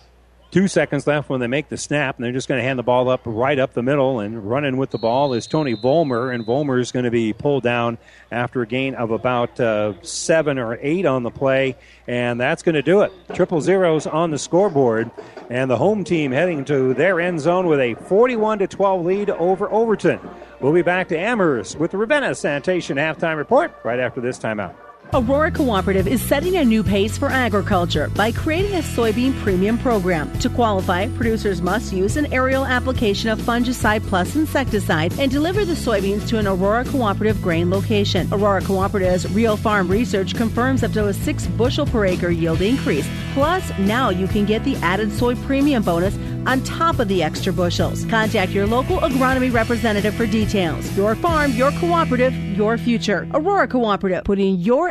Two 0.50 0.66
seconds 0.66 1.06
left 1.06 1.28
when 1.28 1.38
they 1.38 1.46
make 1.46 1.68
the 1.68 1.76
snap, 1.76 2.16
and 2.16 2.24
they're 2.24 2.32
just 2.32 2.48
going 2.48 2.58
to 2.58 2.64
hand 2.64 2.76
the 2.76 2.82
ball 2.82 3.08
up 3.08 3.20
right 3.24 3.56
up 3.56 3.72
the 3.72 3.84
middle. 3.84 4.18
And 4.18 4.50
running 4.50 4.78
with 4.78 4.90
the 4.90 4.98
ball 4.98 5.32
is 5.32 5.46
Tony 5.46 5.76
Volmer, 5.76 6.34
and 6.34 6.44
Volmer 6.44 6.80
is 6.80 6.90
going 6.90 7.04
to 7.04 7.10
be 7.10 7.32
pulled 7.32 7.62
down 7.62 7.98
after 8.32 8.60
a 8.60 8.66
gain 8.66 8.96
of 8.96 9.12
about 9.12 9.60
uh, 9.60 9.92
seven 10.02 10.58
or 10.58 10.76
eight 10.82 11.06
on 11.06 11.22
the 11.22 11.30
play, 11.30 11.76
and 12.08 12.40
that's 12.40 12.64
going 12.64 12.74
to 12.74 12.82
do 12.82 13.02
it. 13.02 13.12
Triple 13.32 13.60
zeros 13.60 14.08
on 14.08 14.32
the 14.32 14.38
scoreboard, 14.38 15.12
and 15.50 15.70
the 15.70 15.76
home 15.76 16.02
team 16.02 16.32
heading 16.32 16.64
to 16.64 16.94
their 16.94 17.20
end 17.20 17.38
zone 17.38 17.68
with 17.68 17.78
a 17.78 17.94
41 17.94 18.58
to 18.58 18.66
12 18.66 19.04
lead 19.04 19.30
over 19.30 19.70
Overton. 19.70 20.18
We'll 20.58 20.72
be 20.72 20.82
back 20.82 21.06
to 21.08 21.16
Amherst 21.16 21.78
with 21.78 21.92
the 21.92 21.96
Ravenna 21.96 22.34
Sanitation 22.34 22.96
halftime 22.96 23.36
report 23.36 23.72
right 23.84 24.00
after 24.00 24.20
this 24.20 24.36
timeout. 24.36 24.74
Aurora 25.12 25.50
Cooperative 25.50 26.06
is 26.06 26.22
setting 26.22 26.58
a 26.58 26.64
new 26.64 26.84
pace 26.84 27.18
for 27.18 27.30
agriculture 27.30 28.08
by 28.10 28.30
creating 28.30 28.74
a 28.74 28.78
soybean 28.78 29.36
premium 29.42 29.76
program. 29.76 30.32
To 30.38 30.48
qualify, 30.48 31.08
producers 31.08 31.60
must 31.60 31.92
use 31.92 32.16
an 32.16 32.32
aerial 32.32 32.64
application 32.64 33.28
of 33.28 33.40
fungicide 33.40 34.06
plus 34.06 34.36
insecticide 34.36 35.12
and 35.18 35.28
deliver 35.28 35.64
the 35.64 35.72
soybeans 35.72 36.28
to 36.28 36.38
an 36.38 36.46
Aurora 36.46 36.84
Cooperative 36.84 37.42
grain 37.42 37.70
location. 37.70 38.28
Aurora 38.32 38.60
Cooperative's 38.60 39.28
real 39.32 39.56
farm 39.56 39.88
research 39.88 40.36
confirms 40.36 40.84
up 40.84 40.92
to 40.92 41.08
a 41.08 41.12
6 41.12 41.46
bushel 41.48 41.86
per 41.86 42.06
acre 42.06 42.30
yield 42.30 42.62
increase. 42.62 43.08
Plus, 43.34 43.76
now 43.80 44.10
you 44.10 44.28
can 44.28 44.44
get 44.44 44.62
the 44.62 44.76
added 44.76 45.10
soy 45.10 45.34
premium 45.34 45.82
bonus 45.82 46.16
on 46.46 46.62
top 46.62 46.98
of 47.00 47.08
the 47.08 47.22
extra 47.22 47.52
bushels. 47.52 48.04
Contact 48.06 48.52
your 48.52 48.66
local 48.66 48.98
agronomy 48.98 49.52
representative 49.52 50.14
for 50.14 50.26
details. 50.26 50.96
Your 50.96 51.14
farm, 51.14 51.52
your 51.52 51.70
cooperative, 51.72 52.34
your 52.56 52.78
future. 52.78 53.28
Aurora 53.34 53.68
Cooperative, 53.68 54.24
putting 54.24 54.56
your 54.56 54.90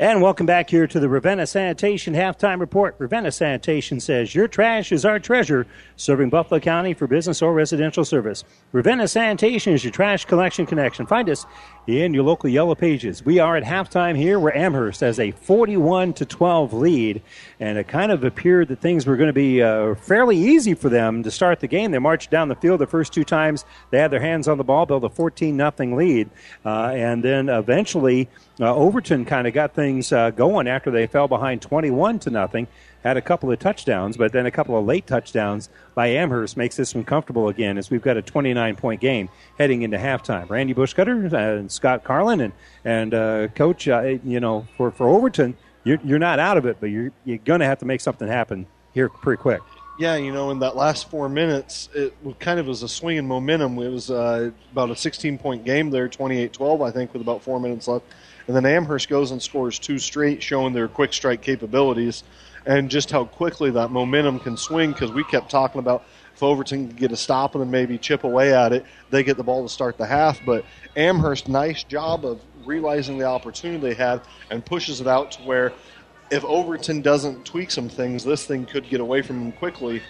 And 0.00 0.22
welcome 0.22 0.46
back 0.46 0.70
here 0.70 0.86
to 0.86 1.00
the 1.00 1.08
Ravenna 1.08 1.44
Sanitation 1.44 2.14
Halftime 2.14 2.60
Report. 2.60 2.94
Ravenna 2.98 3.32
Sanitation 3.32 3.98
says 3.98 4.32
your 4.32 4.46
trash 4.46 4.92
is 4.92 5.04
our 5.04 5.18
treasure, 5.18 5.66
serving 5.96 6.30
Buffalo 6.30 6.60
County 6.60 6.94
for 6.94 7.08
business 7.08 7.42
or 7.42 7.52
residential 7.52 8.04
service. 8.04 8.44
Ravenna 8.70 9.08
Sanitation 9.08 9.72
is 9.72 9.82
your 9.82 9.92
trash 9.92 10.24
collection 10.24 10.66
connection. 10.66 11.04
Find 11.04 11.28
us 11.28 11.46
in 11.88 12.12
your 12.12 12.22
local 12.22 12.50
Yellow 12.50 12.74
Pages. 12.74 13.24
We 13.24 13.38
are 13.38 13.56
at 13.56 13.64
halftime 13.64 14.14
here 14.14 14.38
where 14.38 14.54
Amherst 14.54 15.00
has 15.00 15.18
a 15.18 15.30
41 15.30 16.12
to 16.14 16.26
12 16.26 16.74
lead, 16.74 17.22
and 17.60 17.78
it 17.78 17.88
kind 17.88 18.12
of 18.12 18.24
appeared 18.24 18.68
that 18.68 18.80
things 18.80 19.06
were 19.06 19.16
going 19.16 19.28
to 19.28 19.32
be 19.32 19.62
uh, 19.62 19.94
fairly 19.94 20.36
easy 20.36 20.74
for 20.74 20.90
them 20.90 21.22
to 21.22 21.30
start 21.30 21.60
the 21.60 21.66
game. 21.66 21.90
They 21.90 21.98
marched 21.98 22.30
down 22.30 22.48
the 22.48 22.54
field 22.56 22.80
the 22.80 22.86
first 22.86 23.14
two 23.14 23.24
times. 23.24 23.64
They 23.90 23.98
had 23.98 24.10
their 24.10 24.20
hands 24.20 24.48
on 24.48 24.58
the 24.58 24.64
ball, 24.64 24.84
built 24.84 25.02
a 25.02 25.08
14 25.08 25.56
nothing 25.56 25.96
lead, 25.96 26.28
uh, 26.62 26.88
and 26.88 27.24
then 27.24 27.48
eventually 27.48 28.28
uh, 28.60 28.74
Overton 28.74 29.24
kind 29.24 29.46
of 29.46 29.54
got 29.54 29.74
things 29.74 30.12
uh, 30.12 30.30
going 30.30 30.68
after 30.68 30.90
they 30.90 31.06
fell 31.06 31.26
behind 31.26 31.62
21 31.62 32.18
to 32.20 32.30
nothing. 32.30 32.68
Had 33.04 33.16
a 33.16 33.22
couple 33.22 33.50
of 33.50 33.58
touchdowns, 33.58 34.16
but 34.16 34.32
then 34.32 34.46
a 34.46 34.50
couple 34.50 34.76
of 34.76 34.84
late 34.84 35.06
touchdowns 35.06 35.68
by 35.94 36.08
Amherst 36.08 36.56
makes 36.56 36.76
this 36.76 36.94
one 36.94 37.04
comfortable 37.04 37.48
again 37.48 37.78
as 37.78 37.90
we've 37.90 38.02
got 38.02 38.16
a 38.16 38.22
29 38.22 38.76
point 38.76 39.00
game 39.00 39.28
heading 39.56 39.82
into 39.82 39.98
halftime. 39.98 40.48
Randy 40.50 40.74
Bushcutter 40.74 41.32
and 41.32 41.70
Scott 41.70 42.02
Carlin 42.04 42.40
and 42.40 42.52
and 42.84 43.14
uh, 43.14 43.48
coach, 43.48 43.86
uh, 43.88 44.18
you 44.24 44.40
know, 44.40 44.66
for 44.76 44.90
for 44.90 45.08
Overton, 45.08 45.56
you're 45.84 45.98
you're 46.04 46.18
not 46.18 46.38
out 46.38 46.56
of 46.56 46.66
it, 46.66 46.78
but 46.80 46.86
you're 46.86 47.12
you're 47.24 47.38
going 47.38 47.60
to 47.60 47.66
have 47.66 47.78
to 47.78 47.86
make 47.86 48.00
something 48.00 48.26
happen 48.26 48.66
here 48.92 49.08
pretty 49.08 49.40
quick. 49.40 49.60
Yeah, 49.98 50.14
you 50.14 50.30
know, 50.30 50.50
in 50.50 50.60
that 50.60 50.76
last 50.76 51.10
four 51.10 51.28
minutes, 51.28 51.88
it 51.92 52.14
kind 52.38 52.60
of 52.60 52.66
was 52.66 52.84
a 52.84 52.88
swing 52.88 53.16
in 53.16 53.26
momentum. 53.26 53.76
It 53.78 53.88
was 53.88 54.12
uh, 54.12 54.52
about 54.70 54.90
a 54.90 54.96
16 54.96 55.38
point 55.38 55.64
game 55.64 55.90
there, 55.90 56.08
28 56.08 56.52
12, 56.52 56.82
I 56.82 56.90
think, 56.92 57.12
with 57.12 57.22
about 57.22 57.42
four 57.42 57.58
minutes 57.58 57.88
left. 57.88 58.04
And 58.46 58.54
then 58.54 58.64
Amherst 58.64 59.08
goes 59.08 59.32
and 59.32 59.42
scores 59.42 59.78
two 59.78 59.98
straight, 59.98 60.42
showing 60.42 60.72
their 60.72 60.88
quick 60.88 61.12
strike 61.12 61.42
capabilities 61.42 62.22
and 62.68 62.90
just 62.90 63.10
how 63.10 63.24
quickly 63.24 63.70
that 63.70 63.90
momentum 63.90 64.38
can 64.38 64.56
swing 64.56 64.92
because 64.92 65.10
we 65.10 65.24
kept 65.24 65.50
talking 65.50 65.78
about 65.78 66.04
if 66.34 66.42
Overton 66.42 66.88
can 66.88 66.96
get 66.96 67.10
a 67.10 67.16
stop 67.16 67.54
and 67.54 67.62
then 67.62 67.70
maybe 67.70 67.96
chip 67.96 68.24
away 68.24 68.54
at 68.54 68.74
it, 68.74 68.84
they 69.10 69.24
get 69.24 69.38
the 69.38 69.42
ball 69.42 69.66
to 69.66 69.72
start 69.72 69.96
the 69.96 70.06
half. 70.06 70.44
But 70.44 70.66
Amherst, 70.94 71.48
nice 71.48 71.82
job 71.82 72.26
of 72.26 72.40
realizing 72.64 73.16
the 73.16 73.24
opportunity 73.24 73.80
they 73.80 73.94
had 73.94 74.20
and 74.50 74.64
pushes 74.64 75.00
it 75.00 75.08
out 75.08 75.32
to 75.32 75.42
where 75.42 75.72
if 76.30 76.44
Overton 76.44 77.00
doesn't 77.00 77.46
tweak 77.46 77.70
some 77.70 77.88
things, 77.88 78.22
this 78.22 78.44
thing 78.44 78.66
could 78.66 78.88
get 78.90 79.00
away 79.00 79.22
from 79.22 79.40
them 79.40 79.52
quickly. 79.52 80.02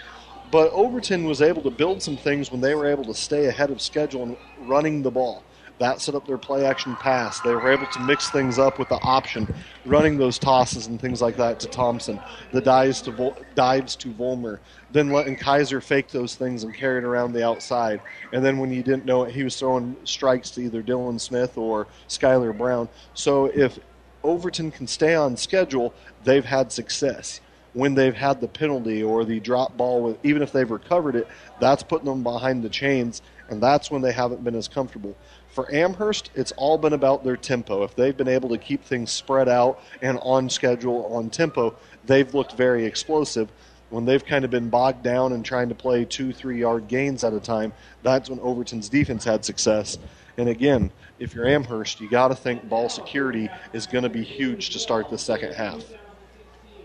But 0.51 0.73
Overton 0.73 1.25
was 1.25 1.41
able 1.41 1.63
to 1.63 1.71
build 1.71 2.03
some 2.03 2.17
things 2.17 2.51
when 2.51 2.61
they 2.61 2.75
were 2.75 2.87
able 2.87 3.05
to 3.05 3.15
stay 3.15 3.47
ahead 3.47 3.71
of 3.71 3.81
schedule 3.81 4.25
and 4.25 4.37
running 4.59 5.03
the 5.03 5.13
ball. 5.13 5.45
That 5.79 6.01
set 6.01 6.15
up 6.15 6.27
their 6.27 6.39
play 6.39 6.65
action 6.67 6.97
pass. 6.97 7.41
They 7.41 7.55
were 7.55 7.71
able 7.71 7.87
to 7.87 8.01
mix 8.01 8.31
things 8.31 8.59
up 8.59 8.79
with 8.79 8.89
the 8.89 9.01
option, 9.01 9.53
running 9.85 10.19
those 10.19 10.39
tosses 10.39 10.89
and 10.89 11.01
things 11.01 11.23
like 11.23 11.37
that 11.37 11.61
to 11.61 11.69
Thompson, 11.69 12.21
the 12.53 12.61
dives 12.61 13.01
to 13.03 13.13
Vol- 13.13 13.37
dives 13.55 13.95
to 13.97 14.13
Volmer, 14.13 14.61
then 14.91 15.11
letting 15.11 15.37
Kaiser 15.37 15.81
fake 15.81 16.09
those 16.09 16.35
things 16.35 16.65
and 16.65 16.75
carry 16.75 16.99
it 16.99 17.05
around 17.05 17.33
the 17.33 17.45
outside. 17.45 18.01
And 18.33 18.45
then 18.45 18.59
when 18.59 18.73
you 18.73 18.83
didn't 18.83 19.05
know 19.05 19.23
it, 19.25 19.33
he 19.33 19.45
was 19.45 19.57
throwing 19.57 19.97
strikes 20.05 20.51
to 20.53 20.63
either 20.63 20.83
Dylan 20.83 21.21
Smith 21.21 21.57
or 21.57 21.87
Skylar 22.09 22.57
Brown. 22.57 22.89
So 23.15 23.47
if 23.47 23.79
Overton 24.25 24.71
can 24.71 24.87
stay 24.87 25.15
on 25.15 25.37
schedule, 25.37 25.95
they've 26.25 26.45
had 26.45 26.73
success. 26.73 27.41
When 27.75 27.95
they've 27.95 28.15
had 28.15 28.41
the 28.41 28.49
penalty 28.49 29.03
or 29.03 29.25
the 29.25 29.41
drop 29.41 29.77
ball, 29.77 30.03
with, 30.03 30.25
even 30.25 30.43
if 30.43 30.53
they've 30.53 30.71
recovered 30.71 31.17
it, 31.17 31.29
that's 31.61 31.83
putting 31.83 32.07
them 32.07 32.23
behind 32.23 32.65
the 32.65 32.69
chains, 32.69 33.23
and 33.49 33.63
that's 33.63 33.91
when 33.91 34.03
they 34.03 34.13
haven't 34.13 34.43
been 34.43 34.55
as 34.55 34.69
comfortable. 34.69 35.17
For 35.51 35.73
Amherst, 35.75 36.31
it's 36.35 36.53
all 36.53 36.79
been 36.79 36.93
about 36.93 37.25
their 37.25 37.37
tempo. 37.37 37.83
If 37.83 37.95
they've 37.95 38.17
been 38.17 38.29
able 38.29 38.49
to 38.51 38.59
keep 38.59 38.85
things 38.85 39.11
spread 39.11 39.49
out 39.49 39.83
and 40.03 40.19
on 40.23 40.49
schedule, 40.51 41.07
on 41.07 41.31
tempo, 41.31 41.75
they've 42.07 42.33
looked 42.33 42.53
very 42.53 42.85
explosive. 42.85 43.51
When 43.91 44.05
they've 44.05 44.25
kind 44.25 44.45
of 44.45 44.51
been 44.51 44.69
bogged 44.69 45.03
down 45.03 45.33
and 45.33 45.45
trying 45.45 45.71
to 45.71 45.75
play 45.75 46.05
two, 46.05 46.33
three 46.33 46.61
yard 46.61 46.89
gains 46.89 47.25
at 47.25 47.33
a 47.33 47.41
time, 47.41 47.73
that's 48.03 48.29
when 48.29 48.39
Overton's 48.41 48.89
defense 48.89 49.25
had 49.25 49.45
success. 49.45 49.99
And 50.37 50.49
again, 50.49 50.93
if 51.19 51.35
you're 51.35 51.47
Amherst, 51.47 52.01
you 52.01 52.09
got 52.09 52.29
to 52.29 52.35
think 52.35 52.69
ball 52.69 52.89
security 52.89 53.49
is 53.73 53.87
going 53.87 54.05
to 54.05 54.11
be 54.11 54.23
huge 54.23 54.71
to 54.71 54.79
start 54.79 55.11
the 55.11 55.19
second 55.19 55.55
half. 55.55 55.83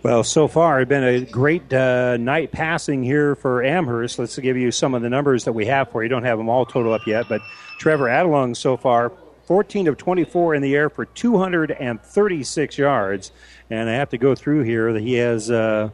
Well, 0.03 0.25
so 0.25 0.49
far, 0.49 0.81
it's 0.81 0.89
been 0.89 1.05
a 1.05 1.21
great 1.21 1.73
uh, 1.73 2.17
night 2.17 2.51
passing 2.51 3.03
here 3.03 3.37
for 3.37 3.63
Amherst. 3.63 4.19
Let's 4.19 4.37
give 4.37 4.57
you 4.57 4.69
some 4.69 4.95
of 4.95 5.01
the 5.01 5.09
numbers 5.09 5.45
that 5.45 5.53
we 5.53 5.65
have 5.67 5.91
for 5.91 6.03
you. 6.03 6.09
Don't 6.09 6.25
have 6.25 6.37
them 6.37 6.49
all 6.49 6.65
total 6.65 6.91
up 6.91 7.07
yet, 7.07 7.29
but 7.29 7.39
Trevor 7.79 8.07
Adelung 8.07 8.53
so 8.53 8.75
far, 8.75 9.13
14 9.45 9.87
of 9.87 9.95
24 9.95 10.55
in 10.55 10.61
the 10.61 10.75
air 10.75 10.89
for 10.89 11.05
236 11.05 12.77
yards. 12.77 13.31
And 13.69 13.89
I 13.89 13.93
have 13.93 14.09
to 14.09 14.17
go 14.17 14.35
through 14.35 14.63
here. 14.63 14.91
That 14.91 15.03
he 15.03 15.13
has 15.13 15.49
uh, 15.49 15.89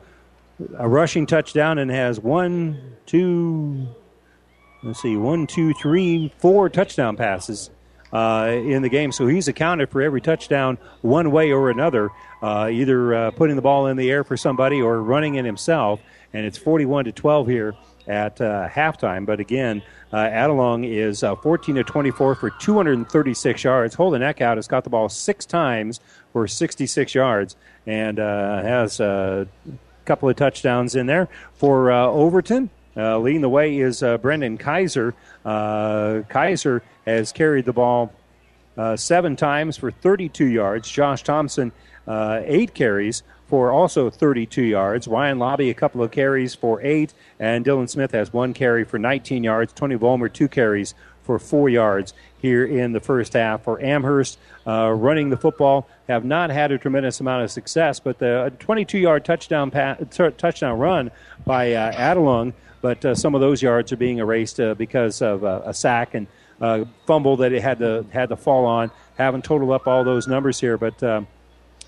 a 0.76 0.90
rushing 0.90 1.28
touchdown 1.28 1.78
and 1.78 1.92
has 1.92 2.20
one, 2.20 2.96
two, 3.06 3.90
let's 4.82 5.04
see, 5.04 5.18
one, 5.18 5.46
two, 5.46 5.72
three, 5.76 6.34
four 6.40 6.68
touchdown 6.68 7.16
passes 7.16 7.70
uh, 8.12 8.50
in 8.52 8.82
the 8.82 8.90
game. 8.90 9.12
So 9.12 9.28
he's 9.28 9.48
accounted 9.48 9.90
for 9.90 10.02
every 10.02 10.22
touchdown 10.22 10.78
one 11.02 11.32
way 11.32 11.52
or 11.52 11.70
another, 11.70 12.10
uh, 12.42 12.70
either 12.72 13.14
uh, 13.14 13.32
putting 13.32 13.56
the 13.56 13.62
ball 13.62 13.88
in 13.88 13.98
the 13.98 14.10
air 14.10 14.24
for 14.24 14.38
somebody 14.38 14.82
or 14.82 15.02
running 15.02 15.36
it 15.36 15.46
himself. 15.46 16.02
And 16.34 16.46
it's 16.46 16.58
41 16.58 17.06
to 17.06 17.12
12 17.12 17.48
here 17.48 17.76
at 18.08 18.40
uh, 18.40 18.68
halftime. 18.70 19.26
But 19.26 19.40
again, 19.40 19.82
uh, 20.14 20.18
Adelung 20.18 20.88
is 20.88 21.24
uh, 21.24 21.36
14 21.36 21.76
to 21.76 21.84
24 21.84 22.36
for 22.36 22.50
236 22.50 23.64
yards. 23.64 23.96
Holden 23.96 24.22
Eckhout 24.22 24.56
has 24.56 24.68
got 24.68 24.84
the 24.84 24.90
ball 24.90 25.10
six 25.10 25.46
times 25.46 26.00
for 26.34 26.48
66 26.48 27.16
yards 27.16 27.56
and 27.86 28.18
has 28.18 29.00
a 29.00 29.48
couple 30.06 30.30
of 30.30 30.36
touchdowns 30.36 30.96
in 30.96 31.06
there 31.08 31.30
for 31.56 31.92
Overton. 31.92 32.70
Uh, 33.00 33.18
leading 33.18 33.42
the 33.42 33.50
way 33.50 33.80
is 33.80 34.04
uh, 34.04 34.18
Brendan 34.18 34.58
Kaiser. 34.58 35.14
Uh, 35.46 36.22
Kaiser 36.28 36.84
has 37.06 37.32
carried 37.32 37.64
the 37.66 37.74
ball 37.74 38.12
seven 38.96 39.36
times 39.36 39.78
for 39.78 39.92
32 39.92 40.46
yards. 40.46 40.90
Josh 40.90 41.24
Thompson, 41.24 41.72
eight 42.08 42.74
carries 42.74 43.24
for 43.50 43.72
also 43.72 44.12
32 44.12 44.62
yards. 44.62 45.08
Ryan 45.08 45.40
Lobby, 45.40 45.72
a 45.72 45.74
couple 45.74 46.04
of 46.04 46.12
carries 46.12 46.54
for 46.54 46.80
eight. 46.82 47.14
And 47.40 47.66
Dylan 47.66 47.90
Smith 47.90 48.12
has 48.12 48.32
one 48.32 48.54
carry 48.54 48.84
for 48.84 49.00
19 49.00 49.44
yards. 49.44 49.74
Tony 49.74 49.96
Volmer, 49.96 50.30
two 50.30 50.48
carries 50.48 50.94
for 51.24 51.40
four 51.40 51.68
yards 51.68 52.14
here 52.40 52.66
in 52.66 52.92
the 52.92 53.00
first 53.00 53.34
half. 53.34 53.64
For 53.64 53.82
Amherst, 53.82 54.38
uh, 54.68 54.92
running 54.92 55.30
the 55.30 55.38
football, 55.38 55.88
have 56.08 56.24
not 56.24 56.52
had 56.52 56.72
a 56.72 56.78
tremendous 56.78 57.20
amount 57.20 57.44
of 57.44 57.52
success, 57.52 58.00
but 58.00 58.20
the 58.20 58.54
22-yard 58.60 59.26
touchdown 59.26 59.72
pa- 59.72 59.96
t- 59.96 60.32
touchdown 60.38 60.80
run 60.80 61.12
by 61.46 61.74
uh, 61.74 61.92
Adelung, 61.92 62.54
but 62.82 63.04
uh, 63.04 63.14
some 63.14 63.36
of 63.36 63.42
those 63.42 63.62
yards 63.62 63.92
are 63.92 63.98
being 63.98 64.20
erased 64.20 64.60
uh, 64.60 64.74
because 64.76 65.22
of 65.22 65.44
uh, 65.44 65.62
a 65.66 65.74
sack 65.74 66.14
and 66.14 66.28
uh, 66.62 66.86
fumble 67.06 67.38
that 67.38 67.52
it 67.52 67.62
had 67.62 67.80
to 67.80 68.06
had 68.12 68.30
to 68.30 68.36
fall 68.36 68.66
on. 68.66 68.92
Haven't 69.18 69.44
totaled 69.44 69.72
up 69.72 69.88
all 69.88 70.04
those 70.04 70.28
numbers 70.28 70.60
here, 70.60 70.78
but. 70.78 71.02
Um, 71.02 71.28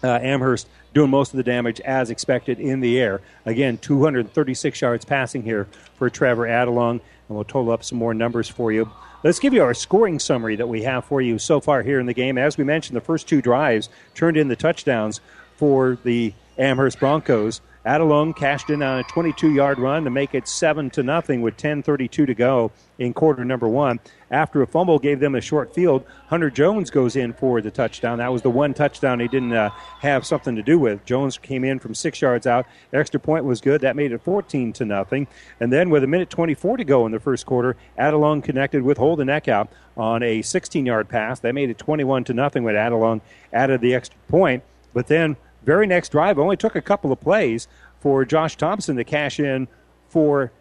uh, 0.03 0.19
Amherst 0.22 0.68
doing 0.94 1.10
most 1.10 1.32
of 1.34 1.38
the 1.38 1.44
damage 1.44 1.80
as 1.82 2.10
expected 2.10 2.60
in 2.60 2.82
the 2.82 2.99
air. 2.99 3.22
Again, 3.45 3.78
236 3.78 4.82
yards 4.82 5.06
passing 5.06 5.44
here 5.44 5.68
for 5.95 6.10
Trevor 6.10 6.48
Adelung. 6.48 6.99
and 6.99 7.02
we'll 7.30 7.44
total 7.44 7.72
up 7.72 7.84
some 7.84 7.98
more 7.98 8.14
numbers 8.14 8.49
for 8.49 8.72
you. 8.72 8.91
Let's 9.23 9.40
give 9.40 9.53
you 9.53 9.61
our 9.64 9.73
scoring 9.73 10.19
summary 10.19 10.56
that 10.56 10.68
we 10.68 10.82
have 10.84 11.06
for 11.06 11.22
you 11.22 11.38
so 11.38 11.60
far 11.60 11.84
here 11.84 11.99
in 11.99 12.07
the 12.07 12.14
game. 12.14 12.38
As 12.38 12.57
we 12.57 12.64
mentioned, 12.64 12.98
the 12.98 13.02
first 13.02 13.28
two 13.28 13.41
drives 13.41 13.90
turned 14.15 14.36
in 14.36 14.48
the 14.48 14.56
touchdowns 14.56 15.22
for 15.56 15.98
the 16.03 16.34
Amherst 16.57 16.99
Broncos. 16.99 17.61
Adelung 17.86 18.36
cashed 18.36 18.70
in 18.70 18.84
on 18.84 18.99
a 18.99 19.03
22-yard 19.03 19.80
run 19.80 20.03
to 20.03 20.12
make 20.12 20.36
it 20.36 20.48
seven 20.48 20.91
to 20.91 21.02
nothing 21.02 21.41
with 21.41 21.58
10:32 21.58 22.28
to 22.28 22.34
go 22.36 22.72
in 22.99 23.12
quarter 23.12 23.44
number 23.44 23.68
one. 23.68 23.99
After 24.30 24.62
a 24.62 24.68
fumble 24.68 24.99
gave 24.99 25.20
them 25.20 25.34
a 25.34 25.41
short 25.41 25.74
field, 25.74 26.06
Hunter 26.28 26.52
Jones 26.52 26.91
goes 26.91 27.16
in 27.16 27.34
for 27.34 27.60
the 27.60 27.72
touchdown. 27.72 28.20
That 28.20 28.32
was 28.32 28.44
the 28.44 28.52
one 28.52 28.76
touchdown 28.76 29.20
he 29.20 29.28
didn't 29.28 29.53
uh, 29.53 29.72
have 29.99 30.28
something 30.28 30.56
to 30.56 30.62
do 30.62 30.78
with. 30.78 31.03
Jones 31.06 31.40
came 31.40 31.64
in 31.64 31.80
from 31.80 31.95
six 31.95 32.22
yards 32.22 32.45
out. 32.45 32.68
Extra 32.94 33.20
point 33.20 33.45
was 33.45 33.62
good. 33.62 33.82
That 33.82 33.95
made 33.95 34.12
it 34.12 34.22
14 34.22 34.74
to 34.74 34.86
nothing. 34.86 35.28
And 35.60 35.74
then 35.74 35.90
with 35.90 36.03
a 36.03 36.08
minute 36.08 36.30
24 36.30 36.78
to 36.78 36.84
go 36.84 37.08
in 37.08 37.12
the 37.12 37.20
first 37.20 37.48
quarter, 37.48 37.76
Adelung 37.98 38.44
connected 38.44 38.84
with 38.84 38.99
Holden 38.99 39.28
Eckhout 39.28 39.70
on 39.98 40.22
a 40.22 40.41
16-yard 40.41 41.10
pass. 41.10 41.40
That 41.40 41.56
made 41.56 41.72
it 41.72 41.80
21 41.80 42.26
to 42.26 42.34
nothing 42.36 42.64
when 42.64 42.76
Adelung 42.76 43.22
added 43.52 43.82
the 43.82 43.95
extra 43.95 44.20
point. 44.28 44.64
But 44.94 45.08
then 45.08 45.36
very 45.64 45.88
next 45.88 46.10
drive 46.10 46.40
only 46.40 46.58
took 46.58 46.76
a 46.76 46.82
couple 46.82 47.12
of 47.12 47.20
plays 47.20 47.68
for 48.00 48.26
Josh 48.26 48.56
Thompson 48.56 48.96
to 48.96 49.04
cash 49.04 49.40
in 49.40 49.68
for 50.10 50.52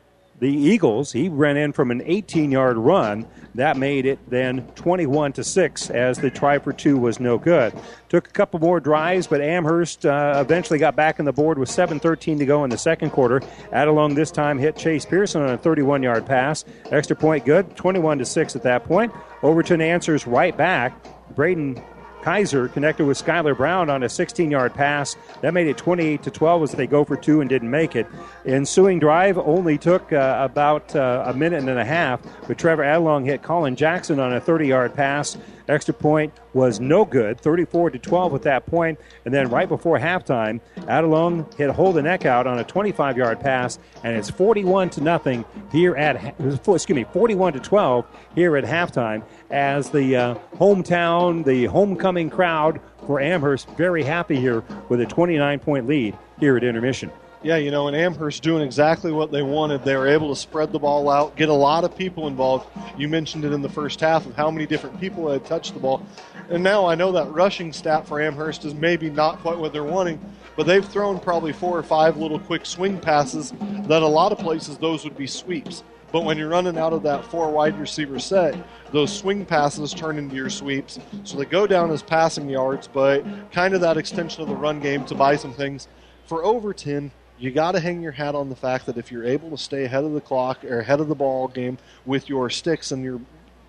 the 0.40 0.48
Eagles. 0.48 1.12
He 1.12 1.28
ran 1.28 1.56
in 1.56 1.72
from 1.72 1.90
an 1.90 2.02
18 2.04 2.50
yard 2.50 2.76
run. 2.78 3.26
That 3.54 3.76
made 3.76 4.06
it 4.06 4.18
then 4.28 4.66
21 4.74 5.34
to 5.34 5.44
6 5.44 5.90
as 5.90 6.18
the 6.18 6.30
try 6.30 6.58
for 6.58 6.72
two 6.72 6.96
was 6.96 7.20
no 7.20 7.36
good. 7.36 7.74
Took 8.08 8.28
a 8.28 8.30
couple 8.30 8.58
more 8.58 8.80
drives, 8.80 9.26
but 9.26 9.40
Amherst 9.40 10.06
uh, 10.06 10.38
eventually 10.44 10.78
got 10.78 10.96
back 10.96 11.20
on 11.20 11.26
the 11.26 11.32
board 11.32 11.58
with 11.58 11.68
7.13 11.68 12.38
to 12.38 12.46
go 12.46 12.64
in 12.64 12.70
the 12.70 12.78
second 12.78 13.10
quarter. 13.10 13.40
Adelung 13.72 14.14
this 14.14 14.30
time 14.30 14.58
hit 14.58 14.76
Chase 14.76 15.04
Pearson 15.04 15.42
on 15.42 15.50
a 15.50 15.58
31 15.58 16.02
yard 16.02 16.26
pass. 16.26 16.64
Extra 16.90 17.16
point 17.16 17.44
good, 17.44 17.76
21 17.76 18.18
to 18.18 18.24
6 18.24 18.56
at 18.56 18.62
that 18.62 18.84
point. 18.84 19.12
Overton 19.42 19.80
answers 19.80 20.26
right 20.26 20.56
back. 20.56 20.94
Braden 21.34 21.82
Kaiser 22.22 22.68
connected 22.68 23.06
with 23.06 23.22
Skylar 23.22 23.56
Brown 23.56 23.90
on 23.90 24.02
a 24.02 24.08
16 24.08 24.50
yard 24.50 24.74
pass. 24.74 25.16
That 25.40 25.54
made 25.54 25.66
it 25.66 25.76
28 25.76 26.22
to 26.22 26.30
12 26.30 26.62
as 26.62 26.72
they 26.72 26.86
go 26.86 27.04
for 27.04 27.16
two 27.16 27.40
and 27.40 27.48
didn't 27.48 27.70
make 27.70 27.96
it. 27.96 28.06
Ensuing 28.44 28.98
drive 28.98 29.38
only 29.38 29.78
took 29.78 30.12
uh, 30.12 30.38
about 30.40 30.94
uh, 30.94 31.24
a 31.26 31.34
minute 31.34 31.60
and 31.68 31.78
a 31.78 31.84
half, 31.84 32.20
but 32.46 32.58
Trevor 32.58 32.82
Adelung 32.82 33.24
hit 33.24 33.42
Colin 33.42 33.76
Jackson 33.76 34.20
on 34.20 34.32
a 34.32 34.40
30 34.40 34.66
yard 34.66 34.94
pass. 34.94 35.36
Extra 35.70 35.94
point 35.94 36.32
was 36.52 36.80
no 36.80 37.04
good, 37.04 37.40
34 37.40 37.90
to 37.90 37.98
12 37.98 38.34
at 38.34 38.42
that 38.42 38.66
point. 38.66 38.98
And 39.24 39.32
then 39.32 39.48
right 39.48 39.68
before 39.68 39.98
halftime, 39.98 40.60
Adelung 40.80 41.52
hit 41.54 41.70
Holden 41.70 42.04
Eckhout 42.04 42.46
on 42.46 42.58
a 42.58 42.64
25 42.64 43.16
yard 43.16 43.40
pass, 43.40 43.78
and 44.02 44.16
it's 44.16 44.30
41 44.30 44.90
to 44.90 45.00
nothing 45.00 45.44
here 45.70 45.96
at 45.96 46.34
excuse 46.40 46.88
me 46.88 47.04
41 47.04 47.54
to 47.54 47.60
12 47.60 48.06
here 48.34 48.56
at 48.56 48.64
halftime 48.64 49.22
as 49.50 49.90
the 49.90 50.16
uh, 50.16 50.34
hometown, 50.56 51.44
the 51.44 51.66
homecoming 51.66 52.30
crowd 52.30 52.80
for 53.06 53.20
Amherst 53.20 53.68
very 53.76 54.02
happy 54.02 54.36
here 54.36 54.62
with 54.88 55.00
a 55.00 55.06
29 55.06 55.58
point 55.60 55.86
lead 55.86 56.16
here 56.38 56.56
at 56.56 56.64
intermission. 56.64 57.10
Yeah, 57.42 57.56
you 57.56 57.70
know, 57.70 57.88
and 57.88 57.96
Amherst 57.96 58.42
doing 58.42 58.62
exactly 58.62 59.12
what 59.12 59.32
they 59.32 59.40
wanted. 59.40 59.82
They 59.82 59.96
were 59.96 60.06
able 60.06 60.28
to 60.28 60.36
spread 60.38 60.72
the 60.72 60.78
ball 60.78 61.08
out, 61.08 61.36
get 61.36 61.48
a 61.48 61.54
lot 61.54 61.84
of 61.84 61.96
people 61.96 62.26
involved. 62.26 62.68
You 62.98 63.08
mentioned 63.08 63.46
it 63.46 63.52
in 63.52 63.62
the 63.62 63.68
first 63.68 63.98
half 63.98 64.26
of 64.26 64.36
how 64.36 64.50
many 64.50 64.66
different 64.66 65.00
people 65.00 65.30
had 65.30 65.46
touched 65.46 65.72
the 65.72 65.80
ball. 65.80 66.04
And 66.50 66.62
now 66.62 66.84
I 66.84 66.94
know 66.94 67.12
that 67.12 67.32
rushing 67.32 67.72
stat 67.72 68.06
for 68.06 68.20
Amherst 68.20 68.66
is 68.66 68.74
maybe 68.74 69.08
not 69.08 69.38
quite 69.38 69.56
what 69.56 69.72
they're 69.72 69.84
wanting, 69.84 70.20
but 70.54 70.66
they've 70.66 70.84
thrown 70.84 71.18
probably 71.18 71.54
four 71.54 71.78
or 71.78 71.82
five 71.82 72.18
little 72.18 72.38
quick 72.38 72.66
swing 72.66 73.00
passes 73.00 73.54
that 73.84 74.02
a 74.02 74.06
lot 74.06 74.32
of 74.32 74.38
places 74.38 74.76
those 74.76 75.04
would 75.04 75.16
be 75.16 75.26
sweeps. 75.26 75.82
But 76.12 76.24
when 76.24 76.36
you're 76.36 76.50
running 76.50 76.76
out 76.76 76.92
of 76.92 77.02
that 77.04 77.24
four 77.24 77.50
wide 77.50 77.78
receiver 77.80 78.18
set, 78.18 78.54
those 78.92 79.16
swing 79.16 79.46
passes 79.46 79.94
turn 79.94 80.18
into 80.18 80.36
your 80.36 80.50
sweeps. 80.50 80.98
So 81.24 81.38
they 81.38 81.46
go 81.46 81.66
down 81.66 81.90
as 81.90 82.02
passing 82.02 82.50
yards, 82.50 82.86
but 82.86 83.24
kind 83.50 83.72
of 83.72 83.80
that 83.80 83.96
extension 83.96 84.42
of 84.42 84.48
the 84.48 84.56
run 84.56 84.80
game 84.80 85.06
to 85.06 85.14
buy 85.14 85.36
some 85.36 85.54
things. 85.54 85.88
For 86.26 86.44
Overton, 86.44 87.12
you 87.40 87.50
got 87.50 87.72
to 87.72 87.80
hang 87.80 88.02
your 88.02 88.12
hat 88.12 88.34
on 88.34 88.50
the 88.50 88.56
fact 88.56 88.84
that 88.86 88.98
if 88.98 89.10
you're 89.10 89.24
able 89.24 89.50
to 89.50 89.56
stay 89.56 89.84
ahead 89.84 90.04
of 90.04 90.12
the 90.12 90.20
clock 90.20 90.62
or 90.62 90.80
ahead 90.80 91.00
of 91.00 91.08
the 91.08 91.14
ball 91.14 91.48
game 91.48 91.78
with 92.04 92.28
your 92.28 92.50
sticks 92.50 92.92
and 92.92 93.02
your 93.02 93.18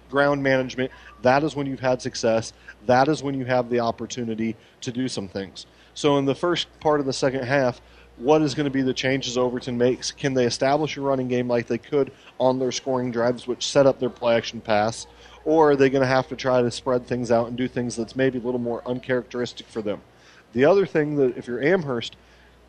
ground 0.09 0.43
management, 0.43 0.91
that 1.21 1.41
is 1.43 1.55
when 1.55 1.65
you've 1.65 1.79
had 1.79 2.01
success. 2.01 2.51
That 2.85 3.07
is 3.07 3.23
when 3.23 3.33
you 3.33 3.45
have 3.45 3.69
the 3.69 3.79
opportunity 3.79 4.57
to 4.81 4.91
do 4.91 5.07
some 5.07 5.29
things. 5.29 5.65
So 5.93 6.17
in 6.17 6.25
the 6.25 6.35
first 6.35 6.67
part 6.81 6.99
of 6.99 7.05
the 7.05 7.13
second 7.13 7.45
half, 7.45 7.81
what 8.17 8.41
is 8.41 8.53
going 8.53 8.65
to 8.65 8.71
be 8.71 8.81
the 8.81 8.93
changes 8.93 9.37
Overton 9.37 9.77
makes? 9.77 10.11
Can 10.11 10.33
they 10.33 10.45
establish 10.45 10.97
a 10.97 11.01
running 11.01 11.29
game 11.29 11.47
like 11.47 11.67
they 11.67 11.77
could 11.77 12.11
on 12.39 12.59
their 12.59 12.73
scoring 12.73 13.09
drives, 13.09 13.47
which 13.47 13.65
set 13.65 13.87
up 13.87 13.99
their 13.99 14.09
play 14.09 14.35
action 14.35 14.59
pass? 14.59 15.07
Or 15.45 15.71
are 15.71 15.75
they 15.77 15.89
going 15.89 16.03
to 16.03 16.07
have 16.07 16.27
to 16.27 16.35
try 16.35 16.61
to 16.61 16.69
spread 16.69 17.07
things 17.07 17.31
out 17.31 17.47
and 17.47 17.57
do 17.57 17.69
things 17.69 17.95
that's 17.95 18.17
maybe 18.17 18.37
a 18.37 18.41
little 18.41 18.59
more 18.59 18.83
uncharacteristic 18.85 19.67
for 19.67 19.81
them? 19.81 20.01
The 20.53 20.65
other 20.65 20.85
thing 20.85 21.15
that 21.15 21.37
if 21.37 21.47
you're 21.47 21.63
Amherst, 21.63 22.17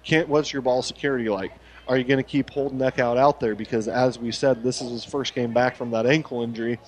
can't 0.04 0.28
what's 0.28 0.52
your 0.52 0.62
ball 0.62 0.82
security 0.82 1.28
like? 1.28 1.52
Are 1.88 1.98
you 1.98 2.04
going 2.04 2.18
to 2.18 2.24
keep 2.24 2.50
Holden 2.50 2.78
Eckhout 2.78 3.16
out 3.16 3.40
there? 3.40 3.54
Because 3.54 3.88
as 3.88 4.18
we 4.18 4.30
said, 4.30 4.62
this 4.62 4.80
is 4.80 4.90
his 4.90 5.04
first 5.04 5.34
game 5.34 5.52
back 5.52 5.76
from 5.76 5.90
that 5.90 6.06
ankle 6.06 6.42
injury, 6.42 6.78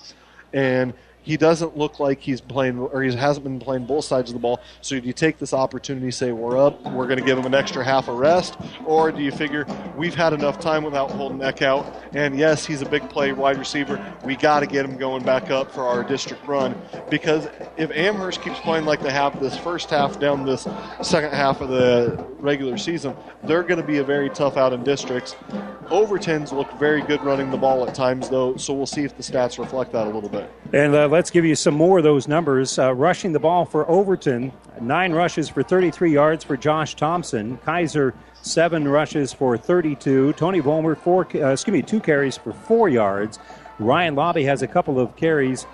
and 0.53 0.95
he 1.25 1.37
doesn't 1.37 1.77
look 1.77 1.99
like 1.99 2.21
he's 2.21 2.41
playing 2.41 2.79
or 2.79 3.03
he 3.03 3.15
hasn't 3.15 3.43
been 3.43 3.59
playing 3.59 3.87
both 3.87 4.05
sides 4.05 4.31
of 4.31 4.35
the 4.35 4.41
ball. 4.41 4.61
So 4.83 5.01
do 5.01 5.07
you 5.07 5.13
take 5.13 5.39
this 5.39 5.53
opportunity, 5.53 6.11
say 6.11 6.33
we're 6.33 6.57
up, 6.57 6.81
we're 6.93 7.07
going 7.07 7.19
to 7.19 7.25
give 7.25 7.39
him 7.39 7.47
an 7.47 7.55
extra 7.55 7.83
half 7.85 8.09
a 8.09 8.13
rest, 8.13 8.57
or 8.85 9.11
do 9.11 9.23
you 9.23 9.33
figure 9.33 9.67
we've 9.97 10.15
had 10.15 10.33
enough 10.33 10.61
time 10.61 10.85
without 10.85 11.11
Holden 11.11 11.41
Eckhout, 11.41 11.87
and 12.13 12.39
yes, 12.39 12.65
he's 12.67 12.83
a 12.83 12.89
big 12.89 13.09
play 13.09 13.33
wide 13.33 13.59
receiver. 13.59 14.15
We 14.25 14.37
got 14.37 14.61
to 14.61 14.67
get 14.67 14.85
him 14.85 14.97
going 14.97 15.25
back 15.25 15.51
up 15.51 15.73
for 15.73 15.85
our 15.85 16.05
district 16.05 16.47
run 16.47 16.81
because 17.11 17.49
if 17.77 17.91
Amherst 17.91 18.43
keeps 18.43 18.61
playing 18.61 18.85
like 18.85 19.01
they 19.01 19.13
have 19.13 19.41
this 19.41 19.57
first 19.57 19.91
half 19.91 20.21
down 20.21 20.45
this 20.45 20.69
second 21.03 21.33
half 21.33 21.61
of 21.61 21.71
the 21.71 22.23
regular 22.39 22.77
season, 22.77 23.17
they're 23.43 23.63
going 23.63 23.81
to 23.81 23.87
be 23.87 23.99
a 23.99 24.05
very 24.05 24.29
tough 24.29 24.57
out 24.57 24.73
in 24.73 24.85
districts. 24.85 25.37
Overton's 25.91 26.53
looked 26.53 26.75
very 26.75 27.03
good 27.03 27.23
running 27.23 27.51
the 27.51 27.57
ball 27.57 27.87
at 27.87 27.95
times, 27.95 28.29
though, 28.29 28.57
so 28.57 28.75
we'll 28.75 28.87
see 28.87 29.05
if 29.05 29.17
the 29.17 29.23
stats 29.23 29.59
reflect 29.59 29.93
that 29.93 30.07
a 30.07 30.11
little 30.11 30.29
bit. 30.29 30.51
And 30.73 30.95
uh, 30.95 31.09
let's 31.15 31.31
give 31.31 31.45
you 31.45 31.55
some 31.55 31.75
more 31.75 31.99
of 31.99 32.03
those 32.03 32.27
numbers. 32.27 32.77
Uh, 32.77 32.93
rushing 32.93 33.31
the 33.31 33.39
ball 33.39 33.65
for 33.65 33.89
Overton, 33.89 34.53
nine 34.81 35.13
rushes 35.13 35.49
for 35.49 35.63
33 35.63 36.13
yards 36.13 36.43
for 36.43 36.57
Josh 36.57 36.97
Thompson. 36.97 37.57
Kaiser, 37.59 38.15
seven 38.43 38.89
rushes 38.89 39.33
for 39.33 39.57
32. 39.57 40.33
Tony 40.33 40.59
Volmer, 40.59 40.97
four, 40.97 41.25
uh, 41.37 41.53
excuse 41.53 41.73
me, 41.73 41.83
two 41.83 42.01
carries 42.01 42.37
for 42.37 42.53
four 42.53 42.89
yards. 42.89 43.39
Ryan 43.79 44.17
Lobby 44.17 44.43
has 44.43 44.63
a 44.63 44.67
couple 44.67 44.99
of 44.99 45.15
carries 45.15 45.67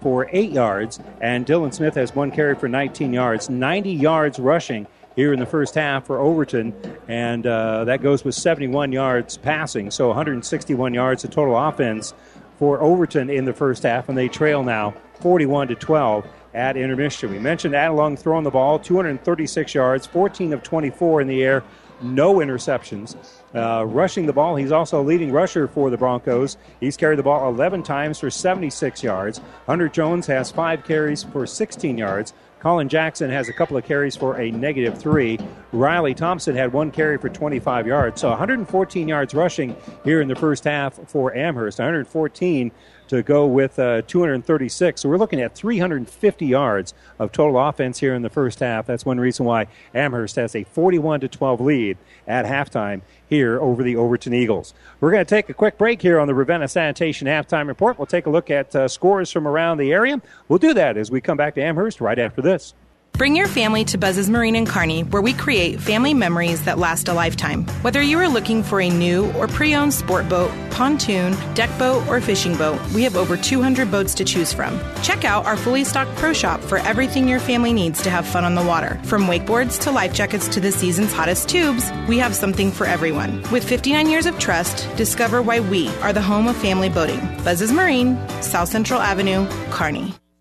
for 0.00 0.28
eight 0.32 0.50
yards, 0.50 0.98
and 1.20 1.46
Dylan 1.46 1.72
Smith 1.72 1.94
has 1.94 2.12
one 2.12 2.32
carry 2.32 2.56
for 2.56 2.68
19 2.68 3.12
yards. 3.12 3.48
90 3.48 3.92
yards 3.92 4.40
rushing 4.40 4.88
here 5.14 5.32
in 5.32 5.38
the 5.38 5.46
first 5.46 5.76
half 5.76 6.04
for 6.04 6.18
Overton, 6.18 6.74
and 7.06 7.46
uh, 7.46 7.84
that 7.84 8.02
goes 8.02 8.24
with 8.24 8.34
71 8.34 8.90
yards 8.90 9.36
passing, 9.36 9.92
so 9.92 10.08
161 10.08 10.94
yards 10.94 11.22
of 11.22 11.30
total 11.30 11.56
offense 11.56 12.12
for 12.60 12.82
Overton 12.82 13.30
in 13.30 13.46
the 13.46 13.54
first 13.54 13.82
half, 13.84 14.10
and 14.10 14.18
they 14.18 14.28
trail 14.28 14.62
now 14.62 14.94
41 15.20 15.68
to 15.68 15.74
12 15.74 16.26
at 16.52 16.76
intermission. 16.76 17.30
We 17.30 17.38
mentioned 17.38 17.72
Adelung 17.72 18.18
throwing 18.18 18.44
the 18.44 18.50
ball 18.50 18.78
236 18.78 19.74
yards, 19.74 20.06
14 20.06 20.52
of 20.52 20.62
24 20.62 21.22
in 21.22 21.26
the 21.26 21.42
air, 21.42 21.64
no 22.02 22.34
interceptions. 22.36 23.16
Uh, 23.54 23.86
rushing 23.86 24.26
the 24.26 24.34
ball, 24.34 24.56
he's 24.56 24.72
also 24.72 25.00
a 25.00 25.02
leading 25.02 25.32
rusher 25.32 25.68
for 25.68 25.88
the 25.88 25.96
Broncos. 25.96 26.58
He's 26.80 26.98
carried 26.98 27.18
the 27.18 27.22
ball 27.22 27.48
11 27.48 27.82
times 27.82 28.18
for 28.18 28.30
76 28.30 29.02
yards. 29.02 29.40
Hunter 29.66 29.88
Jones 29.88 30.26
has 30.26 30.52
five 30.52 30.84
carries 30.84 31.22
for 31.22 31.46
16 31.46 31.96
yards. 31.96 32.34
Colin 32.60 32.90
Jackson 32.90 33.30
has 33.30 33.48
a 33.48 33.54
couple 33.54 33.78
of 33.78 33.84
carries 33.84 34.14
for 34.14 34.38
a 34.38 34.50
negative 34.50 34.98
three. 34.98 35.38
Riley 35.72 36.14
Thompson 36.14 36.54
had 36.54 36.72
one 36.74 36.90
carry 36.90 37.16
for 37.16 37.30
25 37.30 37.86
yards. 37.86 38.20
So 38.20 38.28
114 38.28 39.08
yards 39.08 39.34
rushing 39.34 39.74
here 40.04 40.20
in 40.20 40.28
the 40.28 40.36
first 40.36 40.64
half 40.64 41.00
for 41.08 41.34
Amherst. 41.34 41.78
114 41.78 42.70
to 43.10 43.24
go 43.24 43.44
with 43.44 43.78
uh, 43.78 44.02
236. 44.02 45.00
So 45.00 45.08
we're 45.08 45.18
looking 45.18 45.40
at 45.40 45.54
350 45.54 46.46
yards 46.46 46.94
of 47.18 47.32
total 47.32 47.58
offense 47.58 47.98
here 47.98 48.14
in 48.14 48.22
the 48.22 48.30
first 48.30 48.60
half. 48.60 48.86
That's 48.86 49.04
one 49.04 49.18
reason 49.18 49.44
why 49.44 49.66
Amherst 49.92 50.36
has 50.36 50.54
a 50.54 50.62
41 50.62 51.20
to 51.20 51.28
12 51.28 51.60
lead 51.60 51.98
at 52.28 52.46
halftime 52.46 53.02
here 53.28 53.60
over 53.60 53.82
the 53.82 53.96
Overton 53.96 54.32
Eagles. 54.32 54.74
We're 55.00 55.10
going 55.10 55.24
to 55.24 55.28
take 55.28 55.48
a 55.48 55.54
quick 55.54 55.76
break 55.76 56.00
here 56.00 56.20
on 56.20 56.28
the 56.28 56.34
Ravenna 56.34 56.68
Sanitation 56.68 57.26
halftime 57.26 57.66
report. 57.66 57.98
We'll 57.98 58.06
take 58.06 58.26
a 58.26 58.30
look 58.30 58.48
at 58.48 58.74
uh, 58.76 58.86
scores 58.86 59.32
from 59.32 59.46
around 59.46 59.78
the 59.78 59.92
area. 59.92 60.22
We'll 60.46 60.60
do 60.60 60.72
that 60.74 60.96
as 60.96 61.10
we 61.10 61.20
come 61.20 61.36
back 61.36 61.56
to 61.56 61.62
Amherst 61.62 62.00
right 62.00 62.18
after 62.18 62.40
this. 62.40 62.74
Bring 63.12 63.36
your 63.36 63.48
family 63.48 63.84
to 63.84 63.98
Buzz's 63.98 64.30
Marine 64.30 64.56
and 64.56 64.66
Kearney, 64.66 65.02
where 65.02 65.20
we 65.20 65.34
create 65.34 65.78
family 65.78 66.14
memories 66.14 66.64
that 66.64 66.78
last 66.78 67.06
a 67.08 67.12
lifetime. 67.12 67.66
Whether 67.82 68.00
you 68.00 68.18
are 68.18 68.28
looking 68.28 68.62
for 68.62 68.80
a 68.80 68.88
new 68.88 69.30
or 69.32 69.46
pre 69.46 69.74
owned 69.74 69.92
sport 69.92 70.26
boat, 70.28 70.50
pontoon, 70.70 71.36
deck 71.54 71.68
boat, 71.78 72.06
or 72.06 72.22
fishing 72.22 72.56
boat, 72.56 72.80
we 72.92 73.02
have 73.02 73.16
over 73.16 73.36
200 73.36 73.90
boats 73.90 74.14
to 74.14 74.24
choose 74.24 74.54
from. 74.54 74.80
Check 75.02 75.26
out 75.26 75.44
our 75.44 75.58
fully 75.58 75.84
stocked 75.84 76.16
pro 76.16 76.32
shop 76.32 76.62
for 76.62 76.78
everything 76.78 77.28
your 77.28 77.40
family 77.40 77.74
needs 77.74 78.02
to 78.02 78.10
have 78.10 78.26
fun 78.26 78.44
on 78.44 78.54
the 78.54 78.64
water. 78.64 78.98
From 79.04 79.24
wakeboards 79.24 79.78
to 79.80 79.90
life 79.90 80.14
jackets 80.14 80.48
to 80.48 80.60
the 80.60 80.72
season's 80.72 81.12
hottest 81.12 81.48
tubes, 81.48 81.92
we 82.08 82.16
have 82.18 82.34
something 82.34 82.70
for 82.70 82.86
everyone. 82.86 83.42
With 83.50 83.68
59 83.68 84.08
years 84.08 84.24
of 84.24 84.38
trust, 84.38 84.88
discover 84.96 85.42
why 85.42 85.60
we 85.60 85.88
are 85.98 86.14
the 86.14 86.22
home 86.22 86.48
of 86.48 86.56
family 86.56 86.88
boating. 86.88 87.20
Buzz's 87.44 87.72
Marine, 87.72 88.16
South 88.40 88.68
Central 88.68 89.00
Avenue, 89.00 89.46
Kearney. 89.70 90.19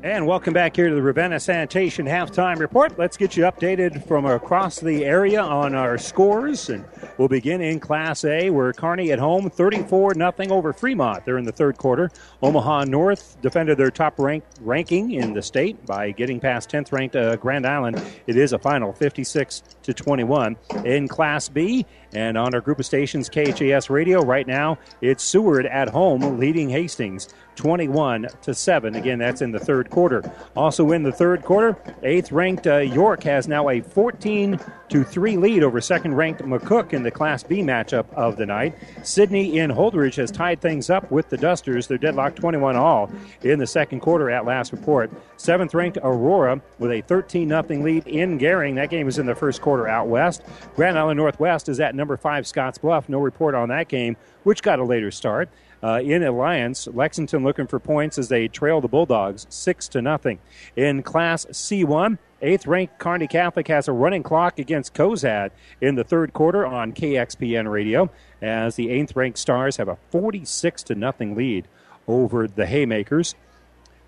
And 0.00 0.28
welcome 0.28 0.54
back 0.54 0.76
here 0.76 0.88
to 0.88 0.94
the 0.94 1.02
Ravenna 1.02 1.40
Sanitation 1.40 2.06
Halftime 2.06 2.60
Report. 2.60 2.96
Let's 2.96 3.16
get 3.16 3.36
you 3.36 3.42
updated 3.42 4.06
from 4.06 4.26
across 4.26 4.78
the 4.78 5.04
area 5.04 5.42
on 5.42 5.74
our 5.74 5.98
scores. 5.98 6.68
And 6.68 6.84
we'll 7.16 7.26
begin 7.26 7.60
in 7.60 7.80
Class 7.80 8.24
A, 8.24 8.48
where 8.50 8.72
Kearney 8.72 9.10
at 9.10 9.18
home 9.18 9.50
34 9.50 10.14
0 10.14 10.32
over 10.50 10.72
Fremont. 10.72 11.24
They're 11.24 11.36
in 11.36 11.44
the 11.44 11.50
third 11.50 11.78
quarter. 11.78 12.12
Omaha 12.44 12.84
North 12.84 13.40
defended 13.42 13.76
their 13.76 13.90
top 13.90 14.20
rank, 14.20 14.44
ranking 14.60 15.14
in 15.14 15.32
the 15.32 15.42
state 15.42 15.84
by 15.84 16.12
getting 16.12 16.38
past 16.38 16.70
10th 16.70 16.92
ranked 16.92 17.16
uh, 17.16 17.34
Grand 17.34 17.66
Island. 17.66 18.00
It 18.28 18.36
is 18.36 18.52
a 18.52 18.58
final 18.58 18.92
56 18.92 19.64
to 19.88 19.94
21. 19.94 20.54
In 20.84 21.08
Class 21.08 21.48
B, 21.48 21.86
and 22.12 22.36
on 22.36 22.54
our 22.54 22.60
group 22.60 22.78
of 22.78 22.84
stations, 22.84 23.28
KHAS 23.30 23.88
Radio, 23.88 24.22
right 24.22 24.46
now, 24.46 24.78
it's 25.00 25.24
Seward 25.24 25.64
at 25.64 25.88
home 25.88 26.38
leading 26.38 26.68
Hastings 26.68 27.28
21 27.56 28.28
to 28.42 28.54
7. 28.54 28.94
Again, 28.94 29.18
that's 29.18 29.40
in 29.40 29.50
the 29.50 29.58
third 29.58 29.88
quarter. 29.88 30.30
Also 30.54 30.92
in 30.92 31.02
the 31.02 31.12
third 31.12 31.42
quarter, 31.42 31.76
eighth 32.02 32.30
ranked 32.32 32.66
uh, 32.66 32.76
York 32.76 33.22
has 33.22 33.48
now 33.48 33.70
a 33.70 33.80
14 33.80 34.60
to 34.90 35.04
3 35.04 35.36
lead 35.36 35.62
over 35.62 35.80
second 35.80 36.14
ranked 36.14 36.42
McCook 36.42 36.92
in 36.92 37.02
the 37.02 37.10
Class 37.10 37.42
B 37.42 37.60
matchup 37.60 38.12
of 38.14 38.36
the 38.36 38.46
night. 38.46 38.74
Sidney 39.02 39.58
in 39.58 39.70
Holdrege 39.70 40.16
has 40.16 40.30
tied 40.30 40.60
things 40.60 40.90
up 40.90 41.10
with 41.10 41.28
the 41.28 41.36
Dusters. 41.36 41.86
They're 41.86 41.98
deadlocked 41.98 42.36
21 42.36 42.76
all 42.76 43.10
in 43.42 43.58
the 43.58 43.66
second 43.66 44.00
quarter 44.00 44.30
at 44.30 44.44
last 44.44 44.72
report. 44.72 45.10
Seventh 45.36 45.74
ranked 45.74 45.98
Aurora 46.02 46.60
with 46.78 46.90
a 46.90 47.00
13 47.02 47.48
0 47.48 47.62
lead 47.82 48.06
in 48.06 48.38
Gering. 48.38 48.76
That 48.76 48.90
game 48.90 49.08
is 49.08 49.18
in 49.18 49.26
the 49.26 49.34
first 49.34 49.60
quarter 49.60 49.86
out 49.86 50.08
west. 50.08 50.42
Grand 50.74 50.98
Island 50.98 51.18
Northwest 51.18 51.68
is 51.68 51.80
at 51.80 51.94
number 51.94 52.16
five 52.16 52.46
Scotts 52.46 52.78
Bluff. 52.78 53.08
No 53.08 53.18
report 53.18 53.54
on 53.54 53.68
that 53.68 53.88
game, 53.88 54.16
which 54.44 54.62
got 54.62 54.78
a 54.78 54.84
later 54.84 55.10
start. 55.10 55.48
Uh, 55.82 56.00
in 56.02 56.22
Alliance, 56.24 56.88
Lexington 56.88 57.44
looking 57.44 57.66
for 57.66 57.78
points 57.78 58.18
as 58.18 58.28
they 58.28 58.48
trail 58.48 58.80
the 58.80 58.88
Bulldogs 58.88 59.46
six 59.48 59.86
to 59.88 60.02
nothing. 60.02 60.40
In 60.74 61.02
Class 61.02 61.46
C1, 61.46 62.18
eighth 62.42 62.66
ranked 62.66 62.98
Kearney 62.98 63.26
Catholic 63.26 63.68
has 63.68 63.88
a 63.88 63.92
running 63.92 64.22
clock 64.22 64.58
against 64.58 64.94
Cozad 64.94 65.50
in 65.80 65.94
the 65.94 66.04
third 66.04 66.32
quarter 66.32 66.66
on 66.66 66.92
KXPN 66.92 67.70
Radio, 67.70 68.10
as 68.40 68.76
the 68.76 68.90
eighth 68.90 69.16
ranked 69.16 69.38
Stars 69.38 69.76
have 69.76 69.88
a 69.88 69.98
46 70.10 70.82
to 70.84 70.94
nothing 70.94 71.34
lead 71.34 71.66
over 72.06 72.46
the 72.46 72.66
Haymakers. 72.66 73.34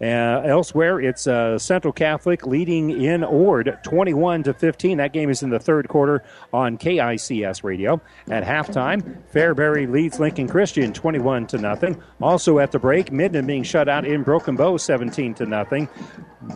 Uh, 0.00 0.40
elsewhere, 0.46 0.98
it's 0.98 1.26
uh, 1.26 1.58
Central 1.58 1.92
Catholic 1.92 2.46
leading 2.46 3.02
in 3.02 3.22
Ord 3.22 3.78
21 3.82 4.44
to 4.44 4.54
15. 4.54 4.96
That 4.96 5.12
game 5.12 5.28
is 5.28 5.42
in 5.42 5.50
the 5.50 5.58
third 5.58 5.88
quarter 5.88 6.22
on 6.54 6.78
KICS 6.78 7.62
radio. 7.62 8.00
At 8.30 8.42
halftime, 8.42 9.18
Fairbury 9.32 9.90
leads 9.90 10.18
Lincoln 10.18 10.48
Christian 10.48 10.94
21 10.94 11.48
to 11.48 11.58
nothing. 11.58 12.02
Also 12.20 12.58
at 12.60 12.72
the 12.72 12.78
break, 12.78 13.12
Minden 13.12 13.46
being 13.46 13.62
shut 13.62 13.90
out 13.90 14.06
in 14.06 14.22
Broken 14.22 14.56
Bow 14.56 14.78
17 14.78 15.34
to 15.34 15.44
nothing. 15.44 15.86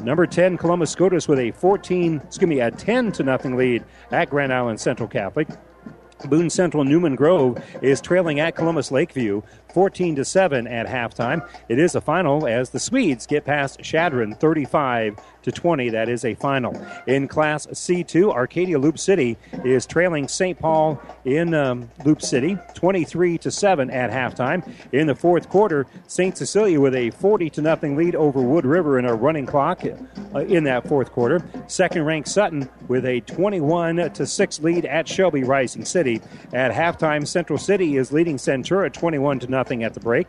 Number 0.00 0.26
10, 0.26 0.56
Columbus 0.56 0.90
Scotus 0.90 1.28
with 1.28 1.38
a 1.38 1.50
14, 1.50 2.22
excuse 2.24 2.48
me, 2.48 2.60
a 2.60 2.70
10 2.70 3.12
to 3.12 3.22
nothing 3.22 3.56
lead 3.56 3.84
at 4.10 4.30
Grand 4.30 4.54
Island 4.54 4.80
Central 4.80 5.08
Catholic. 5.08 5.48
Boone 6.28 6.48
Central 6.48 6.84
Newman 6.84 7.16
Grove 7.16 7.62
is 7.82 8.00
trailing 8.00 8.40
at 8.40 8.54
Columbus 8.56 8.90
Lakeview 8.90 9.42
14 9.74 10.14
to 10.14 10.24
7 10.24 10.68
at 10.68 10.86
halftime. 10.86 11.46
It 11.68 11.80
is 11.80 11.96
a 11.96 12.00
final 12.00 12.46
as 12.46 12.70
the 12.70 12.78
Swedes 12.78 13.26
get 13.26 13.44
past 13.44 13.82
Chadron 13.82 14.36
35 14.36 15.18
to 15.42 15.52
20. 15.52 15.90
That 15.90 16.08
is 16.08 16.24
a 16.24 16.34
final. 16.34 16.80
In 17.08 17.26
Class 17.26 17.66
C2, 17.66 18.32
Arcadia 18.32 18.78
Loup 18.78 18.98
City 18.98 19.36
is 19.64 19.84
trailing 19.84 20.28
St. 20.28 20.56
Paul 20.56 21.02
in 21.24 21.54
um, 21.54 21.90
Loup 22.04 22.22
City 22.22 22.56
23 22.74 23.36
to 23.38 23.50
7 23.50 23.90
at 23.90 24.10
halftime. 24.10 24.66
In 24.92 25.08
the 25.08 25.14
fourth 25.14 25.48
quarter, 25.48 25.86
St. 26.06 26.38
Cecilia 26.38 26.80
with 26.80 26.94
a 26.94 27.10
40 27.10 27.50
to 27.50 27.62
nothing 27.62 27.96
lead 27.96 28.14
over 28.14 28.40
Wood 28.40 28.64
River 28.64 28.98
in 28.98 29.04
a 29.04 29.14
running 29.14 29.44
clock 29.44 29.82
uh, 29.84 30.38
in 30.38 30.62
that 30.64 30.86
fourth 30.86 31.10
quarter. 31.10 31.44
Second 31.66 32.04
ranked 32.04 32.28
Sutton 32.28 32.68
with 32.86 33.04
a 33.04 33.20
21 33.22 34.12
to 34.12 34.24
6 34.24 34.60
lead 34.60 34.84
at 34.86 35.08
Shelby 35.08 35.42
Rising 35.42 35.84
City. 35.84 36.22
At 36.52 36.72
halftime, 36.72 37.26
Central 37.26 37.58
City 37.58 37.96
is 37.96 38.12
leading 38.12 38.36
Centura 38.36 38.92
21 38.92 39.40
to 39.40 39.46
nothing 39.48 39.63
at 39.70 39.94
the 39.94 40.00
break. 40.00 40.26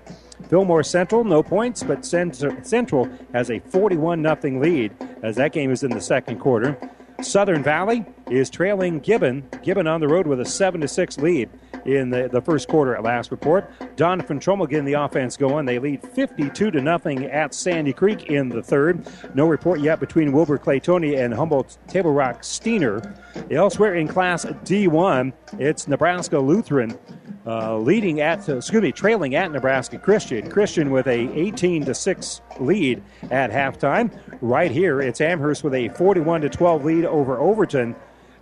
Fillmore 0.50 0.84
Central, 0.84 1.24
no 1.24 1.44
points, 1.44 1.84
but 1.84 2.06
Central 2.06 3.10
has 3.34 3.50
a 3.50 3.60
41 3.60 4.24
0 4.24 4.60
lead 4.60 4.96
as 5.24 5.36
that 5.36 5.52
game 5.52 5.72
is 5.72 5.84
in 5.84 5.92
the 5.92 6.02
second 6.02 6.40
quarter. 6.40 6.78
Southern 7.22 7.64
Valley 7.64 8.06
is 8.30 8.50
trailing 8.50 9.00
Gibbon. 9.00 9.48
Gibbon 9.64 9.88
on 9.88 10.02
the 10.02 10.08
road 10.08 10.28
with 10.28 10.40
a 10.40 10.46
7 10.46 10.86
6 10.88 11.18
lead 11.20 11.50
in 11.86 12.10
the, 12.10 12.28
the 12.32 12.42
first 12.42 12.68
quarter 12.68 12.96
at 12.96 13.04
last 13.04 13.32
report. 13.32 13.70
Donovan 13.96 14.40
Fentromo 14.40 14.70
getting 14.70 14.86
the 14.86 14.94
offense 14.94 15.38
going. 15.38 15.66
They 15.66 15.80
lead 15.80 16.02
52 16.02 16.72
to 16.72 16.82
nothing 16.82 17.26
at 17.26 17.54
Sandy 17.54 17.94
Creek 17.94 18.26
in 18.26 18.50
the 18.50 18.62
third. 18.62 19.08
No 19.36 19.48
report 19.48 19.80
yet 19.80 20.00
between 20.00 20.32
Wilber 20.32 20.58
Clatonia 20.58 21.20
and 21.24 21.34
Humboldt 21.34 21.78
Table 21.88 22.12
Rock 22.12 22.42
Steinauer. 22.42 23.18
Elsewhere 23.52 23.96
in 23.96 24.08
Class 24.08 24.46
D1, 24.46 25.32
it's 25.60 25.88
Nebraska 25.88 26.40
Lutheran 26.40 26.98
uh, 27.46 27.78
leading 27.78 28.22
at, 28.22 28.48
excuse 28.50 28.82
me, 28.82 28.92
trailing 28.92 29.36
at 29.36 29.52
Nebraska 29.52 30.00
Christian. 30.00 30.50
Christian 30.50 30.90
with 30.90 31.08
a 31.08 31.32
18 31.34 31.86
to 31.86 31.94
6 31.94 32.42
lead 32.60 33.04
at 33.30 33.52
halftime. 33.52 34.12
Right 34.42 34.72
here, 34.72 35.02
it's 35.02 35.22
Amherst 35.22 35.64
with 35.64 35.76
a 35.76 35.90
41 35.90 36.42
to 36.42 36.50
12 36.50 36.86
lead 36.86 37.06
over 37.06 37.38
Overton. 37.38 37.96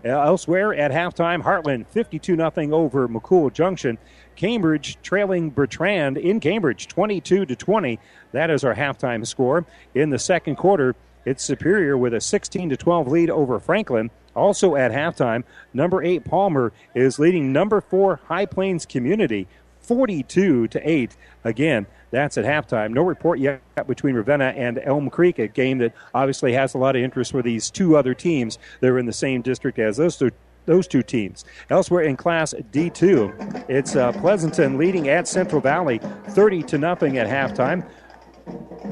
Elsewhere 0.04 0.74
at 0.74 0.92
halftime, 0.92 1.44
Heartland 1.44 1.88
52 1.88 2.36
0 2.36 2.52
over 2.74 3.08
McCool 3.08 3.54
Junction. 3.54 3.98
Cambridge 4.36 4.98
trailing 5.02 5.50
Bertrand 5.50 6.18
in 6.18 6.40
Cambridge 6.40 6.88
22 6.88 7.46
to 7.46 7.56
20. 7.56 8.00
That 8.32 8.50
is 8.50 8.64
our 8.64 8.76
halftime 8.76 9.26
score. 9.26 9.66
In 9.96 10.10
the 10.10 10.20
second 10.20 10.56
quarter, 10.56 10.96
it's 11.26 11.44
Superior 11.44 11.98
with 11.98 12.14
a 12.14 12.20
16 12.20 12.70
to 12.70 12.78
12 12.78 13.08
lead 13.08 13.30
over 13.30 13.60
Franklin. 13.60 14.12
Also 14.36 14.76
at 14.76 14.92
halftime, 14.92 15.44
number 15.74 16.04
eight 16.04 16.26
Palmer 16.26 16.74
is 16.94 17.20
leading 17.20 17.54
number 17.54 17.80
four 17.80 18.20
High 18.28 18.48
Plains 18.48 18.86
Community 18.86 19.48
42 19.80 20.68
to 20.70 20.90
8. 20.90 21.16
Again, 21.44 21.86
that's 22.14 22.38
at 22.38 22.46
halftime. 22.46 22.92
No 22.92 23.02
report 23.02 23.40
yet 23.40 23.62
between 23.88 24.16
Ravenna 24.16 24.54
and 24.56 24.80
Elm 24.84 25.10
Creek, 25.10 25.40
a 25.40 25.48
game 25.48 25.80
that 25.80 25.94
obviously 26.14 26.54
has 26.54 26.76
a 26.76 26.78
lot 26.78 26.96
of 26.96 27.02
interest 27.02 27.32
for 27.32 27.42
these 27.42 27.72
two 27.72 27.98
other 27.98 28.14
teams 28.14 28.60
that 28.82 28.90
are 28.90 29.00
in 29.00 29.08
the 29.08 29.14
same 29.14 29.42
district 29.42 29.80
as 29.80 29.98
those 29.98 30.18
two 30.18 30.30
those 30.66 30.88
two 30.88 31.04
teams. 31.04 31.44
Elsewhere 31.70 32.04
in 32.04 32.16
Class 32.16 32.54
D2, 32.72 33.66
it's 33.70 33.98
uh, 33.98 34.14
Pleasanton 34.14 34.78
leading 34.78 35.10
at 35.10 35.28
Central 35.28 35.60
Valley 35.60 36.00
30 36.30 36.64
to 36.64 36.78
nothing 36.78 37.18
at 37.18 37.28
halftime. 37.28 37.86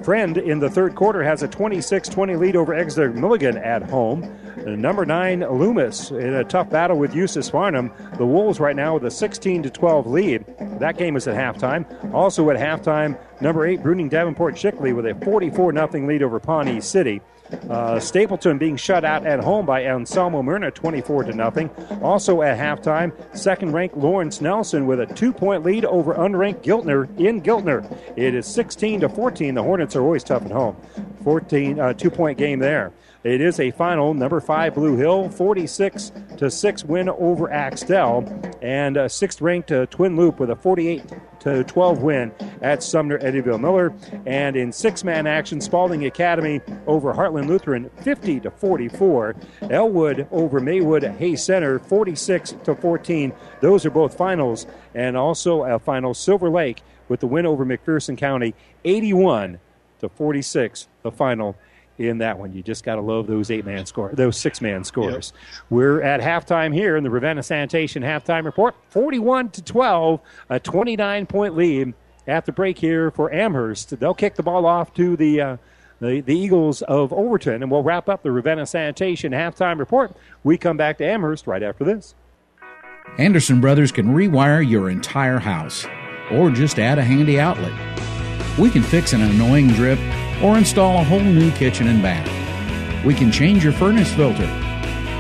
Friend 0.04 0.38
in 0.38 0.60
the 0.60 0.70
third 0.70 0.96
quarter 0.96 1.22
has 1.24 1.44
a 1.44 1.48
26 1.48 2.10
20 2.10 2.36
lead 2.36 2.56
over 2.56 2.74
Exeter 2.74 3.12
Milligan 3.12 3.58
at 3.58 3.84
home. 3.84 4.22
Number 4.66 5.06
nine, 5.06 5.42
Loomis, 5.42 6.12
in 6.12 6.34
a 6.34 6.44
tough 6.44 6.70
battle 6.70 6.98
with 6.98 7.14
Eustis 7.14 7.50
Farnham. 7.50 7.92
The 8.18 8.26
Wolves 8.26 8.60
right 8.60 8.76
now 8.76 8.96
with 8.96 9.06
a 9.06 9.12
16 9.12 9.64
12 9.64 10.08
lead. 10.08 10.46
That 10.80 10.98
game 10.98 11.16
is 11.16 11.28
at 11.28 11.36
halftime. 11.36 12.14
Also 12.14 12.50
at 12.50 12.58
halftime, 12.58 13.20
number 13.42 13.66
eight, 13.66 13.82
Bruning 13.82 14.10
Davenport 14.10 14.56
Shickley 14.56 14.96
with 14.96 15.06
a 15.06 15.16
44 15.24 15.74
0 15.74 16.08
lead 16.08 16.24
over 16.24 16.40
Pawnee 16.40 16.82
City. 16.82 17.22
Uh, 17.70 18.00
Stapleton 18.00 18.58
being 18.58 18.78
shut 18.78 19.04
out 19.04 19.26
at 19.26 19.40
home 19.40 19.66
by 19.66 19.84
Anselmo 19.84 20.42
Merna, 20.42 20.74
24 20.74 21.26
to 21.26 21.34
nothing. 21.34 21.70
Also 22.02 22.42
at 22.42 22.58
halftime, 22.58 23.12
second-ranked 23.36 23.98
Lawrence 23.98 24.42
Nelson 24.42 24.86
with 24.86 25.00
a 25.00 25.06
two-point 25.06 25.64
lead 25.64 25.86
over 25.86 26.14
unranked 26.14 26.64
Giltner 26.64 27.08
in 27.20 27.42
Giltner. 27.42 27.86
It 28.16 28.34
is 28.36 28.46
16 28.48 29.02
to 29.02 29.10
14. 29.10 29.56
The 29.56 29.64
Hornets 29.64 29.96
are 29.96 30.02
always 30.02 30.24
tough 30.24 30.44
at 30.44 30.52
home. 30.52 30.76
14 31.24 31.80
uh, 31.80 31.94
two-point 31.94 32.38
game 32.38 32.60
there. 32.60 32.92
It 33.24 33.40
is 33.40 33.60
a 33.60 33.70
final 33.70 34.16
number 34.16 34.42
five 34.42 34.74
Blue 34.74 34.98
Hill 34.98 35.30
46 35.30 36.12
to 36.38 36.50
6 36.50 36.86
win 36.86 37.08
over 37.08 37.52
Axtell 37.52 38.28
and 38.64 38.98
a 38.98 39.08
sixth 39.08 39.42
ranked 39.42 39.72
uh, 39.72 39.86
Twin 39.88 40.16
Loup 40.16 40.40
with 40.40 40.50
a 40.50 40.56
48 40.56 41.04
to 41.42 41.64
12 41.64 42.02
win 42.02 42.32
at 42.64 42.82
Sumner 42.82 43.20
Eddyville 43.20 43.62
Miller. 43.62 43.94
And 44.26 44.56
in 44.56 44.72
six 44.72 45.04
man 45.04 45.28
action 45.28 45.62
Spalding 45.62 46.06
Academy 46.06 46.62
over 46.88 47.14
Heartland 47.14 47.46
Lutheran 47.46 47.92
50 48.02 48.40
to 48.40 48.50
44 48.50 49.36
Elwood 49.70 50.28
over 50.32 50.60
Maywood 50.60 51.04
Hayes 51.04 51.44
Center 51.44 51.78
46 51.78 52.56
to 52.64 52.74
14 52.74 53.34
those 53.60 53.86
are 53.86 53.92
both 53.92 54.18
finals. 54.18 54.66
And 54.96 55.16
also 55.16 55.64
a 55.64 55.78
final 55.78 56.16
Silver 56.16 56.50
Lake 56.50 56.82
with 57.08 57.20
the 57.20 57.28
win 57.28 57.46
over 57.46 57.68
McPherson 57.68 58.18
County 58.18 58.56
81 58.84 59.60
to 60.00 60.10
46 60.10 60.88
the 61.04 61.12
final 61.12 61.56
in 61.98 62.20
that 62.20 62.38
one. 62.38 62.54
You 62.54 62.64
just 62.64 62.84
got 62.84 62.96
to 62.96 63.02
love 63.02 63.28
those 63.28 63.52
eight 63.52 63.66
man 63.66 63.86
scores, 63.86 64.16
those 64.16 64.38
six 64.38 64.62
man 64.62 64.84
scores. 64.84 65.34
Yep. 65.36 65.64
We're 65.70 66.02
at 66.02 66.22
halftime 66.22 66.74
here 66.74 66.98
in 66.98 67.04
the 67.04 67.10
Ravenna 67.10 67.44
Sanitation 67.44 68.04
halftime 68.04 68.46
report 68.46 68.76
41 68.90 69.50
to 69.52 69.62
12, 69.62 70.20
a 70.50 70.60
29 70.60 71.26
point 71.26 71.56
lead 71.56 71.94
at 72.28 72.46
the 72.46 72.52
break 72.52 72.78
here 72.78 73.12
for 73.12 73.32
Amherst. 73.32 74.00
They'll 74.00 74.14
kick 74.14 74.36
the 74.36 74.44
ball 74.44 74.66
off 74.66 74.94
to 74.96 75.16
the. 75.16 75.42
Uh, 75.42 75.58
the, 76.00 76.20
the 76.20 76.36
Eagles 76.36 76.82
of 76.82 77.14
Overton, 77.14 77.62
and 77.62 77.70
we'll 77.70 77.84
wrap 77.84 78.10
up 78.10 78.24
the 78.24 78.32
Ravenna 78.32 78.66
Sanitation 78.66 79.34
halftime 79.34 79.78
report. 79.78 80.12
We 80.44 80.58
come 80.58 80.76
back 80.76 80.98
to 80.98 81.06
Amherst 81.06 81.46
right 81.46 81.62
after 81.62 81.84
this. 81.84 82.16
Anderson 83.20 83.62
Brothers 83.62 83.92
can 83.92 84.08
rewire 84.08 84.68
your 84.68 84.90
entire 84.90 85.38
house 85.38 85.86
or 86.32 86.50
just 86.50 86.80
add 86.80 86.98
a 86.98 87.04
handy 87.04 87.40
outlet. 87.40 87.74
We 88.58 88.70
can 88.70 88.84
fix 88.84 89.14
an 89.14 89.22
annoying 89.22 89.68
drip 89.70 90.00
or 90.44 90.58
install 90.58 91.00
a 91.00 91.04
whole 91.04 91.20
new 91.20 91.52
kitchen 91.52 91.88
and 91.88 92.02
bath. 92.02 93.06
We 93.06 93.14
can 93.14 93.32
change 93.32 93.64
your 93.64 93.74
furnace 93.74 94.14
filter 94.14 94.50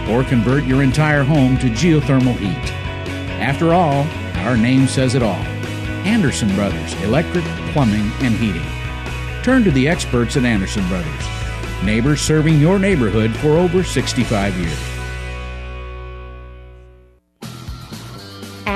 or 0.10 0.23
convert 0.23 0.64
your 0.65 0.84
entire 0.84 1.23
home 1.23 1.57
to 1.60 1.68
geothermal 1.68 2.35
heat. 2.38 2.72
After 3.39 3.73
all, 3.73 4.06
our 4.45 4.57
name 4.57 4.88
says 4.88 5.15
it 5.15 5.23
all 5.23 5.43
Anderson 6.06 6.53
Brothers 6.56 6.93
Electric, 7.03 7.45
Plumbing, 7.73 8.11
and 8.22 8.35
Heating. 8.35 8.65
Turn 9.43 9.64
to 9.64 9.72
the 9.72 9.88
experts 9.88 10.38
at 10.38 10.45
Anderson 10.45 10.88
Brothers, 10.88 11.26
neighbors 11.84 12.22
serving 12.22 12.60
your 12.60 12.80
neighborhood 12.80 13.35
for 13.38 13.57
over 13.57 13.84
65 13.84 14.56
years. 14.57 14.90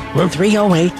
308 0.00 0.90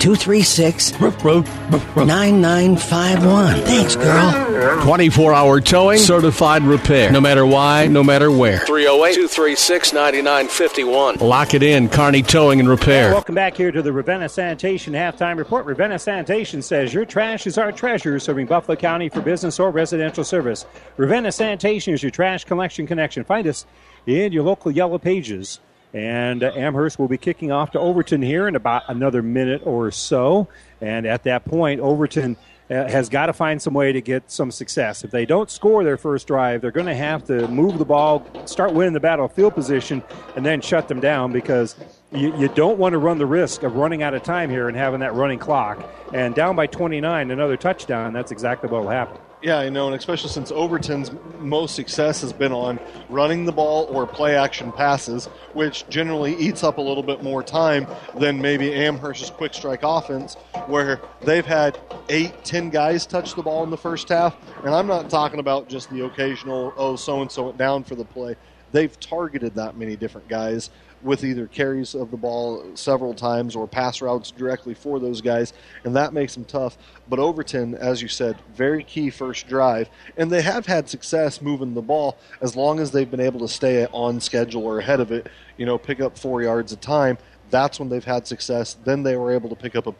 236 0.00 0.92
9951. 1.00 3.60
Thanks, 3.62 3.96
girl. 3.96 4.82
24 4.82 5.34
hour 5.34 5.60
towing, 5.60 5.98
certified 5.98 6.62
repair. 6.62 7.10
No 7.10 7.20
matter 7.20 7.46
why, 7.46 7.86
no 7.86 8.02
matter 8.02 8.30
where. 8.30 8.58
308 8.60 9.14
236 9.14 9.92
9951. 9.92 11.16
Lock 11.16 11.54
it 11.54 11.62
in, 11.62 11.88
Kearney 11.88 12.22
Towing 12.22 12.60
and 12.60 12.68
Repair. 12.68 13.12
welcome 13.12 13.34
back 13.34 13.56
here 13.56 13.72
to 13.72 13.82
the 13.82 13.92
Ravenna 13.92 14.28
Sanitation 14.28 14.92
halftime 14.92 15.38
report. 15.38 15.66
Ravenna 15.66 15.98
Sanitation 15.98 16.62
says 16.62 16.94
your 16.94 17.04
trash 17.04 17.46
is 17.46 17.58
our 17.58 17.72
treasure, 17.72 18.18
serving 18.18 18.46
Buffalo 18.46 18.76
County 18.76 19.08
for 19.08 19.20
business 19.20 19.58
or 19.58 19.70
residential 19.70 20.24
service. 20.24 20.66
Ravenna 20.96 21.32
Sanitation 21.32 21.94
is 21.94 22.02
your 22.02 22.10
trash 22.10 22.44
collection 22.44 22.86
connection. 22.86 23.24
Find 23.24 23.46
us 23.46 23.66
in 24.06 24.32
your 24.32 24.44
local 24.44 24.70
yellow 24.70 24.98
pages. 24.98 25.60
And 25.94 26.42
uh, 26.42 26.50
Amherst 26.56 26.98
will 26.98 27.08
be 27.08 27.16
kicking 27.16 27.52
off 27.52 27.70
to 27.70 27.78
Overton 27.78 28.20
here 28.20 28.48
in 28.48 28.56
about 28.56 28.82
another 28.88 29.22
minute 29.22 29.62
or 29.64 29.92
so. 29.92 30.48
And 30.80 31.06
at 31.06 31.22
that 31.22 31.44
point, 31.44 31.80
Overton 31.80 32.36
uh, 32.68 32.88
has 32.88 33.08
got 33.08 33.26
to 33.26 33.32
find 33.32 33.62
some 33.62 33.74
way 33.74 33.92
to 33.92 34.00
get 34.00 34.28
some 34.30 34.50
success. 34.50 35.04
If 35.04 35.12
they 35.12 35.24
don't 35.24 35.50
score 35.50 35.84
their 35.84 35.96
first 35.96 36.26
drive, 36.26 36.62
they're 36.62 36.72
going 36.72 36.86
to 36.86 36.94
have 36.96 37.24
to 37.26 37.46
move 37.46 37.78
the 37.78 37.84
ball, 37.84 38.26
start 38.44 38.74
winning 38.74 38.92
the 38.92 39.00
battlefield 39.00 39.54
position, 39.54 40.02
and 40.34 40.44
then 40.44 40.60
shut 40.60 40.88
them 40.88 40.98
down 40.98 41.32
because 41.32 41.76
you, 42.10 42.36
you, 42.38 42.48
don't 42.48 42.78
want 42.78 42.94
to 42.94 42.98
run 42.98 43.18
the 43.18 43.26
risk 43.26 43.62
of 43.62 43.76
running 43.76 44.02
out 44.02 44.14
of 44.14 44.22
time 44.22 44.50
here 44.50 44.66
and 44.68 44.76
having 44.76 45.00
that 45.00 45.14
running 45.14 45.38
clock. 45.38 45.88
And 46.12 46.34
down 46.34 46.56
by 46.56 46.66
29, 46.66 47.30
another 47.30 47.56
touchdown, 47.56 48.12
that's 48.12 48.32
exactly 48.32 48.68
what 48.68 48.82
will 48.82 48.90
happen. 48.90 49.20
Yeah, 49.44 49.58
I 49.58 49.68
know, 49.68 49.88
and 49.88 49.94
especially 49.94 50.30
since 50.30 50.50
Overton's 50.50 51.10
most 51.38 51.74
success 51.74 52.22
has 52.22 52.32
been 52.32 52.50
on 52.50 52.80
running 53.10 53.44
the 53.44 53.52
ball 53.52 53.84
or 53.90 54.06
play 54.06 54.36
action 54.36 54.72
passes, 54.72 55.26
which 55.52 55.86
generally 55.90 56.34
eats 56.36 56.64
up 56.64 56.78
a 56.78 56.80
little 56.80 57.02
bit 57.02 57.22
more 57.22 57.42
time 57.42 57.86
than 58.18 58.40
maybe 58.40 58.72
Amherst's 58.72 59.28
quick 59.28 59.52
strike 59.52 59.80
offense, 59.82 60.36
where 60.66 60.98
they've 61.20 61.44
had 61.44 61.78
eight, 62.08 62.32
ten 62.42 62.70
guys 62.70 63.04
touch 63.04 63.34
the 63.34 63.42
ball 63.42 63.62
in 63.64 63.68
the 63.68 63.76
first 63.76 64.08
half. 64.08 64.34
And 64.64 64.74
I'm 64.74 64.86
not 64.86 65.10
talking 65.10 65.40
about 65.40 65.68
just 65.68 65.90
the 65.90 66.06
occasional, 66.06 66.72
oh, 66.78 66.96
so 66.96 67.20
and 67.20 67.30
so 67.30 67.42
went 67.42 67.58
down 67.58 67.84
for 67.84 67.96
the 67.96 68.04
play. 68.06 68.36
They've 68.72 68.98
targeted 68.98 69.56
that 69.56 69.76
many 69.76 69.94
different 69.94 70.26
guys 70.26 70.70
with 71.04 71.22
either 71.22 71.46
carries 71.46 71.94
of 71.94 72.10
the 72.10 72.16
ball 72.16 72.64
several 72.74 73.14
times 73.14 73.54
or 73.54 73.68
pass 73.68 74.00
routes 74.00 74.30
directly 74.30 74.74
for 74.74 74.98
those 74.98 75.20
guys, 75.20 75.52
and 75.84 75.94
that 75.94 76.12
makes 76.12 76.34
them 76.34 76.44
tough. 76.44 76.78
But 77.08 77.18
Overton, 77.18 77.74
as 77.74 78.00
you 78.00 78.08
said, 78.08 78.36
very 78.54 78.82
key 78.82 79.10
first 79.10 79.46
drive, 79.46 79.90
and 80.16 80.30
they 80.30 80.42
have 80.42 80.66
had 80.66 80.88
success 80.88 81.42
moving 81.42 81.74
the 81.74 81.82
ball 81.82 82.16
as 82.40 82.56
long 82.56 82.80
as 82.80 82.90
they've 82.90 83.10
been 83.10 83.20
able 83.20 83.40
to 83.40 83.48
stay 83.48 83.86
on 83.86 84.20
schedule 84.20 84.64
or 84.64 84.78
ahead 84.78 85.00
of 85.00 85.12
it, 85.12 85.28
you 85.58 85.66
know, 85.66 85.76
pick 85.78 86.00
up 86.00 86.18
four 86.18 86.42
yards 86.42 86.72
a 86.72 86.76
time. 86.76 87.18
That's 87.50 87.78
when 87.78 87.90
they've 87.90 88.04
had 88.04 88.26
success. 88.26 88.76
Then 88.84 89.02
they 89.02 89.16
were 89.16 89.32
able 89.32 89.50
to 89.50 89.56
pick 89.56 89.76
up 89.76 89.86
a 89.86 89.94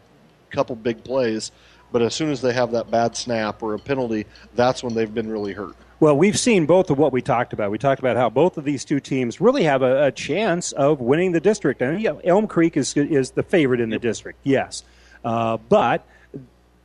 couple 0.49 0.75
big 0.75 1.03
plays. 1.03 1.51
But 1.91 2.01
as 2.01 2.15
soon 2.15 2.31
as 2.31 2.41
they 2.41 2.51
have 2.51 2.71
that 2.71 2.89
bad 2.89 3.15
snap 3.15 3.61
or 3.61 3.75
a 3.75 3.79
penalty, 3.79 4.25
that's 4.55 4.83
when 4.83 4.95
they've 4.95 5.13
been 5.13 5.29
really 5.29 5.53
hurt. 5.53 5.75
Well, 5.99 6.17
we've 6.17 6.37
seen 6.37 6.65
both 6.65 6.89
of 6.89 6.97
what 6.97 7.13
we 7.13 7.21
talked 7.21 7.53
about. 7.53 7.71
We 7.71 7.77
talked 7.77 7.99
about 7.99 8.17
how 8.17 8.29
both 8.29 8.57
of 8.57 8.65
these 8.65 8.83
two 8.83 8.99
teams 8.99 9.39
really 9.39 9.63
have 9.63 9.81
a, 9.81 10.07
a 10.07 10.11
chance 10.11 10.73
of 10.73 10.99
winning 10.99 11.31
the 11.31 11.39
district. 11.39 11.81
And 11.81 12.05
Elm 12.23 12.47
Creek 12.47 12.75
is 12.75 12.95
is 12.97 13.31
the 13.31 13.43
favorite 13.43 13.79
in 13.79 13.89
the 13.89 13.99
district, 13.99 14.39
yes, 14.43 14.83
uh, 15.23 15.57
but 15.57 16.05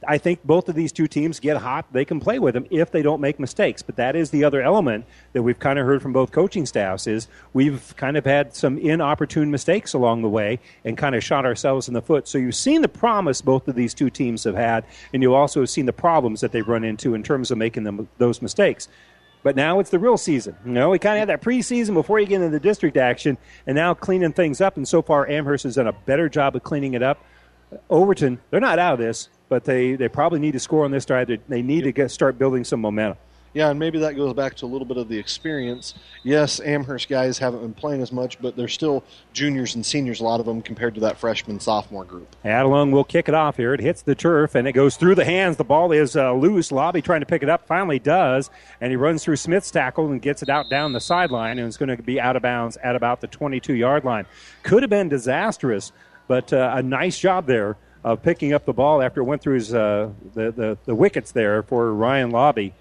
I 0.06 0.16
think 0.18 0.42
both 0.44 0.68
of 0.68 0.74
these 0.74 0.92
two 0.92 1.06
teams 1.06 1.40
get 1.40 1.58
hot. 1.58 1.86
They 1.92 2.04
can 2.04 2.20
play 2.20 2.38
with 2.38 2.54
them 2.54 2.66
if 2.70 2.90
they 2.90 3.02
don't 3.02 3.20
make 3.20 3.38
mistakes. 3.38 3.82
But 3.82 3.96
that 3.96 4.16
is 4.16 4.30
the 4.30 4.44
other 4.44 4.62
element 4.62 5.04
that 5.32 5.42
we've 5.42 5.58
kind 5.58 5.78
of 5.78 5.86
heard 5.86 6.00
from 6.00 6.12
both 6.12 6.32
coaching 6.32 6.64
staffs 6.64 7.06
is 7.06 7.28
we've 7.52 7.94
kind 7.96 8.16
of 8.16 8.24
had 8.24 8.54
some 8.54 8.78
inopportune 8.78 9.50
mistakes 9.50 9.92
along 9.92 10.22
the 10.22 10.28
way 10.28 10.58
and 10.84 10.96
kind 10.96 11.14
of 11.14 11.22
shot 11.22 11.44
ourselves 11.44 11.88
in 11.88 11.94
the 11.94 12.02
foot. 12.02 12.26
So 12.26 12.38
you've 12.38 12.54
seen 12.54 12.80
the 12.82 12.88
promise 12.88 13.42
both 13.42 13.68
of 13.68 13.74
these 13.74 13.92
two 13.92 14.08
teams 14.08 14.44
have 14.44 14.54
had, 14.54 14.84
and 15.12 15.22
you 15.22 15.34
also 15.34 15.60
have 15.60 15.70
seen 15.70 15.86
the 15.86 15.92
problems 15.92 16.40
that 16.40 16.52
they've 16.52 16.66
run 16.66 16.84
into 16.84 17.14
in 17.14 17.22
terms 17.22 17.50
of 17.50 17.58
making 17.58 17.84
them 17.84 18.08
those 18.18 18.40
mistakes. 18.40 18.88
But 19.42 19.56
now 19.56 19.80
it's 19.80 19.90
the 19.90 19.98
real 19.98 20.18
season. 20.18 20.54
You 20.64 20.72
know, 20.72 20.90
we 20.90 20.98
kind 20.98 21.16
of 21.16 21.20
had 21.20 21.28
that 21.28 21.42
preseason 21.42 21.94
before 21.94 22.20
you 22.20 22.26
get 22.26 22.36
into 22.36 22.50
the 22.50 22.60
district 22.60 22.96
action, 22.96 23.38
and 23.66 23.74
now 23.74 23.94
cleaning 23.94 24.32
things 24.32 24.60
up. 24.60 24.76
And 24.76 24.86
so 24.86 25.02
far, 25.02 25.26
Amherst 25.28 25.64
has 25.64 25.76
done 25.76 25.86
a 25.86 25.92
better 25.92 26.28
job 26.28 26.56
of 26.56 26.62
cleaning 26.62 26.94
it 26.94 27.02
up. 27.02 27.24
Overton, 27.88 28.40
they're 28.50 28.60
not 28.60 28.78
out 28.78 28.94
of 28.94 28.98
this 28.98 29.28
but 29.50 29.64
they, 29.64 29.96
they 29.96 30.08
probably 30.08 30.38
need 30.38 30.52
to 30.52 30.60
score 30.60 30.86
on 30.86 30.92
this 30.92 31.04
drive. 31.04 31.30
They 31.48 31.60
need 31.60 31.82
to 31.82 31.92
get, 31.92 32.10
start 32.10 32.38
building 32.38 32.64
some 32.64 32.80
momentum. 32.80 33.18
Yeah, 33.52 33.70
and 33.70 33.80
maybe 33.80 33.98
that 33.98 34.14
goes 34.14 34.32
back 34.32 34.54
to 34.58 34.64
a 34.64 34.68
little 34.68 34.86
bit 34.86 34.96
of 34.96 35.08
the 35.08 35.18
experience. 35.18 35.94
Yes, 36.22 36.60
Amherst 36.60 37.08
guys 37.08 37.36
haven't 37.36 37.62
been 37.62 37.74
playing 37.74 38.00
as 38.00 38.12
much, 38.12 38.40
but 38.40 38.56
they're 38.56 38.68
still 38.68 39.02
juniors 39.32 39.74
and 39.74 39.84
seniors, 39.84 40.20
a 40.20 40.24
lot 40.24 40.38
of 40.38 40.46
them, 40.46 40.62
compared 40.62 40.94
to 40.94 41.00
that 41.00 41.18
freshman 41.18 41.58
sophomore 41.58 42.04
group. 42.04 42.36
Adelung 42.44 42.92
will 42.92 43.02
kick 43.02 43.28
it 43.28 43.34
off 43.34 43.56
here. 43.56 43.74
It 43.74 43.80
hits 43.80 44.02
the 44.02 44.14
turf 44.14 44.54
and 44.54 44.68
it 44.68 44.72
goes 44.72 44.96
through 44.96 45.16
the 45.16 45.24
hands. 45.24 45.56
The 45.56 45.64
ball 45.64 45.90
is 45.90 46.14
uh, 46.14 46.32
loose. 46.32 46.70
Lobby 46.70 47.02
trying 47.02 47.20
to 47.20 47.26
pick 47.26 47.42
it 47.42 47.48
up, 47.48 47.66
finally 47.66 47.98
does, 47.98 48.50
and 48.80 48.92
he 48.92 48.96
runs 48.96 49.24
through 49.24 49.36
Smith's 49.36 49.72
tackle 49.72 50.12
and 50.12 50.22
gets 50.22 50.44
it 50.44 50.48
out 50.48 50.70
down 50.70 50.92
the 50.92 51.00
sideline, 51.00 51.58
and 51.58 51.66
it's 51.66 51.76
going 51.76 51.94
to 51.94 52.00
be 52.00 52.20
out 52.20 52.36
of 52.36 52.42
bounds 52.42 52.76
at 52.84 52.94
about 52.94 53.20
the 53.20 53.26
22 53.26 53.74
yard 53.74 54.04
line. 54.04 54.26
Could 54.62 54.84
have 54.84 54.90
been 54.90 55.08
disastrous, 55.08 55.90
but 56.28 56.52
uh, 56.52 56.74
a 56.76 56.84
nice 56.84 57.18
job 57.18 57.46
there 57.46 57.76
of 58.04 58.22
picking 58.22 58.52
up 58.52 58.64
the 58.64 58.72
ball 58.72 59.02
after 59.02 59.20
it 59.20 59.24
went 59.24 59.42
through 59.42 59.54
his, 59.54 59.74
uh, 59.74 60.10
the, 60.34 60.50
the, 60.52 60.78
the 60.86 60.94
wickets 60.94 61.32
there 61.32 61.62
for 61.62 61.92
Ryan 61.92 62.30
Lobby. 62.30 62.74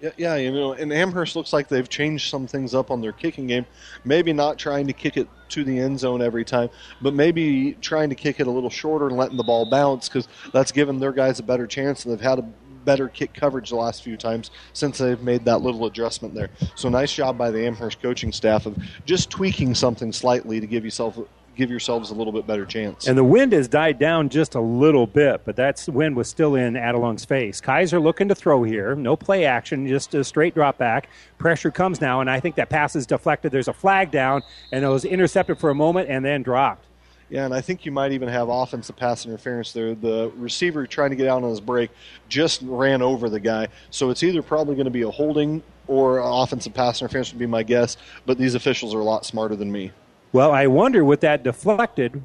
Yeah, 0.00 0.10
yeah, 0.16 0.36
you 0.36 0.52
know, 0.52 0.74
and 0.74 0.92
Amherst 0.92 1.34
looks 1.34 1.52
like 1.52 1.68
they've 1.68 1.88
changed 1.88 2.30
some 2.30 2.46
things 2.46 2.72
up 2.72 2.90
on 2.90 3.00
their 3.00 3.12
kicking 3.12 3.48
game. 3.48 3.66
Maybe 4.04 4.32
not 4.32 4.56
trying 4.56 4.86
to 4.86 4.92
kick 4.92 5.16
it 5.16 5.28
to 5.48 5.64
the 5.64 5.78
end 5.78 5.98
zone 5.98 6.22
every 6.22 6.44
time, 6.44 6.70
but 7.02 7.14
maybe 7.14 7.72
trying 7.80 8.08
to 8.10 8.14
kick 8.14 8.38
it 8.38 8.46
a 8.46 8.50
little 8.50 8.70
shorter 8.70 9.08
and 9.08 9.16
letting 9.16 9.36
the 9.36 9.42
ball 9.42 9.68
bounce 9.68 10.08
because 10.08 10.28
that's 10.52 10.70
given 10.70 11.00
their 11.00 11.10
guys 11.12 11.40
a 11.40 11.42
better 11.42 11.66
chance. 11.66 12.04
And 12.04 12.12
they've 12.12 12.20
had 12.20 12.38
a 12.38 12.42
better 12.84 13.08
kick 13.08 13.34
coverage 13.34 13.70
the 13.70 13.76
last 13.76 14.04
few 14.04 14.16
times 14.16 14.50
since 14.72 14.98
they've 14.98 15.20
made 15.20 15.44
that 15.46 15.62
little 15.62 15.86
adjustment 15.86 16.32
there. 16.34 16.50
So 16.76 16.88
nice 16.88 17.12
job 17.12 17.36
by 17.36 17.50
the 17.50 17.66
Amherst 17.66 18.00
coaching 18.00 18.32
staff 18.32 18.66
of 18.66 18.78
just 19.04 19.30
tweaking 19.30 19.74
something 19.74 20.12
slightly 20.12 20.60
to 20.60 20.66
give 20.66 20.84
yourself 20.84 21.18
give 21.58 21.70
yourselves 21.70 22.10
a 22.10 22.14
little 22.14 22.32
bit 22.32 22.46
better 22.46 22.64
chance. 22.64 23.08
And 23.08 23.18
the 23.18 23.24
wind 23.24 23.52
has 23.52 23.66
died 23.66 23.98
down 23.98 24.28
just 24.28 24.54
a 24.54 24.60
little 24.60 25.06
bit, 25.06 25.42
but 25.44 25.56
that 25.56 25.84
wind 25.92 26.16
was 26.16 26.28
still 26.28 26.54
in 26.54 26.74
Adelung's 26.74 27.24
face. 27.24 27.60
Kaiser 27.60 27.98
looking 27.98 28.28
to 28.28 28.34
throw 28.34 28.62
here. 28.62 28.94
No 28.94 29.16
play 29.16 29.44
action, 29.44 29.86
just 29.86 30.14
a 30.14 30.22
straight 30.22 30.54
drop 30.54 30.78
back. 30.78 31.08
Pressure 31.36 31.72
comes 31.72 32.00
now, 32.00 32.20
and 32.20 32.30
I 32.30 32.38
think 32.38 32.54
that 32.54 32.70
pass 32.70 32.94
is 32.94 33.06
deflected. 33.06 33.50
There's 33.50 33.68
a 33.68 33.72
flag 33.72 34.12
down, 34.12 34.42
and 34.72 34.84
it 34.84 34.88
was 34.88 35.04
intercepted 35.04 35.58
for 35.58 35.68
a 35.68 35.74
moment 35.74 36.08
and 36.08 36.24
then 36.24 36.42
dropped. 36.42 36.84
Yeah, 37.28 37.44
and 37.44 37.52
I 37.52 37.60
think 37.60 37.84
you 37.84 37.92
might 37.92 38.12
even 38.12 38.28
have 38.28 38.48
offensive 38.48 38.96
pass 38.96 39.26
interference 39.26 39.72
there. 39.72 39.94
The 39.94 40.32
receiver 40.36 40.86
trying 40.86 41.10
to 41.10 41.16
get 41.16 41.26
out 41.26 41.42
on 41.42 41.50
his 41.50 41.60
break 41.60 41.90
just 42.28 42.62
ran 42.62 43.02
over 43.02 43.28
the 43.28 43.40
guy. 43.40 43.68
So 43.90 44.08
it's 44.10 44.22
either 44.22 44.40
probably 44.42 44.76
going 44.76 44.86
to 44.86 44.90
be 44.90 45.02
a 45.02 45.10
holding 45.10 45.62
or 45.88 46.20
offensive 46.22 46.72
pass 46.72 47.02
interference 47.02 47.32
would 47.32 47.38
be 47.38 47.46
my 47.46 47.64
guess. 47.64 47.96
But 48.24 48.38
these 48.38 48.54
officials 48.54 48.94
are 48.94 49.00
a 49.00 49.04
lot 49.04 49.26
smarter 49.26 49.56
than 49.56 49.70
me. 49.70 49.92
Well, 50.32 50.52
I 50.52 50.66
wonder 50.66 51.04
with 51.04 51.20
that 51.20 51.42
deflected. 51.42 52.22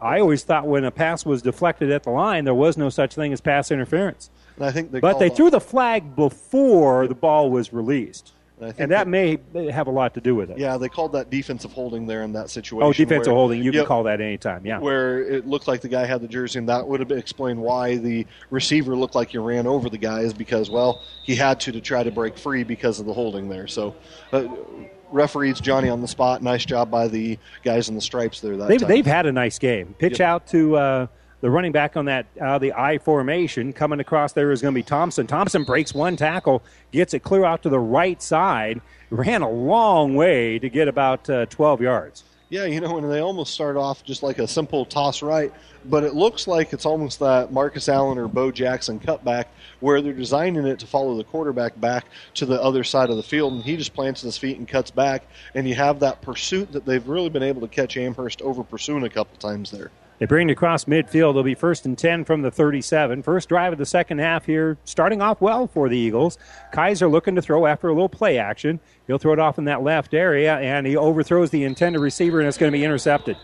I 0.00 0.20
always 0.20 0.42
thought 0.42 0.66
when 0.66 0.84
a 0.84 0.90
pass 0.90 1.24
was 1.24 1.42
deflected 1.42 1.90
at 1.90 2.02
the 2.02 2.10
line, 2.10 2.44
there 2.44 2.54
was 2.54 2.76
no 2.76 2.88
such 2.88 3.14
thing 3.14 3.32
as 3.32 3.40
pass 3.40 3.70
interference. 3.70 4.30
And 4.56 4.64
I 4.64 4.70
think 4.72 4.90
they 4.90 5.00
but 5.00 5.18
they 5.18 5.28
threw 5.28 5.48
the 5.50 5.60
flag 5.60 6.14
before 6.16 7.06
the 7.06 7.14
ball 7.14 7.50
was 7.50 7.72
released, 7.72 8.32
And 8.60 8.74
and 8.78 8.90
that 8.90 9.06
may 9.08 9.38
have 9.70 9.86
a 9.86 9.90
lot 9.90 10.12
to 10.14 10.20
do 10.20 10.34
with 10.34 10.50
it. 10.50 10.58
Yeah, 10.58 10.76
they 10.76 10.88
called 10.88 11.12
that 11.12 11.30
defensive 11.30 11.72
holding 11.72 12.06
there 12.06 12.22
in 12.22 12.32
that 12.32 12.50
situation. 12.50 12.82
Oh, 12.86 12.92
defensive 12.92 13.30
where- 13.32 13.36
holding. 13.38 13.58
You 13.62 13.70
Yep, 13.72 13.74
can 13.82 13.86
call 13.86 14.02
that 14.04 14.20
anytime. 14.20 14.66
Yeah. 14.66 14.78
Where 14.80 15.22
it 15.22 15.46
looked 15.46 15.68
like 15.68 15.80
the 15.80 15.88
guy 15.88 16.04
had 16.04 16.20
the 16.20 16.28
jersey, 16.28 16.58
and 16.58 16.68
that 16.68 16.86
would 16.86 17.00
have 17.00 17.12
explained 17.12 17.60
why 17.60 17.96
the 17.96 18.26
receiver 18.50 18.96
looked 18.96 19.14
like 19.14 19.30
he 19.30 19.38
ran 19.38 19.66
over 19.68 19.88
the 19.88 19.98
guy, 19.98 20.20
is 20.20 20.34
because, 20.34 20.68
well, 20.68 21.00
he 21.22 21.34
had 21.36 21.60
to 21.60 21.72
to 21.72 21.80
try 21.80 22.02
to 22.02 22.10
break 22.10 22.36
free 22.36 22.62
because 22.64 22.98
of 23.00 23.06
the 23.06 23.12
holding 23.14 23.48
there. 23.48 23.66
So, 23.68 23.94
uh, 24.32 24.44
referees 25.12 25.60
Johnny 25.60 25.88
on 25.88 26.00
the 26.00 26.08
spot. 26.08 26.42
Nice 26.42 26.64
job 26.64 26.90
by 26.90 27.08
the 27.08 27.38
guys 27.64 27.88
in 27.88 27.94
the 27.94 28.00
stripes 28.00 28.40
there. 28.40 28.56
That 28.56 28.68
They've, 28.68 28.80
time. 28.80 28.88
they've 28.88 29.06
had 29.06 29.26
a 29.26 29.32
nice 29.32 29.58
game. 29.58 29.94
Pitch 29.98 30.18
Yep. 30.20 30.28
out 30.28 30.46
to 30.48 30.76
uh, 30.76 31.06
the 31.40 31.50
running 31.50 31.72
back 31.72 31.96
on 31.96 32.04
that 32.06 32.26
uh, 32.40 32.58
the 32.58 32.72
I 32.72 32.98
formation. 32.98 33.72
Coming 33.72 34.00
across 34.00 34.32
there 34.32 34.52
is 34.52 34.62
going 34.62 34.74
to 34.74 34.78
be 34.78 34.82
Thompson. 34.82 35.26
Thompson 35.26 35.64
breaks 35.64 35.92
one 35.94 36.16
tackle, 36.16 36.62
gets 36.92 37.14
it 37.14 37.20
clear 37.20 37.44
out 37.44 37.62
to 37.62 37.68
the 37.68 37.80
right 37.80 38.22
side. 38.22 38.80
Ran 39.10 39.42
a 39.42 39.50
long 39.50 40.14
way 40.14 40.58
to 40.58 40.70
get 40.70 40.88
about 40.88 41.28
uh, 41.28 41.46
12 41.46 41.82
yards. 41.82 42.24
Yeah, 42.52 42.66
you 42.66 42.82
know, 42.82 42.98
and 42.98 43.10
they 43.10 43.20
almost 43.20 43.54
start 43.54 43.78
off 43.78 44.04
just 44.04 44.22
like 44.22 44.38
a 44.38 44.46
simple 44.46 44.84
toss 44.84 45.22
right, 45.22 45.50
but 45.86 46.04
it 46.04 46.12
looks 46.12 46.46
like 46.46 46.74
it's 46.74 46.84
almost 46.84 47.18
that 47.20 47.50
Marcus 47.50 47.88
Allen 47.88 48.18
or 48.18 48.28
Bo 48.28 48.52
Jackson 48.52 49.00
cutback 49.00 49.46
where 49.80 50.02
they're 50.02 50.12
designing 50.12 50.66
it 50.66 50.78
to 50.80 50.86
follow 50.86 51.16
the 51.16 51.24
quarterback 51.24 51.80
back 51.80 52.04
to 52.34 52.44
the 52.44 52.62
other 52.62 52.84
side 52.84 53.08
of 53.08 53.16
the 53.16 53.22
field, 53.22 53.54
and 53.54 53.62
he 53.62 53.78
just 53.78 53.94
plants 53.94 54.20
his 54.20 54.36
feet 54.36 54.58
and 54.58 54.68
cuts 54.68 54.90
back, 54.90 55.24
and 55.54 55.66
you 55.66 55.74
have 55.74 56.00
that 56.00 56.20
pursuit 56.20 56.70
that 56.72 56.84
they've 56.84 57.08
really 57.08 57.30
been 57.30 57.42
able 57.42 57.62
to 57.62 57.68
catch 57.68 57.96
Amherst 57.96 58.42
over 58.42 58.62
pursuing 58.62 59.04
a 59.04 59.08
couple 59.08 59.34
times 59.38 59.70
there. 59.70 59.90
They 60.18 60.26
bring 60.26 60.48
it 60.48 60.52
across 60.52 60.84
midfield. 60.84 61.34
They'll 61.34 61.42
be 61.42 61.54
first 61.54 61.84
and 61.84 61.98
10 61.98 62.24
from 62.24 62.42
the 62.42 62.50
37. 62.50 63.22
First 63.22 63.48
drive 63.48 63.72
of 63.72 63.78
the 63.78 63.86
second 63.86 64.18
half 64.18 64.46
here, 64.46 64.78
starting 64.84 65.20
off 65.20 65.40
well 65.40 65.66
for 65.66 65.88
the 65.88 65.96
Eagles. 65.96 66.38
Kaiser 66.72 67.08
looking 67.08 67.34
to 67.34 67.42
throw 67.42 67.66
after 67.66 67.88
a 67.88 67.92
little 67.92 68.08
play 68.08 68.38
action. 68.38 68.78
He'll 69.06 69.18
throw 69.18 69.32
it 69.32 69.38
off 69.38 69.58
in 69.58 69.64
that 69.64 69.82
left 69.82 70.14
area, 70.14 70.58
and 70.58 70.86
he 70.86 70.96
overthrows 70.96 71.50
the 71.50 71.64
intended 71.64 72.00
receiver, 72.00 72.38
and 72.38 72.48
it's 72.48 72.58
going 72.58 72.70
to 72.70 72.78
be 72.78 72.84
intercepted. 72.84 73.36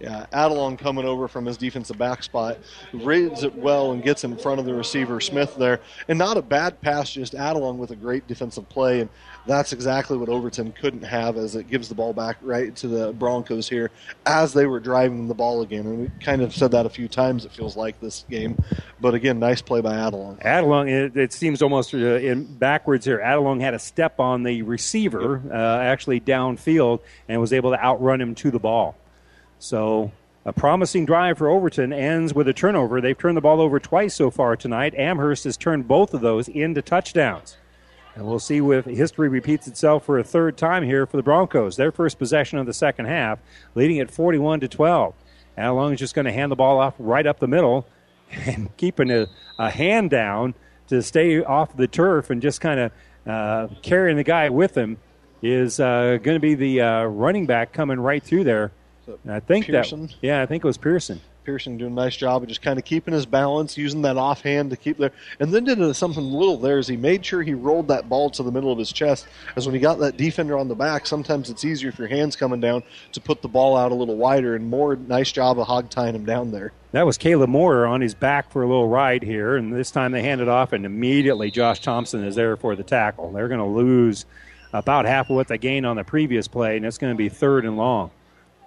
Yeah, 0.00 0.26
Adelung 0.32 0.76
coming 0.76 1.04
over 1.04 1.28
from 1.28 1.46
his 1.46 1.56
defensive 1.56 1.96
back 1.96 2.22
spot, 2.24 2.58
reads 2.92 3.44
it 3.44 3.54
well 3.54 3.92
and 3.92 4.02
gets 4.02 4.24
in 4.24 4.36
front 4.36 4.58
of 4.58 4.66
the 4.66 4.74
receiver 4.74 5.20
Smith 5.20 5.54
there, 5.56 5.80
and 6.08 6.18
not 6.18 6.36
a 6.36 6.42
bad 6.42 6.80
pass. 6.80 7.12
Just 7.12 7.34
Adelung 7.34 7.76
with 7.76 7.92
a 7.92 7.96
great 7.96 8.26
defensive 8.26 8.68
play, 8.68 9.00
and 9.00 9.08
that's 9.46 9.72
exactly 9.72 10.16
what 10.16 10.28
Overton 10.28 10.72
couldn't 10.72 11.04
have, 11.04 11.36
as 11.36 11.54
it 11.54 11.68
gives 11.68 11.88
the 11.88 11.94
ball 11.94 12.12
back 12.12 12.38
right 12.42 12.74
to 12.76 12.88
the 12.88 13.12
Broncos 13.12 13.68
here 13.68 13.90
as 14.26 14.52
they 14.52 14.66
were 14.66 14.80
driving 14.80 15.28
the 15.28 15.34
ball 15.34 15.62
again. 15.62 15.86
And 15.86 16.00
we 16.00 16.10
kind 16.20 16.42
of 16.42 16.54
said 16.54 16.72
that 16.72 16.86
a 16.86 16.90
few 16.90 17.06
times. 17.06 17.44
It 17.44 17.52
feels 17.52 17.76
like 17.76 18.00
this 18.00 18.24
game, 18.28 18.58
but 19.00 19.14
again, 19.14 19.38
nice 19.38 19.62
play 19.62 19.80
by 19.80 19.94
Adelon. 19.94 20.42
Adelung, 20.42 20.90
it, 20.90 21.16
it 21.16 21.32
seems 21.32 21.62
almost 21.62 21.94
uh, 21.94 21.98
in 21.98 22.44
backwards 22.44 23.04
here. 23.04 23.18
Adelung 23.18 23.60
had 23.60 23.74
a 23.74 23.78
step 23.78 24.18
on 24.18 24.42
the 24.42 24.62
receiver, 24.62 25.40
uh, 25.52 25.78
actually 25.82 26.20
downfield, 26.20 27.00
and 27.28 27.40
was 27.40 27.52
able 27.52 27.70
to 27.70 27.82
outrun 27.82 28.20
him 28.20 28.34
to 28.34 28.50
the 28.50 28.58
ball. 28.58 28.96
So 29.58 30.12
a 30.44 30.52
promising 30.52 31.06
drive 31.06 31.38
for 31.38 31.48
Overton 31.48 31.92
ends 31.92 32.34
with 32.34 32.48
a 32.48 32.52
turnover. 32.52 33.00
They've 33.00 33.16
turned 33.16 33.36
the 33.36 33.40
ball 33.40 33.60
over 33.60 33.80
twice 33.80 34.14
so 34.14 34.30
far 34.30 34.56
tonight. 34.56 34.94
Amherst 34.94 35.44
has 35.44 35.56
turned 35.56 35.88
both 35.88 36.12
of 36.12 36.20
those 36.20 36.48
into 36.48 36.82
touchdowns. 36.82 37.56
And 38.14 38.26
we'll 38.26 38.38
see 38.38 38.58
if 38.58 38.84
history 38.84 39.28
repeats 39.28 39.66
itself 39.66 40.04
for 40.04 40.18
a 40.18 40.24
third 40.24 40.56
time 40.56 40.84
here 40.84 41.06
for 41.06 41.16
the 41.16 41.22
Broncos. 41.22 41.76
Their 41.76 41.90
first 41.90 42.18
possession 42.18 42.58
of 42.58 42.66
the 42.66 42.72
second 42.72 43.06
half, 43.06 43.38
leading 43.74 43.98
at 43.98 44.10
41 44.10 44.60
to 44.60 44.68
12. 44.68 45.14
Adelung 45.58 45.94
is 45.94 45.98
just 45.98 46.14
going 46.14 46.26
to 46.26 46.32
hand 46.32 46.52
the 46.52 46.56
ball 46.56 46.78
off 46.78 46.94
right 46.98 47.26
up 47.26 47.40
the 47.40 47.48
middle 47.48 47.86
and 48.30 48.74
keeping 48.76 49.10
a, 49.10 49.26
a 49.58 49.70
hand 49.70 50.10
down 50.10 50.54
to 50.88 51.02
stay 51.02 51.42
off 51.42 51.76
the 51.76 51.88
turf 51.88 52.30
and 52.30 52.42
just 52.42 52.60
kind 52.60 52.80
of 52.80 52.92
uh, 53.26 53.68
carrying 53.82 54.16
the 54.16 54.24
guy 54.24 54.48
with 54.50 54.76
him 54.76 54.98
is 55.42 55.80
uh, 55.80 56.18
going 56.22 56.36
to 56.36 56.40
be 56.40 56.54
the 56.54 56.80
uh, 56.80 57.04
running 57.04 57.46
back 57.46 57.72
coming 57.72 57.98
right 57.98 58.22
through 58.22 58.44
there. 58.44 58.72
And 59.06 59.32
I 59.32 59.40
think 59.40 59.66
Pearson? 59.66 60.06
that 60.06 60.14
yeah, 60.22 60.42
I 60.42 60.46
think 60.46 60.64
it 60.64 60.66
was 60.66 60.78
Pearson. 60.78 61.20
Pearson 61.44 61.76
doing 61.76 61.92
a 61.92 61.94
nice 61.94 62.16
job 62.16 62.42
of 62.42 62.48
just 62.48 62.62
kind 62.62 62.78
of 62.78 62.84
keeping 62.84 63.12
his 63.12 63.26
balance, 63.26 63.76
using 63.76 64.02
that 64.02 64.16
offhand 64.16 64.70
to 64.70 64.76
keep 64.76 64.96
there, 64.96 65.12
and 65.38 65.52
then 65.52 65.64
did 65.64 65.94
something 65.94 66.24
little 66.24 66.56
there 66.56 66.78
as 66.78 66.88
he 66.88 66.96
made 66.96 67.24
sure 67.24 67.42
he 67.42 67.54
rolled 67.54 67.88
that 67.88 68.08
ball 68.08 68.30
to 68.30 68.42
the 68.42 68.50
middle 68.50 68.72
of 68.72 68.78
his 68.78 68.90
chest. 68.92 69.26
As 69.54 69.66
when 69.66 69.74
he 69.74 69.80
got 69.80 69.98
that 69.98 70.16
defender 70.16 70.56
on 70.56 70.68
the 70.68 70.74
back, 70.74 71.06
sometimes 71.06 71.50
it's 71.50 71.64
easier 71.64 71.90
if 71.90 71.98
your 71.98 72.08
hands 72.08 72.34
coming 72.34 72.60
down 72.60 72.82
to 73.12 73.20
put 73.20 73.42
the 73.42 73.48
ball 73.48 73.76
out 73.76 73.92
a 73.92 73.94
little 73.94 74.16
wider. 74.16 74.56
And 74.56 74.68
more 74.68 74.96
nice 74.96 75.30
job 75.30 75.58
of 75.58 75.66
hog 75.66 75.90
tying 75.90 76.14
him 76.14 76.24
down 76.24 76.50
there. 76.50 76.72
That 76.92 77.06
was 77.06 77.18
Caleb 77.18 77.50
Moore 77.50 77.86
on 77.86 78.00
his 78.00 78.14
back 78.14 78.50
for 78.50 78.62
a 78.62 78.66
little 78.66 78.88
ride 78.88 79.22
here, 79.22 79.56
and 79.56 79.72
this 79.72 79.90
time 79.90 80.12
they 80.12 80.22
hand 80.22 80.40
it 80.40 80.48
off, 80.48 80.72
and 80.72 80.86
immediately 80.86 81.50
Josh 81.50 81.80
Thompson 81.80 82.24
is 82.24 82.36
there 82.36 82.56
for 82.56 82.76
the 82.76 82.84
tackle. 82.84 83.32
They're 83.32 83.48
going 83.48 83.60
to 83.60 83.66
lose 83.66 84.26
about 84.72 85.04
half 85.04 85.28
of 85.28 85.36
what 85.36 85.48
they 85.48 85.58
gained 85.58 85.86
on 85.86 85.96
the 85.96 86.04
previous 86.04 86.48
play, 86.48 86.76
and 86.76 86.86
it's 86.86 86.98
going 86.98 87.12
to 87.12 87.16
be 87.16 87.28
third 87.28 87.64
and 87.64 87.76
long. 87.76 88.10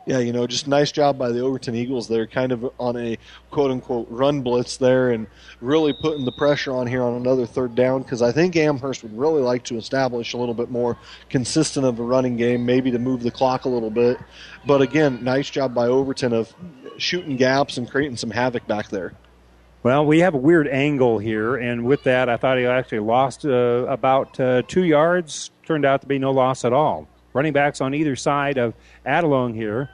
Yeah, 0.07 0.19
you 0.19 0.31
know, 0.31 0.47
just 0.47 0.69
nice 0.69 0.93
job 0.93 1.17
by 1.17 1.33
the 1.33 1.41
Overton 1.41 1.75
Eagles. 1.75 2.07
They're 2.07 2.27
kind 2.27 2.53
of 2.53 2.71
on 2.79 2.95
a 2.95 3.17
quote 3.51 3.71
unquote 3.71 4.07
run 4.09 4.41
blitz 4.41 4.77
there 4.77 5.11
and 5.11 5.27
really 5.59 5.93
putting 6.01 6.23
the 6.23 6.31
pressure 6.31 6.71
on 6.71 6.87
here 6.87 7.03
on 7.03 7.15
another 7.15 7.45
third 7.45 7.75
down 7.75 8.03
because 8.03 8.21
I 8.21 8.31
think 8.31 8.55
Amherst 8.55 9.03
would 9.03 9.17
really 9.17 9.41
like 9.41 9.65
to 9.65 9.75
establish 9.75 10.31
a 10.31 10.37
little 10.37 10.53
bit 10.53 10.71
more 10.71 10.97
consistent 11.29 11.85
of 11.85 11.99
a 11.99 12.03
running 12.03 12.37
game, 12.37 12.65
maybe 12.65 12.89
to 12.91 12.99
move 12.99 13.21
the 13.21 13.31
clock 13.31 13.65
a 13.65 13.69
little 13.69 13.89
bit. 13.89 14.17
But 14.65 14.81
again, 14.81 15.25
nice 15.25 15.49
job 15.49 15.73
by 15.73 15.87
Overton 15.87 16.31
of 16.31 16.53
shooting 16.97 17.35
gaps 17.35 17.77
and 17.77 17.91
creating 17.91 18.15
some 18.15 18.31
havoc 18.31 18.65
back 18.65 18.87
there. 18.87 19.13
Well, 19.83 20.05
we 20.05 20.19
have 20.19 20.33
a 20.33 20.37
weird 20.37 20.69
angle 20.69 21.19
here, 21.19 21.57
and 21.57 21.83
with 21.83 22.03
that, 22.03 22.29
I 22.29 22.37
thought 22.37 22.57
he 22.57 22.65
actually 22.65 22.99
lost 22.99 23.45
uh, 23.45 23.85
about 23.89 24.39
uh, 24.39 24.61
two 24.69 24.83
yards. 24.83 25.51
Turned 25.65 25.83
out 25.83 25.99
to 25.99 26.07
be 26.07 26.17
no 26.17 26.31
loss 26.31 26.63
at 26.63 26.71
all. 26.71 27.09
Running 27.33 27.53
backs 27.53 27.81
on 27.81 27.93
either 27.93 28.15
side 28.15 28.57
of 28.57 28.73
Adelung 29.05 29.53
here. 29.55 29.89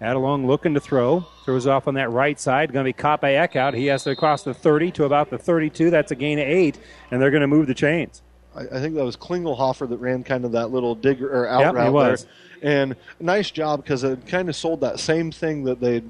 Adelung 0.00 0.46
looking 0.46 0.74
to 0.74 0.80
throw. 0.80 1.20
Throws 1.44 1.66
off 1.66 1.86
on 1.88 1.94
that 1.94 2.10
right 2.10 2.38
side. 2.38 2.72
Going 2.72 2.84
to 2.84 2.88
be 2.88 2.92
caught 2.92 3.20
by 3.20 3.32
Eckhout. 3.32 3.74
He 3.74 3.86
has 3.86 4.04
to 4.04 4.16
cross 4.16 4.42
the 4.42 4.52
30 4.52 4.90
to 4.92 5.04
about 5.04 5.30
the 5.30 5.38
32. 5.38 5.90
That's 5.90 6.10
a 6.10 6.14
gain 6.16 6.38
of 6.38 6.46
eight, 6.46 6.78
and 7.10 7.22
they're 7.22 7.30
going 7.30 7.42
to 7.42 7.46
move 7.46 7.66
the 7.66 7.74
chains. 7.74 8.22
I, 8.56 8.62
I 8.62 8.80
think 8.80 8.94
that 8.96 9.04
was 9.04 9.16
Klingelhofer 9.16 9.88
that 9.88 9.98
ran 9.98 10.24
kind 10.24 10.44
of 10.44 10.52
that 10.52 10.70
little 10.70 10.94
digger 10.94 11.28
or 11.30 11.48
out 11.48 11.60
Yep, 11.60 11.72
he 11.74 11.78
route 11.78 11.92
was. 11.92 12.24
there. 12.24 12.82
And 12.82 12.96
nice 13.20 13.50
job 13.50 13.82
because 13.82 14.04
it 14.04 14.26
kind 14.26 14.48
of 14.48 14.56
sold 14.56 14.80
that 14.80 14.98
same 14.98 15.30
thing 15.30 15.64
that 15.64 15.80
they 15.80 16.02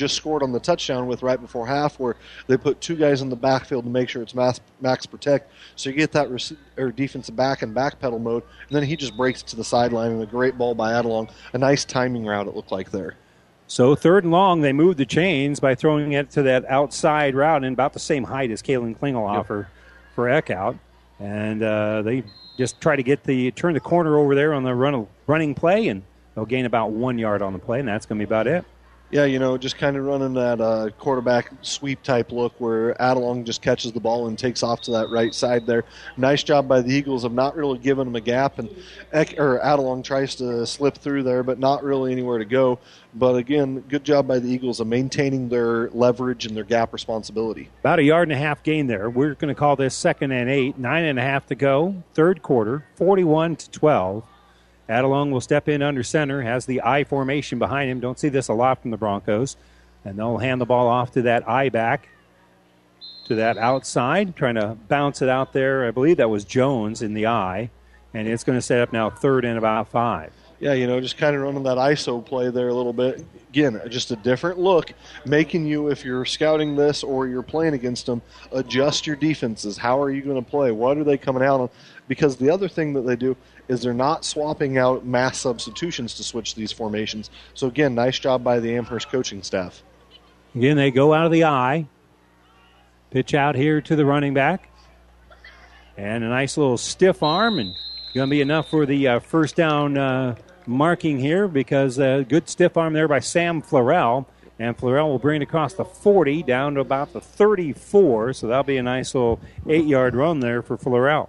just 0.00 0.16
scored 0.16 0.42
on 0.42 0.50
the 0.50 0.58
touchdown 0.58 1.06
with 1.06 1.22
right 1.22 1.40
before 1.40 1.66
half, 1.66 2.00
where 2.00 2.16
they 2.48 2.56
put 2.56 2.80
two 2.80 2.96
guys 2.96 3.20
in 3.22 3.28
the 3.28 3.36
backfield 3.36 3.84
to 3.84 3.90
make 3.90 4.08
sure 4.08 4.22
it's 4.22 4.34
max, 4.34 4.60
max 4.80 5.06
protect. 5.06 5.52
So 5.76 5.90
you 5.90 5.96
get 5.96 6.10
that 6.12 6.30
rec- 6.30 6.58
or 6.76 6.90
defensive 6.90 7.36
back 7.36 7.62
and 7.62 7.72
back 7.72 8.00
pedal 8.00 8.18
mode, 8.18 8.42
and 8.68 8.76
then 8.76 8.82
he 8.82 8.96
just 8.96 9.16
breaks 9.16 9.42
it 9.42 9.46
to 9.48 9.56
the 9.56 9.64
sideline 9.64 10.10
and 10.10 10.22
a 10.22 10.26
great 10.26 10.58
ball 10.58 10.74
by 10.74 10.92
Adelung. 10.92 11.30
A 11.52 11.58
nice 11.58 11.84
timing 11.84 12.24
route 12.24 12.48
it 12.48 12.56
looked 12.56 12.72
like 12.72 12.90
there. 12.90 13.14
So 13.66 13.94
third 13.94 14.24
and 14.24 14.32
long, 14.32 14.62
they 14.62 14.72
moved 14.72 14.98
the 14.98 15.06
chains 15.06 15.60
by 15.60 15.76
throwing 15.76 16.12
it 16.12 16.30
to 16.32 16.42
that 16.42 16.64
outside 16.68 17.36
route 17.36 17.62
and 17.62 17.72
about 17.72 17.92
the 17.92 18.00
same 18.00 18.24
height 18.24 18.50
as 18.50 18.62
Kalen 18.62 18.98
Klingelhofer 18.98 19.66
for 20.16 20.24
Eckhout. 20.24 20.76
And 21.20 21.62
uh, 21.62 22.02
they 22.02 22.24
just 22.56 22.80
try 22.80 22.96
to 22.96 23.02
get 23.02 23.22
the 23.24 23.52
turn 23.52 23.74
the 23.74 23.80
corner 23.80 24.16
over 24.18 24.34
there 24.34 24.54
on 24.54 24.64
the 24.64 24.74
run, 24.74 25.06
running 25.26 25.54
play, 25.54 25.86
and 25.88 26.02
they'll 26.34 26.46
gain 26.46 26.64
about 26.64 26.90
one 26.90 27.18
yard 27.18 27.42
on 27.42 27.52
the 27.52 27.58
play, 27.58 27.78
and 27.78 27.86
that's 27.86 28.06
going 28.06 28.18
to 28.18 28.26
be 28.26 28.28
about 28.28 28.46
it. 28.46 28.64
Yeah, 29.10 29.24
you 29.24 29.40
know, 29.40 29.58
just 29.58 29.76
kind 29.76 29.96
of 29.96 30.04
running 30.04 30.34
that 30.34 30.60
uh, 30.60 30.90
quarterback 30.98 31.50
sweep 31.62 32.00
type 32.04 32.30
look 32.30 32.52
where 32.58 32.94
Adelung 32.94 33.44
just 33.44 33.60
catches 33.60 33.90
the 33.90 33.98
ball 33.98 34.28
and 34.28 34.38
takes 34.38 34.62
off 34.62 34.82
to 34.82 34.92
that 34.92 35.10
right 35.10 35.34
side 35.34 35.66
there. 35.66 35.84
Nice 36.16 36.44
job 36.44 36.68
by 36.68 36.80
the 36.80 36.94
Eagles 36.94 37.24
of 37.24 37.32
not 37.32 37.56
really 37.56 37.78
giving 37.78 38.06
him 38.06 38.14
a 38.14 38.20
gap, 38.20 38.60
and 38.60 38.68
or 39.36 39.58
Adelung 39.64 40.04
tries 40.04 40.36
to 40.36 40.64
slip 40.64 40.96
through 40.96 41.24
there, 41.24 41.42
but 41.42 41.58
not 41.58 41.82
really 41.82 42.12
anywhere 42.12 42.38
to 42.38 42.44
go. 42.44 42.78
But 43.12 43.34
again, 43.34 43.80
good 43.88 44.04
job 44.04 44.28
by 44.28 44.38
the 44.38 44.48
Eagles 44.48 44.78
of 44.78 44.86
maintaining 44.86 45.48
their 45.48 45.90
leverage 45.90 46.46
and 46.46 46.56
their 46.56 46.62
gap 46.62 46.92
responsibility. 46.92 47.68
About 47.80 47.98
a 47.98 48.04
yard 48.04 48.28
and 48.28 48.38
a 48.38 48.40
half 48.40 48.62
gain 48.62 48.86
there. 48.86 49.10
We're 49.10 49.34
going 49.34 49.52
to 49.52 49.58
call 49.58 49.74
this 49.74 49.96
second 49.96 50.30
and 50.30 50.48
eight. 50.48 50.78
Nine 50.78 51.04
and 51.04 51.18
a 51.18 51.22
half 51.22 51.46
to 51.46 51.56
go. 51.56 52.04
Third 52.14 52.42
quarter, 52.42 52.86
41 52.94 53.56
to 53.56 53.70
12. 53.70 54.24
Adelung 54.90 55.30
will 55.30 55.40
step 55.40 55.68
in 55.68 55.82
under 55.82 56.02
center, 56.02 56.42
has 56.42 56.66
the 56.66 56.82
I 56.82 57.04
formation 57.04 57.58
behind 57.58 57.90
him. 57.90 58.00
Don't 58.00 58.18
see 58.18 58.28
this 58.28 58.48
a 58.48 58.54
lot 58.54 58.82
from 58.82 58.90
the 58.90 58.96
Broncos. 58.96 59.56
And 60.04 60.18
they'll 60.18 60.38
hand 60.38 60.60
the 60.60 60.66
ball 60.66 60.88
off 60.88 61.12
to 61.12 61.22
that 61.22 61.48
I 61.48 61.68
back, 61.68 62.08
to 63.26 63.34
that 63.36 63.58
outside, 63.58 64.34
trying 64.34 64.54
to 64.56 64.76
bounce 64.88 65.22
it 65.22 65.28
out 65.28 65.52
there. 65.52 65.86
I 65.86 65.90
believe 65.90 66.16
that 66.16 66.30
was 66.30 66.44
Jones 66.44 67.02
in 67.02 67.14
the 67.14 67.26
I. 67.26 67.70
And 68.12 68.26
it's 68.26 68.42
going 68.42 68.58
to 68.58 68.62
set 68.62 68.80
up 68.80 68.92
now 68.92 69.10
third 69.10 69.44
and 69.44 69.56
about 69.56 69.88
five. 69.88 70.32
Yeah, 70.58 70.74
you 70.74 70.86
know, 70.86 71.00
just 71.00 71.16
kind 71.16 71.34
of 71.34 71.40
running 71.40 71.62
that 71.62 71.78
ISO 71.78 72.24
play 72.24 72.50
there 72.50 72.68
a 72.68 72.74
little 72.74 72.92
bit. 72.92 73.24
Again, 73.48 73.80
just 73.88 74.10
a 74.10 74.16
different 74.16 74.58
look, 74.58 74.92
making 75.24 75.64
you, 75.64 75.88
if 75.88 76.04
you're 76.04 76.26
scouting 76.26 76.76
this 76.76 77.02
or 77.02 77.26
you're 77.26 77.42
playing 77.42 77.72
against 77.72 78.04
them, 78.04 78.20
adjust 78.52 79.06
your 79.06 79.16
defenses. 79.16 79.78
How 79.78 80.02
are 80.02 80.10
you 80.10 80.20
going 80.20 80.42
to 80.42 80.50
play? 80.50 80.70
What 80.70 80.98
are 80.98 81.04
they 81.04 81.16
coming 81.16 81.42
out 81.42 81.60
on? 81.60 81.70
Because 82.08 82.36
the 82.36 82.50
other 82.50 82.68
thing 82.68 82.92
that 82.92 83.02
they 83.02 83.16
do 83.16 83.36
is 83.70 83.82
they're 83.82 83.94
not 83.94 84.24
swapping 84.24 84.78
out 84.78 85.06
mass 85.06 85.38
substitutions 85.38 86.14
to 86.14 86.24
switch 86.24 86.56
these 86.56 86.72
formations. 86.72 87.30
So 87.54 87.68
again, 87.68 87.94
nice 87.94 88.18
job 88.18 88.42
by 88.42 88.58
the 88.58 88.76
Amherst 88.76 89.08
coaching 89.10 89.44
staff. 89.44 89.82
Again, 90.56 90.76
they 90.76 90.90
go 90.90 91.14
out 91.14 91.26
of 91.26 91.32
the 91.32 91.44
eye. 91.44 91.86
pitch 93.10 93.32
out 93.32 93.54
here 93.54 93.80
to 93.80 93.94
the 93.94 94.04
running 94.04 94.34
back, 94.34 94.68
and 95.96 96.24
a 96.24 96.28
nice 96.28 96.56
little 96.56 96.76
stiff 96.76 97.22
arm, 97.22 97.60
and 97.60 97.72
going 98.12 98.28
to 98.28 98.30
be 98.30 98.40
enough 98.40 98.68
for 98.68 98.86
the 98.86 99.06
uh, 99.06 99.20
first 99.20 99.54
down 99.54 99.96
uh, 99.96 100.34
marking 100.66 101.20
here 101.20 101.46
because 101.46 101.98
a 102.00 102.20
uh, 102.20 102.22
good 102.22 102.48
stiff 102.48 102.76
arm 102.76 102.92
there 102.92 103.08
by 103.08 103.20
Sam 103.20 103.62
Florell. 103.62 104.26
And 104.58 104.76
Florell 104.76 105.06
will 105.06 105.18
bring 105.18 105.40
it 105.40 105.44
across 105.44 105.72
the 105.72 105.86
40 105.86 106.42
down 106.42 106.74
to 106.74 106.80
about 106.80 107.14
the 107.14 107.20
34. 107.20 108.34
So 108.34 108.46
that'll 108.46 108.62
be 108.62 108.76
a 108.76 108.82
nice 108.82 109.14
little 109.14 109.40
eight 109.66 109.86
yard 109.86 110.14
run 110.14 110.40
there 110.40 110.60
for 110.60 110.76
Florell. 110.76 111.28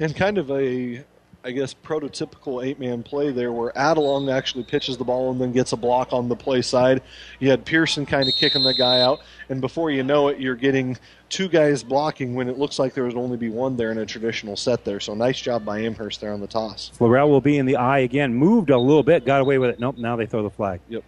And 0.00 0.16
kind 0.16 0.36
of 0.36 0.50
a 0.50 1.04
I 1.44 1.50
guess, 1.50 1.74
prototypical 1.74 2.64
eight 2.64 2.78
man 2.78 3.02
play 3.02 3.32
there 3.32 3.50
where 3.50 3.72
Adelung 3.72 4.32
actually 4.32 4.62
pitches 4.62 4.96
the 4.96 5.04
ball 5.04 5.32
and 5.32 5.40
then 5.40 5.50
gets 5.50 5.72
a 5.72 5.76
block 5.76 6.12
on 6.12 6.28
the 6.28 6.36
play 6.36 6.62
side. 6.62 7.02
You 7.40 7.50
had 7.50 7.64
Pearson 7.64 8.06
kind 8.06 8.28
of 8.28 8.34
kicking 8.36 8.62
the 8.62 8.74
guy 8.74 9.00
out, 9.00 9.20
and 9.48 9.60
before 9.60 9.90
you 9.90 10.04
know 10.04 10.28
it, 10.28 10.38
you're 10.38 10.54
getting 10.54 10.96
two 11.30 11.48
guys 11.48 11.82
blocking 11.82 12.36
when 12.36 12.48
it 12.48 12.58
looks 12.58 12.78
like 12.78 12.94
there 12.94 13.02
would 13.04 13.16
only 13.16 13.36
be 13.36 13.48
one 13.48 13.76
there 13.76 13.90
in 13.90 13.98
a 13.98 14.06
traditional 14.06 14.56
set 14.56 14.84
there. 14.84 15.00
So 15.00 15.14
nice 15.14 15.40
job 15.40 15.64
by 15.64 15.80
Amherst 15.80 16.20
there 16.20 16.32
on 16.32 16.40
the 16.40 16.46
toss. 16.46 16.92
Florell 16.96 17.28
will 17.28 17.40
be 17.40 17.58
in 17.58 17.66
the 17.66 17.76
eye 17.76 18.00
again. 18.00 18.32
Moved 18.32 18.70
a 18.70 18.78
little 18.78 19.02
bit, 19.02 19.24
got 19.24 19.40
away 19.40 19.58
with 19.58 19.70
it. 19.70 19.80
Nope, 19.80 19.98
now 19.98 20.14
they 20.14 20.26
throw 20.26 20.44
the 20.44 20.50
flag. 20.50 20.80
Yep. 20.88 21.02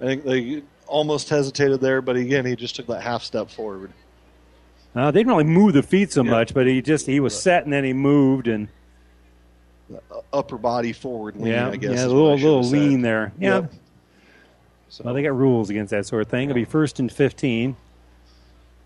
I 0.00 0.04
think 0.04 0.24
they 0.24 0.62
almost 0.86 1.30
hesitated 1.30 1.80
there, 1.80 2.02
but 2.02 2.16
again, 2.16 2.44
he 2.44 2.56
just 2.56 2.76
took 2.76 2.86
that 2.88 3.00
half 3.00 3.22
step 3.22 3.50
forward. 3.50 3.90
Uh, 4.94 5.10
they 5.10 5.20
didn't 5.20 5.30
really 5.30 5.44
move 5.44 5.72
the 5.72 5.82
feet 5.82 6.12
so 6.12 6.24
much, 6.24 6.52
but 6.52 6.66
he 6.66 6.82
just 6.82 7.06
he 7.06 7.20
was 7.20 7.38
set 7.38 7.64
and 7.64 7.72
then 7.72 7.84
he 7.84 7.92
moved 7.92 8.48
and 8.48 8.68
upper 10.32 10.58
body 10.58 10.92
forward 10.92 11.36
lean. 11.36 11.46
Yeah, 11.52 11.68
I 11.70 11.76
guess. 11.76 11.98
Yeah, 11.98 12.06
a 12.06 12.08
little 12.08 12.34
little 12.34 12.62
lean 12.62 13.02
there. 13.02 13.32
Yeah. 13.38 13.60
Yep. 13.60 13.72
So. 14.88 15.04
Well, 15.04 15.14
they 15.14 15.22
got 15.22 15.36
rules 15.36 15.68
against 15.70 15.90
that 15.90 16.06
sort 16.06 16.22
of 16.22 16.28
thing. 16.28 16.48
It'll 16.50 16.54
be 16.54 16.64
first 16.64 17.00
and 17.00 17.10
fifteen. 17.10 17.76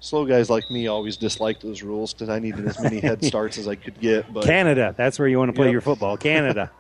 Slow 0.03 0.25
guys 0.25 0.49
like 0.49 0.70
me 0.70 0.87
always 0.87 1.19
dislike 1.19 1.61
those 1.61 1.83
rules 1.83 2.15
because 2.15 2.31
I 2.31 2.39
needed 2.39 2.67
as 2.67 2.81
many 2.81 3.01
head 3.01 3.23
starts 3.25 3.59
as 3.59 3.69
I 3.69 3.75
could 3.75 4.01
get. 4.01 4.33
But 4.33 4.45
Canada, 4.45 4.95
that's 4.97 5.19
where 5.19 5.29
you 5.29 5.39
want 5.39 5.51
to 5.51 5.53
play 5.53 5.67
Yep. 5.67 5.73
your 5.73 5.81
football. 5.83 6.17
Canada. 6.17 6.70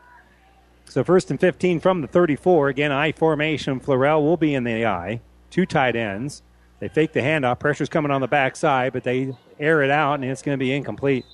so 0.86 1.04
first 1.04 1.30
and 1.30 1.38
fifteen 1.38 1.80
from 1.80 2.00
the 2.00 2.06
thirty-four. 2.08 2.68
Again, 2.68 2.92
I 2.92 3.12
formation. 3.12 3.78
Florell 3.80 4.20
will 4.22 4.36
be 4.38 4.54
in 4.54 4.64
the 4.64 4.86
I. 4.86 5.20
Two 5.50 5.66
tight 5.66 5.96
ends. 5.96 6.42
They 6.78 6.88
fake 6.88 7.12
the 7.12 7.20
handoff. 7.20 7.58
Pressure's 7.58 7.90
coming 7.90 8.10
on 8.10 8.22
the 8.22 8.28
backside, 8.28 8.94
but 8.94 9.04
they 9.04 9.34
air 9.58 9.82
it 9.82 9.90
out, 9.90 10.14
and 10.14 10.24
it's 10.24 10.40
going 10.40 10.58
to 10.58 10.62
be 10.62 10.72
incomplete 10.72 11.26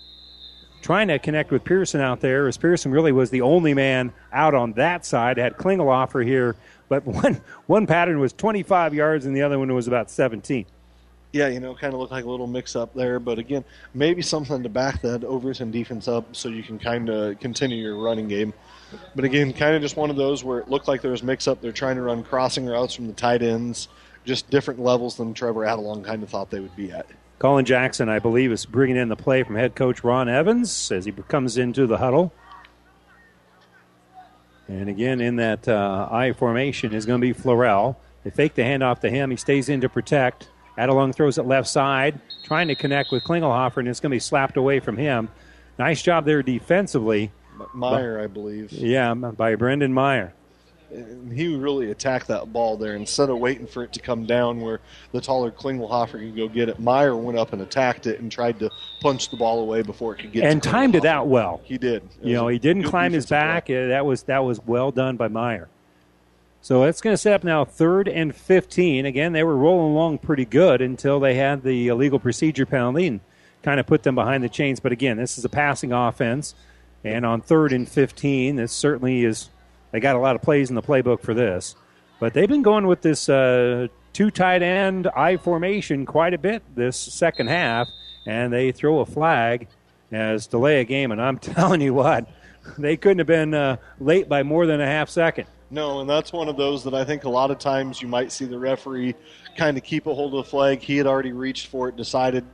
trying 0.86 1.08
to 1.08 1.18
connect 1.18 1.50
with 1.50 1.64
Pearson 1.64 2.00
out 2.00 2.20
there, 2.20 2.46
as 2.46 2.56
Pearson 2.56 2.92
really 2.92 3.10
was 3.10 3.28
the 3.30 3.40
only 3.40 3.74
man 3.74 4.12
out 4.32 4.54
on 4.54 4.72
that 4.74 5.04
side. 5.04 5.36
Had 5.36 5.56
Klingelhofer 5.56 6.24
here, 6.24 6.54
but 6.88 7.04
one 7.06 7.40
one 7.66 7.88
pattern 7.88 8.20
was 8.20 8.32
25 8.32 8.94
yards 8.94 9.26
and 9.26 9.36
the 9.36 9.42
other 9.42 9.58
one 9.58 9.74
was 9.74 9.88
about 9.88 10.12
17. 10.12 10.64
yeah, 11.32 11.48
you 11.48 11.58
know, 11.58 11.74
kind 11.74 11.92
of 11.92 11.98
looked 11.98 12.12
like 12.12 12.24
a 12.24 12.30
little 12.30 12.46
mix 12.46 12.76
up 12.76 12.94
there. 12.94 13.18
But 13.18 13.40
again, 13.40 13.64
maybe 13.94 14.22
something 14.22 14.62
to 14.62 14.68
back 14.68 15.02
that 15.02 15.24
Overton 15.24 15.72
defense 15.72 16.06
up 16.06 16.36
so 16.36 16.48
you 16.48 16.62
can 16.62 16.78
kind 16.78 17.08
of 17.10 17.40
continue 17.40 17.82
your 17.82 17.96
running 17.96 18.28
game. 18.28 18.54
But 19.16 19.24
again, 19.24 19.52
kind 19.52 19.74
of 19.74 19.82
just 19.82 19.96
one 19.96 20.08
of 20.08 20.14
those 20.16 20.44
where 20.44 20.60
it 20.60 20.68
looked 20.70 20.86
like 20.86 21.02
there 21.02 21.10
was 21.10 21.24
mix 21.24 21.48
up. 21.48 21.60
They're 21.60 21.72
trying 21.72 21.96
to 21.96 22.02
run 22.02 22.22
crossing 22.22 22.64
routes 22.64 22.94
from 22.94 23.08
the 23.08 23.12
tight 23.12 23.42
ends, 23.42 23.88
just 24.24 24.48
different 24.50 24.78
levels 24.78 25.16
than 25.16 25.34
Trevor 25.34 25.62
Adelung 25.62 26.04
kind 26.04 26.22
of 26.22 26.28
thought 26.30 26.48
they 26.50 26.60
would 26.60 26.76
be 26.76 26.92
at. 26.92 27.06
Colin 27.38 27.64
Jackson, 27.64 28.08
I 28.08 28.18
believe, 28.18 28.50
is 28.50 28.64
bringing 28.64 28.96
in 28.96 29.08
the 29.08 29.16
play 29.16 29.42
from 29.42 29.56
head 29.56 29.74
coach 29.74 30.02
Ron 30.02 30.28
Evans 30.28 30.90
as 30.90 31.04
he 31.04 31.12
comes 31.12 31.58
into 31.58 31.86
the 31.86 31.98
huddle. 31.98 32.32
And 34.68 34.88
again, 34.88 35.20
in 35.20 35.36
that 35.36 35.68
uh, 35.68 36.08
I 36.10 36.32
formation 36.32 36.92
is 36.92 37.06
going 37.06 37.20
to 37.20 37.34
be 37.34 37.38
Florell. 37.38 37.96
They 38.24 38.30
fake 38.30 38.54
the 38.54 38.62
handoff 38.62 39.00
to 39.00 39.10
him. 39.10 39.30
He 39.30 39.36
stays 39.36 39.68
in 39.68 39.80
to 39.82 39.88
protect. 39.88 40.48
Adelung 40.76 41.14
throws 41.14 41.38
it 41.38 41.46
left 41.46 41.68
side, 41.68 42.20
trying 42.44 42.68
to 42.68 42.74
connect 42.74 43.12
with 43.12 43.22
Klingelhofer, 43.24 43.78
and 43.78 43.88
it's 43.88 44.00
going 44.00 44.10
to 44.10 44.16
be 44.16 44.20
slapped 44.20 44.56
away 44.56 44.80
from 44.80 44.96
him. 44.96 45.28
Nice 45.78 46.02
job 46.02 46.24
there 46.24 46.42
defensively. 46.42 47.30
Meyer, 47.74 48.20
I 48.20 48.26
believe. 48.26 48.72
Yeah, 48.72 49.14
by 49.14 49.54
Brendan 49.54 49.92
Meyer. 49.92 50.34
And 50.90 51.32
he 51.32 51.54
really 51.56 51.90
attacked 51.90 52.28
that 52.28 52.52
ball 52.52 52.76
there 52.76 52.94
instead 52.94 53.28
of 53.30 53.38
waiting 53.38 53.66
for 53.66 53.82
it 53.82 53.92
to 53.94 54.00
come 54.00 54.24
down 54.24 54.60
where 54.60 54.80
the 55.12 55.20
taller 55.20 55.50
Klingelhofer 55.50 56.12
could 56.12 56.36
go 56.36 56.48
get 56.48 56.68
it. 56.68 56.78
Meyer 56.78 57.16
went 57.16 57.38
up 57.38 57.52
and 57.52 57.62
attacked 57.62 58.06
it 58.06 58.20
and 58.20 58.30
tried 58.30 58.58
to 58.60 58.70
punch 59.00 59.30
the 59.30 59.36
ball 59.36 59.60
away 59.60 59.82
before 59.82 60.14
it 60.14 60.20
could 60.20 60.32
get. 60.32 60.44
and 60.44 60.62
to 60.62 60.68
timed 60.68 60.94
it 60.94 61.04
out 61.04 61.26
well. 61.26 61.60
He 61.64 61.76
did. 61.78 62.02
It 62.22 62.28
You 62.28 62.34
know, 62.34 62.48
he 62.48 62.58
didn't 62.58 62.84
climb 62.84 63.12
his 63.12 63.26
back. 63.26 63.68
Uh, 63.68 63.88
That 63.88 64.06
was 64.06 64.22
that 64.24 64.44
was 64.44 64.60
well 64.64 64.90
done 64.90 65.16
by 65.16 65.28
Meyer. 65.28 65.68
So 66.62 66.82
it's 66.82 67.00
going 67.00 67.14
to 67.14 67.18
set 67.18 67.32
up 67.32 67.44
now 67.44 67.64
third 67.64 68.08
and 68.08 68.34
15. 68.34 69.06
Again, 69.06 69.32
they 69.32 69.44
were 69.44 69.56
rolling 69.56 69.92
along 69.92 70.18
pretty 70.18 70.44
good 70.44 70.80
until 70.80 71.20
they 71.20 71.34
had 71.34 71.62
the 71.62 71.86
illegal 71.86 72.18
procedure 72.18 72.66
penalty 72.66 73.06
and 73.06 73.20
kind 73.62 73.78
of 73.78 73.86
put 73.86 74.02
them 74.02 74.16
behind 74.16 74.42
the 74.42 74.48
chains. 74.48 74.80
But 74.80 74.90
again, 74.90 75.16
this 75.16 75.38
is 75.38 75.44
a 75.44 75.48
passing 75.48 75.92
offense. 75.92 76.56
And 77.04 77.24
on 77.24 77.40
third 77.40 77.72
and 77.72 77.88
15, 77.88 78.56
this 78.56 78.72
certainly 78.72 79.24
is, 79.24 79.48
they 79.90 80.00
got 80.00 80.16
a 80.16 80.18
lot 80.18 80.36
of 80.36 80.42
plays 80.42 80.68
in 80.68 80.74
the 80.74 80.82
playbook 80.82 81.20
for 81.20 81.34
this. 81.34 81.76
But 82.18 82.32
they've 82.34 82.48
been 82.48 82.62
going 82.62 82.86
with 82.86 83.02
this 83.02 83.28
uh, 83.28 83.88
two 84.12 84.30
tight 84.30 84.62
end 84.62 85.06
I 85.08 85.36
formation 85.36 86.06
quite 86.06 86.34
a 86.34 86.38
bit 86.38 86.62
this 86.74 86.96
second 86.96 87.48
half. 87.48 87.88
And 88.26 88.52
they 88.52 88.72
throw 88.72 89.00
a 89.00 89.06
flag 89.06 89.68
as 90.10 90.46
delay 90.46 90.80
a 90.80 90.84
game. 90.84 91.12
And 91.12 91.20
I'm 91.20 91.38
telling 91.38 91.80
you 91.80 91.94
what, 91.94 92.28
they 92.78 92.96
couldn't 92.96 93.18
have 93.18 93.26
been 93.26 93.54
uh, 93.54 93.76
late 94.00 94.28
by 94.28 94.42
more 94.42 94.66
than 94.66 94.80
a 94.80 94.86
half 94.86 95.08
second. 95.08 95.46
No, 95.70 96.00
and 96.00 96.08
that's 96.08 96.32
one 96.32 96.48
of 96.48 96.56
those 96.56 96.84
that 96.84 96.94
I 96.94 97.04
think 97.04 97.24
a 97.24 97.28
lot 97.28 97.50
of 97.50 97.58
times 97.58 98.00
you 98.00 98.06
might 98.06 98.30
see 98.30 98.44
the 98.44 98.58
referee 98.58 99.14
kind 99.56 99.76
of 99.76 99.82
keep 99.82 100.06
a 100.06 100.14
hold 100.14 100.32
of 100.34 100.44
the 100.44 100.50
flag. 100.50 100.80
He 100.80 100.96
had 100.96 101.06
already 101.06 101.32
reached 101.32 101.66
for 101.66 101.88
it, 101.88 101.96
decided 101.96 102.44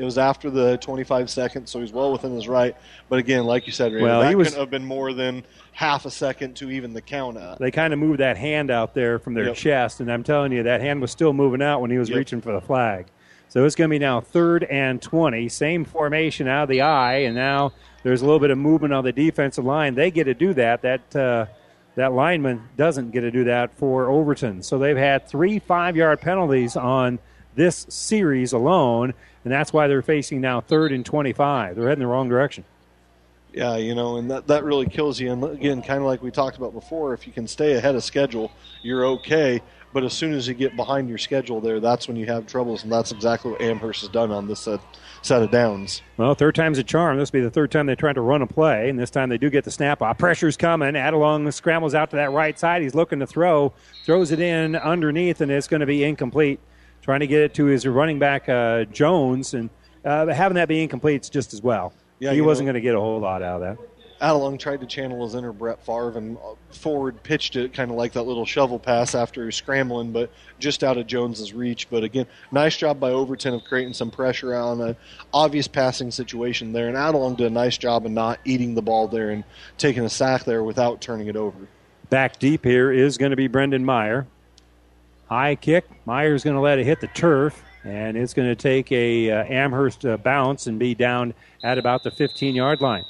it 0.00 0.04
was 0.04 0.16
after 0.16 0.48
the 0.48 0.78
25 0.78 1.28
seconds, 1.28 1.70
so 1.70 1.78
he's 1.80 1.92
well 1.92 2.10
within 2.10 2.34
his 2.34 2.48
right. 2.48 2.74
But 3.10 3.18
again, 3.18 3.44
like 3.44 3.66
you 3.66 3.72
said, 3.72 3.92
Ray, 3.92 4.00
Well, 4.02 4.20
that 4.22 4.30
he 4.30 4.34
was- 4.34 4.48
couldn't 4.48 4.60
have 4.60 4.70
been 4.70 4.84
more 4.86 5.12
than 5.12 5.44
half 5.72 6.06
a 6.06 6.10
second 6.10 6.54
to 6.56 6.70
even 6.70 6.94
the 6.94 7.02
count 7.02 7.36
at. 7.36 7.58
They 7.58 7.70
kind 7.70 7.92
of 7.92 7.98
moved 7.98 8.18
that 8.20 8.38
hand 8.38 8.70
out 8.70 8.94
there 8.94 9.18
from 9.18 9.34
their 9.34 9.44
Yep. 9.48 9.54
chest, 9.56 10.00
and 10.00 10.10
I'm 10.10 10.22
telling 10.22 10.52
you, 10.52 10.62
that 10.62 10.80
hand 10.80 11.02
was 11.02 11.10
still 11.10 11.34
moving 11.34 11.60
out 11.60 11.82
when 11.82 11.90
he 11.90 11.98
was 11.98 12.08
Yep. 12.08 12.16
reaching 12.18 12.40
for 12.40 12.52
the 12.52 12.60
flag. 12.62 13.06
So 13.48 13.64
it's 13.64 13.74
going 13.74 13.90
to 13.90 13.94
be 13.94 13.98
now 13.98 14.20
third 14.20 14.64
and 14.64 15.02
20. 15.02 15.48
Same 15.50 15.84
formation 15.84 16.48
out 16.48 16.62
of 16.64 16.68
the 16.70 16.80
eye, 16.80 17.16
and 17.18 17.34
now 17.34 17.72
there's 18.02 18.22
a 18.22 18.24
little 18.24 18.40
bit 18.40 18.50
of 18.50 18.56
movement 18.56 18.94
on 18.94 19.04
the 19.04 19.12
defensive 19.12 19.64
line. 19.66 19.96
They 19.96 20.10
get 20.10 20.24
to 20.24 20.34
do 20.34 20.54
that. 20.54 20.80
That 20.82 21.16
uh, 21.16 21.46
that 21.96 22.12
lineman 22.14 22.62
doesn't 22.78 23.10
get 23.10 23.20
to 23.22 23.30
do 23.30 23.44
that 23.44 23.74
for 23.74 24.08
Overton. 24.08 24.62
So 24.62 24.78
they've 24.78 24.96
had 24.96 25.28
three 25.28 25.58
five 25.58 25.94
yard 25.96 26.20
penalties 26.22 26.74
on 26.76 27.18
this 27.56 27.84
series 27.90 28.52
alone, 28.52 29.12
and 29.44 29.52
that's 29.52 29.72
why 29.72 29.86
they're 29.86 30.02
facing 30.02 30.40
now 30.40 30.60
third 30.60 30.92
and 30.92 31.04
25. 31.04 31.76
They're 31.76 31.88
heading 31.88 32.00
the 32.00 32.06
wrong 32.06 32.28
direction. 32.28 32.64
Yeah, 33.52 33.76
you 33.76 33.94
know, 33.94 34.16
and 34.16 34.30
that, 34.30 34.46
that 34.46 34.64
really 34.64 34.86
kills 34.86 35.18
you. 35.18 35.32
And 35.32 35.42
again, 35.42 35.82
kind 35.82 36.00
of 36.00 36.06
like 36.06 36.22
we 36.22 36.30
talked 36.30 36.56
about 36.56 36.72
before, 36.72 37.14
if 37.14 37.26
you 37.26 37.32
can 37.32 37.48
stay 37.48 37.72
ahead 37.72 37.96
of 37.96 38.04
schedule, 38.04 38.52
you're 38.82 39.04
okay. 39.06 39.60
But 39.92 40.04
as 40.04 40.12
soon 40.12 40.34
as 40.34 40.46
you 40.46 40.54
get 40.54 40.76
behind 40.76 41.08
your 41.08 41.18
schedule 41.18 41.60
there, 41.60 41.80
that's 41.80 42.06
when 42.06 42.16
you 42.16 42.26
have 42.26 42.46
troubles, 42.46 42.84
and 42.84 42.92
that's 42.92 43.10
exactly 43.10 43.50
what 43.50 43.60
Amherst 43.60 44.02
has 44.02 44.10
done 44.10 44.30
on 44.30 44.46
this 44.46 44.60
set, 44.60 44.80
set 45.22 45.42
of 45.42 45.50
downs. 45.50 46.00
Well, 46.16 46.32
third 46.36 46.54
time's 46.54 46.78
a 46.78 46.84
charm. 46.84 47.18
This 47.18 47.32
will 47.32 47.40
be 47.40 47.44
the 47.44 47.50
third 47.50 47.72
time 47.72 47.86
they 47.86 47.96
tried 47.96 48.12
to 48.12 48.20
run 48.20 48.40
a 48.40 48.46
play, 48.46 48.88
and 48.88 48.96
this 48.96 49.10
time 49.10 49.30
they 49.30 49.38
do 49.38 49.50
get 49.50 49.64
the 49.64 49.72
snap 49.72 50.00
off. 50.00 50.16
Pressure's 50.16 50.56
coming. 50.56 50.94
Adelung 50.94 51.52
scrambles 51.52 51.96
out 51.96 52.10
to 52.10 52.16
that 52.16 52.30
right 52.30 52.56
side. 52.56 52.82
He's 52.82 52.94
looking 52.94 53.18
to 53.18 53.26
throw, 53.26 53.72
throws 54.04 54.30
it 54.30 54.38
in 54.38 54.76
underneath, 54.76 55.40
and 55.40 55.50
it's 55.50 55.66
going 55.66 55.80
to 55.80 55.86
be 55.86 56.04
incomplete. 56.04 56.60
Trying 57.02 57.20
to 57.20 57.26
get 57.26 57.40
it 57.42 57.54
to 57.54 57.64
his 57.64 57.86
running 57.86 58.18
back 58.18 58.48
uh, 58.48 58.84
Jones, 58.84 59.54
and 59.54 59.70
uh, 60.04 60.26
having 60.26 60.56
that 60.56 60.68
be 60.68 60.82
incomplete 60.82 61.22
is 61.22 61.30
just 61.30 61.54
as 61.54 61.62
well. 61.62 61.92
Yeah, 62.18 62.32
he 62.32 62.40
wasn't 62.42 62.66
going 62.66 62.74
to 62.74 62.80
get 62.80 62.94
a 62.94 63.00
whole 63.00 63.20
lot 63.20 63.42
out 63.42 63.62
of 63.62 63.78
that. 63.78 63.90
Adelung 64.20 64.58
tried 64.58 64.80
to 64.80 64.86
channel 64.86 65.24
his 65.24 65.34
inner 65.34 65.52
Brett 65.52 65.84
Favre 65.84 66.18
and 66.18 66.36
uh, 66.36 66.54
forward 66.72 67.22
pitched 67.22 67.56
it 67.56 67.72
kind 67.72 67.90
of 67.90 67.96
like 67.96 68.12
that 68.12 68.24
little 68.24 68.44
shovel 68.44 68.78
pass 68.78 69.14
after 69.14 69.50
scrambling, 69.50 70.12
but 70.12 70.30
just 70.58 70.84
out 70.84 70.98
of 70.98 71.06
Jones's 71.06 71.54
reach. 71.54 71.88
But 71.88 72.04
again, 72.04 72.26
nice 72.52 72.76
job 72.76 73.00
by 73.00 73.10
Overton 73.10 73.54
of 73.54 73.64
creating 73.64 73.94
some 73.94 74.10
pressure 74.10 74.54
on 74.54 74.80
an 74.82 74.96
obvious 75.32 75.68
passing 75.68 76.10
situation 76.10 76.72
there. 76.72 76.88
And 76.88 76.96
Adelung 76.96 77.36
did 77.36 77.46
a 77.46 77.50
nice 77.50 77.78
job 77.78 78.04
of 78.04 78.12
not 78.12 78.40
eating 78.44 78.74
the 78.74 78.82
ball 78.82 79.08
there 79.08 79.30
and 79.30 79.42
taking 79.78 80.04
a 80.04 80.10
sack 80.10 80.44
there 80.44 80.62
without 80.62 81.00
turning 81.00 81.28
it 81.28 81.36
over. 81.36 81.56
Back 82.10 82.38
deep 82.38 82.64
here 82.64 82.92
is 82.92 83.16
going 83.16 83.30
to 83.30 83.36
be 83.36 83.46
Brendan 83.46 83.84
Meyer. 83.84 84.26
High 85.30 85.54
kick. 85.54 85.88
Meyer's 86.06 86.42
going 86.42 86.56
to 86.56 86.60
let 86.60 86.80
it 86.80 86.84
hit 86.84 87.00
the 87.00 87.06
turf, 87.06 87.62
and 87.84 88.16
it's 88.16 88.34
going 88.34 88.48
to 88.48 88.56
take 88.56 88.90
a 88.90 89.30
uh, 89.30 89.44
Amherst 89.44 90.04
uh, 90.04 90.16
bounce 90.16 90.66
and 90.66 90.76
be 90.76 90.92
down 90.92 91.34
at 91.62 91.78
about 91.78 92.02
the 92.02 92.10
15 92.10 92.52
yard 92.56 92.80
line. 92.80 93.04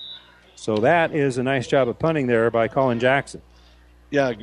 So 0.54 0.76
that 0.76 1.14
is 1.14 1.38
a 1.38 1.42
nice 1.42 1.66
job 1.66 1.88
of 1.88 1.98
punting 1.98 2.26
there 2.26 2.50
by 2.50 2.68
Colin 2.68 3.00
Jackson. 3.00 3.40
Yeah, 4.10 4.34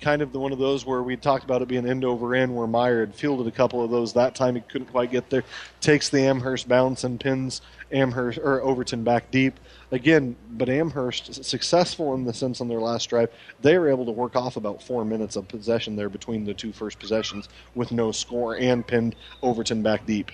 kind 0.00 0.22
of 0.22 0.32
the 0.32 0.40
one 0.40 0.50
of 0.50 0.58
those 0.58 0.86
where 0.86 1.02
we 1.02 1.14
talked 1.14 1.44
about 1.44 1.60
it 1.60 1.68
being 1.68 1.86
end 1.86 2.06
over 2.06 2.34
end, 2.34 2.56
where 2.56 2.66
Meyer 2.66 3.00
had 3.00 3.14
fielded 3.14 3.46
a 3.46 3.50
couple 3.50 3.84
of 3.84 3.90
those. 3.90 4.14
That 4.14 4.34
time 4.34 4.54
he 4.54 4.62
couldn't 4.62 4.86
quite 4.86 5.10
get 5.10 5.28
there. 5.28 5.44
Takes 5.82 6.08
the 6.08 6.22
Amherst 6.22 6.68
bounce 6.68 7.04
and 7.04 7.20
pins 7.20 7.60
Amherst 7.92 8.38
or 8.38 8.62
Overton 8.62 9.04
back 9.04 9.30
deep 9.30 9.60
again. 9.90 10.36
But 10.50 10.68
Amherst 10.68 11.44
successful 11.44 12.14
in 12.14 12.24
the 12.24 12.34
sense 12.34 12.60
on 12.60 12.68
their 12.68 12.80
last 12.80 13.10
drive, 13.10 13.30
they 13.60 13.78
were 13.78 13.88
able 13.88 14.04
to 14.06 14.12
work 14.12 14.36
off 14.36 14.56
about 14.56 14.82
four 14.82 15.04
minutes 15.04 15.36
of 15.36 15.48
possession 15.48 15.96
there 15.96 16.08
between 16.08 16.44
the 16.44 16.54
two 16.54 16.72
first 16.72 16.98
possessions 16.98 17.48
with 17.74 17.92
no 17.92 18.12
score 18.12 18.56
and 18.56 18.86
pinned 18.86 19.16
Overton 19.42 19.82
back 19.82 20.06
deep. 20.06 20.30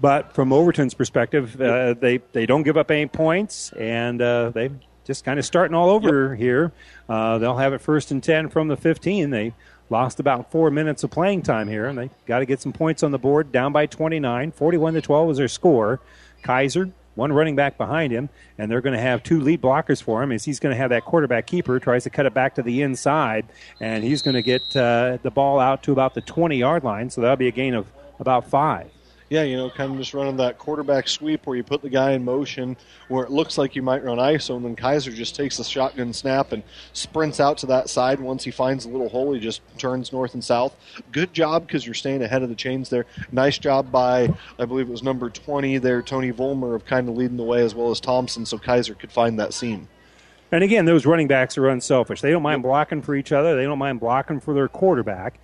But 0.00 0.32
from 0.32 0.52
Overton's 0.52 0.94
perspective, 0.94 1.60
uh, 1.60 1.94
they 1.94 2.20
they 2.32 2.46
don't 2.46 2.62
give 2.62 2.76
up 2.76 2.90
any 2.90 3.06
points, 3.06 3.72
and 3.72 4.22
uh, 4.22 4.50
they 4.50 4.70
just 5.04 5.24
kind 5.24 5.38
of 5.38 5.44
starting 5.44 5.74
all 5.74 5.90
over 5.90 6.36
here. 6.36 6.72
Uh, 7.08 7.38
they'll 7.38 7.56
have 7.56 7.72
it 7.72 7.80
first 7.80 8.10
and 8.10 8.22
ten 8.22 8.48
from 8.48 8.68
the 8.68 8.76
15. 8.76 9.30
They 9.30 9.54
lost 9.90 10.20
about 10.20 10.50
four 10.52 10.70
minutes 10.70 11.02
of 11.02 11.10
playing 11.10 11.42
time 11.42 11.66
here, 11.66 11.86
and 11.86 11.98
they 11.98 12.10
got 12.26 12.40
to 12.40 12.46
get 12.46 12.60
some 12.60 12.72
points 12.72 13.02
on 13.02 13.10
the 13.10 13.18
board. 13.18 13.50
Down 13.50 13.72
by 13.72 13.86
29, 13.86 14.52
41 14.52 14.94
to 14.94 15.00
12 15.00 15.28
was 15.28 15.38
their 15.38 15.48
score. 15.48 16.00
Kaiser. 16.42 16.92
One 17.18 17.32
running 17.32 17.56
back 17.56 17.76
behind 17.76 18.12
him, 18.12 18.28
and 18.58 18.70
they're 18.70 18.80
going 18.80 18.94
to 18.94 19.02
have 19.02 19.24
two 19.24 19.40
lead 19.40 19.60
blockers 19.60 20.00
for 20.00 20.22
him. 20.22 20.30
Is 20.30 20.44
he's 20.44 20.60
going 20.60 20.72
to 20.72 20.76
have 20.76 20.90
that 20.90 21.04
quarterback 21.04 21.48
keeper 21.48 21.80
tries 21.80 22.04
to 22.04 22.10
cut 22.10 22.26
it 22.26 22.32
back 22.32 22.54
to 22.54 22.62
the 22.62 22.80
inside, 22.80 23.44
and 23.80 24.04
he's 24.04 24.22
going 24.22 24.36
to 24.36 24.42
get 24.42 24.76
uh, 24.76 25.18
the 25.24 25.30
ball 25.32 25.58
out 25.58 25.82
to 25.82 25.92
about 25.92 26.14
the 26.14 26.20
20 26.20 26.56
yard 26.56 26.84
line. 26.84 27.10
So 27.10 27.20
that'll 27.20 27.36
be 27.36 27.48
a 27.48 27.50
gain 27.50 27.74
of 27.74 27.90
about 28.20 28.48
five. 28.48 28.88
Yeah, 29.30 29.42
you 29.42 29.58
know, 29.58 29.68
kind 29.68 29.92
of 29.92 29.98
just 29.98 30.14
running 30.14 30.38
that 30.38 30.56
quarterback 30.56 31.06
sweep 31.06 31.46
where 31.46 31.54
you 31.54 31.62
put 31.62 31.82
the 31.82 31.90
guy 31.90 32.12
in 32.12 32.24
motion 32.24 32.78
where 33.08 33.24
it 33.24 33.30
looks 33.30 33.58
like 33.58 33.76
you 33.76 33.82
might 33.82 34.02
run 34.02 34.16
ISO, 34.16 34.56
and 34.56 34.64
then 34.64 34.74
Kaiser 34.74 35.12
just 35.12 35.36
takes 35.36 35.58
the 35.58 35.64
shotgun 35.64 36.14
snap 36.14 36.52
and 36.52 36.62
sprints 36.94 37.38
out 37.38 37.58
to 37.58 37.66
that 37.66 37.90
side. 37.90 38.20
Once 38.20 38.42
he 38.42 38.50
finds 38.50 38.86
a 38.86 38.88
little 38.88 39.10
hole, 39.10 39.34
he 39.34 39.40
just 39.40 39.60
turns 39.76 40.14
north 40.14 40.32
and 40.32 40.42
south. 40.42 40.74
Good 41.12 41.34
job 41.34 41.66
because 41.66 41.84
you're 41.84 41.94
staying 41.94 42.22
ahead 42.22 42.42
of 42.42 42.48
the 42.48 42.54
chains 42.54 42.88
there. 42.88 43.04
Nice 43.30 43.58
job 43.58 43.92
by, 43.92 44.32
I 44.58 44.64
believe 44.64 44.88
it 44.88 44.92
was 44.92 45.02
number 45.02 45.28
20 45.28 45.76
there, 45.76 46.00
Tony 46.00 46.32
Volmer, 46.32 46.74
of 46.74 46.86
kind 46.86 47.06
of 47.06 47.14
leading 47.14 47.36
the 47.36 47.44
way 47.44 47.62
as 47.62 47.74
well 47.74 47.90
as 47.90 48.00
Thompson, 48.00 48.46
so 48.46 48.56
Kaiser 48.56 48.94
could 48.94 49.12
find 49.12 49.38
that 49.38 49.52
seam. 49.52 49.88
And 50.50 50.64
again, 50.64 50.86
those 50.86 51.04
running 51.04 51.28
backs 51.28 51.58
are 51.58 51.68
unselfish. 51.68 52.22
They 52.22 52.30
don't 52.30 52.42
mind 52.42 52.62
blocking 52.62 53.02
for 53.02 53.14
each 53.14 53.32
other. 53.32 53.56
They 53.56 53.64
don't 53.64 53.78
mind 53.78 54.00
blocking 54.00 54.40
for 54.40 54.54
their 54.54 54.68
quarterback. 54.68 55.38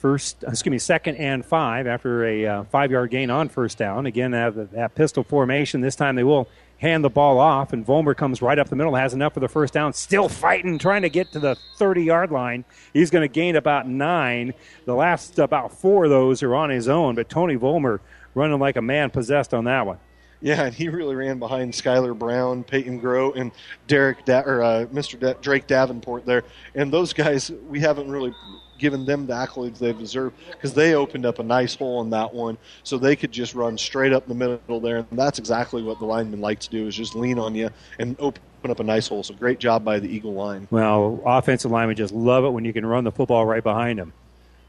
First, 0.00 0.44
excuse 0.48 0.70
me, 0.70 0.78
second 0.78 1.16
and 1.16 1.44
five 1.44 1.86
after 1.86 2.24
a 2.24 2.46
uh, 2.46 2.64
five-yard 2.64 3.10
gain 3.10 3.28
on 3.28 3.50
first 3.50 3.76
down. 3.76 4.06
Again, 4.06 4.30
that, 4.30 4.72
that 4.72 4.94
pistol 4.94 5.22
formation. 5.22 5.82
This 5.82 5.94
time 5.94 6.16
they 6.16 6.24
will 6.24 6.48
hand 6.78 7.04
the 7.04 7.10
ball 7.10 7.38
off, 7.38 7.74
and 7.74 7.84
Volmer 7.84 8.14
comes 8.14 8.40
right 8.40 8.58
up 8.58 8.70
the 8.70 8.76
middle, 8.76 8.94
has 8.94 9.12
enough 9.12 9.34
for 9.34 9.40
the 9.40 9.48
first 9.48 9.74
down. 9.74 9.92
Still 9.92 10.30
fighting, 10.30 10.78
trying 10.78 11.02
to 11.02 11.10
get 11.10 11.30
to 11.32 11.38
the 11.38 11.54
30-yard 11.78 12.30
line. 12.30 12.64
He's 12.94 13.10
going 13.10 13.28
to 13.28 13.32
gain 13.32 13.56
about 13.56 13.86
nine. 13.86 14.54
The 14.86 14.94
last 14.94 15.38
about 15.38 15.70
four 15.70 16.04
of 16.04 16.10
those 16.10 16.42
are 16.42 16.54
on 16.54 16.70
his 16.70 16.88
own, 16.88 17.14
but 17.14 17.28
Tony 17.28 17.56
Volmer 17.56 18.00
running 18.34 18.58
like 18.58 18.76
a 18.76 18.82
man 18.82 19.10
possessed 19.10 19.52
on 19.52 19.64
that 19.64 19.84
one. 19.84 19.98
Yeah, 20.40 20.64
and 20.64 20.74
he 20.74 20.88
really 20.88 21.14
ran 21.14 21.38
behind 21.38 21.74
Skylar 21.74 22.18
Brown, 22.18 22.64
Peyton 22.64 23.00
Grow, 23.00 23.32
and 23.32 23.52
Derek 23.86 24.24
da- 24.24 24.44
or 24.46 24.62
uh, 24.62 24.86
Mr. 24.86 25.20
Da- 25.20 25.34
Drake 25.42 25.66
Davenport 25.66 26.24
there. 26.24 26.44
And 26.74 26.90
those 26.90 27.12
guys, 27.12 27.50
we 27.68 27.80
haven't 27.80 28.10
really 28.10 28.32
given 28.80 29.04
them 29.04 29.26
the 29.26 29.34
accolades 29.34 29.78
they 29.78 29.92
deserve 29.92 30.32
because 30.50 30.74
they 30.74 30.94
opened 30.94 31.26
up 31.26 31.38
a 31.38 31.42
nice 31.42 31.74
hole 31.74 32.00
in 32.00 32.10
that 32.10 32.32
one, 32.32 32.58
so 32.82 32.98
they 32.98 33.14
could 33.14 33.30
just 33.30 33.54
run 33.54 33.78
straight 33.78 34.12
up 34.12 34.26
the 34.26 34.34
middle 34.34 34.80
there. 34.80 34.96
And 34.96 35.18
that's 35.18 35.38
exactly 35.38 35.82
what 35.82 35.98
the 35.98 36.06
linemen 36.06 36.40
like 36.40 36.58
to 36.60 36.70
do: 36.70 36.86
is 36.86 36.96
just 36.96 37.14
lean 37.14 37.38
on 37.38 37.54
you 37.54 37.70
and 37.98 38.16
open 38.18 38.42
up 38.68 38.80
a 38.80 38.84
nice 38.84 39.06
hole. 39.06 39.22
So 39.22 39.34
great 39.34 39.60
job 39.60 39.84
by 39.84 40.00
the 40.00 40.08
Eagle 40.08 40.34
line. 40.34 40.66
Well, 40.70 41.20
offensive 41.24 41.70
linemen 41.70 41.96
just 41.96 42.12
love 42.12 42.44
it 42.44 42.50
when 42.50 42.64
you 42.64 42.72
can 42.72 42.84
run 42.84 43.04
the 43.04 43.12
football 43.12 43.46
right 43.46 43.62
behind 43.62 43.98
them. 43.98 44.12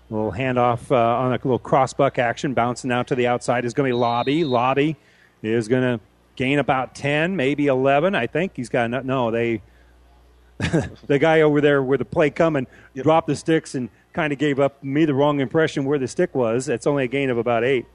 A 0.10 0.14
little 0.14 0.32
handoff 0.32 0.92
uh, 0.92 0.96
on 0.96 1.32
a 1.32 1.36
little 1.36 1.58
cross 1.58 1.94
buck 1.94 2.20
action, 2.20 2.54
bouncing 2.54 2.92
out 2.92 3.08
to 3.08 3.16
the 3.16 3.28
outside 3.28 3.64
is 3.64 3.74
going 3.74 3.90
to 3.90 3.96
be 3.96 4.00
Lobby. 4.00 4.44
Lobby 4.44 4.98
is 5.42 5.70
going 5.70 5.84
to 5.84 6.04
gain 6.36 6.60
about 6.60 6.96
10, 6.96 7.36
maybe 7.36 7.68
11. 7.68 8.14
I 8.14 8.28
think 8.28 8.54
he's 8.56 8.70
got 8.70 8.90
no, 8.90 9.00
no 9.02 9.32
they 9.32 9.62
the 11.08 11.20
guy 11.20 11.42
over 11.42 11.62
there 11.62 11.82
where 11.82 11.98
the 11.98 12.06
play 12.06 12.30
coming 12.30 12.68
dropped 12.96 13.28
the 13.28 13.36
sticks 13.36 13.76
and 13.76 13.90
kind 14.14 14.34
of 14.34 14.40
gave 14.40 14.60
up 14.60 14.84
me 14.84 15.06
the 15.06 15.14
wrong 15.14 15.40
impression 15.40 15.86
where 15.86 16.00
the 16.00 16.08
stick 16.08 16.36
was. 16.36 16.70
It's 16.70 16.88
only 16.88 17.04
a 17.06 17.08
gain 17.08 17.30
of 17.30 17.38
about 17.38 17.64
eight. 17.64 17.86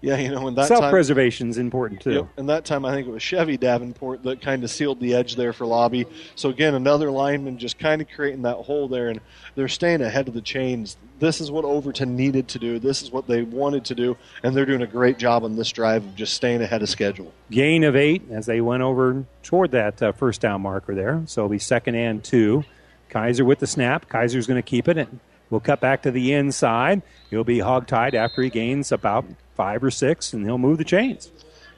Yeah, 0.00 0.16
you 0.16 0.30
know, 0.32 0.48
and 0.48 0.56
that 0.56 0.66
time- 0.66 0.78
self-preservation 0.78 1.48
is 1.48 1.58
important 1.58 2.00
too. 2.00 2.12
Yep. 2.12 2.28
And 2.36 2.48
that 2.48 2.64
time, 2.64 2.84
I 2.84 2.90
think 2.90 3.06
it 3.06 3.12
was 3.12 3.22
Chevy 3.22 3.56
Davenport 3.56 4.24
that 4.24 4.40
kind 4.40 4.64
of 4.64 4.70
sealed 4.70 4.98
the 4.98 5.14
edge 5.14 5.36
there 5.36 5.52
for 5.52 5.64
Lobby. 5.64 6.06
So 6.34 6.48
again, 6.48 6.74
another 6.74 7.08
lineman 7.12 7.56
just 7.56 7.78
kind 7.78 8.02
of 8.02 8.08
creating 8.08 8.42
that 8.42 8.56
hole 8.56 8.88
there, 8.88 9.10
and 9.10 9.20
they're 9.54 9.68
staying 9.68 10.02
ahead 10.02 10.26
of 10.26 10.34
the 10.34 10.40
chains. 10.40 10.96
This 11.20 11.40
is 11.40 11.52
what 11.52 11.64
Overton 11.64 12.16
needed 12.16 12.48
to 12.48 12.58
do. 12.58 12.80
This 12.80 13.00
is 13.00 13.12
what 13.12 13.28
they 13.28 13.42
wanted 13.42 13.84
to 13.84 13.94
do, 13.94 14.16
and 14.42 14.56
they're 14.56 14.66
doing 14.66 14.82
a 14.82 14.88
great 14.88 15.18
job 15.18 15.44
on 15.44 15.54
this 15.54 15.70
drive 15.70 16.04
of 16.04 16.16
just 16.16 16.34
staying 16.34 16.62
ahead 16.62 16.82
of 16.82 16.88
schedule. 16.88 17.32
Gain 17.52 17.84
of 17.84 17.94
eight 17.94 18.22
as 18.28 18.46
they 18.46 18.60
went 18.60 18.82
over 18.82 19.24
toward 19.44 19.70
that 19.70 20.02
uh, 20.02 20.10
first 20.10 20.40
down 20.40 20.62
marker 20.62 20.96
there. 20.96 21.22
So 21.26 21.42
it'll 21.42 21.48
be 21.50 21.60
second 21.60 21.94
and 21.94 22.24
two. 22.24 22.64
Kaiser 23.08 23.44
with 23.44 23.60
the 23.60 23.68
snap. 23.68 24.08
Kaiser's 24.08 24.48
going 24.48 24.58
to 24.60 24.68
keep 24.68 24.88
it. 24.88 24.96
And 24.96 25.20
we'll 25.52 25.60
cut 25.60 25.80
back 25.80 26.02
to 26.02 26.10
the 26.10 26.32
inside. 26.32 27.02
He'll 27.30 27.44
be 27.44 27.58
hogtied 27.58 28.14
after 28.14 28.42
he 28.42 28.50
gains 28.50 28.90
about 28.90 29.26
five 29.54 29.84
or 29.84 29.90
six, 29.90 30.32
and 30.32 30.44
he'll 30.44 30.58
move 30.58 30.78
the 30.78 30.84
chains. 30.84 31.30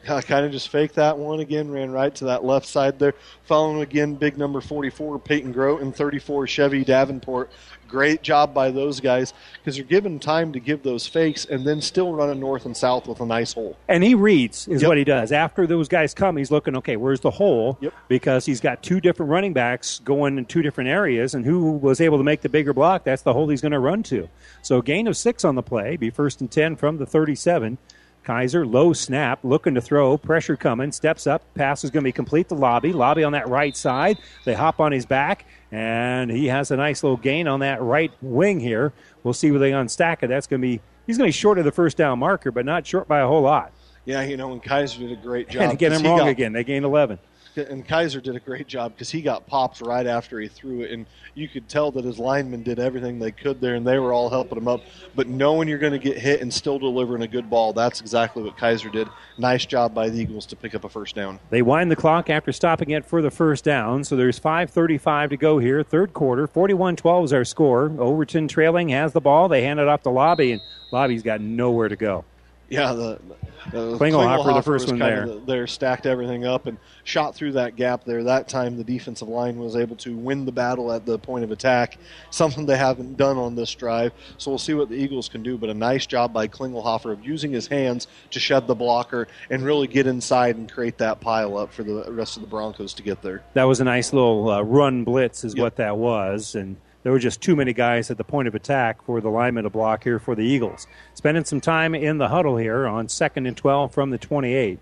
I 0.08 0.20
kind 0.22 0.44
of 0.46 0.52
just 0.52 0.68
faked 0.68 0.94
that 0.96 1.18
one 1.18 1.40
again, 1.40 1.70
ran 1.70 1.90
right 1.90 2.14
to 2.16 2.26
that 2.26 2.44
left 2.44 2.66
side 2.66 2.98
there. 2.98 3.14
Following 3.44 3.82
again, 3.82 4.14
big 4.14 4.38
number 4.38 4.60
44, 4.60 5.18
Peyton 5.18 5.52
Grote, 5.52 5.80
and 5.82 5.94
34, 5.94 6.46
Chevy 6.46 6.84
Davenport. 6.84 7.50
Great 7.86 8.22
job 8.22 8.52
by 8.54 8.70
those 8.70 8.98
guys 8.98 9.32
because 9.58 9.76
you're 9.76 9.86
given 9.86 10.18
time 10.18 10.52
to 10.52 10.58
give 10.58 10.82
those 10.82 11.06
fakes 11.06 11.44
and 11.44 11.64
then 11.66 11.80
still 11.80 12.12
running 12.12 12.40
north 12.40 12.64
and 12.64 12.76
south 12.76 13.06
with 13.06 13.20
a 13.20 13.26
nice 13.26 13.52
hole. 13.52 13.76
And 13.88 14.02
he 14.02 14.14
reads 14.14 14.66
is 14.66 14.82
Yep. 14.82 14.88
what 14.88 14.98
he 14.98 15.04
does. 15.04 15.30
After 15.30 15.66
those 15.66 15.86
guys 15.86 16.12
come, 16.14 16.36
he's 16.36 16.50
looking, 16.50 16.76
okay, 16.78 16.96
where's 16.96 17.20
the 17.20 17.30
hole? 17.30 17.76
Yep. 17.80 17.92
Because 18.08 18.46
he's 18.46 18.60
got 18.60 18.82
two 18.82 19.00
different 19.00 19.30
running 19.30 19.52
backs 19.52 20.00
going 20.04 20.38
in 20.38 20.46
two 20.46 20.62
different 20.62 20.88
areas, 20.90 21.34
and 21.34 21.44
who 21.44 21.72
was 21.72 22.00
able 22.00 22.18
to 22.18 22.24
make 22.24 22.40
the 22.40 22.48
bigger 22.48 22.72
block, 22.72 23.04
that's 23.04 23.22
the 23.22 23.32
hole 23.34 23.48
he's 23.48 23.60
going 23.60 23.72
to 23.72 23.78
run 23.78 24.02
to. 24.04 24.28
So 24.62 24.80
gain 24.82 25.06
of 25.06 25.16
six 25.16 25.44
on 25.44 25.54
the 25.54 25.62
play, 25.62 25.96
be 25.96 26.10
first 26.10 26.40
and 26.40 26.50
10 26.50 26.76
from 26.76 26.96
the 26.96 27.06
37. 27.06 27.78
Kaiser, 28.24 28.66
low 28.66 28.92
snap, 28.92 29.38
looking 29.42 29.74
to 29.74 29.80
throw, 29.80 30.16
pressure 30.16 30.56
coming, 30.56 30.90
steps 30.92 31.26
up, 31.26 31.42
pass 31.54 31.84
is 31.84 31.90
going 31.90 32.02
to 32.02 32.08
be 32.08 32.12
complete 32.12 32.48
to 32.48 32.54
Lobby. 32.54 32.92
Lobby 32.92 33.22
on 33.22 33.32
that 33.32 33.48
right 33.48 33.76
side. 33.76 34.18
They 34.44 34.54
hop 34.54 34.80
on 34.80 34.92
his 34.92 35.04
back, 35.06 35.44
and 35.70 36.30
he 36.30 36.46
has 36.46 36.70
a 36.70 36.76
nice 36.76 37.02
little 37.02 37.18
gain 37.18 37.46
on 37.46 37.60
that 37.60 37.82
right 37.82 38.10
wing 38.22 38.60
here. 38.60 38.92
We'll 39.22 39.34
see 39.34 39.50
where 39.50 39.60
they 39.60 39.72
unstack 39.72 40.22
it. 40.22 40.28
That's 40.28 40.46
going 40.46 40.60
to 40.62 40.66
be, 40.66 40.80
he's 41.06 41.18
going 41.18 41.26
to 41.30 41.36
be 41.36 41.38
short 41.38 41.58
of 41.58 41.64
the 41.66 41.72
first 41.72 41.96
down 41.96 42.18
marker, 42.18 42.50
but 42.50 42.64
not 42.64 42.86
short 42.86 43.06
by 43.06 43.20
a 43.20 43.26
whole 43.26 43.42
lot. 43.42 43.72
Yeah, 44.06 44.22
you 44.22 44.36
know, 44.36 44.52
and 44.52 44.62
Kaiser 44.62 45.00
did 45.00 45.12
a 45.12 45.16
great 45.16 45.48
job. 45.50 45.62
And 45.62 45.72
again, 45.72 45.92
'cause 45.92 46.00
I'm 46.00 46.06
wrong 46.06 46.18
got- 46.20 46.28
again. 46.28 46.52
They 46.52 46.64
gained 46.64 46.84
11. 46.84 47.18
And 47.56 47.86
Kaiser 47.86 48.20
did 48.20 48.34
a 48.34 48.40
great 48.40 48.66
job 48.66 48.92
because 48.92 49.10
he 49.10 49.22
got 49.22 49.46
popped 49.46 49.80
right 49.80 50.06
after 50.06 50.40
he 50.40 50.48
threw 50.48 50.82
it, 50.82 50.90
and 50.90 51.06
you 51.34 51.48
could 51.48 51.68
tell 51.68 51.90
that 51.92 52.04
his 52.04 52.18
linemen 52.18 52.62
did 52.62 52.78
everything 52.78 53.18
they 53.18 53.30
could 53.30 53.60
there, 53.60 53.74
and 53.74 53.86
they 53.86 53.98
were 53.98 54.12
all 54.12 54.28
helping 54.28 54.58
him 54.58 54.68
up. 54.68 54.80
But 55.14 55.28
knowing 55.28 55.68
you're 55.68 55.78
going 55.78 55.92
to 55.92 55.98
get 55.98 56.18
hit 56.18 56.40
and 56.40 56.52
still 56.52 56.78
delivering 56.78 57.22
a 57.22 57.28
good 57.28 57.48
ball, 57.48 57.72
that's 57.72 58.00
exactly 58.00 58.42
what 58.42 58.56
Kaiser 58.56 58.88
did. 58.88 59.08
Nice 59.38 59.66
job 59.66 59.94
by 59.94 60.08
the 60.08 60.18
Eagles 60.18 60.46
to 60.46 60.56
pick 60.56 60.74
up 60.74 60.84
a 60.84 60.88
first 60.88 61.14
down. 61.14 61.38
They 61.50 61.62
wind 61.62 61.90
the 61.90 61.96
clock 61.96 62.30
after 62.30 62.52
stopping 62.52 62.90
it 62.90 63.04
for 63.04 63.22
the 63.22 63.30
first 63.30 63.64
down, 63.64 64.04
so 64.04 64.16
there's 64.16 64.38
5.35 64.40 65.30
to 65.30 65.36
go 65.36 65.58
here, 65.58 65.82
third 65.82 66.12
quarter. 66.12 66.46
41 66.46 66.96
12 66.96 67.24
is 67.24 67.32
our 67.32 67.44
score. 67.44 67.92
Overton 67.98 68.48
trailing 68.48 68.88
has 68.90 69.12
the 69.12 69.20
ball. 69.20 69.48
They 69.48 69.62
hand 69.62 69.80
it 69.80 69.88
off 69.88 70.02
to 70.02 70.10
Lobby, 70.10 70.52
and 70.52 70.60
Lobby's 70.90 71.22
got 71.22 71.40
nowhere 71.40 71.88
to 71.88 71.96
go. 71.96 72.24
Yeah, 72.68 72.92
the 72.94 73.20
uh, 73.68 73.98
Klingelhofer, 73.98 74.54
the 74.54 74.62
first 74.62 74.88
one 74.88 74.98
there. 74.98 75.26
there, 75.46 75.66
stacked 75.66 76.06
everything 76.06 76.44
up 76.44 76.66
and 76.66 76.78
shot 77.04 77.34
through 77.34 77.52
that 77.52 77.76
gap 77.76 78.04
there. 78.04 78.24
That 78.24 78.48
time, 78.48 78.76
the 78.76 78.84
defensive 78.84 79.28
line 79.28 79.58
was 79.58 79.76
able 79.76 79.96
to 79.96 80.16
win 80.16 80.44
the 80.44 80.52
battle 80.52 80.92
at 80.92 81.06
the 81.06 81.18
point 81.18 81.44
of 81.44 81.50
attack, 81.50 81.98
something 82.30 82.66
they 82.66 82.76
haven't 82.76 83.16
done 83.16 83.36
on 83.36 83.54
this 83.54 83.74
drive. 83.74 84.12
So 84.38 84.50
we'll 84.50 84.58
see 84.58 84.74
what 84.74 84.88
the 84.88 84.96
Eagles 84.96 85.28
can 85.28 85.42
do. 85.42 85.56
But 85.56 85.70
a 85.70 85.74
nice 85.74 86.06
job 86.06 86.32
by 86.32 86.48
Klingelhofer 86.48 87.12
of 87.12 87.24
using 87.24 87.52
his 87.52 87.66
hands 87.66 88.06
to 88.30 88.40
shed 88.40 88.66
the 88.66 88.74
blocker 88.74 89.28
and 89.50 89.62
really 89.62 89.86
get 89.86 90.06
inside 90.06 90.56
and 90.56 90.70
create 90.70 90.98
that 90.98 91.20
pile 91.20 91.56
up 91.56 91.72
for 91.72 91.82
the 91.82 92.10
rest 92.10 92.36
of 92.36 92.42
the 92.42 92.48
Broncos 92.48 92.94
to 92.94 93.02
get 93.02 93.22
there. 93.22 93.42
That 93.54 93.64
was 93.64 93.80
a 93.80 93.84
nice 93.84 94.12
little 94.12 94.50
uh, 94.50 94.62
run 94.62 95.04
blitz, 95.04 95.44
is 95.44 95.56
what 95.56 95.76
that 95.76 95.96
was, 95.96 96.54
and 96.54 96.76
there 97.04 97.12
were 97.12 97.18
just 97.18 97.40
too 97.40 97.54
many 97.54 97.72
guys 97.72 98.10
at 98.10 98.16
the 98.16 98.24
point 98.24 98.48
of 98.48 98.54
attack 98.54 99.04
for 99.04 99.20
the 99.20 99.28
lineman 99.28 99.64
to 99.64 99.70
block 99.70 100.02
here 100.02 100.18
for 100.18 100.34
the 100.34 100.42
Eagles. 100.42 100.86
Spending 101.12 101.44
some 101.44 101.60
time 101.60 101.94
in 101.94 102.18
the 102.18 102.28
huddle 102.28 102.56
here 102.56 102.86
on 102.86 103.08
second 103.08 103.46
and 103.46 103.56
12 103.56 103.92
from 103.92 104.10
the 104.10 104.18
28. 104.18 104.78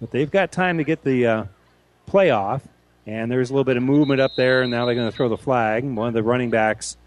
But 0.00 0.10
they've 0.10 0.30
got 0.30 0.52
time 0.52 0.76
to 0.78 0.84
get 0.84 1.02
the 1.02 1.26
uh, 1.26 1.44
play 2.06 2.30
off, 2.30 2.62
and 3.06 3.30
there's 3.30 3.48
a 3.48 3.54
little 3.54 3.64
bit 3.64 3.78
of 3.78 3.82
movement 3.82 4.20
up 4.20 4.32
there, 4.36 4.62
and 4.62 4.70
now 4.70 4.84
they're 4.84 4.94
going 4.94 5.10
to 5.10 5.16
throw 5.16 5.30
the 5.30 5.38
flag. 5.38 5.82
One 5.84 6.08
of 6.08 6.14
the 6.14 6.22
running 6.22 6.50
backs 6.50 6.98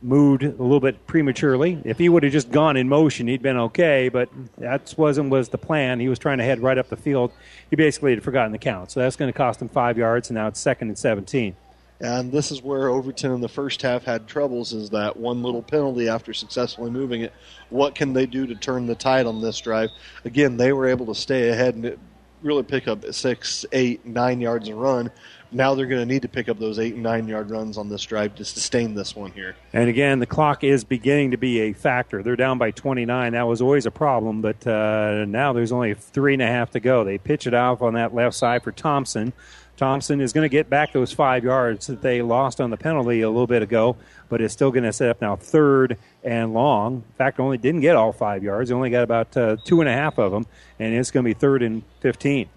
moved 0.00 0.42
a 0.42 0.48
little 0.48 0.80
bit 0.80 1.06
prematurely. 1.06 1.78
If 1.84 1.98
he 1.98 2.08
would 2.08 2.22
have 2.22 2.32
just 2.32 2.50
gone 2.50 2.78
in 2.78 2.88
motion, 2.88 3.28
he'd 3.28 3.42
been 3.42 3.56
okay, 3.58 4.08
but 4.08 4.30
that 4.56 4.94
wasn't 4.96 5.28
was 5.28 5.50
the 5.50 5.58
plan. 5.58 6.00
He 6.00 6.08
was 6.08 6.18
trying 6.18 6.38
to 6.38 6.44
head 6.44 6.60
right 6.60 6.78
up 6.78 6.88
the 6.88 6.96
field. 6.96 7.30
He 7.68 7.76
basically 7.76 8.12
had 8.12 8.22
forgotten 8.22 8.52
the 8.52 8.58
count, 8.58 8.90
so 8.90 9.00
that's 9.00 9.16
going 9.16 9.30
to 9.30 9.36
cost 9.36 9.60
him 9.60 9.68
five 9.68 9.98
yards, 9.98 10.30
and 10.30 10.34
now 10.34 10.46
it's 10.46 10.60
second 10.60 10.88
and 10.88 10.96
17. 10.98 11.56
And 12.00 12.32
this 12.32 12.50
is 12.50 12.60
where 12.62 12.88
Overton 12.88 13.32
in 13.32 13.40
the 13.40 13.48
first 13.48 13.80
half 13.82 14.04
had 14.04 14.26
troubles 14.26 14.72
is 14.72 14.90
that 14.90 15.16
one 15.16 15.42
little 15.42 15.62
penalty 15.62 16.08
after 16.08 16.34
successfully 16.34 16.90
moving 16.90 17.22
it. 17.22 17.32
What 17.70 17.94
can 17.94 18.12
they 18.12 18.26
do 18.26 18.46
to 18.46 18.54
turn 18.54 18.86
the 18.86 18.94
tide 18.94 19.26
on 19.26 19.40
this 19.40 19.60
drive? 19.60 19.90
Again, 20.24 20.56
they 20.56 20.72
were 20.72 20.88
able 20.88 21.06
to 21.06 21.14
stay 21.14 21.50
ahead 21.50 21.76
and 21.76 21.96
really 22.42 22.62
pick 22.62 22.86
up 22.88 23.04
six, 23.12 23.64
eight, 23.72 24.04
nine 24.04 24.40
yards 24.40 24.68
a 24.68 24.74
run. 24.74 25.10
Now 25.50 25.74
they're 25.74 25.86
going 25.86 26.00
to 26.00 26.12
need 26.12 26.22
to 26.22 26.28
pick 26.28 26.48
up 26.48 26.58
those 26.58 26.80
eight 26.80 26.94
and 26.94 27.02
nine 27.02 27.28
yard 27.28 27.50
runs 27.50 27.78
on 27.78 27.88
this 27.88 28.02
drive 28.02 28.34
to 28.34 28.44
sustain 28.44 28.94
this 28.94 29.14
one 29.14 29.30
here. 29.30 29.54
And 29.72 29.88
again, 29.88 30.18
the 30.18 30.26
clock 30.26 30.64
is 30.64 30.82
beginning 30.82 31.30
to 31.30 31.36
be 31.36 31.60
a 31.60 31.72
factor. 31.72 32.22
They're 32.24 32.34
down 32.34 32.58
by 32.58 32.72
29. 32.72 33.32
That 33.32 33.46
was 33.46 33.62
always 33.62 33.86
a 33.86 33.90
problem, 33.92 34.42
but 34.42 34.66
uh, 34.66 35.24
now 35.26 35.52
there's 35.52 35.70
only 35.70 35.94
three 35.94 36.32
and 36.32 36.42
a 36.42 36.46
half 36.46 36.72
to 36.72 36.80
go. 36.80 37.04
They 37.04 37.18
pitch 37.18 37.46
it 37.46 37.54
off 37.54 37.82
on 37.82 37.94
that 37.94 38.12
left 38.14 38.34
side 38.34 38.64
for 38.64 38.72
Thompson. 38.72 39.32
Thompson 39.76 40.20
is 40.20 40.32
going 40.32 40.44
to 40.44 40.48
get 40.48 40.70
back 40.70 40.92
those 40.92 41.12
five 41.12 41.42
yards 41.42 41.88
that 41.88 42.00
they 42.00 42.22
lost 42.22 42.60
on 42.60 42.70
the 42.70 42.76
penalty 42.76 43.22
a 43.22 43.28
little 43.28 43.46
bit 43.46 43.62
ago, 43.62 43.96
but 44.28 44.40
is 44.40 44.52
still 44.52 44.70
going 44.70 44.84
to 44.84 44.92
set 44.92 45.08
up 45.08 45.20
now 45.20 45.34
third 45.34 45.98
and 46.22 46.54
long. 46.54 46.94
In 46.94 47.14
fact, 47.18 47.40
only 47.40 47.58
didn't 47.58 47.80
get 47.80 47.96
all 47.96 48.12
five 48.12 48.44
yards; 48.44 48.70
only 48.70 48.90
got 48.90 49.02
about 49.02 49.36
uh, 49.36 49.56
two 49.64 49.80
and 49.80 49.88
a 49.88 49.92
half 49.92 50.18
of 50.18 50.30
them, 50.30 50.46
and 50.78 50.94
it's 50.94 51.10
going 51.10 51.24
to 51.24 51.28
be 51.28 51.34
third 51.34 51.62
and 51.62 51.82
fifteen. 52.00 52.48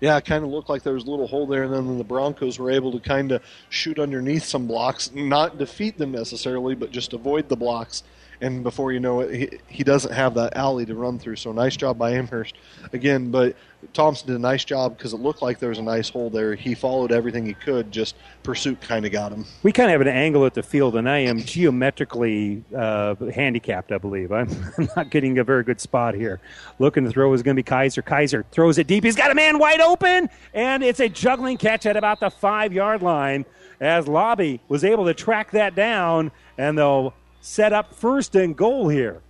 Yeah, 0.00 0.16
it 0.16 0.24
kind 0.24 0.44
of 0.44 0.50
looked 0.50 0.68
like 0.68 0.82
there 0.82 0.92
was 0.92 1.04
a 1.04 1.10
little 1.10 1.26
hole 1.26 1.46
there, 1.46 1.62
and 1.62 1.72
then 1.72 1.96
the 1.96 2.04
Broncos 2.04 2.58
were 2.58 2.70
able 2.70 2.92
to 2.92 2.98
kind 2.98 3.32
of 3.32 3.42
shoot 3.70 3.98
underneath 3.98 4.44
some 4.44 4.66
blocks, 4.66 5.12
not 5.14 5.56
defeat 5.56 5.96
them 5.96 6.12
necessarily, 6.12 6.74
but 6.74 6.90
just 6.90 7.12
avoid 7.12 7.48
the 7.48 7.56
blocks. 7.56 8.02
And 8.40 8.62
before 8.62 8.92
you 8.92 9.00
know 9.00 9.20
it, 9.20 9.34
he, 9.34 9.58
he 9.68 9.84
doesn't 9.84 10.12
have 10.12 10.34
that 10.34 10.56
alley 10.56 10.84
to 10.86 10.94
run 10.94 11.18
through. 11.18 11.36
So 11.36 11.52
nice 11.52 11.76
job 11.76 11.98
by 11.98 12.12
Amherst 12.12 12.54
again. 12.92 13.30
But 13.30 13.56
Thompson 13.92 14.26
did 14.26 14.36
a 14.36 14.40
nice 14.40 14.64
job 14.64 14.96
because 14.96 15.12
it 15.12 15.18
looked 15.18 15.42
like 15.42 15.58
there 15.58 15.68
was 15.68 15.78
a 15.78 15.82
nice 15.82 16.08
hole 16.08 16.30
there. 16.30 16.54
He 16.54 16.74
followed 16.74 17.12
everything 17.12 17.44
he 17.44 17.54
could. 17.54 17.92
Just 17.92 18.16
pursuit 18.42 18.80
kind 18.80 19.04
of 19.04 19.12
got 19.12 19.32
him. 19.32 19.44
We 19.62 19.72
kind 19.72 19.90
of 19.90 19.92
have 19.92 20.00
an 20.00 20.08
angle 20.08 20.46
at 20.46 20.54
the 20.54 20.62
field, 20.62 20.96
and 20.96 21.08
I 21.08 21.18
am 21.18 21.40
geometrically 21.40 22.64
uh, 22.74 23.14
handicapped, 23.34 23.92
I 23.92 23.98
believe. 23.98 24.32
I'm, 24.32 24.48
I'm 24.78 24.88
not 24.96 25.10
getting 25.10 25.38
a 25.38 25.44
very 25.44 25.64
good 25.64 25.80
spot 25.80 26.14
here. 26.14 26.40
Looking 26.78 27.04
to 27.04 27.10
throw 27.10 27.32
is 27.34 27.42
going 27.42 27.56
to 27.56 27.58
be 27.58 27.64
Kaiser. 27.64 28.02
Kaiser 28.02 28.44
throws 28.50 28.78
it 28.78 28.86
deep. 28.86 29.04
He's 29.04 29.16
got 29.16 29.30
a 29.30 29.34
man 29.34 29.58
wide 29.58 29.80
open, 29.80 30.28
and 30.54 30.82
it's 30.82 31.00
a 31.00 31.08
juggling 31.08 31.56
catch 31.56 31.86
at 31.86 31.96
about 31.96 32.20
the 32.20 32.30
five 32.30 32.72
yard 32.72 33.02
line 33.02 33.44
as 33.80 34.08
Lobby 34.08 34.60
was 34.68 34.84
able 34.84 35.04
to 35.04 35.14
track 35.14 35.50
that 35.50 35.74
down, 35.74 36.30
and 36.56 36.78
they'll 36.78 37.14
set 37.44 37.74
up 37.74 37.94
first 37.94 38.34
and 38.34 38.56
goal 38.56 38.88
here. 38.88 39.20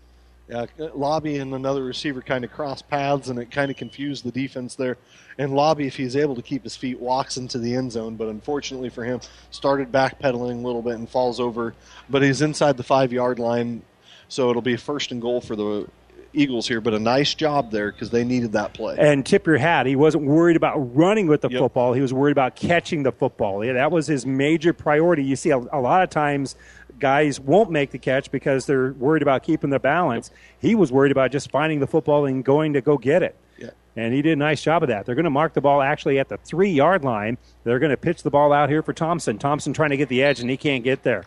Yeah, 0.48 0.66
Lobby 0.94 1.38
and 1.38 1.52
another 1.52 1.82
receiver 1.82 2.22
kind 2.22 2.44
of 2.44 2.52
cross 2.52 2.80
paths, 2.80 3.28
and 3.28 3.38
it 3.38 3.50
kind 3.50 3.70
of 3.70 3.76
confused 3.76 4.24
the 4.24 4.30
defense 4.30 4.76
there. 4.76 4.98
And 5.38 5.54
Lobby, 5.54 5.86
if 5.86 5.96
he's 5.96 6.14
able 6.14 6.36
to 6.36 6.42
keep 6.42 6.62
his 6.62 6.76
feet, 6.76 7.00
walks 7.00 7.38
into 7.38 7.58
the 7.58 7.74
end 7.74 7.90
zone, 7.90 8.14
but 8.14 8.28
unfortunately 8.28 8.90
for 8.90 9.04
him, 9.04 9.20
started 9.50 9.90
backpedaling 9.90 10.62
a 10.62 10.66
little 10.66 10.82
bit 10.82 10.94
and 10.94 11.08
falls 11.08 11.40
over. 11.40 11.74
But 12.08 12.22
he's 12.22 12.40
inside 12.40 12.76
the 12.76 12.84
five 12.84 13.12
yard 13.12 13.38
line, 13.38 13.82
so 14.28 14.48
it'll 14.48 14.62
be 14.62 14.76
first 14.76 15.10
and 15.10 15.20
goal 15.20 15.40
for 15.40 15.56
the 15.56 15.88
Eagles 16.34 16.68
here. 16.68 16.80
But 16.80 16.94
a 16.94 17.00
nice 17.00 17.34
job 17.34 17.72
there 17.72 17.90
because 17.90 18.10
they 18.10 18.22
needed 18.22 18.52
that 18.52 18.74
play. 18.74 18.96
And 18.98 19.24
tip 19.26 19.46
your 19.46 19.58
hat, 19.58 19.86
he 19.86 19.96
wasn't 19.96 20.24
worried 20.24 20.56
about 20.56 20.76
running 20.94 21.26
with 21.26 21.40
the 21.40 21.48
yep. 21.48 21.58
football. 21.58 21.94
He 21.94 22.02
was 22.02 22.12
worried 22.12 22.32
about 22.32 22.54
catching 22.54 23.02
the 23.02 23.12
football. 23.12 23.64
Yeah, 23.64 23.72
that 23.72 23.90
was 23.90 24.06
his 24.06 24.24
major 24.24 24.72
priority. 24.72 25.24
You 25.24 25.36
see, 25.36 25.50
a, 25.50 25.58
a 25.58 25.80
lot 25.80 26.02
of 26.02 26.10
times 26.10 26.54
guys 26.98 27.40
won't 27.40 27.70
make 27.70 27.90
the 27.90 27.98
catch 27.98 28.30
because 28.30 28.66
they're 28.66 28.92
worried 28.92 29.22
about 29.22 29.42
keeping 29.42 29.70
the 29.70 29.78
balance. 29.78 30.30
He 30.58 30.74
was 30.74 30.92
worried 30.92 31.12
about 31.12 31.30
just 31.30 31.50
finding 31.50 31.80
the 31.80 31.86
football 31.86 32.26
and 32.26 32.44
going 32.44 32.72
to 32.74 32.80
go 32.80 32.98
get 32.98 33.22
it. 33.22 33.36
Yeah. 33.58 33.70
And 33.96 34.12
he 34.12 34.22
did 34.22 34.32
a 34.32 34.36
nice 34.36 34.62
job 34.62 34.82
of 34.82 34.88
that. 34.88 35.06
They're 35.06 35.14
going 35.14 35.24
to 35.24 35.30
mark 35.30 35.54
the 35.54 35.60
ball 35.60 35.82
actually 35.82 36.18
at 36.18 36.28
the 36.28 36.36
three 36.38 36.70
yard 36.70 37.04
line. 37.04 37.38
They're 37.64 37.78
going 37.78 37.90
to 37.90 37.96
pitch 37.96 38.22
the 38.22 38.30
ball 38.30 38.52
out 38.52 38.68
here 38.68 38.82
for 38.82 38.92
Thompson. 38.92 39.38
Thompson 39.38 39.72
trying 39.72 39.90
to 39.90 39.96
get 39.96 40.08
the 40.08 40.22
edge, 40.22 40.40
and 40.40 40.50
he 40.50 40.56
can't 40.56 40.84
get 40.84 41.02
there. 41.02 41.24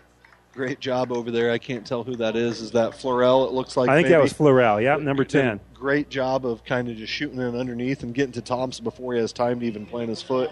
Great 0.54 0.80
job 0.80 1.12
over 1.12 1.30
there. 1.30 1.52
I 1.52 1.60
can't 1.60 1.86
tell 1.86 2.04
who 2.04 2.16
that 2.16 2.36
is. 2.36 2.62
Is 2.62 2.72
that 2.72 2.94
Florell? 2.94 3.48
It 3.48 3.54
looks 3.54 3.78
like. 3.78 3.90
I 3.90 3.96
think 3.96 4.08
maybe. 4.08 4.16
that 4.16 4.22
was 4.24 4.34
Florell. 4.34 4.82
Yeah, 4.82 4.96
number 4.96 5.24
ten. 5.24 5.60
Great 5.76 6.10
job 6.10 6.48
of 6.48 6.66
kind 6.66 6.90
of 6.90 6.98
just 6.98 7.14
shooting 7.14 7.40
it 7.40 7.54
underneath 7.54 8.02
and 8.02 8.12
getting 8.12 8.32
to 8.32 8.42
Thompson 8.42 8.84
before 8.84 9.14
he 9.14 9.20
has 9.20 9.32
time 9.32 9.60
to 9.60 9.66
even 9.68 9.86
plant 9.86 10.10
his 10.10 10.24
foot. 10.24 10.50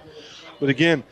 But 0.60 0.70
again, 0.70 1.04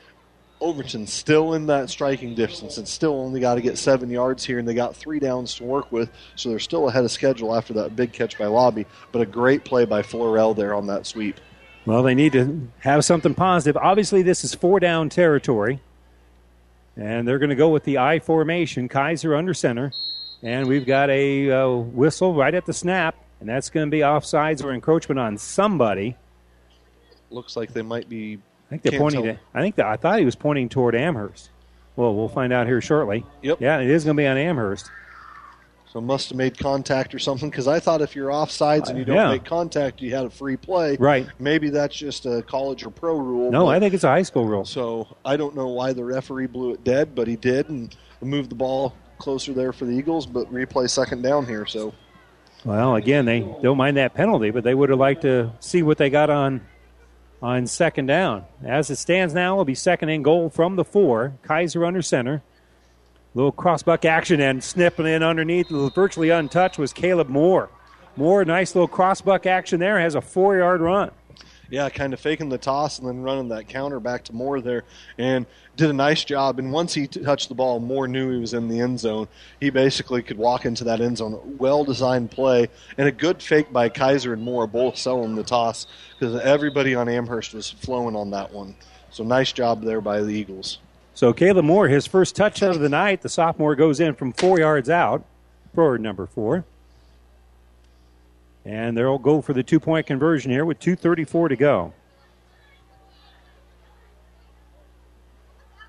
Overton 0.63 1.05
still 1.05 1.53
in 1.53 1.65
that 1.67 1.89
striking 1.89 2.35
distance 2.35 2.77
and 2.77 2.87
still 2.87 3.19
only 3.19 3.41
got 3.41 3.55
to 3.55 3.61
get 3.61 3.77
seven 3.77 4.09
yards 4.09 4.45
here, 4.45 4.59
and 4.59 4.67
they 4.67 4.73
got 4.73 4.95
three 4.95 5.19
downs 5.19 5.55
to 5.55 5.65
work 5.65 5.91
with, 5.91 6.09
so 6.37 6.49
they're 6.49 6.59
still 6.59 6.87
ahead 6.87 7.03
of 7.03 7.11
schedule 7.11 7.53
after 7.53 7.73
that 7.73 7.97
big 7.97 8.13
catch 8.13 8.37
by 8.37 8.45
Lobby. 8.45 8.85
But 9.11 9.21
a 9.21 9.25
great 9.25 9.65
play 9.65 9.83
by 9.83 10.01
Florell 10.01 10.55
there 10.55 10.73
on 10.73 10.87
that 10.87 11.05
sweep. 11.05 11.41
Well, 11.85 12.01
they 12.01 12.15
need 12.15 12.31
to 12.31 12.69
have 12.79 13.03
something 13.03 13.35
positive. 13.35 13.75
Obviously, 13.75 14.21
this 14.21 14.45
is 14.45 14.55
four 14.55 14.79
down 14.79 15.09
territory, 15.09 15.81
and 16.95 17.27
they're 17.27 17.39
going 17.39 17.49
to 17.49 17.55
go 17.55 17.69
with 17.69 17.83
the 17.83 17.97
I 17.97 18.19
formation. 18.19 18.87
Kaiser 18.87 19.35
under 19.35 19.53
center, 19.53 19.91
and 20.41 20.67
we've 20.67 20.85
got 20.85 21.09
a 21.09 21.51
uh, 21.51 21.69
whistle 21.75 22.35
right 22.35 22.53
at 22.53 22.65
the 22.65 22.73
snap, 22.73 23.15
and 23.41 23.49
that's 23.49 23.69
going 23.69 23.87
to 23.87 23.91
be 23.91 23.99
offsides 23.99 24.63
or 24.63 24.71
encroachment 24.71 25.19
on 25.19 25.37
somebody. 25.37 26.15
Looks 27.29 27.57
like 27.57 27.73
they 27.73 27.81
might 27.81 28.07
be 28.07 28.39
think 28.73 28.81
they're 28.83 28.91
Can't 28.91 29.01
pointing. 29.01 29.23
To, 29.23 29.39
I 29.53 29.61
think 29.61 29.75
that 29.75 29.85
I 29.85 29.95
thought 29.97 30.17
he 30.19 30.25
was 30.25 30.35
pointing 30.35 30.67
toward 30.69 30.95
Amherst. 30.95 31.49
Well, 31.95 32.15
we'll 32.15 32.27
find 32.27 32.51
out 32.51 32.65
here 32.65 32.81
shortly. 32.81 33.23
Yep. 33.43 33.61
Yeah, 33.61 33.79
it 33.79 33.89
is 33.89 34.03
going 34.03 34.17
to 34.17 34.21
be 34.21 34.25
on 34.27 34.35
Amherst. 34.37 34.89
So 35.91 36.01
must 36.01 36.29
have 36.29 36.37
made 36.39 36.57
contact 36.57 37.13
or 37.13 37.19
something 37.19 37.51
because 37.51 37.67
I 37.67 37.79
thought 37.79 38.01
if 38.01 38.15
you're 38.15 38.31
offsides 38.31 38.89
and 38.89 38.97
you 38.97 39.05
don't 39.05 39.15
Yeah. 39.15 39.29
make 39.29 39.45
contact, 39.45 40.01
you 40.01 40.15
had 40.15 40.25
a 40.25 40.29
free 40.31 40.57
play. 40.57 40.97
Right. 40.99 41.27
Maybe 41.37 41.69
that's 41.69 41.95
just 41.95 42.25
a 42.25 42.41
college 42.41 42.83
or 42.83 42.89
pro 42.89 43.15
rule. 43.15 43.51
No, 43.51 43.65
but- 43.65 43.75
I 43.75 43.79
think 43.79 43.93
it's 43.93 44.03
a 44.03 44.07
high 44.09 44.23
school 44.23 44.45
rule. 44.47 44.65
So 44.65 45.07
I 45.23 45.37
don't 45.37 45.55
know 45.55 45.67
why 45.67 45.93
the 45.93 46.03
referee 46.03 46.47
blew 46.47 46.71
it 46.71 46.83
dead, 46.83 47.13
but 47.13 47.27
he 47.27 47.35
did 47.35 47.69
and 47.69 47.95
moved 48.21 48.49
the 48.49 48.55
ball 48.55 48.95
closer 49.19 49.53
there 49.53 49.71
for 49.71 49.85
the 49.85 49.91
Eagles. 49.91 50.25
But 50.25 50.51
replay 50.51 50.89
second 50.89 51.21
down 51.21 51.45
here. 51.45 51.67
So 51.67 51.93
Well, 52.65 52.95
again, 52.95 53.25
they 53.25 53.41
don't 53.61 53.77
mind 53.77 53.97
that 53.97 54.15
penalty, 54.15 54.49
but 54.49 54.63
they 54.63 54.73
would 54.73 54.89
have 54.89 54.97
liked 54.97 55.21
to 55.23 55.51
see 55.59 55.83
what 55.83 55.99
they 55.99 56.09
got 56.09 56.31
on 56.31 56.61
on 57.43 57.67
second 57.67 58.05
down. 58.05 58.45
As 58.63 58.89
it 58.89 58.95
stands 58.95 59.33
now, 59.33 59.55
it'll 59.55 59.65
be 59.65 59.75
second 59.75 60.07
and 60.07 60.23
goal 60.23 60.49
from 60.49 60.77
the 60.77 60.85
four. 60.85 61.33
Kaiser 61.43 61.85
under 61.85 62.01
center. 62.01 62.41
Little 63.35 63.51
crossbuck 63.51 64.05
action 64.05 64.39
and 64.39 64.63
snipping 64.63 65.07
in 65.07 65.21
underneath, 65.21 65.67
virtually 65.93 66.29
untouched, 66.29 66.79
was 66.79 66.93
Caleb 66.93 67.27
Moore. 67.27 67.69
Moore, 68.15 68.45
nice 68.45 68.73
little 68.75 68.87
crossbuck 68.87 69.45
action 69.45 69.81
there, 69.81 69.99
has 69.99 70.15
a 70.15 70.21
four 70.21 70.55
yard 70.55 70.79
run. 70.79 71.11
Yeah, 71.73 71.89
kind 71.89 72.13
of 72.13 72.19
faking 72.19 72.49
the 72.49 72.59
toss 72.59 72.99
and 72.99 73.07
then 73.07 73.23
running 73.23 73.47
that 73.47 73.67
counter 73.67 73.99
back 73.99 74.23
to 74.25 74.33
Moore 74.33 74.61
there, 74.61 74.83
and 75.17 75.47
did 75.75 75.89
a 75.89 75.93
nice 75.93 76.23
job. 76.23 76.59
And 76.59 76.71
once 76.71 76.93
he 76.93 77.07
t- 77.07 77.23
touched 77.23 77.49
the 77.49 77.55
ball, 77.55 77.79
Moore 77.79 78.07
knew 78.07 78.29
he 78.29 78.37
was 78.37 78.53
in 78.53 78.67
the 78.67 78.79
end 78.79 78.99
zone. 78.99 79.27
He 79.59 79.71
basically 79.71 80.21
could 80.21 80.37
walk 80.37 80.65
into 80.65 80.83
that 80.83 81.01
end 81.01 81.17
zone. 81.17 81.57
Well 81.57 81.83
designed 81.83 82.29
play 82.29 82.69
and 82.99 83.07
a 83.07 83.11
good 83.11 83.41
fake 83.41 83.73
by 83.73 83.89
Kaiser 83.89 84.33
and 84.33 84.43
Moore, 84.43 84.67
both 84.67 84.97
selling 84.97 85.33
the 85.33 85.41
toss 85.41 85.87
because 86.11 86.39
everybody 86.41 86.93
on 86.93 87.09
Amherst 87.09 87.55
was 87.55 87.71
flowing 87.71 88.15
on 88.15 88.29
that 88.29 88.53
one. 88.53 88.75
So 89.09 89.23
nice 89.23 89.51
job 89.51 89.81
there 89.81 89.99
by 89.99 90.21
the 90.21 90.29
Eagles. 90.29 90.77
So 91.15 91.33
Caleb 91.33 91.65
Moore, 91.65 91.87
his 91.87 92.05
first 92.05 92.35
touchdown 92.35 92.69
of 92.69 92.81
the 92.81 92.89
night. 92.89 93.23
The 93.23 93.29
sophomore 93.29 93.75
goes 93.75 93.99
in 93.99 94.13
from 94.13 94.31
four 94.33 94.59
yards 94.59 94.91
out, 94.91 95.25
forward 95.73 96.01
number 96.01 96.27
four. 96.27 96.65
And 98.65 98.97
they'll 98.97 99.17
go 99.17 99.41
for 99.41 99.53
the 99.53 99.63
two 99.63 99.79
point 99.79 100.07
conversion 100.07 100.51
here 100.51 100.65
with 100.65 100.79
2.34 100.79 101.49
to 101.49 101.55
go. 101.55 101.93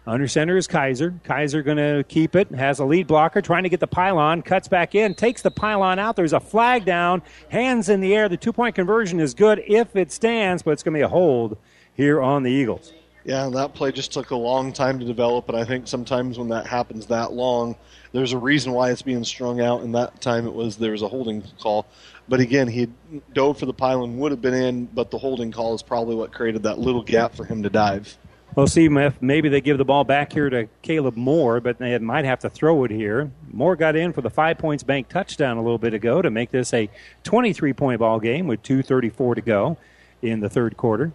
Under 0.07 0.29
center 0.29 0.57
is 0.59 0.67
Kaiser. 0.67 1.15
Kaiser 1.25 1.63
going 1.63 1.79
to 1.79 2.05
keep 2.07 2.37
it. 2.37 2.51
Has 2.51 2.79
a 2.79 2.85
lead 2.85 3.07
blocker 3.07 3.41
trying 3.41 3.63
to 3.63 3.71
get 3.71 3.81
the 3.81 3.87
pylon. 3.87 4.43
Cuts 4.43 4.69
back 4.69 4.95
in. 4.95 5.15
Takes 5.15 5.41
the 5.41 5.51
pylon 5.51 5.99
out. 5.99 6.15
There's 6.15 6.35
a 6.35 6.41
flag 6.41 6.85
down. 6.85 7.23
Hands 7.49 7.89
in 7.89 8.01
the 8.01 8.15
air. 8.15 8.29
The 8.29 8.37
two 8.37 8.53
point 8.53 8.75
conversion 8.75 9.19
is 9.19 9.33
good 9.33 9.63
if 9.67 9.97
it 9.97 10.13
stands, 10.13 10.63
but 10.63 10.73
it's 10.73 10.83
going 10.83 10.93
to 10.93 10.99
be 10.99 11.03
a 11.03 11.09
hold 11.09 11.57
here 11.95 12.21
on 12.21 12.43
the 12.43 12.51
Eagles. 12.51 12.93
Yeah, 13.25 13.49
that 13.55 13.73
play 13.73 13.91
just 13.91 14.13
took 14.13 14.31
a 14.31 14.37
long 14.37 14.71
time 14.71 14.99
to 14.99 15.07
develop, 15.07 15.49
and 15.49 15.57
I 15.57 15.65
think 15.65 15.89
sometimes 15.89 16.39
when 16.39 16.49
that 16.51 16.67
happens 16.67 17.07
that 17.07 17.33
long, 17.33 17.75
there's 18.13 18.33
a 18.33 18.39
reason 18.39 18.73
why 18.73 18.91
it's 18.91 19.01
being 19.01 19.25
strung 19.25 19.63
out, 19.63 19.81
and 19.81 19.95
that 19.95 20.21
time 20.21 20.47
it 20.47 20.53
was 20.53 20.77
there 20.77 20.93
was 20.93 21.01
a 21.01 21.09
holding 21.09 21.43
call. 21.59 21.87
But 22.29 22.41
again, 22.41 22.69
he 22.69 22.89
dove 23.33 23.59
for 23.59 23.67
the 23.67 23.75
pylon, 23.75 24.19
would 24.19 24.33
have 24.33 24.41
been 24.41 24.55
in, 24.55 24.87
but 24.87 25.11
the 25.11 25.19
holding 25.19 25.53
call 25.53 25.75
is 25.75 25.83
probably 25.83 26.15
what 26.15 26.33
created 26.33 26.63
that 26.63 26.79
little 26.79 27.03
gap 27.03 27.35
for 27.35 27.45
him 27.45 27.63
to 27.63 27.71
dive. 27.71 28.17
We'll 28.55 28.69
see 28.69 28.87
if 28.87 29.21
maybe 29.21 29.49
they 29.49 29.61
give 29.61 29.79
the 29.79 29.85
ball 29.85 30.05
back 30.05 30.33
here 30.33 30.49
to 30.49 30.69
Caleb 30.81 31.17
Moore, 31.17 31.61
but 31.61 31.79
they 31.79 31.99
might 31.99 32.25
have 32.25 32.39
to 32.41 32.51
throw 32.51 32.85
it 32.85 32.91
here. 32.93 33.33
Moore 33.51 33.75
got 33.75 33.97
in 33.97 34.13
for 34.13 34.21
the 34.21 34.31
five 34.31 34.59
points 34.59 34.85
bank 34.85 35.09
touchdown 35.09 35.57
a 35.57 35.63
little 35.63 35.79
bit 35.79 35.93
ago 35.93 36.23
to 36.23 36.31
make 36.31 36.53
this 36.53 36.73
a 36.73 36.89
23 37.25 37.73
point 37.73 37.99
ball 37.99 38.21
game 38.21 38.47
with 38.47 38.63
2.34 38.63 39.35
to 39.35 39.41
go 39.41 39.77
in 40.23 40.39
the 40.39 40.49
third 40.49 40.77
quarter. 40.77 41.13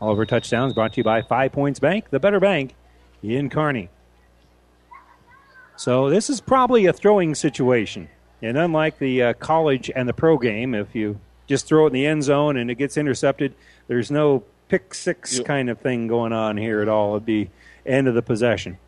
All 0.00 0.12
of 0.12 0.18
our 0.18 0.26
touchdowns 0.26 0.72
brought 0.72 0.92
to 0.92 0.98
you 0.98 1.04
by 1.04 1.22
Five 1.22 1.50
Points 1.50 1.80
Bank, 1.80 2.10
the 2.10 2.20
better 2.20 2.38
bank 2.38 2.76
in 3.24 3.50
Kearney. 3.50 3.88
So 5.76 6.08
this 6.08 6.30
is 6.30 6.40
probably 6.40 6.86
a 6.86 6.92
throwing 6.92 7.34
situation. 7.34 8.08
And 8.42 8.56
unlike 8.56 8.98
the 8.98 9.22
uh, 9.22 9.32
college 9.34 9.90
and 9.94 10.08
the 10.08 10.12
pro 10.12 10.38
game, 10.38 10.74
if 10.74 10.94
you 10.94 11.18
just 11.46 11.66
throw 11.66 11.84
it 11.84 11.88
in 11.88 11.92
the 11.94 12.06
end 12.06 12.22
zone 12.22 12.56
and 12.56 12.70
it 12.70 12.76
gets 12.76 12.96
intercepted, 12.96 13.54
there's 13.88 14.10
no 14.10 14.44
pick 14.68 14.94
six 14.94 15.40
kind 15.40 15.70
of 15.70 15.80
thing 15.80 16.06
going 16.06 16.32
on 16.32 16.56
here 16.56 16.80
at 16.80 16.88
all. 16.88 17.14
It'd 17.14 17.26
be 17.26 17.50
end 17.86 18.06
of 18.06 18.14
the 18.14 18.22
possession. 18.22 18.78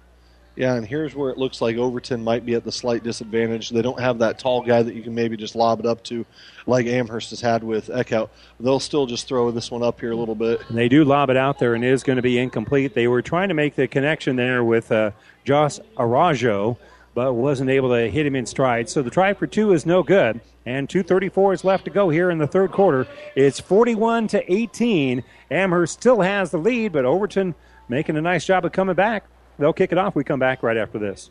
Yeah, 0.56 0.74
and 0.74 0.86
here's 0.86 1.14
where 1.14 1.30
it 1.30 1.38
looks 1.38 1.62
like 1.62 1.76
Overton 1.76 2.22
might 2.22 2.44
be 2.44 2.54
at 2.54 2.64
the 2.64 2.72
slight 2.72 3.02
disadvantage. 3.02 3.70
They 3.70 3.82
don't 3.82 4.00
have 4.00 4.18
that 4.18 4.38
tall 4.38 4.62
guy 4.62 4.82
that 4.82 4.94
you 4.94 5.02
can 5.02 5.14
maybe 5.14 5.36
just 5.36 5.54
lob 5.54 5.80
it 5.80 5.86
up 5.86 6.02
to, 6.04 6.26
like 6.66 6.86
Amherst 6.86 7.30
has 7.30 7.40
had 7.40 7.62
with 7.64 7.86
Eckhout. 7.86 8.28
They'll 8.58 8.80
still 8.80 9.06
just 9.06 9.26
throw 9.26 9.50
this 9.52 9.70
one 9.70 9.82
up 9.82 10.00
here 10.00 10.10
a 10.10 10.16
little 10.16 10.34
bit. 10.34 10.60
And 10.68 10.76
they 10.76 10.88
do 10.88 11.04
lob 11.04 11.30
it 11.30 11.36
out 11.36 11.60
there, 11.60 11.74
and 11.74 11.84
it 11.84 11.88
is 11.88 12.02
going 12.02 12.16
to 12.16 12.22
be 12.22 12.38
incomplete. 12.38 12.94
They 12.94 13.08
were 13.08 13.22
trying 13.22 13.48
to 13.48 13.54
make 13.54 13.74
the 13.76 13.86
connection 13.86 14.36
there 14.36 14.62
with 14.62 14.90
uh, 14.92 15.12
Josh 15.44 15.78
Arajo, 15.96 16.76
but 17.14 17.34
wasn't 17.34 17.70
able 17.70 17.90
to 17.90 18.10
hit 18.10 18.26
him 18.26 18.36
in 18.36 18.46
stride. 18.46 18.88
So 18.88 19.02
the 19.02 19.10
try 19.10 19.32
for 19.34 19.46
two 19.46 19.72
is 19.72 19.84
no 19.84 20.02
good, 20.02 20.40
and 20.64 20.88
2:34 20.88 21.54
is 21.54 21.64
left 21.64 21.84
to 21.86 21.90
go 21.90 22.08
here 22.10 22.30
in 22.30 22.38
the 22.38 22.46
third 22.46 22.72
quarter. 22.72 23.06
It's 23.34 23.60
41 23.60 24.28
to 24.28 24.52
18. 24.52 25.24
Amherst 25.50 25.94
still 25.94 26.20
has 26.20 26.50
the 26.50 26.58
lead, 26.58 26.92
but 26.92 27.04
Overton 27.04 27.54
making 27.88 28.16
a 28.16 28.22
nice 28.22 28.44
job 28.44 28.64
of 28.64 28.72
coming 28.72 28.94
back. 28.94 29.24
They'll 29.58 29.72
kick 29.72 29.92
it 29.92 29.98
off. 29.98 30.14
We 30.14 30.24
come 30.24 30.40
back 30.40 30.62
right 30.62 30.76
after 30.76 30.98
this. 30.98 31.30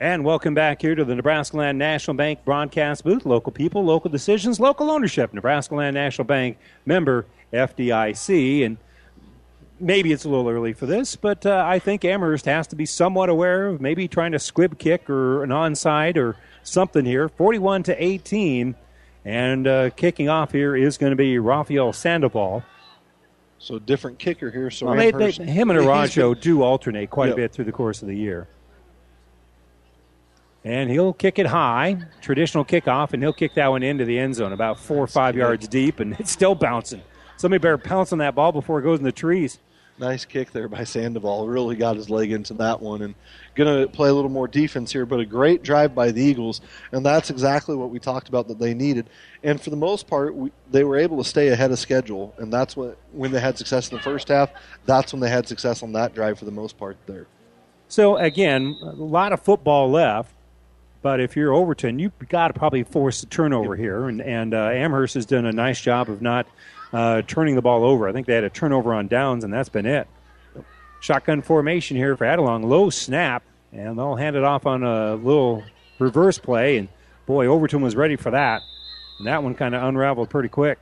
And 0.00 0.24
welcome 0.24 0.54
back 0.54 0.82
here 0.82 0.94
to 0.94 1.04
the 1.04 1.14
Nebraska 1.14 1.56
Land 1.56 1.78
National 1.78 2.16
Bank 2.16 2.44
broadcast 2.44 3.04
booth. 3.04 3.24
Local 3.24 3.52
people, 3.52 3.84
local 3.84 4.10
decisions, 4.10 4.58
local 4.58 4.90
ownership. 4.90 5.32
Nebraska 5.32 5.74
Land 5.74 5.94
National 5.94 6.24
Bank 6.24 6.58
member 6.84 7.26
FDIC. 7.52 8.64
And 8.64 8.78
maybe 9.80 10.12
it's 10.12 10.24
a 10.24 10.28
little 10.28 10.48
early 10.48 10.72
for 10.72 10.86
this, 10.86 11.16
but 11.16 11.44
uh, 11.46 11.64
I 11.66 11.78
think 11.78 12.04
Amherst 12.04 12.46
has 12.46 12.66
to 12.68 12.76
be 12.76 12.86
somewhat 12.86 13.28
aware 13.28 13.66
of 13.66 13.80
maybe 13.80 14.08
trying 14.08 14.32
to 14.32 14.38
squib 14.38 14.78
kick 14.78 15.08
or 15.08 15.42
an 15.42 15.50
onside 15.50 16.16
or 16.16 16.36
something 16.62 17.04
here. 17.04 17.28
41 17.28 17.84
to 17.84 18.02
18. 18.02 18.74
And 19.24 19.66
uh, 19.66 19.90
kicking 19.90 20.28
off 20.28 20.52
here 20.52 20.76
is 20.76 20.98
going 20.98 21.10
to 21.10 21.16
be 21.16 21.38
Rafael 21.38 21.92
Sandoval. 21.92 22.62
So 23.58 23.78
different 23.78 24.18
kicker 24.18 24.50
here. 24.50 24.70
So 24.70 24.86
well, 24.86 24.96
they, 24.96 25.10
they, 25.10 25.32
him 25.32 25.70
and 25.70 25.78
he's 25.80 25.88
Arajo 25.88 26.40
do 26.40 26.62
alternate 26.62 27.10
quite 27.10 27.28
Yep. 27.28 27.34
a 27.34 27.36
bit 27.36 27.52
through 27.52 27.64
the 27.64 27.72
course 27.72 28.02
of 28.02 28.08
the 28.08 28.16
year. 28.16 28.48
And 30.66 30.90
he'll 30.90 31.12
kick 31.12 31.38
it 31.38 31.46
high, 31.46 31.96
traditional 32.20 32.64
kickoff, 32.64 33.12
and 33.12 33.22
he'll 33.22 33.32
kick 33.32 33.54
that 33.54 33.68
one 33.68 33.84
into 33.84 34.04
the 34.04 34.18
end 34.18 34.34
zone 34.34 34.52
about 34.52 34.80
four 34.80 34.98
or 34.98 35.06
five 35.06 35.36
yards 35.36 35.68
deep, 35.68 36.00
and 36.00 36.14
it's 36.18 36.32
still 36.32 36.56
bouncing. 36.56 37.02
Somebody 37.36 37.60
better 37.60 37.78
pounce 37.78 38.12
on 38.12 38.18
that 38.18 38.34
ball 38.34 38.50
before 38.50 38.80
it 38.80 38.82
goes 38.82 38.98
in 38.98 39.04
the 39.04 39.12
trees. 39.12 39.60
Nice 39.96 40.24
kick 40.24 40.50
there 40.50 40.66
by 40.66 40.82
Sandoval. 40.82 41.46
Really 41.46 41.76
got 41.76 41.94
his 41.94 42.10
leg 42.10 42.32
into 42.32 42.52
that 42.54 42.82
one 42.82 43.02
and 43.02 43.14
going 43.54 43.80
to 43.80 43.88
play 43.88 44.08
a 44.08 44.12
little 44.12 44.28
more 44.28 44.48
defense 44.48 44.90
here, 44.90 45.06
but 45.06 45.20
a 45.20 45.24
great 45.24 45.62
drive 45.62 45.94
by 45.94 46.10
the 46.10 46.20
Eagles. 46.20 46.60
And 46.90 47.06
that's 47.06 47.30
exactly 47.30 47.76
what 47.76 47.90
we 47.90 48.00
talked 48.00 48.28
about 48.28 48.48
that 48.48 48.58
they 48.58 48.74
needed. 48.74 49.08
And 49.44 49.60
for 49.60 49.70
the 49.70 49.76
most 49.76 50.08
part, 50.08 50.34
we, 50.34 50.50
they 50.72 50.82
were 50.82 50.98
able 50.98 51.16
to 51.18 51.24
stay 51.24 51.48
ahead 51.48 51.70
of 51.70 51.78
schedule. 51.78 52.34
And 52.38 52.52
that's 52.52 52.76
what, 52.76 52.98
when 53.12 53.30
they 53.30 53.40
had 53.40 53.56
success 53.56 53.88
in 53.88 53.98
the 53.98 54.02
first 54.02 54.26
half, 54.28 54.50
that's 54.84 55.12
when 55.12 55.20
they 55.20 55.30
had 55.30 55.46
success 55.46 55.84
on 55.84 55.92
that 55.92 56.12
drive 56.12 56.40
for 56.40 56.44
the 56.44 56.50
most 56.50 56.76
part 56.76 56.96
there. 57.06 57.28
So, 57.88 58.16
again, 58.16 58.76
a 58.82 58.86
lot 58.86 59.32
of 59.32 59.40
football 59.40 59.88
left, 59.88 60.35
but 61.06 61.20
if 61.20 61.36
you're 61.36 61.54
Overton, 61.54 62.00
you've 62.00 62.18
got 62.28 62.48
to 62.48 62.54
probably 62.54 62.82
force 62.82 63.22
a 63.22 63.26
turnover 63.26 63.76
here. 63.76 64.08
And, 64.08 64.20
and 64.20 64.52
uh, 64.52 64.70
Amherst 64.70 65.14
has 65.14 65.24
done 65.24 65.46
a 65.46 65.52
nice 65.52 65.80
job 65.80 66.10
of 66.10 66.20
not 66.20 66.48
uh, 66.92 67.22
turning 67.22 67.54
the 67.54 67.62
ball 67.62 67.84
over. 67.84 68.08
I 68.08 68.12
think 68.12 68.26
they 68.26 68.34
had 68.34 68.42
a 68.42 68.50
turnover 68.50 68.92
on 68.92 69.06
downs, 69.06 69.44
and 69.44 69.52
that's 69.52 69.68
been 69.68 69.86
it. 69.86 70.08
Shotgun 70.98 71.42
formation 71.42 71.96
here 71.96 72.16
for 72.16 72.24
Adelung. 72.24 72.64
Low 72.64 72.90
snap, 72.90 73.44
and 73.72 73.96
they'll 73.96 74.16
hand 74.16 74.34
it 74.34 74.42
off 74.42 74.66
on 74.66 74.82
a 74.82 75.14
little 75.14 75.62
reverse 76.00 76.38
play. 76.38 76.76
And 76.78 76.88
boy, 77.24 77.46
Overton 77.46 77.82
was 77.82 77.94
ready 77.94 78.16
for 78.16 78.32
that. 78.32 78.62
And 79.18 79.28
that 79.28 79.44
one 79.44 79.54
kind 79.54 79.76
of 79.76 79.84
unraveled 79.84 80.28
pretty 80.28 80.48
quick. 80.48 80.80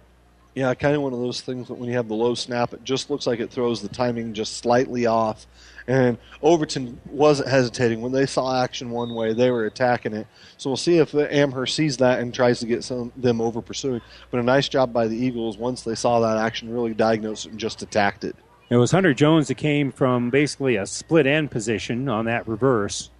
Yeah, 0.54 0.72
kind 0.72 0.96
of 0.96 1.02
one 1.02 1.12
of 1.12 1.18
those 1.18 1.42
things 1.42 1.68
that 1.68 1.74
when 1.74 1.90
you 1.90 1.96
have 1.96 2.08
the 2.08 2.14
low 2.14 2.34
snap, 2.34 2.72
it 2.72 2.82
just 2.82 3.10
looks 3.10 3.26
like 3.26 3.40
it 3.40 3.50
throws 3.50 3.82
the 3.82 3.88
timing 3.88 4.32
just 4.32 4.56
slightly 4.56 5.04
off. 5.04 5.46
And 5.86 6.16
Overton 6.40 6.98
wasn't 7.10 7.50
hesitating. 7.50 8.00
When 8.00 8.12
they 8.12 8.24
saw 8.24 8.62
action 8.62 8.90
one 8.90 9.14
way, 9.14 9.34
they 9.34 9.50
were 9.50 9.66
attacking 9.66 10.14
it. 10.14 10.26
So 10.56 10.70
we'll 10.70 10.78
see 10.78 10.98
if 10.98 11.14
Amherst 11.14 11.74
sees 11.74 11.98
that 11.98 12.20
and 12.20 12.32
tries 12.32 12.60
to 12.60 12.66
get 12.66 12.84
some 12.84 13.12
them 13.16 13.40
over 13.40 13.60
pursuing. 13.60 14.00
But 14.30 14.40
a 14.40 14.42
nice 14.42 14.68
job 14.68 14.92
by 14.92 15.08
the 15.08 15.16
Eagles 15.16 15.58
once 15.58 15.82
they 15.82 15.94
saw 15.94 16.20
that 16.20 16.38
action, 16.38 16.70
really 16.70 16.94
diagnosed 16.94 17.46
it 17.46 17.50
and 17.50 17.60
just 17.60 17.82
attacked 17.82 18.24
it. 18.24 18.34
It 18.70 18.76
was 18.76 18.92
Hunter 18.92 19.12
Jones 19.12 19.48
that 19.48 19.56
came 19.56 19.92
from 19.92 20.30
basically 20.30 20.76
a 20.76 20.86
split 20.86 21.26
end 21.26 21.50
position 21.50 22.08
on 22.08 22.24
that 22.24 22.48
reverse. 22.48 23.10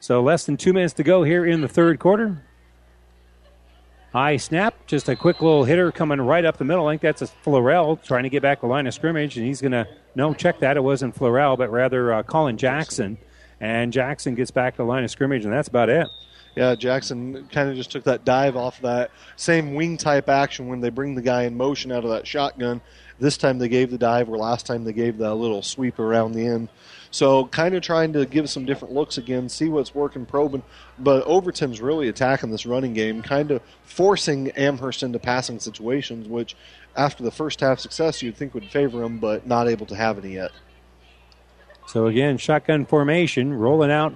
So 0.00 0.20
less 0.22 0.44
than 0.44 0.56
two 0.56 0.72
minutes 0.72 0.94
to 0.94 1.04
go 1.04 1.22
here 1.22 1.46
in 1.46 1.60
the 1.60 1.68
third 1.68 2.00
quarter. 2.00 2.42
High 4.12 4.38
snap, 4.38 4.74
just 4.88 5.08
a 5.08 5.14
quick 5.14 5.40
little 5.40 5.62
hitter 5.62 5.92
coming 5.92 6.20
right 6.20 6.44
up 6.44 6.56
the 6.56 6.64
middle. 6.64 6.88
I 6.88 6.92
think 6.92 7.02
that's 7.02 7.22
a 7.22 7.28
Florell 7.44 8.02
trying 8.02 8.24
to 8.24 8.28
get 8.28 8.42
back 8.42 8.60
the 8.60 8.66
line 8.66 8.88
of 8.88 8.94
scrimmage, 8.94 9.36
and 9.36 9.46
he's 9.46 9.60
going 9.60 9.70
to 9.70 9.86
no 10.16 10.34
check 10.34 10.58
that. 10.60 10.76
It 10.76 10.82
wasn't 10.82 11.14
Florell, 11.14 11.56
but 11.56 11.70
rather 11.70 12.12
uh, 12.12 12.22
Colin 12.24 12.56
Jackson, 12.56 13.18
and 13.60 13.92
Jackson 13.92 14.34
gets 14.34 14.50
back 14.50 14.76
the 14.76 14.82
line 14.82 15.04
of 15.04 15.12
scrimmage, 15.12 15.44
and 15.44 15.52
that's 15.52 15.68
about 15.68 15.90
it. 15.90 16.08
Yeah, 16.56 16.74
Jackson 16.74 17.46
kind 17.52 17.70
of 17.70 17.76
just 17.76 17.92
took 17.92 18.02
that 18.04 18.24
dive 18.24 18.56
off 18.56 18.80
that 18.80 19.12
same 19.36 19.74
wing 19.74 19.96
type 19.96 20.28
action 20.28 20.66
when 20.66 20.80
they 20.80 20.90
bring 20.90 21.14
the 21.14 21.22
guy 21.22 21.44
in 21.44 21.56
motion 21.56 21.92
out 21.92 22.02
of 22.02 22.10
that 22.10 22.26
shotgun. 22.26 22.80
This 23.20 23.36
time 23.36 23.58
they 23.58 23.68
gave 23.68 23.92
the 23.92 23.98
dive, 23.98 24.28
where 24.28 24.40
last 24.40 24.66
time 24.66 24.82
they 24.82 24.92
gave 24.92 25.18
the 25.18 25.32
little 25.32 25.62
sweep 25.62 26.00
around 26.00 26.32
the 26.32 26.46
end. 26.46 26.68
So 27.12 27.46
kind 27.46 27.74
of 27.74 27.82
trying 27.82 28.12
to 28.12 28.24
give 28.24 28.48
some 28.48 28.64
different 28.64 28.94
looks 28.94 29.18
again, 29.18 29.48
see 29.48 29.68
what's 29.68 29.94
working, 29.94 30.26
probing. 30.26 30.62
But 30.98 31.24
Overton's 31.24 31.80
really 31.80 32.08
attacking 32.08 32.50
this 32.50 32.66
running 32.66 32.94
game, 32.94 33.20
kind 33.22 33.50
of 33.50 33.62
forcing 33.82 34.50
Amherst 34.52 35.02
into 35.02 35.18
passing 35.18 35.58
situations, 35.58 36.28
which 36.28 36.54
after 36.96 37.24
the 37.24 37.32
first 37.32 37.60
half 37.60 37.80
success 37.80 38.22
you'd 38.22 38.36
think 38.36 38.54
would 38.54 38.70
favor 38.70 39.00
them, 39.00 39.18
but 39.18 39.46
not 39.46 39.68
able 39.68 39.86
to 39.86 39.96
have 39.96 40.18
any 40.18 40.34
yet. 40.34 40.52
So 41.88 42.06
again, 42.06 42.38
shotgun 42.38 42.86
formation, 42.86 43.52
rolling 43.52 43.90
out, 43.90 44.14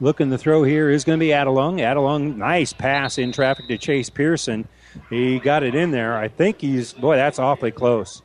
looking 0.00 0.30
the 0.30 0.38
throw 0.38 0.64
here 0.64 0.90
is 0.90 1.04
going 1.04 1.20
to 1.20 1.24
be 1.24 1.30
Adelung. 1.30 1.78
Adelung, 1.78 2.36
nice 2.36 2.72
pass 2.72 3.18
in 3.18 3.30
traffic 3.30 3.68
to 3.68 3.78
Chase 3.78 4.10
Pearson. 4.10 4.66
He 5.08 5.38
got 5.38 5.62
it 5.62 5.76
in 5.76 5.92
there. 5.92 6.16
I 6.16 6.26
think 6.26 6.60
he's 6.60 6.92
boy, 6.92 7.14
that's 7.14 7.38
awfully 7.38 7.70
close. 7.70 8.22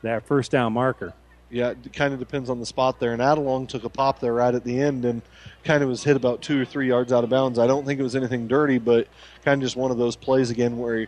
That 0.00 0.26
first 0.26 0.50
down 0.50 0.72
marker. 0.72 1.12
Yeah, 1.50 1.70
it 1.70 1.92
kind 1.92 2.12
of 2.12 2.18
depends 2.18 2.50
on 2.50 2.58
the 2.58 2.66
spot 2.66 2.98
there. 2.98 3.12
And 3.12 3.22
Adelung 3.22 3.68
took 3.68 3.84
a 3.84 3.88
pop 3.88 4.18
there 4.20 4.32
right 4.32 4.54
at 4.54 4.64
the 4.64 4.80
end 4.80 5.04
and 5.04 5.22
kind 5.64 5.82
of 5.82 5.88
was 5.88 6.02
hit 6.02 6.16
about 6.16 6.42
two 6.42 6.60
or 6.60 6.64
three 6.64 6.88
yards 6.88 7.12
out 7.12 7.24
of 7.24 7.30
bounds. 7.30 7.58
I 7.58 7.66
don't 7.66 7.86
think 7.86 8.00
it 8.00 8.02
was 8.02 8.16
anything 8.16 8.48
dirty, 8.48 8.78
but 8.78 9.06
kind 9.44 9.62
of 9.62 9.66
just 9.66 9.76
one 9.76 9.90
of 9.90 9.98
those 9.98 10.16
plays 10.16 10.50
again 10.50 10.76
where 10.76 11.00
he, 11.00 11.06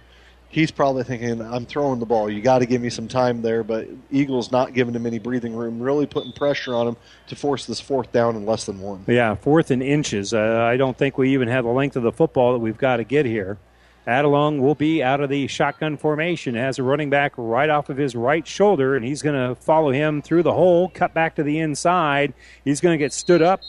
he's 0.48 0.70
probably 0.70 1.02
thinking, 1.02 1.42
I'm 1.42 1.66
throwing 1.66 1.98
the 1.98 2.06
ball. 2.06 2.30
You 2.30 2.40
got 2.40 2.60
to 2.60 2.66
give 2.66 2.80
me 2.80 2.88
some 2.88 3.08
time 3.08 3.42
there. 3.42 3.64
But 3.64 3.88
Eagles 4.12 4.52
not 4.52 4.74
giving 4.74 4.94
him 4.94 5.06
any 5.06 5.18
breathing 5.18 5.56
room, 5.56 5.80
really 5.80 6.06
putting 6.06 6.32
pressure 6.32 6.74
on 6.74 6.86
him 6.88 6.96
to 7.26 7.36
force 7.36 7.66
this 7.66 7.80
fourth 7.80 8.12
down 8.12 8.36
in 8.36 8.46
less 8.46 8.64
than 8.64 8.80
one. 8.80 9.04
Yeah, 9.08 9.34
fourth 9.34 9.72
in 9.72 9.82
inches. 9.82 10.32
Uh, 10.32 10.68
I 10.70 10.76
don't 10.76 10.96
think 10.96 11.18
we 11.18 11.32
even 11.34 11.48
have 11.48 11.64
the 11.64 11.70
length 11.70 11.96
of 11.96 12.04
the 12.04 12.12
football 12.12 12.52
that 12.52 12.60
we've 12.60 12.78
got 12.78 12.98
to 12.98 13.04
get 13.04 13.26
here. 13.26 13.58
Adelung 14.06 14.60
will 14.60 14.74
be 14.74 15.02
out 15.02 15.20
of 15.20 15.28
the 15.28 15.46
shotgun 15.48 15.96
formation 15.96 16.56
as 16.56 16.78
a 16.78 16.82
running 16.82 17.10
back 17.10 17.32
right 17.36 17.68
off 17.68 17.90
of 17.90 17.96
his 17.96 18.16
right 18.16 18.46
shoulder, 18.46 18.96
and 18.96 19.04
he's 19.04 19.20
going 19.20 19.34
to 19.36 19.54
follow 19.60 19.90
him 19.90 20.22
through 20.22 20.42
the 20.42 20.54
hole, 20.54 20.88
cut 20.88 21.12
back 21.12 21.34
to 21.34 21.42
the 21.42 21.58
inside. 21.58 22.32
He's 22.64 22.80
going 22.80 22.94
to 22.94 23.02
get 23.02 23.12
stood 23.12 23.42
up. 23.42 23.60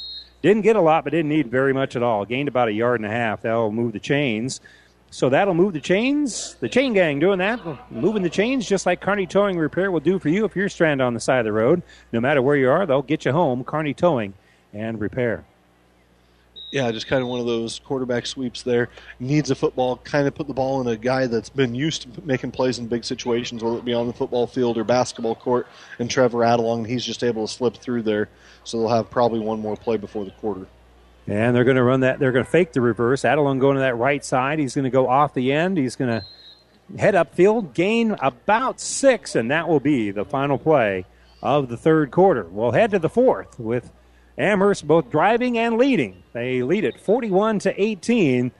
Didn't 0.42 0.62
get 0.62 0.78
a 0.78 0.82
lot, 0.82 1.04
but 1.04 1.12
didn't 1.12 1.30
need 1.30 1.52
very 1.52 1.74
much 1.74 1.98
at 1.98 2.04
all. 2.04 2.24
Gained 2.24 2.48
about 2.48 2.70
a 2.70 2.72
yard 2.72 3.02
and 3.02 3.10
a 3.10 3.14
half. 3.14 3.42
That'll 3.42 3.72
move 3.72 3.92
the 3.92 4.00
chains. 4.00 4.62
So 5.12 5.28
that'll 5.30 5.56
move 5.56 5.74
the 5.74 5.82
chains. 5.82 6.56
The 6.60 6.70
chain 6.70 6.94
gang 6.94 7.20
doing 7.20 7.40
that, 7.40 7.60
moving 7.92 8.22
the 8.22 8.30
chains 8.30 8.66
just 8.66 8.86
like 8.86 9.02
Kearney 9.02 9.26
Towing 9.26 9.58
Repair 9.58 9.92
will 9.92 10.00
do 10.00 10.20
for 10.20 10.30
you 10.30 10.46
if 10.46 10.56
you're 10.56 10.70
stranded 10.70 11.06
on 11.06 11.16
the 11.16 11.20
side 11.20 11.40
of 11.40 11.46
the 11.46 11.52
road. 11.52 11.82
No 12.14 12.22
matter 12.22 12.42
where 12.42 12.56
you 12.56 12.70
are, 12.70 12.86
they'll 12.86 13.02
get 13.02 13.26
you 13.26 13.32
home. 13.32 13.64
Kearney 13.64 13.94
Towing 13.94 14.36
and 14.72 15.02
Repair 15.02 15.46
yeah, 16.72 16.92
just 16.92 17.08
kind 17.08 17.22
of 17.22 17.28
one 17.28 17.40
of 17.40 17.46
those 17.46 17.80
quarterback 17.80 18.26
sweeps 18.26 18.62
there. 18.62 18.90
Needs 19.20 19.50
a 19.50 19.56
football, 19.56 19.98
kind 19.98 20.28
of 20.28 20.36
put 20.36 20.48
the 20.48 20.54
ball 20.54 20.82
in 20.82 20.88
a 20.88 20.96
guy 20.96 21.26
that's 21.26 21.50
been 21.50 21.74
used 21.74 22.14
to 22.14 22.22
making 22.24 22.52
plays 22.52 22.78
in 22.78 22.88
big 22.88 23.04
situations, 23.04 23.64
whether 23.64 23.78
it 23.78 23.86
be 23.86 23.94
on 23.94 24.08
the 24.08 24.14
football 24.14 24.46
field 24.46 24.78
or 24.78 24.84
basketball 24.84 25.36
court. 25.36 25.68
And 25.98 26.10
Trevor 26.10 26.40
Adelung, 26.40 26.88
he's 26.88 27.04
just 27.04 27.24
able 27.24 27.48
to 27.48 27.52
slip 27.52 27.78
through 27.78 28.04
there. 28.04 28.30
So 28.64 28.80
they'll 28.80 28.90
have 28.90 29.10
probably 29.10 29.40
one 29.40 29.60
more 29.60 29.76
play 29.76 29.98
before 29.98 30.26
the 30.26 30.32
quarter. 30.32 30.68
And 31.28 31.56
they're 31.56 31.64
going 31.64 31.78
to 31.78 31.84
run 31.84 32.02
that. 32.02 32.20
They're 32.20 32.32
going 32.32 32.46
to 32.46 32.52
fake 32.52 32.74
the 32.74 32.82
reverse. 32.82 33.22
Adelung 33.22 33.60
going 33.60 33.76
to 33.76 33.82
that 33.82 33.96
right 33.98 34.24
side. 34.24 34.60
He's 34.60 34.76
going 34.76 34.84
to 34.84 34.90
go 34.90 35.08
off 35.08 35.34
the 35.34 35.52
end. 35.52 35.78
He's 35.78 35.96
going 35.96 36.22
to 36.22 36.26
head 36.98 37.14
upfield, 37.14 37.74
gain 37.74 38.16
about 38.20 38.80
six, 38.80 39.36
and 39.36 39.52
that 39.52 39.68
will 39.68 39.80
be 39.80 40.12
the 40.12 40.26
final 40.26 40.58
play 40.58 41.06
of 41.42 41.70
the 41.70 41.78
third 41.78 42.12
quarter. 42.12 42.44
We'll 42.44 42.72
head 42.72 42.92
to 42.92 43.00
the 43.00 43.10
fourth 43.10 43.60
with 43.60 43.92
Amherst 44.40 44.88
both 44.88 45.12
driving 45.12 45.58
and 45.58 45.78
leading. 45.78 46.24
They 46.32 46.64
lead 46.64 46.86
it 46.86 47.00
41 47.00 47.60
to 47.60 47.82
18 47.82 48.52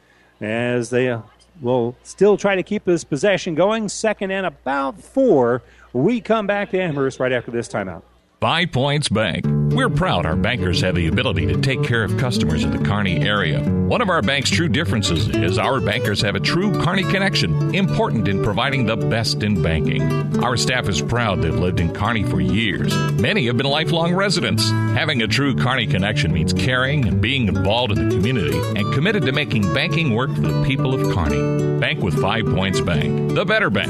as 0.42 0.90
they 0.90 1.10
uh, 1.10 1.22
will 1.62 1.96
still 2.04 2.38
try 2.38 2.56
to 2.56 2.64
keep 2.64 2.84
this 2.84 3.04
possession 3.06 3.56
going. 3.56 3.88
Second 3.88 4.32
and 4.32 4.46
about 4.46 5.02
four. 5.02 5.64
We 5.94 6.22
come 6.22 6.46
back 6.46 6.70
to 6.72 6.80
Amherst 6.80 7.20
right 7.20 7.32
after 7.32 7.50
this 7.50 7.68
timeout. 7.68 8.04
Five 8.40 8.72
Points 8.72 9.10
Bank. 9.10 9.46
We're 9.74 9.90
proud 9.90 10.26
our 10.26 10.38
bankers 10.38 10.80
have 10.80 10.96
the 10.96 11.08
ability 11.08 11.46
to 11.48 11.60
take 11.60 11.84
care 11.84 12.06
of 12.06 12.18
customers 12.18 12.64
in 12.64 12.72
the 12.72 12.82
Kearney 12.88 13.20
area. 13.20 13.62
One 13.62 14.02
of 14.02 14.08
our 14.08 14.22
bank's 14.22 14.50
true 14.50 14.70
differences 14.70 15.28
is 15.28 15.58
our 15.58 15.82
bankers 15.82 16.22
have 16.22 16.36
a 16.36 16.40
true 16.40 16.72
Kearney 16.82 17.04
connection, 17.04 17.76
important 17.76 18.30
in 18.30 18.42
providing 18.42 18.86
the 18.86 18.96
best 18.96 19.44
in 19.44 19.62
banking. 19.62 20.42
Our 20.42 20.56
staff 20.56 20.88
is 20.88 21.02
proud 21.02 21.42
they've 21.42 21.54
lived 21.54 21.82
in 21.82 21.94
Kearney 21.94 22.24
for 22.24 22.40
years. 22.40 22.96
Many 23.20 23.46
have 23.48 23.58
been 23.58 23.66
lifelong 23.66 24.16
residents. 24.16 24.70
Having 24.70 25.22
a 25.22 25.28
true 25.28 25.54
Kearney 25.54 25.86
connection 25.86 26.32
means 26.32 26.54
caring 26.54 27.10
and 27.10 27.20
being 27.20 27.50
involved 27.50 27.92
in 27.92 28.08
the 28.08 28.16
community 28.16 28.58
and 28.80 28.94
committed 28.94 29.24
to 29.26 29.34
making 29.34 29.74
banking 29.74 30.16
work 30.16 30.34
for 30.34 30.42
the 30.42 30.64
people 30.64 30.94
of 30.94 31.14
Kearney. 31.14 31.80
Bank 31.82 32.02
with 32.02 32.22
Five 32.22 32.46
Points 32.46 32.80
Bank, 32.80 33.34
the 33.34 33.44
better 33.44 33.70
bank, 33.70 33.90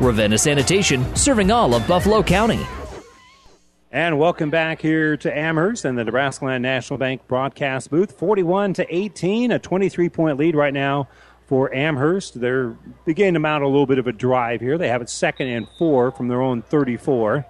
Ravenna 0.00 0.36
Sanitation, 0.36 1.16
serving 1.16 1.50
all 1.50 1.74
of 1.74 1.86
Buffalo 1.88 2.22
County. 2.22 2.60
And 3.90 4.18
welcome 4.18 4.50
back 4.50 4.82
here 4.82 5.16
to 5.16 5.34
Amherst 5.34 5.86
and 5.86 5.96
the 5.96 6.04
Nebraska 6.04 6.44
Land 6.44 6.62
National 6.62 6.98
Bank 6.98 7.26
broadcast 7.26 7.88
booth. 7.88 8.12
41 8.12 8.74
to 8.74 8.94
18, 8.94 9.52
a 9.52 9.58
23 9.58 10.08
point 10.10 10.36
lead 10.36 10.54
right 10.54 10.74
now 10.74 11.08
for 11.46 11.72
Amherst. 11.74 12.38
They're 12.38 12.76
beginning 13.06 13.34
to 13.34 13.40
mount 13.40 13.64
a 13.64 13.66
little 13.66 13.86
bit 13.86 13.98
of 13.98 14.06
a 14.06 14.12
drive 14.12 14.60
here. 14.60 14.76
They 14.76 14.88
have 14.88 15.00
it 15.00 15.08
second 15.08 15.48
and 15.48 15.66
four 15.78 16.10
from 16.10 16.28
their 16.28 16.42
own 16.42 16.60
34. 16.60 17.46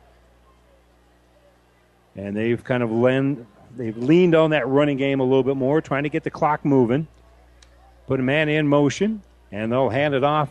And 2.15 2.37
they've 2.37 2.63
kind 2.63 2.85
of 2.85 2.93
lend, 2.93 3.45
they've 3.77 3.97
leaned 3.97 4.37
on 4.37 4.51
that 4.51 4.69
running 4.69 4.99
game 4.99 5.19
a 5.19 5.25
little 5.25 5.43
bit 5.43 5.57
more, 5.57 5.81
trying 5.81 6.05
to 6.05 6.09
get 6.09 6.23
the 6.23 6.31
clock 6.31 6.65
moving. 6.65 7.09
Put 8.07 8.21
a 8.21 8.23
man 8.23 8.49
in 8.49 8.69
motion, 8.69 9.23
and 9.51 9.73
they'll 9.73 9.89
hand 9.89 10.15
it 10.15 10.23
off 10.23 10.49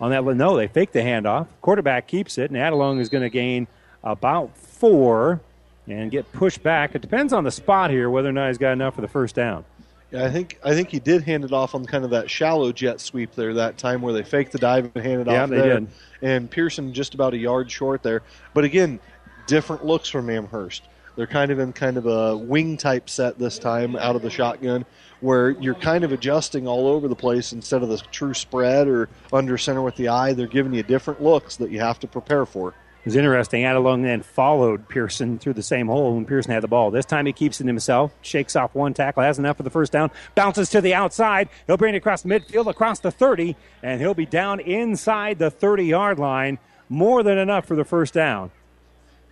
on 0.00 0.10
that. 0.10 0.24
No, 0.24 0.56
they 0.56 0.68
fake 0.68 0.92
the 0.92 1.00
handoff. 1.00 1.46
Quarterback 1.60 2.06
keeps 2.06 2.38
it, 2.38 2.50
and 2.50 2.58
Adelung 2.58 3.00
is 3.00 3.08
going 3.08 3.22
to 3.22 3.30
gain 3.30 3.66
about 4.02 4.56
four 4.56 5.40
and 5.86 6.10
get 6.10 6.30
pushed 6.32 6.62
back. 6.62 6.94
It 6.94 7.02
depends 7.02 7.32
on 7.32 7.44
the 7.44 7.50
spot 7.50 7.90
here 7.90 8.10
whether 8.10 8.28
or 8.28 8.32
not 8.32 8.48
he's 8.48 8.58
got 8.58 8.72
enough 8.72 8.94
for 8.94 9.00
the 9.00 9.08
first 9.08 9.34
down. 9.34 9.64
Yeah, 10.10 10.24
I 10.24 10.30
think 10.30 10.58
I 10.64 10.74
think 10.74 10.88
he 10.88 11.00
did 11.00 11.22
hand 11.22 11.44
it 11.44 11.52
off 11.52 11.74
on 11.74 11.84
kind 11.84 12.04
of 12.04 12.10
that 12.10 12.30
shallow 12.30 12.72
jet 12.72 13.00
sweep 13.00 13.34
there 13.34 13.52
that 13.54 13.76
time 13.76 14.00
where 14.00 14.14
they 14.14 14.22
faked 14.22 14.52
the 14.52 14.58
dive 14.58 14.90
and 14.94 15.04
handed 15.04 15.26
yeah, 15.26 15.42
off 15.42 15.50
they 15.50 15.56
there. 15.56 15.80
Did. 15.80 15.88
And 16.22 16.50
Pearson 16.50 16.94
just 16.94 17.14
about 17.14 17.34
a 17.34 17.36
yard 17.36 17.70
short 17.70 18.02
there. 18.02 18.22
But 18.54 18.64
again, 18.64 19.00
different 19.46 19.84
looks 19.84 20.08
from 20.08 20.30
Amherst. 20.30 20.82
They're 21.16 21.26
kind 21.26 21.50
of 21.50 21.58
in 21.58 21.72
kind 21.72 21.96
of 21.96 22.06
a 22.06 22.36
wing 22.36 22.76
type 22.76 23.10
set 23.10 23.38
this 23.38 23.58
time 23.58 23.96
out 23.96 24.16
of 24.16 24.22
the 24.22 24.30
shotgun 24.30 24.86
where 25.20 25.50
you're 25.50 25.74
kind 25.74 26.04
of 26.04 26.12
adjusting 26.12 26.68
all 26.68 26.86
over 26.86 27.08
the 27.08 27.16
place 27.16 27.52
instead 27.52 27.82
of 27.82 27.88
the 27.88 27.98
true 28.12 28.34
spread 28.34 28.88
or 28.88 29.08
under 29.32 29.58
center 29.58 29.82
with 29.82 29.96
the 29.96 30.08
eye. 30.08 30.32
They're 30.32 30.46
giving 30.46 30.72
you 30.72 30.82
different 30.82 31.22
looks 31.22 31.56
that 31.56 31.70
you 31.70 31.80
have 31.80 31.98
to 32.00 32.06
prepare 32.06 32.46
for. 32.46 32.68
It 32.70 33.04
was 33.04 33.16
interesting. 33.16 33.62
Adelung 33.62 34.02
then 34.02 34.22
followed 34.22 34.88
Pearson 34.88 35.38
through 35.38 35.54
the 35.54 35.62
same 35.62 35.86
hole 35.86 36.14
when 36.14 36.24
Pearson 36.24 36.52
had 36.52 36.62
the 36.62 36.68
ball. 36.68 36.90
This 36.90 37.06
time 37.06 37.26
he 37.26 37.32
keeps 37.32 37.60
it 37.60 37.66
himself, 37.66 38.12
shakes 38.22 38.54
off 38.54 38.74
one 38.74 38.92
tackle, 38.92 39.22
has 39.22 39.38
enough 39.38 39.56
for 39.56 39.62
the 39.62 39.70
first 39.70 39.92
down, 39.92 40.10
bounces 40.34 40.68
to 40.70 40.80
the 40.80 40.94
outside. 40.94 41.48
He'll 41.66 41.76
bring 41.76 41.94
it 41.94 41.98
across 41.98 42.22
the 42.22 42.28
midfield, 42.28 42.66
across 42.66 43.00
the 43.00 43.10
30, 43.10 43.56
and 43.82 44.00
he'll 44.00 44.14
be 44.14 44.26
down 44.26 44.60
inside 44.60 45.38
the 45.38 45.50
30 45.50 45.84
yard 45.84 46.18
line. 46.18 46.58
More 46.90 47.22
than 47.22 47.38
enough 47.38 47.66
for 47.66 47.76
the 47.76 47.84
first 47.84 48.14
down. 48.14 48.50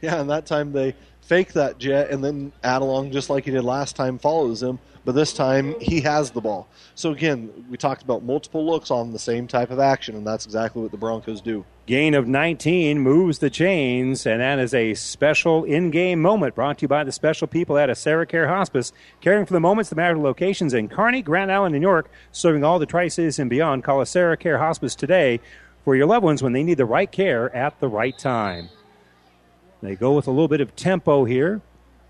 Yeah, 0.03 0.21
and 0.21 0.29
that 0.31 0.47
time 0.47 0.73
they 0.73 0.95
fake 1.23 1.55
that 1.55 1.79
jet, 1.79 2.11
and 2.11 2.23
then 2.23 2.53
Adelung, 2.63 3.13
just 3.13 3.31
like 3.31 3.45
he 3.45 3.51
did 3.51 3.65
last 3.65 3.97
time, 3.97 4.19
follows 4.19 4.63
him. 4.63 4.79
But 5.07 5.15
this 5.15 5.33
time 5.33 5.79
he 5.81 6.01
has 6.01 6.33
the 6.33 6.41
ball. 6.41 6.67
So 6.97 7.13
again, 7.13 7.67
we 7.71 7.77
talked 7.77 8.03
about 8.03 8.25
multiple 8.25 8.67
looks 8.67 8.91
on 8.91 9.13
the 9.13 9.21
same 9.21 9.47
type 9.47 9.71
of 9.71 9.79
action, 9.79 10.17
and 10.17 10.27
that's 10.27 10.45
exactly 10.45 10.83
what 10.83 10.91
the 10.91 10.97
Broncos 10.97 11.41
do. 11.41 11.65
Gain 11.87 12.13
of 12.15 12.27
19 12.27 12.99
moves 12.99 13.39
the 13.39 13.49
chains, 13.49 14.27
and 14.27 14.41
that 14.41 14.59
is 14.59 14.75
a 14.75 14.95
special 14.95 15.63
in 15.63 15.93
game 15.93 16.21
moment 16.21 16.57
brought 16.57 16.79
to 16.79 16.83
you 16.83 16.89
by 16.89 17.05
the 17.05 17.13
special 17.13 17.47
people 17.47 17.79
at 17.79 17.89
AseraCare 17.89 18.49
Hospice, 18.49 18.93
caring 19.21 19.47
for 19.47 19.53
the 19.53 19.61
moments 19.61 19.91
that 19.91 19.97
matter 19.97 20.19
locations 20.19 20.75
in 20.75 20.89
Kearney, 20.89 21.23
Grand 21.23 21.53
Island, 21.53 21.77
and 21.77 21.83
York, 21.83 22.11
serving 22.33 22.65
all 22.65 22.81
the 22.81 22.85
Tri 22.85 23.07
Cities 23.07 23.39
and 23.39 23.49
beyond. 23.49 23.85
Call 23.85 24.01
AseraCare 24.01 24.59
Hospice 24.59 24.97
today 24.97 25.39
for 25.85 25.95
your 25.95 26.07
loved 26.07 26.25
ones 26.25 26.43
when 26.43 26.53
they 26.53 26.65
need 26.65 26.79
the 26.79 26.85
right 26.85 27.13
care 27.13 27.55
at 27.55 27.79
the 27.79 27.87
right 27.87 28.19
time. 28.19 28.71
They 29.83 29.95
go 29.95 30.15
with 30.15 30.27
a 30.27 30.33
little 30.33 30.49
bit 30.49 30.61
of 30.61 30.75
tempo 30.75 31.25
here. 31.27 31.61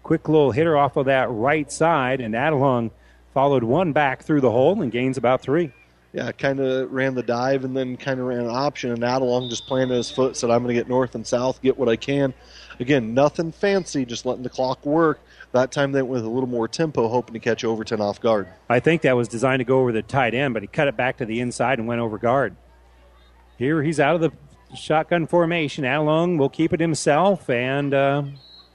Quick 0.07 0.29
little 0.29 0.53
hitter 0.53 0.77
off 0.77 0.97
of 0.97 1.07
that 1.07 1.29
right 1.33 1.73
side, 1.73 2.21
and 2.21 2.33
Adelung 2.33 2.93
followed 3.35 3.65
one 3.65 3.93
back 3.93 4.23
through 4.23 4.41
the 4.41 4.53
hole 4.53 4.81
and 4.81 4.93
gains 4.93 5.19
about 5.19 5.43
three. 5.43 5.73
Yeah, 6.13 6.31
kind 6.31 6.61
of 6.61 6.93
ran 6.93 7.17
the 7.17 7.25
dive 7.25 7.65
and 7.65 7.77
then 7.77 7.97
kind 7.97 8.21
of 8.21 8.27
ran 8.27 8.39
an 8.39 8.47
option, 8.47 8.93
and 8.93 9.01
Adelung 9.01 9.51
just 9.51 9.67
planted 9.67 9.97
his 9.97 10.09
foot, 10.09 10.37
said, 10.37 10.49
I'm 10.49 10.63
going 10.63 10.77
to 10.77 10.81
get 10.81 10.89
north 10.89 11.17
and 11.17 11.27
south, 11.27 11.61
get 11.61 11.77
what 11.77 11.89
I 11.89 11.97
can. 11.97 12.35
Again, 12.79 13.15
nothing 13.15 13.51
fancy, 13.51 14.05
just 14.05 14.25
letting 14.25 14.45
the 14.45 14.49
clock 14.49 14.87
work. 14.87 15.19
That 15.51 15.73
time 15.73 15.91
they 15.91 16.03
went 16.03 16.13
with 16.13 16.25
a 16.25 16.31
little 16.31 16.49
more 16.49 16.69
tempo, 16.69 17.09
hoping 17.09 17.33
to 17.35 17.41
catch 17.41 17.65
Overton 17.65 18.01
off 18.01 18.21
guard. 18.21 18.47
I 18.69 18.79
think 18.79 19.03
that 19.03 19.17
was 19.17 19.27
designed 19.27 19.59
to 19.59 19.65
go 19.65 19.81
over 19.81 19.91
the 19.91 20.03
tight 20.03 20.35
end, 20.35 20.55
but 20.55 20.63
he 20.63 20.69
cut 20.69 20.87
it 20.87 20.97
back 20.97 21.17
to 21.17 21.27
the 21.27 21.41
inside 21.41 21.81
and 21.81 21.89
went 21.89 22.01
over 22.01 22.17
guard. 22.17 22.55
Here 23.59 23.83
he's 23.83 23.99
out 23.99 24.15
of 24.15 24.21
the 24.21 24.31
shotgun 24.77 25.27
formation. 25.27 25.83
Adelung 25.83 26.39
will 26.39 26.49
keep 26.49 26.73
it 26.73 26.79
himself, 26.79 27.51
and 27.51 27.93
uh, 27.93 28.23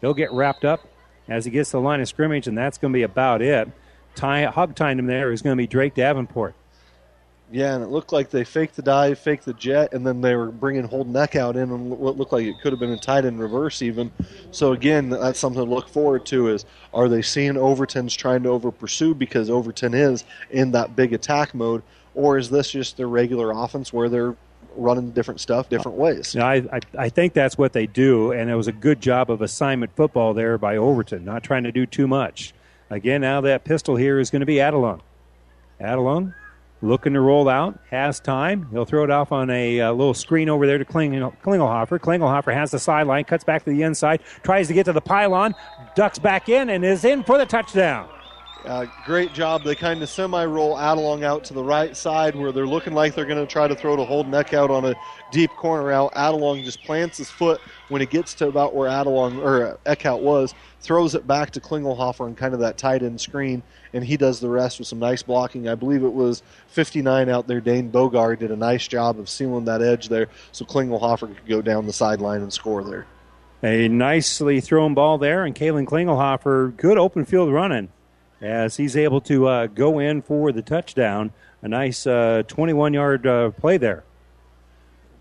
he'll 0.01 0.13
get 0.13 0.29
wrapped 0.33 0.65
up 0.65 0.90
as 1.27 1.45
he 1.45 1.51
gets 1.51 1.71
to 1.71 1.77
the 1.77 1.81
line 1.81 2.01
of 2.01 2.07
scrimmage, 2.07 2.47
and 2.47 2.57
that's 2.57 2.77
going 2.77 2.93
to 2.93 2.97
be 2.97 3.03
about 3.03 3.41
it. 3.41 3.69
Tie, 4.15 4.45
hog 4.45 4.75
tying 4.75 4.99
him 4.99 5.05
there 5.05 5.31
is 5.31 5.41
going 5.41 5.55
to 5.55 5.61
be 5.61 5.67
Drake 5.67 5.93
Davenport. 5.93 6.53
Yeah, 7.53 7.75
and 7.75 7.83
it 7.83 7.87
looked 7.87 8.13
like 8.13 8.29
they 8.29 8.45
faked 8.45 8.77
the 8.77 8.81
dive, 8.81 9.19
faked 9.19 9.43
the 9.43 9.53
jet, 9.53 9.93
and 9.93 10.07
then 10.07 10.21
they 10.21 10.37
were 10.37 10.51
bringing 10.51 10.85
Holden 10.85 11.13
Eckhout 11.13 11.55
in 11.55 11.69
and 11.69 11.89
what 11.89 12.17
looked 12.17 12.31
like 12.31 12.45
it 12.45 12.55
could 12.61 12.71
have 12.71 12.79
been 12.79 12.91
a 12.91 12.97
tight 12.97 13.25
end 13.25 13.41
reverse 13.41 13.81
even. 13.81 14.09
So 14.51 14.71
again, 14.71 15.09
that's 15.09 15.37
something 15.37 15.61
to 15.61 15.69
look 15.69 15.89
forward 15.89 16.25
to 16.27 16.47
is 16.47 16.65
are 16.93 17.09
they 17.09 17.21
seeing 17.21 17.57
Overton's 17.57 18.15
trying 18.15 18.43
to 18.43 18.49
over 18.49 18.71
pursue 18.71 19.13
because 19.13 19.49
Overton 19.49 19.93
is 19.93 20.23
in 20.49 20.71
that 20.71 20.95
big 20.95 21.11
attack 21.11 21.53
mode, 21.53 21.83
or 22.15 22.37
is 22.37 22.49
this 22.49 22.71
just 22.71 22.95
their 22.95 23.07
regular 23.07 23.51
offense 23.51 23.91
where 23.91 24.07
they're 24.07 24.35
running 24.75 25.11
different 25.11 25.39
stuff 25.39 25.69
different 25.69 25.97
ways? 25.97 26.35
Yeah, 26.35 26.45
I, 26.45 26.55
I, 26.55 26.79
I 26.97 27.09
think 27.09 27.33
that's 27.33 27.57
what 27.57 27.73
they 27.73 27.87
do, 27.87 28.31
and 28.31 28.49
it 28.49 28.55
was 28.55 28.67
a 28.67 28.71
good 28.73 29.01
job 29.01 29.29
of 29.29 29.41
assignment 29.41 29.95
football 29.95 30.33
there 30.33 30.57
by 30.57 30.77
Overton, 30.77 31.25
not 31.25 31.43
trying 31.43 31.63
to 31.63 31.71
do 31.71 31.85
too 31.85 32.07
much. 32.07 32.53
Again, 32.89 33.21
now 33.21 33.41
that 33.41 33.63
pistol 33.63 33.95
here 33.95 34.19
is 34.19 34.29
going 34.29 34.41
to 34.41 34.45
be 34.45 34.55
Adelung. 34.55 35.01
Adelung 35.79 36.33
looking 36.81 37.13
to 37.13 37.21
roll 37.21 37.47
out, 37.47 37.79
has 37.89 38.19
time. 38.19 38.67
He'll 38.71 38.85
throw 38.85 39.03
it 39.03 39.11
off 39.11 39.31
on 39.31 39.49
a, 39.49 39.79
a 39.79 39.91
little 39.91 40.13
screen 40.13 40.49
over 40.49 40.65
there 40.65 40.77
to 40.77 40.85
Kling, 40.85 41.11
Klingelhofer. 41.11 41.99
Klingelhofer 41.99 42.53
has 42.53 42.71
the 42.71 42.79
sideline, 42.79 43.23
cuts 43.23 43.43
back 43.43 43.63
to 43.65 43.69
the 43.69 43.83
inside, 43.83 44.21
tries 44.43 44.67
to 44.67 44.73
get 44.73 44.85
to 44.85 44.93
the 44.93 45.01
pylon, 45.01 45.55
ducks 45.95 46.19
back 46.19 46.49
in, 46.49 46.69
and 46.69 46.83
is 46.83 47.05
in 47.05 47.23
for 47.23 47.37
the 47.37 47.45
touchdown. 47.45 48.09
Uh, 48.65 48.85
great 49.05 49.33
job. 49.33 49.63
They 49.63 49.73
kind 49.73 50.03
of 50.03 50.09
semi 50.09 50.45
roll 50.45 50.75
Adelung 50.75 51.23
out 51.23 51.43
to 51.45 51.53
the 51.53 51.63
right 51.63 51.97
side 51.97 52.35
where 52.35 52.51
they're 52.51 52.67
looking 52.67 52.93
like 52.93 53.15
they're 53.15 53.25
going 53.25 53.43
to 53.43 53.51
try 53.51 53.67
to 53.67 53.75
throw 53.75 53.95
to 53.95 54.03
Eckhout 54.03 54.69
on 54.69 54.85
a 54.85 54.95
deep 55.31 55.49
corner 55.51 55.91
out. 55.91 56.13
Adelung 56.13 56.63
just 56.63 56.83
plants 56.83 57.17
his 57.17 57.29
foot 57.29 57.59
when 57.89 58.01
it 58.01 58.11
gets 58.11 58.35
to 58.35 58.47
about 58.47 58.75
where 58.75 58.87
Adelung 58.87 59.43
or 59.43 59.79
Eckhout 59.85 60.21
was, 60.21 60.53
throws 60.79 61.15
it 61.15 61.25
back 61.25 61.51
to 61.51 61.59
Klingelhofer 61.59 62.27
and 62.27 62.37
kind 62.37 62.53
of 62.53 62.59
that 62.59 62.77
tight 62.77 63.01
end 63.01 63.19
screen, 63.19 63.63
and 63.93 64.03
he 64.03 64.15
does 64.15 64.39
the 64.39 64.49
rest 64.49 64.77
with 64.77 64.87
some 64.87 64.99
nice 64.99 65.23
blocking. 65.23 65.67
I 65.67 65.75
believe 65.75 66.03
it 66.03 66.13
was 66.13 66.43
59 66.67 67.29
out 67.29 67.47
there. 67.47 67.61
Dane 67.61 67.91
Bogert 67.91 68.39
did 68.39 68.51
a 68.51 68.55
nice 68.55 68.87
job 68.87 69.19
of 69.19 69.27
sealing 69.27 69.65
that 69.65 69.81
edge 69.81 70.07
there 70.07 70.27
so 70.51 70.65
Klingelhofer 70.65 71.35
could 71.35 71.47
go 71.47 71.61
down 71.63 71.87
the 71.87 71.93
sideline 71.93 72.41
and 72.41 72.53
score 72.53 72.83
there. 72.83 73.07
A 73.63 73.87
nicely 73.87 74.59
thrown 74.61 74.93
ball 74.93 75.17
there, 75.17 75.45
and 75.45 75.55
Kalen 75.55 75.85
Klingelhofer, 75.85 76.75
good 76.77 76.97
open 76.99 77.25
field 77.25 77.51
running 77.51 77.89
as 78.41 78.77
he's 78.77 78.97
able 78.97 79.21
to 79.21 79.47
uh, 79.47 79.67
go 79.67 79.99
in 79.99 80.21
for 80.21 80.51
the 80.51 80.61
touchdown. 80.61 81.31
A 81.61 81.67
nice 81.67 82.03
21 82.03 82.93
uh, 82.95 82.99
yard 82.99 83.27
uh, 83.27 83.51
play 83.51 83.77
there. 83.77 84.03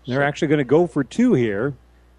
They're 0.07 0.23
actually 0.23 0.47
going 0.47 0.57
to 0.57 0.63
go 0.63 0.87
for 0.87 1.03
two 1.03 1.33
here. 1.33 1.75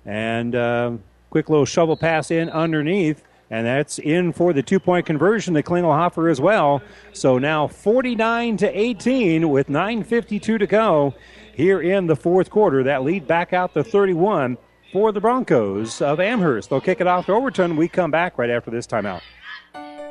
And 0.06 0.54
uh, 0.54 0.92
quick 1.30 1.48
little 1.48 1.64
shovel 1.64 1.96
pass 1.96 2.30
in 2.30 2.48
underneath. 2.50 3.24
And 3.50 3.66
that's 3.66 3.98
in 3.98 4.32
for 4.32 4.52
the 4.52 4.62
two 4.62 4.80
point 4.80 5.04
conversion 5.04 5.54
to 5.54 5.62
Klingelhofer 5.62 6.30
as 6.30 6.40
well. 6.40 6.80
So 7.12 7.38
now 7.38 7.66
49 7.66 8.56
to 8.58 8.78
18 8.78 9.50
with 9.50 9.68
9.52 9.68 10.58
to 10.58 10.66
go 10.66 11.14
here 11.54 11.82
in 11.82 12.06
the 12.06 12.16
fourth 12.16 12.48
quarter. 12.48 12.84
That 12.84 13.02
lead 13.02 13.26
back 13.26 13.52
out 13.52 13.74
to 13.74 13.84
31 13.84 14.56
for 14.92 15.12
the 15.12 15.20
Broncos 15.20 16.00
of 16.00 16.20
Amherst. 16.20 16.70
They'll 16.70 16.80
kick 16.80 17.00
it 17.00 17.06
off 17.06 17.26
to 17.26 17.32
Overton. 17.32 17.76
We 17.76 17.88
come 17.88 18.10
back 18.10 18.38
right 18.38 18.50
after 18.50 18.70
this 18.70 18.86
timeout. 18.86 19.20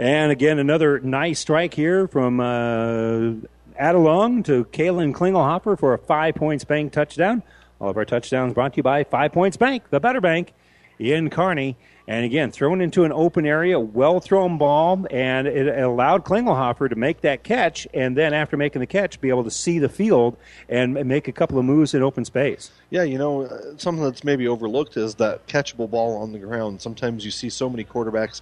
And 0.00 0.32
again, 0.32 0.58
another 0.58 0.98
nice 0.98 1.40
strike 1.40 1.74
here 1.74 2.08
from 2.08 2.40
uh, 2.40 3.34
Adelung 3.78 4.42
to 4.46 4.64
Kalen 4.64 5.12
Klingelhofer 5.12 5.78
for 5.78 5.92
a 5.92 5.98
five 5.98 6.36
points 6.36 6.64
bank 6.64 6.94
touchdown. 6.94 7.42
All 7.78 7.90
of 7.90 7.98
our 7.98 8.06
touchdowns 8.06 8.54
brought 8.54 8.72
to 8.72 8.76
you 8.78 8.82
by 8.82 9.04
Five 9.04 9.32
Points 9.32 9.58
Bank, 9.58 9.82
the 9.90 10.00
better 10.00 10.22
bank 10.22 10.54
in 10.98 11.28
Kearney. 11.28 11.76
And 12.08 12.24
again, 12.24 12.50
thrown 12.50 12.80
into 12.80 13.04
an 13.04 13.12
open 13.12 13.46
area, 13.46 13.78
well 13.78 14.20
thrown 14.20 14.58
ball, 14.58 15.06
and 15.10 15.46
it 15.46 15.78
allowed 15.78 16.24
Klingelhofer 16.24 16.88
to 16.88 16.96
make 16.96 17.20
that 17.20 17.44
catch, 17.44 17.86
and 17.94 18.16
then 18.16 18.34
after 18.34 18.56
making 18.56 18.80
the 18.80 18.86
catch, 18.86 19.20
be 19.20 19.28
able 19.28 19.44
to 19.44 19.50
see 19.50 19.78
the 19.78 19.88
field 19.88 20.36
and 20.68 20.94
make 21.06 21.28
a 21.28 21.32
couple 21.32 21.58
of 21.58 21.64
moves 21.64 21.94
in 21.94 22.02
open 22.02 22.24
space. 22.24 22.72
Yeah, 22.88 23.04
you 23.04 23.16
know, 23.16 23.42
uh, 23.42 23.76
something 23.76 24.02
that's 24.02 24.24
maybe 24.24 24.48
overlooked 24.48 24.96
is 24.96 25.16
that 25.16 25.46
catchable 25.46 25.88
ball 25.88 26.20
on 26.20 26.32
the 26.32 26.40
ground. 26.40 26.82
Sometimes 26.82 27.24
you 27.24 27.30
see 27.30 27.48
so 27.48 27.70
many 27.70 27.84
quarterbacks 27.84 28.40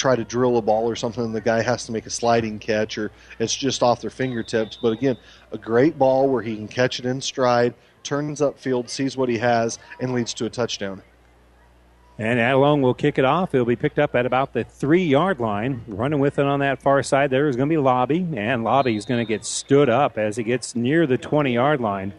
try 0.00 0.16
to 0.16 0.24
drill 0.24 0.56
a 0.56 0.62
ball 0.62 0.88
or 0.88 0.96
something 0.96 1.22
and 1.22 1.34
the 1.34 1.40
guy 1.40 1.60
has 1.60 1.84
to 1.84 1.92
make 1.92 2.06
a 2.06 2.10
sliding 2.10 2.58
catch 2.58 2.96
or 2.96 3.12
it's 3.38 3.54
just 3.54 3.82
off 3.82 4.00
their 4.00 4.10
fingertips. 4.10 4.78
But 4.80 4.92
again, 4.92 5.16
a 5.52 5.58
great 5.58 5.98
ball 5.98 6.28
where 6.28 6.42
he 6.42 6.56
can 6.56 6.68
catch 6.68 6.98
it 6.98 7.04
in 7.04 7.20
stride, 7.20 7.74
turns 8.02 8.40
upfield, 8.40 8.88
sees 8.88 9.16
what 9.16 9.28
he 9.28 9.36
has, 9.38 9.78
and 10.00 10.14
leads 10.14 10.32
to 10.34 10.46
a 10.46 10.50
touchdown. 10.50 11.02
And 12.18 12.38
Adelung 12.38 12.80
will 12.80 12.94
kick 12.94 13.18
it 13.18 13.24
off. 13.24 13.54
It'll 13.54 13.66
be 13.66 13.76
picked 13.76 13.98
up 13.98 14.14
at 14.14 14.26
about 14.26 14.52
the 14.52 14.64
three 14.64 15.04
yard 15.04 15.38
line. 15.38 15.82
Running 15.86 16.18
with 16.18 16.38
it 16.38 16.46
on 16.46 16.60
that 16.60 16.82
far 16.82 17.02
side 17.02 17.30
there 17.30 17.48
is 17.48 17.56
going 17.56 17.68
to 17.68 17.72
be 17.72 17.78
Lobby. 17.78 18.26
And 18.36 18.64
Lobby 18.64 18.96
is 18.96 19.04
going 19.04 19.24
to 19.24 19.28
get 19.28 19.44
stood 19.44 19.88
up 19.88 20.18
as 20.18 20.36
he 20.36 20.42
gets 20.42 20.74
near 20.74 21.06
the 21.06 21.18
20 21.18 21.52
yard 21.52 21.80
line. 21.80 22.12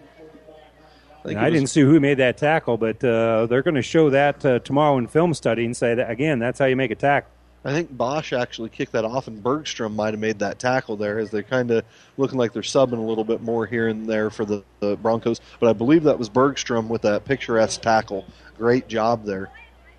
I, 1.24 1.36
I 1.36 1.50
didn't 1.52 1.68
see 1.68 1.82
who 1.82 2.00
made 2.00 2.18
that 2.18 2.38
tackle, 2.38 2.78
but 2.78 3.04
uh, 3.04 3.46
they're 3.46 3.62
going 3.62 3.76
to 3.76 3.84
show 3.84 4.10
that 4.10 4.44
uh, 4.44 4.60
tomorrow 4.60 4.98
in 4.98 5.06
film 5.06 5.36
study 5.36 5.66
and 5.66 5.78
say 5.78 5.94
that, 5.94 6.10
again, 6.10 6.40
that's 6.40 6.58
how 6.58 6.66
you 6.66 6.76
make 6.76 6.90
a 6.90 6.96
tackle. 6.96 7.30
I 7.64 7.72
think 7.72 7.96
Bosch 7.96 8.34
actually 8.34 8.70
kicked 8.70 8.94
that 8.94 9.06
off, 9.06 9.28
and 9.28 9.42
Bergstrom 9.42 9.96
might 9.96 10.14
have 10.14 10.20
made 10.20 10.40
that 10.40 10.58
tackle 10.58 10.98
there 10.98 11.20
as 11.20 11.30
they're 11.30 11.44
kind 11.44 11.70
of 11.70 11.86
looking 12.18 12.40
like 12.40 12.54
they're 12.54 12.64
subbing 12.64 12.98
a 12.98 13.02
little 13.02 13.24
bit 13.24 13.42
more 13.42 13.68
here 13.68 13.88
and 13.88 14.08
there 14.08 14.32
for 14.32 14.46
the, 14.46 14.64
the 14.80 14.96
Broncos. 14.98 15.40
But 15.60 15.70
I 15.70 15.74
believe 15.74 16.04
that 16.04 16.18
was 16.18 16.28
Bergstrom 16.28 16.90
with 16.90 17.04
that 17.04 17.24
picturesque 17.24 17.82
tackle. 17.82 18.26
Great 18.58 18.88
job 18.88 19.26
there. 19.26 19.52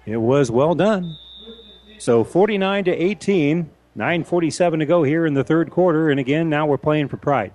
It 0.06 0.16
was 0.16 0.50
well 0.50 0.74
done. 0.74 1.16
So 1.98 2.24
49 2.24 2.84
to 2.84 2.90
18, 2.90 3.70
9:47 3.96 4.78
to 4.80 4.86
go 4.86 5.04
here 5.04 5.24
in 5.24 5.34
the 5.34 5.44
third 5.44 5.70
quarter, 5.70 6.10
and 6.10 6.18
again 6.18 6.48
now 6.48 6.66
we're 6.66 6.78
playing 6.78 7.06
for 7.06 7.16
pride. 7.16 7.52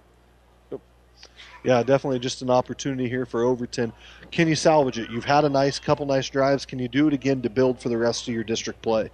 Yeah, 1.64 1.84
definitely 1.84 2.20
just 2.20 2.42
an 2.42 2.50
opportunity 2.50 3.10
here 3.10 3.26
for 3.26 3.44
Overton. 3.44 3.92
Can 4.32 4.48
you 4.48 4.56
salvage 4.56 5.00
it? 5.00 5.10
You've 5.10 5.26
had 5.26 5.44
a 5.44 5.50
nice 5.50 5.80
couple 5.80 6.06
nice 6.06 6.30
drives. 6.30 6.66
Can 6.66 6.80
you 6.80 6.88
do 6.88 7.10
it 7.10 7.14
again 7.14 7.42
to 7.42 7.50
build 7.50 7.82
for 7.82 7.90
the 7.90 7.98
rest 7.98 8.30
of 8.30 8.34
your 8.34 8.46
district 8.46 8.82
play? 8.82 9.10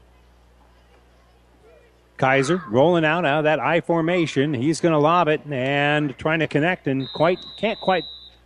Kaiser 2.17 2.63
rolling 2.69 3.05
out 3.05 3.25
out 3.25 3.39
of 3.39 3.43
that 3.45 3.59
I 3.59 3.81
formation. 3.81 4.53
He's 4.53 4.79
going 4.81 4.93
to 4.93 4.99
lob 4.99 5.27
it 5.27 5.41
and 5.49 6.17
trying 6.17 6.39
to 6.39 6.47
connect 6.47 6.87
and 6.87 7.07
quite 7.13 7.39
can't 7.59 7.79
quite 7.79 8.03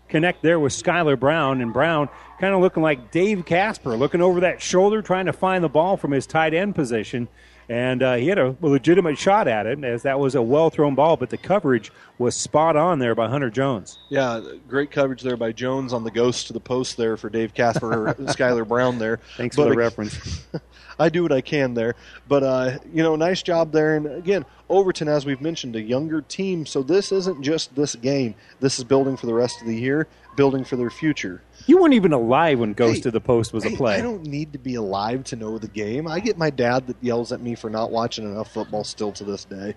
connect 0.10 0.42
there 0.42 0.60
with 0.60 0.74
Skylar 0.74 1.20
Brown. 1.20 1.62
And 1.62 1.74
Brown 1.74 2.10
kind 2.40 2.54
of 2.54 2.62
looking 2.62 2.84
like 2.84 3.12
Dave 3.12 3.46
Casper, 3.46 3.98
looking 3.98 4.22
over 4.22 4.40
that 4.42 4.62
shoulder, 4.62 5.02
trying 5.02 5.26
to 5.26 5.34
find 5.34 5.64
the 5.64 5.70
ball 5.70 5.98
from 5.98 6.12
his 6.12 6.26
tight 6.26 6.54
end 6.54 6.76
position. 6.76 7.28
And 7.70 8.02
uh, 8.02 8.16
he 8.16 8.28
had 8.28 8.40
a 8.40 8.56
legitimate 8.62 9.18
shot 9.18 9.48
at 9.48 9.66
it, 9.66 9.84
as 9.84 10.04
that 10.04 10.20
was 10.20 10.36
a 10.36 10.42
well 10.42 10.70
thrown 10.70 10.96
ball, 10.96 11.18
but 11.18 11.30
the 11.30 11.38
coverage 11.38 11.92
was 12.18 12.36
spot 12.36 12.78
on 12.78 13.00
there 13.00 13.14
by 13.14 13.28
Hunter 13.28 13.50
Jones. 13.50 13.98
Yeah, 14.10 14.42
great 14.68 14.90
coverage 14.90 15.22
there 15.22 15.36
by 15.36 15.52
Jones 15.52 15.92
on 15.92 16.04
the 16.04 16.12
ghost 16.12 16.48
to 16.48 16.54
the 16.54 16.62
post 16.62 16.96
there 16.96 17.18
for 17.18 17.30
Dave 17.30 17.54
Casper, 17.54 18.16
Skylar 18.20 18.68
Brown 18.68 19.00
there. 19.00 19.20
Thanks 19.36 19.56
but 19.56 19.64
for 19.64 19.70
the 19.72 19.76
reference. 19.76 20.46
I 21.00 21.10
do 21.10 21.24
what 21.24 21.32
I 21.32 21.42
can 21.42 21.74
there. 21.74 21.96
But, 22.28 22.44
uh, 22.44 22.80
you 22.92 23.04
know, 23.04 23.16
nice 23.16 23.44
job 23.44 23.72
there. 23.72 23.96
And 23.96 24.08
again, 24.08 24.46
Overton, 24.70 25.08
as 25.08 25.26
we've 25.26 25.42
mentioned, 25.42 25.76
a 25.76 25.82
younger 25.82 26.22
team. 26.22 26.66
So 26.66 26.82
this 26.82 27.12
isn't 27.12 27.44
just 27.44 27.76
this 27.76 27.96
game. 27.96 28.36
This 28.60 28.80
is 28.80 28.86
building 28.86 29.18
for 29.18 29.26
the 29.26 29.34
rest 29.34 29.62
of 29.62 29.68
the 29.68 29.76
year, 29.76 30.08
building 30.36 30.64
for 30.64 30.76
their 30.76 30.90
future. 30.90 31.42
You 31.68 31.82
weren't 31.82 31.94
even 31.94 32.14
alive 32.14 32.60
when 32.60 32.74
Ghost 32.74 32.96
hey, 32.96 33.02
to 33.02 33.12
the 33.12 33.20
Post 33.20 33.54
was 33.54 33.66
hey, 33.66 33.74
a 33.74 33.78
play. 33.78 33.96
I 33.96 34.02
don't 34.02 34.26
need 34.26 34.54
to 34.54 34.60
be 34.60 34.76
alive 34.76 35.26
to 35.26 35.36
know 35.36 35.58
the 35.58 35.68
game. 35.68 36.08
I 36.08 36.22
get 36.22 36.38
my 36.38 36.50
dad 36.50 36.88
that 36.88 36.96
yells 37.02 37.32
at 37.32 37.42
me 37.42 37.56
for 37.56 37.70
not 37.70 37.92
watching 37.92 38.26
enough 38.26 38.52
football 38.52 38.86
still 38.86 39.12
to 39.12 39.24
this 39.26 39.44
day. 39.46 39.76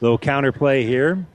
Little 0.00 0.18
counter 0.18 0.52
play 0.52 0.84
here. 0.84 1.26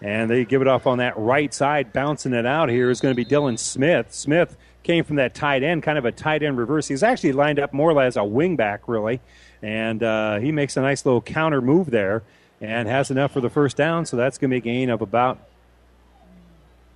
And 0.00 0.30
they 0.30 0.44
give 0.44 0.62
it 0.62 0.68
off 0.68 0.86
on 0.86 0.98
that 0.98 1.18
right 1.18 1.52
side. 1.52 1.92
Bouncing 1.92 2.32
it 2.32 2.46
out 2.46 2.68
here 2.68 2.90
is 2.90 3.00
going 3.00 3.12
to 3.12 3.16
be 3.16 3.24
Dylan 3.24 3.58
Smith. 3.58 4.12
Smith 4.14 4.56
came 4.84 5.02
from 5.02 5.16
that 5.16 5.34
tight 5.34 5.62
end, 5.62 5.82
kind 5.82 5.98
of 5.98 6.04
a 6.04 6.12
tight 6.12 6.42
end 6.42 6.56
reverse. 6.56 6.86
He's 6.86 7.02
actually 7.02 7.32
lined 7.32 7.58
up 7.58 7.72
more 7.72 7.90
or 7.90 7.94
less 7.94 8.16
a 8.16 8.24
wing 8.24 8.54
back, 8.54 8.86
really. 8.86 9.20
And 9.60 10.02
uh, 10.02 10.38
he 10.38 10.52
makes 10.52 10.76
a 10.76 10.82
nice 10.82 11.04
little 11.04 11.20
counter 11.20 11.60
move 11.60 11.90
there 11.90 12.22
and 12.60 12.86
has 12.86 13.10
enough 13.10 13.32
for 13.32 13.40
the 13.40 13.50
first 13.50 13.76
down. 13.76 14.06
So 14.06 14.16
that's 14.16 14.38
going 14.38 14.50
to 14.50 14.54
be 14.54 14.58
a 14.58 14.60
gain 14.60 14.90
of 14.90 15.02
about 15.02 15.40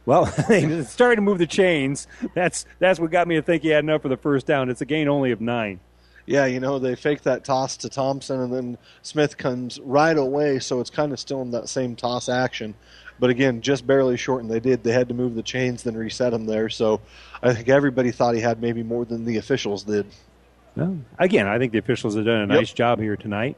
well, 0.07 0.25
they 0.49 0.83
started 0.85 1.17
to 1.17 1.23
move 1.23 1.39
the 1.39 1.47
chains. 1.47 2.07
That's 2.35 2.67
that's 2.79 2.99
what 2.99 3.11
got 3.11 3.29
me 3.29 3.37
to 3.37 3.43
think 3.43 3.63
he 3.63 3.69
had 3.69 3.85
enough 3.85 4.03
for 4.03 4.09
the 4.09 4.17
first 4.17 4.47
down. 4.47 4.71
It's 4.71 4.81
a 4.81 4.87
gain 4.87 5.09
only 5.09 5.31
of 5.31 5.41
nine. 5.41 5.81
Yeah, 6.27 6.47
you 6.47 6.61
know 6.61 6.79
they 6.79 6.95
fake 6.95 7.23
that 7.23 7.45
toss 7.45 7.77
to 7.79 7.89
Thompson, 7.89 8.41
and 8.41 8.53
then 8.53 8.79
Smith 9.03 9.37
comes 9.37 9.81
right 9.81 10.17
away, 10.17 10.61
so 10.61 10.81
it's 10.81 10.91
kind 10.91 11.13
of 11.13 11.19
still 11.19 11.43
in 11.43 11.51
that 11.51 11.69
same 11.69 11.97
toss 11.97 12.29
action. 12.29 12.75
But 13.19 13.31
again, 13.31 13.61
just 13.61 13.87
barely 13.87 14.17
shortened. 14.17 14.51
They 14.51 14.61
did. 14.61 14.83
They 14.83 14.93
had 14.93 15.09
to 15.09 15.15
move 15.15 15.35
the 15.35 15.43
chains, 15.43 15.83
then 15.83 15.97
reset 15.97 16.33
him 16.33 16.47
there. 16.47 16.69
So 16.69 17.01
I 17.43 17.55
think 17.55 17.69
everybody 17.69 18.11
thought 18.11 18.35
he 18.35 18.41
had 18.41 18.61
maybe 18.61 18.83
more 18.83 19.05
than 19.05 19.25
the 19.25 19.37
officials 19.37 19.85
did. 19.85 20.07
Well, 20.77 20.99
again, 21.19 21.47
I 21.47 21.59
think 21.59 21.73
the 21.73 21.79
officials 21.79 22.17
have 22.17 22.25
done 22.25 22.41
a 22.41 22.47
nice 22.47 22.71
yep. 22.71 22.77
job 22.77 22.99
here 22.99 23.17
tonight. 23.17 23.57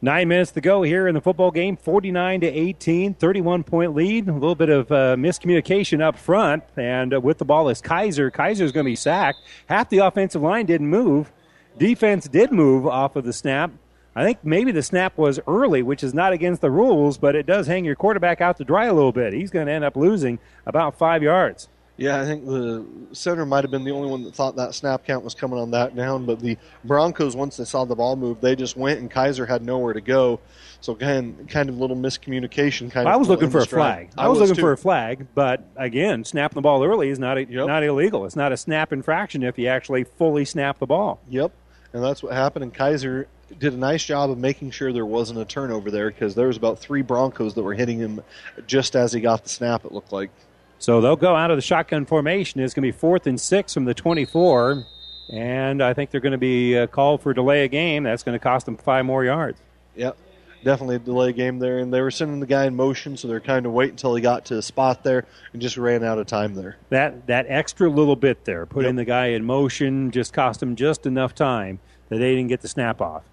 Nine 0.00 0.28
minutes 0.28 0.52
to 0.52 0.60
go 0.60 0.82
here 0.82 1.08
in 1.08 1.14
the 1.14 1.20
football 1.20 1.50
game. 1.50 1.76
49 1.76 2.42
to 2.42 2.46
18, 2.46 3.14
31 3.14 3.64
point 3.64 3.94
lead. 3.96 4.28
A 4.28 4.32
little 4.32 4.54
bit 4.54 4.68
of 4.68 4.92
uh, 4.92 5.16
miscommunication 5.16 6.00
up 6.00 6.16
front, 6.16 6.62
and 6.76 7.14
uh, 7.14 7.20
with 7.20 7.38
the 7.38 7.44
ball 7.44 7.68
is 7.68 7.80
Kaiser. 7.80 8.30
Kaiser's 8.30 8.70
going 8.70 8.84
to 8.84 8.90
be 8.90 8.96
sacked. 8.96 9.38
Half 9.66 9.88
the 9.88 9.98
offensive 9.98 10.40
line 10.40 10.66
didn't 10.66 10.86
move. 10.86 11.32
Defense 11.78 12.28
did 12.28 12.52
move 12.52 12.86
off 12.86 13.16
of 13.16 13.24
the 13.24 13.32
snap. 13.32 13.72
I 14.14 14.24
think 14.24 14.38
maybe 14.44 14.70
the 14.70 14.82
snap 14.82 15.18
was 15.18 15.40
early, 15.48 15.82
which 15.82 16.04
is 16.04 16.14
not 16.14 16.32
against 16.32 16.60
the 16.60 16.70
rules, 16.70 17.18
but 17.18 17.34
it 17.34 17.46
does 17.46 17.66
hang 17.66 17.84
your 17.84 17.96
quarterback 17.96 18.40
out 18.40 18.56
to 18.58 18.64
dry 18.64 18.86
a 18.86 18.94
little 18.94 19.12
bit. 19.12 19.32
He's 19.32 19.50
going 19.50 19.66
to 19.66 19.72
end 19.72 19.84
up 19.84 19.96
losing 19.96 20.38
about 20.64 20.96
five 20.96 21.24
yards. 21.24 21.68
Yeah, 21.98 22.20
I 22.20 22.24
think 22.24 22.46
the 22.46 22.86
center 23.10 23.44
might 23.44 23.64
have 23.64 23.72
been 23.72 23.82
the 23.82 23.90
only 23.90 24.08
one 24.08 24.22
that 24.22 24.32
thought 24.32 24.54
that 24.54 24.72
snap 24.72 25.04
count 25.04 25.24
was 25.24 25.34
coming 25.34 25.58
on 25.58 25.72
that 25.72 25.96
down. 25.96 26.26
But 26.26 26.38
the 26.38 26.56
Broncos, 26.84 27.34
once 27.34 27.56
they 27.56 27.64
saw 27.64 27.84
the 27.84 27.96
ball 27.96 28.14
move, 28.14 28.40
they 28.40 28.54
just 28.54 28.76
went, 28.76 29.00
and 29.00 29.10
Kaiser 29.10 29.44
had 29.44 29.62
nowhere 29.62 29.94
to 29.94 30.00
go. 30.00 30.38
So 30.80 30.92
again, 30.92 31.48
kind 31.50 31.68
of 31.68 31.76
a 31.76 31.80
little 31.80 31.96
miscommunication. 31.96 32.88
Kind 32.92 33.08
I 33.08 33.14
of. 33.14 33.18
was 33.18 33.28
looking 33.28 33.50
for 33.50 33.58
a 33.58 33.66
flag. 33.66 34.10
I, 34.16 34.26
I 34.26 34.28
was, 34.28 34.38
was, 34.38 34.48
looking 34.48 34.60
too. 34.60 34.66
for 34.66 34.72
a 34.72 34.76
flag, 34.76 35.26
but 35.34 35.64
again, 35.74 36.24
snapping 36.24 36.54
the 36.54 36.60
ball 36.60 36.84
early 36.84 37.08
is 37.08 37.18
not 37.18 37.36
a, 37.36 37.44
yep. 37.44 37.66
not 37.66 37.82
illegal. 37.82 38.24
It's 38.26 38.36
not 38.36 38.52
a 38.52 38.56
snap 38.56 38.92
infraction 38.92 39.42
if 39.42 39.58
you 39.58 39.66
actually 39.66 40.04
fully 40.04 40.44
snap 40.44 40.78
the 40.78 40.86
ball. 40.86 41.20
Yep, 41.28 41.50
and 41.92 42.04
that's 42.04 42.22
what 42.22 42.32
happened. 42.32 42.62
And 42.62 42.72
Kaiser 42.72 43.26
did 43.58 43.72
a 43.72 43.76
nice 43.76 44.04
job 44.04 44.30
of 44.30 44.38
making 44.38 44.70
sure 44.70 44.92
there 44.92 45.04
wasn't 45.04 45.40
a 45.40 45.44
turnover 45.44 45.90
there 45.90 46.12
because 46.12 46.36
there 46.36 46.46
was 46.46 46.56
about 46.56 46.78
three 46.78 47.02
Broncos 47.02 47.54
that 47.54 47.62
were 47.64 47.74
hitting 47.74 47.98
him 47.98 48.20
just 48.68 48.94
as 48.94 49.12
he 49.12 49.20
got 49.20 49.42
the 49.42 49.48
snap. 49.48 49.84
It 49.84 49.90
looked 49.90 50.12
like. 50.12 50.30
So 50.78 51.00
they'll 51.00 51.16
go 51.16 51.34
out 51.34 51.50
of 51.50 51.56
the 51.56 51.62
shotgun 51.62 52.06
formation. 52.06 52.60
It's 52.60 52.74
going 52.74 52.82
to 52.82 52.92
be 52.92 52.98
fourth 52.98 53.26
and 53.26 53.40
six 53.40 53.74
from 53.74 53.84
the 53.84 53.94
24. 53.94 54.86
And 55.30 55.82
I 55.82 55.92
think 55.92 56.10
they're 56.10 56.20
going 56.20 56.32
to 56.32 56.38
be 56.38 56.78
uh, 56.78 56.86
called 56.86 57.20
for 57.20 57.34
delay 57.34 57.64
a 57.64 57.68
game. 57.68 58.04
That's 58.04 58.22
going 58.22 58.38
to 58.38 58.42
cost 58.42 58.66
them 58.66 58.76
five 58.76 59.04
more 59.04 59.24
yards. 59.24 59.60
Yep, 59.96 60.16
definitely 60.64 60.96
a 60.96 61.00
delay 61.00 61.32
game 61.32 61.58
there. 61.58 61.78
And 61.78 61.92
they 61.92 62.00
were 62.00 62.10
sending 62.10 62.40
the 62.40 62.46
guy 62.46 62.64
in 62.64 62.76
motion, 62.76 63.16
so 63.16 63.28
they're 63.28 63.40
kind 63.40 63.66
of 63.66 63.72
waiting 63.72 63.92
until 63.92 64.14
he 64.14 64.22
got 64.22 64.46
to 64.46 64.54
the 64.54 64.62
spot 64.62 65.02
there 65.02 65.26
and 65.52 65.60
just 65.60 65.76
ran 65.76 66.02
out 66.02 66.18
of 66.18 66.26
time 66.26 66.54
there. 66.54 66.76
That 66.88 67.26
that 67.26 67.46
extra 67.48 67.90
little 67.90 68.16
bit 68.16 68.44
there, 68.44 68.64
putting 68.64 68.96
yep. 68.96 68.96
the 68.96 69.04
guy 69.04 69.26
in 69.26 69.44
motion, 69.44 70.10
just 70.10 70.32
cost 70.32 70.60
them 70.60 70.76
just 70.76 71.04
enough 71.04 71.34
time 71.34 71.80
that 72.08 72.18
they 72.18 72.34
didn't 72.34 72.48
get 72.48 72.62
the 72.62 72.68
snap 72.68 73.02
off. 73.02 73.24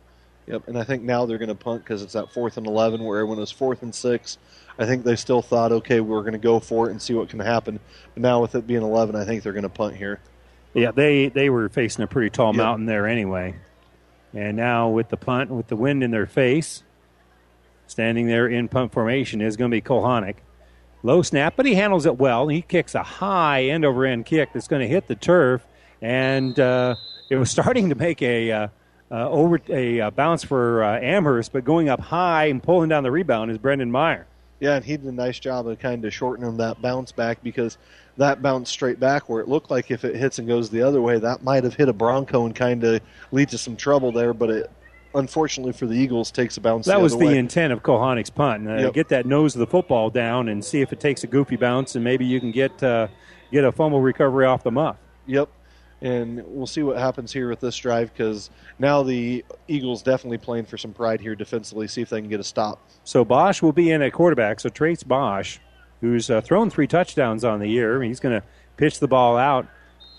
Yep, 0.48 0.68
and 0.68 0.78
I 0.78 0.84
think 0.84 1.04
now 1.04 1.26
they're 1.26 1.40
going 1.40 1.50
to 1.50 1.56
punt 1.56 1.84
because 1.84 2.04
it's 2.04 2.14
that 2.14 2.32
fourth 2.32 2.58
and 2.58 2.68
11 2.68 3.04
where 3.04 3.22
it 3.22 3.26
was 3.26 3.52
fourth 3.52 3.82
and 3.82 3.96
six, 3.96 4.38
I 4.78 4.86
think 4.86 5.04
they 5.04 5.16
still 5.16 5.42
thought, 5.42 5.72
okay, 5.72 6.02
we're 6.02 6.22
going 6.22 6.34
to 6.34 6.40
go 6.40 6.60
for 6.60 6.88
it 6.88 6.92
and 6.92 7.02
see 7.02 7.14
what 7.14 7.30
can 7.30 7.40
happen. 7.40 7.80
But 8.14 8.22
now 8.22 8.42
with 8.42 8.56
it 8.56 8.68
being 8.68 8.82
11, 8.82 9.16
I 9.16 9.24
think 9.24 9.44
they're 9.44 9.54
going 9.54 9.64
to 9.64 9.70
punt 9.70 9.96
here. 9.96 10.20
Yeah, 10.74 10.92
they, 10.92 11.30
they 11.30 11.50
were 11.50 11.70
facing 11.70 12.04
a 12.04 12.08
pretty 12.08 12.30
tall 12.30 12.54
yep. 12.54 12.58
mountain 12.58 12.86
there 12.86 13.08
anyway. 13.08 13.56
And 14.34 14.58
now 14.58 14.90
with 14.90 15.08
the 15.08 15.18
punt, 15.18 15.50
with 15.50 15.68
the 15.68 15.78
wind 15.78 16.04
in 16.04 16.12
their 16.12 16.26
face, 16.26 16.84
standing 17.88 18.28
there 18.28 18.48
in 18.48 18.68
punt 18.68 18.92
formation 18.92 19.42
is 19.42 19.56
going 19.56 19.72
to 19.72 19.76
be 19.76 19.82
Kohanic. 19.82 20.36
Low 21.04 21.22
snap, 21.22 21.54
but 21.56 21.66
he 21.66 21.76
handles 21.76 22.06
it 22.06 22.18
well. 22.18 22.48
He 22.48 22.62
kicks 22.62 22.96
a 22.96 23.04
high 23.04 23.66
end 23.66 23.86
over 23.86 24.06
end 24.06 24.26
kick 24.26 24.50
that's 24.54 24.68
going 24.68 24.82
to 24.82 24.88
hit 24.88 25.08
the 25.08 25.16
turf. 25.16 25.66
And 26.02 26.60
uh, 26.60 26.96
it 27.30 27.38
was 27.38 27.50
starting 27.52 27.90
to 27.90 27.96
make 27.96 28.22
a. 28.22 28.52
Uh, 28.52 28.68
uh, 29.12 29.30
over 29.30 29.62
a 29.70 30.02
uh, 30.02 30.10
bounce 30.10 30.44
for 30.44 30.84
uh, 30.84 31.00
Amherst, 31.00 31.54
but 31.54 31.64
going 31.64 31.90
up 31.90 32.00
high 32.00 32.46
and 32.46 32.62
pulling 32.62 32.90
down 32.90 33.04
the 33.04 33.12
rebound 33.12 33.52
is 33.52 33.58
Brendan 33.60 33.92
Meyer. 33.92 34.26
Yeah, 34.60 34.76
and 34.76 34.86
he 34.86 34.98
did 34.98 35.06
a 35.06 35.12
nice 35.12 35.40
job 35.40 35.68
of 35.68 35.80
kind 35.80 36.04
of 36.06 36.14
shortening 36.14 36.58
that 36.58 36.82
bounce 36.82 37.12
back 37.12 37.44
because 37.44 37.78
that 38.18 38.42
bounced 38.42 38.72
straight 38.72 39.00
back 39.00 39.28
where 39.28 39.42
it 39.42 39.50
looked 39.50 39.70
like 39.70 39.92
if 39.92 40.06
it 40.06 40.16
hits 40.16 40.40
and 40.40 40.48
goes 40.48 40.70
the 40.70 40.82
other 40.82 41.02
way, 41.02 41.20
that 41.20 41.44
might 41.44 41.64
have 41.66 41.76
hit 41.76 41.90
a 41.90 41.94
Bronco 41.94 42.46
and 42.46 42.56
kind 42.56 42.84
of 42.84 43.02
lead 43.32 43.50
to 43.50 43.58
some 43.58 43.76
trouble 43.76 44.12
there. 44.12 44.34
But 44.34 44.50
it, 44.50 44.72
unfortunately 45.14 45.74
for 45.74 45.88
the 45.88 45.96
Eagles, 45.96 46.32
takes 46.32 46.56
a 46.56 46.62
bounce. 46.62 46.86
That 46.86 46.98
the 46.98 47.04
was 47.04 47.18
the 47.18 47.26
way. 47.26 47.38
intent 47.38 47.74
of 47.74 47.84
Kohanic's 47.84 48.30
punt. 48.30 48.68
Uh, 48.68 48.76
yep. 48.76 48.94
Get 48.94 49.10
that 49.10 49.26
nose 49.26 49.56
of 49.56 49.60
the 49.60 49.68
football 49.68 50.10
down 50.10 50.48
and 50.48 50.64
see 50.64 50.82
if 50.82 50.94
it 50.94 51.02
takes 51.02 51.24
a 51.26 51.28
goofy 51.28 51.58
bounce, 51.58 51.96
and 51.96 52.04
maybe 52.04 52.26
you 52.26 52.40
can 52.40 52.52
get 52.52 52.82
uh, 52.82 53.08
get 53.52 53.66
a 53.66 53.72
fumble 53.72 54.02
recovery 54.02 54.46
off 54.46 54.64
the 54.64 54.72
muff. 54.72 54.98
Yep 55.28 55.50
and 56.02 56.44
we'll 56.46 56.68
see 56.68 56.84
what 56.84 56.98
happens 56.98 57.32
here 57.32 57.50
with 57.50 57.60
this 57.60 57.76
drive 57.78 58.12
because 58.14 58.50
now 58.80 59.02
the 59.04 59.44
Eagles 59.68 60.02
definitely 60.04 60.38
playing 60.38 60.66
for 60.66 60.78
some 60.78 60.94
pride 60.94 61.22
here 61.22 61.36
defensively. 61.36 61.88
See 61.88 62.02
if 62.02 62.10
they 62.10 62.20
can 62.20 62.30
get 62.30 62.40
a 62.40 62.44
stop. 62.44 62.80
So 63.04 63.24
Bosch 63.24 63.62
will 63.62 63.72
be 63.72 63.92
in 63.92 64.02
at 64.02 64.14
quarterback. 64.14 64.60
So 64.60 64.70
Trace 64.70 65.04
Bosch, 65.04 65.60
who's 66.02 66.30
uh, 66.30 66.42
thrown 66.42 66.70
three 66.70 66.88
touchdowns 66.88 67.44
on 67.44 67.60
the 67.60 67.68
year, 67.68 68.04
he's 68.04 68.20
going 68.20 68.40
to 68.40 68.46
pitch 68.78 69.00
the 69.00 69.08
ball 69.08 69.38
out. 69.38 69.68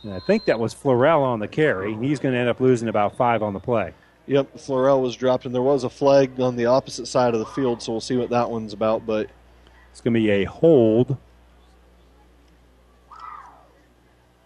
And 0.02 0.14
I 0.14 0.20
think 0.20 0.46
that 0.46 0.58
was 0.58 0.74
Florell 0.74 1.22
on 1.22 1.40
the 1.40 1.48
carry. 1.48 1.94
He's 1.96 2.20
going 2.20 2.34
to 2.34 2.40
end 2.40 2.48
up 2.48 2.60
losing 2.60 2.88
about 2.88 3.16
five 3.16 3.42
on 3.42 3.52
the 3.52 3.60
play. 3.60 3.92
Yep, 4.28 4.56
Florell 4.56 5.00
was 5.00 5.14
dropped, 5.14 5.46
and 5.46 5.54
there 5.54 5.62
was 5.62 5.84
a 5.84 5.90
flag 5.90 6.40
on 6.40 6.56
the 6.56 6.66
opposite 6.66 7.06
side 7.06 7.34
of 7.34 7.40
the 7.40 7.46
field, 7.46 7.80
so 7.80 7.92
we'll 7.92 8.00
see 8.00 8.16
what 8.16 8.30
that 8.30 8.50
one's 8.50 8.72
about. 8.72 9.06
But 9.06 9.30
it's 9.92 10.00
going 10.00 10.14
to 10.14 10.20
be 10.20 10.30
a 10.30 10.44
hold 10.44 11.16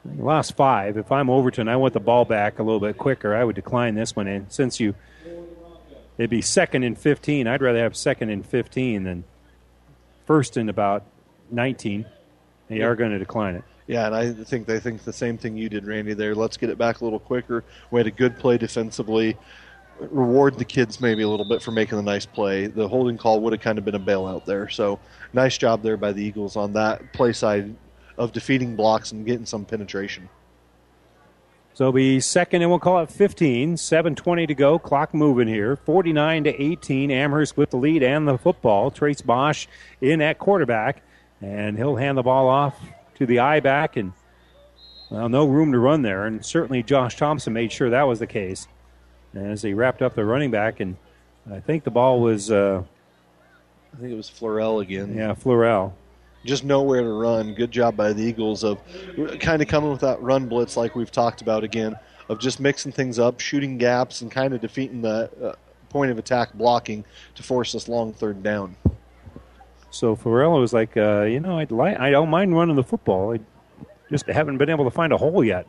lost 0.04 0.56
five. 0.56 0.96
If 0.96 1.12
I'm 1.12 1.28
Overton, 1.28 1.68
I 1.68 1.76
want 1.76 1.94
the 1.94 2.00
ball 2.00 2.24
back 2.24 2.58
a 2.58 2.62
little 2.62 2.80
bit 2.80 2.98
quicker. 2.98 3.34
I 3.34 3.44
would 3.44 3.56
decline 3.56 3.94
this 3.94 4.16
one. 4.16 4.26
And 4.26 4.50
since 4.50 4.80
you, 4.80 4.94
it'd 6.18 6.30
be 6.30 6.42
second 6.42 6.84
and 6.84 6.98
15. 6.98 7.46
I'd 7.46 7.62
rather 7.62 7.78
have 7.80 7.96
second 7.96 8.30
and 8.30 8.44
15 8.44 9.04
than 9.04 9.24
first 10.26 10.56
and 10.56 10.70
about 10.70 11.04
19. 11.50 12.06
They 12.68 12.78
yeah. 12.78 12.84
are 12.84 12.96
going 12.96 13.10
to 13.10 13.18
decline 13.18 13.56
it. 13.56 13.64
Yeah, 13.86 14.06
and 14.06 14.14
I 14.14 14.32
think 14.32 14.68
they 14.68 14.78
think 14.78 15.02
the 15.02 15.12
same 15.12 15.36
thing 15.36 15.56
you 15.56 15.68
did, 15.68 15.84
Randy. 15.84 16.14
There, 16.14 16.34
let's 16.34 16.56
get 16.56 16.70
it 16.70 16.78
back 16.78 17.00
a 17.00 17.04
little 17.04 17.18
quicker. 17.18 17.64
We 17.90 17.98
had 17.98 18.06
a 18.06 18.12
good 18.12 18.38
play 18.38 18.56
defensively. 18.56 19.36
Reward 19.98 20.56
the 20.56 20.64
kids 20.64 21.00
maybe 21.00 21.22
a 21.22 21.28
little 21.28 21.44
bit 21.44 21.60
for 21.60 21.72
making 21.72 21.96
the 21.96 22.02
nice 22.02 22.24
play. 22.24 22.68
The 22.68 22.86
holding 22.86 23.18
call 23.18 23.40
would 23.40 23.52
have 23.52 23.60
kind 23.60 23.78
of 23.78 23.84
been 23.84 23.96
a 23.96 24.00
bailout 24.00 24.44
there. 24.44 24.68
So 24.68 25.00
nice 25.32 25.58
job 25.58 25.82
there 25.82 25.96
by 25.96 26.12
the 26.12 26.22
Eagles 26.22 26.56
on 26.56 26.72
that 26.74 27.12
play 27.12 27.32
side 27.32 27.74
of 28.20 28.32
defeating 28.32 28.76
blocks 28.76 29.12
and 29.12 29.24
getting 29.24 29.46
some 29.46 29.64
penetration. 29.64 30.28
So 31.72 31.84
it'll 31.84 31.92
be 31.92 32.20
second, 32.20 32.60
and 32.60 32.70
we'll 32.70 32.78
call 32.78 33.02
it 33.02 33.10
15. 33.10 33.76
7.20 33.76 34.48
to 34.48 34.54
go. 34.54 34.78
Clock 34.78 35.14
moving 35.14 35.48
here. 35.48 35.76
49 35.76 36.44
to 36.44 36.62
18. 36.62 37.10
Amherst 37.10 37.56
with 37.56 37.70
the 37.70 37.78
lead 37.78 38.02
and 38.02 38.28
the 38.28 38.36
football. 38.36 38.90
Trace 38.90 39.22
Bosch 39.22 39.66
in 40.02 40.20
at 40.20 40.38
quarterback, 40.38 41.02
and 41.40 41.78
he'll 41.78 41.96
hand 41.96 42.18
the 42.18 42.22
ball 42.22 42.48
off 42.48 42.78
to 43.14 43.24
the 43.24 43.38
eye 43.38 43.60
back, 43.60 43.96
and 43.96 44.12
well, 45.10 45.30
no 45.30 45.46
room 45.46 45.72
to 45.72 45.78
run 45.78 46.02
there. 46.02 46.26
And 46.26 46.44
certainly 46.44 46.82
Josh 46.82 47.16
Thompson 47.16 47.54
made 47.54 47.72
sure 47.72 47.88
that 47.88 48.02
was 48.02 48.18
the 48.18 48.26
case 48.26 48.68
as 49.34 49.62
he 49.62 49.72
wrapped 49.72 50.02
up 50.02 50.14
the 50.14 50.24
running 50.26 50.50
back, 50.50 50.80
and 50.80 50.98
I 51.50 51.60
think 51.60 51.84
the 51.84 51.90
ball 51.90 52.20
was. 52.20 52.50
Uh, 52.50 52.82
I 53.94 53.96
think 53.96 54.12
it 54.12 54.16
was 54.16 54.30
Florell 54.30 54.82
again. 54.82 55.16
Yeah, 55.16 55.34
Florell 55.34 55.94
just 56.44 56.64
nowhere 56.64 57.02
to 57.02 57.12
run. 57.12 57.54
Good 57.54 57.70
job 57.70 57.96
by 57.96 58.12
the 58.12 58.22
Eagles 58.22 58.64
of 58.64 58.80
kind 59.40 59.60
of 59.60 59.68
coming 59.68 59.90
with 59.90 60.00
that 60.00 60.20
run 60.22 60.46
blitz, 60.46 60.76
like 60.76 60.94
we've 60.94 61.10
talked 61.10 61.42
about 61.42 61.64
again, 61.64 61.96
of 62.28 62.38
just 62.38 62.60
mixing 62.60 62.92
things 62.92 63.18
up, 63.18 63.40
shooting 63.40 63.78
gaps, 63.78 64.22
and 64.22 64.30
kind 64.30 64.54
of 64.54 64.60
defeating 64.60 65.02
the 65.02 65.30
uh, 65.42 65.54
point 65.88 66.10
of 66.10 66.18
attack 66.18 66.52
blocking 66.54 67.04
to 67.34 67.42
force 67.42 67.72
this 67.72 67.88
long 67.88 68.12
third 68.12 68.42
down. 68.42 68.76
So 69.90 70.14
Florell 70.14 70.60
was 70.60 70.72
like, 70.72 70.96
uh, 70.96 71.22
you 71.22 71.40
know, 71.40 71.58
I'd 71.58 71.72
like, 71.72 71.98
I 71.98 72.10
don't 72.10 72.30
mind 72.30 72.54
running 72.56 72.76
the 72.76 72.84
football. 72.84 73.34
I 73.34 73.40
just 74.10 74.26
haven't 74.26 74.58
been 74.58 74.70
able 74.70 74.84
to 74.84 74.90
find 74.90 75.12
a 75.12 75.16
hole 75.16 75.44
yet. 75.44 75.66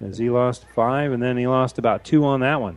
As 0.00 0.18
he 0.18 0.28
lost 0.28 0.66
five, 0.74 1.12
and 1.12 1.22
then 1.22 1.38
he 1.38 1.46
lost 1.46 1.78
about 1.78 2.04
two 2.04 2.24
on 2.24 2.40
that 2.40 2.60
one. 2.60 2.76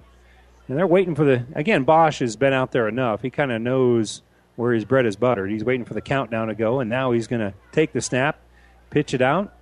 And 0.67 0.77
they're 0.77 0.87
waiting 0.87 1.15
for 1.15 1.25
the 1.25 1.43
again. 1.53 1.83
Bosch 1.83 2.19
has 2.19 2.35
been 2.35 2.53
out 2.53 2.71
there 2.71 2.87
enough. 2.87 3.23
He 3.23 3.29
kind 3.29 3.51
of 3.51 3.61
knows 3.61 4.21
where 4.59 4.73
his 4.73 4.83
bread 4.83 5.05
is 5.05 5.15
buttered. 5.15 5.49
He's 5.49 5.63
waiting 5.63 5.85
for 5.85 5.93
the 5.93 6.01
countdown 6.01 6.49
to 6.49 6.53
go, 6.53 6.81
and 6.81 6.89
now 6.89 7.13
he's 7.13 7.27
going 7.27 7.39
to 7.39 7.53
take 7.71 7.93
the 7.93 8.01
snap, 8.01 8.41
pitch 8.89 9.13
it 9.13 9.21
out. 9.21 9.55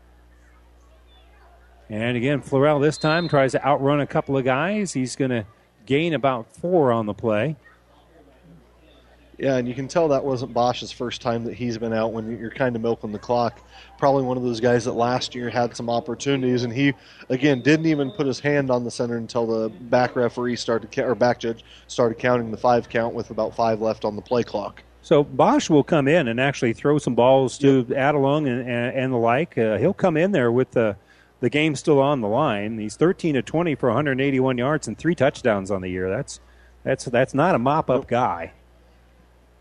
And 1.87 2.17
again, 2.17 2.41
Florell 2.41 2.81
this 2.81 2.97
time 2.97 3.29
tries 3.29 3.51
to 3.51 3.63
outrun 3.63 3.99
a 3.99 4.07
couple 4.07 4.35
of 4.35 4.43
guys. 4.43 4.93
He's 4.93 5.15
going 5.15 5.29
to 5.29 5.45
gain 5.85 6.15
about 6.15 6.51
four 6.51 6.91
on 6.91 7.05
the 7.05 7.13
play. 7.13 7.57
Yeah, 9.37 9.57
and 9.57 9.67
you 9.67 9.75
can 9.75 9.87
tell 9.87 10.07
that 10.07 10.25
wasn't 10.25 10.51
Bosch's 10.55 10.91
first 10.91 11.21
time 11.21 11.43
that 11.43 11.53
he's 11.53 11.77
been 11.77 11.93
out 11.93 12.11
when 12.11 12.35
you're 12.39 12.49
kind 12.49 12.75
of 12.75 12.81
milking 12.81 13.11
the 13.11 13.19
clock. 13.19 13.61
Probably 13.99 14.23
one 14.23 14.35
of 14.35 14.41
those 14.41 14.59
guys 14.59 14.85
that 14.85 14.93
last 14.93 15.35
year 15.35 15.47
had 15.47 15.75
some 15.75 15.91
opportunities, 15.91 16.63
and 16.63 16.73
he 16.73 16.95
again 17.29 17.61
didn't 17.61 17.85
even 17.85 18.09
put 18.09 18.25
his 18.25 18.39
hand 18.39 18.71
on 18.71 18.83
the 18.83 18.89
center 18.89 19.17
until 19.17 19.45
the 19.45 19.69
back 19.69 20.15
referee 20.15 20.55
started 20.55 20.97
or 20.97 21.13
back 21.13 21.39
judge 21.39 21.63
started 21.85 22.17
counting 22.17 22.49
the 22.49 22.57
five 22.57 22.89
count 22.89 23.13
with 23.13 23.29
about 23.29 23.55
five 23.55 23.79
left 23.79 24.05
on 24.05 24.15
the 24.15 24.23
play 24.23 24.41
clock. 24.41 24.81
So 25.07 25.23
Bosch 25.23 25.69
will 25.69 25.85
come 25.85 26.09
in 26.09 26.27
and 26.27 26.37
actually 26.37 26.73
throw 26.73 26.97
some 26.97 27.15
balls 27.15 27.57
to 27.59 27.85
yep. 27.87 27.97
Adelung 27.97 28.39
and, 28.39 28.59
and, 28.67 28.93
and, 28.93 29.13
the 29.13 29.17
like. 29.17 29.57
Uh, 29.57 29.77
he'll 29.77 29.93
come 29.93 30.17
in 30.17 30.33
there 30.33 30.51
with 30.51 30.71
the 30.71 30.97
the 31.39 31.49
game 31.49 31.77
still 31.77 32.01
on 32.01 32.19
the 32.19 32.27
line. 32.27 32.77
He's 32.77 32.97
13 32.97 33.35
to 33.35 33.41
20 33.41 33.75
for 33.75 33.87
181 33.87 34.57
yards 34.57 34.89
and 34.89 34.97
three 34.97 35.15
touchdowns 35.15 35.71
on 35.71 35.81
the 35.81 35.87
year. 35.87 36.09
That's 36.09 36.41
that's 36.83 37.05
that's 37.05 37.33
not 37.33 37.55
a 37.55 37.57
mop 37.57 37.89
up 37.89 37.99
nope. 37.99 38.07
guy. 38.09 38.51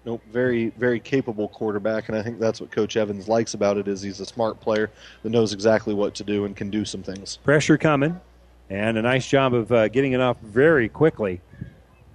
Nope, 0.04 0.20
very 0.32 0.70
very 0.70 0.98
capable 0.98 1.46
quarterback, 1.46 2.08
and 2.08 2.18
I 2.18 2.24
think 2.24 2.40
that's 2.40 2.60
what 2.60 2.72
Coach 2.72 2.96
Evans 2.96 3.28
likes 3.28 3.54
about 3.54 3.76
it 3.76 3.86
is 3.86 4.02
he's 4.02 4.18
a 4.18 4.26
smart 4.26 4.58
player 4.58 4.90
that 5.22 5.30
knows 5.30 5.52
exactly 5.52 5.94
what 5.94 6.12
to 6.16 6.24
do 6.24 6.44
and 6.46 6.56
can 6.56 6.70
do 6.70 6.84
some 6.84 7.04
things. 7.04 7.36
Pressure 7.36 7.78
coming, 7.78 8.20
and 8.68 8.98
a 8.98 9.02
nice 9.02 9.28
job 9.28 9.54
of 9.54 9.70
uh, 9.70 9.86
getting 9.86 10.10
it 10.10 10.20
off 10.20 10.40
very 10.40 10.88
quickly 10.88 11.40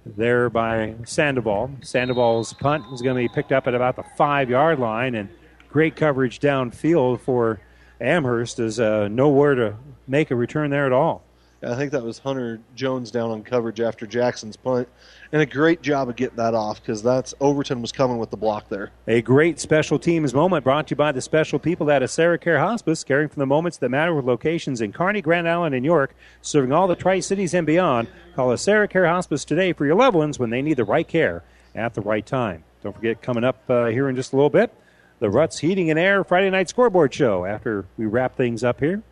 there 0.04 0.50
by 0.50 0.94
Sandoval. 1.04 1.70
Sandoval's 1.82 2.52
punt 2.52 2.84
is 2.92 3.02
going 3.02 3.16
to 3.16 3.28
be 3.28 3.34
picked 3.34 3.52
up 3.52 3.66
at 3.66 3.74
about 3.74 3.96
the 3.96 4.04
five 4.16 4.50
yard 4.50 4.78
line, 4.78 5.14
and 5.14 5.28
great 5.68 5.96
coverage 5.96 6.40
downfield 6.40 7.20
for 7.20 7.60
Amherst 8.00 8.58
is 8.58 8.80
uh, 8.80 9.08
nowhere 9.08 9.54
to 9.54 9.76
make 10.08 10.30
a 10.30 10.36
return 10.36 10.70
there 10.70 10.86
at 10.86 10.92
all. 10.92 11.22
I 11.64 11.76
think 11.76 11.92
that 11.92 12.02
was 12.02 12.18
Hunter 12.18 12.60
Jones 12.74 13.10
down 13.12 13.30
on 13.30 13.44
coverage 13.44 13.80
after 13.80 14.04
Jackson's 14.04 14.56
punt, 14.56 14.88
and 15.30 15.40
a 15.40 15.46
great 15.46 15.80
job 15.80 16.08
of 16.08 16.16
getting 16.16 16.36
that 16.36 16.54
off 16.54 16.80
because 16.80 17.02
that's 17.02 17.34
Overton 17.40 17.80
was 17.80 17.92
coming 17.92 18.18
with 18.18 18.30
the 18.30 18.36
block 18.36 18.68
there. 18.68 18.90
A 19.06 19.22
great 19.22 19.60
special 19.60 19.98
teams 19.98 20.34
moment 20.34 20.64
brought 20.64 20.88
to 20.88 20.92
you 20.92 20.96
by 20.96 21.12
the 21.12 21.20
special 21.20 21.60
people 21.60 21.88
at 21.90 22.02
AseraCare 22.02 22.58
Hospice, 22.58 23.04
caring 23.04 23.28
for 23.28 23.38
the 23.38 23.46
moments 23.46 23.78
that 23.78 23.90
matter 23.90 24.12
with 24.12 24.24
locations 24.24 24.80
in 24.80 24.92
Kearney, 24.92 25.22
Grand 25.22 25.48
Island, 25.48 25.74
and 25.74 25.84
York, 25.84 26.16
serving 26.40 26.72
all 26.72 26.88
the 26.88 26.96
Tri 26.96 27.20
Cities 27.20 27.54
and 27.54 27.66
beyond. 27.66 28.08
Call 28.34 28.48
AseraCare 28.48 29.08
Hospice 29.08 29.44
today 29.44 29.72
for 29.72 29.86
your 29.86 29.94
loved 29.94 30.16
ones 30.16 30.38
when 30.40 30.50
they 30.50 30.62
need 30.62 30.78
the 30.78 30.84
right 30.84 31.06
care 31.06 31.44
at 31.76 31.94
the 31.94 32.00
right 32.00 32.26
time. 32.26 32.64
Don't 32.82 32.94
forget, 32.94 33.22
coming 33.22 33.44
up 33.44 33.62
uh, 33.70 33.86
here 33.86 34.08
in 34.08 34.16
just 34.16 34.32
a 34.32 34.36
little 34.36 34.50
bit, 34.50 34.74
the 35.20 35.30
Ruts 35.30 35.60
Heating 35.60 35.90
and 35.90 35.98
Air 35.98 36.24
Friday 36.24 36.50
Night 36.50 36.68
Scoreboard 36.68 37.14
Show 37.14 37.44
after 37.44 37.84
we 37.96 38.06
wrap 38.06 38.36
things 38.36 38.64
up 38.64 38.80
here. 38.80 39.02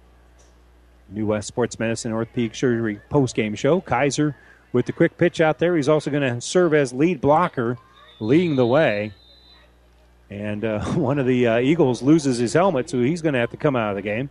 New 1.10 1.26
West 1.26 1.48
Sports 1.48 1.78
Medicine 1.78 2.12
Orthopedic 2.12 2.54
Surgery 2.54 3.00
post 3.08 3.34
game 3.34 3.54
show. 3.54 3.80
Kaiser 3.80 4.36
with 4.72 4.86
the 4.86 4.92
quick 4.92 5.16
pitch 5.18 5.40
out 5.40 5.58
there. 5.58 5.76
He's 5.76 5.88
also 5.88 6.10
going 6.10 6.34
to 6.34 6.40
serve 6.40 6.74
as 6.74 6.92
lead 6.92 7.20
blocker, 7.20 7.78
leading 8.20 8.56
the 8.56 8.66
way. 8.66 9.12
And 10.28 10.64
uh, 10.64 10.84
one 10.94 11.18
of 11.18 11.26
the 11.26 11.46
uh, 11.46 11.58
Eagles 11.58 12.02
loses 12.02 12.38
his 12.38 12.52
helmet, 12.52 12.88
so 12.88 13.00
he's 13.00 13.22
going 13.22 13.34
to 13.34 13.40
have 13.40 13.50
to 13.50 13.56
come 13.56 13.76
out 13.76 13.90
of 13.90 13.96
the 13.96 14.02
game. 14.02 14.30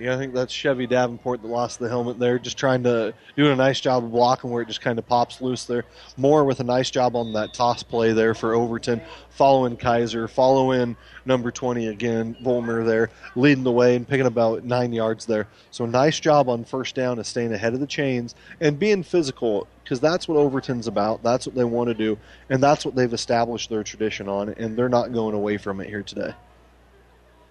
Yeah, 0.00 0.14
I 0.14 0.16
think 0.16 0.32
that's 0.32 0.52
Chevy 0.52 0.86
Davenport 0.86 1.42
that 1.42 1.48
lost 1.48 1.80
the 1.80 1.88
helmet 1.88 2.20
there, 2.20 2.38
just 2.38 2.56
trying 2.56 2.84
to 2.84 3.12
do 3.36 3.50
a 3.50 3.56
nice 3.56 3.80
job 3.80 4.04
of 4.04 4.12
blocking 4.12 4.50
where 4.50 4.62
it 4.62 4.68
just 4.68 4.80
kind 4.80 4.96
of 4.96 5.06
pops 5.06 5.40
loose 5.40 5.64
there. 5.64 5.84
More 6.16 6.44
with 6.44 6.60
a 6.60 6.64
nice 6.64 6.88
job 6.90 7.16
on 7.16 7.32
that 7.32 7.52
toss 7.52 7.82
play 7.82 8.12
there 8.12 8.32
for 8.32 8.54
Overton, 8.54 9.00
following 9.30 9.76
Kaiser, 9.76 10.28
following 10.28 10.96
number 11.24 11.50
20 11.50 11.88
again, 11.88 12.36
Volmer 12.42 12.84
there, 12.84 13.10
leading 13.34 13.64
the 13.64 13.72
way 13.72 13.96
and 13.96 14.06
picking 14.06 14.26
about 14.26 14.62
nine 14.62 14.92
yards 14.92 15.26
there. 15.26 15.48
So 15.72 15.84
nice 15.84 16.20
job 16.20 16.48
on 16.48 16.64
first 16.64 16.94
down 16.94 17.18
of 17.18 17.26
staying 17.26 17.52
ahead 17.52 17.74
of 17.74 17.80
the 17.80 17.86
chains 17.86 18.36
and 18.60 18.78
being 18.78 19.02
physical 19.02 19.66
because 19.82 19.98
that's 19.98 20.28
what 20.28 20.38
Overton's 20.38 20.86
about. 20.86 21.24
That's 21.24 21.44
what 21.44 21.56
they 21.56 21.64
want 21.64 21.88
to 21.88 21.94
do, 21.94 22.18
and 22.50 22.62
that's 22.62 22.84
what 22.84 22.94
they've 22.94 23.12
established 23.12 23.68
their 23.68 23.82
tradition 23.82 24.28
on, 24.28 24.50
and 24.50 24.76
they're 24.76 24.88
not 24.88 25.12
going 25.12 25.34
away 25.34 25.56
from 25.56 25.80
it 25.80 25.88
here 25.88 26.04
today. 26.04 26.34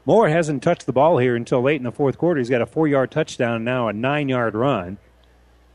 Moore 0.08 0.30
hasn't 0.30 0.64
touched 0.64 0.86
the 0.86 0.94
ball 0.94 1.18
here 1.18 1.36
until 1.36 1.62
late 1.62 1.76
in 1.76 1.84
the 1.84 1.92
fourth 1.92 2.18
quarter. 2.18 2.40
He's 2.40 2.50
got 2.50 2.62
a 2.62 2.66
four 2.66 2.88
yard 2.88 3.12
touchdown 3.12 3.66
now, 3.66 3.90
a 3.90 3.94
nine 3.94 4.30
yard 4.30 4.56
run. 4.56 4.98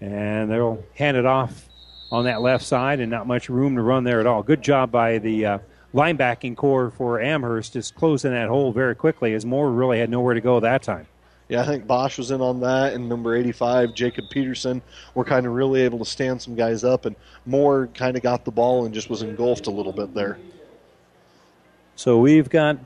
And 0.01 0.51
they'll 0.51 0.83
hand 0.95 1.19
it 1.19 1.27
off 1.27 1.69
on 2.11 2.25
that 2.25 2.41
left 2.41 2.65
side 2.65 2.99
and 2.99 3.11
not 3.11 3.27
much 3.27 3.51
room 3.51 3.77
to 3.77 3.83
run 3.83 4.05
there 4.05 4.21
at 4.21 4.27
all. 4.27 4.43
Good 4.43 4.63
job 4.63 4.91
by 4.91 5.19
the 5.19 5.45
uh, 5.45 5.59
linebacking 5.93 6.57
core 6.57 6.91
for 6.91 7.21
Amherst, 7.21 7.75
just 7.75 7.95
closing 7.95 8.31
that 8.31 8.49
hole 8.49 8.73
very 8.73 8.95
quickly 8.95 9.35
as 9.35 9.45
Moore 9.45 9.71
really 9.71 9.99
had 9.99 10.09
nowhere 10.09 10.33
to 10.33 10.41
go 10.41 10.59
that 10.61 10.83
time. 10.83 11.07
Yeah, 11.51 11.61
I 11.61 11.67
think 11.67 11.87
Bosch 11.87 12.17
was 12.17 12.31
in 12.31 12.41
on 12.41 12.61
that, 12.61 12.95
and 12.95 13.11
number 13.11 13.37
85, 13.37 13.95
Jacob 13.95 14.31
Peterson, 14.31 14.81
were 15.15 15.25
kind 15.25 15.45
of 15.45 15.53
really 15.53 15.83
able 15.83 15.99
to 15.99 16.07
stand 16.07 16.41
some 16.41 16.55
guys 16.55 16.85
up, 16.85 17.05
and 17.05 17.15
Moore 17.45 17.89
kind 17.93 18.17
of 18.17 18.23
got 18.23 18.47
the 18.47 18.51
ball 18.51 18.87
and 18.87 18.95
just 18.95 19.11
was 19.11 19.21
engulfed 19.21 19.67
a 19.67 19.71
little 19.71 19.93
bit 19.93 20.15
there. 20.15 20.39
So 21.97 22.19
we've 22.19 22.49
got 22.49 22.79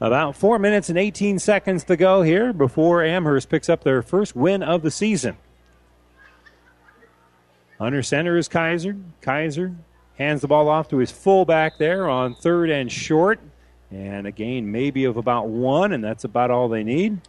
about 0.00 0.36
four 0.36 0.58
minutes 0.58 0.88
and 0.88 0.98
18 0.98 1.38
seconds 1.38 1.84
to 1.84 1.96
go 1.96 2.22
here 2.22 2.52
before 2.52 3.02
Amherst 3.02 3.48
picks 3.48 3.68
up 3.68 3.82
their 3.82 4.02
first 4.02 4.36
win 4.36 4.62
of 4.62 4.82
the 4.82 4.90
season. 4.90 5.36
Under 7.80 8.02
center 8.02 8.36
is 8.36 8.48
Kaiser. 8.48 8.96
Kaiser 9.20 9.74
hands 10.18 10.40
the 10.40 10.48
ball 10.48 10.68
off 10.68 10.88
to 10.88 10.98
his 10.98 11.10
fullback 11.10 11.78
there 11.78 12.08
on 12.08 12.34
third 12.34 12.70
and 12.70 12.90
short. 12.90 13.40
And 13.90 14.26
a 14.26 14.32
gain 14.32 14.72
maybe 14.72 15.04
of 15.04 15.16
about 15.16 15.48
one, 15.48 15.92
and 15.92 16.02
that's 16.02 16.24
about 16.24 16.50
all 16.50 16.68
they 16.68 16.82
need. 16.82 17.20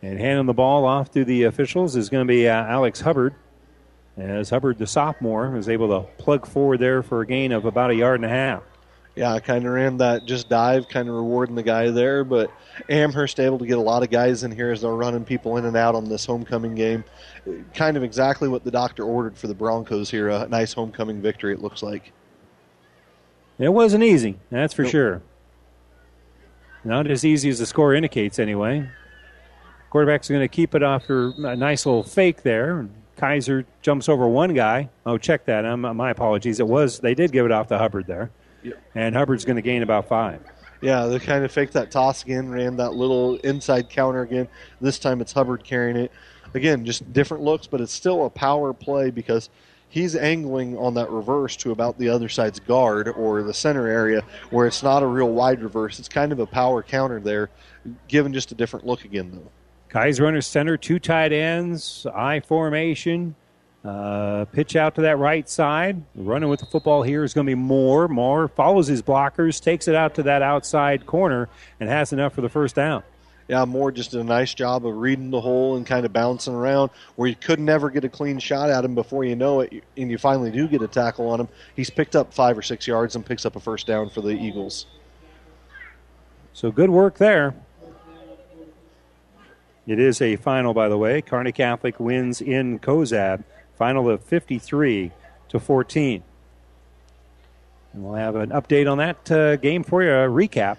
And 0.00 0.18
handing 0.18 0.46
the 0.46 0.54
ball 0.54 0.84
off 0.84 1.10
to 1.12 1.24
the 1.24 1.44
officials 1.44 1.94
is 1.94 2.08
going 2.08 2.26
to 2.26 2.30
be 2.30 2.48
uh, 2.48 2.54
Alex 2.54 3.00
Hubbard. 3.00 3.34
As 4.16 4.50
Hubbard, 4.50 4.78
the 4.78 4.86
sophomore, 4.86 5.56
is 5.56 5.68
able 5.68 5.88
to 5.88 6.08
plug 6.16 6.46
forward 6.46 6.80
there 6.80 7.02
for 7.02 7.20
a 7.20 7.26
gain 7.26 7.52
of 7.52 7.64
about 7.64 7.90
a 7.90 7.94
yard 7.94 8.20
and 8.20 8.24
a 8.24 8.28
half 8.28 8.62
yeah, 9.14 9.32
I 9.32 9.40
kind 9.40 9.66
of 9.66 9.72
ran 9.72 9.98
that 9.98 10.24
just 10.24 10.48
dive, 10.48 10.88
kind 10.88 11.08
of 11.08 11.14
rewarding 11.14 11.54
the 11.54 11.62
guy 11.62 11.90
there. 11.90 12.24
But 12.24 12.50
Amherst 12.88 13.40
able 13.40 13.58
to 13.58 13.66
get 13.66 13.76
a 13.76 13.82
lot 13.82 14.02
of 14.02 14.10
guys 14.10 14.42
in 14.42 14.50
here 14.50 14.72
as 14.72 14.80
they're 14.80 14.90
running 14.92 15.24
people 15.24 15.58
in 15.58 15.66
and 15.66 15.76
out 15.76 15.94
on 15.94 16.08
this 16.08 16.24
homecoming 16.24 16.74
game. 16.74 17.04
Kind 17.74 17.96
of 17.96 18.02
exactly 18.02 18.48
what 18.48 18.64
the 18.64 18.70
doctor 18.70 19.04
ordered 19.04 19.36
for 19.36 19.48
the 19.48 19.54
Broncos 19.54 20.10
here. 20.10 20.30
A 20.30 20.48
nice 20.48 20.72
homecoming 20.72 21.20
victory, 21.20 21.52
it 21.52 21.60
looks 21.60 21.82
like. 21.82 22.12
It 23.58 23.68
wasn't 23.68 24.02
easy, 24.02 24.38
that's 24.50 24.72
for 24.72 24.82
nope. 24.82 24.90
sure. 24.90 25.22
Not 26.84 27.06
as 27.06 27.24
easy 27.24 27.48
as 27.48 27.58
the 27.58 27.66
score 27.66 27.94
indicates, 27.94 28.38
anyway. 28.38 28.88
Quarterback's 29.90 30.28
going 30.28 30.40
to 30.40 30.48
keep 30.48 30.74
it 30.74 30.82
after 30.82 31.28
a 31.36 31.54
nice 31.54 31.84
little 31.84 32.02
fake 32.02 32.42
there. 32.42 32.88
Kaiser 33.16 33.66
jumps 33.82 34.08
over 34.08 34.26
one 34.26 34.54
guy. 34.54 34.88
Oh, 35.04 35.18
check 35.18 35.44
that. 35.44 35.66
Um, 35.66 35.82
my 35.82 36.10
apologies. 36.10 36.58
It 36.60 36.66
was 36.66 36.98
they 36.98 37.14
did 37.14 37.30
give 37.30 37.44
it 37.44 37.52
off 37.52 37.68
to 37.68 37.78
Hubbard 37.78 38.06
there. 38.06 38.30
And 38.94 39.14
Hubbard's 39.14 39.44
going 39.44 39.56
to 39.56 39.62
gain 39.62 39.82
about 39.82 40.08
five. 40.08 40.40
Yeah, 40.80 41.06
they 41.06 41.18
kind 41.20 41.44
of 41.44 41.52
faked 41.52 41.74
that 41.74 41.90
toss 41.90 42.24
again, 42.24 42.50
ran 42.50 42.76
that 42.76 42.94
little 42.94 43.36
inside 43.36 43.88
counter 43.88 44.22
again. 44.22 44.48
This 44.80 44.98
time 44.98 45.20
it's 45.20 45.32
Hubbard 45.32 45.62
carrying 45.62 45.96
it. 45.96 46.10
Again, 46.54 46.84
just 46.84 47.12
different 47.12 47.44
looks, 47.44 47.66
but 47.66 47.80
it's 47.80 47.92
still 47.92 48.26
a 48.26 48.30
power 48.30 48.72
play 48.72 49.10
because 49.10 49.48
he's 49.88 50.16
angling 50.16 50.76
on 50.76 50.94
that 50.94 51.10
reverse 51.10 51.54
to 51.56 51.70
about 51.70 51.98
the 51.98 52.08
other 52.08 52.28
side's 52.28 52.58
guard 52.58 53.08
or 53.08 53.42
the 53.42 53.54
center 53.54 53.86
area 53.86 54.22
where 54.50 54.66
it's 54.66 54.82
not 54.82 55.02
a 55.02 55.06
real 55.06 55.30
wide 55.30 55.62
reverse. 55.62 55.98
It's 55.98 56.08
kind 56.08 56.32
of 56.32 56.40
a 56.40 56.46
power 56.46 56.82
counter 56.82 57.20
there, 57.20 57.48
given 58.08 58.32
just 58.32 58.50
a 58.52 58.54
different 58.54 58.84
look 58.84 59.04
again, 59.04 59.30
though. 59.32 59.50
Kaiser 59.88 60.26
under 60.26 60.40
center, 60.40 60.76
two 60.76 60.98
tight 60.98 61.32
ends, 61.32 62.06
I 62.14 62.40
formation. 62.40 63.34
Uh, 63.84 64.44
pitch 64.46 64.76
out 64.76 64.94
to 64.94 65.00
that 65.00 65.18
right 65.18 65.48
side. 65.48 66.02
Running 66.14 66.48
with 66.48 66.60
the 66.60 66.66
football 66.66 67.02
here 67.02 67.24
is 67.24 67.34
going 67.34 67.46
to 67.46 67.50
be 67.50 67.56
Moore. 67.56 68.06
Moore 68.06 68.46
follows 68.46 68.86
his 68.86 69.02
blockers, 69.02 69.60
takes 69.60 69.88
it 69.88 69.94
out 69.96 70.14
to 70.14 70.22
that 70.22 70.40
outside 70.40 71.04
corner, 71.04 71.48
and 71.80 71.88
has 71.88 72.12
enough 72.12 72.32
for 72.32 72.42
the 72.42 72.48
first 72.48 72.76
down. 72.76 73.02
Yeah, 73.48 73.64
Moore 73.64 73.90
just 73.90 74.12
did 74.12 74.20
a 74.20 74.24
nice 74.24 74.54
job 74.54 74.86
of 74.86 74.96
reading 74.96 75.30
the 75.30 75.40
hole 75.40 75.76
and 75.76 75.84
kind 75.84 76.06
of 76.06 76.12
bouncing 76.12 76.54
around 76.54 76.90
where 77.16 77.28
you 77.28 77.34
could 77.34 77.58
never 77.58 77.90
get 77.90 78.04
a 78.04 78.08
clean 78.08 78.38
shot 78.38 78.70
at 78.70 78.84
him 78.84 78.94
before 78.94 79.24
you 79.24 79.34
know 79.34 79.60
it, 79.60 79.82
and 79.96 80.10
you 80.10 80.16
finally 80.16 80.52
do 80.52 80.68
get 80.68 80.80
a 80.80 80.86
tackle 80.86 81.28
on 81.28 81.40
him. 81.40 81.48
He's 81.74 81.90
picked 81.90 82.14
up 82.14 82.32
five 82.32 82.56
or 82.56 82.62
six 82.62 82.86
yards 82.86 83.16
and 83.16 83.26
picks 83.26 83.44
up 83.44 83.56
a 83.56 83.60
first 83.60 83.88
down 83.88 84.10
for 84.10 84.20
the 84.20 84.30
Eagles. 84.30 84.86
So 86.52 86.70
good 86.70 86.90
work 86.90 87.18
there. 87.18 87.54
It 89.88 89.98
is 89.98 90.22
a 90.22 90.36
final, 90.36 90.72
by 90.72 90.88
the 90.88 90.96
way. 90.96 91.20
Kearney 91.20 91.50
Catholic 91.50 91.98
wins 91.98 92.40
in 92.40 92.78
Cozad 92.78 93.42
Final 93.82 94.08
of 94.08 94.22
53 94.22 95.10
to 95.48 95.58
14. 95.58 96.22
And 97.92 98.04
we'll 98.04 98.14
have 98.14 98.36
an 98.36 98.50
update 98.50 98.88
on 98.88 98.98
that 98.98 99.28
uh, 99.28 99.56
game 99.56 99.82
for 99.82 100.04
you, 100.04 100.08
a 100.08 100.28
recap 100.28 100.76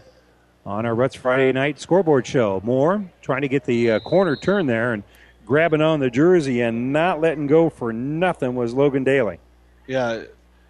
on 0.65 0.85
our 0.85 0.95
Ruts 0.95 1.13
Friday 1.13 1.51
night 1.51 1.81
scoreboard 1.81 2.25
show. 2.25 2.61
Moore 2.63 3.03
trying 3.21 3.41
to 3.41 3.49
get 3.49 3.65
the 3.65 3.91
uh, 3.91 3.99
corner 3.99 4.37
turn 4.37 4.67
there 4.67 4.93
and 4.93 5.03
grabbing 5.45 5.81
on 5.81 5.99
the 5.99 6.09
jersey 6.09 6.61
and 6.61 6.93
not 6.93 7.19
letting 7.19 7.45
go 7.45 7.69
for 7.69 7.91
nothing 7.91 8.55
was 8.55 8.73
Logan 8.73 9.03
Daly. 9.03 9.37
Yeah, 9.85 10.23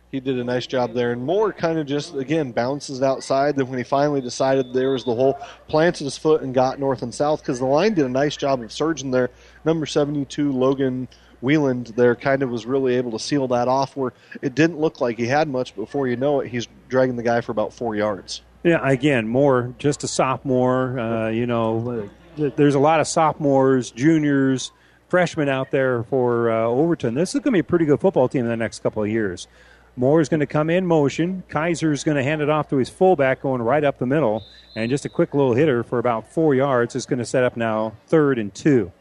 he 0.10 0.20
did 0.20 0.40
a 0.40 0.44
nice 0.44 0.66
job 0.66 0.96
there. 0.96 1.12
And 1.12 1.24
Moore 1.24 1.54
kind 1.54 1.78
of 1.78 1.86
just, 1.86 2.16
again, 2.16 2.52
bounces 2.52 3.04
outside. 3.04 3.58
Then 3.58 3.68
when 3.68 3.78
he 3.78 3.84
finally 3.84 4.22
decided 4.22 4.74
there 4.74 4.90
was 4.90 5.04
the 5.04 5.14
hole, 5.14 5.38
planted 5.68 6.06
his 6.06 6.18
foot 6.18 6.42
and 6.42 6.52
got 6.52 6.80
north 6.80 7.04
and 7.04 7.14
south 7.14 7.42
because 7.42 7.60
the 7.60 7.66
line 7.66 7.94
did 7.94 8.08
a 8.08 8.10
nice 8.10 8.36
job 8.36 8.64
of 8.64 8.72
surging 8.72 9.12
there. 9.12 9.30
Number 9.66 9.86
72, 9.86 10.52
Logan 10.52 11.08
Wieland, 11.44 11.88
there 11.96 12.16
kind 12.16 12.42
of 12.42 12.50
was 12.50 12.66
really 12.66 12.96
able 12.96 13.12
to 13.12 13.20
seal 13.20 13.48
that 13.50 13.68
off 13.68 13.98
where 13.98 14.14
it 14.42 14.56
didn't 14.56 14.80
look 14.80 15.02
like 15.02 15.18
he 15.18 15.28
had 15.28 15.48
much. 15.50 15.76
Before 15.76 16.08
you 16.08 16.16
know 16.16 16.40
it, 16.40 16.48
he's 16.48 16.68
dragging 16.88 17.18
the 17.18 17.24
guy 17.24 17.42
for 17.42 17.52
about 17.52 17.74
four 17.74 17.96
yards. 17.96 18.42
Yeah, 18.64 18.80
again, 18.82 19.28
Moore, 19.28 19.76
just 19.78 20.04
a 20.06 20.08
sophomore. 20.08 20.98
Uh, 20.98 21.30
you 21.30 21.46
know, 21.46 22.10
there's 22.38 22.76
a 22.76 22.80
lot 22.80 23.02
of 23.02 23.08
sophomores, 23.08 23.92
juniors, 23.92 24.72
freshmen 25.10 25.50
out 25.50 25.70
there 25.70 26.04
for 26.04 26.50
uh, 26.50 26.64
Overton. 26.64 27.14
This 27.14 27.36
is 27.36 27.42
going 27.42 27.52
to 27.52 27.52
be 27.52 27.60
a 27.60 27.64
pretty 27.64 27.86
good 27.86 28.00
football 28.00 28.30
team 28.30 28.46
in 28.46 28.50
the 28.50 28.58
next 28.58 28.80
couple 28.82 29.04
of 29.04 29.10
years. 29.10 29.48
Moore 29.96 30.22
is 30.22 30.30
going 30.30 30.40
to 30.40 30.48
come 30.48 30.70
in 30.70 30.88
motion. 30.88 31.44
Kaiser 31.50 31.92
is 31.92 32.04
going 32.04 32.18
to 32.18 32.24
hand 32.24 32.42
it 32.42 32.50
off 32.50 32.70
to 32.70 32.78
his 32.78 32.90
fullback 32.90 33.42
going 33.42 33.62
right 33.62 33.84
up 33.84 34.00
the 34.00 34.08
middle. 34.08 34.44
And 34.76 34.90
just 34.90 35.06
a 35.06 35.10
quick 35.10 35.36
little 35.36 35.54
hitter 35.54 35.84
for 35.84 36.00
about 36.00 36.32
four 36.32 36.56
yards 36.56 36.96
is 36.96 37.06
going 37.06 37.20
to 37.20 37.26
set 37.26 37.44
up 37.44 37.56
now 37.56 37.94
third 38.08 38.40
and 38.40 38.52
two. 38.56 38.92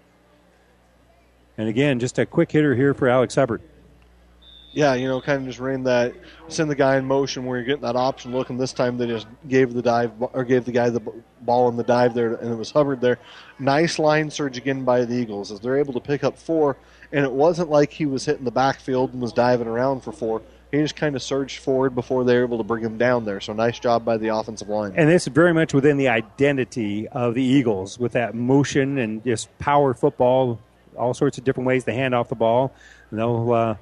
And 1.58 1.68
again, 1.68 2.00
just 2.00 2.18
a 2.18 2.26
quick 2.26 2.50
hitter 2.50 2.74
here 2.74 2.94
for 2.94 3.08
Alex 3.08 3.34
Hubbard. 3.34 3.60
Yeah, 4.74 4.94
you 4.94 5.06
know, 5.06 5.20
kind 5.20 5.40
of 5.40 5.46
just 5.46 5.58
ran 5.58 5.82
that, 5.84 6.14
send 6.48 6.70
the 6.70 6.74
guy 6.74 6.96
in 6.96 7.04
motion 7.04 7.44
where 7.44 7.58
you're 7.58 7.66
getting 7.66 7.82
that 7.82 7.94
option 7.94 8.32
look, 8.32 8.48
and 8.48 8.58
this 8.58 8.72
time 8.72 8.96
they 8.96 9.06
just 9.06 9.26
gave 9.46 9.74
the 9.74 9.82
dive 9.82 10.12
or 10.18 10.44
gave 10.44 10.64
the 10.64 10.72
guy 10.72 10.88
the 10.88 11.00
ball 11.42 11.68
in 11.68 11.76
the 11.76 11.82
dive 11.82 12.14
there, 12.14 12.34
and 12.36 12.50
it 12.50 12.56
was 12.56 12.70
Hubbard 12.70 13.02
there. 13.02 13.18
Nice 13.58 13.98
line 13.98 14.30
surge 14.30 14.56
again 14.56 14.82
by 14.82 15.04
the 15.04 15.14
Eagles 15.14 15.52
as 15.52 15.60
they're 15.60 15.76
able 15.76 15.92
to 15.92 16.00
pick 16.00 16.24
up 16.24 16.38
four, 16.38 16.78
and 17.12 17.22
it 17.22 17.32
wasn't 17.32 17.68
like 17.68 17.92
he 17.92 18.06
was 18.06 18.24
hitting 18.24 18.46
the 18.46 18.50
backfield 18.50 19.12
and 19.12 19.20
was 19.20 19.34
diving 19.34 19.66
around 19.66 20.00
for 20.00 20.10
four 20.12 20.40
he 20.72 20.78
just 20.78 20.96
kind 20.96 21.14
of 21.14 21.22
surged 21.22 21.58
forward 21.58 21.94
before 21.94 22.24
they 22.24 22.34
were 22.36 22.44
able 22.44 22.56
to 22.56 22.64
bring 22.64 22.82
him 22.82 22.96
down 22.96 23.26
there. 23.26 23.40
So 23.40 23.52
nice 23.52 23.78
job 23.78 24.04
by 24.04 24.16
the 24.16 24.28
offensive 24.28 24.68
line. 24.68 24.94
And 24.96 25.08
this 25.08 25.26
is 25.26 25.32
very 25.32 25.52
much 25.52 25.74
within 25.74 25.98
the 25.98 26.08
identity 26.08 27.06
of 27.08 27.34
the 27.34 27.42
Eagles 27.42 27.98
with 27.98 28.12
that 28.12 28.34
motion 28.34 28.96
and 28.98 29.22
just 29.22 29.56
power 29.58 29.92
football, 29.92 30.58
all 30.96 31.14
sorts 31.14 31.38
of 31.38 31.44
different 31.44 31.66
ways 31.66 31.84
to 31.84 31.92
hand 31.92 32.14
off 32.14 32.28
the 32.28 32.34
ball. 32.34 32.72
And 33.10 33.18
they'll 33.18 33.52
uh, 33.52 33.76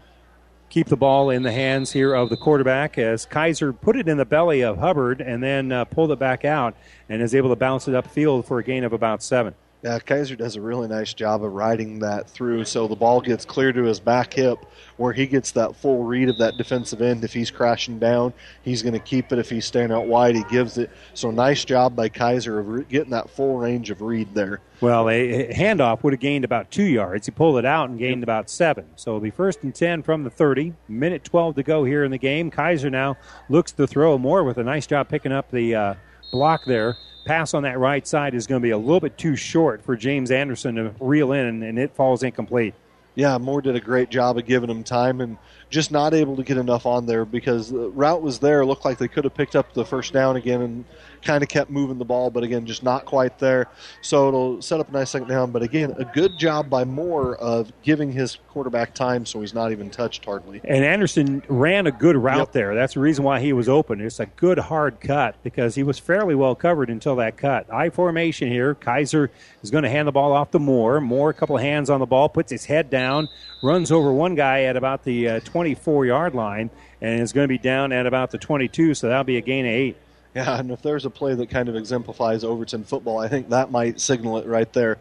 keep 0.69 0.87
the 0.87 0.97
ball 0.97 1.31
in 1.31 1.43
the 1.43 1.53
hands 1.53 1.93
here 1.93 2.15
of 2.15 2.31
the 2.31 2.37
quarterback 2.37 2.97
as 2.97 3.27
Kaiser 3.27 3.73
put 3.73 3.97
it 3.97 4.09
in 4.09 4.17
the 4.17 4.25
belly 4.25 4.63
of 4.63 4.79
Hubbard 4.79 5.21
and 5.21 5.43
then 5.43 5.73
uh, 5.73 5.85
pulled 5.85 6.13
it 6.13 6.19
back 6.19 6.45
out 6.45 6.75
and 7.09 7.21
is 7.21 7.35
able 7.35 7.51
to 7.51 7.57
bounce 7.57 7.89
it 7.89 7.93
upfield 7.93 8.47
for 8.47 8.59
a 8.59 8.65
gain 8.65 8.85
of 8.85 8.93
about 8.93 9.23
seven. 9.23 9.55
Yeah, 9.83 9.99
Kaiser 9.99 10.37
does 10.37 10.57
a 10.57 10.61
really 10.61 10.89
nice 10.89 11.15
job 11.15 11.43
of 11.43 11.53
riding 11.53 12.01
that 12.01 12.29
through 12.29 12.67
so 12.67 12.87
the 12.87 12.97
ball 12.97 13.23
gets 13.23 13.47
clear 13.47 13.73
to 13.73 13.85
his 13.85 13.99
back 13.99 14.35
hip 14.35 14.59
where 14.99 15.15
he 15.15 15.27
gets 15.27 15.53
that 15.53 15.75
full 15.75 16.05
read 16.05 16.29
of 16.29 16.37
that 16.37 16.59
defensive 16.59 17.01
end. 17.01 17.25
If 17.25 17.33
he's 17.33 17.51
crashing 17.51 17.99
down, 17.99 18.35
he's 18.63 18.83
going 18.83 18.93
to 18.93 18.99
keep 18.99 19.33
it. 19.33 19.39
If 19.39 19.49
he's 19.49 19.65
staying 19.65 19.91
out 19.91 20.07
wide, 20.07 20.37
he 20.37 20.45
gives 20.45 20.77
it. 20.77 20.91
So 21.15 21.31
nice 21.31 21.65
job 21.65 21.97
by 21.97 22.11
Kaiser 22.11 22.59
of 22.59 22.89
getting 22.91 23.11
that 23.11 23.31
full 23.31 23.57
range 23.57 23.91
of 23.91 24.03
read 24.03 24.35
there. 24.35 24.61
Well, 24.83 25.09
a 25.09 25.51
handoff 25.51 26.03
would 26.03 26.13
have 26.13 26.21
gained 26.21 26.45
about 26.45 26.71
two 26.71 26.85
yards. 26.85 27.27
He 27.27 27.33
pulled 27.33 27.57
it 27.59 27.65
out 27.65 27.89
and 27.89 27.99
gained 27.99 28.23
about 28.23 28.51
seven. 28.51 28.87
So 28.97 29.13
it'll 29.13 29.21
be 29.21 29.31
first 29.31 29.63
and 29.63 29.75
10 29.75 30.03
from 30.03 30.25
the 30.25 30.31
30. 30.31 30.75
Minute 30.89 31.25
12 31.25 31.55
to 31.55 31.63
go 31.63 31.85
here 31.85 32.05
in 32.05 32.11
the 32.11 32.19
game. 32.19 32.51
Kaiser 32.51 32.91
now 32.91 33.17
looks 33.49 33.73
to 33.73 33.87
throw 33.87 34.19
more 34.19 34.45
with 34.45 34.59
a 34.59 34.65
nice 34.65 34.87
job 34.87 35.09
picking 35.09 35.33
up 35.33 35.51
the 35.51 35.75
uh, 35.75 35.95
block 36.33 36.67
there 36.67 36.97
pass 37.25 37.55
on 37.55 37.63
that 37.65 37.79
right 37.79 38.07
side 38.07 38.35
is 38.35 38.47
going 38.47 38.61
to 38.61 38.67
be 38.67 38.71
a 38.71 38.79
little 38.79 39.01
bit 39.01 39.17
too 39.19 39.37
short 39.37 39.83
for 39.85 39.97
James 39.97 40.31
Anderson 40.31 40.77
to 40.77 40.95
reel 41.01 41.33
in, 41.33 41.63
and 41.63 41.79
it 41.79 41.95
falls 41.95 42.23
incomplete. 42.23 42.75
Yeah, 43.15 43.39
Moore 43.39 43.61
did 43.61 43.77
a 43.77 43.81
great 43.81 44.09
job 44.09 44.39
of 44.39 44.47
giving 44.47 44.71
him 44.71 44.85
time 44.85 45.21
and 45.21 45.37
just 45.69 45.91
not 45.91 46.15
able 46.15 46.37
to 46.37 46.43
get 46.43 46.57
enough 46.57 46.87
on 46.87 47.07
there 47.07 47.25
because 47.25 47.71
the 47.71 47.91
route 47.91 48.23
was 48.23 48.39
there. 48.39 48.65
Looked 48.65 48.85
like 48.85 48.99
they 48.99 49.09
could 49.09 49.25
have 49.25 49.35
picked 49.35 49.57
up 49.57 49.75
the 49.75 49.85
first 49.85 50.13
down 50.13 50.37
again 50.37 50.63
and 50.63 50.85
kind 51.23 51.43
of 51.43 51.49
kept 51.49 51.71
moving 51.71 51.99
the 51.99 52.05
ball, 52.05 52.31
but 52.31 52.43
again, 52.43 52.67
just 52.67 52.83
not 52.83 53.05
quite 53.05 53.39
there. 53.39 53.69
So 54.01 54.29
it'll 54.29 54.63
set 54.63 54.81
up 54.81 54.89
a 54.89 54.93
nice 54.93 55.11
second 55.11 55.29
down. 55.29 55.51
But 55.51 55.63
again, 55.63 55.95
a 55.99 56.05
good 56.05 56.39
job 56.39 56.71
by 56.71 56.85
Moore 56.85 57.37
of 57.37 57.73
giving 57.83 58.13
his 58.13 58.39
quarterback 58.49 58.95
time 58.95 59.27
so 59.27 59.41
he's 59.41 59.55
not 59.55 59.73
even 59.73 59.91
touched 59.91 60.25
hardly. 60.25 60.61
And 60.65 60.85
Anderson 60.85 61.43
ran 61.49 61.87
a 61.87 61.93
good 61.93 62.17
route 62.17 62.39
yep. 62.39 62.53
there. 62.53 62.75
That's 62.75 62.95
the 62.95 63.01
reason 63.01 63.25
why 63.25 63.41
he 63.41 63.53
was 63.53 63.69
open. 63.69 64.01
It's 64.01 64.21
a 64.21 64.27
good 64.27 64.59
hard 64.59 65.01
cut 65.01 65.37
because 65.43 65.75
he 65.75 65.83
was 65.83 65.99
fairly 65.99 66.35
well 66.35 66.55
covered 66.55 66.91
until 66.91 67.17
that 67.17 67.37
cut. 67.37 67.73
I 67.73 67.91
formation 67.91 68.49
here. 68.49 68.75
Kaiser 68.75 69.31
is 69.63 69.71
going 69.71 69.85
to 69.85 69.91
hand 69.91 70.09
the 70.09 70.13
ball 70.13 70.33
off 70.33 70.51
to 70.53 70.59
Moore. 70.59 71.01
Moore, 71.01 71.31
a 71.31 71.35
couple 71.35 71.57
of 71.57 71.63
hands 71.63 71.91
on 71.91 72.01
the 72.01 72.07
ball, 72.07 72.29
puts 72.29 72.51
his 72.51 72.65
head 72.65 72.91
down, 72.91 73.29
runs 73.63 73.93
over 73.93 74.13
one 74.13 74.35
guy 74.35 74.63
at 74.63 74.77
about 74.77 75.05
the 75.05 75.29
uh, 75.29 75.41
24 75.41 76.07
yard 76.07 76.35
line, 76.35 76.71
and 77.01 77.21
is 77.21 77.33
going 77.33 77.45
to 77.45 77.49
be 77.49 77.59
down 77.59 77.93
at 77.93 78.07
about 78.07 78.31
the 78.31 78.39
22, 78.39 78.95
so 78.95 79.09
that'll 79.09 79.25
be 79.25 79.37
a 79.37 79.43
gain 79.43 79.65
of 79.65 79.71
eight. 79.71 79.97
Yeah, 80.35 80.59
and 80.59 80.71
if 80.71 80.83
there's 80.83 81.05
a 81.05 81.11
play 81.11 81.35
that 81.35 81.51
kind 81.51 81.69
of 81.69 81.77
exemplifies 81.77 82.45
Overton 82.45 82.85
football, 82.85 83.19
I 83.19 83.29
think 83.29 83.49
that 83.51 83.71
might 83.71 84.01
signal 84.01 84.39
it 84.39 84.47
right 84.47 84.73
there. 84.73 84.99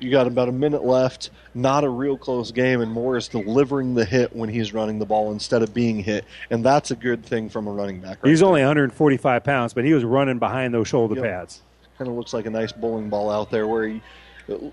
You 0.00 0.10
got 0.10 0.26
about 0.26 0.48
a 0.48 0.52
minute 0.52 0.84
left, 0.84 1.30
not 1.54 1.84
a 1.84 1.88
real 1.88 2.18
close 2.18 2.50
game, 2.50 2.80
and 2.80 2.90
Moore 2.90 3.16
is 3.16 3.28
delivering 3.28 3.94
the 3.94 4.04
hit 4.04 4.34
when 4.34 4.48
he's 4.48 4.74
running 4.74 4.98
the 4.98 5.06
ball 5.06 5.30
instead 5.30 5.62
of 5.62 5.72
being 5.72 6.00
hit, 6.00 6.24
and 6.50 6.64
that's 6.64 6.90
a 6.90 6.96
good 6.96 7.24
thing 7.24 7.48
from 7.48 7.68
a 7.68 7.70
running 7.70 8.00
back. 8.00 8.22
Right 8.22 8.30
he's 8.30 8.40
there. 8.40 8.48
only 8.48 8.60
145 8.62 9.44
pounds, 9.44 9.72
but 9.72 9.84
he 9.84 9.94
was 9.94 10.02
running 10.02 10.40
behind 10.40 10.74
those 10.74 10.88
shoulder 10.88 11.14
yep. 11.14 11.24
pads. 11.24 11.62
Kind 11.96 12.10
of 12.10 12.16
looks 12.16 12.34
like 12.34 12.46
a 12.46 12.50
nice 12.50 12.72
bowling 12.72 13.08
ball 13.08 13.30
out 13.30 13.52
there 13.52 13.68
where 13.68 13.86
he 13.86 14.02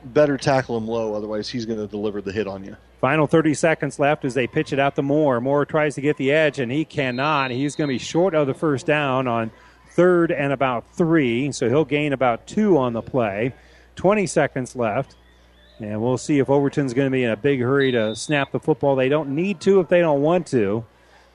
better 0.05 0.37
tackle 0.37 0.75
him 0.75 0.87
low, 0.87 1.13
otherwise 1.13 1.47
he's 1.47 1.65
going 1.65 1.79
to 1.79 1.87
deliver 1.87 2.21
the 2.21 2.31
hit 2.31 2.47
on 2.47 2.63
you. 2.63 2.75
Final 2.99 3.27
30 3.27 3.53
seconds 3.53 3.99
left 3.99 4.25
as 4.25 4.33
they 4.33 4.47
pitch 4.47 4.73
it 4.73 4.79
out 4.79 4.95
to 4.95 5.01
Moore. 5.01 5.39
Moore 5.39 5.65
tries 5.65 5.95
to 5.95 6.01
get 6.01 6.17
the 6.17 6.31
edge, 6.31 6.59
and 6.59 6.71
he 6.71 6.83
cannot. 6.83 7.51
He's 7.51 7.75
going 7.75 7.87
to 7.87 7.93
be 7.93 7.99
short 7.99 8.35
of 8.35 8.47
the 8.47 8.53
first 8.53 8.85
down 8.85 9.27
on 9.27 9.51
third 9.91 10.31
and 10.31 10.53
about 10.53 10.85
three, 10.95 11.51
so 11.51 11.69
he'll 11.69 11.85
gain 11.85 12.13
about 12.13 12.47
two 12.47 12.77
on 12.77 12.93
the 12.93 13.01
play. 13.01 13.53
20 13.95 14.25
seconds 14.25 14.75
left. 14.75 15.15
And 15.79 16.01
we'll 16.01 16.17
see 16.17 16.39
if 16.39 16.49
Overton's 16.49 16.93
going 16.93 17.07
to 17.07 17.11
be 17.11 17.23
in 17.23 17.31
a 17.31 17.35
big 17.35 17.59
hurry 17.59 17.91
to 17.91 18.15
snap 18.15 18.51
the 18.51 18.59
football. 18.59 18.95
They 18.95 19.09
don't 19.09 19.29
need 19.29 19.59
to 19.61 19.79
if 19.79 19.87
they 19.87 19.99
don't 19.99 20.21
want 20.21 20.45
to, 20.47 20.85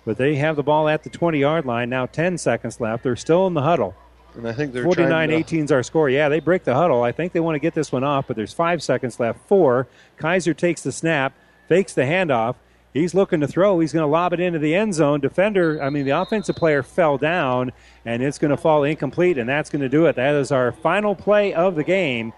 but 0.04 0.18
they 0.18 0.36
have 0.36 0.54
the 0.54 0.62
ball 0.62 0.88
at 0.88 1.02
the 1.02 1.10
20 1.10 1.38
yard 1.40 1.66
line. 1.66 1.88
Now 1.88 2.06
10 2.06 2.38
seconds 2.38 2.80
left. 2.80 3.02
They're 3.02 3.16
still 3.16 3.46
in 3.48 3.54
the 3.54 3.62
huddle. 3.62 3.96
And 4.36 4.46
I 4.46 4.52
think 4.52 4.72
they're 4.72 4.84
49 4.84 5.30
18 5.30 5.64
is 5.64 5.72
our 5.72 5.82
score. 5.82 6.08
Yeah, 6.10 6.28
they 6.28 6.40
break 6.40 6.62
the 6.62 6.74
huddle. 6.74 7.02
I 7.02 7.10
think 7.10 7.32
they 7.32 7.40
want 7.40 7.56
to 7.56 7.58
get 7.58 7.74
this 7.74 7.90
one 7.90 8.04
off, 8.04 8.26
but 8.28 8.36
there's 8.36 8.52
five 8.52 8.82
seconds 8.82 9.18
left. 9.18 9.40
Four. 9.48 9.88
Kaiser 10.18 10.54
takes 10.54 10.82
the 10.82 10.92
snap, 10.92 11.32
fakes 11.68 11.94
the 11.94 12.02
handoff, 12.02 12.56
He's 12.96 13.14
looking 13.14 13.40
to 13.40 13.48
throw. 13.48 13.78
He's 13.78 13.92
going 13.92 14.04
to 14.04 14.10
lob 14.10 14.32
it 14.32 14.40
into 14.40 14.58
the 14.58 14.74
end 14.74 14.94
zone. 14.94 15.20
Defender, 15.20 15.82
I 15.82 15.90
mean, 15.90 16.06
the 16.06 16.18
offensive 16.18 16.56
player 16.56 16.82
fell 16.82 17.18
down, 17.18 17.72
and 18.06 18.22
it's 18.22 18.38
going 18.38 18.52
to 18.52 18.56
fall 18.56 18.84
incomplete, 18.84 19.36
and 19.36 19.48
that's 19.48 19.68
going 19.68 19.82
to 19.82 19.88
do 19.88 20.06
it. 20.06 20.16
That 20.16 20.34
is 20.34 20.50
our 20.50 20.72
final 20.72 21.14
play 21.14 21.52
of 21.52 21.74
the 21.74 21.84
game. 21.84 22.32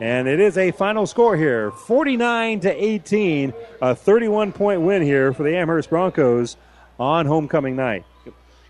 And 0.00 0.28
it 0.28 0.38
is 0.38 0.58
a 0.58 0.70
final 0.72 1.06
score 1.06 1.36
here 1.36 1.70
49 1.70 2.60
to 2.60 2.84
18, 2.84 3.54
a 3.80 3.94
31 3.94 4.52
point 4.52 4.82
win 4.82 5.00
here 5.00 5.32
for 5.32 5.44
the 5.44 5.56
Amherst 5.56 5.88
Broncos 5.88 6.56
on 6.98 7.24
homecoming 7.24 7.76
night. 7.76 8.04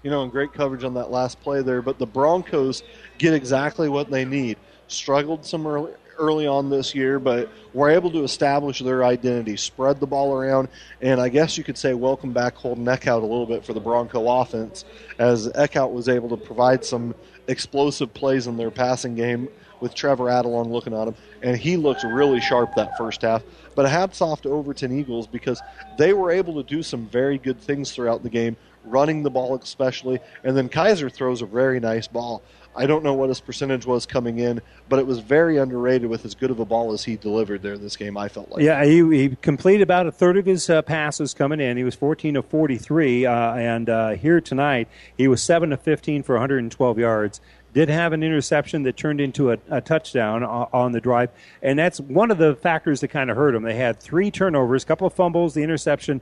You 0.02 0.10
know, 0.10 0.22
and 0.22 0.30
great 0.30 0.52
coverage 0.52 0.84
on 0.84 0.94
that 0.94 1.10
last 1.10 1.40
play 1.40 1.62
there, 1.62 1.82
but 1.82 1.98
the 1.98 2.06
Broncos 2.06 2.82
get 3.18 3.34
exactly 3.34 3.88
what 3.88 4.10
they 4.10 4.24
need. 4.24 4.58
Struggled 4.88 5.44
some 5.44 5.66
early, 5.66 5.92
early 6.22 6.46
on 6.46 6.70
this 6.70 6.94
year, 6.94 7.18
but 7.18 7.50
were 7.74 7.90
able 7.90 8.10
to 8.12 8.22
establish 8.22 8.78
their 8.78 9.04
identity, 9.04 9.56
spread 9.56 9.98
the 9.98 10.06
ball 10.06 10.32
around, 10.32 10.68
and 11.00 11.20
I 11.20 11.28
guess 11.28 11.58
you 11.58 11.64
could 11.64 11.76
say 11.76 11.94
welcome 11.94 12.32
back 12.32 12.54
Holden 12.54 12.84
Eckhout 12.84 13.22
a 13.22 13.26
little 13.26 13.46
bit 13.46 13.64
for 13.64 13.72
the 13.72 13.80
Bronco 13.80 14.40
offense, 14.40 14.84
as 15.18 15.48
Eckhout 15.48 15.92
was 15.92 16.08
able 16.08 16.28
to 16.28 16.36
provide 16.36 16.84
some 16.84 17.14
explosive 17.48 18.14
plays 18.14 18.46
in 18.46 18.56
their 18.56 18.70
passing 18.70 19.16
game 19.16 19.48
with 19.80 19.96
Trevor 19.96 20.26
Adelung 20.26 20.70
looking 20.70 20.94
at 20.94 21.08
him, 21.08 21.16
and 21.42 21.56
he 21.56 21.76
looked 21.76 22.04
really 22.04 22.40
sharp 22.40 22.76
that 22.76 22.96
first 22.96 23.22
half. 23.22 23.42
But 23.74 23.90
hats 23.90 24.20
off 24.20 24.42
to 24.42 24.50
Overton 24.50 24.96
Eagles 24.96 25.26
because 25.26 25.60
they 25.98 26.12
were 26.12 26.30
able 26.30 26.54
to 26.54 26.62
do 26.62 26.84
some 26.84 27.08
very 27.08 27.36
good 27.36 27.60
things 27.60 27.90
throughout 27.90 28.22
the 28.22 28.30
game, 28.30 28.56
running 28.84 29.24
the 29.24 29.30
ball 29.30 29.56
especially, 29.56 30.20
and 30.44 30.56
then 30.56 30.68
Kaiser 30.68 31.10
throws 31.10 31.42
a 31.42 31.46
very 31.46 31.80
nice 31.80 32.06
ball. 32.06 32.42
I 32.74 32.86
don't 32.86 33.04
know 33.04 33.12
what 33.12 33.28
his 33.28 33.40
percentage 33.40 33.84
was 33.84 34.06
coming 34.06 34.38
in, 34.38 34.60
but 34.88 34.98
it 34.98 35.06
was 35.06 35.18
very 35.18 35.58
underrated 35.58 36.08
with 36.08 36.24
as 36.24 36.34
good 36.34 36.50
of 36.50 36.58
a 36.58 36.64
ball 36.64 36.92
as 36.92 37.04
he 37.04 37.16
delivered 37.16 37.62
there 37.62 37.74
in 37.74 37.82
this 37.82 37.96
game. 37.96 38.16
I 38.16 38.28
felt 38.28 38.50
like. 38.50 38.62
Yeah, 38.62 38.84
he, 38.84 39.02
he 39.16 39.36
completed 39.36 39.82
about 39.82 40.06
a 40.06 40.12
third 40.12 40.36
of 40.36 40.46
his 40.46 40.68
uh, 40.70 40.82
passes 40.82 41.34
coming 41.34 41.60
in. 41.60 41.76
He 41.76 41.84
was 41.84 41.94
14 41.94 42.36
of 42.36 42.46
43, 42.46 43.26
uh, 43.26 43.54
and 43.54 43.90
uh, 43.90 44.10
here 44.10 44.40
tonight 44.40 44.88
he 45.16 45.28
was 45.28 45.42
7 45.42 45.72
of 45.72 45.82
15 45.82 46.22
for 46.22 46.34
112 46.34 46.98
yards. 46.98 47.40
Did 47.74 47.88
have 47.88 48.12
an 48.12 48.22
interception 48.22 48.82
that 48.82 48.98
turned 48.98 49.20
into 49.20 49.52
a, 49.52 49.58
a 49.70 49.80
touchdown 49.80 50.42
on 50.42 50.92
the 50.92 51.00
drive, 51.00 51.30
and 51.62 51.78
that's 51.78 52.00
one 52.00 52.30
of 52.30 52.36
the 52.36 52.54
factors 52.54 53.00
that 53.00 53.08
kind 53.08 53.30
of 53.30 53.36
hurt 53.36 53.54
him. 53.54 53.62
They 53.62 53.76
had 53.76 53.98
three 53.98 54.30
turnovers, 54.30 54.82
a 54.82 54.86
couple 54.86 55.06
of 55.06 55.14
fumbles, 55.14 55.54
the 55.54 55.62
interception. 55.62 56.20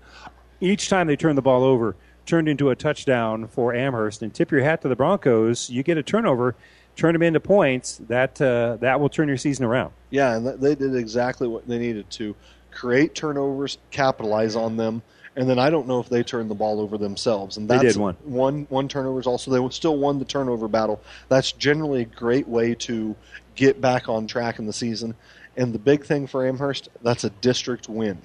Each 0.60 0.88
time 0.88 1.06
they 1.06 1.16
turned 1.16 1.38
the 1.38 1.42
ball 1.42 1.64
over 1.64 1.96
turned 2.26 2.48
into 2.48 2.70
a 2.70 2.76
touchdown 2.76 3.48
for 3.48 3.74
Amherst. 3.74 4.22
And 4.22 4.32
tip 4.32 4.50
your 4.50 4.62
hat 4.62 4.82
to 4.82 4.88
the 4.88 4.96
Broncos. 4.96 5.70
You 5.70 5.82
get 5.82 5.98
a 5.98 6.02
turnover, 6.02 6.54
turn 6.96 7.12
them 7.12 7.22
into 7.22 7.40
points. 7.40 8.00
That 8.08 8.40
uh, 8.40 8.76
that 8.80 9.00
will 9.00 9.08
turn 9.08 9.28
your 9.28 9.36
season 9.36 9.64
around. 9.64 9.92
Yeah, 10.10 10.36
and 10.36 10.46
they 10.46 10.74
did 10.74 10.94
exactly 10.94 11.48
what 11.48 11.66
they 11.66 11.78
needed 11.78 12.10
to 12.10 12.34
create 12.70 13.14
turnovers, 13.14 13.78
capitalize 13.90 14.56
on 14.56 14.76
them, 14.76 15.02
and 15.36 15.48
then 15.48 15.58
I 15.58 15.70
don't 15.70 15.86
know 15.86 16.00
if 16.00 16.08
they 16.08 16.22
turned 16.22 16.50
the 16.50 16.54
ball 16.54 16.80
over 16.80 16.98
themselves. 16.98 17.56
And 17.56 17.68
They 17.68 17.78
that's 17.78 17.94
did 17.94 18.00
one. 18.00 18.16
one 18.24 18.66
one 18.68 18.88
turnovers. 18.88 19.26
Also, 19.26 19.50
they 19.50 19.74
still 19.74 19.96
won 19.96 20.18
the 20.18 20.24
turnover 20.24 20.68
battle. 20.68 21.00
That's 21.28 21.52
generally 21.52 22.02
a 22.02 22.06
great 22.06 22.48
way 22.48 22.74
to 22.76 23.14
get 23.54 23.80
back 23.80 24.08
on 24.08 24.26
track 24.26 24.58
in 24.58 24.66
the 24.66 24.72
season. 24.72 25.14
And 25.56 25.72
the 25.72 25.78
big 25.78 26.04
thing 26.04 26.26
for 26.26 26.46
Amherst, 26.46 26.88
that's 27.02 27.24
a 27.24 27.30
district 27.30 27.88
win. 27.88 28.18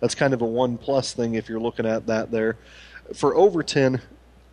That's 0.00 0.14
kind 0.14 0.34
of 0.34 0.42
a 0.42 0.46
one 0.46 0.76
plus 0.78 1.14
thing 1.14 1.34
if 1.34 1.48
you're 1.48 1.60
looking 1.60 1.86
at 1.86 2.06
that 2.06 2.30
there. 2.30 2.56
For 3.14 3.34
Overton, 3.34 4.00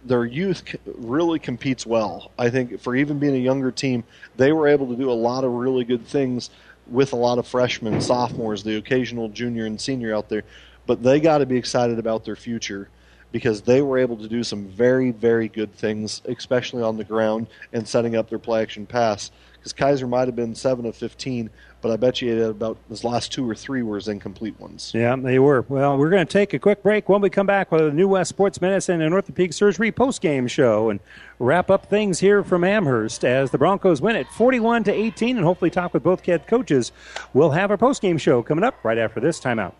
their 0.06 0.26
youth 0.26 0.64
really 0.86 1.40
competes 1.40 1.86
well. 1.86 2.32
I 2.38 2.50
think 2.50 2.80
for 2.80 2.96
even 2.96 3.20
being 3.20 3.36
a 3.36 3.40
younger 3.40 3.72
team, 3.72 4.04
they 4.36 4.52
were 4.52 4.68
able 4.68 4.88
to 4.88 4.96
do 4.96 5.10
a 5.10 5.14
lot 5.14 5.44
of 5.44 5.52
really 5.52 5.86
good 5.86 6.06
things 6.06 6.50
with 6.88 7.14
a 7.14 7.16
lot 7.16 7.38
of 7.38 7.48
freshmen, 7.48 8.02
sophomores, 8.02 8.64
the 8.64 8.76
occasional 8.76 9.30
junior 9.30 9.66
and 9.66 9.80
senior 9.80 10.14
out 10.14 10.30
there. 10.30 10.44
But 10.86 11.02
they 11.02 11.20
got 11.20 11.38
to 11.38 11.46
be 11.46 11.58
excited 11.58 11.98
about 11.98 12.26
their 12.26 12.36
future 12.36 12.90
because 13.32 13.62
they 13.62 13.82
were 13.82 13.98
able 13.98 14.18
to 14.18 14.28
do 14.28 14.44
some 14.44 14.68
very, 14.68 15.12
very 15.12 15.48
good 15.48 15.74
things, 15.74 16.22
especially 16.26 16.84
on 16.84 16.98
the 16.98 17.04
ground 17.04 17.48
and 17.72 17.88
setting 17.88 18.16
up 18.16 18.30
their 18.30 18.40
play 18.40 18.62
action 18.62 18.86
pass. 18.86 19.32
Because 19.54 19.74
Kaiser 19.74 20.08
might 20.08 20.28
have 20.28 20.36
been 20.36 20.54
7 20.54 20.86
of 20.86 20.96
15, 20.96 21.50
but 21.84 21.92
I 21.92 21.98
bet 21.98 22.22
you 22.22 22.46
about 22.46 22.78
his 22.88 23.04
last 23.04 23.34
two 23.34 23.48
or 23.48 23.54
three 23.54 23.84
were 23.84 23.98
his 23.98 24.08
incomplete 24.08 24.58
ones. 24.60 24.94
Yeah, 24.96 25.16
they 25.18 25.38
were. 25.38 25.66
Well, 25.68 25.98
we're 25.98 26.10
going 26.10 26.26
to 26.26 26.32
take 26.32 26.54
a 26.54 26.60
quick 26.60 26.82
break. 26.82 27.10
When 27.10 27.22
we 27.22 27.30
come 27.30 27.46
back 27.46 27.72
with 27.72 27.82
a 27.82 27.92
New 27.92 28.08
West 28.08 28.30
Sports 28.30 28.62
Medicine 28.62 29.02
and 29.02 29.14
Orthopedic 29.14 29.52
Surgery 29.52 29.92
post-game 29.92 30.48
show 30.48 30.90
and 30.90 31.02
wrap 31.40 31.70
up 31.70 31.88
things 31.88 32.20
here 32.20 32.42
from 32.42 32.64
Amherst 32.64 33.26
as 33.26 33.52
the 33.52 33.58
Broncos 33.58 34.02
win 34.02 34.16
it 34.16 34.28
41 34.30 34.86
to 34.86 34.94
18 34.94 35.36
and 35.36 35.46
hopefully 35.46 35.70
talk 35.70 35.94
with 35.94 36.04
both 36.04 36.26
head 36.26 36.48
coaches. 36.48 36.94
We'll 37.34 37.52
have 37.52 37.70
our 37.70 37.78
post-game 37.78 38.18
show 38.18 38.42
coming 38.42 38.64
up 38.64 38.82
right 38.84 38.98
after 38.98 39.20
this 39.20 39.42
timeout. 39.42 39.74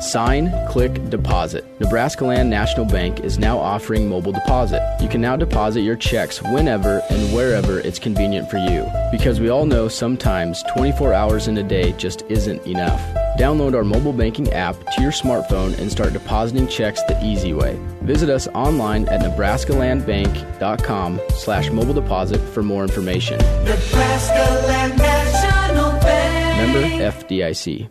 Sign, 0.00 0.50
click, 0.68 1.10
deposit. 1.10 1.64
Nebraska 1.78 2.24
Land 2.24 2.48
National 2.48 2.86
Bank 2.86 3.20
is 3.20 3.38
now 3.38 3.58
offering 3.58 4.08
mobile 4.08 4.32
deposit. 4.32 4.80
You 5.00 5.08
can 5.08 5.20
now 5.20 5.36
deposit 5.36 5.82
your 5.82 5.96
checks 5.96 6.40
whenever 6.42 7.02
and 7.10 7.34
wherever 7.34 7.80
it's 7.80 7.98
convenient 7.98 8.48
for 8.50 8.56
you. 8.56 8.90
Because 9.10 9.40
we 9.40 9.50
all 9.50 9.66
know 9.66 9.88
sometimes 9.88 10.62
24 10.74 11.12
hours 11.12 11.48
in 11.48 11.58
a 11.58 11.62
day 11.62 11.92
just 11.92 12.22
isn't 12.30 12.66
enough. 12.66 12.98
Download 13.38 13.74
our 13.74 13.84
mobile 13.84 14.14
banking 14.14 14.50
app 14.52 14.74
to 14.94 15.02
your 15.02 15.12
smartphone 15.12 15.78
and 15.78 15.92
start 15.92 16.14
depositing 16.14 16.66
checks 16.66 17.02
the 17.04 17.22
easy 17.22 17.52
way. 17.52 17.78
Visit 18.02 18.30
us 18.30 18.48
online 18.48 19.06
at 19.08 19.20
nebraskalandbank.com 19.20 21.20
slash 21.34 21.70
mobile 21.70 21.94
deposit 21.94 22.40
for 22.54 22.62
more 22.62 22.82
information. 22.84 23.36
Nebraska 23.64 24.64
Land 24.66 24.96
National 24.96 25.90
Bank. 26.00 26.72
Member 26.72 26.88
FDIC. 27.12 27.90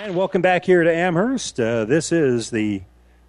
And 0.00 0.16
welcome 0.16 0.40
back 0.40 0.64
here 0.64 0.82
to 0.82 0.90
Amherst. 0.90 1.60
Uh, 1.60 1.84
this 1.84 2.10
is 2.10 2.48
the 2.48 2.80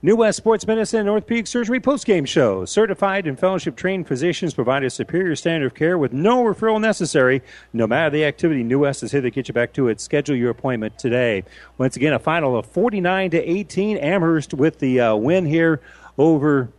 New 0.02 0.16
West 0.16 0.38
Sports 0.38 0.66
Medicine 0.66 1.02
and 1.02 1.10
Orthopedic 1.10 1.46
Surgery 1.46 1.82
postgame 1.82 2.26
show. 2.26 2.64
Certified 2.64 3.28
and 3.28 3.38
fellowship 3.38 3.76
trained 3.76 4.08
physicians 4.08 4.54
provide 4.54 4.86
a 4.86 4.90
superior 4.90 5.36
standard 5.36 5.66
of 5.66 5.74
care 5.74 5.98
with 5.98 6.14
no 6.14 6.46
referral 6.46 6.80
necessary. 6.80 7.42
No 7.74 7.88
matter 7.88 8.10
the 8.12 8.24
activity, 8.24 8.64
New 8.64 8.80
West 8.80 9.04
is 9.04 9.12
here 9.12 9.20
to 9.20 9.30
get 9.30 9.50
you 9.50 9.54
back 9.54 9.74
to 9.74 9.90
it. 9.90 10.00
Schedule 10.00 10.38
your 10.38 10.50
appointment 10.50 10.98
today. 10.98 11.44
Once 11.78 11.98
again, 11.98 12.14
a 12.14 12.20
final 12.20 12.56
of 12.56 12.66
49 12.68 13.32
to 13.32 13.38
18. 13.38 13.98
Amherst 13.98 14.54
with 14.54 14.80
the 14.80 15.02
uh, 15.02 15.16
win 15.16 15.46
here 15.46 15.82
over 16.18 16.72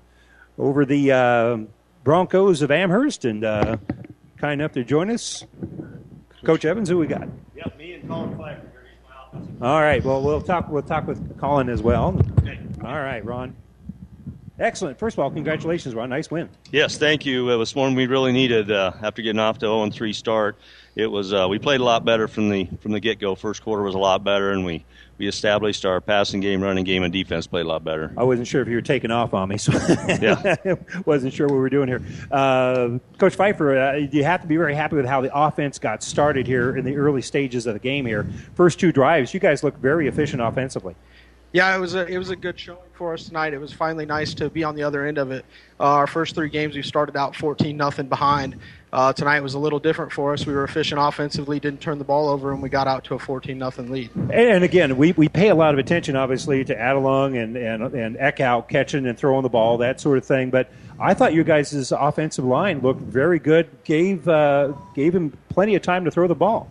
over 0.56 0.86
the 0.86 1.12
uh, 1.12 1.58
Broncos 2.02 2.62
of 2.62 2.70
Amherst, 2.70 3.26
and 3.26 3.44
uh, 3.44 3.76
kind 4.38 4.58
enough 4.62 4.72
to 4.72 4.84
join 4.84 5.10
us, 5.10 5.44
Coach 6.44 6.64
Evans. 6.64 6.88
Who 6.88 6.96
we 6.96 7.06
got? 7.06 7.28
Yep, 7.56 7.76
me 7.76 7.92
and 7.92 8.08
Colin 8.08 8.38
Pfeiffer. 8.38 8.71
All 9.60 9.80
right. 9.80 10.04
Well, 10.04 10.22
we'll 10.22 10.40
talk. 10.40 10.68
We'll 10.68 10.82
talk 10.82 11.06
with 11.06 11.38
Colin 11.38 11.68
as 11.68 11.82
well. 11.82 12.20
All 12.84 13.00
right, 13.00 13.24
Ron. 13.24 13.54
Excellent. 14.58 14.98
First 14.98 15.14
of 15.14 15.20
all, 15.20 15.30
congratulations, 15.30 15.94
Ron. 15.94 16.10
Nice 16.10 16.30
win. 16.30 16.48
Yes, 16.70 16.98
thank 16.98 17.24
you. 17.24 17.50
It 17.50 17.56
was 17.56 17.74
one 17.74 17.94
we 17.94 18.06
really 18.06 18.32
needed 18.32 18.70
uh, 18.70 18.92
after 19.02 19.22
getting 19.22 19.40
off 19.40 19.58
to 19.58 19.66
0 19.66 19.90
3 19.90 20.12
start. 20.12 20.58
It 20.94 21.06
was 21.10 21.32
uh, 21.32 21.46
we 21.48 21.58
played 21.58 21.80
a 21.80 21.84
lot 21.84 22.04
better 22.04 22.28
from 22.28 22.50
the 22.50 22.68
from 22.80 22.92
the 22.92 23.00
get 23.00 23.18
go. 23.18 23.34
First 23.34 23.62
quarter 23.62 23.82
was 23.82 23.94
a 23.94 23.98
lot 23.98 24.22
better, 24.24 24.50
and 24.50 24.62
we 24.64 24.84
we 25.16 25.26
established 25.26 25.86
our 25.86 26.02
passing 26.02 26.40
game, 26.40 26.62
running 26.62 26.84
game, 26.84 27.02
and 27.02 27.10
defense 27.12 27.46
played 27.46 27.64
a 27.64 27.68
lot 27.68 27.82
better. 27.82 28.12
I 28.16 28.24
wasn't 28.24 28.46
sure 28.46 28.60
if 28.60 28.68
you 28.68 28.74
were 28.74 28.82
taking 28.82 29.10
off 29.10 29.32
on 29.32 29.48
me, 29.48 29.56
so 29.56 29.72
Yeah. 30.20 30.56
wasn't 31.06 31.32
sure 31.32 31.46
what 31.46 31.54
we 31.54 31.60
were 31.60 31.70
doing 31.70 31.88
here. 31.88 32.02
Uh, 32.30 32.98
Coach 33.16 33.36
Pfeiffer, 33.36 33.78
uh, 33.78 33.94
you 33.94 34.24
have 34.24 34.42
to 34.42 34.46
be 34.46 34.56
very 34.56 34.74
happy 34.74 34.96
with 34.96 35.06
how 35.06 35.22
the 35.22 35.34
offense 35.34 35.78
got 35.78 36.02
started 36.02 36.46
here 36.46 36.76
in 36.76 36.84
the 36.84 36.96
early 36.96 37.22
stages 37.22 37.66
of 37.66 37.72
the 37.74 37.80
game. 37.80 38.04
Here, 38.04 38.26
first 38.54 38.78
two 38.78 38.92
drives, 38.92 39.32
you 39.32 39.40
guys 39.40 39.62
looked 39.62 39.78
very 39.78 40.08
efficient 40.08 40.42
offensively. 40.42 40.94
Yeah, 41.52 41.74
it 41.74 41.78
was 41.80 41.94
a 41.94 42.06
it 42.06 42.18
was 42.18 42.30
a 42.30 42.36
good 42.36 42.58
showing 42.58 42.78
for 42.94 43.14
us 43.14 43.24
tonight. 43.24 43.54
It 43.54 43.60
was 43.60 43.72
finally 43.72 44.04
nice 44.06 44.34
to 44.34 44.50
be 44.50 44.64
on 44.64 44.74
the 44.74 44.82
other 44.82 45.06
end 45.06 45.16
of 45.18 45.30
it. 45.30 45.44
Uh, 45.80 45.84
our 45.84 46.06
first 46.06 46.34
three 46.34 46.48
games, 46.50 46.74
we 46.74 46.82
started 46.82 47.16
out 47.16 47.34
14 47.36 47.76
nothing 47.76 48.08
behind. 48.08 48.56
Uh, 48.92 49.10
tonight 49.10 49.40
was 49.40 49.54
a 49.54 49.58
little 49.58 49.78
different 49.78 50.12
for 50.12 50.34
us. 50.34 50.44
We 50.44 50.52
were 50.52 50.64
efficient 50.64 51.00
offensively, 51.00 51.58
didn't 51.58 51.80
turn 51.80 51.96
the 51.96 52.04
ball 52.04 52.28
over, 52.28 52.52
and 52.52 52.62
we 52.62 52.68
got 52.68 52.86
out 52.86 53.04
to 53.04 53.14
a 53.14 53.18
14 53.18 53.56
nothing 53.56 53.90
lead. 53.90 54.10
And 54.30 54.62
again, 54.62 54.98
we, 54.98 55.12
we 55.12 55.30
pay 55.30 55.48
a 55.48 55.54
lot 55.54 55.72
of 55.72 55.78
attention, 55.78 56.14
obviously, 56.14 56.62
to 56.66 56.74
Adelung 56.74 57.42
and, 57.42 57.56
and, 57.56 57.82
and 57.94 58.16
Eckhout 58.16 58.68
catching 58.68 59.06
and 59.06 59.16
throwing 59.16 59.44
the 59.44 59.48
ball, 59.48 59.78
that 59.78 59.98
sort 59.98 60.18
of 60.18 60.26
thing. 60.26 60.50
But 60.50 60.70
I 61.00 61.14
thought 61.14 61.32
you 61.32 61.42
guys' 61.42 61.90
offensive 61.90 62.44
line 62.44 62.80
looked 62.80 63.00
very 63.00 63.38
good, 63.38 63.70
gave, 63.84 64.28
uh, 64.28 64.74
gave 64.94 65.14
him 65.14 65.38
plenty 65.48 65.74
of 65.74 65.80
time 65.80 66.04
to 66.04 66.10
throw 66.10 66.28
the 66.28 66.34
ball. 66.34 66.68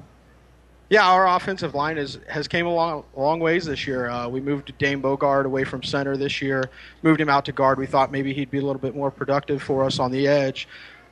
Yeah, 0.91 1.09
our 1.09 1.27
offensive 1.27 1.74
line 1.74 1.98
is, 1.98 2.19
has 2.27 2.48
came 2.48 2.67
a 2.67 2.74
long, 2.74 3.03
long 3.16 3.40
ways 3.40 3.66
this 3.66 3.88
year. 3.88 4.09
Uh, 4.09 4.27
we 4.27 4.41
moved 4.41 4.77
Dane 4.77 5.01
Bogert 5.01 5.45
away 5.45 5.64
from 5.64 5.82
center 5.82 6.17
this 6.17 6.40
year, 6.40 6.69
moved 7.01 7.19
him 7.19 7.30
out 7.30 7.45
to 7.45 7.51
guard. 7.51 7.80
We 7.80 7.88
thought 7.88 8.11
maybe 8.11 8.32
he'd 8.32 8.51
be 8.51 8.59
a 8.59 8.61
little 8.61 8.82
bit 8.82 8.95
more 8.95 9.09
productive 9.09 9.64
for 9.64 9.85
us 9.85 9.98
on 10.00 10.11
the 10.11 10.27
edge. 10.27 10.67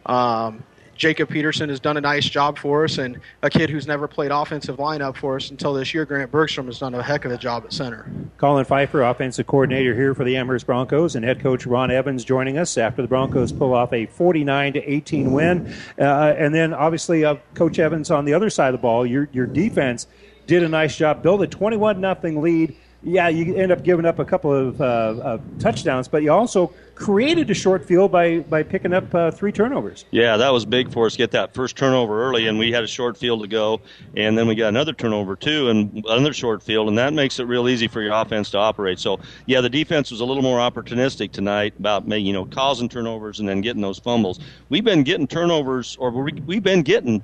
Um, 0.06 0.64
Jacob 1.00 1.30
Peterson 1.30 1.70
has 1.70 1.80
done 1.80 1.96
a 1.96 2.02
nice 2.02 2.28
job 2.28 2.58
for 2.58 2.84
us, 2.84 2.98
and 2.98 3.22
a 3.42 3.50
kid 3.50 3.70
who's 3.70 3.88
never 3.88 4.06
played 4.06 4.32
offensive 4.32 4.76
lineup 4.78 5.16
for 5.16 5.38
us 5.38 5.50
until 5.50 5.74
this 5.74 5.94
year, 5.94 6.06
Grant 6.06 6.30
Bergstrom, 6.30 6.66
has 6.66 6.78
done 6.78 6.94
a 6.94 7.02
heck 7.02 7.24
of 7.24 7.32
a 7.32 7.38
job 7.38 7.64
at 7.64 7.72
center. 7.72 8.06
Colin 8.38 8.66
Pfeiffer, 8.66 9.02
offensive 9.02 9.48
coordinator 9.48 9.96
here 9.96 10.14
for 10.14 10.26
the 10.26 10.36
Amherst 10.36 10.66
Broncos, 10.66 11.16
and 11.16 11.24
head 11.24 11.40
coach 11.40 11.66
Ron 11.66 11.90
Evans 11.90 12.26
joining 12.26 12.58
us 12.58 12.78
after 12.78 13.02
the 13.02 13.08
Broncos 13.08 13.54
pull 13.54 13.74
off 13.74 13.94
a 13.94 14.08
49 14.08 14.74
to 14.74 14.84
18 14.84 15.32
win. 15.32 15.74
Uh, 15.98 16.36
and 16.38 16.54
then 16.54 16.74
obviously, 16.74 17.24
uh, 17.24 17.36
Coach 17.54 17.80
Evans 17.80 18.12
on 18.12 18.26
the 18.26 18.34
other 18.34 18.50
side 18.50 18.68
of 18.68 18.74
the 18.74 18.82
ball, 18.82 19.06
your 19.06 19.30
your 19.32 19.48
defense 19.48 20.06
did 20.48 20.64
a 20.64 20.70
nice 20.70 20.98
job, 20.98 21.24
build 21.24 21.42
a 21.42 21.48
21 21.48 22.02
nothing 22.02 22.42
lead. 22.42 22.76
Yeah, 23.02 23.30
you 23.30 23.56
end 23.56 23.72
up 23.72 23.84
giving 23.84 24.06
up 24.06 24.20
a 24.20 24.26
couple 24.26 24.54
of, 24.54 24.82
uh, 24.82 25.16
of 25.24 25.42
touchdowns, 25.60 26.10
but 26.10 26.22
you 26.22 26.34
also 26.34 26.74
created 26.96 27.50
a 27.50 27.54
short 27.54 27.86
field 27.86 28.12
by 28.12 28.40
by 28.40 28.62
picking 28.62 28.92
up 28.94 29.16
uh, 29.16 29.32
three 29.32 29.54
turnovers. 29.54 30.04
Yeah, 30.12 30.36
that 30.36 30.52
was 30.52 30.66
big 30.66 30.92
for 30.92 31.06
us. 31.06 31.16
Get 31.16 31.32
that 31.32 31.54
first 31.54 31.78
turnover 31.78 32.22
early, 32.22 32.48
and 32.48 32.60
we 32.60 32.74
had 32.74 32.84
a 32.84 32.88
short 32.88 33.16
field 33.18 33.42
to 33.42 33.48
go, 33.48 33.80
and 34.18 34.38
then 34.38 34.48
we 34.48 34.56
got 34.56 34.68
another 34.68 34.92
turnover 34.92 35.38
too, 35.38 35.70
and 35.70 36.04
another 36.10 36.34
short 36.34 36.62
field, 36.62 36.90
and 36.90 36.98
that 36.98 37.14
makes 37.14 37.40
it 37.40 37.46
real 37.46 37.70
easy 37.70 37.88
for 37.88 38.02
your 38.02 38.12
offense 38.12 38.52
to 38.52 38.58
operate. 38.58 39.00
So, 39.00 39.22
yeah, 39.46 39.62
the 39.62 39.70
defense 39.70 40.12
was 40.12 40.20
a 40.20 40.26
little 40.26 40.44
more 40.44 40.60
opportunistic 40.60 41.32
tonight 41.32 41.74
about 41.80 42.06
you 42.10 42.34
know 42.34 42.44
causing 42.46 42.90
turnovers 42.90 43.40
and 43.40 43.48
then 43.48 43.62
getting 43.62 43.82
those 43.82 44.00
fumbles. 44.00 44.42
We've 44.68 44.84
been 44.84 45.04
getting 45.04 45.26
turnovers, 45.26 45.96
or 46.02 46.12
we- 46.12 46.34
we've 46.46 46.64
been 46.64 46.82
getting 46.82 47.24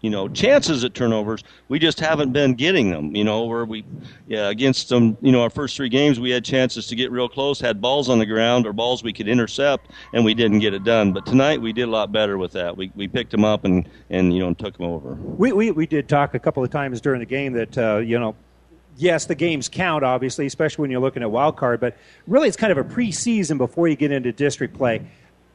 you 0.00 0.10
know 0.10 0.28
chances 0.28 0.84
at 0.84 0.94
turnovers. 0.94 1.44
We 1.68 1.78
just 1.78 2.00
haven't 2.00 2.32
been 2.32 2.54
getting 2.54 2.90
them. 2.90 3.14
You 3.14 3.24
know, 3.24 3.44
where 3.44 3.64
we 3.64 3.84
yeah 4.26 4.48
against 4.48 4.88
them. 4.88 5.16
You 5.20 5.32
know, 5.32 5.42
our 5.42 5.50
first 5.50 5.76
three 5.76 5.88
games 5.88 6.20
we 6.20 6.30
had 6.30 6.44
chances 6.44 6.86
to 6.88 6.96
get 6.96 7.10
real 7.10 7.28
close, 7.28 7.60
had 7.60 7.80
balls 7.80 8.08
on 8.08 8.18
the 8.18 8.26
ground 8.26 8.66
or 8.66 8.72
balls 8.72 9.02
we 9.02 9.12
could 9.12 9.28
intercept, 9.28 9.90
and 10.12 10.24
we 10.24 10.34
didn't 10.34 10.58
get 10.58 10.74
it 10.74 10.84
done. 10.84 11.12
But 11.12 11.26
tonight 11.26 11.60
we 11.60 11.72
did 11.72 11.84
a 11.84 11.90
lot 11.90 12.12
better 12.12 12.38
with 12.38 12.52
that. 12.52 12.76
We 12.76 12.90
we 12.94 13.08
picked 13.08 13.30
them 13.30 13.44
up 13.44 13.64
and 13.64 13.88
and 14.10 14.32
you 14.34 14.40
know 14.40 14.48
and 14.48 14.58
took 14.58 14.76
them 14.76 14.86
over. 14.86 15.14
We, 15.14 15.52
we, 15.52 15.70
we 15.70 15.86
did 15.86 16.08
talk 16.08 16.34
a 16.34 16.38
couple 16.38 16.64
of 16.64 16.70
times 16.70 17.00
during 17.00 17.20
the 17.20 17.26
game 17.26 17.52
that, 17.52 17.78
uh, 17.78 17.98
you 17.98 18.18
know, 18.18 18.34
yes, 18.96 19.26
the 19.26 19.34
games 19.34 19.68
count, 19.68 20.02
obviously, 20.02 20.46
especially 20.46 20.82
when 20.82 20.90
you're 20.90 21.00
looking 21.00 21.22
at 21.22 21.30
wild 21.30 21.56
card, 21.56 21.80
but 21.80 21.96
really 22.26 22.48
it's 22.48 22.56
kind 22.56 22.72
of 22.72 22.78
a 22.78 22.84
preseason 22.84 23.56
before 23.58 23.86
you 23.88 23.96
get 23.96 24.10
into 24.10 24.32
district 24.32 24.76
play. 24.76 25.06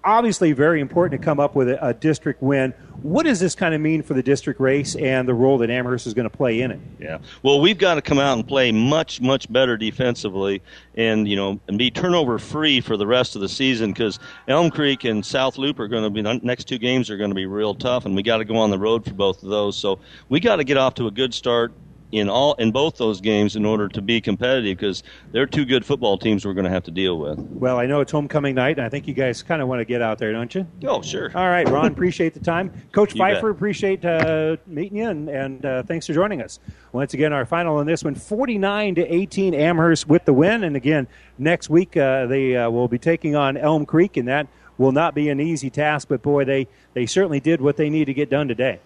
Obviously, 0.06 0.51
very 0.51 0.82
important 0.82 1.19
to 1.19 1.23
come 1.23 1.40
up 1.40 1.56
with 1.56 1.69
a, 1.69 1.88
a 1.88 1.93
district 1.93 2.41
win. 2.41 2.73
What 3.01 3.23
does 3.25 3.40
this 3.40 3.56
kind 3.56 3.73
of 3.73 3.82
mean 3.82 4.01
for 4.01 4.14
the 4.14 4.23
district 4.23 4.59
race 4.59 4.95
and 4.95 5.27
the 5.27 5.33
role 5.33 5.57
that 5.59 5.69
Amherst 5.69 6.07
is 6.07 6.14
going 6.14 6.30
to 6.30 6.35
play 6.35 6.61
in 6.61 6.72
it? 6.72 6.80
Yeah. 6.99 7.17
Well, 7.41 7.59
we've 7.59 7.77
got 7.77 7.95
to 7.95 8.01
come 8.01 8.19
out 8.19 8.38
and 8.38 8.48
play 8.48 8.72
much, 8.72 9.19
much 9.22 9.51
better 9.51 9.77
defensively, 9.77 10.61
and 10.95 11.27
you 11.27 11.35
know, 11.35 11.59
and 11.67 11.77
be 11.77 11.91
turnover 11.91 12.40
free 12.40 12.82
for 12.82 12.98
the 12.98 13.07
rest 13.07 13.35
of 13.35 13.41
the 13.41 13.49
season 13.49 13.91
because 13.91 14.19
Elm 14.48 14.72
Creek 14.72 15.03
and 15.03 15.25
South 15.25 15.57
Loup 15.57 15.80
are 15.80 15.88
going 15.88 16.03
to 16.03 16.09
be 16.09 16.22
the 16.22 16.40
next 16.43 16.65
two 16.65 16.77
games 16.77 17.09
are 17.09 17.17
going 17.17 17.32
to 17.32 17.35
be 17.35 17.45
real 17.45 17.75
tough, 17.75 18.06
and 18.06 18.15
we 18.15 18.23
got 18.23 18.38
to 18.38 18.45
go 18.45 18.57
on 18.57 18.69
the 18.69 18.80
road 18.80 19.06
for 19.06 19.14
both 19.14 19.43
of 19.43 19.49
those. 19.49 19.77
So 19.77 19.99
we 20.30 20.40
got 20.40 20.57
to 20.57 20.64
get 20.64 20.77
off 20.77 20.95
to 20.95 21.07
a 21.07 21.11
good 21.11 21.33
start 21.33 21.73
in 22.14 22.30
all 22.30 22.53
in 22.56 22.72
both 22.72 22.98
those 22.98 23.19
games 23.19 23.56
in 23.56 23.66
order 23.66 23.88
to 23.90 24.01
be 24.01 24.22
competitive 24.22 24.77
because 24.77 25.01
they're 25.32 25.48
two 25.48 25.66
good 25.66 25.83
football 25.83 26.17
teams 26.17 26.45
we're 26.45 26.53
going 26.53 26.64
to 26.66 26.69
have 26.69 26.83
to 26.83 26.92
deal 26.92 27.17
with. 27.17 27.40
Well, 27.40 27.80
I 27.80 27.88
know 27.88 28.01
it's 28.01 28.11
homecoming 28.11 28.53
night, 28.53 28.77
and 28.77 28.85
I 28.85 28.90
think 28.90 29.08
you 29.08 29.16
guys 29.16 29.42
kind 29.42 29.61
of 29.61 29.67
want 29.67 29.80
to 29.82 29.85
get 29.85 30.01
out 30.01 30.19
there, 30.19 30.32
don't 30.32 30.53
you? 30.53 30.67
Oh, 30.85 31.01
sure. 31.01 31.32
All 31.35 31.50
right, 31.50 31.67
Ron, 31.67 31.88
appreciate 31.88 32.35
the 32.35 32.40
time. 32.40 32.72
Coach 32.92 33.16
You 33.16 33.19
Pfeiffer, 33.19 33.51
bet. 33.51 33.58
appreciate 33.58 34.06
uh, 34.06 34.58
meeting 34.67 35.00
you, 35.00 35.09
and, 35.09 35.27
and 35.27 35.66
uh, 35.66 35.83
thanks 35.83 36.06
for 36.06 36.14
joining 36.14 36.42
us. 36.43 36.59
Once 36.92 37.16
again, 37.16 37.33
our 37.33 37.45
final 37.45 37.77
on 37.77 37.88
this 37.88 38.03
one 38.03 38.14
49 38.14 38.95
to 38.95 39.01
18, 39.14 39.56
Amherst 39.56 40.08
with 40.08 40.24
the 40.25 40.33
win. 40.33 40.64
And 40.64 40.75
again, 40.75 41.08
next 41.40 41.69
week 41.69 41.98
uh, 41.98 42.27
they 42.27 42.56
uh, 42.56 42.69
will 42.69 42.88
be 42.88 43.00
taking 43.00 43.35
on 43.35 43.58
Elm 43.58 43.88
Creek, 43.88 44.17
and 44.17 44.27
that 44.27 44.48
will 44.77 44.92
not 44.92 45.16
be 45.16 45.30
an 45.30 45.40
easy 45.40 45.69
task, 45.72 46.08
but 46.08 46.22
boy, 46.22 46.45
they, 46.45 46.67
they 46.93 47.06
certainly 47.08 47.40
did 47.40 47.61
what 47.61 47.77
they 47.77 47.90
need 47.90 48.06
to 48.06 48.14
get 48.14 48.30
done 48.30 48.48
today. 48.48 48.80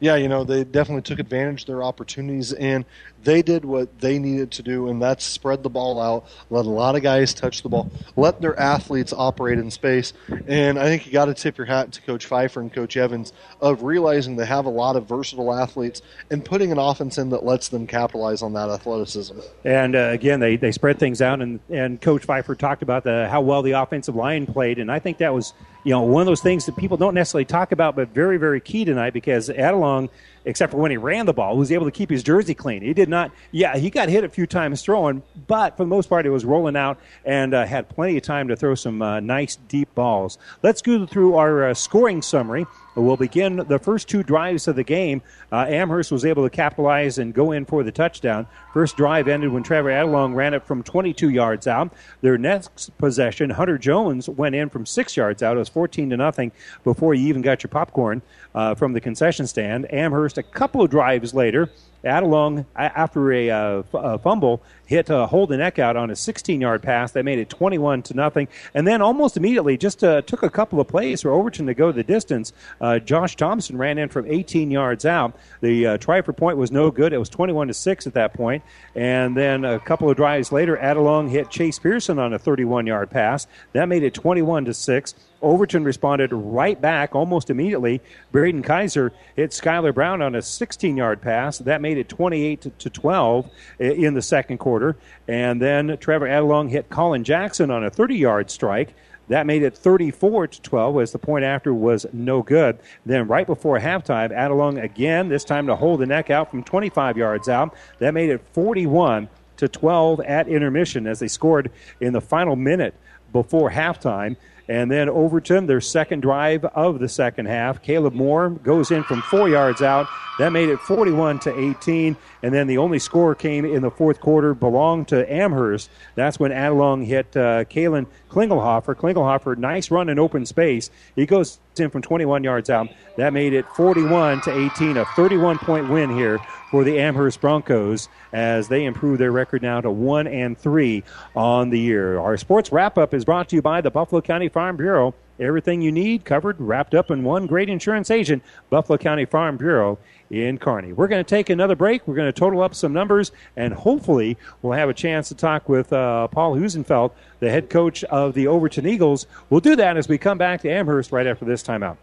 Yeah, 0.00 0.16
you 0.16 0.28
know, 0.28 0.44
they 0.44 0.64
definitely 0.64 1.02
took 1.02 1.18
advantage 1.18 1.62
of 1.62 1.66
their 1.66 1.82
opportunities 1.82 2.52
and 2.52 2.84
they 3.24 3.42
did 3.42 3.64
what 3.64 4.00
they 4.00 4.18
needed 4.18 4.52
to 4.52 4.62
do, 4.62 4.88
and 4.88 5.02
that's 5.02 5.24
spread 5.24 5.62
the 5.62 5.68
ball 5.68 6.00
out, 6.00 6.24
let 6.50 6.66
a 6.66 6.70
lot 6.70 6.94
of 6.94 7.02
guys 7.02 7.34
touch 7.34 7.62
the 7.62 7.68
ball, 7.68 7.90
let 8.16 8.40
their 8.40 8.58
athletes 8.58 9.12
operate 9.12 9.58
in 9.58 9.70
space. 9.70 10.12
And 10.46 10.78
I 10.78 10.84
think 10.84 11.04
you 11.06 11.12
got 11.12 11.24
to 11.24 11.34
tip 11.34 11.58
your 11.58 11.66
hat 11.66 11.92
to 11.92 12.02
Coach 12.02 12.26
Pfeiffer 12.26 12.60
and 12.60 12.72
Coach 12.72 12.96
Evans 12.96 13.32
of 13.60 13.82
realizing 13.82 14.36
they 14.36 14.46
have 14.46 14.66
a 14.66 14.70
lot 14.70 14.94
of 14.94 15.06
versatile 15.06 15.52
athletes 15.52 16.00
and 16.30 16.44
putting 16.44 16.70
an 16.70 16.78
offense 16.78 17.18
in 17.18 17.30
that 17.30 17.44
lets 17.44 17.68
them 17.68 17.86
capitalize 17.86 18.40
on 18.40 18.52
that 18.52 18.70
athleticism. 18.70 19.38
And 19.64 19.96
uh, 19.96 20.10
again, 20.10 20.38
they, 20.38 20.56
they 20.56 20.72
spread 20.72 20.98
things 20.98 21.20
out, 21.20 21.42
and, 21.42 21.58
and 21.68 22.00
Coach 22.00 22.24
Pfeiffer 22.24 22.54
talked 22.54 22.82
about 22.82 23.02
the, 23.04 23.28
how 23.28 23.40
well 23.40 23.62
the 23.62 23.72
offensive 23.72 24.14
line 24.14 24.46
played, 24.46 24.78
and 24.78 24.92
I 24.92 25.00
think 25.00 25.18
that 25.18 25.34
was 25.34 25.54
you 25.88 25.94
know 25.94 26.02
one 26.02 26.20
of 26.20 26.26
those 26.26 26.42
things 26.42 26.66
that 26.66 26.76
people 26.76 26.98
don't 26.98 27.14
necessarily 27.14 27.46
talk 27.46 27.72
about, 27.72 27.96
but 27.96 28.10
very 28.10 28.36
very 28.36 28.60
key 28.60 28.84
tonight 28.84 29.14
because 29.14 29.48
Adelung, 29.48 30.10
except 30.48 30.72
for 30.72 30.78
when 30.78 30.90
he 30.90 30.96
ran 30.96 31.26
the 31.26 31.32
ball, 31.34 31.58
was 31.58 31.70
able 31.70 31.84
to 31.84 31.90
keep 31.90 32.08
his 32.08 32.22
jersey 32.22 32.54
clean. 32.54 32.80
He 32.80 32.94
did 32.94 33.10
not, 33.10 33.30
yeah, 33.52 33.76
he 33.76 33.90
got 33.90 34.08
hit 34.08 34.24
a 34.24 34.30
few 34.30 34.46
times 34.46 34.80
throwing, 34.80 35.22
but 35.46 35.76
for 35.76 35.84
the 35.84 35.88
most 35.88 36.08
part, 36.08 36.24
it 36.24 36.30
was 36.30 36.42
rolling 36.42 36.74
out 36.74 36.98
and 37.26 37.52
uh, 37.52 37.66
had 37.66 37.90
plenty 37.90 38.16
of 38.16 38.22
time 38.22 38.48
to 38.48 38.56
throw 38.56 38.74
some 38.74 39.02
uh, 39.02 39.20
nice 39.20 39.56
deep 39.68 39.94
balls. 39.94 40.38
Let's 40.62 40.80
go 40.80 41.04
through 41.04 41.36
our 41.36 41.68
uh, 41.68 41.74
scoring 41.74 42.22
summary. 42.22 42.66
We'll 42.96 43.16
begin 43.16 43.56
the 43.68 43.78
first 43.78 44.08
two 44.08 44.22
drives 44.22 44.66
of 44.66 44.74
the 44.74 44.82
game. 44.82 45.22
Uh, 45.52 45.66
Amherst 45.68 46.10
was 46.10 46.24
able 46.24 46.42
to 46.42 46.50
capitalize 46.50 47.18
and 47.18 47.32
go 47.32 47.52
in 47.52 47.64
for 47.64 47.84
the 47.84 47.92
touchdown. 47.92 48.46
First 48.72 48.96
drive 48.96 49.28
ended 49.28 49.52
when 49.52 49.62
Trevor 49.62 49.90
Adelung 49.90 50.34
ran 50.34 50.52
it 50.52 50.64
from 50.64 50.82
22 50.82 51.28
yards 51.30 51.68
out. 51.68 51.92
Their 52.22 52.38
next 52.38 52.96
possession, 52.98 53.50
Hunter 53.50 53.78
Jones 53.78 54.28
went 54.28 54.56
in 54.56 54.68
from 54.68 54.84
six 54.84 55.16
yards 55.16 55.42
out. 55.44 55.56
It 55.56 55.60
was 55.60 55.68
14 55.68 56.10
to 56.10 56.16
nothing 56.16 56.50
before 56.82 57.14
you 57.14 57.28
even 57.28 57.42
got 57.42 57.62
your 57.62 57.68
popcorn 57.68 58.20
uh, 58.58 58.74
from 58.74 58.92
the 58.92 59.00
concession 59.00 59.46
stand. 59.46 59.86
Amherst, 59.92 60.36
a 60.36 60.42
couple 60.42 60.82
of 60.82 60.90
drives 60.90 61.32
later, 61.32 61.70
Adelung, 62.04 62.66
a- 62.76 62.98
after 62.98 63.32
a, 63.32 63.50
uh, 63.50 63.78
f- 63.80 63.86
a 63.94 64.18
fumble, 64.18 64.62
hit 64.86 65.10
uh, 65.10 65.26
Holden 65.26 65.60
Eckhout 65.60 65.96
on 65.96 66.10
a 66.10 66.14
16-yard 66.14 66.82
pass. 66.82 67.12
That 67.12 67.24
made 67.24 67.38
it 67.38 67.50
21 67.50 68.02
to 68.04 68.14
nothing. 68.14 68.48
And 68.74 68.86
then 68.86 69.02
almost 69.02 69.36
immediately, 69.36 69.76
just 69.76 70.02
uh, 70.02 70.22
took 70.22 70.42
a 70.42 70.50
couple 70.50 70.80
of 70.80 70.88
plays 70.88 71.22
for 71.22 71.30
Overton 71.30 71.66
to 71.66 71.74
go 71.74 71.92
the 71.92 72.02
distance. 72.02 72.52
Uh, 72.80 72.98
Josh 72.98 73.36
Thompson 73.36 73.76
ran 73.76 73.98
in 73.98 74.08
from 74.08 74.26
18 74.26 74.70
yards 74.70 75.04
out. 75.04 75.34
The 75.60 75.86
uh, 75.86 75.98
try 75.98 76.22
for 76.22 76.32
point 76.32 76.56
was 76.56 76.72
no 76.72 76.90
good. 76.90 77.12
It 77.12 77.18
was 77.18 77.28
21 77.28 77.68
to 77.68 77.74
six 77.74 78.06
at 78.06 78.14
that 78.14 78.32
point. 78.32 78.62
And 78.94 79.36
then 79.36 79.64
a 79.64 79.78
couple 79.78 80.08
of 80.08 80.16
drives 80.16 80.52
later, 80.52 80.76
Adelung 80.76 81.28
hit 81.30 81.50
Chase 81.50 81.78
Pearson 81.78 82.18
on 82.18 82.32
a 82.32 82.38
31-yard 82.38 83.10
pass. 83.10 83.46
That 83.72 83.86
made 83.88 84.02
it 84.02 84.14
21 84.14 84.64
to 84.66 84.74
six. 84.74 85.14
Overton 85.40 85.84
responded 85.84 86.32
right 86.32 86.80
back 86.80 87.14
almost 87.14 87.50
immediately. 87.50 88.00
Braden 88.32 88.62
Kaiser 88.62 89.12
hit 89.36 89.50
Skylar 89.50 89.94
Brown 89.94 90.20
on 90.22 90.34
a 90.34 90.42
16 90.42 90.96
yard 90.96 91.20
pass. 91.20 91.58
That 91.58 91.80
made 91.80 91.97
it 91.98 92.08
28 92.08 92.60
to- 92.62 92.70
to 92.70 92.90
12 92.90 93.50
in 93.78 94.14
the 94.14 94.22
second 94.22 94.58
quarter. 94.58 94.96
And 95.26 95.60
then 95.60 95.96
Trevor 96.00 96.26
Adelung 96.26 96.70
hit 96.70 96.88
Colin 96.88 97.24
Jackson 97.24 97.70
on 97.70 97.84
a 97.84 97.90
30 97.90 98.16
yard 98.16 98.50
strike. 98.50 98.94
That 99.28 99.46
made 99.46 99.62
it 99.62 99.76
34 99.76 100.46
to 100.46 100.62
12 100.62 101.00
as 101.00 101.12
the 101.12 101.18
point 101.18 101.44
after 101.44 101.74
was 101.74 102.06
no 102.14 102.42
good. 102.42 102.78
Then 103.04 103.28
right 103.28 103.46
before 103.46 103.78
halftime, 103.78 104.32
Adelung 104.34 104.82
again, 104.82 105.28
this 105.28 105.44
time 105.44 105.66
to 105.66 105.76
Holden 105.76 106.08
Eckhout 106.08 106.50
from 106.50 106.64
25 106.64 107.18
yards 107.18 107.48
out. 107.48 107.74
That 107.98 108.14
made 108.14 108.30
it 108.30 108.40
41 108.54 109.28
to 109.58 109.68
12 109.68 110.20
at 110.20 110.48
intermission 110.48 111.06
as 111.06 111.18
they 111.18 111.28
scored 111.28 111.70
in 112.00 112.14
the 112.14 112.20
final 112.22 112.56
minute 112.56 112.94
before 113.32 113.70
halftime. 113.70 114.36
And 114.68 114.90
then 114.90 115.08
Overton, 115.08 115.66
their 115.66 115.80
second 115.80 116.20
drive 116.20 116.64
of 116.64 116.98
the 116.98 117.08
second 117.08 117.46
half, 117.46 117.82
Caleb 117.82 118.12
Moore 118.12 118.50
goes 118.50 118.90
in 118.90 119.02
from 119.02 119.22
four 119.22 119.48
yards 119.48 119.80
out. 119.80 120.06
That 120.38 120.52
made 120.52 120.68
it 120.68 120.78
41 120.80 121.38
to 121.40 121.58
18. 121.58 122.16
And 122.42 122.54
then 122.54 122.66
the 122.66 122.78
only 122.78 122.98
score 122.98 123.34
came 123.34 123.64
in 123.64 123.82
the 123.82 123.90
fourth 123.90 124.20
quarter, 124.20 124.54
belonged 124.54 125.08
to 125.08 125.30
Amherst. 125.32 125.90
That's 126.14 126.38
when 126.38 126.52
Adelung 126.52 127.04
hit 127.04 127.36
uh, 127.36 127.64
Kalen 127.64 128.06
Klingelhofer. 128.30 128.94
Klingelhofer, 128.94 129.56
nice 129.56 129.90
run 129.90 130.08
in 130.08 130.18
open 130.18 130.46
space. 130.46 130.90
He 131.16 131.26
goes 131.26 131.58
in 131.78 131.90
from 131.90 132.02
21 132.02 132.44
yards 132.44 132.70
out. 132.70 132.88
That 133.16 133.32
made 133.32 133.52
it 133.52 133.66
41 133.74 134.42
to 134.42 134.56
18, 134.56 134.96
a 134.96 135.04
31 135.04 135.58
point 135.58 135.88
win 135.88 136.14
here 136.14 136.38
for 136.70 136.84
the 136.84 136.98
Amherst 136.98 137.40
Broncos 137.40 138.08
as 138.32 138.68
they 138.68 138.84
improve 138.84 139.18
their 139.18 139.32
record 139.32 139.62
now 139.62 139.80
to 139.80 139.90
1 139.90 140.26
and 140.26 140.56
3 140.56 141.02
on 141.34 141.70
the 141.70 141.78
year. 141.78 142.18
Our 142.18 142.36
sports 142.36 142.70
wrap 142.72 142.98
up 142.98 143.14
is 143.14 143.24
brought 143.24 143.48
to 143.50 143.56
you 143.56 143.62
by 143.62 143.80
the 143.80 143.90
Buffalo 143.90 144.20
County 144.20 144.48
Farm 144.48 144.76
Bureau. 144.76 145.14
Everything 145.40 145.80
you 145.80 145.92
need 145.92 146.24
covered, 146.24 146.60
wrapped 146.60 146.94
up 146.94 147.12
in 147.12 147.22
one 147.22 147.46
great 147.46 147.68
insurance 147.68 148.10
agent, 148.10 148.42
Buffalo 148.70 148.98
County 148.98 149.24
Farm 149.24 149.56
Bureau 149.56 149.98
in 150.30 150.58
Kearney. 150.58 150.92
We're 150.92 151.08
going 151.08 151.24
to 151.24 151.28
take 151.28 151.50
another 151.50 151.76
break. 151.76 152.06
We're 152.06 152.14
going 152.14 152.32
to 152.32 152.38
total 152.38 152.62
up 152.62 152.74
some 152.74 152.92
numbers, 152.92 153.32
and 153.56 153.72
hopefully 153.72 154.36
we'll 154.62 154.74
have 154.74 154.88
a 154.88 154.94
chance 154.94 155.28
to 155.28 155.34
talk 155.34 155.68
with 155.68 155.92
uh, 155.92 156.28
Paul 156.28 156.56
Husenfeld, 156.56 157.12
the 157.40 157.50
head 157.50 157.70
coach 157.70 158.04
of 158.04 158.34
the 158.34 158.46
Overton 158.46 158.86
Eagles. 158.86 159.26
We'll 159.50 159.60
do 159.60 159.76
that 159.76 159.96
as 159.96 160.08
we 160.08 160.18
come 160.18 160.38
back 160.38 160.62
to 160.62 160.70
Amherst 160.70 161.12
right 161.12 161.26
after 161.26 161.44
this 161.44 161.62
timeout. 161.62 161.96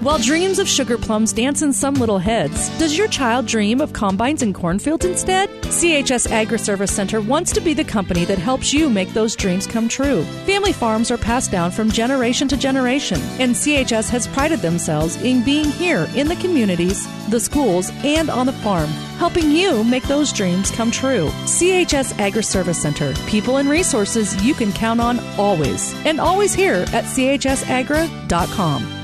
While 0.00 0.18
dreams 0.18 0.60
of 0.60 0.68
sugar 0.68 0.96
plums 0.96 1.32
dance 1.32 1.62
in 1.62 1.72
some 1.72 1.94
little 1.94 2.18
heads, 2.18 2.68
does 2.78 2.96
your 2.96 3.08
child 3.08 3.46
dream 3.46 3.80
of 3.80 3.92
combines 3.92 4.42
and 4.42 4.54
cornfields 4.54 5.04
instead? 5.04 5.48
CHS 5.62 6.30
Agri 6.30 6.58
Service 6.58 6.94
Center 6.94 7.20
wants 7.20 7.52
to 7.52 7.60
be 7.60 7.74
the 7.74 7.82
company 7.82 8.24
that 8.26 8.38
helps 8.38 8.72
you 8.72 8.88
make 8.88 9.08
those 9.08 9.34
dreams 9.34 9.66
come 9.66 9.88
true. 9.88 10.22
Family 10.46 10.72
farms 10.72 11.10
are 11.10 11.18
passed 11.18 11.50
down 11.50 11.72
from 11.72 11.90
generation 11.90 12.46
to 12.46 12.56
generation, 12.56 13.20
and 13.40 13.56
CHS 13.56 14.08
has 14.10 14.28
prided 14.28 14.60
themselves 14.60 15.16
in 15.22 15.42
being 15.42 15.68
here 15.68 16.06
in 16.14 16.28
the 16.28 16.36
communities, 16.36 17.08
the 17.28 17.40
schools, 17.40 17.90
and 18.04 18.30
on 18.30 18.46
the 18.46 18.52
farm, 18.52 18.90
helping 19.18 19.50
you 19.50 19.82
make 19.82 20.04
those 20.04 20.32
dreams 20.32 20.70
come 20.70 20.92
true. 20.92 21.28
CHS 21.44 22.16
Agri 22.20 22.44
Service 22.44 22.80
Center, 22.80 23.14
people 23.26 23.56
and 23.56 23.68
resources 23.68 24.40
you 24.44 24.54
can 24.54 24.72
count 24.72 25.00
on 25.00 25.18
always, 25.38 25.92
and 26.04 26.20
always 26.20 26.54
here 26.54 26.84
at 26.92 27.04
chsagra.com. 27.04 28.97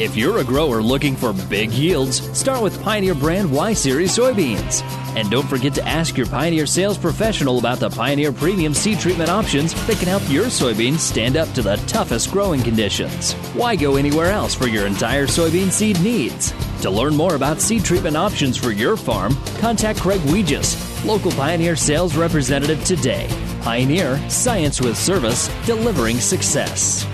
If 0.00 0.16
you're 0.16 0.38
a 0.38 0.44
grower 0.44 0.80
looking 0.80 1.14
for 1.14 1.34
big 1.50 1.72
yields, 1.72 2.22
start 2.36 2.62
with 2.62 2.82
Pioneer 2.82 3.14
brand 3.14 3.52
Y 3.52 3.74
Series 3.74 4.16
soybeans. 4.16 4.80
And 5.14 5.30
don't 5.30 5.46
forget 5.46 5.74
to 5.74 5.86
ask 5.86 6.16
your 6.16 6.26
Pioneer 6.26 6.64
sales 6.64 6.96
professional 6.96 7.58
about 7.58 7.80
the 7.80 7.90
Pioneer 7.90 8.32
Premium 8.32 8.72
seed 8.72 8.98
treatment 8.98 9.28
options 9.28 9.74
that 9.86 9.98
can 9.98 10.08
help 10.08 10.22
your 10.30 10.46
soybeans 10.46 11.00
stand 11.00 11.36
up 11.36 11.52
to 11.52 11.60
the 11.60 11.76
toughest 11.86 12.32
growing 12.32 12.62
conditions. 12.62 13.34
Why 13.52 13.76
go 13.76 13.96
anywhere 13.96 14.30
else 14.30 14.54
for 14.54 14.68
your 14.68 14.86
entire 14.86 15.26
soybean 15.26 15.70
seed 15.70 16.00
needs? 16.00 16.54
To 16.80 16.88
learn 16.88 17.14
more 17.14 17.34
about 17.34 17.60
seed 17.60 17.84
treatment 17.84 18.16
options 18.16 18.56
for 18.56 18.70
your 18.70 18.96
farm, 18.96 19.36
contact 19.58 20.00
Craig 20.00 20.22
Weegis, 20.22 21.04
local 21.04 21.32
Pioneer 21.32 21.76
sales 21.76 22.16
representative 22.16 22.82
today. 22.84 23.28
Pioneer, 23.60 24.18
science 24.30 24.80
with 24.80 24.96
service, 24.96 25.50
delivering 25.66 26.20
success. 26.20 27.04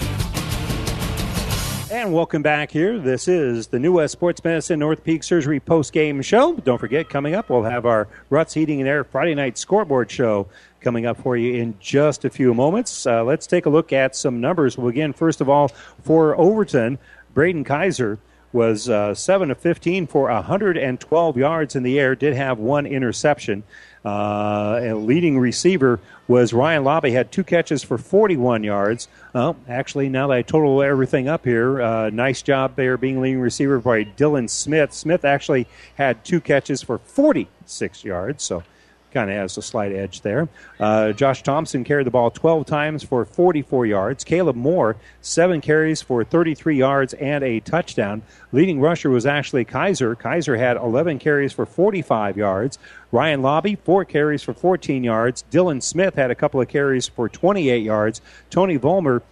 And 1.97 2.13
welcome 2.13 2.43
back 2.43 2.73
here. 2.73 2.99
This 2.99 3.27
is 3.27 3.69
the 3.69 3.79
New 3.79 3.93
West 3.93 4.13
Sports 4.13 4.45
Medicine 4.45 4.75
and 4.75 4.83
Orthopedic 4.83 5.25
Surgery 5.25 5.59
post 5.59 5.95
game 5.95 6.21
show. 6.21 6.53
Don't 6.53 6.77
forget, 6.77 7.09
coming 7.09 7.35
up, 7.35 7.49
we'll 7.49 7.63
have 7.63 7.87
our 7.87 8.07
Ruts 8.29 8.53
Heating 8.53 8.81
and 8.81 8.89
Air 8.89 9.03
Friday 9.03 9.35
night 9.35 9.57
scoreboard 9.57 10.11
show 10.11 10.47
coming 10.83 11.07
up 11.07 11.17
for 11.17 11.39
you 11.39 11.55
in 11.55 11.75
just 11.81 12.27
a 12.27 12.29
few 12.29 12.53
moments. 12.53 13.07
Uh, 13.07 13.25
let's 13.25 13.47
take 13.47 13.65
a 13.65 13.71
look 13.71 13.95
at 13.95 14.15
some 14.15 14.43
numbers. 14.43 14.77
We'll 14.77 14.89
begin, 14.89 15.15
first 15.15 15.41
of 15.41 15.49
all, 15.49 15.69
for 16.03 16.37
Overton. 16.37 16.99
Braden 17.33 17.65
Kaiser 17.65 18.19
was 18.53 18.91
uh, 18.91 19.15
7 19.15 19.51
of 19.51 19.57
15 19.59 20.07
for 20.07 20.29
112 20.29 21.37
yards 21.39 21.77
in 21.77 21.83
the 21.83 21.99
air, 21.99 22.15
did 22.15 22.35
have 22.35 22.59
one 22.59 22.85
interception. 22.85 23.63
Uh, 24.05 24.81
a 24.83 24.93
leading 24.93 25.39
receiver 25.39 25.99
was 26.29 26.53
Ryan 26.53 26.85
Lobby, 26.85 27.13
had 27.13 27.31
two 27.31 27.45
catches 27.45 27.83
for 27.83 27.99
41 27.99 28.65
yards. 28.65 29.09
Well, 29.33 29.57
actually, 29.69 30.09
now 30.09 30.29
that 30.29 30.35
I 30.35 30.43
total 30.43 30.83
everything 30.83 31.29
up 31.29 31.45
here, 31.45 31.81
uh, 31.81 32.11
nice 32.11 32.43
job 32.43 32.77
there 32.77 32.97
being 32.97 33.21
leading 33.21 33.41
receiver 33.41 33.79
by 33.79 34.05
Dylan 34.05 34.51
Smith. 34.51 34.93
Smith 34.93 35.25
actually 35.25 35.67
had 35.97 36.25
two 36.25 36.41
catches 36.41 36.83
for 36.83 36.99
46 36.99 38.05
yards, 38.05 38.43
so 38.43 38.63
kind 39.13 39.31
of 39.31 39.37
has 39.37 39.57
a 39.57 39.63
slight 39.63 39.93
edge 39.93 40.21
there. 40.21 40.49
Uh, 40.79 41.13
Josh 41.13 41.43
Thompson 41.43 41.85
carried 41.85 42.07
the 42.07 42.11
ball 42.11 42.31
12 42.31 42.67
times 42.67 43.03
for 43.03 43.25
44 43.25 43.87
yards. 43.87 44.25
Caleb 44.25 44.57
Moore, 44.57 44.97
seven 45.21 45.61
carries 45.61 46.03
for 46.03 46.25
33 46.25 46.77
yards 46.77 47.15
and 47.15 47.43
a 47.43 47.61
touchdown. 47.61 48.23
Leading 48.53 48.81
rusher 48.81 49.11
was 49.11 49.27
actually 49.27 49.65
Kaiser. 49.65 50.15
Kaiser 50.15 50.57
had 50.57 50.77
11 50.77 51.19
carries 51.19 51.53
for 51.53 51.67
45 51.67 52.37
yards. 52.37 52.79
Ryan 53.13 53.43
Lobby, 53.43 53.77
four 53.77 54.05
carries 54.05 54.43
for 54.43 54.53
14 54.53 55.05
yards. 55.05 55.45
Dylan 55.51 55.83
Smith 55.83 56.15
had 56.15 56.31
a 56.31 56.35
couple 56.35 56.61
of 56.61 56.69
carries 56.69 57.09
for 57.09 57.29
28 57.29 57.83
yards. 57.83 58.21
Tony 58.51 58.77
Volmer, 58.77 59.23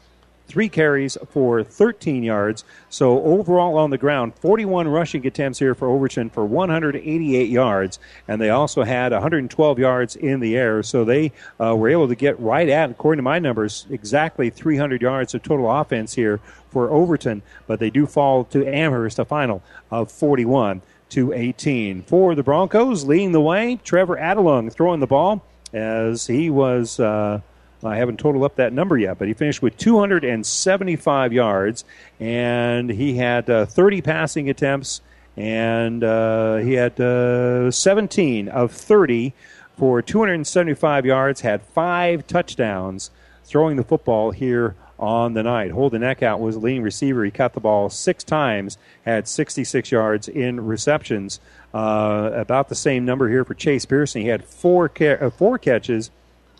three 0.47 0.69
carries 0.69 1.17
for 1.31 1.63
13 1.63 2.23
yards. 2.23 2.65
So 2.89 3.23
overall 3.23 3.77
on 3.77 3.91
the 3.91 3.99
ground, 3.99 4.35
41 4.37 4.89
rushing 4.89 5.27
attempts 5.27 5.59
here 5.59 5.75
for 5.75 5.89
Overton 5.89 6.31
for 6.31 6.45
188 6.45 7.49
yards, 7.49 7.99
and 8.29 8.41
they 8.41 8.51
also 8.51 8.83
had 8.83 9.13
112 9.13 9.79
yards 9.79 10.17
in 10.17 10.41
the 10.41 10.57
air. 10.57 10.83
So 10.83 11.05
they 11.05 11.33
uh, 11.61 11.75
were 11.77 11.89
able 11.89 12.09
to 12.09 12.15
get 12.15 12.39
right 12.39 12.69
at, 12.69 12.91
according 12.91 13.19
to 13.19 13.23
my 13.23 13.39
numbers, 13.39 13.87
exactly 13.91 14.51
300 14.51 15.03
yards 15.03 15.35
of 15.35 15.43
total 15.43 15.71
offense 15.71 16.15
here 16.15 16.41
for 16.71 16.91
Overton. 16.91 17.43
But 17.67 17.81
they 17.81 17.91
do 17.91 18.07
fall 18.07 18.45
to 18.45 18.67
Amherst, 18.67 19.19
a 19.19 19.25
final 19.25 19.63
of 19.91 20.11
41 20.11 20.83
to 21.11 21.33
18. 21.33 22.03
For 22.03 22.35
the 22.35 22.43
Broncos, 22.43 23.05
leading 23.05 23.33
the 23.33 23.41
way, 23.41 23.79
Trevor 23.85 24.17
Adelung 24.17 24.73
throwing 24.73 25.01
the 25.01 25.07
ball 25.07 25.45
as 25.73 26.27
he 26.27 26.51
was. 26.51 27.01
Uh, 27.01 27.41
I 27.87 27.97
haven't 27.97 28.19
totaled 28.19 28.45
up 28.45 28.57
that 28.57 28.73
number 28.73 28.97
yet, 28.97 29.19
but 29.19 29.29
he 29.29 29.35
finished 29.35 29.63
with 29.63 29.77
275 29.77 31.33
yards, 31.33 31.85
and 32.21 32.91
he 32.91 33.17
had 33.17 33.49
uh, 33.49 33.67
30 33.67 34.03
passing 34.03 34.51
attempts, 34.51 35.01
and 35.37 36.03
uh, 36.03 36.57
he 36.57 36.75
had 36.75 37.01
uh, 37.01 37.71
17 37.71 38.49
of 38.49 38.73
30 38.73 39.33
for 39.77 40.01
275 40.03 41.07
yards, 41.07 41.41
had 41.41 41.63
five 41.63 42.27
touchdowns 42.27 43.11
throwing 43.45 43.77
the 43.77 43.85
football 43.85 44.31
here 44.31 44.75
on 44.99 45.35
the 45.35 45.43
night. 45.43 45.73
Holden 45.73 46.03
Eckhout 46.03 46.39
was 46.39 46.55
the 46.55 46.61
leading 46.61 46.83
receiver. 46.83 47.25
He 47.25 47.31
caught 47.31 47.55
the 47.55 47.61
ball 47.61 47.91
six 47.91 48.23
times, 48.23 48.79
had 49.05 49.27
66 49.27 49.91
yards 49.91 50.29
in 50.29 50.65
receptions. 50.65 51.41
Uh, 51.75 52.31
about 52.35 52.69
the 52.69 52.75
same 52.77 53.05
number 53.05 53.29
here 53.29 53.45
for 53.45 53.53
Chase 53.53 53.85
Pearson. 53.85 54.23
He 54.23 54.29
had 54.29 54.45
four 54.45 54.89
ca- 54.89 55.19
uh, 55.21 55.31
four 55.31 55.59
catches 55.59 56.13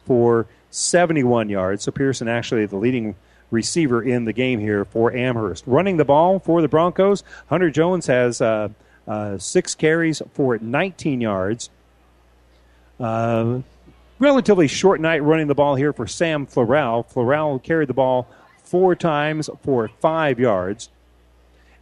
for 0.05 0.49
71 0.75 1.49
yards. 1.49 1.85
So 1.85 1.93
Pearson 1.93 2.29
actually 2.29 2.67
the 2.67 2.77
leading 2.77 3.15
receiver 3.51 4.03
in 4.03 4.25
the 4.25 4.33
game 4.33 4.59
here 4.59 4.85
for 4.85 5.13
Amherst. 5.13 5.65
Running 5.67 5.97
the 5.97 6.05
ball 6.05 6.39
for 6.39 6.61
the 6.61 6.69
Broncos, 6.69 7.23
Hunter 7.47 7.71
Jones 7.71 8.07
has 8.07 8.41
uh, 8.41 8.69
uh, 9.07 9.39
six 9.39 9.75
carries 9.75 10.21
for 10.33 10.59
19 10.59 11.21
yards. 11.21 11.71
Uh, 12.99 13.61
relatively 14.19 14.67
short 14.67 15.01
night 15.01 15.23
running 15.23 15.47
the 15.47 15.55
ball 15.55 15.77
here 15.77 15.93
for 15.93 16.07
Sam 16.07 16.47
Florell. 16.47 17.11
Florell 17.13 17.63
carried 17.63 17.89
the 17.89 17.95
ball 17.95 18.29
four 18.65 18.95
times 18.97 19.49
for 19.63 19.89
five 20.01 20.41
yards. 20.41 20.91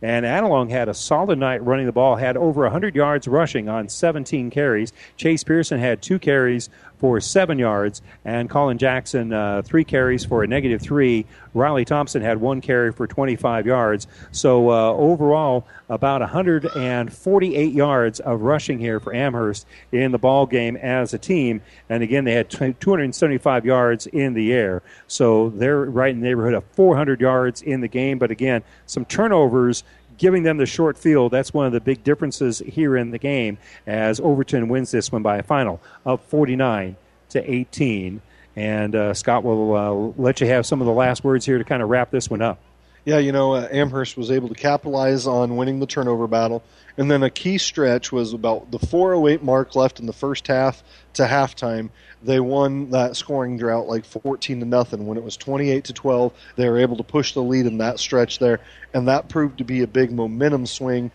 And 0.03 0.27
Adelung 0.27 0.69
had 0.69 0.89
a 0.89 0.95
solid 0.95 1.39
night 1.39 1.65
running 1.65 1.87
the 1.87 1.93
ball, 1.93 2.17
had 2.17 2.37
over 2.37 2.63
100 2.63 2.97
yards 2.97 3.29
rushing 3.29 3.69
on 3.69 3.89
17 3.89 4.51
carries. 4.51 4.93
Chase 5.17 5.45
Pearson 5.45 5.79
had 5.79 6.03
two 6.03 6.19
carries 6.19 6.69
for 7.03 7.21
seven 7.21 7.59
yards, 7.59 8.01
and 8.25 8.49
Colin 8.49 8.79
Jackson 8.79 9.33
uh, 9.33 9.63
three 9.63 9.83
carries 9.83 10.25
for 10.25 10.45
a 10.45 10.47
negative 10.47 10.81
three. 10.81 11.27
Riley 11.53 11.85
Thompson 11.85 12.23
had 12.23 12.41
one 12.41 12.61
carry 12.61 12.93
for 12.93 13.09
25 13.09 13.67
yards. 13.67 14.07
So 14.31 14.71
uh, 14.71 14.93
overall, 14.93 15.67
about 15.89 16.21
148 16.21 17.73
yards 17.73 18.21
of 18.21 18.43
rushing 18.43 18.79
here 18.79 19.01
for 19.01 19.13
Amherst 19.13 19.67
in 19.91 20.13
the 20.13 20.19
ball 20.19 20.47
game 20.47 20.77
as 20.77 21.13
a 21.13 21.19
team. 21.19 21.61
And 21.89 22.05
again, 22.05 22.23
they 22.23 22.35
had 22.35 22.49
275 22.49 23.67
yards 23.67 24.07
in 24.07 24.35
the 24.35 24.53
air. 24.53 24.85
So 25.09 25.51
they're 25.51 25.85
right 25.85 26.15
in 26.15 26.21
the 26.21 26.29
neighborhood 26.29 26.55
of 26.55 26.63
400 26.71 27.21
yards 27.21 27.63
in 27.63 27.81
the 27.81 27.89
game. 27.89 28.21
But 28.21 28.31
again, 28.31 28.63
some 28.87 29.05
turnovers 29.05 29.83
giving 30.19 30.43
them 30.43 30.57
the 30.57 30.67
short 30.67 30.99
field. 30.99 31.33
That's 31.33 31.53
one 31.53 31.67
of 31.67 31.73
the 31.73 31.81
big 31.81 32.05
differences 32.05 32.61
here 32.61 32.97
in 32.97 33.11
the 33.11 33.19
game 33.19 33.59
as 33.87 34.21
Overton 34.21 34.69
wins 34.69 34.91
this 34.91 35.11
one 35.11 35.23
by 35.23 35.39
a 35.39 35.43
final 35.43 35.81
of 36.05 36.21
49 36.23 36.97
to 37.31 37.51
18. 37.51 38.21
And 38.55 38.95
uh, 38.95 39.15
Scott 39.15 39.45
will 39.45 39.75
uh, 39.75 40.13
let 40.21 40.41
you 40.41 40.47
have 40.49 40.67
some 40.67 40.81
of 40.81 40.87
the 40.87 40.93
last 40.93 41.25
words 41.25 41.47
here 41.47 41.59
to 41.59 41.65
kind 41.65 41.83
of 41.83 41.89
wrap 41.89 42.11
this 42.11 42.29
one 42.29 42.43
up. 42.43 42.59
Yeah, 43.05 43.19
you 43.19 43.33
know, 43.33 43.55
uh, 43.55 43.69
Amherst 43.73 44.17
was 44.17 44.31
able 44.31 44.49
to 44.49 44.55
capitalize 44.55 45.27
on 45.27 45.57
winning 45.57 45.81
the 45.81 45.87
turnover 45.87 46.29
battle. 46.29 46.63
And 46.97 47.11
then 47.11 47.23
a 47.23 47.31
key 47.31 47.59
stretch 47.59 48.13
was 48.13 48.33
about 48.33 48.71
the 48.71 48.79
408 48.79 49.43
mark 49.43 49.75
left 49.75 49.99
in 49.99 50.07
the 50.07 50.13
first 50.13 50.47
half 50.47 50.85
to 51.15 51.25
halftime. 51.25 51.91
They 52.25 52.41
won 52.41 52.91
that 52.91 53.17
scoring 53.17 53.57
drought 53.59 53.89
like 53.89 54.05
14 54.05 54.61
to 54.61 54.67
nothing. 54.67 55.07
When 55.07 55.19
it 55.19 55.25
was 55.25 55.37
28 55.37 55.85
to 55.85 55.93
12, 55.93 56.33
they 56.57 56.69
were 56.69 56.79
able 56.79 56.97
to 56.97 57.03
push 57.03 57.35
the 57.35 57.43
lead 57.43 57.67
in 57.67 57.79
that 57.79 57.99
stretch 57.99 58.39
there, 58.39 58.61
and 58.95 59.09
that 59.09 59.29
proved 59.29 59.59
to 59.59 59.65
be 59.65 59.83
a 59.83 59.87
big 59.87 60.13
momentum 60.13 60.67
swing 60.67 61.11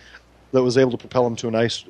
that 0.52 0.64
was 0.64 0.78
able 0.78 0.92
to 0.92 0.98
propel 0.98 1.24
them 1.24 1.36
to 1.38 1.48
a 1.48 1.52
nice 1.52 1.86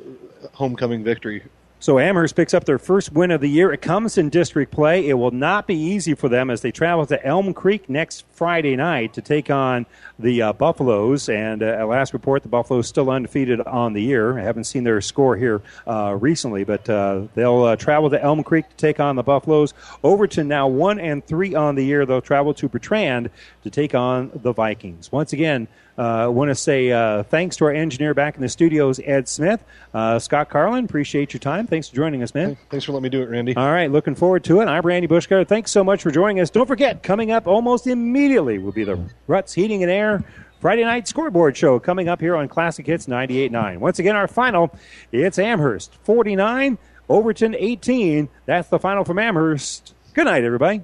homecoming 0.54 1.04
victory 1.04 1.44
so 1.80 2.00
Amherst 2.00 2.36
picks 2.36 2.54
up 2.54 2.66
their 2.66 2.80
first 2.80 3.14
win 3.14 3.30
of 3.30 3.42
the 3.42 3.50
year. 3.50 3.72
It 3.72 3.82
comes 3.82 4.18
in 4.18 4.30
district 4.30 4.72
play. 4.72 5.08
It 5.08 5.14
will 5.14 5.32
not 5.32 5.68
be 5.68 5.76
easy 5.76 6.16
for 6.16 6.28
them 6.28 6.50
as 6.50 6.62
they 6.62 6.72
travel 6.72 7.06
to 7.06 7.24
Elm 7.26 7.54
Creek 7.54 7.88
next 7.88 8.26
Friday 8.32 8.76
night 8.76 9.14
to 9.14 9.22
take 9.22 9.52
on 9.52 9.86
the 10.18 10.42
uh, 10.42 10.54
Buffaloes. 10.54 11.30
And 11.30 11.62
uh, 11.62 11.68
at 11.68 11.88
last 11.88 12.14
report, 12.14 12.42
the 12.42 12.50
Buffaloes 12.50 12.88
still 12.88 13.10
undefeated 13.12 13.62
on 13.62 13.94
the 13.94 14.02
year. 14.02 14.40
I 14.40 14.44
haven't 14.44 14.64
seen 14.64 14.84
their 14.84 15.02
score 15.02 15.36
here 15.36 15.62
uh, 15.86 16.18
recently, 16.20 16.64
but 16.64 16.90
uh, 16.90 17.28
they'll 17.36 17.64
uh, 17.64 17.76
travel 17.76 18.10
to 18.10 18.22
Elm 18.22 18.44
Creek 18.44 18.68
to 18.70 18.76
take 18.76 19.00
on 19.00 19.16
the 19.16 19.24
Buffaloes. 19.24 19.76
Overton 20.04 20.48
now 20.48 20.68
one 20.68 21.00
and 21.00 21.26
three 21.26 21.54
on 21.54 21.76
the 21.76 21.86
year. 21.86 22.06
They'll 22.06 22.22
travel 22.22 22.54
to 22.56 22.68
Bertrand 22.68 23.30
to 23.64 23.70
take 23.70 23.94
on 23.94 24.32
the 24.34 24.52
Vikings. 24.52 25.12
Once 25.12 25.34
again. 25.34 25.68
I 25.98 26.24
uh, 26.24 26.30
want 26.30 26.50
to 26.50 26.56
say 26.56 26.92
uh, 26.92 27.24
thanks 27.24 27.58
to 27.58 27.66
our 27.66 27.72
engineer 27.72 28.14
back 28.14 28.36
in 28.36 28.42
the 28.42 28.50
studios, 28.50 29.00
Ed 29.04 29.28
Smith. 29.28 29.64
Uh, 29.96 30.20
Scott 30.20 30.48
Carlin, 30.50 30.86
appreciate 30.86 31.34
your 31.34 31.40
time. 31.40 31.66
Thanks 31.66 31.90
for 31.90 31.96
joining 31.96 32.22
us, 32.22 32.36
man. 32.36 32.56
Thanks 32.70 32.86
for 32.86 32.92
letting 32.92 33.04
me 33.04 33.10
do 33.10 33.24
it, 33.24 33.30
Randy. 33.30 33.56
All 33.56 33.72
right, 33.72 33.92
looking 33.92 34.14
forward 34.14 34.44
to 34.44 34.62
it. 34.62 34.68
I'm 34.68 34.86
Randy 34.86 35.08
Bushgar. 35.08 35.48
Thanks 35.48 35.72
so 35.72 35.84
much 35.84 36.04
for 36.04 36.12
joining 36.12 36.40
us. 36.40 36.52
Don't 36.52 36.68
forget, 36.68 37.02
coming 37.02 37.32
up 37.32 37.48
almost 37.48 37.88
immediately 37.88 38.60
will 38.60 38.72
be 38.72 38.84
the 38.84 39.00
Ruts 39.26 39.54
Heating 39.54 39.82
and 39.82 39.92
Air 39.92 40.24
Friday 40.60 40.84
night 40.84 41.08
scoreboard 41.08 41.58
show 41.58 41.80
coming 41.80 42.08
up 42.08 42.20
here 42.20 42.36
on 42.36 42.48
Classic 42.48 42.86
Hits 42.86 43.08
98.9. 43.08 43.78
Once 43.78 43.98
again, 43.98 44.16
our 44.16 44.28
final, 44.28 44.76
it's 45.12 45.40
Amherst 45.40 45.96
49, 46.04 46.78
Overton 47.10 47.56
18. 47.56 48.30
That's 48.46 48.68
the 48.70 48.78
final 48.78 49.04
from 49.04 49.18
Amherst. 49.18 49.96
Good 50.14 50.26
night, 50.26 50.44
everybody. 50.44 50.84